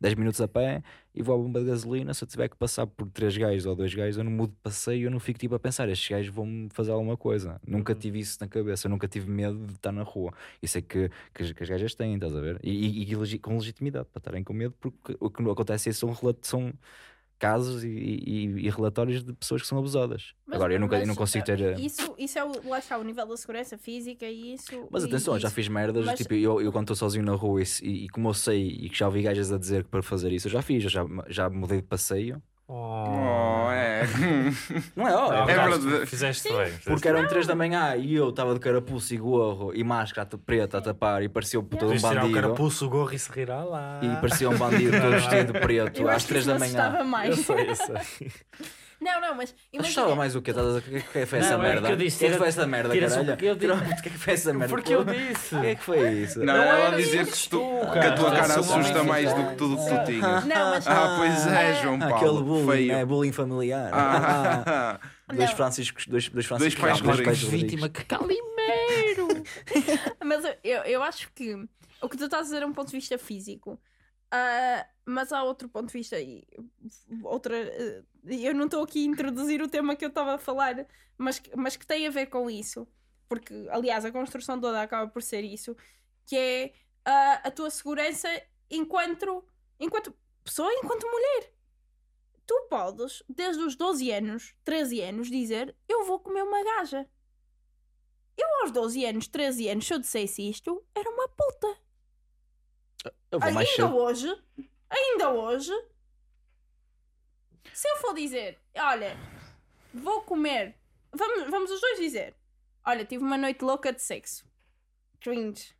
10 0.01 0.15
minutos 0.15 0.41
a 0.41 0.49
pé 0.49 0.83
e 1.15 1.23
vou 1.23 1.35
à 1.35 1.39
bomba 1.39 1.61
de 1.61 1.67
gasolina. 1.67 2.13
Se 2.15 2.25
eu 2.25 2.29
tiver 2.29 2.49
que 2.49 2.57
passar 2.57 2.87
por 2.87 3.09
três 3.11 3.37
gajos 3.37 3.67
ou 3.67 3.75
dois 3.75 3.95
gajos, 3.95 4.19
eu 4.19 4.25
não 4.25 4.31
mudo 4.33 4.51
de 4.51 4.59
passeio, 4.63 5.07
eu 5.07 5.11
não 5.11 5.21
fico 5.21 5.39
tipo 5.39 5.55
a 5.55 5.59
pensar, 5.59 5.89
estes 5.89 6.09
gajos 6.09 6.35
vão-me 6.35 6.69
fazer 6.71 6.91
alguma 6.93 7.17
coisa. 7.17 7.61
Nunca 7.67 7.93
Uhum. 7.93 7.99
tive 7.99 8.19
isso 8.19 8.39
na 8.41 8.49
cabeça, 8.49 8.87
eu 8.87 8.91
nunca 8.91 9.09
tive 9.09 9.31
medo 9.31 9.67
de 9.67 9.73
estar 9.75 9.93
na 9.93 10.03
rua. 10.03 10.33
Isso 10.63 10.79
é 10.79 10.83
que, 10.83 11.11
que, 11.35 11.43
as, 11.43 11.53
que 11.53 11.63
as 11.63 11.69
gajas 11.69 11.95
têm, 11.95 12.15
estás 12.15 12.35
a 12.35 12.41
ver? 12.41 12.59
E, 12.63 13.03
e- 13.05 13.13
e 13.35 13.39
com 13.39 13.55
legitimidade 13.55 14.07
para 14.13 14.21
estarem 14.21 14.45
com 14.45 14.53
medo, 14.53 14.75
porque 14.81 15.17
o 15.21 15.31
que 15.31 15.43
acontece 15.51 15.89
é 15.89 15.93
são, 15.93 16.15
são 16.43 16.73
casos 17.43 17.83
e, 17.83 17.89
e- 17.89 18.67
e 18.67 18.71
relatórios 18.71 19.25
de 19.25 19.33
pessoas 19.33 19.61
que 19.63 19.67
são 19.67 19.77
abusadas. 19.79 20.33
Mas- 20.47 20.55
Agora, 20.57 20.73
eu, 20.75 20.79
nunca, 20.81 20.97
eu 20.99 21.07
não 21.07 21.15
consigo 21.17 21.45
ter. 21.45 21.61
eh, 21.61 21.75
Isso, 21.81 22.15
isso 22.17 22.39
é 22.39 22.45
o, 22.45 22.53
lá 22.69 22.79
está 22.79 22.97
o 22.97 23.03
nível 23.03 23.27
da 23.27 23.37
segurança 23.37 23.77
física 23.77 24.25
e 24.27 24.55
isso. 24.55 24.87
Mas 24.91 25.03
atenção, 25.05 25.37
já 25.39 25.49
isso- 25.49 25.55
fiz 25.57 25.67
merdas, 25.69 26.05
Mas- 26.07 26.19
tipo, 26.19 26.35
eu, 26.35 26.61
eu 26.61 26.71
quando 26.71 26.85
estou 26.85 26.97
sozinho 26.97 27.25
na 27.25 27.33
rua 27.35 27.61
e, 27.61 27.65
e, 27.83 28.05
e 28.05 28.09
como 28.11 28.29
eu 28.29 28.35
sei 28.35 28.69
e 28.69 28.89
que 28.89 28.97
já 28.97 29.07
ouvi 29.07 29.23
gajas 29.23 29.51
a 29.53 29.59
dizer 29.59 29.83
que 29.85 29.91
para 29.91 30.03
fazer 30.03 30.31
isso, 30.33 30.47
eu 30.47 30.53
já 30.53 30.63
fiz, 30.63 30.85
eu 30.85 30.91
já, 30.91 31.05
já 31.29 31.51
mudei 31.51 31.81
de 31.81 31.87
passeio. 31.89 32.41
Oh, 32.69 33.69
é. 33.71 34.03
Não 34.97 35.07
é, 35.07 35.15
ó, 35.15 35.33
é 35.33 35.53
É 35.53 35.55
verdade. 35.55 36.07
Fizeste 36.07 36.49
bem. 36.49 36.67
fizeste 36.67 36.85
porque 36.89 37.09
eram 37.09 37.27
3 37.27 37.47
da 37.47 37.55
manhã 37.55 37.97
e 37.97 38.15
eu 38.15 38.31
estava 38.31 38.55
de 38.55 38.61
carapuço 38.61 39.13
e 39.15 39.19
gorro 39.19 39.73
e 39.75 39.85
máscara 39.85 40.29
preta 40.39 40.79
a 40.79 40.81
tapar 40.81 41.23
e 41.23 41.29
parecia 41.29 41.61
um 41.61 41.65
puta 41.65 41.87
de 41.87 41.93
um 41.93 41.97
tirar 41.97 42.11
o 42.13 42.15
bandido. 42.21 42.35
carapuço, 42.41 42.87
o 42.87 42.89
gorro 42.89 43.13
e 43.13 43.19
se 43.19 43.31
rir 43.31 43.51
ah 43.51 43.63
lá. 43.65 44.01
E 44.03 44.09
parecia 44.21 44.49
um 44.49 44.57
bandido 44.57 44.93
todo 44.99 45.11
vestido 45.13 45.53
preto 45.55 46.01
Eu 46.01 46.09
às 46.09 46.17
acho 46.17 46.27
que 46.27 46.33
3 46.33 46.45
isso 46.47 46.53
da 46.53 46.59
manhã. 46.59 47.05
mais. 47.05 47.37
Eu 47.37 47.45
sei, 47.45 47.71
eu 47.71 47.75
sei. 47.77 48.33
Não, 49.03 49.21
não, 49.21 49.35
mas. 49.35 49.55
imagina- 49.73 49.81
Assustava 49.83 50.15
mais 50.15 50.37
o 50.37 50.41
quê? 50.43 50.51
Estás 50.53 50.67
a- 50.77 50.79
O 50.79 50.83
que 50.83 50.97
é 50.97 51.01
que 51.01 51.27
foi 51.27 51.39
essa 51.41 51.57
Não, 51.59 51.65
é 51.65 51.69
merda? 51.69 51.81
que 51.87 51.93
eu 51.93 51.95
O 51.95 51.99
que 51.99 52.05
disse, 52.05 52.25
é 52.27 52.31
que 52.31 52.37
foi 52.39 52.49
essa 52.49 52.67
merda, 52.67 52.89
o 52.89 52.93
caralho? 53.01 53.37
que 53.37 53.45
eu 53.47 53.55
disse. 53.57 53.73
O 53.73 54.03
que 54.03 54.09
é 54.09 54.13
que 54.13 54.19
foi 54.19 54.33
essa 54.35 54.53
merda? 54.53 54.69
Porque 54.69 54.95
eu 54.95 55.05
disse. 55.05 55.55
O 55.57 55.61
que 55.61 55.67
é 55.67 55.75
que 55.75 55.83
foi 55.83 56.13
isso? 56.13 56.39
Não, 56.39 56.55
Não 56.55 56.63
ela 56.63 56.97
dizer 56.97 57.27
que, 57.27 57.49
tu, 57.49 57.61
que 57.93 57.99
a 57.99 58.15
tua 58.15 58.31
cara. 58.31 58.43
assusta 58.61 59.03
mais 59.05 59.33
do 59.35 59.49
que 59.49 59.55
tudo 59.57 59.77
que 59.77 59.83
tu 59.91 60.05
tinhas. 60.05 60.45
Não, 60.45 60.71
mas. 60.71 60.87
Ah, 60.87 61.17
pois 61.19 61.47
é, 61.47 61.83
João 61.83 61.97
Ah, 61.97 62.09
Paulo. 62.09 62.17
Aquele 62.17 62.43
bullying, 62.45 62.87
né? 62.89 63.05
bullying 63.05 63.33
familiar. 63.33 63.91
Ah, 63.93 65.01
Dois. 65.35 65.51
Franciscos, 65.53 66.07
dois, 66.07 66.29
dois 66.29 66.45
Franciscos, 66.47 66.81
pais 66.81 67.01
dois 67.01 67.19
Rodrigues. 67.19 67.43
Vítima 67.43 67.89
que 67.89 68.05
calimeiro. 68.05 69.43
Mas 70.25 70.45
eu- 70.63 70.83
eu, 70.85 71.03
acho 71.03 71.31
que 71.35 71.55
o 72.01 72.09
que 72.09 72.17
tu 72.17 72.25
estás 72.25 72.43
a 72.43 72.45
dizer 72.45 72.63
é 72.63 72.67
um 72.67 72.73
ponto 72.73 72.89
de 72.91 72.97
vista 72.97 73.17
físico. 73.19 73.81
Ah, 74.31 74.87
mas 75.05 75.31
há 75.33 75.43
outro 75.43 75.69
ponto 75.69 75.89
de 75.89 75.93
vista 75.93 76.19
e 76.19 76.43
outra. 77.23 77.57
eh, 77.57 78.03
eu 78.25 78.55
não 78.55 78.67
estou 78.67 78.83
aqui 78.83 79.03
a 79.05 79.09
introduzir 79.09 79.61
o 79.63 79.69
tema 79.69 79.97
que 79.97 80.05
eu 80.05 80.09
estava 80.09 80.35
a 80.35 80.39
falar, 80.39 80.87
mas, 81.19 81.39
que- 81.39 81.55
mas 81.57 81.77
que 81.77 81.87
tem 81.87 82.07
a 82.07 82.11
ver 82.11 82.27
com 82.27 82.49
isso. 82.51 82.87
Porque, 83.29 83.67
aliás, 83.71 84.05
a 84.05 84.13
construção 84.13 84.61
toda 84.61 84.81
acaba 84.83 85.11
por 85.11 85.23
ser 85.23 85.43
isso, 85.43 85.75
que 86.27 86.37
é 86.37 86.73
ah, 87.05 87.41
a 87.45 87.51
tua 87.51 87.71
segurança 87.71 88.29
enquanto, 88.71 89.45
enquanto 89.81 90.15
pessoa, 90.45 90.73
enquanto 90.75 91.07
mulher. 91.11 91.53
Tu 92.47 92.67
podes, 92.69 93.23
desde 93.29 93.63
os 93.63 93.75
12 93.77 94.11
anos, 94.11 94.55
13 94.65 95.01
anos, 95.01 95.31
dizer 95.31 95.75
eu 95.89 96.05
vou 96.05 96.19
comer 96.21 96.43
uma 96.43 96.63
gaja. 96.63 97.09
Eu 98.37 98.49
aos 98.63 98.71
12 98.71 99.05
anos, 99.05 99.27
13 99.29 99.69
anos, 99.69 99.87
se 99.87 99.95
eu 99.95 99.99
dissesse 99.99 100.49
isto, 100.49 100.85
era 100.95 101.09
uma 101.11 101.29
puta. 101.29 101.77
Eu 103.31 103.39
vou 103.41 103.53
mais 103.53 103.69
Ainda 103.71 103.83
cedo. 103.89 103.97
hoje, 103.97 104.43
ainda 104.91 105.31
hoje, 105.33 105.73
se 107.73 107.89
eu 107.89 107.97
for 107.97 108.15
dizer, 108.15 108.59
olha, 108.77 109.17
vou 109.93 110.23
comer, 110.23 110.77
vamos, 111.13 111.51
vamos 111.51 111.71
os 111.71 111.81
dois 111.81 111.99
dizer, 111.99 112.35
olha, 112.85 113.05
tive 113.05 113.25
uma 113.25 113.37
noite 113.37 113.63
louca 113.63 113.93
de 113.93 114.03
sexo. 114.03 114.45
Cringe. 115.21 115.75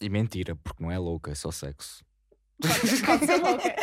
E 0.00 0.08
mentira, 0.08 0.56
porque 0.56 0.82
não 0.82 0.90
é 0.90 0.98
louca, 0.98 1.30
é 1.30 1.34
só 1.34 1.50
sexo. 1.50 2.04
Pode, 2.60 3.02
pode 3.06 3.26
ser 3.26 3.36
louca. 3.36 3.74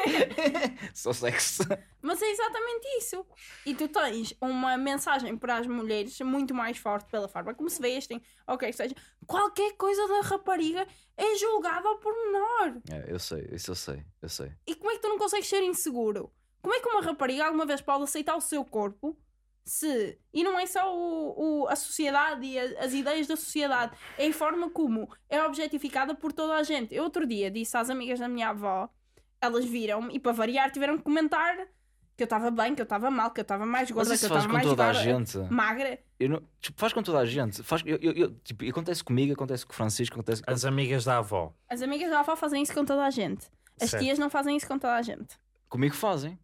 Só 0.94 1.12
sexo. 1.12 1.62
Mas 2.02 2.20
é 2.22 2.30
exatamente 2.30 2.86
isso. 2.98 3.26
E 3.66 3.74
tu 3.74 3.88
tens 3.88 4.34
uma 4.40 4.76
mensagem 4.76 5.36
para 5.36 5.58
as 5.58 5.66
mulheres 5.66 6.18
muito 6.20 6.54
mais 6.54 6.78
forte 6.78 7.10
pela 7.10 7.28
forma 7.28 7.54
como 7.54 7.68
se 7.68 7.80
vestem, 7.80 8.22
ou 8.46 8.54
é 8.54 8.58
que 8.58 8.72
seja. 8.72 8.94
Qualquer 9.26 9.72
coisa 9.76 10.06
da 10.08 10.20
rapariga 10.22 10.86
é 11.16 11.36
julgada 11.36 11.88
ao 11.88 11.98
pormenor. 11.98 12.80
É, 12.90 13.12
eu 13.12 13.18
sei, 13.18 13.48
isso 13.52 13.70
eu 13.70 13.74
sei, 13.74 14.04
eu 14.22 14.28
sei. 14.28 14.52
E 14.66 14.74
como 14.74 14.90
é 14.90 14.94
que 14.94 15.02
tu 15.02 15.08
não 15.08 15.18
consegues 15.18 15.48
ser 15.48 15.62
inseguro? 15.62 16.32
Como 16.62 16.74
é 16.74 16.80
que 16.80 16.88
uma 16.88 17.02
rapariga 17.02 17.44
alguma 17.46 17.64
vez 17.66 17.80
pode 17.80 18.04
aceitar 18.04 18.36
o 18.36 18.40
seu 18.40 18.64
corpo 18.64 19.16
se. 19.64 20.18
E 20.32 20.42
não 20.42 20.58
é 20.58 20.66
só 20.66 20.94
o, 20.94 21.62
o- 21.62 21.68
a 21.68 21.76
sociedade 21.76 22.44
e 22.46 22.58
a- 22.58 22.84
as 22.84 22.92
ideias 22.92 23.26
da 23.26 23.36
sociedade, 23.36 23.92
é 24.18 24.26
a 24.26 24.32
forma 24.32 24.68
como 24.70 25.08
é 25.28 25.42
objetificada 25.44 26.14
por 26.14 26.32
toda 26.32 26.54
a 26.56 26.62
gente. 26.62 26.94
Eu 26.94 27.04
outro 27.04 27.26
dia 27.26 27.50
disse 27.50 27.76
às 27.76 27.88
amigas 27.90 28.18
da 28.18 28.28
minha 28.28 28.48
avó, 28.50 28.88
elas 29.40 29.64
viram-me 29.64 30.14
e 30.14 30.18
para 30.18 30.32
variar 30.32 30.70
tiveram 30.70 30.96
que 30.98 31.04
comentar 31.04 31.56
que 32.16 32.22
eu 32.22 32.26
estava 32.26 32.50
bem, 32.50 32.74
que 32.74 32.82
eu 32.82 32.84
estava 32.84 33.10
mal, 33.10 33.30
que 33.30 33.40
eu 33.40 33.42
estava 33.42 33.64
mais 33.64 33.88
Mas 33.90 33.94
gorda, 34.08 34.18
que 34.18 34.24
eu 34.26 34.28
faz 34.28 34.42
estava 34.44 34.46
com 34.48 34.52
mais 34.52 34.66
toda 34.66 34.86
a 34.88 34.92
gente. 34.92 35.38
magra. 35.50 35.98
Eu 36.18 36.28
não- 36.28 36.42
tipo, 36.60 36.78
faz 36.78 36.92
com 36.92 37.02
toda 37.02 37.18
a 37.18 37.24
gente. 37.24 37.62
Faz, 37.62 37.82
eu, 37.86 37.96
eu- 38.02 38.12
eu- 38.12 38.34
tipo, 38.40 38.68
acontece 38.68 39.02
comigo, 39.02 39.32
acontece 39.32 39.64
com 39.64 39.72
o 39.72 39.76
Francisco, 39.76 40.14
acontece 40.16 40.42
com... 40.42 40.50
As 40.50 40.66
amigas 40.66 41.04
da 41.06 41.16
avó. 41.16 41.54
As 41.66 41.80
amigas 41.80 42.10
da 42.10 42.20
avó 42.20 42.36
fazem 42.36 42.62
isso 42.62 42.74
com 42.74 42.84
toda 42.84 43.06
a 43.06 43.10
gente. 43.10 43.46
As 43.80 43.88
Certo. 43.90 44.02
tias 44.02 44.18
não 44.18 44.28
fazem 44.28 44.54
isso 44.54 44.66
com 44.68 44.78
toda 44.78 44.94
a 44.96 45.00
gente. 45.02 45.38
comigo 45.70 45.94
fazem. 45.94 46.38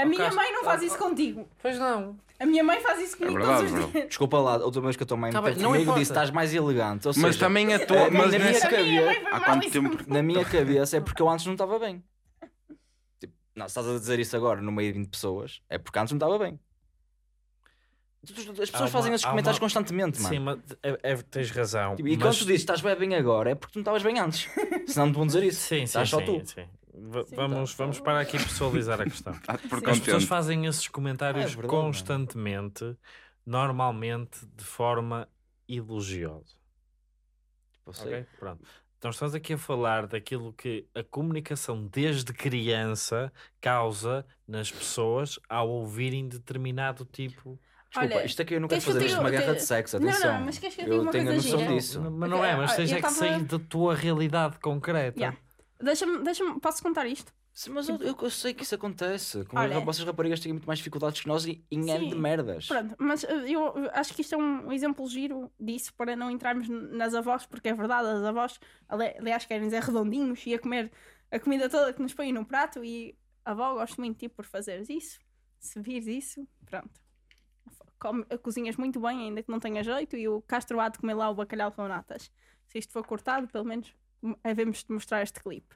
A 0.00 0.04
minha 0.04 0.18
Castro, 0.24 0.36
mãe 0.36 0.52
não 0.52 0.64
faz 0.64 0.82
isso 0.82 0.96
contigo. 0.96 1.48
Pois 1.60 1.78
não. 1.78 2.16
A 2.40 2.46
minha 2.46 2.62
mãe 2.62 2.80
faz 2.80 3.00
isso 3.00 3.16
comigo 3.18 3.34
verdade, 3.36 3.56
todos 3.58 3.72
os 3.72 3.72
verdade. 3.78 3.92
dias. 3.94 4.08
Desculpa 4.08 4.38
lá, 4.38 4.56
outra 4.58 4.80
vez 4.80 4.96
que 4.96 5.02
a 5.02 5.06
tua 5.06 5.16
mãe 5.16 5.32
Tá 5.32 5.42
bem, 5.42 5.54
não 5.56 5.64
comigo 5.70 5.82
importa. 5.82 5.98
disse 6.00 6.12
estás 6.12 6.30
mais 6.30 6.54
elegante. 6.54 7.08
Ou 7.08 7.14
Mas 7.16 7.34
seja, 7.34 7.38
também 7.46 7.72
a 7.72 7.76
é, 7.76 7.78
tua. 7.84 8.08
Mas 8.10 8.12
na 8.32 8.38
minha 8.38 8.38
nesse- 8.52 8.66
A 8.66 8.70
minha 8.70 9.04
mãe 9.06 9.14
cabeça, 9.16 9.20
foi 9.20 9.26
há 9.26 9.30
mal 9.32 9.40
quanto 9.44 9.62
isso 9.66 9.72
tempo- 9.82 10.04
na 10.14 10.22
minha 10.22 10.44
cabeça 10.44 10.96
é 10.96 11.00
porque 11.00 11.20
eu 11.20 11.28
antes 11.28 11.46
não 11.46 11.52
estava 11.54 11.78
bem. 11.80 12.04
Tipo, 13.18 13.34
não, 13.56 13.66
se 13.68 13.70
estás 13.72 13.88
a 13.88 13.98
dizer 13.98 14.20
isso 14.20 14.36
agora 14.36 14.60
no 14.62 14.70
meio 14.70 14.92
de 14.92 14.98
20 15.00 15.08
pessoas, 15.10 15.60
é 15.68 15.78
porque 15.78 15.98
antes 15.98 16.12
não 16.12 16.16
estava 16.16 16.38
bem. 16.38 16.60
As 18.22 18.30
pessoas 18.30 18.70
Há 18.74 18.78
uma- 18.82 18.88
fazem 18.88 19.14
esses 19.14 19.24
há 19.26 19.30
comentários 19.30 19.56
uma- 19.58 19.64
constantemente, 19.64 20.20
mano. 20.20 20.34
Sim, 20.34 20.40
mas 20.40 20.58
é- 20.82 20.98
é- 21.02 21.16
tens 21.16 21.50
razão. 21.50 21.96
Tipo, 21.96 22.08
e 22.08 22.12
mas- 22.16 22.22
quando 22.22 22.34
tu 22.38 22.44
dizes 22.46 22.60
estás 22.60 22.80
bem, 22.80 22.94
bem 22.96 23.14
agora, 23.14 23.50
é 23.50 23.54
porque 23.54 23.72
tu 23.72 23.76
não 23.76 23.82
estavas 23.82 24.02
bem 24.02 24.18
antes. 24.18 24.48
Senão 24.86 25.06
não 25.06 25.12
te 25.12 25.16
vão 25.16 25.26
dizer 25.26 25.42
isso. 25.44 25.60
Sim, 25.60 25.76
sim, 25.78 25.82
Estás 25.84 26.08
só 26.08 26.18
sim, 26.18 26.24
tu. 26.40 26.46
sim. 26.46 26.64
Sim, 27.26 27.36
vamos, 27.36 27.74
tá. 27.74 27.82
vamos 27.84 28.00
parar 28.00 28.20
aqui 28.20 28.36
e 28.36 28.42
pessoalizar 28.42 29.00
a 29.00 29.04
questão. 29.04 29.32
Ah. 29.48 29.58
As 29.90 29.98
pessoas 30.00 30.24
fazem 30.24 30.66
esses 30.66 30.88
comentários 30.88 31.44
É 31.44 31.48
verdade, 31.48 31.68
constantemente, 31.68 32.96
normalmente 33.46 34.44
de 34.56 34.64
forma 34.64 35.28
elogiosa. 35.68 36.56
Tipo, 37.72 37.90
eu 37.90 37.92
sei. 37.92 38.06
ok? 38.14 38.26
Pronto. 38.38 38.64
Então 38.98 39.10
estamos 39.12 39.34
aqui 39.34 39.52
a 39.52 39.58
falar 39.58 40.06
daquilo 40.08 40.52
que 40.52 40.86
a 40.94 41.04
comunicação 41.04 41.86
desde 41.86 42.32
criança 42.32 43.32
causa 43.60 44.26
nas 44.46 44.72
pessoas 44.72 45.38
ao 45.48 45.68
ouvirem 45.68 46.26
determinado 46.28 47.04
tipo. 47.04 47.58
Desculpa, 47.90 48.16
Olha, 48.16 48.26
isto 48.26 48.42
aqui 48.42 48.54
eu 48.54 48.60
não 48.60 48.68
queres 48.68 48.84
quero 48.84 48.94
fazer 48.96 49.04
eu 49.06 49.08
isto 49.10 49.20
uma 49.20 49.30
guerra 49.30 49.52
que- 49.54 49.60
de 49.60 49.64
sexo, 49.64 49.98
Não, 49.98 50.08
atenção. 50.10 50.34
não, 50.34 50.44
mas 50.46 50.58
queres 50.58 50.74
que 50.74 50.80
eu 50.82 50.84
diga 50.84 50.96
eu 50.96 51.02
uma 51.02 51.12
tenho 51.12 51.24
a 51.24 51.32
coisa 51.32 51.42
noção 51.48 51.58
gira? 51.60 51.72
disso. 51.74 52.10
Mas 52.10 52.30
não 52.30 52.44
é, 52.44 52.56
mas 52.56 52.76
tens 52.76 52.90
eu 52.90 52.96
é 52.96 53.00
que 53.00 53.02
tava- 53.02 53.14
sair 53.14 53.44
da 53.44 53.58
tua 53.60 53.94
realidade 53.94 54.58
concreta. 54.58 55.18
Yeah. 55.18 55.38
Deixa-me, 55.80 56.22
deixa-me, 56.24 56.58
posso 56.60 56.82
contar 56.82 57.06
isto? 57.06 57.32
Sim, 57.52 57.70
mas 57.70 57.88
eu, 57.88 57.96
eu- 57.96 58.16
eu 58.20 58.30
sei 58.30 58.54
que 58.54 58.62
isso 58.62 58.74
acontece. 58.74 59.44
Como 59.46 59.60
Olha- 59.62 59.80
vocês 59.80 60.06
raparigas 60.06 60.38
têm 60.40 60.52
muito 60.52 60.66
mais 60.66 60.78
dificuldades 60.78 61.20
que 61.20 61.26
nós 61.28 61.44
e 61.44 61.64
em 61.70 61.90
N 61.90 62.08
de 62.10 62.14
merdas. 62.14 62.66
Pronto, 62.68 62.94
mas 62.98 63.22
uh, 63.24 63.26
eu 63.46 63.90
acho 63.92 64.14
que 64.14 64.22
isto 64.22 64.34
é 64.34 64.38
um 64.38 64.72
exemplo 64.72 65.08
giro 65.08 65.50
disso 65.58 65.92
para 65.94 66.14
não 66.14 66.30
entrarmos 66.30 66.68
n- 66.68 66.96
nas 66.96 67.14
avós, 67.14 67.46
porque 67.46 67.68
é 67.68 67.74
verdade, 67.74 68.06
as 68.08 68.22
avós, 68.24 68.60
ali- 68.88 69.14
aliás, 69.18 69.44
querem 69.44 69.64
dizer 69.66 69.82
redondinhos 69.82 70.44
e 70.46 70.54
a 70.54 70.58
comer 70.58 70.90
a 71.30 71.38
comida 71.40 71.68
toda 71.68 71.92
que 71.92 72.00
nos 72.00 72.14
põem 72.14 72.32
no 72.32 72.44
prato 72.44 72.84
e 72.84 73.16
a 73.44 73.50
avó 73.50 73.74
gosto 73.74 74.00
muito 74.00 74.14
de 74.14 74.20
ti 74.20 74.28
por 74.28 74.44
fazeres 74.44 74.88
isso. 74.88 75.18
Se 75.58 75.80
vires 75.80 76.06
isso, 76.06 76.46
pronto. 76.64 77.00
Come, 77.98 78.24
cozinhas 78.42 78.76
muito 78.76 79.00
bem, 79.00 79.18
ainda 79.24 79.42
que 79.42 79.50
não 79.50 79.58
tenha 79.58 79.82
jeito, 79.82 80.16
e 80.16 80.28
o 80.28 80.40
Castro 80.42 80.78
há 80.78 80.88
de 80.88 80.98
comer 80.98 81.14
lá 81.14 81.28
o 81.28 81.34
bacalhau 81.34 81.72
com 81.72 81.86
natas. 81.88 82.30
Se 82.68 82.78
isto 82.78 82.92
for 82.92 83.04
cortado, 83.04 83.48
pelo 83.48 83.64
menos 83.64 83.92
m- 84.22 84.36
havemos 84.44 84.84
de 84.84 84.92
mostrar 84.92 85.22
este 85.22 85.40
clipe. 85.40 85.74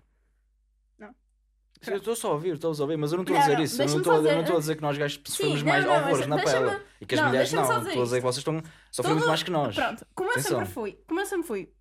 Sim, 1.81 1.91
Eu 1.91 1.97
estou 1.97 2.15
só 2.15 2.29
a 2.29 2.33
ouvir, 2.35 2.55
estou 2.55 2.73
a 2.73 2.81
ouvir, 2.81 2.97
mas 2.97 3.11
eu 3.11 3.17
não 3.17 3.23
estou 3.25 3.35
a 3.35 3.41
Não, 3.41 3.45
dizer 3.45 3.57
não, 3.57 3.65
isso. 3.65 3.83
Eu 3.83 3.89
não 3.89 3.97
estou 3.97 4.13
não 4.13 4.23
dizer- 4.23 4.55
a 4.55 4.59
dizer 4.61 4.77
que 4.77 4.83
nós 4.83 4.99
gajos 4.99 5.21
sofremos 5.27 5.59
Sim, 5.61 5.67
mais 5.67 5.85
não, 5.85 5.93
não, 5.93 6.01
horrores 6.07 6.27
na 6.29 6.37
pele. 6.37 6.81
E 7.01 7.07
que 7.07 7.15
as 7.17 7.21
não, 7.21 7.29
mulheres 7.29 7.53
não. 7.53 7.63
Estou 7.63 7.77
a 8.03 8.05
dizer 8.05 8.17
que 8.19 8.23
vocês 8.23 8.37
estão, 8.39 8.63
sofrem 8.93 9.15
Todo- 9.15 9.15
muito 9.17 9.27
mais 9.29 9.43
que 9.43 9.51
nós. 9.51 9.75
Pronto, 9.75 10.07
como 10.15 10.29
eu 10.29 10.33
Atenção. 10.35 10.59
sempre 10.61 10.73
fui, 10.73 10.93
como 11.09 11.21
eu 11.21 11.27
sempre 11.27 11.47
fui 11.49 11.73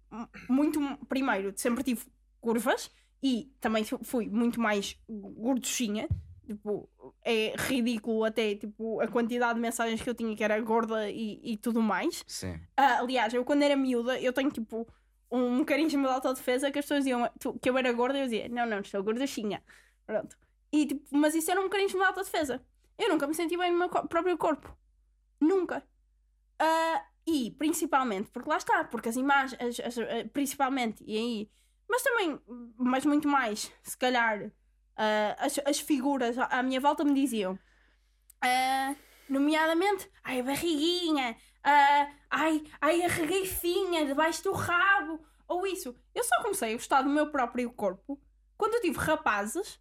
muito, 0.49 0.79
primeiro, 1.07 1.53
sempre 1.55 1.83
tive 1.83 2.03
curvas 2.39 2.89
e 3.21 3.53
também 3.61 3.83
fu- 3.83 3.99
fui 4.03 4.27
muito 4.27 4.59
mais 4.59 4.97
gorduchinha. 5.07 6.07
Tipo, 6.47 6.89
é 7.23 7.53
ridículo 7.55 8.23
até 8.23 8.55
tipo, 8.55 8.99
a 9.01 9.07
quantidade 9.07 9.53
de 9.53 9.61
mensagens 9.61 10.01
que 10.01 10.09
eu 10.09 10.15
tinha 10.15 10.35
que 10.35 10.43
era 10.43 10.59
gorda 10.61 11.11
e, 11.11 11.39
e 11.43 11.57
tudo 11.57 11.79
mais. 11.79 12.23
Sim. 12.25 12.59
Ah, 12.75 12.97
aliás, 13.01 13.31
eu 13.35 13.45
quando 13.45 13.61
era 13.61 13.75
miúda, 13.75 14.19
eu 14.19 14.33
tenho 14.33 14.49
tipo 14.49 14.87
um 15.31 15.57
mecanismo 15.57 16.03
de 16.07 16.13
autodefesa 16.13 16.71
que 16.71 16.79
as 16.79 16.85
pessoas 16.85 17.03
diziam 17.05 17.29
que 17.61 17.69
eu 17.69 17.77
era 17.77 17.91
gorda 17.93 18.17
e 18.17 18.21
eu 18.21 18.25
dizia, 18.25 18.49
não, 18.49 18.65
não, 18.65 18.79
estou 18.79 19.03
gorduchinha. 19.03 19.63
Pronto. 20.05 20.37
E, 20.71 20.85
tipo, 20.87 21.05
mas 21.11 21.35
isso 21.35 21.51
era 21.51 21.59
um 21.59 21.63
mecanismo 21.65 21.99
de 21.99 22.05
autodefesa. 22.05 22.61
Eu 22.97 23.09
nunca 23.09 23.27
me 23.27 23.33
senti 23.33 23.57
bem 23.57 23.71
no 23.71 23.79
meu 23.79 23.89
próprio 23.89 24.37
corpo. 24.37 24.75
Nunca. 25.39 25.83
Ah, 26.59 27.05
e 27.25 27.51
principalmente, 27.51 28.29
porque 28.31 28.49
lá 28.49 28.57
está, 28.57 28.83
porque 28.85 29.09
as 29.09 29.15
imagens, 29.15 29.59
as- 29.61 29.79
as- 29.79 29.97
eh, 29.97 30.23
principalmente, 30.25 31.03
e 31.07 31.17
aí, 31.17 31.51
mas 31.89 32.03
também, 32.03 32.39
mas 32.77 33.05
muito 33.05 33.27
mais, 33.27 33.71
se 33.83 33.97
calhar, 33.97 34.51
ah, 34.95 35.35
as, 35.39 35.59
as 35.65 35.79
figuras 35.79 36.37
à, 36.37 36.61
minha 36.63 36.79
volta 36.79 37.03
me 37.03 37.13
diziam, 37.13 37.57
ah, 38.41 38.95
nomeadamente, 39.29 40.09
ai 40.23 40.41
barriguinha, 40.43 41.35
ah, 41.63 42.11
ai, 42.29 42.63
ai 42.79 43.03
a 43.03 43.07
regueifinha 43.07 44.05
debaixo 44.05 44.43
do 44.43 44.51
rabo, 44.51 45.19
ou 45.47 45.65
isso. 45.67 45.95
Eu 46.13 46.23
só 46.23 46.41
comecei 46.41 46.71
a 46.71 46.73
gostar 46.73 47.01
do 47.01 47.09
meu 47.09 47.31
próprio 47.31 47.71
corpo 47.71 48.19
quando 48.61 48.75
eu 48.75 48.81
tive 48.81 48.99
rapazes, 48.99 49.79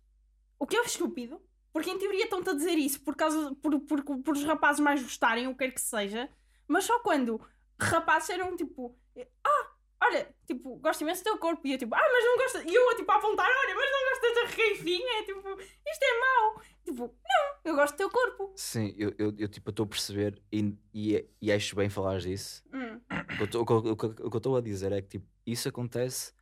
o 0.58 0.66
que 0.66 0.74
é 0.74 0.82
estúpido, 0.82 1.38
porque 1.70 1.90
em 1.90 1.98
teoria 1.98 2.24
estão-te 2.24 2.48
a 2.48 2.54
dizer 2.54 2.78
isso 2.78 3.00
por, 3.02 3.14
causa, 3.14 3.54
por, 3.56 3.78
por, 3.80 4.02
por 4.02 4.34
os 4.34 4.42
rapazes 4.42 4.80
mais 4.80 5.02
gostarem, 5.02 5.46
o 5.46 5.52
que 5.52 5.58
quer 5.58 5.72
que 5.72 5.80
seja, 5.80 6.30
mas 6.66 6.84
só 6.84 6.98
quando 7.00 7.38
rapazes 7.78 8.30
eram 8.30 8.56
tipo, 8.56 8.96
ah, 9.44 9.70
olha, 10.02 10.34
tipo, 10.46 10.76
gosto 10.76 11.02
imenso 11.02 11.22
do 11.22 11.24
teu 11.24 11.38
corpo, 11.38 11.66
e 11.66 11.72
eu 11.72 11.78
tipo, 11.78 11.94
ah, 11.94 11.98
mas 12.12 12.24
não 12.24 12.36
gosto, 12.36 12.68
e 12.70 12.74
eu 12.74 12.96
tipo 12.96 13.10
a 13.10 13.16
apontar, 13.16 13.46
olha, 13.48 13.74
mas 13.74 13.90
não 13.90 14.08
gosto 14.10 14.34
da 14.34 14.46
regueifinha, 14.50 15.24
tipo, 15.24 15.60
isto 15.60 16.02
é 16.02 16.20
mau, 16.20 16.62
tipo, 16.84 17.02
não, 17.02 17.54
eu 17.64 17.74
gosto 17.76 17.94
do 17.94 17.96
teu 17.98 18.10
corpo. 18.10 18.52
Sim, 18.56 18.94
eu, 18.96 19.14
eu, 19.18 19.34
eu, 19.38 19.48
tipo, 19.48 19.70
estou 19.70 19.84
a 19.84 19.88
perceber 19.88 20.40
e, 20.52 20.74
e, 20.94 21.26
e 21.40 21.52
acho 21.52 21.76
bem 21.76 21.88
falar 21.88 22.18
disso. 22.18 22.62
Hum. 22.72 23.00
O 23.32 23.36
que 23.36 24.22
eu 24.22 24.36
estou 24.38 24.56
a 24.56 24.60
dizer 24.60 24.92
é 24.92 25.00
que 25.02 25.08
tipo, 25.08 25.26
isso 25.46 25.68
acontece 25.68 26.32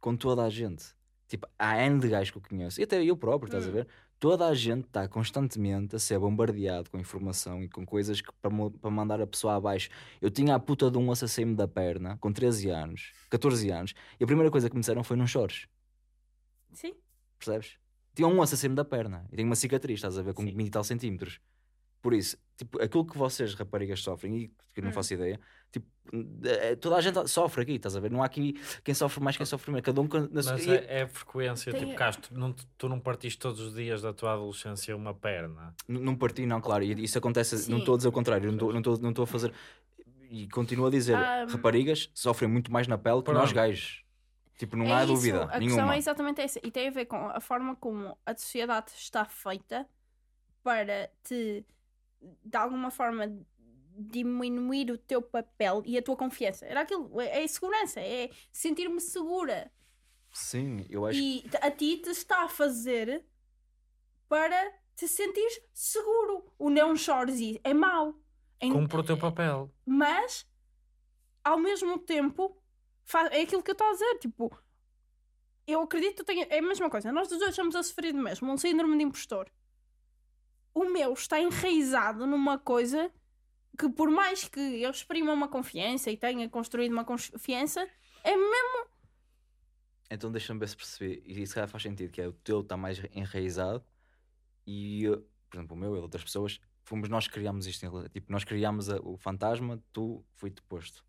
com 0.00 0.16
toda 0.16 0.42
a 0.44 0.50
gente. 0.50 0.84
Tipo, 1.26 1.48
há 1.58 1.82
N 1.82 1.98
de 1.98 2.08
gajos 2.08 2.30
que 2.30 2.38
eu 2.38 2.42
conheço, 2.42 2.80
e 2.80 2.84
até 2.84 3.02
eu 3.02 3.16
próprio, 3.16 3.46
estás 3.46 3.66
a 3.66 3.70
Hum. 3.70 3.72
ver? 3.72 3.88
Toda 4.18 4.46
a 4.46 4.54
gente 4.54 4.86
está 4.86 5.06
constantemente 5.06 5.96
a 5.96 5.98
ser 5.98 6.18
bombardeado 6.18 6.90
com 6.90 6.98
informação 6.98 7.62
e 7.62 7.68
com 7.68 7.84
coisas 7.84 8.20
que, 8.20 8.32
para, 8.40 8.90
mandar 8.90 9.20
a 9.20 9.26
pessoa 9.26 9.56
abaixo. 9.56 9.90
Eu 10.20 10.30
tinha 10.30 10.54
a 10.54 10.58
puta 10.58 10.90
de 10.90 10.96
um 10.96 11.10
assassino 11.10 11.54
da 11.54 11.68
perna 11.68 12.16
com 12.18 12.32
13 12.32 12.70
anos, 12.70 13.12
14 13.28 13.70
anos, 13.70 13.94
e 14.18 14.24
a 14.24 14.26
primeira 14.26 14.50
coisa 14.50 14.68
que 14.68 14.74
me 14.74 14.80
disseram 14.80 15.04
foi 15.04 15.16
não 15.16 15.26
chores, 15.26 15.66
Sim. 16.72 16.94
percebes? 17.38 17.76
Tinha 18.14 18.28
um 18.28 18.40
assassino 18.40 18.74
da 18.74 18.84
perna 18.84 19.26
e 19.32 19.36
tenho 19.36 19.48
uma 19.48 19.56
cicatriz, 19.56 19.98
estás 19.98 20.16
a 20.16 20.22
ver, 20.22 20.32
com 20.32 20.42
Sim. 20.42 20.54
20 20.54 20.66
e 20.66 20.70
tal 20.70 20.84
centímetros. 20.84 21.40
Por 22.04 22.12
isso, 22.12 22.36
tipo, 22.54 22.82
aquilo 22.82 23.02
que 23.06 23.16
vocês, 23.16 23.54
raparigas, 23.54 24.02
sofrem, 24.02 24.36
e 24.36 24.52
que 24.74 24.82
não 24.82 24.90
Hum. 24.90 24.92
faço 24.92 25.14
ideia, 25.14 25.40
tipo, 25.72 25.86
eh, 26.44 26.76
toda 26.76 26.96
a 26.96 27.00
gente 27.00 27.26
sofre 27.28 27.62
aqui, 27.62 27.72
estás 27.76 27.96
a 27.96 28.00
ver? 28.00 28.10
Não 28.10 28.22
há 28.22 28.26
aqui 28.26 28.60
quem 28.84 28.94
sofre 28.94 29.24
mais, 29.24 29.38
quem 29.38 29.46
sofre 29.46 29.70
menos. 29.70 29.86
Cada 29.86 30.02
um. 30.02 30.06
na 30.30 30.42
sua- 30.42 30.52
Mas 30.52 30.68
é, 30.68 30.98
é 30.98 31.02
a 31.04 31.08
frequência, 31.08 31.72
Tem- 31.72 31.80
tipo, 31.80 31.94
Castro, 31.94 32.36
não, 32.38 32.52
tu 32.76 32.90
não 32.90 33.00
partiste 33.00 33.38
todos 33.38 33.58
os 33.58 33.72
dias 33.74 34.02
da 34.02 34.12
tua 34.12 34.34
adolescência 34.34 34.94
uma 34.94 35.14
perna. 35.14 35.74
N- 35.88 35.98
Não 36.00 36.14
parti, 36.14 36.44
não, 36.44 36.60
claro. 36.60 36.84
E 36.84 37.04
isso 37.04 37.16
acontece, 37.16 37.54
não 37.54 37.62
Sim. 37.62 37.78
estou 37.78 37.94
a 37.94 37.96
dizer 37.96 38.08
o 38.08 38.12
contrário, 38.12 38.46
não 38.48 38.52
estou- 38.52 38.70
não 38.72 38.80
estou 38.80 38.98
não 38.98 39.08
estou 39.08 39.22
a 39.22 39.26
fazer. 39.26 39.50
E 40.30 40.46
continuo 40.48 40.86
a 40.86 40.90
dizer, 40.90 41.16
Ah, 41.16 41.46
raparigas 41.48 42.10
sofrem 42.12 42.50
muito 42.50 42.70
mais 42.70 42.86
na 42.86 42.98
pele 42.98 43.22
que 43.22 43.32
nós 43.32 43.50
Pronto. 43.50 43.54
gajos. 43.54 44.04
Tipo, 44.58 44.76
não 44.76 44.84
é 44.84 44.92
há 44.92 45.04
isso, 45.04 45.14
dúvida 45.14 45.44
A 45.44 45.58
questão 45.58 45.60
nenhuma. 45.60 45.94
é 45.94 45.98
exatamente 45.98 46.40
essa. 46.42 46.60
E 46.62 46.70
tem 46.70 46.88
a 46.88 46.90
ver 46.90 47.06
com 47.06 47.16
a 47.16 47.40
forma 47.40 47.74
como 47.76 48.14
a 48.26 48.36
sociedade 48.36 48.90
está 48.94 49.24
feita 49.24 49.86
para 50.62 51.10
te, 51.22 51.64
de 52.44 52.56
alguma 52.56 52.90
forma, 52.90 53.26
diminuir 53.96 54.90
o 54.90 54.98
teu 54.98 55.22
papel 55.22 55.82
e 55.86 55.96
a 55.96 56.02
tua 56.02 56.16
confiança. 56.16 56.66
Era 56.66 56.80
aquilo, 56.82 57.20
é 57.20 57.42
é 57.44 57.46
segurança, 57.46 58.00
é 58.00 58.30
sentir-me 58.52 59.00
segura. 59.00 59.70
Sim, 60.32 60.84
eu 60.90 61.06
acho 61.06 61.18
E 61.18 61.44
a 61.60 61.70
ti 61.70 61.98
te 61.98 62.10
está 62.10 62.42
a 62.44 62.48
fazer 62.48 63.24
para 64.28 64.72
te 64.96 65.06
sentires 65.06 65.60
seguro. 65.72 66.52
O 66.58 66.70
não 66.70 66.96
chores 66.96 67.38
e- 67.40 67.60
é 67.62 67.72
mau. 67.72 68.14
Cumpre 68.60 68.98
o 68.98 69.04
teu 69.04 69.18
papel. 69.18 69.70
mas 69.84 70.46
ao 71.44 71.58
mesmo 71.58 71.98
tempo 71.98 72.56
fa- 73.04 73.26
é 73.28 73.42
aquilo 73.42 73.62
que 73.62 73.70
eu 73.70 73.74
estou 73.74 73.86
a 73.86 73.92
dizer, 73.92 74.18
tipo, 74.18 74.50
eu 75.66 75.82
acredito 75.82 76.10
que 76.16 76.22
tu 76.22 76.24
tenha. 76.24 76.46
É 76.48 76.58
a 76.58 76.62
mesma 76.62 76.88
coisa. 76.88 77.12
Nós 77.12 77.28
dos 77.28 77.38
dois 77.38 77.50
estamos 77.50 77.76
a 77.76 77.82
sofrer 77.82 78.12
do 78.12 78.18
mesmo, 78.22 78.50
um 78.50 78.56
síndrome 78.56 78.96
de 78.96 79.04
impostor. 79.04 79.48
O 80.74 80.84
meu 80.84 81.12
está 81.12 81.40
enraizado 81.40 82.26
numa 82.26 82.58
coisa 82.58 83.10
que, 83.78 83.88
por 83.88 84.10
mais 84.10 84.44
que 84.48 84.60
eu 84.60 84.90
exprima 84.90 85.32
uma 85.32 85.48
confiança 85.48 86.10
e 86.10 86.16
tenha 86.16 86.48
construído 86.48 86.92
uma 86.92 87.04
confiança, 87.04 87.88
é 88.24 88.36
mesmo. 88.36 88.86
Então 90.10 90.30
deixa-me 90.30 90.60
ver 90.60 90.68
se 90.68 90.76
percebi. 90.76 91.22
E 91.26 91.42
isso 91.42 91.54
calhar 91.54 91.68
faz 91.68 91.82
sentido, 91.82 92.10
que 92.10 92.20
é 92.20 92.28
o 92.28 92.32
teu 92.32 92.60
está 92.60 92.76
mais 92.76 93.00
enraizado 93.12 93.84
e, 94.66 95.04
por 95.48 95.56
exemplo, 95.58 95.76
o 95.76 95.78
meu 95.78 95.96
e 95.96 95.98
outras 96.00 96.22
pessoas, 96.24 96.60
fomos 96.82 97.08
nós 97.08 97.26
que 97.26 97.34
criámos 97.34 97.66
isto. 97.66 98.08
Tipo, 98.10 98.30
nós 98.32 98.44
criámos 98.44 98.90
a- 98.90 99.00
o 99.00 99.16
fantasma, 99.16 99.82
tu 99.92 100.24
fui-te 100.34 100.60
posto. 100.62 101.04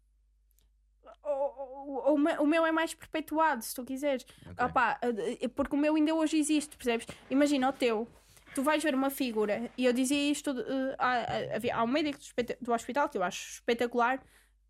O, 1.24 1.30
o- 1.30 2.14
o 2.14 2.18
me- 2.18 2.38
o 2.38 2.46
meu 2.46 2.66
é 2.66 2.72
mais 2.72 2.94
perpetuado, 2.94 3.64
se 3.64 3.74
tu 3.76 3.84
quiseres. 3.84 4.26
Ok. 4.46 4.66
Opá, 4.66 5.00
eh, 5.02 5.48
porque 5.50 5.76
o 5.76 5.80
meu 5.80 5.96
ainda 5.96 6.14
hoje 6.16 6.38
existe, 6.38 6.76
percebes? 6.78 7.08
Imagina 7.30 7.70
o 7.70 7.74
teu. 7.74 8.08
Tu 8.56 8.64
vais 8.64 8.82
ver 8.82 8.96
uma 8.96 9.10
figura, 9.10 9.70
e 9.78 9.86
eu 9.86 9.94
dizia 9.94 10.32
isto: 10.32 10.50
eh, 10.50 10.96
há, 10.98 11.78
há- 11.80 11.84
um 11.84 11.88
médico 11.88 12.18
do 12.62 12.72
hospital 12.74 13.10
que 13.10 13.18
eu 13.18 13.24
acho 13.24 13.56
espetacular, 13.56 14.24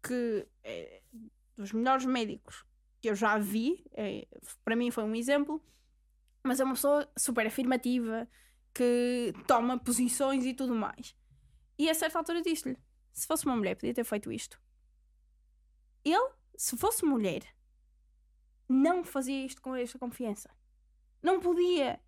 que 0.04 0.46
é 0.64 1.02
dos 1.56 1.72
melhores 1.72 2.06
médicos 2.06 2.66
que 3.00 3.10
eu 3.10 3.16
já 3.16 3.38
vi, 3.38 3.86
é, 3.94 4.28
para 4.64 4.76
mim 4.76 4.90
foi 4.90 5.04
um 5.04 5.16
exemplo, 5.16 5.64
mas 6.44 6.60
é 6.60 6.64
uma 6.64 6.74
pessoa 6.74 7.08
super 7.18 7.46
afirmativa, 7.46 8.28
que 8.74 9.34
toma 9.48 9.78
posições 9.80 10.44
e 10.46 10.54
tudo 10.54 10.74
mais. 10.76 11.16
E 11.78 11.90
a 11.90 11.94
certa 11.94 12.18
altura 12.18 12.42
disse-lhe: 12.42 12.78
se 13.14 13.28
fosse 13.28 13.46
uma 13.46 13.56
mulher, 13.56 13.76
podia 13.76 13.94
ter 13.94 14.04
feito 14.04 14.32
isto. 14.32 14.60
Ele, 16.04 16.30
se 16.58 16.76
fosse 16.78 17.06
mulher, 17.06 17.44
não 18.68 19.04
fazia 19.04 19.46
isto 19.46 19.62
com 19.62 19.76
esta 19.76 20.00
confiança. 20.00 20.50
Não 21.22 21.40
podia. 21.40 22.00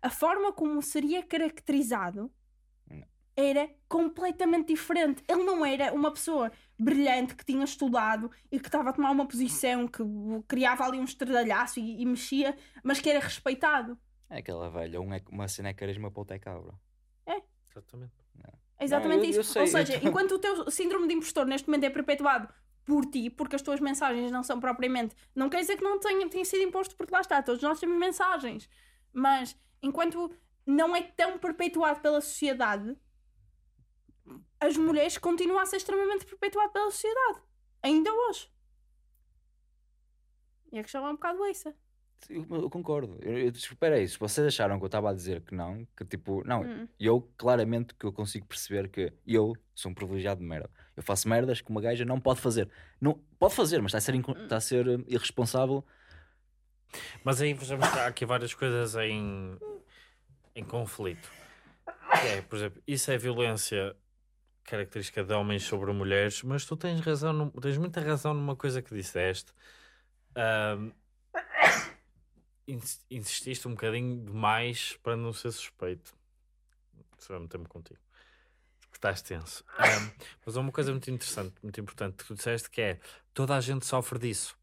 A 0.00 0.08
forma 0.10 0.52
como 0.52 0.80
seria 0.80 1.22
caracterizado 1.22 2.30
Não. 2.88 3.04
era 3.36 3.68
completamente 3.88 4.68
diferente. 4.68 5.22
Ele 5.28 5.42
não 5.44 5.64
era 5.64 5.92
uma 5.92 6.10
pessoa 6.12 6.50
brilhante 6.78 7.34
que 7.36 7.44
tinha 7.44 7.64
estudado 7.64 8.30
e 8.50 8.58
que 8.58 8.68
estava 8.68 8.90
a 8.90 8.92
tomar 8.92 9.10
uma 9.10 9.26
posição 9.26 9.86
que 9.86 10.02
criava 10.48 10.84
ali 10.84 10.98
um 10.98 11.04
estradalhaço 11.04 11.78
e, 11.80 12.00
e 12.02 12.06
mexia, 12.06 12.56
mas 12.82 13.00
que 13.00 13.10
era 13.10 13.20
respeitado. 13.20 13.98
É 14.30 14.38
aquela 14.38 14.70
velha, 14.70 15.00
um 15.00 15.12
é, 15.12 15.20
uma 15.30 15.46
cena 15.46 15.68
é 15.68 15.74
carisma 15.74 16.10
para 16.10 16.20
outra 16.20 16.36
é 16.36 16.38
cabra. 16.38 16.72
Exatamente. 17.70 18.12
É 18.78 18.84
exatamente 18.84 19.24
eu- 19.24 19.30
isso. 19.30 19.38
eu 19.40 19.44
sei, 19.44 19.62
Ou 19.62 19.68
seja, 19.68 19.94
eu 20.02 20.08
enquanto 20.08 20.32
o 20.32 20.38
teu 20.38 20.70
síndrome 20.70 21.06
de 21.08 21.14
impostor 21.14 21.46
neste 21.46 21.68
momento 21.68 21.84
é 21.84 21.90
perpetuado 21.90 22.48
por 22.84 23.06
ti, 23.06 23.30
porque 23.30 23.54
as 23.56 23.62
tuas 23.62 23.78
mensagens 23.80 24.30
não 24.32 24.42
são 24.42 24.58
propriamente. 24.58 25.14
Não 25.34 25.48
quer 25.48 25.60
dizer 25.60 25.76
que 25.76 25.84
não 25.84 26.00
tenha, 26.00 26.28
tenha 26.28 26.44
sido 26.44 26.62
imposto, 26.64 26.96
porque 26.96 27.14
lá 27.14 27.20
está, 27.20 27.40
todos 27.42 27.62
nós 27.62 27.78
temos 27.78 27.96
mensagens. 27.98 28.68
Mas 29.12 29.56
enquanto 29.82 30.30
não 30.64 30.94
é 30.94 31.02
tão 31.02 31.38
perpetuado 31.38 32.00
pela 32.00 32.20
sociedade, 32.20 32.96
as 34.60 34.76
mulheres 34.76 35.18
continuam 35.18 35.58
a 35.60 35.66
ser 35.66 35.76
extremamente 35.76 36.24
perpetuado 36.24 36.72
pela 36.72 36.90
sociedade. 36.90 37.40
Ainda 37.82 38.12
hoje. 38.12 38.48
E 40.70 40.78
a 40.78 40.82
questão 40.82 41.06
é 41.06 41.10
um 41.10 41.14
bocado 41.14 41.44
essa. 41.44 41.74
Sim, 42.20 42.46
Eu, 42.48 42.70
concordo. 42.70 43.18
Eu, 43.20 43.52
aí, 43.92 44.08
se 44.08 44.16
vocês 44.18 44.46
acharam 44.46 44.78
que 44.78 44.84
eu 44.84 44.86
estava 44.86 45.10
a 45.10 45.12
dizer 45.12 45.42
que 45.42 45.54
não, 45.54 45.84
que 45.96 46.04
tipo, 46.04 46.42
não, 46.46 46.62
Hum. 46.62 46.88
eu 46.98 47.20
claramente 47.36 47.94
que 47.96 48.06
eu 48.06 48.12
consigo 48.12 48.46
perceber 48.46 48.88
que 48.88 49.12
eu 49.26 49.54
sou 49.74 49.90
um 49.90 49.94
privilegiado 49.94 50.40
de 50.40 50.46
merda. 50.46 50.70
Eu 50.96 51.02
faço 51.02 51.28
merdas 51.28 51.60
que 51.60 51.68
uma 51.70 51.80
gaja 51.80 52.04
não 52.04 52.20
pode 52.20 52.40
fazer. 52.40 52.70
Não, 53.00 53.14
pode 53.40 53.54
fazer, 53.56 53.82
mas 53.82 53.90
está 53.90 53.98
a 53.98 54.00
ser, 54.00 54.14
inco- 54.14 54.38
está 54.38 54.56
a 54.56 54.60
ser 54.60 54.86
eh, 54.86 55.04
irresponsável. 55.08 55.84
Mas 57.24 57.40
aí 57.40 57.54
vejamos 57.54 57.86
há 57.88 58.06
aqui 58.06 58.24
várias 58.26 58.54
coisas 58.54 58.94
em, 58.96 59.58
em 60.54 60.64
conflito. 60.64 61.30
É, 62.24 62.42
por 62.42 62.56
exemplo, 62.56 62.82
isso 62.86 63.10
é 63.10 63.18
violência 63.18 63.96
característica 64.64 65.24
de 65.24 65.32
homens 65.32 65.64
sobre 65.64 65.92
mulheres, 65.92 66.42
mas 66.42 66.64
tu 66.64 66.76
tens 66.76 67.00
razão, 67.00 67.50
tens 67.50 67.76
muita 67.78 68.00
razão 68.00 68.32
numa 68.34 68.54
coisa 68.54 68.80
que 68.80 68.94
disseste. 68.94 69.52
Ins- 72.66 73.04
insististe 73.10 73.66
um 73.66 73.72
bocadinho 73.72 74.24
demais 74.24 74.96
para 75.02 75.16
não 75.16 75.32
ser 75.32 75.50
suspeito. 75.50 76.14
Se 77.18 77.32
eu 77.32 77.40
meter-me 77.40 77.66
contigo. 77.66 78.00
Que 78.90 78.96
estás 78.98 79.20
tenso. 79.22 79.64
Ahm, 79.78 80.10
mas 80.44 80.56
há 80.56 80.60
uma 80.60 80.70
coisa 80.72 80.92
muito 80.92 81.10
interessante, 81.10 81.54
muito 81.62 81.80
importante 81.80 82.16
que 82.16 82.24
tu 82.24 82.34
disseste 82.34 82.70
que 82.70 82.80
é 82.80 83.00
toda 83.34 83.56
a 83.56 83.60
gente 83.60 83.84
sofre 83.86 84.18
disso. 84.18 84.56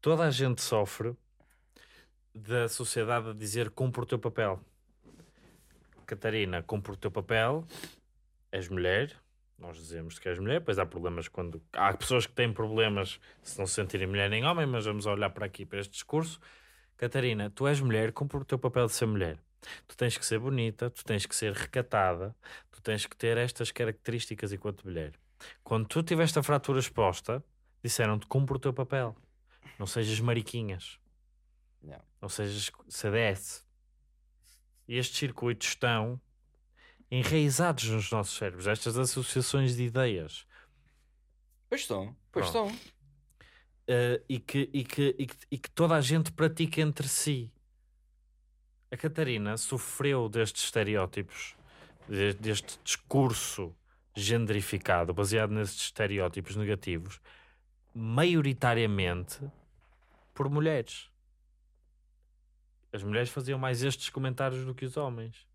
Toda 0.00 0.24
a 0.24 0.30
gente 0.30 0.62
sofre 0.62 1.14
da 2.34 2.68
sociedade 2.68 3.30
a 3.30 3.32
dizer 3.34 3.68
cumpre 3.68 4.00
o 4.00 4.06
teu 4.06 4.18
papel. 4.18 4.58
Catarina, 6.06 6.62
cumpre 6.62 6.92
o 6.92 6.96
teu 6.96 7.10
papel, 7.10 7.66
és 8.50 8.66
mulher, 8.68 9.14
nós 9.58 9.76
dizemos 9.76 10.18
que 10.18 10.26
és 10.26 10.38
mulher, 10.38 10.62
pois 10.62 10.78
há 10.78 10.86
problemas 10.86 11.28
quando. 11.28 11.62
Há 11.74 11.92
pessoas 11.92 12.26
que 12.26 12.32
têm 12.32 12.50
problemas 12.50 13.20
se 13.42 13.58
não 13.58 13.66
se 13.66 13.74
sentirem 13.74 14.06
mulher 14.06 14.30
nem 14.30 14.42
homem, 14.42 14.66
mas 14.66 14.86
vamos 14.86 15.04
olhar 15.04 15.28
para 15.28 15.44
aqui, 15.44 15.66
para 15.66 15.80
este 15.80 15.92
discurso. 15.92 16.40
Catarina, 16.96 17.50
tu 17.50 17.68
és 17.68 17.78
mulher, 17.78 18.10
cumpre 18.12 18.38
o 18.38 18.44
teu 18.44 18.58
papel 18.58 18.86
de 18.86 18.92
ser 18.92 19.04
mulher. 19.04 19.38
Tu 19.86 19.98
tens 19.98 20.16
que 20.16 20.24
ser 20.24 20.38
bonita, 20.38 20.88
tu 20.88 21.04
tens 21.04 21.26
que 21.26 21.36
ser 21.36 21.52
recatada, 21.52 22.34
tu 22.70 22.80
tens 22.80 23.04
que 23.04 23.14
ter 23.14 23.36
estas 23.36 23.70
características 23.70 24.50
enquanto 24.50 24.86
mulher. 24.86 25.12
Quando 25.62 25.86
tu 25.86 26.02
tiveste 26.02 26.38
a 26.38 26.42
fratura 26.42 26.80
exposta, 26.80 27.44
disseram-te 27.82 28.26
cumpre 28.26 28.56
o 28.56 28.58
teu 28.58 28.72
papel. 28.72 29.14
Não 29.78 29.86
sejas 29.86 30.20
mariquinhas. 30.20 30.98
Não. 31.82 32.00
Não 32.20 32.28
sejas 32.28 32.70
CDS. 32.88 33.64
E 34.86 34.96
estes 34.96 35.18
circuitos 35.18 35.68
estão 35.68 36.20
enraizados 37.10 37.84
nos 37.88 38.10
nossos 38.10 38.36
cérebros, 38.36 38.66
estas 38.66 38.96
associações 38.98 39.74
de 39.76 39.84
ideias. 39.84 40.46
Pois 41.68 41.82
estão, 41.82 42.16
pois 42.30 42.46
estão. 42.46 42.70
eh, 43.86 44.22
e, 44.28 44.38
que, 44.38 44.68
e, 44.72 44.84
que, 44.84 45.16
e, 45.18 45.26
que, 45.26 45.36
e 45.50 45.58
que 45.58 45.70
toda 45.70 45.94
a 45.96 46.00
gente 46.00 46.30
pratica 46.32 46.80
entre 46.80 47.08
si. 47.08 47.52
A 48.92 48.96
Catarina 48.96 49.56
sofreu 49.56 50.28
destes 50.28 50.64
estereótipos, 50.64 51.54
de- 52.08 52.34
deste 52.34 52.78
discurso 52.84 53.74
gendrificado, 54.16 55.14
baseado 55.14 55.50
nesses 55.52 55.80
estereótipos 55.82 56.56
negativos, 56.56 57.20
maioritariamente 57.94 59.40
por 60.34 60.48
mulheres. 60.48 61.08
As 62.92 63.02
mulheres 63.02 63.28
faziam 63.30 63.58
mais 63.58 63.82
estes 63.82 64.08
comentários 64.10 64.64
do 64.64 64.74
que 64.74 64.84
os 64.84 64.96
homens. 64.96 65.46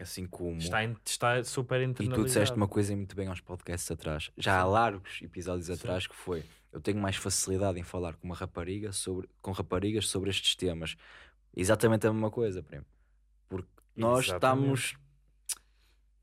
Assim 0.00 0.26
como. 0.26 0.58
Está, 0.58 0.82
in- 0.82 0.96
está 1.04 1.44
super 1.44 1.80
E 1.80 1.84
internalizado. 1.84 2.22
tu 2.22 2.26
disseste 2.26 2.56
uma 2.56 2.66
coisa 2.66 2.96
muito 2.96 3.14
bem 3.14 3.28
aos 3.28 3.40
podcasts 3.40 3.90
atrás. 3.90 4.30
Já 4.36 4.58
há 4.58 4.64
largos 4.64 5.20
episódios 5.22 5.66
Sim. 5.66 5.74
atrás 5.74 6.06
que 6.06 6.14
foi. 6.14 6.42
Eu 6.72 6.80
tenho 6.80 6.98
mais 6.98 7.16
facilidade 7.16 7.78
em 7.78 7.82
falar 7.82 8.14
com 8.14 8.26
uma 8.26 8.34
rapariga 8.34 8.92
sobre, 8.92 9.28
com 9.42 9.50
raparigas 9.52 10.08
sobre 10.08 10.30
estes 10.30 10.54
temas. 10.56 10.96
Exatamente 11.54 12.06
a 12.06 12.12
mesma 12.12 12.30
coisa, 12.30 12.62
primo. 12.62 12.86
Porque 13.48 13.68
nós 13.94 14.26
Exatamente. 14.26 14.82
estamos. 14.84 15.09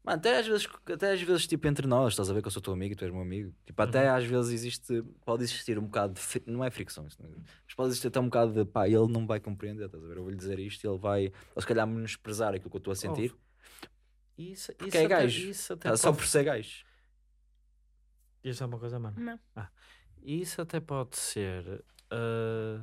Mano, 0.07 0.19
até 0.19 0.37
às 0.37 0.47
vezes, 0.47 0.65
até 0.85 1.11
às 1.11 1.21
vezes, 1.21 1.45
tipo, 1.47 1.67
entre 1.67 1.85
nós, 1.85 2.13
estás 2.13 2.29
a 2.29 2.33
ver 2.33 2.41
que 2.41 2.47
eu 2.47 2.51
sou 2.51 2.61
teu 2.61 2.71
amigo 2.71 2.93
e 2.93 2.95
tu 2.95 3.03
és 3.03 3.11
meu 3.11 3.21
amigo. 3.21 3.53
Tipo, 3.65 3.81
até 3.81 4.09
Uhum. 4.09 4.15
às 4.15 4.23
vezes 4.23 4.51
existe, 4.53 5.03
pode 5.25 5.43
existir 5.43 5.77
um 5.77 5.83
bocado 5.83 6.13
de, 6.13 6.43
não 6.49 6.63
é 6.63 6.71
fricção, 6.71 7.05
isso 7.05 7.21
não 7.21 7.29
é- 7.29 7.33
mas 7.65 7.75
pode 7.75 7.89
existir 7.89 8.07
até 8.07 8.17
um 8.21 8.23
bocado 8.27 8.53
de, 8.53 8.63
pá, 8.63 8.87
ele 8.87 9.05
não 9.09 9.27
vai 9.27 9.41
compreender, 9.41 9.83
estás 9.87 10.01
a 10.01 10.07
ver? 10.07 10.15
Eu 10.15 10.21
vou-lhe 10.23 10.37
dizer 10.37 10.59
isto 10.59 10.81
e 10.81 10.87
ele 10.87 10.97
vai, 10.97 11.29
ou 11.53 11.61
se 11.61 11.67
calhar 11.67 11.85
menosprezar 11.85 12.53
aquilo 12.53 12.69
que 12.69 12.77
eu 12.77 12.79
estou 12.79 12.93
a 12.93 12.95
sentir, 12.95 13.35
Isso, 14.37 14.71
isso 14.79 14.95
é 14.95 14.99
até- 15.01 15.07
gajo. 15.09 15.49
isso 15.49 15.73
até 15.73 15.89
Tá, 15.89 15.97
só 15.97 16.13
por 16.13 16.25
ser 16.25 16.45
gajo. 16.45 16.85
Ias 18.45 18.55
dizer 18.55 18.63
uma 18.65 18.79
coisa, 18.79 18.97
mano? 18.97 19.19
Não. 19.19 19.37
Ah, 19.57 19.69
isso 20.23 20.61
até 20.61 20.79
pode 20.79 21.17
ser 21.17 21.83
ah, 22.09 22.81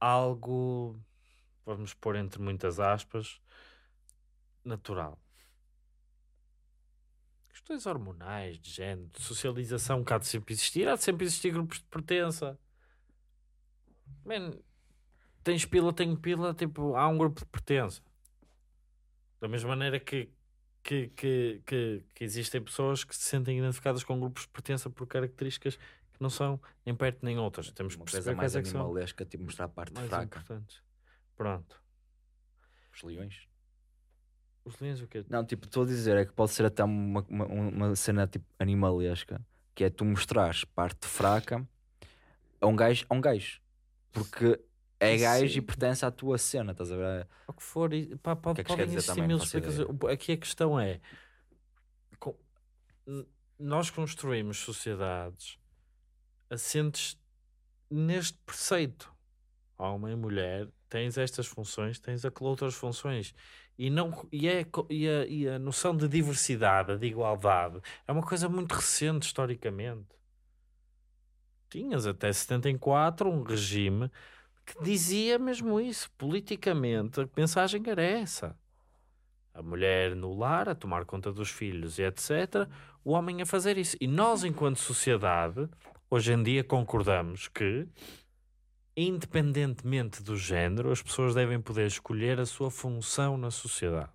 algo, 0.00 1.00
vamos 1.64 1.94
pôr 1.94 2.16
entre 2.16 2.42
muitas 2.42 2.80
aspas, 2.80 3.40
natural. 4.64 5.20
Questões 7.56 7.86
hormonais, 7.86 8.58
de 8.58 8.70
género, 8.70 9.08
de 9.08 9.22
socialização, 9.22 10.04
que 10.04 10.12
há 10.12 10.18
de 10.18 10.26
sempre 10.26 10.52
existir. 10.52 10.86
Há 10.86 10.94
de 10.94 11.02
sempre 11.02 11.24
existir 11.24 11.50
grupos 11.50 11.78
de 11.78 11.84
pertença. 11.84 12.58
Man, 14.26 14.52
tens 15.42 15.64
pila, 15.64 15.90
tenho 15.90 16.18
pila, 16.18 16.52
tipo, 16.52 16.94
há 16.94 17.08
um 17.08 17.16
grupo 17.16 17.40
de 17.40 17.46
pertença. 17.46 18.02
Da 19.40 19.48
mesma 19.48 19.70
maneira 19.70 19.98
que 19.98 20.30
que, 20.82 21.08
que, 21.16 21.62
que, 21.66 22.04
que 22.14 22.24
existem 22.24 22.62
pessoas 22.62 23.02
que 23.02 23.16
se 23.16 23.22
sentem 23.22 23.58
identificadas 23.58 24.04
com 24.04 24.20
grupos 24.20 24.42
de 24.42 24.48
pertença 24.48 24.88
por 24.88 25.06
características 25.06 25.76
que 25.76 26.20
não 26.20 26.30
são 26.30 26.60
nem 26.84 26.94
perto 26.94 27.24
nem 27.24 27.38
outras. 27.38 27.72
Temos 27.72 27.96
uma 27.96 28.04
coisa 28.04 28.34
mais 28.34 28.54
é 28.54 28.58
animalesca, 28.58 29.24
tipo 29.24 29.42
mostrar 29.44 29.64
a 29.64 29.68
parte 29.68 29.94
mais 29.94 30.08
fraca. 30.08 30.24
importantes. 30.38 30.82
Pronto. 31.34 31.82
Os 32.94 33.02
leões. 33.02 33.48
Os 34.66 34.78
leões 34.80 35.00
o 35.00 35.06
quê? 35.06 35.24
Não, 35.30 35.44
tipo, 35.44 35.64
estou 35.66 35.84
a 35.84 35.86
dizer, 35.86 36.16
é 36.16 36.24
que 36.26 36.32
pode 36.32 36.50
ser 36.50 36.66
até 36.66 36.82
uma, 36.82 37.24
uma, 37.28 37.46
uma 37.46 37.96
cena 37.96 38.26
tipo 38.26 38.44
animalesca, 38.58 39.40
que 39.74 39.84
é 39.84 39.90
tu 39.90 40.04
mostrares 40.04 40.64
parte 40.64 41.06
fraca 41.06 41.66
a 42.60 42.66
um 42.66 42.74
gajo, 42.74 43.06
a 43.08 43.14
um 43.14 43.20
gajo. 43.20 43.60
Porque 44.10 44.60
é 44.98 45.16
gajo 45.18 45.48
Sim. 45.48 45.58
e 45.58 45.62
pertence 45.62 46.04
à 46.04 46.10
tua 46.10 46.36
cena, 46.36 46.72
estás 46.72 46.90
a 46.90 46.96
ver? 46.96 47.28
o 47.46 47.52
que 47.52 47.62
for, 47.62 47.92
e, 47.92 48.16
pá, 48.16 48.34
pode, 48.34 48.56
que 48.56 48.60
é 48.62 48.64
que 48.64 48.68
podem 48.70 48.86
existir 48.86 49.22
mil 49.22 49.36
explicações. 49.38 49.86
O- 50.02 50.08
Aqui 50.08 50.32
a 50.32 50.36
questão 50.36 50.80
é: 50.80 51.00
co- 52.18 52.36
n- 53.06 53.24
nós 53.58 53.88
construímos 53.88 54.56
sociedades 54.58 55.58
assentes 56.50 57.16
neste 57.88 58.36
preceito. 58.44 59.14
Homem 59.78 60.14
e 60.14 60.16
mulher, 60.16 60.68
tens 60.88 61.18
estas 61.18 61.46
funções, 61.46 61.98
tens 62.00 62.24
aquelas 62.24 62.50
outras 62.50 62.74
funções. 62.74 63.34
E, 63.78 63.90
não, 63.90 64.26
e, 64.32 64.48
é, 64.48 64.66
e, 64.88 65.08
a, 65.08 65.26
e 65.26 65.48
a 65.48 65.58
noção 65.58 65.94
de 65.96 66.08
diversidade, 66.08 66.96
de 66.96 67.06
igualdade, 67.06 67.80
é 68.06 68.12
uma 68.12 68.22
coisa 68.22 68.48
muito 68.48 68.72
recente 68.72 69.26
historicamente. 69.26 70.06
Tinhas 71.68 72.06
até 72.06 72.32
74 72.32 73.28
um 73.28 73.42
regime 73.42 74.10
que 74.64 74.82
dizia 74.82 75.38
mesmo 75.38 75.80
isso, 75.80 76.10
politicamente. 76.18 77.20
A 77.20 77.28
mensagem 77.36 77.82
era 77.86 78.02
essa. 78.02 78.56
A 79.54 79.62
mulher 79.62 80.14
no 80.16 80.34
lar, 80.36 80.68
a 80.68 80.74
tomar 80.74 81.04
conta 81.04 81.32
dos 81.32 81.50
filhos 81.50 81.98
e 81.98 82.02
etc. 82.02 82.68
O 83.04 83.12
homem 83.12 83.40
a 83.40 83.46
fazer 83.46 83.78
isso. 83.78 83.96
E 84.00 84.06
nós, 84.06 84.42
enquanto 84.42 84.78
sociedade, 84.78 85.68
hoje 86.10 86.32
em 86.32 86.42
dia 86.42 86.64
concordamos 86.64 87.48
que, 87.48 87.86
independentemente 88.96 90.22
do 90.22 90.36
género, 90.36 90.90
as 90.90 91.02
pessoas 91.02 91.34
devem 91.34 91.60
poder 91.60 91.86
escolher 91.86 92.40
a 92.40 92.46
sua 92.46 92.70
função 92.70 93.36
na 93.36 93.50
sociedade. 93.50 94.10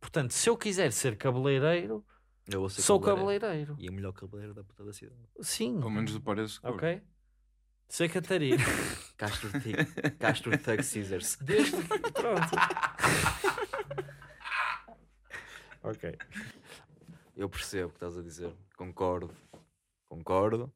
Portanto, 0.00 0.32
se 0.32 0.48
eu 0.48 0.56
quiser 0.56 0.92
ser 0.92 1.16
cabeleireiro, 1.16 2.04
Eu 2.46 2.60
vou 2.60 2.68
ser 2.68 2.82
sou 2.82 3.00
cabeleireiro. 3.00 3.40
cabeleireiro. 3.40 3.76
E 3.78 3.88
o 3.88 3.92
melhor 3.92 4.12
cabeleireiro 4.12 4.54
da 4.54 4.62
puta 4.62 4.84
da 4.84 4.92
cidade. 4.92 5.20
Sim. 5.40 5.78
Pelo 5.78 5.90
menos 5.90 6.12
do 6.12 6.20
parece 6.20 6.60
que 6.60 6.66
Ok? 6.66 7.02
Ser 7.88 8.08
Catarina. 8.10 8.62
Castro 9.16 9.50
Thug, 9.50 9.84
Castro 10.18 10.58
Thug 10.58 10.82
Scissors. 10.82 11.36
Desde 11.40 11.82
que... 11.82 12.12
Pronto. 12.12 12.50
ok. 15.82 16.18
Eu 17.34 17.48
percebo 17.48 17.86
o 17.86 17.90
que 17.90 17.96
estás 17.96 18.18
a 18.18 18.22
dizer. 18.22 18.52
Concordo. 18.76 19.34
Concordo. 20.06 20.70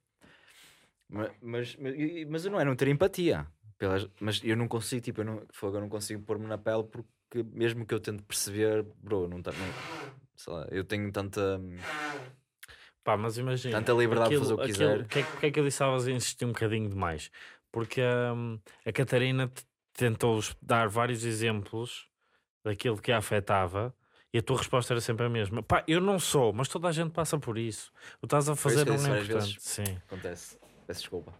Ma- 1.13 1.31
Mas, 1.43 1.77
mas, 1.77 1.95
mas 2.29 2.45
eu 2.45 2.51
não 2.51 2.59
é 2.61 2.65
não 2.65 2.75
ter 2.75 2.89
empatia. 2.89 3.47
Pelas, 3.79 4.09
mas 4.21 4.41
eu 4.43 4.57
não 4.57 4.67
consigo, 4.67 5.03
tipo, 5.03 5.21
eu 5.21 5.25
não, 5.25 5.43
fogo, 5.53 5.77
eu 5.77 5.81
não 5.81 5.89
consigo 5.89 6.23
pôr-me 6.23 6.47
na 6.47 6.57
pele 6.57 6.85
porque 6.85 7.43
mesmo 7.53 7.85
que 7.85 7.93
eu 7.93 8.01
tente 8.01 8.23
perceber, 8.23 8.83
bro, 9.03 9.29
não, 9.29 9.43
tá, 9.43 9.51
não 9.53 9.67
sei 10.37 10.53
lá, 10.53 10.67
eu 10.71 10.85
tenho 10.85 11.11
tanta. 11.13 11.59
hum, 11.59 11.77
Pá, 13.05 13.17
mas 13.17 13.37
imagina. 13.37 13.79
Tanta 13.79 13.93
liberdade 13.93 14.31
de 14.31 14.39
fazer 14.39 14.55
o 14.55 14.57
que 14.57 14.63
aquilo- 14.63 14.79
quiser. 14.79 14.99
Porque 15.03 15.19
é, 15.19 15.23
que- 15.25 15.47
é 15.47 15.51
que 15.51 15.61
eu 15.61 15.65
disse 15.65 15.75
estavas 15.75 16.07
a 16.07 16.11
insistir 16.13 16.45
um 16.45 16.53
bocadinho 16.53 16.89
demais? 16.89 17.31
Porque 17.73 18.01
hum, 18.01 18.59
a 18.87 18.93
Catarina 18.93 19.49
te- 19.49 19.67
tentou 19.93 20.41
dar 20.63 20.89
vários 20.89 21.25
exemplos 21.25 22.09
daquilo 22.65 22.97
que 23.03 23.11
a 23.11 23.19
afetava 23.19 23.93
e 24.33 24.39
a 24.39 24.43
tua 24.43 24.57
resposta 24.59 24.93
era 24.93 25.01
sempre 25.01 25.27
a 25.27 25.29
mesma. 25.29 25.63
Pá, 25.65 25.83
eu 25.89 26.01
não 26.01 26.19
sou, 26.21 26.53
mas 26.53 26.69
toda 26.69 26.87
a 26.89 26.93
gente 26.93 27.11
passa 27.13 27.37
por 27.39 27.59
isso. 27.59 27.93
O 28.23 28.27
estás 28.27 28.49
a 28.49 28.55
fazer 28.55 28.85
que 28.85 28.91
não 28.93 29.15
é 29.17 29.21
importante. 29.21 29.57
Sim. 29.61 29.83
Acontece. 30.07 30.57
Peço 30.93 31.01
desculpa. 31.01 31.33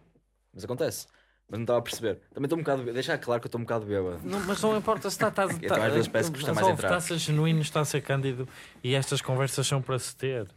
Mas 0.51 0.63
acontece. 0.63 1.05
Mas 1.47 1.59
não 1.59 1.63
estava 1.63 1.77
a 1.79 1.81
perceber. 1.83 2.19
Também 2.33 2.45
estou 2.45 2.57
um 2.57 2.61
bocado. 2.63 2.91
Deixar 2.91 3.17
claro 3.19 3.39
que 3.39 3.45
eu 3.45 3.49
estou 3.49 3.61
um 3.61 3.63
bocado 3.63 3.85
bêbado. 3.85 4.19
Não, 4.23 4.39
mas 4.39 4.59
não 4.63 4.75
importa 4.75 5.07
se 5.11 5.15
está, 5.15 5.27
está, 5.27 5.45
está, 5.45 5.63
Então, 5.63 5.83
às 5.83 5.93
vezes 5.93 6.07
parece 6.07 6.31
que 6.31 6.37
custa 6.37 6.53
mais 6.55 6.67
entrar. 6.67 6.87
Está 6.87 6.97
a 6.97 7.01
ser 7.01 7.17
genuíno, 7.19 7.61
está 7.61 7.81
a 7.81 7.85
ser 7.85 8.01
cândido 8.01 8.49
e 8.83 8.95
estas 8.95 9.21
conversas 9.21 9.67
são 9.67 9.79
para 9.79 9.99
se 9.99 10.15
ter. 10.15 10.49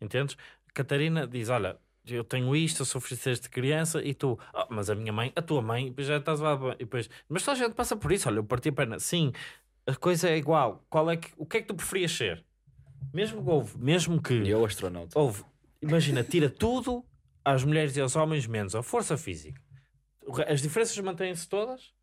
Entendes? 0.00 0.36
Catarina 0.74 1.24
diz: 1.24 1.48
Olha, 1.50 1.76
eu 2.04 2.24
tenho 2.24 2.56
isto, 2.56 2.82
eu 2.82 2.86
sofri 2.86 3.14
desde 3.14 3.48
criança 3.48 4.02
e 4.02 4.12
tu, 4.12 4.36
"Ah, 4.52 4.66
mas 4.68 4.90
a 4.90 4.96
minha 4.96 5.12
mãe, 5.12 5.32
a 5.36 5.40
tua 5.42 5.62
mãe, 5.62 5.86
depois 5.86 6.08
já 6.08 6.16
estás 6.16 6.40
lá. 6.40 6.58
E 6.74 6.78
depois, 6.78 7.08
mas 7.28 7.44
toda 7.44 7.56
a 7.60 7.64
gente 7.64 7.74
passa 7.74 7.94
por 7.94 8.10
isso. 8.10 8.28
Olha, 8.28 8.38
eu 8.38 8.44
parti 8.44 8.70
a 8.70 8.72
perna. 8.72 8.98
Sim, 8.98 9.32
a 9.86 9.94
coisa 9.94 10.28
é 10.28 10.36
igual. 10.36 10.84
Qual 10.90 11.08
é 11.08 11.16
que, 11.16 11.30
o 11.36 11.46
que 11.46 11.58
é 11.58 11.60
que 11.60 11.68
tu 11.68 11.74
preferias 11.76 12.10
ser? 12.10 12.44
Mesmo 13.14 13.40
que 13.44 13.48
houve, 13.48 13.78
mesmo 13.78 14.20
que 14.20 14.34
E 14.34 14.50
eu, 14.50 14.64
astronauta. 14.64 15.16
houve, 15.16 15.44
imagina, 15.80 16.24
tira 16.24 16.50
tudo 16.50 17.04
às 17.46 17.62
mulheres 17.64 17.96
e 17.96 18.00
aos 18.00 18.16
homens, 18.16 18.46
menos 18.46 18.74
a 18.74 18.82
força 18.82 19.16
física. 19.16 19.60
As 20.48 20.60
diferenças 20.60 20.98
mantêm-se 20.98 21.48
todas, 21.48 21.94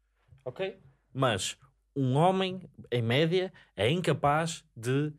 ok? 0.45 0.79
Mas 1.13 1.57
um 1.95 2.15
homem, 2.15 2.61
em 2.91 3.01
média, 3.01 3.51
é 3.75 3.89
incapaz 3.89 4.63
de. 4.75 5.13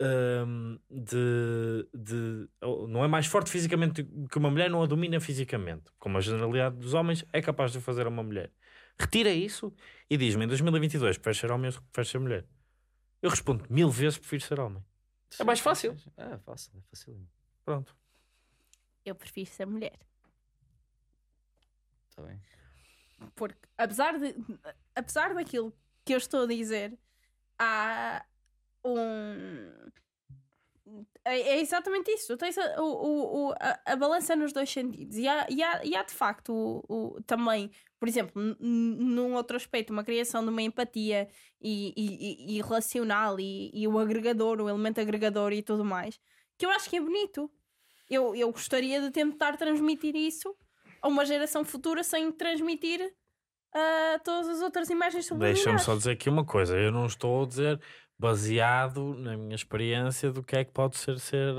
hum, 0.00 0.78
de, 0.90 1.88
de- 1.94 2.48
não 2.88 3.04
é 3.04 3.08
mais 3.08 3.26
forte 3.26 3.50
fisicamente 3.50 4.02
que 4.30 4.38
uma 4.38 4.50
mulher, 4.50 4.70
não 4.70 4.82
a 4.82 4.86
domina 4.86 5.20
fisicamente, 5.20 5.84
como 5.98 6.16
a 6.18 6.20
generalidade 6.20 6.76
dos 6.76 6.94
homens 6.94 7.24
é 7.32 7.42
capaz 7.42 7.72
de 7.72 7.80
fazer 7.80 8.06
a 8.06 8.08
uma 8.08 8.22
mulher. 8.22 8.50
Retira 8.98 9.30
isso 9.30 9.72
e 10.08 10.16
diz-me 10.16 10.44
em 10.44 10.48
2022: 10.48 11.18
preferes 11.18 11.38
ser 11.38 11.52
homem 11.52 11.70
ou 11.70 11.82
preferes 11.82 12.10
ser 12.10 12.18
mulher? 12.18 12.46
Eu 13.20 13.30
respondo 13.30 13.64
mil 13.70 13.90
vezes 13.90 14.18
prefiro 14.18 14.42
ser 14.42 14.58
homem. 14.58 14.82
É 15.38 15.44
mais 15.44 15.60
fácil. 15.60 15.94
É 16.16 16.36
fácil, 16.38 16.72
é 16.76 16.82
fácil. 16.90 17.28
Pronto. 17.64 17.94
Eu 19.04 19.14
prefiro 19.14 19.50
ser 19.50 19.66
mulher. 19.66 19.98
Está 22.08 22.22
bem. 22.22 22.40
Porque 23.34 23.58
apesar, 23.78 24.18
de, 24.18 24.34
apesar 24.94 25.34
daquilo 25.34 25.72
que 26.04 26.12
eu 26.14 26.18
estou 26.18 26.42
a 26.42 26.46
dizer, 26.46 26.98
há 27.58 28.24
um. 28.84 29.70
É, 31.24 31.38
é 31.40 31.60
exatamente 31.60 32.10
isso. 32.10 32.26
Tu 32.28 32.36
tens 32.36 32.58
a, 32.58 32.82
o, 32.82 33.48
o, 33.50 33.52
a, 33.52 33.80
a 33.92 33.96
balança 33.96 34.34
nos 34.34 34.52
dois 34.52 34.68
sentidos. 34.70 35.16
E 35.16 35.28
há, 35.28 35.46
e 35.48 35.62
há, 35.62 35.84
e 35.84 35.94
há 35.96 36.02
de 36.02 36.12
facto 36.12 36.52
o, 36.88 37.16
o- 37.16 37.22
também, 37.22 37.70
por 37.98 38.08
exemplo, 38.08 38.42
num 38.60 39.34
outro 39.34 39.56
aspecto, 39.56 39.92
uma 39.92 40.02
criação 40.04 40.42
de 40.42 40.50
uma 40.50 40.60
empatia 40.62 41.28
e, 41.60 41.94
e, 41.96 42.54
e- 42.54 42.58
e 42.58 42.62
relacional 42.62 43.38
e, 43.38 43.70
e 43.72 43.86
o 43.86 43.98
agregador, 43.98 44.60
o 44.60 44.68
elemento 44.68 45.00
agregador 45.00 45.52
e 45.52 45.62
tudo 45.62 45.84
mais, 45.84 46.18
que 46.58 46.66
eu 46.66 46.70
acho 46.70 46.90
que 46.90 46.96
é 46.96 47.00
bonito. 47.00 47.50
Eu, 48.12 48.34
eu 48.34 48.50
gostaria 48.52 49.00
de 49.00 49.10
tentar 49.10 49.56
transmitir 49.56 50.14
isso 50.14 50.54
a 51.00 51.08
uma 51.08 51.24
geração 51.24 51.64
futura 51.64 52.04
sem 52.04 52.30
transmitir 52.30 53.00
ah, 53.74 54.20
todas 54.22 54.48
as 54.48 54.60
outras 54.60 54.90
imagens 54.90 55.24
Deixa-me 55.24 55.48
subliminares. 55.50 55.82
só 55.82 55.96
dizer 55.96 56.10
aqui 56.12 56.28
uma 56.28 56.44
coisa. 56.44 56.76
Eu 56.76 56.92
não 56.92 57.06
estou 57.06 57.42
a 57.42 57.46
dizer 57.46 57.80
baseado 58.18 59.14
na 59.14 59.36
minha 59.36 59.54
experiência 59.56 60.30
do 60.30 60.44
que 60.44 60.54
é 60.54 60.64
que 60.64 60.70
pode 60.72 60.96
ser, 60.96 61.18
ser 61.18 61.54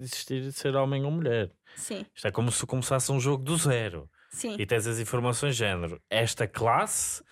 existir 0.00 0.52
ser 0.52 0.74
homem 0.74 1.04
ou 1.04 1.10
mulher. 1.10 1.52
Sim, 1.76 2.04
Isto 2.14 2.26
é 2.26 2.30
como 2.32 2.50
se 2.50 2.66
começasse 2.66 3.12
um 3.12 3.20
jogo 3.20 3.44
do 3.44 3.56
zero 3.56 4.10
sim. 4.30 4.56
e 4.58 4.66
tens 4.66 4.86
as 4.88 4.98
informações 4.98 5.54
de 5.54 5.60
género. 5.60 6.02
Esta 6.10 6.48
classe 6.48 7.22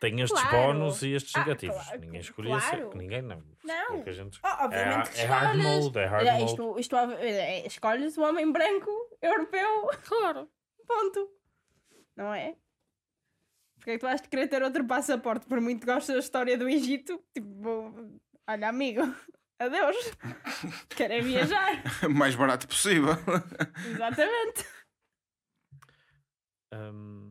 tem 0.00 0.20
estes 0.20 0.40
Claro. 0.42 0.56
bónus 0.56 1.02
e 1.02 1.12
estes 1.12 1.36
Ah, 1.36 1.40
negativos. 1.40 1.76
claro, 1.84 2.00
ninguém 2.00 2.20
escolhia 2.20 2.58
claro. 2.58 2.90
ser. 2.90 2.96
Ninguém 2.98 3.22
não. 3.22 3.44
Não. 3.62 4.02
É 4.04 4.12
gente- 4.12 4.40
Oh, 4.42 4.64
obviamente 4.64 5.10
é, 5.16 5.22
é 5.22 5.26
hard 5.26 5.56
escolhes. 5.58 5.84
mode, 5.84 5.98
é 5.98 6.04
hard 6.06 6.26
mode. 6.26 6.44
isto, 6.44 6.78
isto, 6.80 6.96
é, 6.96 7.66
escolhes 7.66 8.16
o 8.18 8.22
homem 8.22 8.50
branco, 8.50 8.90
europeu, 9.22 9.90
claro, 10.06 10.50
ponto. 10.88 11.30
Não 12.16 12.34
é? 12.34 12.56
Porque 13.76 13.90
é 13.90 13.94
que 13.94 14.00
tu 14.00 14.06
vais 14.06 14.20
querer 14.20 14.48
ter 14.48 14.62
outro 14.62 14.84
passaporte 14.86 15.46
por 15.46 15.60
muito 15.60 15.80
que 15.80 15.86
gostes 15.86 16.12
da 16.14 16.18
história 16.20 16.58
do 16.58 16.68
Egito? 16.68 17.22
Tipo, 17.32 17.94
olha, 18.46 18.68
amigo, 18.68 19.00
adeus. 19.58 19.96
Querem 20.96 21.22
viajar? 21.22 21.82
mais 22.10 22.34
barato 22.34 22.66
possível. 22.68 23.14
Exatamente. 23.90 24.66
Hum, 26.72 27.29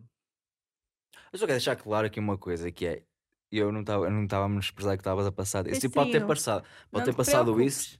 Eu 1.31 1.39
só 1.39 1.45
quero 1.45 1.57
deixar 1.57 1.75
claro 1.75 2.07
aqui 2.07 2.19
uma 2.19 2.37
coisa 2.37 2.71
que 2.71 2.85
é. 2.85 3.03
Eu 3.51 3.71
não 3.71 3.81
estava 3.81 4.05
eu 4.05 4.11
não 4.11 4.23
estava 4.25 4.45
a 4.45 4.49
menosprezar 4.49 4.95
que 4.95 5.01
estavas 5.01 5.25
a 5.25 5.31
passar. 5.31 5.65
Isso 5.67 5.89
pode 5.89 6.11
ter 6.11 6.25
passado, 6.25 6.63
pode 6.91 7.05
ter 7.05 7.13
te 7.13 7.17
passado 7.17 7.53
preocupes. 7.53 7.75
isso, 7.75 7.99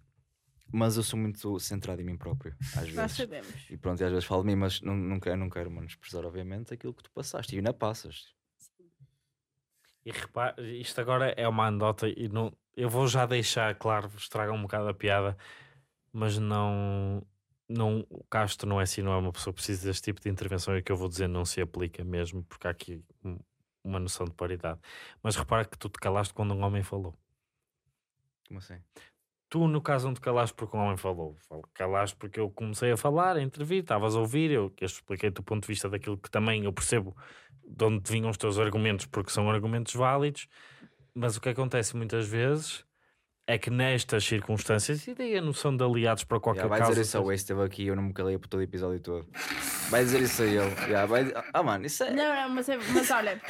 mas 0.72 0.98
eu 0.98 1.04
sou 1.04 1.18
muito 1.18 1.60
centrado 1.60 2.02
em 2.02 2.06
mim 2.06 2.18
próprio, 2.18 2.56
às 2.76 2.92
Nós 2.94 3.12
vezes. 3.12 3.18
sabemos. 3.18 3.70
E 3.70 3.78
pronto, 3.78 4.00
e 4.02 4.04
às 4.04 4.12
vezes 4.12 4.26
falo 4.26 4.44
de 4.44 4.48
mim, 4.48 4.56
mas 4.56 4.82
não, 4.82 4.96
não, 4.96 5.20
quero, 5.20 5.38
não 5.38 5.50
quero 5.50 5.72
menosprezar, 5.72 6.26
obviamente, 6.26 6.74
aquilo 6.74 6.94
que 6.94 7.04
tu 7.04 7.12
passaste. 7.12 7.56
E 7.56 7.58
ainda 7.58 7.74
passas. 7.74 8.34
E 10.06 10.12
repare, 10.12 10.80
isto 10.80 11.02
agora 11.02 11.34
é 11.36 11.48
uma 11.48 11.68
anedota 11.68 12.08
e 12.08 12.30
não, 12.30 12.56
eu 12.76 12.90
vou 12.90 13.08
já 13.08 13.26
deixar, 13.26 13.76
claro, 13.76 14.10
estraga 14.18 14.52
um 14.54 14.62
bocado 14.62 14.88
a 14.88 14.94
piada, 14.94 15.38
mas 16.14 16.38
não, 16.38 17.26
não 17.70 18.06
o 18.10 18.24
Castro 18.24 18.68
não 18.68 18.80
é 18.80 18.84
assim, 18.84 19.02
não 19.02 19.14
é 19.14 19.18
uma 19.18 19.32
pessoa 19.32 19.54
que 19.54 19.58
precisa 19.58 19.88
deste 19.88 20.06
tipo 20.06 20.20
de 20.20 20.28
intervenção 20.30 20.76
e 20.76 20.80
o 20.80 20.84
que 20.84 20.92
eu 20.92 20.98
vou 20.98 21.08
dizer 21.08 21.28
não 21.28 21.46
se 21.46 21.62
aplica 21.62 22.04
mesmo, 22.04 22.44
porque 22.44 22.68
há 22.68 22.72
aqui 22.72 23.02
um- 23.24 23.40
uma 23.84 24.00
noção 24.00 24.26
de 24.26 24.34
paridade. 24.34 24.80
Mas 25.22 25.36
repara 25.36 25.64
que 25.66 25.78
tu 25.78 25.88
te 25.88 26.00
calaste 26.00 26.34
quando 26.34 26.54
um 26.54 26.64
homem 26.64 26.84
falou. 26.84 27.18
Como 28.48 28.60
assim? 28.60 28.80
Tu, 29.50 29.68
no 29.68 29.82
caso, 29.82 30.08
não 30.08 30.14
te 30.14 30.22
calaste 30.22 30.56
porque 30.56 30.76
um 30.76 30.80
homem 30.80 30.98
falou. 30.98 31.36
Fal- 31.48 31.64
Calaste 31.74 32.16
porque 32.18 32.40
eu 32.40 32.50
comecei 32.52 32.92
a 32.92 32.98
falar, 32.98 33.36
a 33.36 33.42
intervir, 33.42 33.82
estavas 33.82 34.16
a 34.16 34.20
ouvir, 34.20 34.52
eu, 34.52 34.72
eu 34.80 34.86
expliquei-te 34.86 35.40
o 35.40 35.44
ponto 35.44 35.64
de 35.64 35.68
vista 35.68 35.90
daquilo 35.90 36.18
que 36.18 36.30
também 36.30 36.66
eu 36.66 36.74
percebo 36.74 37.16
de 37.64 37.84
onde 37.86 38.12
vinham 38.12 38.30
os 38.30 38.38
teus 38.38 38.58
argumentos, 38.60 39.06
porque 39.06 39.32
são 39.32 39.50
argumentos 39.50 39.94
válidos. 39.94 40.48
Mas 41.14 41.36
o 41.36 41.42
que 41.42 41.50
acontece 41.50 41.96
muitas 41.96 42.28
vezes 42.28 42.86
é 43.52 43.58
que 43.58 43.72
nestas 43.72 44.24
circunstâncias, 44.24 45.08
e 45.08 45.16
daí 45.16 45.36
a 45.36 45.42
noção 45.42 45.76
de 45.76 45.84
aliados 45.84 46.24
para 46.24 46.40
qualquer 46.40 46.62
Já 46.62 46.68
vai 46.68 46.78
causa. 46.80 46.92
dizer 46.94 47.02
isso 47.02 47.18
ao 47.18 47.32
Ace, 47.32 47.44
esteve 47.44 47.64
aqui 47.64 47.88
eu 47.88 47.96
não 47.96 48.04
me 48.04 48.14
calei 48.14 48.38
por 48.38 48.48
todo 48.48 48.60
o 48.60 48.64
episódio 48.64 49.00
todo. 49.00 49.26
Vai 49.90 50.04
dizer 50.04 50.22
isso 50.22 50.44
a 50.44 50.46
ele. 50.46 50.76
Yeah, 50.82 51.06
vai... 51.08 51.34
Ah, 51.52 51.64
mano, 51.64 51.86
isso 51.86 52.04
é. 52.04 52.12
Não, 52.12 52.36
não, 52.36 52.50
mas, 52.56 52.70
é- 52.70 52.78
mas 52.78 53.10
olha, 53.10 53.42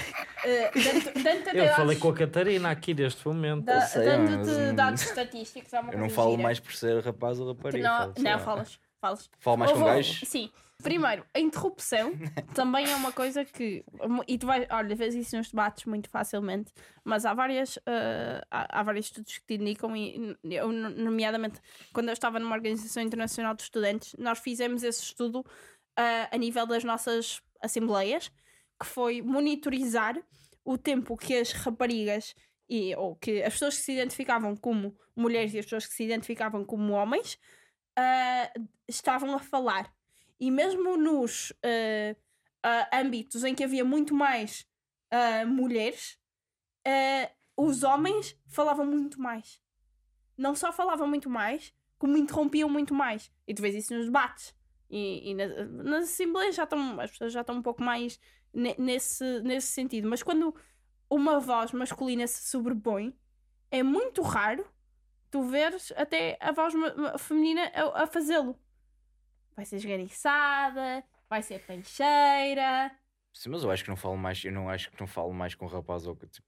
dando-te 0.44 1.50
Eu 1.50 1.64
dados- 1.66 1.76
falei 1.76 1.98
com 1.98 2.10
a 2.10 2.14
Catarina 2.14 2.72
aqui 2.72 2.94
neste 2.94 3.28
momento. 3.28 3.66
da- 3.66 3.82
sei, 3.82 4.06
dando-te 4.06 4.50
mas, 4.50 4.74
dados 4.76 5.02
estatísticos, 5.02 5.74
há 5.74 5.82
uma 5.82 5.94
Eu 5.94 6.00
não 6.00 6.10
falo 6.10 6.32
gira. 6.32 6.44
mais 6.44 6.60
por 6.60 6.74
ser 6.74 7.04
rapaz 7.04 7.40
ou 7.40 7.48
rapariga. 7.50 7.84
Não, 7.88 7.98
falo, 7.98 8.14
não 8.18 8.40
falas. 8.40 8.80
falas. 9.02 9.30
Falo 9.40 9.58
mais 9.58 9.72
com 9.72 9.80
Houve- 9.80 9.90
gajos? 9.92 10.22
Sim. 10.30 10.50
Primeiro, 10.82 11.26
a 11.34 11.40
interrupção 11.40 12.14
também 12.56 12.90
é 12.90 12.96
uma 12.96 13.12
coisa 13.12 13.44
que. 13.44 13.84
E 14.28 14.38
tu 14.38 14.48
vais. 14.48 14.66
Olha, 14.70 14.96
vês 14.96 15.14
isso 15.14 15.36
nos 15.36 15.50
debates 15.50 15.86
muito 15.86 16.10
facilmente, 16.10 16.72
mas 17.04 17.26
há 17.26 17.34
várias. 17.34 17.78
eh, 17.86 18.42
há, 18.50 18.80
há 18.80 18.84
vários 18.84 19.08
estudos 19.08 19.38
que 19.40 19.46
te 19.46 19.62
indicam, 19.62 19.96
e 19.96 20.38
eu, 20.44 20.72
nomeadamente, 20.72 21.60
quando 21.94 22.08
eu 22.08 22.14
estava 22.14 22.40
numa 22.40 22.56
organização 22.56 23.04
internacional 23.04 23.54
de 23.56 23.64
estudantes, 23.64 24.16
nós 24.18 24.40
fizemos 24.40 24.84
esse 24.84 25.04
estudo 25.04 25.46
eh, 25.98 26.30
a 26.32 26.38
nível 26.38 26.66
das 26.66 26.84
nossas 26.86 27.42
assembleias, 27.62 28.32
que 28.80 28.86
foi 28.86 29.22
monitorizar 29.22 30.16
o 30.64 30.78
tempo 30.78 31.18
que 31.18 31.36
as 31.36 31.52
raparigas 31.52 32.34
e, 32.70 32.96
ou 32.96 33.16
que 33.16 33.44
as 33.44 33.54
pessoas 33.54 33.78
que 33.78 33.84
se 33.84 33.94
identificavam 33.94 34.56
como 34.56 34.96
mulheres 35.16 35.54
e 35.54 35.60
as 35.60 35.66
pessoas 35.66 35.86
que 35.86 35.94
se 35.94 36.04
identificavam 36.04 36.64
como 36.64 36.94
homens 36.94 37.38
ah, 37.98 38.50
estavam 38.88 39.36
a 39.36 39.40
falar. 39.40 39.94
E 40.40 40.50
mesmo 40.52 40.98
nos 40.98 41.52
ah, 41.64 42.16
ah, 42.64 43.00
âmbitos 43.00 43.44
em 43.44 43.54
que 43.56 43.64
havia 43.64 43.84
muito 43.84 44.14
mais 44.14 44.66
ah, 45.12 45.46
mulheres, 45.46 46.18
ah, 46.86 47.30
os 47.58 47.84
homens 47.84 48.38
falavam 48.48 48.86
muito 48.86 49.20
mais. 49.22 49.62
Não 50.38 50.56
só 50.56 50.72
falavam 50.72 51.08
muito 51.08 51.30
mais, 51.30 51.74
como 51.98 52.16
interrompiam 52.18 52.70
muito 52.70 52.94
mais. 52.94 53.30
E 53.48 53.54
tu 53.54 53.62
vês 53.62 53.76
isso 53.76 53.94
nos 53.94 54.06
debates. 54.06 54.56
E, 54.90 55.32
e 55.32 55.34
na- 55.36 55.66
nas 55.84 56.04
assembleias 56.06 56.56
já 56.56 56.64
estão, 56.64 57.00
as 57.00 57.12
pessoas 57.12 57.34
já 57.34 57.42
estão 57.42 57.56
um 57.58 57.62
pouco 57.62 57.84
mais 57.84 58.18
ne- 58.54 58.76
nesse, 58.80 59.42
nesse 59.42 59.68
sentido. 59.68 60.08
Mas 60.10 60.24
quando 60.24 60.56
uma 61.10 61.40
voz 61.40 61.72
masculina 61.74 62.26
se 62.28 62.50
sobrepõe, 62.50 63.14
é 63.70 63.84
muito 63.84 64.22
raro 64.22 64.66
tu 65.30 65.44
veres 65.44 65.92
até 65.96 66.38
a 66.40 66.52
voz 66.52 66.74
feminina 67.20 67.70
a, 67.76 68.04
a 68.04 68.08
fazê-lo. 68.08 68.58
Vai 69.60 69.66
ser 69.66 69.76
esganiçada, 69.76 71.04
vai 71.30 71.42
ser 71.42 71.60
pancheira. 71.60 72.90
Sim, 73.34 73.50
mas 73.50 73.62
eu 73.62 73.70
acho 73.70 73.84
que 73.84 73.90
não 73.90 73.98
falo 73.98 74.16
mais, 74.16 74.42
eu 74.46 74.54
não 74.54 74.70
acho 74.70 74.90
que 74.90 74.98
não 75.02 75.06
falo 75.06 75.34
mais 75.34 75.54
com 75.54 75.66
rapazes 75.66 76.08
ou 76.08 76.16
que 76.16 76.28
tipo, 76.28 76.48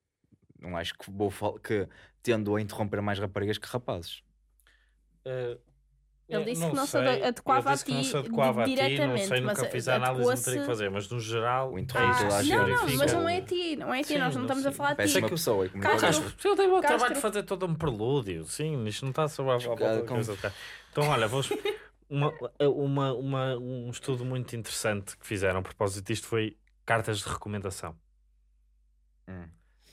não 0.58 0.78
acho 0.78 0.94
que 0.98 1.12
vou 1.12 1.30
que 1.60 1.90
tendo 2.24 2.56
a 2.56 2.62
interromper 2.62 3.02
mais 3.02 3.20
raparigas 3.20 3.58
que 3.58 3.68
rapazes. 3.68 4.24
Eh, 5.26 5.58
Ele 6.30 6.44
eh, 6.44 6.46
disse 6.46 6.70
que 6.70 6.74
não 6.74 6.86
se 6.86 6.92
sei. 6.92 7.02
ade- 7.02 7.24
adequava 7.26 7.60
Ele 7.60 7.68
a 7.68 7.74
disse 7.74 7.86
que 7.86 7.92
não 7.92 8.02
ti 8.02 8.06
se 8.06 8.16
adequava 8.18 8.62
a 8.62 8.64
ti, 8.64 8.72
não 8.72 8.76
diretamente, 8.78 9.28
sei, 9.28 9.42
mas 9.42 9.58
nunca 9.58 9.72
fiz 9.72 9.88
a 9.90 9.96
análise, 9.96 10.36
não 10.36 10.42
teria 10.42 10.60
que 10.62 10.66
fazer, 10.66 10.90
mas 10.90 11.10
no 11.10 11.20
geral. 11.20 11.74
O 11.74 11.78
é 11.78 11.82
interrompe 11.82 12.12
isso 12.12 12.22
toda 12.24 12.36
a 12.36 12.44
que 12.44 12.46
gente. 12.46 12.56
se 12.56 12.56
Não, 12.56 12.88
não, 12.88 12.98
mas 12.98 13.14
não 13.14 13.30
é 13.30 13.38
a 13.38 13.42
ti, 13.42 13.76
não 13.76 13.94
é 13.94 14.00
a 14.00 14.04
ti, 14.04 14.08
Sim, 14.08 14.20
nós 14.20 14.36
não 14.36 14.44
não 14.44 14.48
estamos 14.48 14.66
a 14.66 14.70
sei. 14.70 14.78
falar 14.78 14.94
de 14.94 14.96
ti. 14.96 15.08
Péssima 15.08 15.30
pessoa. 15.30 15.66
e 15.66 15.70
Castro. 15.70 16.50
eu 16.50 16.56
dei 16.56 16.68
o 16.68 16.72
Castro. 16.82 16.88
trabalho 16.88 17.16
de 17.16 17.22
fazer 17.22 17.44
todo 17.44 17.66
um 17.66 17.76
prelúdio, 17.76 18.46
sim, 18.46 18.86
isto 18.86 19.04
não 19.04 19.10
está 19.10 19.28
sobre 19.28 19.52
a, 19.52 19.56
a 19.58 20.04
coisa 20.08 20.36
do 20.36 20.42
cara. 20.42 20.56
Então, 20.90 21.08
olha, 21.10 21.28
vou. 21.28 21.42
Uma, 22.12 22.34
uma, 22.60 23.14
uma- 23.14 23.58
um 23.58 23.90
estudo 23.90 24.26
muito 24.26 24.54
interessante 24.54 25.16
que 25.18 25.26
fizeram 25.26 25.60
a 25.60 25.64
propósito 25.64 26.06
disto 26.08 26.28
foi 26.28 26.58
cartas 26.86 27.20
de 27.20 27.30
recomendação. 27.30 27.98
Hum. 29.30 29.48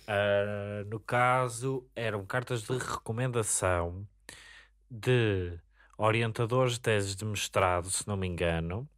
Ah, 0.08 0.82
no 0.88 0.98
caso, 0.98 1.88
eram 1.94 2.26
cartas 2.26 2.62
de 2.64 2.76
recomendação 2.76 4.04
de 4.90 5.60
orientadores 5.96 6.74
de 6.74 6.80
teses 6.80 7.14
de 7.14 7.24
mestrado, 7.24 7.90
se 7.90 8.08
não 8.08 8.16
me 8.16 8.26
engano, 8.26 8.88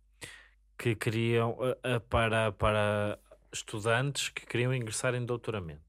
que 0.78 0.94
queriam 0.96 1.58
ah, 1.60 1.96
ah, 1.96 2.00
para, 2.00 2.52
para 2.52 3.18
estudantes 3.52 4.30
que 4.30 4.46
queriam 4.46 4.74
ingressar 4.74 5.14
em 5.14 5.26
doutoramento. 5.26 5.82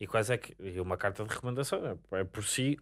E 0.00 0.06
quais 0.06 0.30
é 0.30 0.38
que. 0.38 0.56
E 0.60 0.80
uma 0.80 0.96
carta 0.96 1.24
de 1.24 1.30
recomendação 1.34 1.80
é, 2.12 2.20
é 2.20 2.24
por 2.24 2.44
si 2.44 2.78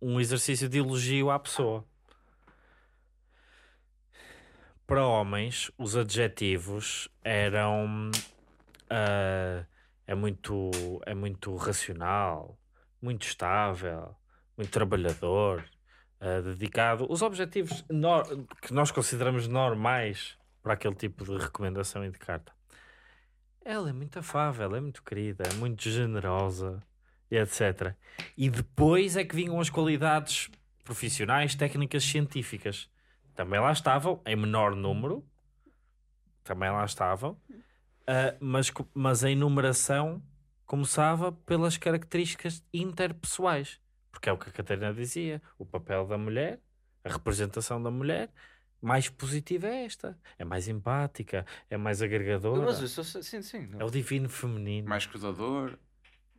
um 0.00 0.20
exercício 0.20 0.68
de 0.68 0.78
elogio 0.78 1.30
à 1.30 1.38
pessoa. 1.38 1.86
Para 4.90 5.06
homens, 5.06 5.70
os 5.78 5.94
adjetivos 5.94 7.08
eram. 7.22 8.10
ah, 8.90 9.64
é, 10.04 10.16
muito, 10.16 10.72
é 11.06 11.14
muito 11.14 11.54
racional, 11.54 12.58
muito 13.00 13.24
estável, 13.24 14.16
muito 14.56 14.72
trabalhador, 14.72 15.64
ah, 16.20 16.40
dedicado. 16.40 17.06
Os 17.08 17.22
objetivos 17.22 17.84
que 18.62 18.74
nós 18.74 18.90
consideramos 18.90 19.46
normais 19.46 20.36
para 20.60 20.72
aquele 20.72 20.96
tipo 20.96 21.24
de 21.24 21.36
recomendação 21.38 22.04
e 22.04 22.10
de 22.10 22.18
carta. 22.18 22.52
Ela 23.64 23.90
é 23.90 23.92
muito 23.92 24.18
afável, 24.18 24.74
é 24.74 24.80
muito 24.80 25.04
querida, 25.04 25.44
é 25.48 25.54
muito 25.54 25.88
generosa, 25.88 26.82
etc. 27.30 27.94
E 28.36 28.50
depois 28.50 29.16
é 29.16 29.22
que 29.22 29.36
vinham 29.36 29.60
as 29.60 29.70
qualidades 29.70 30.50
profissionais, 30.82 31.54
técnicas 31.54 32.02
científicas. 32.02 32.90
Também 33.40 33.58
lá 33.58 33.72
estavam, 33.72 34.20
em 34.26 34.36
menor 34.36 34.76
número, 34.76 35.26
também 36.44 36.70
lá 36.70 36.84
estavam, 36.84 37.40
ah, 38.06 38.36
mas, 38.38 38.70
mas 38.92 39.24
a 39.24 39.30
enumeração 39.30 40.22
começava 40.66 41.32
pelas 41.32 41.78
características 41.78 42.62
interpessoais, 42.70 43.80
porque 44.12 44.28
é 44.28 44.32
o 44.34 44.36
que 44.36 44.50
a 44.50 44.52
Catarina 44.52 44.92
dizia: 44.92 45.40
o 45.56 45.64
papel 45.64 46.06
da 46.06 46.18
mulher, 46.18 46.60
a 47.02 47.08
representação 47.08 47.82
da 47.82 47.90
mulher. 47.90 48.30
Mais 48.82 49.08
positiva 49.08 49.68
é 49.68 49.86
esta, 49.86 50.18
é 50.38 50.44
mais 50.44 50.68
empática, 50.68 51.46
é 51.70 51.78
mais 51.78 52.02
agregadora, 52.02 52.60
Mas 52.60 52.80
isso, 52.80 53.02
sim, 53.22 53.40
sim. 53.40 53.66
não. 53.68 53.80
é 53.80 53.84
o 53.84 53.90
divino 53.90 54.28
feminino. 54.28 54.86
Mais 54.86 55.06
cuidador. 55.06 55.78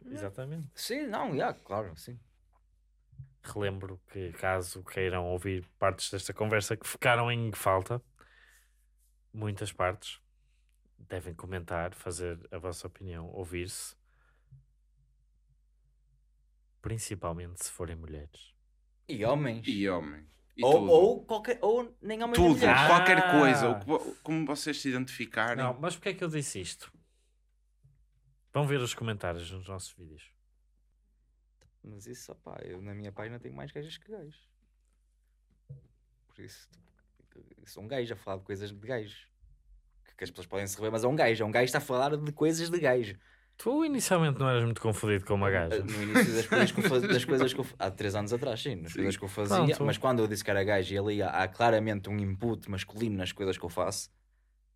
Exatamente. 0.06 0.70
Sim, 0.76 1.08
não, 1.08 1.36
já, 1.36 1.52
claro, 1.52 1.96
sim. 1.96 2.20
Relembro 3.44 4.00
que, 4.12 4.32
caso 4.34 4.84
queiram 4.84 5.26
ouvir 5.26 5.68
partes 5.80 6.12
desta 6.12 6.32
conversa 6.34 6.78
que 6.78 6.88
ficaram 6.88 7.32
em 7.32 7.52
falta, 7.52 8.02
muitas 9.34 9.72
partes, 9.74 10.20
devem 10.98 11.34
comentar, 11.34 11.96
fazer 11.96 12.40
a 12.52 12.60
vossa 12.60 12.86
opinião, 12.86 13.28
ouvir-se, 13.30 13.96
principalmente 16.82 17.64
se 17.66 17.72
forem 17.72 17.96
mulheres. 17.96 18.54
E 19.08 19.26
homens. 19.26 19.68
E 19.68 19.90
homens. 19.90 20.30
E 20.56 20.64
ou, 20.64 20.74
tudo. 20.74 20.92
ou, 20.92 21.26
qualquer, 21.26 21.60
ou 21.62 21.98
nem 22.02 22.22
homens 22.22 22.38
tudo. 22.38 22.66
Ah! 22.66 22.88
qualquer 22.88 23.32
coisa. 23.40 23.70
o 23.70 23.80
que 23.80 23.86
vo- 23.86 24.16
como 24.24 24.46
vocês 24.46 24.80
se 24.82 24.90
identificarem. 24.90 25.58
Não, 25.64 25.80
mas 25.80 25.96
porquê 25.96 26.10
é 26.10 26.14
que 26.14 26.24
eu 26.24 26.28
disse 26.30 26.60
isto? 26.60 26.92
Vão 28.54 28.68
ver 28.68 28.80
os 28.82 28.94
comentários 28.94 29.50
nos 29.52 29.68
nossos 29.68 29.92
vídeos. 29.94 30.30
Mas 31.84 32.06
isso, 32.06 32.32
opá, 32.32 32.60
eu 32.64 32.82
na 32.82 32.94
minha 32.94 33.12
página 33.12 33.40
tenho 33.40 33.56
mais 33.56 33.72
gajas 33.72 33.98
que 33.98 34.12
gajos. 34.12 34.50
Por 36.28 36.40
isso, 36.40 36.70
eu 37.36 37.68
sou 37.68 37.84
um 37.84 37.88
gajo 37.88 38.14
a 38.14 38.16
falar 38.16 38.38
de 38.38 38.44
coisas 38.44 38.72
de 38.72 38.88
gajos. 38.88 39.28
Que, 40.06 40.16
que 40.16 40.24
as 40.24 40.30
pessoas 40.30 40.48
podem 40.48 40.68
se 40.68 40.76
rever, 40.78 40.92
mas 40.92 41.04
é 41.04 41.08
um 41.08 41.16
gajo. 41.16 41.44
É 41.44 41.46
um 41.46 41.52
gajo 41.52 41.64
que 41.64 41.70
está 41.70 41.80
a 41.80 41.82
falar 41.82 42.16
de 42.16 42.32
coisas 42.32 42.70
de 42.70 42.80
gajo. 42.80 43.16
Tu 43.58 43.86
inicialmente 43.86 44.40
não 44.40 44.50
eras 44.50 44.64
muito 44.64 44.82
confundido 44.82 45.26
com 45.26 45.36
uma 45.36 45.50
gaja. 45.52 45.84
No 45.84 46.02
início 46.04 46.34
das 46.34 46.48
coisas 46.48 46.72
que 46.72 46.80
eu 46.80 46.90
fazia, 46.90 47.08
das 47.08 47.26
coisas 47.26 47.54
que 47.54 47.60
eu, 47.60 47.66
há 47.78 47.92
três 47.92 48.16
anos 48.16 48.34
atrás, 48.34 48.60
sim, 48.62 48.76
nas 48.76 48.92
Sim. 48.92 49.00
coisas 49.00 49.18
que 49.18 49.24
eu 49.24 49.28
fazia, 49.28 49.56
Pronto. 49.58 49.86
mas 49.86 49.98
quando 49.98 50.20
eu 50.20 50.28
disse 50.28 50.44
que 50.44 50.50
era 50.50 50.64
gajo 50.64 50.94
e 50.94 50.98
ali 50.98 51.22
há, 51.22 51.30
há 51.30 51.48
claramente 51.48 52.10
um 52.10 52.18
input 52.18 52.70
masculino 52.72 53.18
nas 53.18 53.32
coisas 53.32 53.58
que 53.58 53.64
eu 53.64 53.70
faço, 53.70 54.10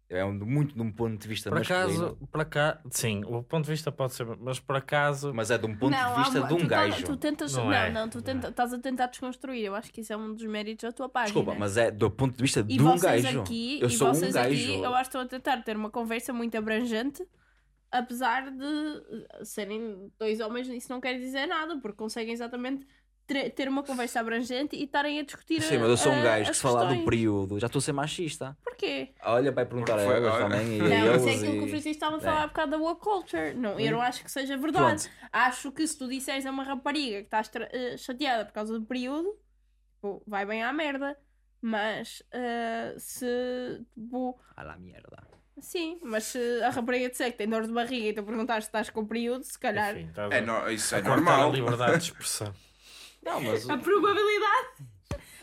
é 0.09 0.23
um, 0.23 0.33
muito 0.33 0.75
de 0.75 0.81
um 0.81 0.91
ponto 0.91 1.17
de 1.19 1.27
vista 1.27 1.49
Por 1.49 1.57
masculino, 1.59 2.05
acaso, 2.05 2.27
por 2.31 2.41
acaso, 2.41 2.79
sim, 2.91 3.23
o 3.25 3.41
ponto 3.41 3.65
de 3.65 3.71
vista 3.71 3.91
pode 3.91 4.13
ser, 4.13 4.25
mas 4.39 4.59
por 4.59 4.75
acaso, 4.75 5.33
mas 5.33 5.49
é 5.49 5.57
de 5.57 5.65
um 5.65 5.75
ponto 5.75 5.91
Não, 5.91 5.97
de 5.97 6.03
há 6.03 6.13
vista 6.23 6.39
uma- 6.39 6.47
de 6.47 6.53
um 6.53 6.57
tu 6.57 6.67
tá- 6.67 6.87
gajo. 6.87 7.03
tu 7.05 7.17
tentas, 7.17 7.53
Não 7.53 7.65
não, 7.65 7.73
é, 7.73 7.91
não, 7.91 8.07
tu 8.09 8.17
não 8.17 8.23
tenta- 8.23 8.47
é. 8.47 8.49
estás 8.51 8.73
a 8.73 8.77
tentar 8.79 9.07
desconstruir. 9.07 9.63
Eu 9.65 9.73
acho 9.75 9.91
que 9.91 10.01
isso 10.01 10.13
é 10.13 10.17
um 10.17 10.33
dos 10.33 10.45
méritos 10.45 10.83
da 10.83 10.91
tua 10.91 11.09
página. 11.09 11.33
Desculpa, 11.33 11.57
mas 11.59 11.75
é 11.77 11.89
do 11.89 12.11
ponto 12.11 12.35
de 12.35 12.41
vista 12.43 12.59
E 12.59 12.63
de 12.77 12.81
um 12.83 12.97
gajo. 12.99 13.41
aqui, 13.41 13.79
eu 13.81 13.87
e 13.87 13.91
sou 13.91 14.09
um 14.09 14.13
vocês 14.13 14.33
gajo. 14.35 14.47
aqui, 14.47 14.75
eu 14.79 14.93
acho 14.93 15.09
que 15.09 15.17
estão 15.17 15.21
a 15.21 15.25
tentar 15.25 15.61
ter 15.63 15.75
uma 15.75 15.89
conversa 15.89 16.31
muito 16.31 16.55
abrangente, 16.55 17.25
apesar 17.91 18.51
de 18.51 18.65
serem 19.43 20.11
dois 20.19 20.39
homens, 20.39 20.67
isso 20.67 20.91
não 20.91 20.99
quer 21.01 21.17
dizer 21.17 21.45
nada, 21.47 21.77
porque 21.79 21.97
conseguem 21.97 22.33
exatamente 22.33 22.85
ter 23.25 23.67
uma 23.67 23.81
conversa 23.83 24.19
abrangente 24.19 24.75
e 24.75 24.83
estarem 24.83 25.19
a 25.19 25.23
discutir 25.23 25.61
Sim, 25.61 25.79
mas 25.79 25.89
eu 25.89 25.97
sou 25.97 26.11
um 26.11 26.21
gajo 26.21 26.49
que 26.51 26.55
se 26.55 26.61
falar 26.61 26.93
do 26.93 27.03
período, 27.03 27.59
já 27.59 27.65
estou 27.67 27.79
a 27.79 27.81
ser 27.81 27.91
machista. 27.91 28.55
Porquê? 28.63 29.13
Olha, 29.23 29.51
vai 29.51 29.65
perguntar 29.65 29.93
a 29.93 29.97
Porque 30.03 30.11
elas 30.13 30.37
também 30.37 30.75
e 30.75 30.79
Não, 30.79 31.15
isso 31.15 31.29
é 31.29 31.31
aquilo 31.35 31.51
que 31.53 31.59
o 31.59 31.65
e... 31.65 31.69
Francisco 31.69 31.89
estava 31.89 32.15
a 32.15 32.19
É. 32.19 32.21
falar 32.21 32.43
há 32.43 32.47
bocado 32.47 32.71
da 32.71 32.77
woke 32.77 33.01
culture. 33.01 33.53
Não, 33.55 33.79
eu 33.79 33.91
não 33.93 34.01
acho 34.01 34.23
que 34.23 34.31
seja 34.31 34.55
verdade. 34.57 35.03
Pronto, 35.03 35.29
Acho 35.31 35.71
que 35.71 35.87
se 35.87 35.97
tu 35.97 36.07
disseres 36.07 36.45
a 36.45 36.51
uma 36.51 36.63
rapariga 36.63 37.17
que 37.19 37.25
estás 37.25 37.49
eh, 37.71 37.97
chateada 37.97 38.45
por 38.45 38.53
causa 38.53 38.77
do 38.79 38.85
período, 38.85 39.35
tipo, 39.95 40.21
vai 40.27 40.45
bem 40.45 40.61
à 40.63 40.71
merda. 40.71 41.17
Mas 41.61 42.21
eh, 42.31 42.93
se. 42.97 43.25
Tipo, 43.95 44.39
a 44.55 44.63
la 44.63 44.77
merda. 44.77 45.27
sim, 45.59 45.97
mas 46.03 46.25
se 46.25 46.61
a 46.63 46.69
rapariga 46.69 47.09
disser 47.09 47.31
que 47.31 47.37
tem 47.39 47.47
dor 47.49 47.65
de 47.65 47.73
barriga 47.73 48.07
e 48.09 48.13
tu 48.13 48.21
perguntar 48.23 48.61
se 48.61 48.67
estás 48.67 48.89
com 48.91 49.01
o 49.01 49.07
período, 49.07 49.43
se 49.43 49.57
calhar. 49.57 49.95
enfim, 49.97 50.09
estás 50.09 50.31
É 50.31 50.41
no- 50.41 50.69
isso 50.69 50.93
é 50.95 51.01
normal. 51.01 51.49
a 51.49 51.51
liberdade 51.53 51.97
de 51.97 52.03
expressão. 52.03 52.53
Não, 53.25 53.41
mas 53.41 53.69
A 53.69 53.77
probabilidade. 53.77 54.85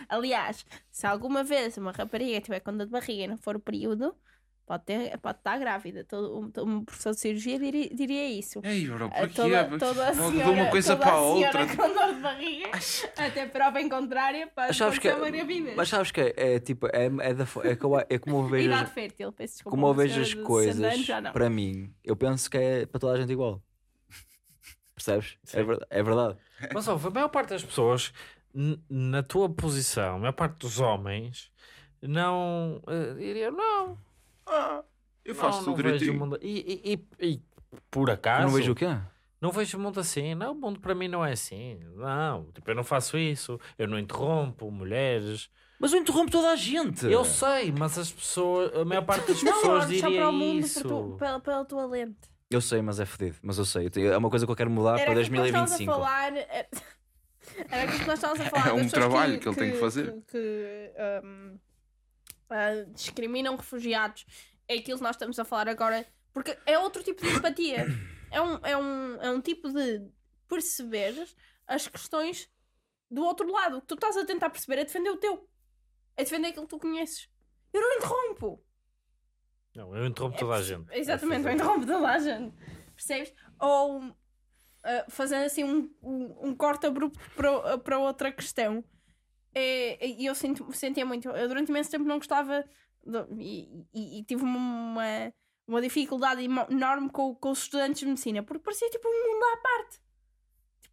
Aliás, 0.09 0.65
se 0.91 1.07
alguma 1.07 1.43
vez 1.43 1.77
uma 1.79 1.93
rapariga 1.93 2.41
tiver 2.41 2.61
com 2.61 2.77
dor 2.77 2.87
de 2.87 2.93
barriga 2.93 3.25
e 3.25 3.29
não 3.29 3.37
for 3.39 3.57
o 3.57 3.61
período, 3.61 4.15
pode, 4.67 4.85
ter, 4.85 5.17
pode 5.19 5.39
estar 5.39 5.59
grávida. 5.59 6.05
Todo, 6.05 6.39
um, 6.39 6.53
um 6.65 6.85
professor 6.85 7.13
de 7.15 7.21
cirurgia 7.21 7.59
diria, 7.59 7.89
diria 7.95 8.29
isso. 8.29 8.61
Ei, 8.63 8.87
bro, 8.87 9.07
A 9.07 9.09
porquê? 9.11 9.35
toda, 9.35 9.79
toda 9.79 10.09
a 10.09 10.15
senhora, 10.15 10.51
uma 10.51 10.71
coisa 10.71 10.95
toda 10.97 11.07
para 11.07 11.15
a 11.17 11.21
outra. 11.21 11.67
com 11.77 11.95
dor 11.95 12.15
de 12.15 12.21
barriga, 12.21 12.71
até 13.17 13.47
prova 13.47 13.81
em 13.81 13.89
contrária, 13.89 14.47
para 14.49 14.69
Mas 14.69 14.77
sabes 14.77 14.99
que, 14.99 15.09
uma 15.11 15.31
gravidez. 15.31 15.77
mas 15.77 15.89
sabes 15.89 16.11
que 16.11 16.21
é, 16.21 16.55
é 16.55 16.61
tipo, 16.61 16.87
é, 16.89 17.07
é, 17.07 17.35
da, 17.35 17.45
é, 17.45 17.79
eu- 17.81 18.07
é 18.11 18.19
como 18.19 18.39
eu 18.39 18.45
vejo, 18.49 18.69
Idade 18.69 18.83
as- 18.85 18.93
fértil, 18.93 19.33
peço 19.33 19.55
desculpa. 19.55 19.71
como 19.77 19.87
eu 19.89 19.95
vejo 19.95 20.21
as 20.21 20.27
de 20.29 20.33
60 20.35 20.47
coisas, 20.47 21.07
para 21.33 21.49
mim, 21.49 21.93
eu 22.05 22.17
penso 22.17 22.51
que 22.51 22.59
é 22.59 22.87
para 22.87 23.01
toda 23.01 23.15
a 23.15 23.21
gente 23.21 23.33
igual. 23.33 23.63
Percebes? 25.05 25.37
É, 25.53 25.63
ver- 25.63 25.87
é 25.91 26.03
verdade. 26.03 26.37
Mas 26.75 26.87
ó, 26.89 26.95
a 26.97 27.11
maior 27.11 27.29
parte 27.29 27.51
das 27.51 27.65
pessoas, 27.65 28.13
na 28.89 29.23
tua 29.23 29.49
posição, 29.49 30.17
a 30.17 30.19
maior 30.19 30.33
parte 30.33 30.59
dos 30.59 30.79
homens, 30.81 31.51
não 32.01 32.83
eh, 32.87 33.15
diriam 33.15 33.53
não. 33.53 33.99
Ah, 34.47 34.83
eu 35.25 35.35
faço 35.35 35.59
não, 35.59 35.65
tudo 35.75 35.83
não 35.83 35.91
vejo 35.93 35.95
o 35.95 35.99
direitinho. 35.99 36.19
mundo. 36.21 36.39
E, 36.43 36.83
e- 36.85 36.93
e- 37.21 37.33
e, 37.35 37.41
por 37.91 38.09
Eu 38.09 38.15
acaso, 38.15 38.47
não 38.47 38.55
vejo 38.55 38.73
o 38.73 38.75
quê? 38.75 38.89
não 39.41 39.51
vejo 39.51 39.77
o 39.79 39.81
mundo 39.81 40.01
assim. 40.01 40.35
Não, 40.35 40.53
o 40.53 40.55
mundo 40.55 40.81
para 40.81 40.95
mim 40.95 41.09
não 41.09 41.25
é 41.25 41.33
assim. 41.33 41.79
Não, 41.97 42.45
tipo, 42.53 42.71
eu 42.71 42.75
não 42.75 42.85
faço 42.85 43.17
isso. 43.17 43.59
Eu 43.79 43.89
não 43.89 43.99
interrompo 43.99 44.71
mulheres. 44.71 45.49
Mas 45.79 45.93
eu 45.93 45.99
interrompo 46.01 46.31
toda 46.31 46.51
a 46.51 46.57
gente. 46.57 47.07
Eu 47.07 47.25
sei, 47.25 47.73
mas 47.73 47.99
as 47.99 48.11
pessoas, 48.11 48.73
a 48.77 48.85
maior 48.85 49.03
parte 49.05 49.27
das 49.27 49.43
Não 49.43 49.53
pessoas 49.53 49.83
só 49.85 49.89
diria 49.89 50.21
para 50.21 50.29
o 50.29 50.33
mundo 50.33 50.61
isso. 50.61 50.83
tu- 50.87 51.17
pela, 51.19 51.41
pela 51.41 51.65
tua 51.65 51.87
lente. 51.87 52.31
Eu 52.53 52.61
sei, 52.61 52.83
mas 52.83 53.01
é 53.01 53.07
fedido. 53.07 53.39
Mas 53.43 53.59
eu 53.59 53.65
sei. 53.65 53.91
É 54.11 54.17
uma 54.17 54.31
coisa 54.31 54.45
que 54.47 54.53
eu 54.53 54.57
quero 54.57 54.71
mudar 54.71 54.99
Era 54.99 55.13
para 55.13 55.21
aquilo 55.21 55.35
que 55.35 55.37
nós 55.37 55.47
estávamos 55.47 55.73
a 55.73 55.77
2025. 55.77 55.93
falar. 55.93 56.37
é- 56.37 56.69
Era 57.71 57.83
aquilo 57.83 57.99
que 58.01 58.07
nós 58.07 58.19
estávamos 58.19 58.41
a 58.47 58.51
falar. 58.51 58.69
É 58.69 58.73
um 58.73 58.89
trabalho 58.89 59.41
que 59.41 59.49
ele 59.49 59.57
tem 59.57 59.71
que 59.73 59.79
fazer. 59.79 60.13
Que, 60.13 60.21
que, 60.33 60.93
hum, 61.25 61.59
ah, 62.51 62.85
discriminam 62.95 63.57
refugiados. 63.57 64.25
É 64.69 64.75
aquilo 64.75 64.99
que 64.99 65.03
nós 65.05 65.17
estamos 65.17 65.39
a 65.39 65.45
falar 65.45 65.69
agora. 65.69 66.07
Porque 66.33 66.57
é 66.65 66.79
outro 66.79 67.03
tipo 67.03 67.21
de 67.23 67.29
empatia. 67.35 67.87
É 68.31 68.41
um, 68.41 68.59
é 68.63 68.77
um, 68.77 69.17
é 69.23 69.31
um 69.31 69.41
tipo 69.41 69.71
de 69.71 70.03
perceber 70.49 71.27
as 71.67 71.87
questões 71.89 72.49
do 73.11 73.23
outro 73.23 73.51
lado. 73.51 73.79
O 73.79 73.81
que 73.81 73.89
tu 73.89 73.95
estás 73.95 74.17
a 74.17 74.25
tentar 74.25 74.49
perceber 74.51 74.81
é 74.81 74.85
defender 74.85 75.11
o 75.11 75.17
teu. 75.17 75.47
É 76.17 76.25
defender 76.25 76.49
aquilo 76.49 76.65
que 76.67 76.71
tu 76.71 76.79
conheces. 76.79 77.29
Eu 77.73 77.81
não 77.81 77.93
interrompo. 77.97 78.63
Não, 79.75 79.95
eu 79.97 80.07
interrompo 80.07 80.37
toda 80.39 80.55
a 80.55 80.63
gente. 80.63 80.87
Exatamente, 80.93 81.47
eu 81.47 81.53
interrompo 81.53 81.87
toda 81.87 82.09
a 82.09 82.19
gente. 82.19 82.55
Percebes? 82.95 83.33
Ou 83.59 84.15
ah, 84.85 85.07
fazendo 85.09 85.45
assim 85.45 85.65
um, 85.65 85.91
um, 86.03 86.49
um 86.49 86.55
corte 86.55 86.87
abrupto 86.87 87.19
para, 87.35 87.79
para 87.79 87.99
outra 87.99 88.31
questão. 88.31 88.85
É, 89.55 90.07
E 90.07 90.27
eu 90.27 90.35
sinto, 90.35 90.71
sentia 90.73 91.05
muito. 91.07 91.29
Eu 91.29 91.49
durante 91.49 91.69
imenso 91.71 91.91
tempo 91.91 92.05
não 92.05 92.19
gostava 92.19 92.65
de- 93.05 93.27
e, 93.43 93.87
e- 93.95 94.19
e 94.21 94.25
tive 94.25 94.43
uma, 94.43 95.33
uma 95.67 95.81
dificuldade 95.83 96.43
enorme 96.45 97.11
com, 97.11 97.35
com 97.35 97.51
os 97.51 97.61
estudantes 97.63 98.01
de 98.01 98.07
medicina 98.07 98.43
porque 98.43 98.63
parecia 98.63 98.91
tipo 98.91 99.09
um 99.09 99.33
mundo 99.33 99.45
à 99.45 99.57
parte. 99.59 100.01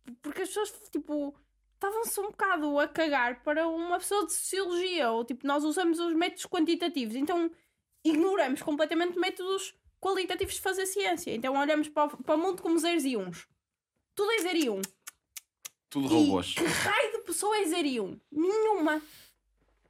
Tipo, 0.06 0.18
porque 0.22 0.42
as 0.42 0.48
pessoas 0.50 0.72
tipo 0.92 1.36
estavam-se 1.76 2.20
um 2.20 2.24
bocado 2.32 2.78
a 2.80 2.88
cagar 2.88 3.42
para 3.44 3.68
uma 3.68 3.98
pessoa 4.00 4.26
de 4.26 4.34
sociologia 4.34 5.12
ou 5.12 5.24
tipo 5.24 5.48
nós 5.48 5.64
usamos 5.64 5.98
os 6.00 6.14
métodos 6.14 6.46
quantitativos 6.46 7.16
então 7.16 7.50
ignoramos 8.04 8.62
completamente 8.62 9.18
métodos 9.20 9.74
qualitativos 10.00 10.56
de 10.56 10.62
fazer 10.62 10.86
ciência. 10.86 11.34
Então 11.34 11.56
olhamos 11.58 11.90
para 11.90 12.14
o, 12.14 12.24
para 12.24 12.36
o 12.36 12.38
mundo 12.38 12.62
como 12.62 12.78
zeros 12.80 13.04
e 13.06 13.18
uns. 13.18 13.48
Tudo 14.16 14.32
é 14.32 14.40
zero 14.40 14.58
e 14.58 14.70
um. 14.70 14.82
Tudo 15.90 16.08
E 16.08 16.10
robôs. 16.28 16.54
que 16.54 16.64
raio 16.64 17.12
de 17.14 17.18
pessoa 17.20 17.58
é 17.58 17.66
zero 17.66 17.88
e 17.88 18.00
um? 18.00 18.20
Nenhuma. 18.32 19.02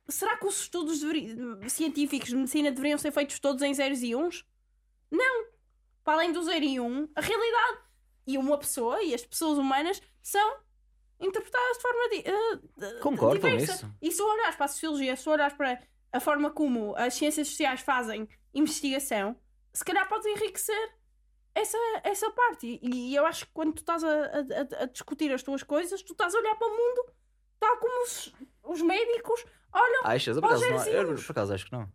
Será 0.08 0.38
que 0.38 0.46
os 0.48 0.62
estudos 0.62 1.00
deveri- 1.02 1.36
científicos 1.70 2.30
de 2.30 2.36
medicina 2.36 2.72
deveriam 2.72 2.98
ser 2.98 3.12
feitos 3.12 3.40
todos 3.40 3.62
em 3.62 3.74
zeros 3.74 4.02
e 4.02 4.16
uns? 4.16 4.46
Não. 5.12 5.46
Para 6.04 6.14
além 6.14 6.32
do 6.32 6.42
zero 6.44 6.66
e 6.66 6.80
um, 6.80 7.08
a 7.16 7.22
realidade 7.22 7.80
e 8.26 8.38
uma 8.38 8.58
pessoa 8.58 9.04
e 9.04 9.14
as 9.14 9.24
pessoas 9.26 9.58
humanas 9.60 10.02
são 10.24 10.58
interpretadas 11.20 11.78
de 11.78 11.82
forma 11.82 12.10
di- 12.10 12.24
eh, 12.26 13.00
Concordo 13.02 13.42
com 13.42 13.50
diversa. 13.50 13.74
isso. 13.76 13.96
E 14.02 14.12
se 14.12 14.22
olhares 14.22 14.56
para 14.56 14.66
a 14.66 14.70
sociologia, 14.70 15.16
se 15.16 15.30
olhares 15.30 15.56
para 15.56 15.84
a 16.12 16.20
forma 16.20 16.50
como 16.52 16.96
as 16.96 17.14
ciências 17.14 17.48
sociais 17.50 17.82
fazem 17.82 18.28
investigação, 18.54 19.36
se 19.74 19.84
calhar 19.86 20.08
podes 20.10 20.26
enriquecer 20.26 20.94
essa, 21.54 21.78
essa 22.04 22.32
parte. 22.32 22.80
E, 22.82 23.12
e 23.12 23.16
eu 23.16 23.26
acho 23.26 23.46
que 23.46 23.52
quando 23.54 23.74
tu 23.74 23.80
estás 23.80 24.04
a, 24.04 24.08
a- 24.10 24.84
a- 24.84 24.86
discutir 24.88 25.32
as 25.32 25.44
tuas 25.44 25.62
coisas, 25.64 26.02
tu 26.02 26.14
estás 26.14 26.34
a 26.34 26.40
olhar 26.40 26.56
para 26.56 26.68
o 26.68 26.72
mundo 26.72 27.14
tal 27.60 27.78
como 27.78 28.04
os, 28.06 28.34
os 28.64 28.82
médicos 28.82 29.46
olham. 29.72 30.06
Achas? 30.06 30.36
Eu 30.38 30.42
por 30.42 30.52
Aos 30.52 30.64
acaso, 30.64 30.86
não, 30.90 30.94
eu, 30.94 31.16
por 31.16 31.32
acaso 31.32 31.54
acho 31.54 31.66
que 31.66 31.72
não. 31.74 31.92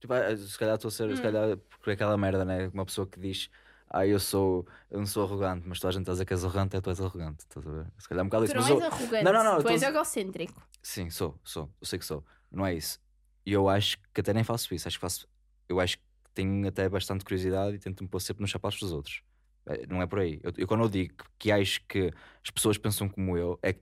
Tipo, 0.00 0.12
ah, 0.12 0.36
se 0.36 0.58
calhar 0.58 0.74
estou 0.76 0.88
a 0.88 0.92
ser, 0.92 1.08
se 1.14 1.20
Hum. 1.20 1.22
calhar, 1.22 1.56
por 1.56 1.90
aquela 1.90 2.16
merda, 2.18 2.44
né? 2.44 2.68
Uma 2.72 2.84
pessoa 2.84 3.06
que 3.06 3.18
diz, 3.18 3.48
ah, 3.88 4.06
eu 4.06 4.20
sou, 4.20 4.66
eu 4.90 4.98
não 4.98 5.06
sou 5.06 5.24
arrogante, 5.24 5.66
mas 5.66 5.80
toda 5.80 5.88
a 5.88 5.92
gente 5.92 6.02
está 6.02 6.12
a 6.12 6.14
dizer 6.14 6.24
que 6.26 6.34
és 6.34 6.44
arrogante, 6.44 6.76
é 6.76 6.80
tu 6.80 6.90
és 6.90 7.00
arrogante. 7.00 7.38
Estás 7.40 7.66
a 7.66 7.70
ver? 7.70 7.86
Se 7.98 8.08
calhar 8.08 8.20
é 8.20 8.24
um 8.24 8.28
bocado 8.28 8.44
Tu 8.44 8.48
isso. 8.48 8.54
não 8.56 8.62
Mas 8.62 8.70
és 8.70 8.80
eu, 8.80 8.86
arrogante, 8.86 9.24
Não, 9.24 9.32
não, 9.32 9.44
não, 9.44 9.62
tu 9.62 9.68
és 9.70 9.80
tô- 9.80 9.86
egocêntrico. 9.88 10.62
sim, 10.82 11.08
sou, 11.10 11.40
sou, 11.42 11.70
eu 11.80 11.86
sei 11.86 11.98
que 11.98 12.04
sou. 12.04 12.22
Não 12.50 12.64
é 12.66 12.74
isso. 12.74 12.98
E 13.44 13.52
eu 13.52 13.68
acho 13.68 13.98
que 14.12 14.20
até 14.20 14.32
nem 14.32 14.44
faço 14.44 14.74
isso. 14.74 14.86
Acho 14.88 14.96
que 14.96 15.00
faço, 15.00 15.28
eu 15.68 15.78
acho 15.80 15.98
que 15.98 16.04
tenho 16.34 16.66
até 16.68 16.88
bastante 16.88 17.24
curiosidade 17.24 17.76
e 17.76 17.78
tento 17.78 18.02
me 18.02 18.08
pôr 18.08 18.20
sempre 18.20 18.42
nos 18.42 18.50
sapatos 18.50 18.78
dos 18.80 18.92
outros. 18.92 19.22
Eh, 19.66 19.86
Não 19.88 20.02
é 20.02 20.06
por 20.06 20.18
aí. 20.20 20.40
Eu, 20.42 20.52
eu 20.56 20.66
quando 20.66 20.82
eu 20.84 20.88
digo 20.88 21.14
que 21.38 21.50
acho 21.52 21.80
que 21.86 22.12
as 22.44 22.50
pessoas 22.50 22.76
pensam 22.78 23.08
como 23.08 23.36
eu, 23.36 23.58
é 23.62 23.74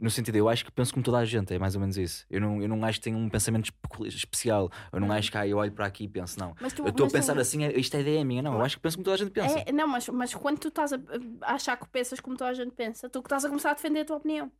no 0.00 0.08
sentido, 0.10 0.36
eu 0.36 0.48
acho 0.48 0.64
que 0.64 0.70
penso 0.70 0.92
como 0.94 1.02
toda 1.02 1.18
a 1.18 1.24
gente, 1.24 1.52
é 1.52 1.58
mais 1.58 1.74
ou 1.74 1.80
menos 1.80 1.96
isso. 1.98 2.24
Eu 2.30 2.40
não, 2.40 2.62
eu 2.62 2.68
não 2.68 2.84
acho 2.84 2.98
que 3.00 3.04
tenho 3.04 3.18
um 3.18 3.28
pensamento 3.28 3.64
espe- 3.64 4.06
especial. 4.06 4.70
Eu 4.92 5.00
não 5.00 5.10
acho 5.10 5.28
que 5.28 5.36
ah, 5.36 5.44
eu 5.44 5.56
olho 5.56 5.72
para 5.72 5.86
aqui 5.86 6.04
e 6.04 6.08
penso, 6.08 6.38
não. 6.38 6.54
Mas 6.60 6.72
tu, 6.72 6.82
Eu 6.84 6.90
estou 6.90 7.06
a 7.06 7.10
pensar 7.10 7.36
assim, 7.36 7.64
é- 7.64 7.76
isto 7.76 7.96
é 7.96 8.00
ideia 8.00 8.24
minha. 8.24 8.40
Não, 8.40 8.54
eu 8.54 8.62
acho 8.62 8.76
que 8.76 8.82
penso 8.82 8.96
como 8.96 9.04
toda 9.04 9.14
a 9.16 9.18
gente 9.18 9.32
pensa. 9.32 9.58
É, 9.66 9.72
não, 9.72 9.88
mas, 9.88 10.08
mas 10.08 10.32
quando 10.32 10.58
tu 10.60 10.68
estás 10.68 10.92
a, 10.92 10.98
a 11.42 11.54
achar 11.54 11.76
que 11.76 11.88
pensas 11.88 12.20
como 12.20 12.36
toda 12.36 12.50
a 12.50 12.54
gente 12.54 12.70
pensa, 12.76 13.08
tu 13.10 13.20
que 13.20 13.26
estás 13.26 13.44
a 13.44 13.48
começar 13.48 13.72
a 13.72 13.74
defender 13.74 14.00
a 14.00 14.04
tua 14.04 14.16
opinião. 14.18 14.52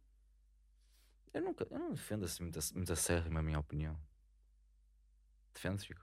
Eu, 1.34 1.42
nunca, 1.42 1.66
eu 1.70 1.78
não 1.78 1.90
defendo 1.92 2.24
assim 2.24 2.42
muito, 2.42 2.58
a- 2.58 2.74
muito 2.74 2.92
a 2.92 2.96
sério 2.96 3.36
a 3.38 3.42
minha 3.42 3.58
opinião. 3.58 3.96
Defendes, 5.54 5.84
Chico? 5.84 6.00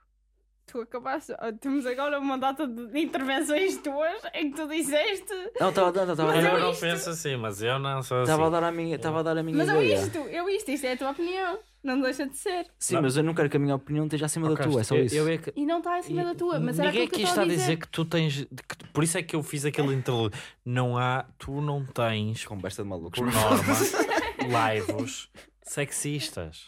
Tu 0.66 0.80
acabaste. 0.80 1.32
ah, 1.38 1.52
Temos 1.52 1.86
agora 1.86 2.18
uma 2.18 2.36
data 2.36 2.66
de 2.66 2.98
intervenções 2.98 3.76
tuas 3.78 4.20
em 4.34 4.50
que 4.50 4.56
tu 4.56 4.66
disseste. 4.68 5.32
Não, 5.60 5.68
estava 5.68 5.88
a 5.88 5.92
dar, 5.92 6.10
estava 6.10 6.32
a 6.32 6.34
Mas 6.34 6.44
dar- 6.44 6.54
Eu 6.54 6.58
não 6.60 6.70
isto. 6.72 6.80
penso 6.80 7.10
assim, 7.10 7.36
mas 7.36 7.62
eu 7.62 7.78
não 7.78 8.02
sou 8.02 8.16
assim. 8.22 8.32
estava 8.32 8.46
a 8.48 8.50
dar 8.50 8.64
a 8.64 8.72
minha, 8.72 8.96
estava 8.96 9.20
a 9.20 9.22
dar 9.22 9.38
a 9.38 9.42
minha 9.44 9.56
Mas 9.56 9.68
eu 9.68 9.80
ideia. 9.80 10.00
isto, 10.02 10.18
eu 10.18 10.48
isto, 10.50 10.68
isto 10.72 10.84
é 10.86 10.92
a 10.92 10.96
tua 10.96 11.10
opinião. 11.12 11.58
Não 11.84 12.00
deixa 12.00 12.26
de 12.26 12.36
ser. 12.36 12.66
Sim, 12.80 12.96
Não. 12.96 13.02
mas 13.02 13.16
eu 13.16 13.22
não 13.22 13.32
quero 13.32 13.48
que 13.48 13.56
a 13.56 13.60
minha 13.60 13.76
opinião 13.76 14.06
esteja 14.06 14.26
acima 14.26 14.50
Oh, 14.50 14.54
da 14.56 14.64
tua, 14.64 14.80
é 14.80 14.84
só 14.84 14.96
eu- 14.96 15.04
isso. 15.04 15.14
eu 15.14 15.28
é 15.28 15.38
que- 15.38 15.52
E 15.54 15.64
não 15.64 15.78
está 15.78 15.98
acima 15.98 16.24
da 16.24 16.34
tua. 16.34 16.58
Mas 16.58 16.80
era 16.80 16.88
Ninguém 16.90 17.06
aqui 17.06 17.20
eu 17.22 17.28
está 17.28 17.42
a 17.42 17.44
estava 17.44 17.48
dizer 17.48 17.76
que 17.76 17.86
tu 17.88 18.04
tens. 18.04 18.44
que 18.44 18.76
tu- 18.76 18.88
por 18.92 19.04
isso 19.04 19.16
é 19.18 19.22
que 19.22 19.36
eu 19.36 19.42
fiz 19.44 19.64
aquele 19.64 19.94
interlúdio. 19.94 20.36
Não 20.64 20.98
há. 20.98 21.26
Tu 21.38 21.60
não 21.60 21.86
tens, 21.86 22.44
Conversa 22.44 22.82
de 22.82 22.88
malucos. 22.88 23.20
por 23.20 23.32
norma, 23.32 23.62
lives 24.46 25.28
sexistas. 25.62 26.66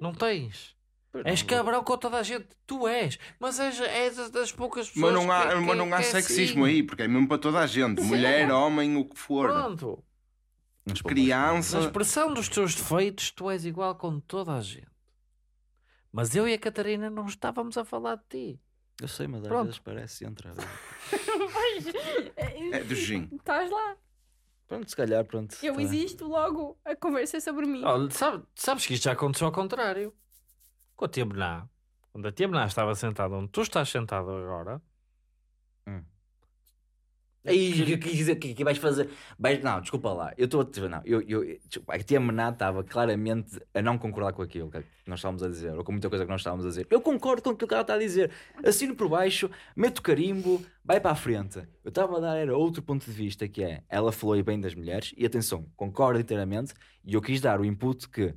Não 0.00 0.12
tens. 0.12 0.74
És 1.24 1.42
cabrão 1.42 1.84
com 1.84 1.96
toda 1.98 2.16
a 2.18 2.22
gente. 2.22 2.48
Tu 2.66 2.88
és. 2.88 3.18
Mas 3.38 3.60
és, 3.60 3.78
és 3.80 4.30
das- 4.30 4.50
poucas 4.50 4.88
pessoas. 4.88 5.12
Mas 5.12 5.22
não 5.22 5.30
há, 5.30 5.48
que, 5.48 5.54
mas 5.56 5.76
não 5.76 5.92
há 5.94 6.00
é 6.00 6.02
sexismo 6.02 6.64
assim. 6.64 6.74
aí, 6.76 6.82
porque 6.82 7.02
é 7.02 7.08
mesmo 7.08 7.28
para 7.28 7.38
toda 7.38 7.58
a 7.60 7.66
gente. 7.66 8.00
Mulher, 8.02 8.50
homem, 8.50 8.96
o 8.96 9.04
que 9.04 9.18
for. 9.18 9.48
Pronto. 9.50 10.02
Criança. 11.06 11.78
Na 11.78 11.84
expressão 11.86 12.32
dos 12.32 12.48
teus 12.48 12.74
defeitos, 12.74 13.30
tu 13.30 13.50
és 13.50 13.64
igual 13.64 13.94
com 13.94 14.18
toda 14.20 14.54
a 14.54 14.60
gente. 14.60 14.90
Mas 16.10 16.34
eu 16.34 16.48
e 16.48 16.54
a 16.54 16.58
Catarina 16.58 17.08
não 17.10 17.26
estávamos 17.26 17.76
a 17.78 17.84
falar 17.84 18.16
de 18.16 18.24
ti. 18.28 18.60
Eu 19.00 19.08
sei, 19.08 19.26
mas 19.26 19.42
às 19.42 19.48
Pronto. 19.48 19.64
vezes 19.66 19.78
parece 19.80 20.24
entra. 20.24 20.52
É 22.72 22.82
do 22.82 22.94
gin. 22.94 23.28
Estás 23.32 23.70
lá. 23.70 23.96
Pronto, 24.72 24.88
se 24.88 24.96
calhar, 24.96 25.22
pronto. 25.26 25.54
Eu 25.62 25.74
tá. 25.74 25.82
existo, 25.82 26.26
logo 26.26 26.78
a 26.82 26.96
conversa 26.96 27.36
é 27.36 27.40
sobre 27.40 27.66
mim. 27.66 27.82
Sabe- 28.10 28.42
sabes 28.54 28.86
que 28.86 28.94
isto 28.94 29.04
já 29.04 29.12
aconteceu 29.12 29.46
ao 29.46 29.52
contrário. 29.52 30.14
Com 30.96 31.04
a 31.04 31.08
tia 31.08 31.26
Bená. 31.26 31.68
Quando 32.10 32.26
a 32.26 32.32
tia 32.32 32.48
Bená 32.48 32.64
estava 32.64 32.94
sentada 32.94 33.34
onde 33.34 33.48
tu 33.50 33.60
estás 33.60 33.90
sentado 33.90 34.30
agora, 34.30 34.80
Aí, 37.44 37.72
o 37.94 37.98
que, 37.98 37.98
que, 37.98 38.34
que, 38.36 38.54
que 38.54 38.64
vais 38.64 38.78
fazer? 38.78 39.10
Vais, 39.38 39.62
não, 39.62 39.80
desculpa 39.80 40.12
lá. 40.12 40.32
Eu 40.36 40.44
estou 40.44 40.60
a 40.60 40.64
dizer, 40.64 40.88
não. 40.88 41.02
Eu, 41.04 41.20
eu, 41.22 41.44
desculpa, 41.66 41.94
a 41.94 41.98
tia 41.98 42.20
Mená 42.20 42.50
estava 42.50 42.84
claramente 42.84 43.60
a 43.74 43.82
não 43.82 43.98
concordar 43.98 44.32
com 44.32 44.42
aquilo 44.42 44.70
que 44.70 44.82
nós 45.06 45.18
estávamos 45.18 45.42
a 45.42 45.48
dizer, 45.48 45.76
ou 45.76 45.82
com 45.82 45.92
muita 45.92 46.08
coisa 46.08 46.24
que 46.24 46.30
nós 46.30 46.40
estávamos 46.40 46.64
a 46.64 46.68
dizer. 46.68 46.86
Eu 46.88 47.00
concordo 47.00 47.42
com 47.42 47.50
aquilo 47.50 47.66
que 47.68 47.74
ela 47.74 47.82
está 47.82 47.94
a 47.94 47.98
dizer. 47.98 48.30
Assino 48.64 48.94
por 48.94 49.08
baixo, 49.08 49.50
meto 49.74 49.98
o 49.98 50.02
carimbo, 50.02 50.64
vai 50.84 51.00
para 51.00 51.10
a 51.10 51.16
frente. 51.16 51.58
Eu 51.84 51.88
estava 51.88 52.16
a 52.16 52.20
dar 52.20 52.36
era 52.36 52.56
outro 52.56 52.82
ponto 52.82 53.04
de 53.04 53.12
vista, 53.12 53.48
que 53.48 53.62
é, 53.62 53.82
ela 53.88 54.12
falou 54.12 54.40
bem 54.42 54.60
das 54.60 54.74
mulheres, 54.74 55.12
e 55.16 55.26
atenção, 55.26 55.66
concordo 55.76 56.20
inteiramente, 56.20 56.72
e 57.04 57.14
eu 57.14 57.20
quis 57.20 57.40
dar 57.40 57.60
o 57.60 57.64
input 57.64 58.08
que 58.08 58.34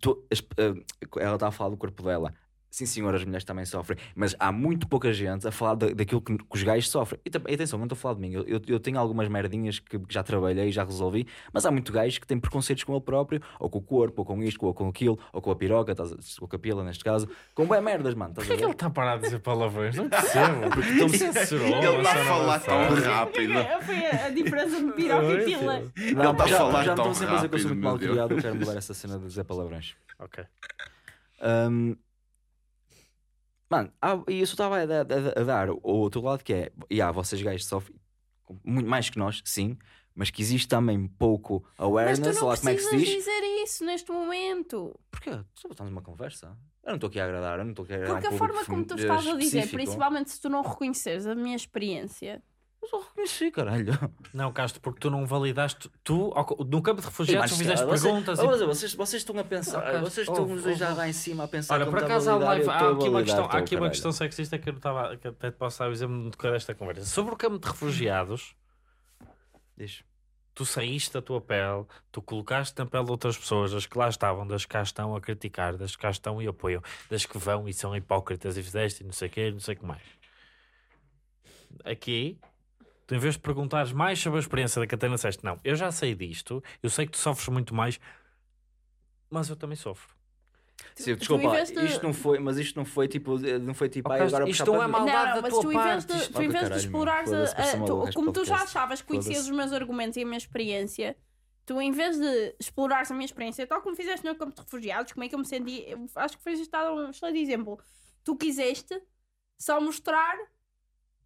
to- 0.00 0.24
eh, 0.30 0.74
ela 1.18 1.34
está 1.34 1.48
a 1.48 1.50
falar 1.52 1.70
do 1.70 1.76
corpo 1.76 2.02
dela. 2.02 2.32
Sim 2.70 2.86
senhor, 2.86 3.14
as 3.14 3.24
mulheres 3.24 3.44
também 3.44 3.64
sofrem, 3.64 3.98
mas 4.14 4.34
há 4.38 4.52
muito 4.52 4.86
pouca 4.88 5.12
gente 5.12 5.46
a 5.48 5.50
falar 5.50 5.74
da- 5.74 5.88
daquilo 5.90 6.20
que, 6.20 6.36
que 6.36 6.44
os 6.50 6.62
gajos 6.62 6.90
sofrem. 6.90 7.20
E, 7.24 7.30
e 7.50 7.54
atenção, 7.54 7.78
não 7.78 7.86
estou 7.86 7.96
a 7.96 7.98
falar 7.98 8.14
de 8.14 8.20
mim, 8.20 8.32
eu, 8.32 8.42
eu, 8.46 8.60
eu 8.66 8.78
tenho 8.80 8.98
algumas 8.98 9.28
merdinhas 9.28 9.78
que 9.78 10.00
já 10.08 10.22
trabalhei, 10.22 10.70
já 10.70 10.84
resolvi, 10.84 11.26
mas 11.52 11.64
há 11.66 11.70
muito 11.70 11.92
gajo 11.92 12.20
que 12.20 12.26
tem 12.26 12.38
preconceitos 12.38 12.84
com 12.84 12.92
ele 12.94 13.00
próprio, 13.02 13.42
ou 13.58 13.68
com 13.70 13.78
o 13.78 13.82
corpo, 13.82 14.20
ou 14.22 14.24
com 14.26 14.42
isto, 14.42 14.64
ou 14.64 14.74
com 14.74 14.88
aquilo, 14.88 15.18
ou 15.32 15.40
com 15.40 15.50
a 15.50 15.56
piroca, 15.56 15.92
estás 15.92 16.12
a- 16.12 16.16
ou 16.40 16.46
com 16.48 16.56
a 16.56 16.58
pila 16.58 16.84
neste 16.84 17.02
caso, 17.04 17.28
com 17.54 17.66
bem 17.66 17.80
merdas, 17.80 18.14
mano. 18.14 18.34
Porquê 18.34 18.52
a 18.52 18.56
que 18.56 18.62
ele 18.64 18.72
está 18.72 18.86
a 18.86 18.90
parar 18.90 19.16
de 19.16 19.22
dizer 19.24 19.38
palavrões? 19.40 19.96
Não 19.96 20.08
percebo. 20.08 20.70
Porque 20.70 20.90
estão- 20.90 21.08
censurou. 21.08 21.66
Ele 21.66 21.86
está 21.96 22.10
a 22.10 22.14
semana 22.14 22.24
falar 22.24 22.60
tão 22.60 22.94
rápido. 22.94 23.52
Foi 23.82 24.06
a, 24.06 24.26
a 24.26 24.30
diferença 24.30 24.84
de 24.84 24.92
piroca 24.92 25.32
e 25.32 25.44
pila. 25.44 25.82
Não, 26.14 26.32
está 26.32 26.44
a 26.44 26.46
já, 26.46 26.56
falar 26.58 26.84
já 26.84 26.94
tão 26.94 27.04
não 27.06 27.12
estou 27.12 27.14
sempre 27.14 27.32
a 27.32 27.36
dizer 27.36 27.48
que 27.48 27.54
eu 27.54 27.58
sou 27.60 27.68
rápido, 27.70 27.82
muito 27.84 27.84
mal 27.84 27.98
criado, 27.98 28.36
quero 28.42 28.56
mudar 28.56 28.76
essa 28.76 28.94
cena 28.94 29.18
de 29.18 29.24
dizer 29.26 29.44
palavrões. 29.44 29.94
Ok. 30.18 30.44
Um, 31.42 31.96
mano, 33.70 33.92
há- 34.00 34.22
e 34.28 34.40
isso 34.40 34.52
estava 34.54 34.80
a, 34.80 34.86
dar- 34.86 35.06
a- 35.12 35.40
a 35.40 35.44
dar 35.44 35.70
o 35.70 35.80
outro 35.82 36.20
lado 36.22 36.42
que 36.42 36.52
é, 36.52 36.72
yeah, 36.90 37.12
vocês 37.12 37.40
gajos 37.42 37.66
sofrem 37.66 37.98
muito 38.64 38.88
mais 38.88 39.10
que 39.10 39.18
nós, 39.18 39.42
sim, 39.44 39.76
mas 40.14 40.30
que 40.30 40.40
existe 40.42 40.66
também 40.68 41.06
pouco 41.06 41.62
Mas 41.78 41.86
awareness, 41.86 42.18
tu 42.20 42.32
sei 42.32 42.40
não 42.40 42.48
lá 42.48 42.56
como 42.56 42.68
é 42.70 42.74
que 42.74 42.80
se 42.82 42.96
diz. 42.96 43.08
dizer 43.08 43.40
isso 43.62 43.84
neste 43.84 44.10
momento. 44.10 44.98
Porquê? 45.10 45.30
Estamos 45.54 45.90
numa 45.92 46.02
conversa. 46.02 46.56
Eu 46.82 46.88
não 46.90 46.94
estou 46.94 47.08
aqui 47.08 47.20
a 47.20 47.24
agradar, 47.24 47.58
eu 47.58 47.64
não 47.64 47.70
estou 47.72 47.84
aqui 47.84 47.92
a 47.92 47.96
agradar 47.96 48.22
Porque 48.22 48.34
a 48.34 48.38
forma 48.38 48.64
como 48.64 48.84
tu 48.84 48.94
fem- 48.96 49.02
estás 49.04 49.20
a 49.26 49.32
dizer, 49.36 49.44
específico. 49.58 49.76
principalmente 49.76 50.30
se 50.30 50.40
tu 50.40 50.48
não 50.48 50.62
reconheceres 50.62 51.26
a 51.26 51.34
minha 51.34 51.54
experiência, 51.54 52.42
Eu 52.80 52.88
só 52.88 53.00
reconheci, 53.00 53.50
caralho. 53.50 53.92
Não, 54.32 54.52
Castro, 54.52 54.80
porque 54.80 55.00
tu 55.00 55.10
não 55.10 55.26
validaste. 55.26 55.90
Tu, 56.04 56.32
ao 56.34 56.46
no 56.64 56.80
campo 56.80 57.00
de 57.00 57.06
refugiados, 57.08 57.50
tu 57.50 57.54
Mas, 57.54 57.58
fizeste 57.58 57.84
você- 57.84 58.06
perguntas. 58.08 58.38
e- 58.38 58.42
Olha, 58.42 58.66
vocês, 58.66 58.94
vocês 58.94 59.20
estão 59.22 59.38
a 59.38 59.44
pensar, 59.44 59.78
Ok. 59.88 60.00
vocês 60.00 60.28
estão 60.28 60.44
Oh, 60.48 60.52
os 60.54 60.62
dois 60.62 60.76
oh, 60.76 60.78
já 60.78 60.92
oh. 60.92 60.96
lá 60.96 61.08
em 61.08 61.12
cima 61.12 61.44
a 61.44 61.48
pensar 61.48 61.74
Olha, 61.74 61.86
por 61.86 61.98
acaso 62.02 62.30
há, 62.30 62.34
há 62.34 62.90
aqui 62.92 63.08
uma 63.08 63.22
questão, 63.22 63.44
há 63.44 63.58
aqui 63.58 63.76
uma 63.76 63.88
questão 63.90 64.12
sexista 64.12 64.58
que 64.58 64.70
eu, 64.70 64.74
estava, 64.74 65.16
que 65.16 65.28
até 65.28 65.50
te 65.50 65.56
posso 65.56 65.78
dar 65.80 65.88
o 65.88 65.92
exemplo 65.92 66.14
no 66.16 66.30
decorrer 66.30 66.52
desta 66.52 66.74
conversa. 66.74 67.04
Sobre 67.04 67.34
o 67.34 67.36
campo 67.36 67.58
de 67.58 67.66
refugiados, 67.68 68.54
Diz. 69.76 70.02
tu 70.54 70.64
saíste 70.64 71.12
da 71.12 71.20
tua 71.20 71.40
pele, 71.40 71.84
tu 72.12 72.22
colocaste 72.22 72.78
na 72.78 72.86
pele 72.86 73.04
de 73.04 73.10
outras 73.10 73.36
pessoas, 73.36 73.74
as 73.74 73.86
que 73.86 73.98
lá 73.98 74.08
estavam, 74.08 74.46
das 74.46 74.64
que 74.64 74.70
cá 74.72 74.82
estão 74.82 75.14
a 75.16 75.20
criticar, 75.20 75.76
das 75.76 75.94
que 75.96 76.02
cá 76.02 76.10
estão 76.10 76.40
e 76.40 76.46
apoiam, 76.46 76.80
das 77.10 77.26
que 77.26 77.36
vão 77.38 77.68
e 77.68 77.74
são 77.74 77.94
hipócritas 77.94 78.56
e 78.56 78.62
fizeste 78.62 79.02
e 79.02 79.04
não 79.06 79.12
sei 79.12 79.28
o 79.28 79.30
quê, 79.30 79.50
não 79.50 79.60
sei 79.60 79.74
o 79.74 79.78
que 79.78 79.84
mais. 79.84 80.02
Aqui, 81.84 82.38
tu 83.08 83.14
em 83.16 83.18
vez 83.18 83.34
de 83.34 83.40
perguntares 83.40 83.90
mais 83.92 84.20
sobre 84.20 84.38
a 84.38 84.40
experiência 84.42 84.80
da 84.80 84.86
Catarina, 84.86 85.16
disseste, 85.16 85.44
não, 85.44 85.58
eu 85.64 85.74
já 85.74 85.90
sei 85.90 86.14
disto, 86.14 86.62
eu 86.80 86.90
sei 86.90 87.06
que 87.06 87.12
tu 87.12 87.18
sofres 87.18 87.48
muito 87.48 87.74
mais, 87.74 87.98
mas 89.30 89.48
eu 89.48 89.56
também 89.56 89.76
sofro. 89.76 90.16
Sim, 90.94 91.14
tu 91.16 91.18
desculpa, 91.18 91.64
de- 91.64 91.84
isto 91.86 92.04
não 92.04 92.12
foi, 92.14 92.38
mas 92.38 92.56
isto 92.56 92.76
não 92.76 92.84
foi 92.84 93.08
tipo, 93.08 93.36
não 93.60 93.74
foi 93.74 93.88
tipo, 93.88 94.12
ai, 94.12 94.20
Ok, 94.20 94.26
agora 94.28 94.48
isto 94.48 94.64
não 94.66 94.74
para 94.74 94.84
é 94.84 94.86
maldade 94.86 95.26
Não, 95.28 95.34
da 95.36 95.42
mas 95.42 95.52
tua 95.54 95.62
tu 95.62 95.72
em 95.72 95.76
vez 95.76 96.04
parte, 96.04 96.06
de, 96.06 96.16
isto- 96.18 96.32
tu, 96.32 96.42
em 96.42 96.48
vez 96.48 96.68
de 96.70 96.76
explorares 96.78 97.30
tu- 97.86 98.12
como 98.14 98.32
tu 98.32 98.44
já 98.44 98.62
achavas 98.62 99.00
que 99.02 99.08
conhecias 99.08 99.44
os 99.44 99.50
meus 99.50 99.72
argumentos 99.72 100.16
e 100.16 100.22
a 100.22 100.24
minha 100.24 100.36
experiência, 100.38 101.16
tu 101.66 101.80
em 101.80 101.90
vez 101.90 102.16
de 102.18 102.54
explorares 102.60 103.10
a 103.10 103.14
minha 103.14 103.24
experiência, 103.26 103.66
tal 103.66 103.82
como 103.82 103.96
fizeste 103.96 104.24
no 104.24 104.36
campo 104.36 104.54
de 104.54 104.60
refugiados, 104.62 105.12
como 105.12 105.24
é 105.24 105.28
que 105.28 105.34
eu 105.34 105.38
me 105.38 105.46
senti, 105.46 105.84
eu 105.88 106.06
acho 106.14 106.36
que 106.36 106.42
foi 106.42 106.52
estado 106.52 106.92
um 106.94 107.10
excelente 107.10 107.38
exemplo. 107.40 107.78
Tu 108.24 108.36
quiseste 108.36 109.00
só 109.58 109.80
mostrar 109.80 110.36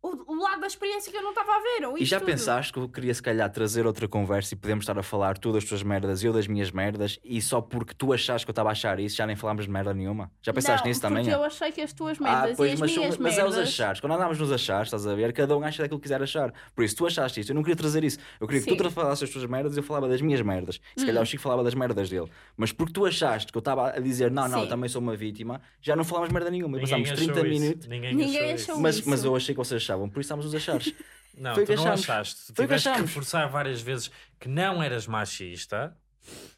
o, 0.02 0.32
o 0.32 0.42
lado 0.42 0.60
da 0.60 0.66
experiência 0.66 1.10
que 1.12 1.16
eu 1.16 1.22
não 1.22 1.30
estava 1.30 1.52
a 1.52 1.60
ver. 1.60 1.86
ou 1.86 1.96
E 1.96 2.04
já 2.04 2.18
tudo. 2.18 2.26
pensaste 2.30 2.72
que 2.72 2.78
eu 2.78 2.88
queria 2.88 3.14
se 3.14 3.22
calhar 3.22 3.48
trazer 3.50 3.86
outra 3.86 4.08
conversa 4.08 4.54
e 4.54 4.56
podemos 4.56 4.82
estar 4.82 4.98
a 4.98 5.02
falar 5.02 5.38
tu 5.38 5.52
das 5.52 5.64
tuas 5.64 5.82
merdas 5.82 6.22
e 6.22 6.26
eu 6.26 6.32
das 6.32 6.46
minhas 6.48 6.70
merdas 6.72 7.18
e 7.24 7.40
só 7.40 7.60
porque 7.60 7.94
tu 7.94 8.12
achaste 8.12 8.44
que 8.44 8.50
eu 8.50 8.52
estava 8.52 8.68
a 8.68 8.72
achar 8.72 8.98
isso 8.98 9.16
já 9.16 9.26
nem 9.26 9.36
falámos 9.36 9.64
de 9.64 9.70
merda 9.70 9.94
nenhuma? 9.94 10.30
Já 10.42 10.52
pensaste 10.52 10.84
não, 10.84 10.88
nisso 10.88 11.00
também? 11.00 11.22
Porque 11.22 11.34
é? 11.34 11.38
eu 11.38 11.44
achei 11.44 11.70
que 11.72 11.80
as 11.80 11.92
tuas 11.92 12.18
Ah, 12.20 12.24
merdas 12.24 12.56
pois, 12.56 12.70
e 12.70 12.74
as 12.74 12.80
mas, 12.80 12.96
minhas 12.96 13.16
mas 13.18 13.38
é 13.38 13.44
os 13.44 13.50
merdas... 13.54 13.68
achares. 13.68 14.00
Quando 14.00 14.12
andávamos 14.14 14.38
nos 14.38 14.50
achares, 14.52 14.88
estás 14.88 15.06
a 15.06 15.14
ver? 15.14 15.32
Cada 15.32 15.56
um 15.56 15.62
acha 15.62 15.82
daquilo 15.82 16.00
que 16.00 16.04
quiser 16.04 16.20
achar. 16.22 16.52
Por 16.74 16.84
isso, 16.84 16.96
tu 16.96 17.06
achaste 17.06 17.40
isto. 17.40 17.50
Eu 17.50 17.54
não 17.54 17.62
queria 17.62 17.76
trazer 17.76 18.02
isso. 18.02 18.18
Eu 18.40 18.46
queria 18.48 18.62
que 18.62 18.70
Sim. 18.70 18.76
tu 18.76 18.90
falasses 18.90 19.20
das 19.20 19.30
tuas 19.30 19.44
merdas 19.46 19.76
e 19.76 19.78
eu 19.78 19.82
falava 19.84 20.08
das 20.08 20.20
minhas 20.20 20.40
merdas. 20.42 20.80
E 20.96 21.00
se 21.00 21.04
Hum. 21.04 21.06
calhar 21.06 21.22
o 21.22 21.26
Chico 21.26 21.42
falava 21.42 21.62
das 21.62 21.74
merdas 21.74 22.10
dele. 22.10 22.26
Mas 22.56 22.72
porque 22.72 22.92
tu 22.92 23.06
achaste 23.06 23.50
que 23.52 23.56
eu 23.56 23.60
estava 23.60 23.90
a 23.90 24.00
dizer 24.00 24.30
não, 24.30 24.48
não, 24.48 24.62
eu 24.62 24.68
também 24.68 24.88
sou 24.88 25.00
uma 25.00 25.14
vítima, 25.16 25.60
já 25.80 25.94
não 25.94 26.04
falámos 26.04 26.30
merda 26.32 26.50
nenhuma. 26.50 26.76
E 26.78 26.80
Ninguém 26.82 27.02
passámos 27.04 27.20
achou 27.20 27.32
30 27.34 27.48
isso. 27.48 27.60
minutos. 27.62 27.86
Ninguém, 27.86 28.14
Ninguém 28.14 28.38
achou, 28.38 28.54
achou 28.54 28.74
isso. 28.74 28.80
Mas, 28.82 29.00
mas 29.02 29.24
eu 29.24 29.36
achei 29.36 29.54
que 29.54 29.58
vocês 29.58 29.82
achavam, 29.92 30.08
por 30.08 30.20
isso 30.20 30.26
estamos 30.26 30.44
nos 30.46 30.54
achares. 30.54 30.94
Não, 31.36 31.54
Foi 31.54 31.62
o 31.62 31.66
tu 31.66 31.70
que 31.70 31.76
não 31.76 31.82
achámos. 31.84 32.00
achaste. 32.10 32.34
Tu 32.34 32.44
Foi 32.44 32.52
o 32.52 32.54
que 32.54 32.62
tiveste 32.74 32.84
que 32.84 32.90
achámos. 32.90 33.08
reforçar 33.10 33.46
várias 33.46 33.80
vezes 33.80 34.10
que 34.38 34.48
não 34.48 34.82
eras 34.82 35.06
machista. 35.06 35.96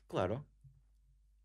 Claro. 0.09 0.45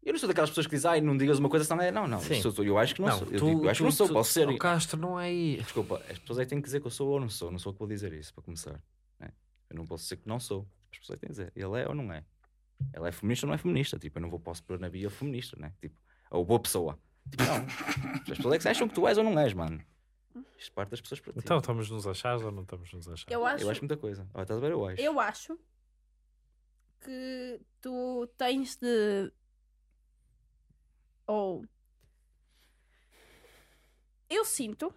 Eu 0.01 0.13
não 0.13 0.19
sou 0.19 0.27
daquelas 0.27 0.49
pessoas 0.49 0.65
que 0.65 0.75
dizem, 0.75 0.89
ai, 0.89 0.99
não 1.01 1.15
digas 1.15 1.37
uma 1.37 1.47
coisa, 1.47 1.63
senão 1.63 1.83
é. 1.83 1.91
Não, 1.91 2.07
não. 2.07 2.19
Sim. 2.21 2.41
Eu, 2.43 2.51
sou- 2.51 2.65
eu 2.65 2.77
acho 2.79 2.95
que 2.95 3.01
não, 3.01 3.09
Não, 3.09 3.17
sou. 3.19 3.27
Eu, 3.27 3.39
tu- 3.39 3.45
digo, 3.45 3.65
eu 3.65 3.69
acho 3.69 3.77
que 3.77 3.83
tu- 3.83 3.85
não 3.85 3.91
sou, 3.91 4.07
tu- 4.07 4.13
posso 4.13 4.31
ser. 4.33 4.49
Oh, 4.49 4.57
Castro, 4.57 4.99
não 4.99 5.19
é 5.19 5.25
aí. 5.25 5.57
Desculpa, 5.57 6.01
as 6.09 6.17
pessoas 6.17 6.39
é 6.39 6.43
que 6.43 6.49
têm 6.49 6.59
que 6.59 6.65
dizer 6.65 6.79
que 6.81 6.87
eu 6.87 6.91
sou 6.91 7.07
ou 7.09 7.19
não 7.19 7.29
sou. 7.29 7.51
Não 7.51 7.59
sou 7.59 7.69
eu 7.69 7.73
que 7.75 7.79
vou 7.79 7.87
dizer 7.87 8.11
isso, 8.13 8.33
para 8.33 8.41
começar. 8.43 8.81
né? 9.19 9.29
Eu 9.69 9.75
não 9.75 9.85
posso 9.85 10.03
dizer 10.05 10.17
que 10.17 10.27
não 10.27 10.39
sou. 10.39 10.67
As 10.91 10.97
pessoas 10.97 11.17
é 11.17 11.19
que 11.19 11.27
têm 11.27 11.35
que 11.35 11.39
dizer, 11.39 11.53
ele 11.55 11.79
é 11.83 11.87
ou 11.87 11.93
não 11.93 12.11
é. 12.11 12.23
Ela 12.93 13.09
é 13.09 13.11
feminista 13.11 13.45
ou 13.45 13.49
não 13.49 13.53
é 13.53 13.57
feminista. 13.59 13.99
Tipo, 13.99 14.17
eu 14.17 14.21
não 14.23 14.29
vou 14.31 14.39
posso 14.39 14.63
pôr 14.63 14.79
na 14.79 14.89
bio 14.89 15.07
feminista, 15.11 15.55
né? 15.59 15.71
Tipo, 15.79 15.95
ou 16.31 16.43
boa 16.43 16.59
pessoa. 16.59 16.97
Tipo, 17.29 17.43
não. 17.43 17.57
As 18.31 18.37
pessoas 18.37 18.55
é 18.55 18.57
que 18.57 18.67
acham 18.67 18.87
que 18.87 18.95
tu 18.95 19.07
és 19.07 19.19
ou 19.19 19.23
não 19.23 19.37
és, 19.37 19.53
mano. 19.53 19.79
Isto 20.57 20.71
parte 20.73 20.91
das 20.91 21.01
pessoas 21.01 21.19
para 21.19 21.33
ti. 21.33 21.39
Então 21.39 21.57
estamos 21.57 21.89
nos 21.89 22.07
achares 22.07 22.43
ou 22.43 22.51
não 22.51 22.63
estamos 22.63 22.91
nos 22.93 23.07
achares? 23.07 23.31
Eu 23.31 23.45
acho, 23.45 23.63
Eu 23.63 23.69
acho 23.69 23.81
muita 23.81 23.97
coisa. 23.97 24.27
Olha, 24.33 24.43
estás 24.43 24.57
a 24.57 24.61
ver? 24.61 24.71
Eu 24.71 24.85
acho. 24.85 25.01
eu 25.01 25.19
acho 25.19 25.59
que 27.01 27.61
tu 27.81 28.27
tens 28.37 28.75
de. 28.75 29.31
Ou. 31.27 31.65
Eu 34.29 34.45
sinto. 34.45 34.93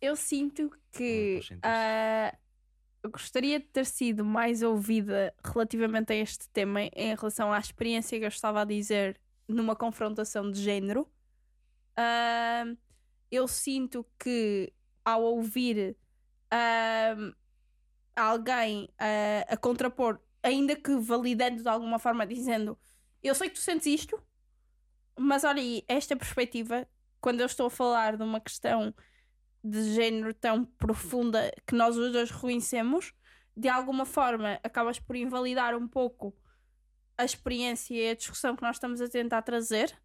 Eu 0.00 0.16
sinto 0.16 0.70
que. 0.90 1.40
Não, 1.50 1.58
ah, 1.62 2.36
eu 3.02 3.10
gostaria 3.10 3.58
de 3.58 3.66
ter 3.66 3.84
sido 3.84 4.24
mais 4.24 4.62
ouvida 4.62 5.34
relativamente 5.44 6.12
a 6.12 6.16
este 6.16 6.48
tema 6.48 6.82
em 6.82 7.14
relação 7.14 7.52
à 7.52 7.58
experiência 7.58 8.18
que 8.18 8.24
eu 8.24 8.28
estava 8.28 8.62
a 8.62 8.64
dizer 8.64 9.20
numa 9.48 9.74
confrontação 9.74 10.50
de 10.50 10.60
género. 10.62 11.08
Ah, 11.96 12.64
eu 13.32 13.48
sinto 13.48 14.06
que 14.18 14.72
ao 15.02 15.22
ouvir 15.22 15.96
alguém 18.14 18.88
ah, 18.98 19.46
a 19.48 19.56
contrapor, 19.56 20.20
ainda 20.42 20.76
que 20.76 20.94
validando 20.96 21.62
de 21.62 21.68
alguma 21.68 21.98
forma, 21.98 22.26
dizendo 22.26 22.78
eu 23.22 23.34
sei 23.34 23.48
que 23.48 23.54
tu 23.54 23.60
sentes 23.60 23.86
isto, 23.86 24.22
mas 25.18 25.44
olha 25.44 25.62
aí, 25.62 25.84
esta 25.88 26.16
perspectiva, 26.16 26.86
quando 27.20 27.40
eu 27.40 27.46
estou 27.46 27.66
a 27.66 27.70
falar 27.70 28.16
de 28.16 28.22
uma 28.22 28.40
questão 28.40 28.94
de 29.64 29.94
género 29.94 30.34
tão 30.34 30.64
profunda 30.64 31.52
que 31.66 31.74
nós 31.74 31.96
os 31.96 32.12
dois 32.12 32.30
reconhecemos, 32.30 33.14
de 33.56 33.68
alguma 33.68 34.04
forma 34.04 34.58
acabas 34.62 34.98
por 34.98 35.14
invalidar 35.16 35.76
um 35.76 35.86
pouco 35.86 36.34
a 37.16 37.24
experiência 37.24 37.94
e 37.94 38.10
a 38.10 38.14
discussão 38.14 38.56
que 38.56 38.62
nós 38.62 38.76
estamos 38.76 39.00
a 39.00 39.08
tentar 39.08 39.42
trazer. 39.42 39.96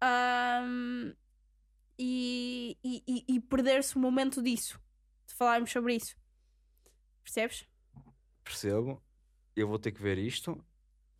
Ahm, 0.00 1.14
e, 2.02 2.78
e, 3.06 3.24
e- 3.28 3.40
perder-se 3.40 3.94
o 3.96 3.98
momento 3.98 4.42
disso, 4.42 4.80
de 5.26 5.34
falarmos 5.34 5.70
sobre 5.70 5.94
isso. 5.96 6.16
Percebes? 7.22 7.66
Percebo. 8.42 9.02
Eu 9.54 9.68
vou 9.68 9.78
ter 9.78 9.92
que 9.92 10.00
ver 10.00 10.16
isto. 10.16 10.64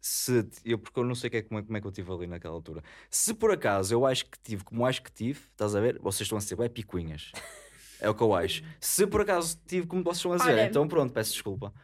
Se, 0.01 0.49
eu, 0.65 0.79
porque 0.79 0.99
eu 0.99 1.05
não 1.05 1.15
sei 1.15 1.29
que 1.29 1.37
é, 1.37 1.43
como, 1.43 1.61
é, 1.61 1.63
como 1.63 1.77
é 1.77 1.81
que 1.81 1.87
eu 1.87 1.93
tive 1.93 2.11
ali 2.11 2.27
naquela 2.27 2.55
altura. 2.55 2.83
Se 3.11 3.35
por 3.35 3.51
acaso 3.51 3.93
eu 3.93 4.07
acho 4.07 4.25
que 4.25 4.39
tive, 4.41 4.65
como 4.65 4.87
acho 4.87 5.03
que 5.03 5.13
tive, 5.13 5.41
estás 5.51 5.77
a 5.77 5.81
ver? 5.81 5.99
Vocês 5.99 6.23
estão 6.23 6.39
a 6.39 6.41
ser 6.41 6.57
bem 6.57 6.71
picuinhas. 6.71 7.31
É 8.01 8.09
o 8.09 8.15
que 8.15 8.23
eu 8.23 8.35
acho. 8.35 8.63
Se 8.81 9.07
por 9.07 9.21
acaso 9.21 9.61
tive 9.67 9.87
como 9.87 10.03
vocês 10.03 10.17
estão 10.19 10.33
a 10.33 10.37
dizer, 10.39 10.53
Olha- 10.53 10.67
então 10.67 10.89
pronto, 10.89 11.13
peço 11.13 11.33
desculpa. 11.35 11.75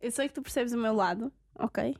Eu 0.00 0.10
sei 0.10 0.28
que 0.28 0.34
tu 0.34 0.40
percebes 0.40 0.72
o 0.72 0.78
meu 0.78 0.94
lado, 0.94 1.30
ok? 1.58 1.94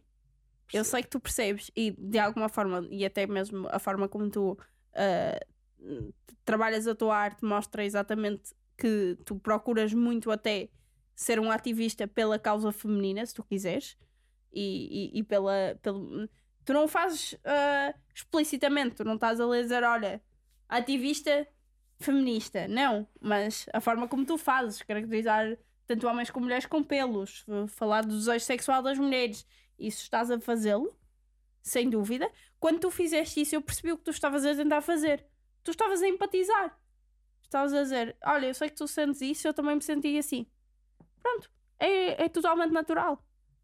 Eu 0.73 0.85
sei 0.85 1.02
que 1.02 1.10
tu 1.10 1.20
percebes 1.20 1.70
e 1.77 1.91
de 1.91 2.18
alguma 2.18 2.49
forma, 2.49 2.86
e 2.91 3.05
até 3.05 3.27
mesmo 3.27 3.68
a 3.70 3.78
forma 3.78 4.09
como 4.09 4.31
tu 4.31 4.59
ah, 4.94 5.39
trabalhas 6.44 6.86
a 6.86 6.94
tua 6.94 7.16
arte 7.16 7.44
mostra 7.44 7.84
exatamente 7.84 8.55
que 8.76 9.18
tu 9.24 9.36
procuras 9.36 9.92
muito 9.92 10.31
até 10.31 10.68
ser 11.15 11.40
um 11.40 11.50
ativista 11.50 12.07
pela 12.07 12.39
causa 12.39 12.70
feminina, 12.70 13.26
se 13.26 13.34
tu 13.34 13.42
quiseres, 13.42 13.97
e, 14.52 15.12
e, 15.15 15.18
e 15.18 15.23
pela, 15.24 15.78
pelo. 15.82 16.28
Tu 16.65 16.73
não 16.73 16.84
o 16.84 16.89
fazes 16.89 17.36
ah, 17.44 17.94
explicitamente, 18.15 18.97
tu 18.97 19.05
não 19.05 19.15
estás 19.15 19.40
a 19.40 19.47
ler 19.47 19.62
dizer, 19.62 19.82
olha, 19.82 20.23
ativista 20.68 21.47
feminista, 21.98 22.68
não, 22.68 23.08
mas 23.20 23.66
a 23.73 23.81
forma 23.81 24.07
como 24.07 24.24
tu 24.24 24.39
fazes, 24.39 24.82
caracterizar 24.82 25.58
tanto 25.86 26.07
homens 26.07 26.31
como 26.31 26.44
mulheres 26.44 26.66
com 26.66 26.84
pelos, 26.84 27.44
falar 27.68 28.02
do 28.02 28.16
desejo 28.16 28.44
sexual 28.44 28.82
das 28.82 28.98
mulheres, 28.98 29.47
isso 29.78 30.02
estás 30.02 30.31
a 30.31 30.39
fazê-lo, 30.39 30.94
sem 31.62 31.89
dúvida. 31.89 32.31
Quando 32.60 32.81
tu 32.81 32.90
fizeste 32.90 33.40
isso, 33.40 33.55
eu 33.55 33.62
percebi 33.62 33.92
o 33.92 33.98
que 33.98 34.05
tu 34.05 34.10
estavas 34.10 34.44
a 34.44 34.55
tentar 34.55 34.82
fazer. 34.82 35.24
Tu 35.69 35.73
estavas 35.73 36.01
a 36.03 36.09
empatizar. 36.09 36.81
Estavas 37.43 37.75
a 37.75 37.83
dizer: 37.83 38.17
Olha, 38.25 38.47
eu 38.47 38.55
sei 38.55 38.71
que 38.71 38.75
tu 38.77 38.89
sentes 38.89 39.21
isso, 39.21 39.47
eu 39.47 39.53
também 39.53 39.75
me 39.75 39.83
senti 39.83 40.17
assim. 40.17 40.47
Pronto, 41.23 41.51
é, 41.79 42.25
é 42.25 42.29
totalmente 42.31 42.71
natural. 42.73 43.23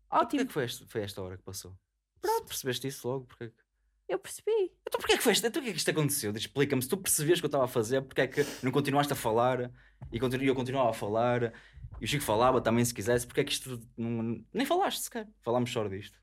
Então, 0.08 0.18
Porquê 0.20 0.36
Ótimo. 0.36 0.46
que 0.46 0.52
foi 0.52 0.64
esta, 0.64 0.86
foi 0.86 1.00
esta 1.00 1.22
hora 1.22 1.38
que 1.38 1.42
passou? 1.42 1.74
Pronto. 2.20 2.44
Percebeste 2.46 2.86
isso 2.88 3.08
logo? 3.08 3.24
Porquê 3.24 3.48
que- 3.48 3.64
Eu 4.06 4.18
percebi. 4.18 4.50
Então 4.86 5.00
porquê 5.00 5.14
é 5.14 5.16
que 5.16 5.22
foi 5.22 5.32
isto? 5.32 5.46
Então 5.46 5.62
porquê 5.62 5.70
é 5.70 5.72
que 5.72 5.78
isto 5.78 5.90
aconteceu? 5.90 6.30
Explica-me. 6.32 6.82
Se 6.82 6.88
tu 6.90 6.98
percebias 6.98 7.38
o 7.38 7.40
que 7.40 7.46
eu 7.46 7.48
estava 7.48 7.64
a 7.64 7.68
fazer, 7.68 8.02
porquê 8.02 8.20
é 8.20 8.26
que 8.26 8.42
não 8.62 8.70
continuaste 8.70 9.14
a 9.14 9.16
falar 9.16 9.70
e 10.12 10.20
continu- 10.20 10.44
eu 10.44 10.54
continuava 10.54 10.90
a 10.90 10.92
falar 10.92 11.54
e 11.98 12.04
o 12.04 12.06
Chico 12.06 12.22
falava 12.22 12.60
também 12.60 12.84
se 12.84 12.92
quisesse, 12.92 13.26
porquê 13.26 13.40
é 13.40 13.44
que 13.44 13.52
isto 13.52 13.80
não... 13.96 14.44
nem 14.52 14.66
falaste 14.66 15.00
sequer? 15.00 15.26
Falámos 15.40 15.72
só 15.72 15.88
disto. 15.88 16.18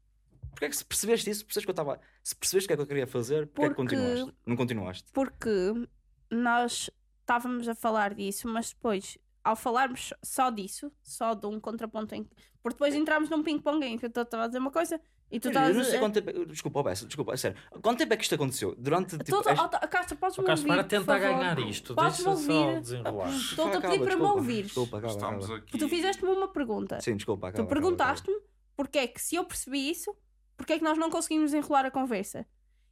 Porquê 0.51 0.65
é 0.65 0.69
que 0.69 0.75
se 0.75 0.85
percebeste 0.85 1.29
isso? 1.29 1.45
Percebeste 1.45 1.65
que 1.65 1.69
eu 1.71 1.73
estava. 1.73 1.99
Se 2.23 2.35
percebeste 2.35 2.65
o 2.65 2.67
que 2.67 2.73
é 2.73 2.75
que 2.77 2.81
eu 2.83 2.87
queria 2.87 3.07
fazer, 3.07 3.47
porquê 3.47 3.65
é 3.65 3.69
que 3.69 3.75
Porque- 3.75 3.95
continuaste? 3.95 4.35
Não 4.45 4.55
continuaste. 4.55 5.05
Porque 5.11 5.49
nós 6.29 6.89
estávamos 7.21 7.67
a 7.67 7.75
falar 7.75 8.13
disso, 8.13 8.47
mas 8.47 8.69
depois, 8.73 9.17
ao 9.43 9.55
falarmos 9.55 10.13
só 10.23 10.49
disso, 10.49 10.91
só 11.03 11.33
de 11.33 11.45
um 11.47 11.59
contraponto 11.59 12.13
em 12.15 12.27
porque 12.63 12.75
depois 12.75 12.93
entramos 12.93 13.27
num 13.29 13.41
ping-pong 13.41 13.83
em 13.83 13.97
que 13.97 14.05
eu 14.05 14.09
estava 14.21 14.43
a 14.43 14.47
dizer 14.47 14.59
uma 14.59 14.69
coisa 14.69 15.01
e 15.31 15.39
tu 15.39 15.47
Eu 15.47 15.49
estavas 15.51 15.75
não 15.75 15.83
sei 15.83 15.95
a 15.95 15.99
quanto 15.99 16.21
tempo. 16.21 16.45
Desculpa, 16.45 16.83
Bessa, 16.83 17.07
desculpa, 17.07 17.33
a 17.33 17.37
sério. 17.37 17.57
Quanto 17.81 17.97
tempo 17.97 18.13
é 18.13 18.17
que 18.17 18.21
isto 18.23 18.35
aconteceu? 18.35 18.75
Durante 18.77 19.17
tipo. 19.17 19.31
Todo, 19.31 19.49
este- 19.49 19.63
oh, 19.65 19.87
Castro, 19.87 20.17
podes-me 20.17 20.43
O 20.43 20.45
Castro, 20.47 20.69
ouvir, 20.69 20.77
para 20.77 20.83
por 20.83 20.89
tentar 20.89 21.19
favor? 21.19 21.39
ganhar 21.39 21.59
isto. 21.59 21.95
Podes-me 21.95 22.27
ouvir? 22.27 22.81
desenrolar. 22.81 23.29
Estou-te 23.35 23.77
a 23.77 23.81
pedir 23.81 24.03
para 24.03 24.15
me 24.15 24.21
ouvires. 24.23 24.65
Desculpa, 24.67 24.97
acaba, 24.99 25.13
Estamos 25.13 25.45
acaba. 25.45 25.59
aqui. 25.59 25.77
Tu 25.79 25.89
fizeste-me 25.89 26.31
uma 26.31 26.47
pergunta. 26.49 27.01
Sim, 27.01 27.15
desculpa, 27.15 27.47
acaba. 27.47 27.63
tu 27.65 27.67
perguntaste-me 27.69 28.39
porque 28.75 28.99
é 28.99 29.07
que, 29.07 29.19
se 29.19 29.35
eu 29.37 29.43
percebi 29.43 29.89
isso, 29.89 30.15
porque 30.57 30.73
é 30.73 30.77
que 30.77 30.83
nós 30.83 30.97
não 30.97 31.09
conseguimos 31.09 31.53
enrolar 31.53 31.85
a 31.85 31.91
conversa. 31.91 32.45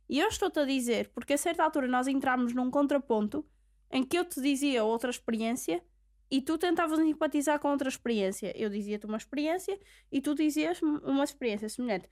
E 0.08 0.20
eu 0.20 0.28
estou-te 0.28 0.60
a 0.60 0.66
dizer, 0.66 1.10
porque 1.14 1.34
a 1.34 1.38
certa 1.38 1.64
altura 1.64 1.88
nós 1.88 2.08
entramos 2.08 2.54
num 2.54 2.72
contraponto 2.72 3.46
em 3.92 4.04
que 4.04 4.18
eu 4.18 4.26
te 4.26 4.42
dizia 4.42 4.84
outra 4.84 5.10
experiência 5.10 5.84
e 6.32 6.42
tu 6.42 6.58
tentavas 6.58 7.00
empatizar 7.00 7.60
com 7.60 7.70
outra 7.72 7.90
experiência. 7.90 8.52
Eu 8.60 8.70
dizia-te 8.70 9.06
uma 9.06 9.18
experiência 9.18 9.80
e 10.12 10.20
tu 10.22 10.34
dizias-me 10.36 11.00
uma 11.04 11.24
experiência 11.24 11.70
semelhante. 11.70 12.08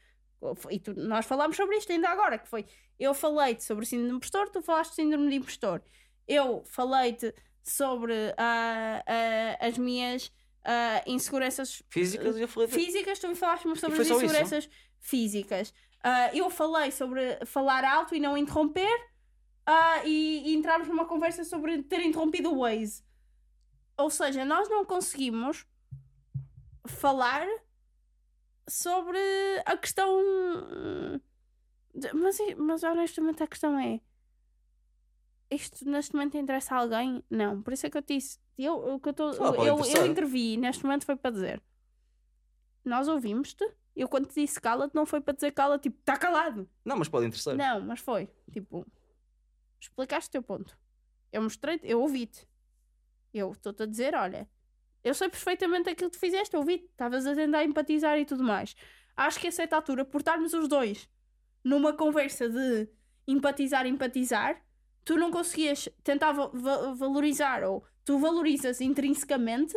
E 0.70 0.80
tu- 0.80 0.94
nós 0.94 1.26
falámos 1.26 1.56
sobre 1.58 1.78
isto 1.78 1.92
ainda 1.92 2.10
agora, 2.10 2.38
que 2.38 2.48
foi 2.48 2.66
eu 3.00 3.14
falei-te 3.14 3.64
sobre 3.64 3.86
síndrome 3.86 4.10
de 4.12 4.16
impostor, 4.18 4.50
tu 4.50 4.62
falaste 4.62 4.92
de 4.92 4.96
síndrome 4.98 5.30
de 5.30 5.36
impostor. 5.36 5.82
Eu 6.28 6.64
falei-te 6.66 7.34
sobre 7.64 8.14
ah, 8.38 9.04
ah, 9.06 9.58
as 9.68 9.78
minhas 9.78 10.32
ah, 10.64 11.02
inseguranças 11.06 11.82
Físicas 11.90 12.38
eu 12.38 12.48
falei. 12.48 12.70
físicas, 12.70 13.20
tu 13.20 13.28
me 13.28 13.36
falaste 13.36 13.64
sobre 13.80 14.02
as 14.02 14.08
só 14.08 14.22
isso? 14.22 14.70
Físicas. 15.08 15.74
Ah, 16.04 16.30
eu 16.36 16.50
falei 16.50 16.92
sobre 16.92 17.44
falar 17.46 17.84
alto 17.86 18.14
e 18.14 18.20
não 18.20 18.38
interromper 18.38 18.94
ah, 19.66 20.04
e, 20.06 20.44
e 20.50 20.56
entramos 20.56 20.88
numa 20.88 21.06
conversa 21.06 21.44
sobre 21.44 21.82
ter 21.84 22.02
interrompido 22.02 22.52
o 22.54 22.60
Waze. 22.60 23.04
Ou 23.98 24.10
seja, 24.10 24.44
nós 24.46 24.70
não 24.70 24.86
conseguimos 24.86 25.66
falar 26.86 27.46
sobre 28.70 29.18
a 29.66 29.78
questão. 29.78 30.10
de- 31.96 32.14
Mas, 32.14 32.38
mas 32.58 32.84
honestamente 32.84 33.42
a 33.42 33.48
questão 33.48 33.80
é. 33.80 34.00
Isto 35.50 35.90
neste 35.90 36.14
momento 36.14 36.38
interessa 36.38 36.76
a 36.76 36.80
alguém? 36.80 37.24
Não. 37.30 37.62
Por 37.62 37.72
isso 37.74 37.88
é 37.88 37.90
que 37.90 37.98
eu 37.98 38.02
disse. 38.02 38.38
Eu, 38.58 38.76
o 38.96 39.00
que 39.00 39.10
eu, 39.10 39.14
tô, 39.14 39.32
eu, 39.64 39.78
eu 39.96 40.06
intervi 40.06 40.58
neste 40.58 40.84
momento 40.84 41.06
foi 41.06 41.16
para 41.16 41.32
dizer. 41.32 41.62
Nós 42.84 43.08
ouvimos-te. 43.08 43.66
Eu 43.98 44.08
quando 44.08 44.28
te 44.28 44.36
disse 44.42 44.60
cala-te 44.62 44.94
não 44.96 45.06
foi 45.06 45.20
para 45.22 45.34
dizer 45.34 45.52
cala, 45.52 45.80
tipo, 45.80 45.98
está 46.00 46.16
calado. 46.18 46.70
Não, 46.86 46.98
mas 46.98 47.10
pode 47.10 47.26
interessar. 47.26 47.56
Não, 47.56 47.82
mas 47.82 48.00
foi. 48.00 48.30
Tipo, 48.52 48.86
explicaste 49.82 50.30
o 50.30 50.32
teu 50.34 50.44
ponto. 50.44 50.78
Eu 51.32 51.42
mostrei 51.42 51.80
eu 51.84 52.00
ouvi-te. 52.02 52.48
Eu 53.34 53.52
estou-te 53.52 53.84
a 53.84 53.86
dizer, 53.86 54.16
olha, 54.16 54.48
eu 55.04 55.14
sei 55.14 55.30
perfeitamente 55.30 55.90
aquilo 55.90 56.10
que 56.10 56.18
tu 56.18 56.20
fizeste, 56.22 56.54
eu 56.54 56.60
ouvi-te. 56.62 56.86
Estavas 56.86 57.26
a 57.26 57.36
tentar 57.36 57.64
empatizar 57.64 58.18
e 58.20 58.26
tudo 58.26 58.44
mais. 58.44 58.76
Acho 59.16 59.40
que 59.40 59.48
a 59.48 59.52
certa 59.52 59.76
altura, 59.76 60.06
por 60.06 60.20
estarmos 60.22 60.54
os 60.54 60.68
dois 60.68 61.10
numa 61.64 61.92
conversa 61.94 62.48
de 62.50 62.88
empatizar, 63.28 63.86
empatizar, 63.86 64.62
tu 65.04 65.18
não 65.18 65.32
conseguias 65.32 65.90
tentar 66.04 66.32
va- 66.32 66.94
valorizar, 66.94 67.64
ou 67.64 67.84
tu 68.06 68.20
valorizas 68.20 68.80
intrinsecamente, 68.80 69.74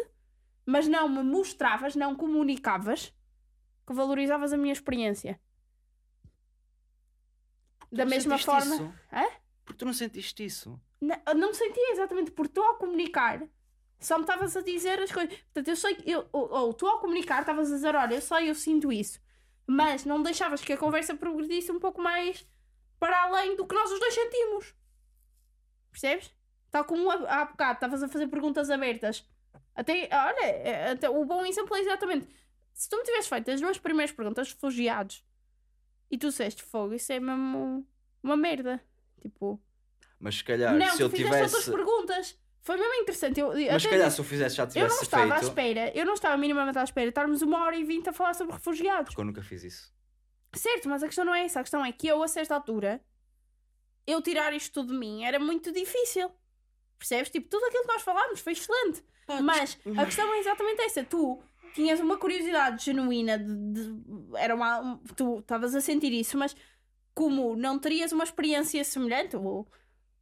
mas 0.64 0.86
não 0.86 1.08
me 1.08 1.22
mostravas, 1.22 1.96
não 1.96 2.14
comunicavas 2.14 3.12
que 3.90 3.96
valorizavas 3.96 4.52
a 4.52 4.56
minha 4.56 4.72
experiência. 4.72 5.40
Da 7.90 8.06
mesma 8.06 8.38
forma. 8.38 8.76
Isso? 8.76 8.94
Porque 9.64 9.78
tu 9.78 9.84
não 9.84 9.92
sentiste 9.92 10.44
isso. 10.44 10.80
Não, 11.00 11.16
não 11.34 11.52
sentia 11.52 11.92
exatamente 11.92 12.30
porque 12.30 12.52
tu 12.52 12.62
ao 12.62 12.76
comunicar 12.76 13.42
só 13.98 14.16
me 14.16 14.22
estavas 14.22 14.56
a 14.56 14.62
dizer 14.62 15.00
as 15.00 15.10
coisas. 15.10 15.36
Portanto, 15.36 15.68
eu 15.68 15.76
sei 15.76 15.94
que 15.96 16.10
eu, 16.10 16.26
ou, 16.32 16.50
ou 16.50 16.72
tu 16.72 16.86
ao 16.86 17.00
comunicar 17.00 17.40
estavas 17.40 17.70
a 17.70 17.74
dizer, 17.74 17.94
olha, 17.96 18.14
eu 18.14 18.20
sei, 18.20 18.48
eu 18.48 18.54
sinto 18.54 18.92
isso. 18.92 19.20
Mas 19.66 20.04
não 20.04 20.22
deixavas 20.22 20.62
que 20.62 20.72
a 20.72 20.76
conversa 20.76 21.14
progredisse 21.14 21.72
um 21.72 21.80
pouco 21.80 22.00
mais 22.00 22.46
para 22.98 23.24
além 23.24 23.56
do 23.56 23.66
que 23.66 23.74
nós 23.74 23.90
os 23.90 23.98
dois 23.98 24.14
sentimos. 24.14 24.74
Percebes? 25.90 26.32
Tal 26.70 26.84
como 26.84 27.10
há 27.10 27.40
há 27.40 27.44
bocado 27.44 27.74
estavas 27.74 28.02
a 28.04 28.08
fazer 28.08 28.28
perguntas 28.28 28.70
abertas. 28.70 29.28
Até, 29.74 30.08
olha, 30.12 30.46
é, 30.46 30.90
até, 30.92 31.10
o 31.10 31.24
bom 31.24 31.44
exemplo 31.44 31.74
é 31.76 31.80
exatamente. 31.80 32.28
Se 32.72 32.88
tu 32.88 32.96
me 32.96 33.02
tivesse 33.04 33.28
feito 33.28 33.50
as 33.50 33.60
duas 33.60 33.78
primeiras 33.78 34.14
perguntas 34.14 34.52
refugiados 34.52 35.24
e 36.10 36.16
tu 36.18 36.28
disseste 36.28 36.62
fogo, 36.62 36.94
isso 36.94 37.12
é 37.12 37.20
mesmo 37.20 37.86
uma 38.22 38.36
merda. 38.36 38.82
Tipo, 39.20 39.60
Mas 40.18 40.36
se 40.36 40.44
calhar, 40.44 40.74
não, 40.76 40.96
se 40.96 41.02
eu 41.02 41.10
tivesse. 41.10 41.54
outras 41.56 41.68
perguntas. 41.74 42.38
Foi 42.62 42.76
mesmo 42.76 42.94
interessante. 42.94 43.40
Eu, 43.40 43.48
Mas 43.48 43.82
se 43.82 43.88
calhar, 43.88 44.06
disse- 44.06 44.16
se 44.16 44.20
eu 44.20 44.24
fizesse, 44.24 44.54
já 44.56 44.64
eu 44.64 44.66
não 44.66 44.72
tivesse 44.72 45.02
estava 45.04 45.24
à 45.24 45.38
feito. 45.38 45.48
espera, 45.48 45.92
eu 45.98 46.04
não 46.04 46.12
estava 46.14 46.36
minimamente 46.36 46.78
à 46.78 46.84
espera 46.84 47.06
de 47.06 47.10
estarmos 47.10 47.40
uma 47.42 47.64
hora 47.64 47.74
e 47.76 47.84
vinte 47.84 48.08
a 48.08 48.12
falar 48.12 48.34
sobre 48.34 48.52
refugiados. 48.52 49.06
Porque 49.10 49.20
eu 49.20 49.24
nunca 49.24 49.42
fiz 49.42 49.64
isso. 49.64 49.94
Certo, 50.54 50.88
mas 50.88 51.02
a 51.02 51.06
questão 51.06 51.24
não 51.24 51.34
é 51.34 51.44
essa. 51.44 51.60
A 51.60 51.62
questão 51.62 51.82
é 51.84 51.90
que 51.90 52.06
eu, 52.06 52.22
a 52.22 52.28
certa 52.28 52.54
altura, 52.54 53.00
eu 54.06 54.20
tirar 54.20 54.52
isto 54.52 54.72
tudo 54.74 54.92
de 54.92 54.98
mim 54.98 55.24
era 55.24 55.38
muito 55.38 55.72
difícil. 55.72 56.30
Percebes? 56.98 57.30
Tipo, 57.30 57.48
tudo 57.48 57.64
aquilo 57.64 57.82
que 57.84 57.92
nós 57.92 58.02
falámos 58.02 58.40
foi 58.40 58.52
excelente. 58.52 59.02
Mas 59.42 59.78
a 59.96 60.04
questão 60.04 60.32
é 60.34 60.38
exatamente 60.40 60.82
essa. 60.82 61.02
Tu 61.04 61.42
tinhas 61.74 62.00
uma 62.00 62.16
curiosidade 62.18 62.84
genuína 62.84 63.38
de. 63.38 63.54
de- 63.72 64.36
era 64.36 64.54
uma, 64.54 64.80
um- 64.80 64.98
tu 65.16 65.38
estavas 65.40 65.74
a 65.74 65.80
sentir 65.80 66.12
isso, 66.12 66.36
mas 66.38 66.54
como 67.14 67.56
não 67.56 67.78
terias 67.78 68.12
uma 68.12 68.24
experiência 68.24 68.82
semelhante 68.84 69.36
ou 69.36 69.66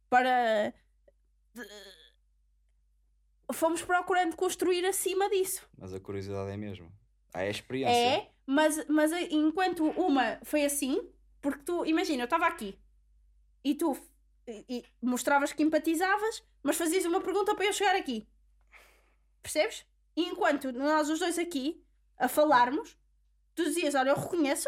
para. 0.09 0.73
de- 1.53 1.67
fomos 3.53 3.81
procurando 3.81 4.35
construir 4.35 4.85
acima 4.85 5.29
disso. 5.29 5.67
Mas 5.77 5.93
a 5.93 5.99
curiosidade 5.99 6.51
é 6.51 6.57
mesmo. 6.57 6.91
A 7.33 7.45
experiência. 7.45 7.93
É, 7.95 8.29
mas, 8.45 8.85
mas 8.87 9.11
enquanto 9.31 9.85
uma 9.91 10.39
foi 10.43 10.63
assim, 10.65 11.01
porque 11.41 11.63
tu, 11.63 11.85
imagina, 11.85 12.23
eu 12.23 12.25
estava 12.25 12.47
aqui 12.47 12.77
e 13.63 13.75
tu 13.75 13.95
e 14.47 14.83
mostravas 15.01 15.53
que 15.53 15.61
empatizavas, 15.61 16.43
mas 16.63 16.75
fazias 16.75 17.05
uma 17.05 17.21
pergunta 17.21 17.53
para 17.55 17.65
eu 17.65 17.73
chegar 17.73 17.95
aqui. 17.95 18.27
Percebes? 19.43 19.85
E 20.19 20.23
enquanto 20.31 20.71
nós 20.73 21.09
os 21.09 21.19
dois 21.19 21.39
aqui 21.39 21.81
a 22.17 22.27
falarmos, 22.27 22.97
tu 23.55 23.63
dizias: 23.63 23.95
Olha, 23.95 24.09
eu 24.09 24.19
reconheço, 24.19 24.67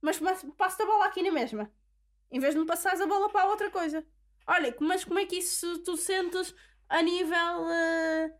mas 0.00 0.18
passo- 0.56 0.82
a 0.82 0.86
bola 0.86 1.06
aqui 1.06 1.22
na 1.22 1.30
mesma. 1.30 1.70
Em 2.30 2.40
vez 2.40 2.54
de 2.54 2.60
me 2.60 2.66
passares 2.66 3.00
a 3.00 3.06
bola 3.06 3.28
para 3.30 3.48
outra 3.48 3.70
coisa. 3.70 4.04
Olha, 4.46 4.74
mas 4.80 5.04
como 5.04 5.18
é 5.20 5.26
que 5.26 5.36
isso 5.36 5.78
tu 5.84 5.96
sentes 5.96 6.52
a 6.88 7.00
nível. 7.02 7.68
eh, 7.70 8.34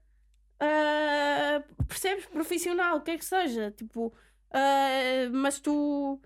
eh, 0.61 1.65
percebes? 1.87 2.27
Profissional, 2.27 2.97
o 2.97 3.01
que 3.03 3.13
é 3.13 3.19
que 3.19 3.25
seja. 3.25 3.71
Tipo, 3.71 4.13
eh, 4.53 5.29
mas 5.31 5.61
tu. 5.61 6.21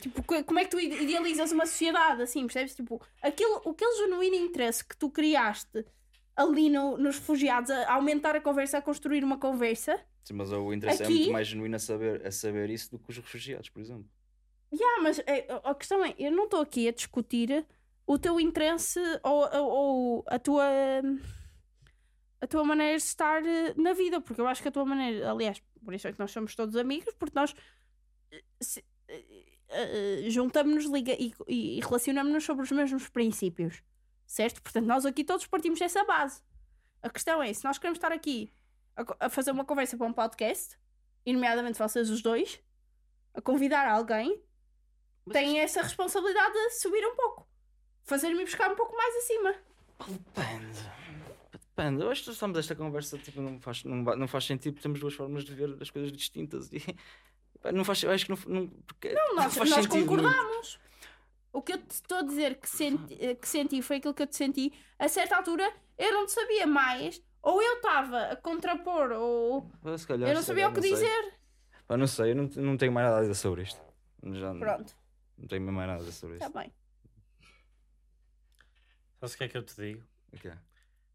tipo, 0.00 0.22
co- 0.24 0.44
como 0.44 0.58
é 0.60 0.64
que 0.64 0.70
tu 0.70 0.78
ide- 0.80 1.02
idealizas 1.02 1.50
uma 1.52 1.66
sociedade 1.66 2.22
assim, 2.22 2.46
percebes? 2.46 2.74
Tipo, 2.76 3.00
aquilo, 3.20 3.56
aquele 3.70 3.96
genuíno 3.96 4.36
interesse 4.36 4.84
que 4.84 4.96
tu 4.96 5.10
criaste 5.10 5.84
ali 6.36 6.68
no- 6.70 6.96
nos 6.96 7.18
refugiados 7.18 7.70
a, 7.70 7.92
aumentar 7.94 8.34
a 8.36 8.40
conversa, 8.40 8.78
a 8.78 8.82
construir 8.82 9.22
uma 9.24 9.38
conversa. 9.38 9.98
Sim, 10.24 10.34
mas 10.34 10.52
o 10.52 10.72
interesse 10.72 11.02
Aqui- 11.02 11.12
é 11.12 11.16
muito 11.16 11.32
mais 11.32 11.46
genuíno 11.48 11.76
a 11.76 11.78
saber, 11.78 12.26
a 12.26 12.30
saber 12.30 12.70
isso 12.70 12.90
do 12.90 12.98
que 12.98 13.10
os 13.10 13.16
refugiados, 13.16 13.68
por 13.68 13.80
exemplo. 13.80 14.08
Yeah, 14.72 15.02
mas 15.02 15.18
é, 15.26 15.46
a 15.52 15.70
a 15.70 15.74
questão 15.74 16.02
é, 16.04 16.14
eu 16.18 16.30
não 16.32 16.44
estou 16.44 16.60
aqui 16.60 16.88
a 16.88 16.92
discutir 16.92 17.66
o 18.06 18.18
teu 18.18 18.40
interesse 18.40 18.98
ou, 19.22 19.48
ou, 19.56 19.70
ou 19.70 20.24
a 20.26 20.38
tua 20.38 20.64
a 22.40 22.46
tua 22.46 22.64
maneira 22.64 22.96
de 22.96 23.02
estar 23.04 23.44
eh, 23.46 23.74
na 23.76 23.92
vida, 23.92 24.20
porque 24.20 24.40
eu 24.40 24.46
acho 24.48 24.60
que 24.62 24.68
a 24.68 24.72
tua 24.72 24.84
maneira, 24.84 25.30
aliás, 25.30 25.62
por 25.84 25.94
isso 25.94 26.08
é 26.08 26.12
que 26.12 26.18
nós 26.18 26.30
somos 26.32 26.54
todos 26.56 26.74
amigos, 26.74 27.14
porque 27.14 27.38
nós 27.38 27.54
eh, 28.32 28.42
eh, 29.08 29.24
eh, 29.68 30.30
juntamos-nos 30.30 30.86
liga 30.86 31.12
e, 31.18 31.32
e 31.46 31.80
relacionamos-nos 31.80 32.42
sobre 32.44 32.64
os 32.64 32.72
mesmos 32.72 33.08
princípios, 33.08 33.80
certo? 34.26 34.62
Portanto, 34.62 34.86
nós 34.86 35.04
aqui 35.06 35.24
todos 35.24 35.46
partimos 35.46 35.78
dessa 35.78 36.04
base. 36.04 36.42
A 37.02 37.10
questão 37.10 37.42
é, 37.42 37.52
se 37.52 37.64
nós 37.64 37.78
queremos 37.78 37.98
estar 37.98 38.12
aqui 38.12 38.52
a, 38.96 39.26
a 39.26 39.28
fazer 39.28 39.50
uma 39.50 39.64
conversa 39.64 39.96
para 39.96 40.06
um 40.06 40.12
podcast, 40.12 40.78
e 41.24 41.32
nomeadamente 41.32 41.78
vocês 41.78 42.10
os 42.10 42.22
dois, 42.22 42.60
a 43.34 43.40
convidar 43.40 43.88
alguém, 43.88 44.40
Mas 45.24 45.32
têm 45.34 45.60
essa 45.60 45.82
responsabilidade 45.82 46.52
de 46.52 46.70
subir 46.80 47.04
um 47.06 47.16
pouco. 47.16 47.48
Fazer-me 48.04 48.44
buscar 48.44 48.70
um 48.70 48.76
pouco 48.76 48.96
mais 48.96 49.16
acima. 49.16 49.54
Depende. 50.08 50.90
Depende. 51.52 52.02
Eu 52.02 52.10
acho 52.10 52.24
que 52.24 52.30
estamos 52.30 52.58
esta 52.58 52.74
conversa 52.74 53.16
tipo, 53.18 53.40
não, 53.40 53.60
faz, 53.60 53.84
não, 53.84 53.96
não 53.96 54.28
faz 54.28 54.44
sentido 54.44 54.74
porque 54.74 54.82
temos 54.82 55.00
duas 55.00 55.14
formas 55.14 55.44
de 55.44 55.54
ver 55.54 55.76
as 55.80 55.90
coisas 55.90 56.12
distintas. 56.12 56.70
E, 56.72 56.82
não 57.72 57.84
faz, 57.84 58.02
eu 58.02 58.10
acho 58.10 58.26
que 58.26 58.32
não, 58.32 58.38
não, 58.46 58.68
porque 58.68 59.12
Não, 59.12 59.36
nós, 59.36 59.54
faz 59.54 59.70
nós 59.70 59.84
sentido 59.84 60.06
concordamos. 60.06 60.80
O 61.52 61.60
que 61.60 61.74
eu 61.74 61.78
te 61.78 61.90
estou 61.90 62.18
a 62.18 62.22
dizer 62.22 62.56
que 62.58 62.68
senti, 62.68 63.16
eh, 63.20 63.34
que 63.34 63.46
senti 63.46 63.82
foi 63.82 63.96
aquilo 63.96 64.14
que 64.14 64.22
eu 64.22 64.26
te 64.26 64.36
senti. 64.36 64.72
A 64.98 65.08
certa 65.08 65.36
altura 65.36 65.70
eu 65.98 66.12
não 66.12 66.26
te 66.26 66.32
sabia 66.32 66.66
mais. 66.66 67.22
Ou 67.42 67.60
eu 67.60 67.76
estava 67.76 68.28
a 68.28 68.36
contrapor, 68.36 69.10
ou 69.12 69.68
calhar, 70.06 70.28
eu 70.30 70.34
não 70.34 70.40
se 70.42 70.46
sabia 70.46 70.68
o 70.68 70.72
calhar, 70.72 70.82
que 70.82 70.88
não 70.88 70.96
dizer. 70.96 71.34
Pá, 71.88 71.96
não 71.96 72.06
sei, 72.06 72.30
eu 72.30 72.36
não, 72.36 72.44
não 72.56 72.76
tenho 72.76 72.92
mais 72.92 73.06
nada 73.06 73.18
a 73.18 73.20
dizer 73.22 73.34
sobre 73.34 73.62
isto. 73.62 73.80
Já 74.24 74.54
Pronto, 74.54 74.96
não 75.36 75.48
tenho 75.48 75.72
mais 75.72 75.88
nada 75.88 75.94
a 75.94 75.98
dizer 75.98 76.12
sobre 76.12 76.36
está 76.36 76.46
isto. 76.46 76.58
bem. 76.58 76.72
Sabes 79.18 79.34
o 79.34 79.38
que 79.38 79.44
é 79.44 79.48
que 79.48 79.58
eu 79.58 79.62
te 79.64 79.74
digo? 79.76 80.04
O 80.32 80.38
quê? 80.38 80.52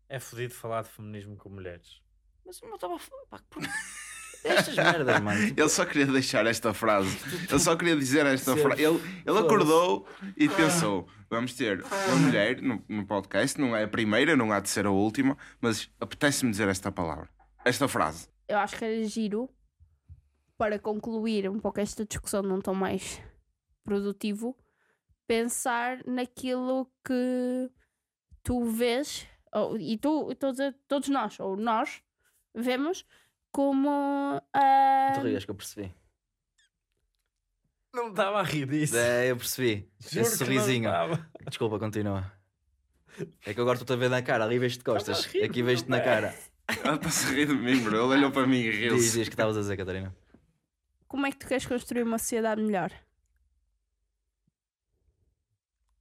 É 0.09 0.19
fodido 0.19 0.53
falar 0.53 0.83
de 0.83 0.89
feminismo 0.89 1.37
com 1.37 1.49
mulheres. 1.49 2.01
Mas 2.45 2.61
eu 2.61 2.67
não 2.67 2.75
estava 2.75 2.95
a 2.95 2.99
falar. 2.99 3.25
Pá, 3.27 3.39
por... 3.49 3.61
Estas 4.43 4.75
merdas, 4.75 5.19
mano. 5.21 5.45
Tipo, 5.45 5.61
Ele 5.61 5.69
só 5.69 5.85
queria 5.85 6.05
deixar 6.05 6.45
esta 6.45 6.73
frase. 6.73 7.17
Ele 7.49 7.59
só 7.59 7.75
queria 7.75 7.95
dizer 7.95 8.25
esta 8.25 8.55
frase. 8.55 8.81
Ele, 8.81 9.01
ele 9.25 9.39
acordou 9.39 10.07
e 10.35 10.47
pensou: 10.47 11.07
vamos 11.29 11.53
ter 11.53 11.83
uma 11.83 12.15
mulher 12.17 12.61
no, 12.61 12.83
no 12.87 13.05
podcast, 13.05 13.59
não 13.59 13.75
é 13.75 13.83
a 13.83 13.87
primeira, 13.87 14.35
não 14.35 14.51
há 14.51 14.59
de 14.59 14.69
ser 14.69 14.85
a 14.85 14.91
última, 14.91 15.37
mas 15.59 15.89
apetece-me 15.99 16.51
dizer 16.51 16.67
esta 16.67 16.91
palavra, 16.91 17.29
esta 17.65 17.87
frase. 17.87 18.29
Eu 18.47 18.57
acho 18.59 18.77
que 18.77 18.85
era 18.85 19.03
giro 19.03 19.49
para 20.57 20.79
concluir 20.79 21.49
um 21.49 21.59
pouco 21.59 21.79
esta 21.79 22.05
discussão 22.05 22.41
num 22.41 22.61
tom 22.61 22.73
mais 22.73 23.21
produtivo, 23.83 24.57
pensar 25.27 25.99
naquilo 26.05 26.89
que 27.05 27.69
tu 28.43 28.65
vês, 28.65 29.27
ou, 29.53 29.77
e 29.77 29.97
tu, 29.97 30.33
todos, 30.35 30.59
todos 30.87 31.09
nós, 31.09 31.39
ou 31.39 31.55
nós, 31.55 32.01
vemos 32.55 33.05
como. 33.57 33.89
ah, 34.53 35.11
tu 35.15 35.21
rias 35.21 35.43
que 35.43 35.49
eu 35.49 35.55
percebi. 35.55 35.91
Não 37.91 38.03
me 38.05 38.09
estava 38.11 38.39
a 38.39 38.43
rir 38.43 38.67
disso. 38.67 38.95
É, 38.95 39.31
eu 39.31 39.37
percebi. 39.37 39.89
Juro 39.99 40.21
Esse 40.21 40.37
sorrisinho. 40.37 40.91
Desculpa, 41.47 41.79
continua. 41.79 42.31
É 43.43 43.51
que 43.55 43.59
agora 43.59 43.73
estou-te 43.79 43.93
a 43.93 43.95
ver 43.95 44.11
na 44.11 44.21
cara, 44.21 44.43
ali 44.43 44.59
vejo-te 44.59 44.79
de 44.79 44.83
costas. 44.85 45.25
Rir, 45.25 45.43
Aqui 45.43 45.63
vejo-te 45.63 45.89
na 45.89 45.99
cara. 45.99 46.37
Ela 46.83 46.97
está-se 46.97 47.25
a 47.25 47.29
rir 47.31 47.47
de 47.47 47.55
mim, 47.55 47.83
bro. 47.83 47.95
Ele 47.95 48.19
olhou 48.19 48.31
para 48.31 48.45
mim 48.45 48.57
e 48.59 48.69
Diz, 48.71 48.79
riu-se. 48.79 49.17
diz 49.17 49.27
que 49.27 49.33
estavas 49.33 49.57
a 49.57 49.61
dizer, 49.61 49.75
Catarina. 49.75 50.15
como 51.07 51.25
é 51.25 51.31
que 51.31 51.37
tu 51.37 51.47
queres 51.47 51.65
construir 51.65 52.03
uma 52.03 52.19
sociedade 52.19 52.61
melhor? 52.61 52.91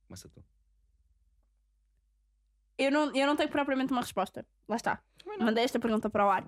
Começa 0.06 0.28
tu. 0.28 0.44
Eu 2.76 2.90
não, 2.90 3.16
eu 3.16 3.26
não 3.26 3.34
tenho 3.36 3.48
propriamente 3.48 3.92
uma 3.92 4.02
resposta. 4.02 4.46
Lá 4.68 4.76
está. 4.76 5.02
Mandei 5.40 5.64
esta 5.64 5.78
pergunta 5.80 6.10
para 6.10 6.26
o 6.26 6.30
ar. 6.30 6.46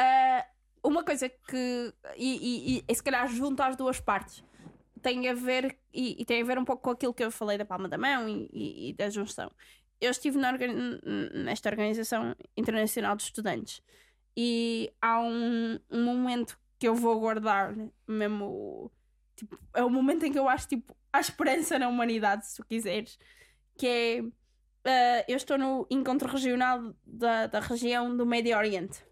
Ah, 0.00 0.46
uma 0.82 1.04
coisa 1.04 1.28
que. 1.28 1.92
E, 2.16 2.78
e, 2.78 2.84
e 2.88 2.94
se 2.94 3.02
calhar 3.02 3.28
junto 3.28 3.62
às 3.62 3.76
duas 3.76 4.00
partes. 4.00 4.42
Tem 5.02 5.28
a 5.28 5.34
ver. 5.34 5.76
E, 5.92 6.22
e 6.22 6.24
tem 6.24 6.40
a 6.40 6.44
ver 6.44 6.58
um 6.58 6.64
pouco 6.64 6.82
com 6.82 6.90
aquilo 6.90 7.12
que 7.12 7.22
eu 7.22 7.30
falei 7.30 7.58
da 7.58 7.66
palma 7.66 7.86
da 7.86 7.98
mão 7.98 8.26
e, 8.28 8.94
da 8.96 9.10
junção. 9.10 9.50
Eu 10.00 10.10
estive 10.10 10.38
nesta 11.44 11.68
Organização 11.68 12.34
Internacional 12.56 13.14
de 13.14 13.24
Estudantes. 13.24 13.82
E 14.34 14.90
há 15.02 15.20
um, 15.20 15.78
um 15.90 16.02
momento 16.02 16.58
que 16.78 16.88
eu 16.88 16.94
vou 16.94 17.20
guardar 17.20 17.74
mesmo. 18.08 18.90
Tipo, 19.36 19.58
é 19.74 19.84
o 19.84 19.90
momento 19.90 20.24
em 20.24 20.32
que 20.32 20.38
eu 20.38 20.48
acho 20.48 20.68
tipo, 20.68 20.96
a 21.12 21.20
esperança 21.20 21.78
na 21.78 21.88
humanidade, 21.88 22.46
se 22.46 22.56
tu 22.56 22.64
quiseres. 22.64 23.18
Que 23.76 23.86
é. 23.86 24.22
Uh, 24.82 25.24
eu 25.28 25.36
estou 25.36 25.58
no 25.58 25.86
encontro 25.90 26.26
regional 26.26 26.94
da, 27.04 27.46
da 27.46 27.60
região 27.60 28.16
do 28.16 28.24
Médio 28.24 28.56
Oriente. 28.56 29.04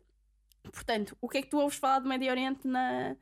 Portanto, 0.71 1.17
o 1.21 1.29
que 1.29 1.39
é 1.39 1.43
que 1.43 1.49
tu 1.51 1.59
ouves 1.59 1.79
falar 1.79 2.01
do 2.01 2.09
Médio 2.09 2.31
Oriente 2.31 2.67
na, 2.67 3.17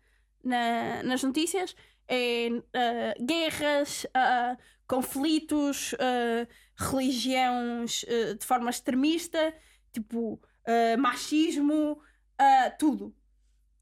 na- 0.45 1.03
nas 1.03 1.23
notícias? 1.23 1.75
É 2.09 2.49
uh, 2.51 3.25
guerras, 3.25 4.05
uh, 4.05 4.57
conflitos, 4.87 5.93
uh, 5.95 6.47
religiões 6.79 8.05
de 8.39 8.47
forma 8.47 8.71
extremista, 8.71 9.53
tipo 9.93 10.41
machismo, 10.99 12.01
tudo. 12.79 13.15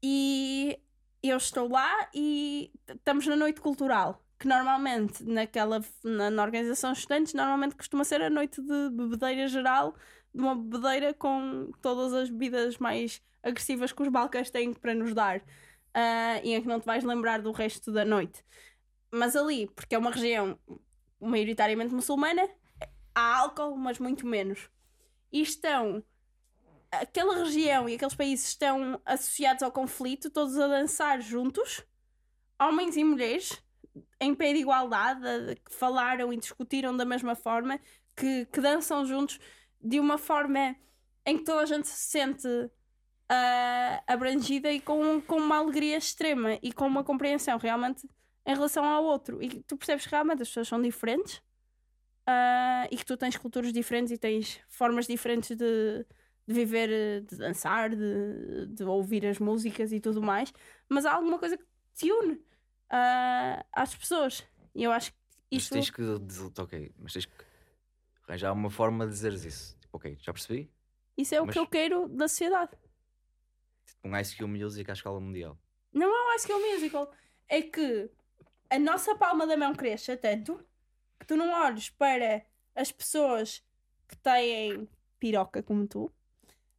E 0.01 0.79
eu 1.21 1.37
estou 1.37 1.67
lá 1.67 2.09
e 2.13 2.71
estamos 2.87 3.25
na 3.27 3.35
noite 3.35 3.59
cultural 3.59 4.23
que 4.39 4.47
normalmente 4.47 5.23
naquela 5.23 5.81
na, 6.03 6.29
na 6.29 6.43
organização 6.43 6.91
de 6.93 6.99
estudantes 6.99 7.33
normalmente 7.33 7.75
costuma 7.75 8.03
ser 8.03 8.21
a 8.21 8.29
noite 8.29 8.61
de 8.61 8.89
bebedeira 8.91 9.47
geral 9.47 9.95
de 10.33 10.41
uma 10.41 10.55
bebedeira 10.55 11.13
com 11.13 11.71
todas 11.81 12.13
as 12.13 12.29
bebidas 12.29 12.77
mais 12.77 13.21
agressivas 13.45 13.93
que 13.93 14.01
os 14.01 14.09
balcãs 14.09 14.49
têm 14.49 14.73
para 14.73 14.93
nos 14.93 15.13
dar 15.13 15.41
ah, 15.93 16.41
e 16.43 16.53
em 16.53 16.61
que 16.61 16.67
não 16.67 16.79
te 16.79 16.85
vais 16.85 17.03
lembrar 17.03 17.41
do 17.41 17.51
resto 17.51 17.91
da 17.91 18.03
noite. 18.03 18.43
Mas 19.11 19.35
ali, 19.35 19.67
porque 19.67 19.95
é 19.95 19.97
uma 19.97 20.11
região 20.11 20.59
maioritariamente 21.21 21.93
muçulmana 21.93 22.49
há 23.13 23.37
álcool, 23.37 23.77
mas 23.77 23.99
muito 23.99 24.27
menos. 24.27 24.69
E 25.31 25.41
estão 25.41 26.03
aquela 26.91 27.43
região 27.43 27.87
e 27.87 27.95
aqueles 27.95 28.15
países 28.15 28.49
estão 28.49 28.99
associados 29.05 29.63
ao 29.63 29.71
conflito, 29.71 30.29
todos 30.29 30.57
a 30.57 30.67
dançar 30.67 31.21
juntos, 31.21 31.81
homens 32.59 32.97
e 32.97 33.03
mulheres, 33.03 33.61
em 34.19 34.33
pé 34.35 34.53
de 34.53 34.59
igualdade, 34.59 35.21
que 35.63 35.73
falaram 35.73 36.33
e 36.33 36.37
discutiram 36.37 36.95
da 36.95 37.05
mesma 37.05 37.35
forma, 37.35 37.79
que, 38.15 38.45
que 38.45 38.61
dançam 38.61 39.05
juntos 39.05 39.39
de 39.81 39.99
uma 39.99 40.17
forma 40.17 40.75
em 41.25 41.37
que 41.37 41.43
toda 41.43 41.61
a 41.61 41.65
gente 41.65 41.87
se 41.87 42.09
sente 42.09 42.47
ah, 43.29 44.03
abrangida 44.07 44.71
e 44.71 44.79
com, 44.79 45.21
com 45.21 45.37
uma 45.37 45.57
alegria 45.57 45.97
extrema 45.97 46.59
e 46.61 46.71
com 46.71 46.85
uma 46.87 47.03
compreensão 47.03 47.57
realmente 47.57 48.07
em 48.45 48.53
relação 48.53 48.85
ao 48.85 49.03
outro. 49.03 49.41
E 49.41 49.63
tu 49.63 49.75
percebes 49.77 50.05
que 50.05 50.11
realmente 50.11 50.41
as 50.43 50.47
pessoas 50.49 50.67
são 50.67 50.81
diferentes 50.81 51.41
ah, 52.27 52.87
e 52.91 52.97
que 52.97 53.05
tu 53.05 53.17
tens 53.17 53.37
culturas 53.37 53.71
diferentes 53.73 54.11
e 54.11 54.17
tens 54.17 54.59
formas 54.67 55.07
diferentes 55.07 55.55
de, 55.55 56.05
de 56.47 56.53
viver, 56.53 57.21
de 57.23 57.37
dançar, 57.37 57.89
de, 57.89 58.67
de 58.67 58.83
ouvir 58.83 59.25
as 59.25 59.39
músicas 59.39 59.91
e 59.91 59.99
tudo 59.99 60.21
mais, 60.21 60.53
mas 60.89 61.05
há 61.05 61.13
alguma 61.13 61.39
coisa 61.39 61.57
que 61.57 61.65
te 61.95 62.11
une 62.11 62.39
ah, 62.89 63.65
às 63.73 63.95
pessoas. 63.95 64.43
E 64.73 64.83
eu 64.83 64.91
acho 64.91 65.11
que 65.11 65.17
Mas 65.51 65.63
isso. 65.63 65.73
tens 65.73 65.89
que 65.89 66.01
dizer, 66.19 66.51
ok, 66.57 66.91
mas 66.99 67.13
tens 67.13 67.25
que 67.25 67.33
arranjar 68.27 68.51
uma 68.53 68.69
forma 68.69 69.05
de 69.05 69.13
dizeres 69.13 69.45
isso. 69.45 69.77
Tipo, 69.79 69.97
ok, 69.97 70.17
já 70.19 70.33
percebi. 70.33 70.69
Isso 71.17 71.33
é 71.33 71.41
o 71.41 71.45
Mas- 71.45 71.53
que 71.53 71.59
eu 71.59 71.65
quero 71.67 72.07
da 72.09 72.27
sociedade. 72.27 72.71
Um 74.05 74.15
Ice 74.19 74.37
Cube 74.37 74.59
Music 74.59 74.89
à 74.91 74.93
escala 74.93 75.19
mundial. 75.19 75.57
Não 75.91 76.07
é 76.07 76.25
um 76.25 76.29
High 76.29 76.39
School 76.39 76.71
Musical. 76.71 77.11
É 77.49 77.59
que 77.63 78.07
a 78.69 78.77
nossa 78.77 79.15
palma 79.15 79.47
da 79.47 79.57
mão 79.57 79.73
cresça 79.73 80.15
tanto 80.15 80.63
que 81.19 81.25
tu 81.25 81.35
não 81.35 81.51
olhes 81.51 81.89
para 81.89 82.45
as 82.75 82.91
pessoas 82.91 83.63
que 84.07 84.15
têm 84.17 84.87
piroca 85.17 85.63
como 85.63 85.87
tu, 85.87 86.13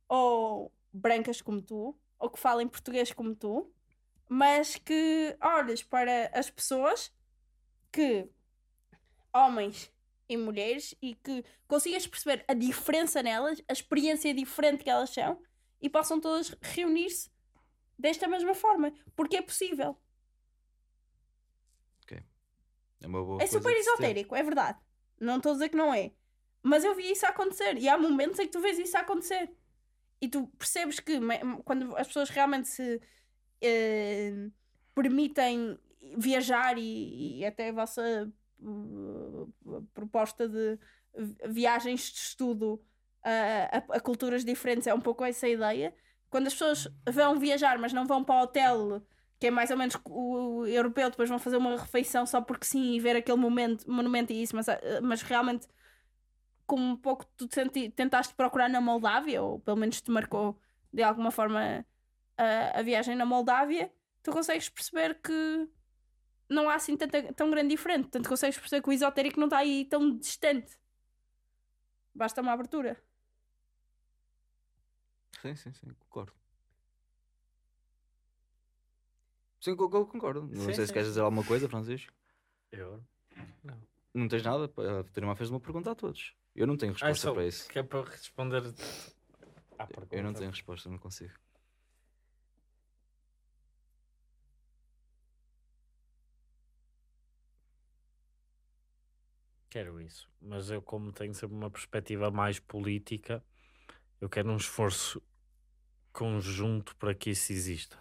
ou 0.08 0.72
brancas 0.92 1.42
como 1.42 1.60
tu, 1.60 1.98
ou 2.16 2.30
que 2.30 2.38
falam 2.38 2.68
português 2.68 3.12
como 3.12 3.34
tu, 3.34 3.68
mas 4.28 4.76
que 4.76 5.36
olhes 5.42 5.82
para 5.82 6.30
as 6.32 6.48
pessoas 6.48 7.12
que, 7.90 8.28
homens 9.32 9.92
e 10.28 10.36
mulheres, 10.36 10.94
e 11.02 11.16
que 11.16 11.44
consigas 11.66 12.06
perceber 12.06 12.44
a 12.46 12.54
diferença 12.54 13.20
nelas, 13.20 13.60
a 13.68 13.72
experiência 13.72 14.32
diferente 14.32 14.84
que 14.84 14.90
elas 14.90 15.10
são, 15.10 15.42
e 15.80 15.88
possam 15.88 16.20
todas 16.20 16.56
reunir-se 16.60 17.30
desta 17.98 18.28
mesma 18.28 18.54
forma, 18.54 18.92
porque 19.14 19.36
é 19.36 19.42
possível. 19.42 19.96
É 23.00 23.06
uma 23.06 23.22
boa 23.22 23.42
É 23.42 23.46
super 23.46 23.74
esotérico, 23.76 24.34
é 24.34 24.42
verdade. 24.42 24.78
Não 25.20 25.36
estou 25.36 25.50
a 25.50 25.54
dizer 25.54 25.68
que 25.68 25.76
não 25.76 25.92
é. 25.92 26.12
Mas 26.62 26.84
eu 26.84 26.94
vi 26.94 27.10
isso 27.10 27.26
acontecer. 27.26 27.78
E 27.78 27.88
há 27.88 27.96
momentos 27.96 28.38
em 28.38 28.46
que 28.46 28.52
tu 28.52 28.60
vês 28.60 28.78
isso 28.78 28.96
acontecer. 28.96 29.50
E 30.20 30.28
tu 30.28 30.46
percebes 30.58 30.98
que 30.98 31.20
quando 31.64 31.96
as 31.96 32.06
pessoas 32.06 32.30
realmente 32.30 32.68
se 32.68 33.00
eh, 33.60 34.48
permitem 34.94 35.78
viajar 36.16 36.78
e, 36.78 37.38
e 37.38 37.44
até 37.44 37.68
a 37.68 37.72
vossa 37.72 38.32
uh, 38.60 39.52
proposta 39.92 40.48
de 40.48 40.78
vi- 41.14 41.36
viagens 41.48 42.10
de 42.12 42.18
estudo 42.18 42.82
a, 43.28 43.78
a- 43.78 43.96
a 43.96 44.00
culturas 44.00 44.44
diferentes 44.44 44.86
é 44.86 44.94
um 44.94 45.00
pouco 45.00 45.24
essa 45.24 45.48
ideia. 45.48 45.94
Quando 46.30 46.46
as 46.48 46.52
pessoas 46.54 46.88
vão 47.08 47.38
viajar, 47.38 47.78
mas 47.78 47.92
não 47.92 48.06
vão 48.06 48.24
para 48.24 48.36
o 48.40 48.42
hotel 48.44 49.02
que 49.38 49.48
é 49.48 49.50
mais 49.50 49.70
ou 49.70 49.76
menos 49.76 49.94
o 50.06 50.64
europeu, 50.66 51.10
depois 51.10 51.28
vão 51.28 51.38
fazer 51.38 51.58
uma 51.58 51.76
refeição 51.76 52.24
só 52.24 52.40
porque 52.40 52.64
sim 52.64 52.94
e 52.94 53.00
ver 53.00 53.16
aquele 53.16 53.36
momento, 53.38 53.84
monumento 53.90 54.32
e 54.32 54.42
isso, 54.42 54.56
mas, 54.56 54.66
eh, 54.68 55.00
mas 55.02 55.20
realmente 55.22 55.68
como 56.66 56.82
um 56.84 56.96
pouco 56.96 57.24
tu 57.36 57.48
senti, 57.52 57.90
tentaste 57.90 58.34
procurar 58.34 58.68
na 58.68 58.80
Moldávia, 58.80 59.42
ou 59.42 59.60
pelo 59.60 59.76
menos 59.76 60.00
te 60.00 60.10
marcou 60.10 60.58
de 60.92 61.02
alguma 61.02 61.30
forma 61.30 61.86
a, 62.36 62.80
a 62.80 62.82
viagem 62.82 63.16
na 63.16 63.26
Moldávia, 63.26 63.92
tu 64.22 64.32
consegues 64.32 64.68
perceber 64.68 65.20
que 65.22 65.68
não 66.48 66.68
há 66.70 66.74
assim 66.76 66.96
tanta, 66.96 67.32
tão 67.34 67.50
grande 67.50 67.70
diferença. 67.70 68.02
Portanto, 68.04 68.28
consegues 68.28 68.58
perceber 68.58 68.82
que 68.82 68.88
o 68.90 68.92
esotérico 68.92 69.40
não 69.40 69.46
está 69.48 69.58
aí 69.58 69.84
tão 69.86 70.16
distante. 70.18 70.76
Basta 72.14 72.40
uma 72.42 72.52
abertura. 72.52 73.00
Sim, 75.40 75.54
sim, 75.54 75.72
sim, 75.72 75.86
concordo. 76.00 76.32
Sim, 79.60 79.74
co- 79.76 79.88
concordo. 80.06 80.42
Não 80.42 80.54
Sim, 80.56 80.64
sei 80.66 80.74
sim. 80.74 80.86
se 80.86 80.92
queres 80.92 81.08
dizer 81.08 81.20
alguma 81.20 81.44
coisa, 81.44 81.68
Francisco. 81.68 82.12
Eu? 82.72 83.02
Não. 83.62 83.80
Não 84.14 84.28
tens 84.28 84.42
nada? 84.42 84.64
A 84.64 85.04
Catarina 85.04 85.36
fez 85.36 85.50
uma 85.50 85.60
pergunta 85.60 85.90
a 85.90 85.94
todos. 85.94 86.34
Eu 86.54 86.66
não 86.66 86.76
tenho 86.76 86.92
Ah, 86.92 86.94
resposta 86.94 87.28
só- 87.28 87.34
para 87.34 87.46
isso. 87.46 87.68
Que 87.68 87.78
é 87.78 87.82
para 87.82 88.08
responder. 88.08 88.62
à 89.78 89.84
Eu 89.84 89.88
não 90.00 90.06
pergunta. 90.08 90.38
tenho 90.38 90.50
resposta, 90.50 90.88
não 90.88 90.98
consigo. 90.98 91.34
Quero 99.68 100.00
isso. 100.00 100.30
Mas 100.40 100.70
eu, 100.70 100.80
como 100.80 101.12
tenho 101.12 101.34
sempre 101.34 101.56
uma 101.56 101.70
perspectiva 101.70 102.30
mais 102.30 102.58
política, 102.58 103.44
eu 104.20 104.28
quero 104.28 104.50
um 104.50 104.56
esforço 104.56 105.22
conjunto 106.12 106.96
para 106.96 107.14
que 107.14 107.30
isso 107.30 107.52
exista. 107.52 107.98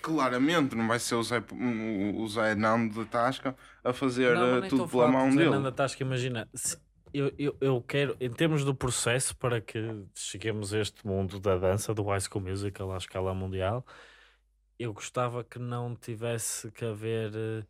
Claramente, 0.00 0.74
não 0.74 0.88
vai 0.88 0.98
ser 0.98 1.14
o 1.14 1.22
Zé, 1.22 1.38
o 1.52 2.22
o 2.22 2.28
Zé 2.28 2.54
Nando 2.56 3.04
de 3.04 3.08
Tasca 3.10 3.56
a 3.84 3.92
fazer 3.92 4.34
Não, 4.34 4.64
eh, 4.64 4.68
tudo 4.68 4.88
pela 4.88 5.06
mão 5.08 5.28
de 5.30 5.36
dele. 5.36 5.50
Fernanda 5.50 5.70
Tasca, 5.72 6.02
imagina, 6.02 6.48
se- 6.54 6.76
eu, 7.14 7.32
eu, 7.38 7.56
eu 7.60 7.82
quero, 7.82 8.16
em 8.20 8.30
termos 8.32 8.64
do 8.64 8.74
processo, 8.74 9.36
para 9.36 9.60
que 9.60 9.78
cheguemos 10.14 10.74
a 10.74 10.80
este 10.80 11.06
mundo 11.06 11.38
da 11.38 11.56
dança, 11.56 11.94
do 11.94 12.02
High 12.04 12.20
School 12.20 12.42
Musical 12.42 12.90
à 12.92 12.96
escala 12.96 13.32
mundial, 13.34 13.86
eu 14.78 14.92
gostava 14.92 15.44
que 15.44 15.58
não 15.58 15.94
tivesse 15.94 16.72
que 16.72 16.84
haver 16.84 17.66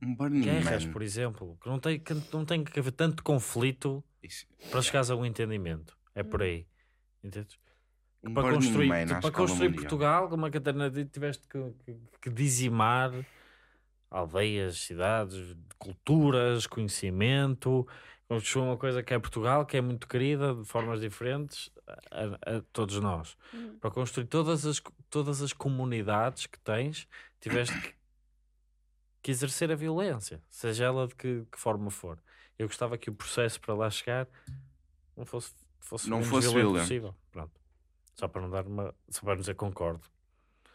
Burning 0.00 0.42
guerras, 0.42 0.84
Man. 0.86 0.92
por 0.92 1.02
exemplo, 1.02 1.56
que 1.62 1.68
não 1.68 1.78
tem 1.78 2.00
que, 2.00 2.14
não 2.32 2.44
tem 2.44 2.64
que 2.64 2.78
haver 2.78 2.92
tanto 2.92 3.22
conflito 3.22 4.02
Isso- 4.24 4.46
para 4.70 4.80
chegares 4.82 5.10
a 5.10 5.16
um 5.16 5.24
entendimento. 5.26 5.96
É 6.14 6.22
por 6.22 6.42
aí. 6.42 6.66
Entendes? 7.22 7.58
um 8.22 8.32
para 8.32 8.54
construir, 8.54 8.88
Man 8.88 9.06
para 9.06 9.18
escala 9.18 9.32
construir. 9.32 9.74
Portugal, 9.74 10.28
como 10.30 10.46
a 10.46 10.50
Catarina 10.50 10.88
disse, 10.90 11.04
tiveste 11.10 11.46
que, 11.46 11.58
que- 11.84 11.96
que 12.22 12.30
dizimar 12.30 13.12
aldeias, 14.10 14.78
cidades, 14.80 15.54
culturas, 15.78 16.66
conhecimento. 16.66 17.86
Construir 18.26 18.64
uma 18.64 18.76
coisa 18.78 19.02
que 19.02 19.12
é 19.12 19.18
Portugal, 19.18 19.66
que 19.66 19.76
é 19.76 19.80
muito 19.82 20.08
querida, 20.08 20.54
de 20.54 20.64
formas 20.64 21.00
diferentes, 21.02 21.70
a, 22.10 22.56
a 22.56 22.62
todos 22.72 22.98
nós. 22.98 23.36
Uhum. 23.52 23.78
Para 23.78 23.90
construir 23.90 24.26
todas 24.26 24.64
as, 24.64 24.80
todas 25.10 25.42
as 25.42 25.52
comunidades 25.52 26.46
que 26.46 26.58
tens, 26.60 27.06
tiveste 27.40 27.78
que, 27.78 27.94
que 29.22 29.30
exercer 29.30 29.70
a 29.70 29.74
violência, 29.74 30.42
seja 30.48 30.84
ela 30.86 31.06
de 31.06 31.14
que, 31.14 31.44
que 31.52 31.58
forma 31.60 31.90
for. 31.90 32.18
Eu 32.58 32.68
gostava 32.68 32.96
que 32.96 33.10
o 33.10 33.14
processo 33.14 33.60
para 33.60 33.74
lá 33.74 33.90
chegar 33.90 34.28
não 35.16 35.24
fosse, 35.24 35.52
fosse, 35.80 36.08
Não 36.08 36.22
fosse 36.22 36.52
violento 36.52 36.80
possível. 36.82 37.14
Pronto. 37.30 37.52
Só 38.14 38.28
para 38.28 38.42
não 38.42 38.50
dar 38.50 38.66
uma. 38.66 38.94
Só 39.08 39.20
para 39.22 39.34
não 39.34 39.40
dizer 39.40 39.54
concordo. 39.54 40.06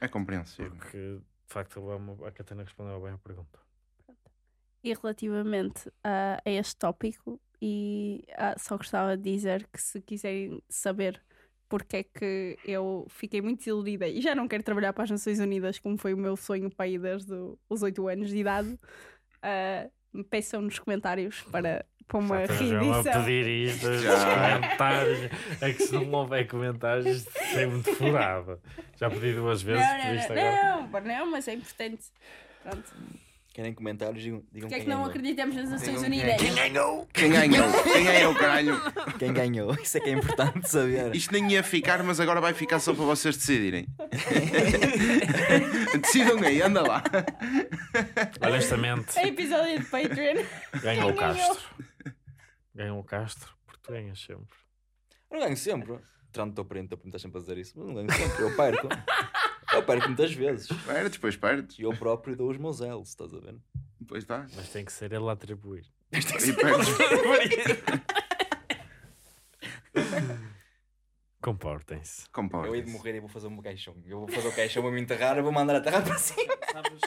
É 0.02 0.08
compreensível. 0.08 0.72
Porque 0.72 0.98
de 0.98 1.54
facto 1.54 1.82
a, 2.26 2.32
Catarina 2.32 2.64
respondeu 2.64 3.02
bem 3.02 3.14
a 3.14 3.18
pergunta. 3.18 3.60
E 4.84 4.94
relativamente 4.94 5.92
a, 6.04 6.40
a 6.46 6.50
este 6.50 6.76
tópico, 6.78 7.40
e 7.62 8.24
ah, 8.38 8.56
só 8.58 8.78
gostava 8.78 9.18
de 9.18 9.24
dizer 9.24 9.68
que 9.68 9.82
se 9.82 10.02
quiserem 10.02 10.62
saber 10.70 11.22
porque 11.68 11.98
é 11.98 12.04
que 12.04 12.58
eu 12.66 13.06
fiquei 13.10 13.42
muito 13.42 13.60
desiludida 13.60 14.08
e 14.08 14.22
já 14.22 14.34
não 14.34 14.48
quero 14.48 14.64
trabalhar 14.64 14.92
para 14.92 15.04
as 15.04 15.12
Nações 15.12 15.40
Unidas, 15.40 15.78
como 15.78 15.98
foi 15.98 16.16
o 16.16 16.18
meu 16.18 16.36
sonho 16.36 16.70
para 16.70 16.88
ir 16.88 17.00
desde 17.00 17.34
os 17.70 17.84
8 17.84 18.08
anos 18.08 18.30
de 18.30 18.38
idade, 18.38 18.70
me 18.70 18.78
peçam 20.30 20.62
nos 20.62 20.80
comentários 20.80 21.42
para, 21.52 21.86
para 22.08 22.18
uma 22.20 22.46
Já 22.46 22.54
estão 22.54 22.78
a 22.78 22.82
reedição. 22.82 23.24
pedir 23.26 23.48
isto, 23.48 23.88
os 23.88 24.02
Já. 24.02 24.54
comentários. 24.60 25.20
É 25.62 25.74
que 25.74 25.84
se 25.84 25.94
não 25.94 26.12
houver 26.12 26.48
comentários, 26.48 27.26
é 27.56 27.66
muito 27.66 27.94
furado. 27.96 28.60
Já 28.98 29.10
pedi 29.10 29.34
duas 29.34 29.62
vezes, 29.62 29.82
Não, 29.82 29.98
não, 29.98 30.14
não, 30.16 30.86
agora. 30.86 31.06
não, 31.06 31.18
não, 31.26 31.32
mas 31.32 31.48
é 31.48 31.54
importante. 31.54 32.04
Pronto. 32.64 32.94
Querem 33.60 33.74
comentários? 33.74 34.24
Digam, 34.24 34.42
digam 34.54 34.70
Porque 34.70 34.76
é 34.76 34.78
quem 34.78 34.86
que 34.86 34.90
não 34.90 34.98
ganhou. 35.00 35.10
acreditamos 35.10 35.54
nas 35.58 35.70
Nações 35.70 36.02
Unidas? 36.02 36.38
quem- 36.38 36.56
ganhou? 36.56 37.06
Quem 37.14 37.30
ganhou? 37.30 37.84
Quem 37.84 38.04
ganhou, 38.06 38.34
caralho? 38.36 38.82
Quem 39.20 39.34
ganhou? 39.34 39.74
Isso 39.84 39.98
é 39.98 40.00
que 40.00 40.10
é 40.10 40.14
importante 40.14 40.70
saber. 40.70 41.14
Isto 41.14 41.34
nem 41.34 41.52
ia 41.52 41.62
ficar, 41.62 42.02
mas 42.02 42.22
agora 42.22 42.40
vai 42.40 42.54
ficar 42.54 42.80
só 42.80 42.94
para 42.94 43.04
vocês 43.04 43.36
decidirem. 43.36 43.86
Decidam 46.02 46.40
aí, 46.42 46.62
anda 46.62 46.82
lá. 46.88 47.04
Honestamente, 48.42 49.20
É 49.20 49.28
episódio 49.28 49.78
de 49.78 49.86
Patreon. 49.88 50.42
ganhou 50.82 51.10
o 51.10 51.14
Quem? 51.14 51.20
Castro. 51.20 51.70
Ganhou 52.74 53.00
o 53.00 53.04
Castro, 53.04 53.54
porque 53.66 53.82
tu 53.84 53.92
ganhas 53.92 54.18
sempre. 54.22 54.56
Eu 55.30 55.38
não 55.38 55.46
ganho 55.46 55.58
sempre. 55.58 56.00
Tirando 56.32 56.52
o 56.52 56.56
teu 56.56 56.64
print, 56.64 56.90
sempre 57.20 57.40
a 57.40 57.42
dizer 57.42 57.58
isso. 57.58 57.74
Mas 57.76 57.88
não 57.88 57.94
ganho 57.96 58.10
sempre. 58.14 58.42
Eu 58.42 58.56
perco. 58.56 58.88
Eu 59.74 59.84
perco 59.84 60.08
muitas 60.08 60.34
vezes. 60.34 60.70
Espera, 60.70 61.10
depois 61.10 61.36
perdes. 61.36 61.78
E 61.80 61.84
eu 61.84 61.96
próprio 61.96 62.36
dou 62.36 62.50
os 62.50 62.58
meus 62.58 62.80
L's, 62.80 63.10
estás 63.10 63.34
a 63.34 63.40
ver? 63.40 63.56
Depois 64.00 64.26
dá. 64.26 64.46
Mas 64.56 64.70
tem 64.70 64.86
que 64.86 64.92
ser 64.92 65.12
ele 65.12 65.28
a 65.28 65.32
atribuir. 65.34 65.86
E 66.12 66.54
perdes. 66.54 66.90
Comportem-se. 71.42 72.24
Eu 72.24 72.28
Comporta. 72.32 72.76
hei 72.76 72.82
de 72.82 72.92
morrer 72.92 73.16
e 73.16 73.20
vou 73.20 73.30
fazer 73.30 73.48
um 73.48 73.62
caixão. 73.62 73.96
Eu 74.06 74.20
vou 74.20 74.28
fazer 74.28 74.48
o 74.48 74.56
caixão, 74.56 74.84
vou 74.84 74.92
me 74.92 75.02
enterrar, 75.02 75.38
eu 75.38 75.44
vou 75.44 75.52
mandar 75.52 75.76
a 75.78 75.82
terra 75.82 76.02
para 76.02 76.18
cima. 76.18 76.54
Sabes, 76.72 77.02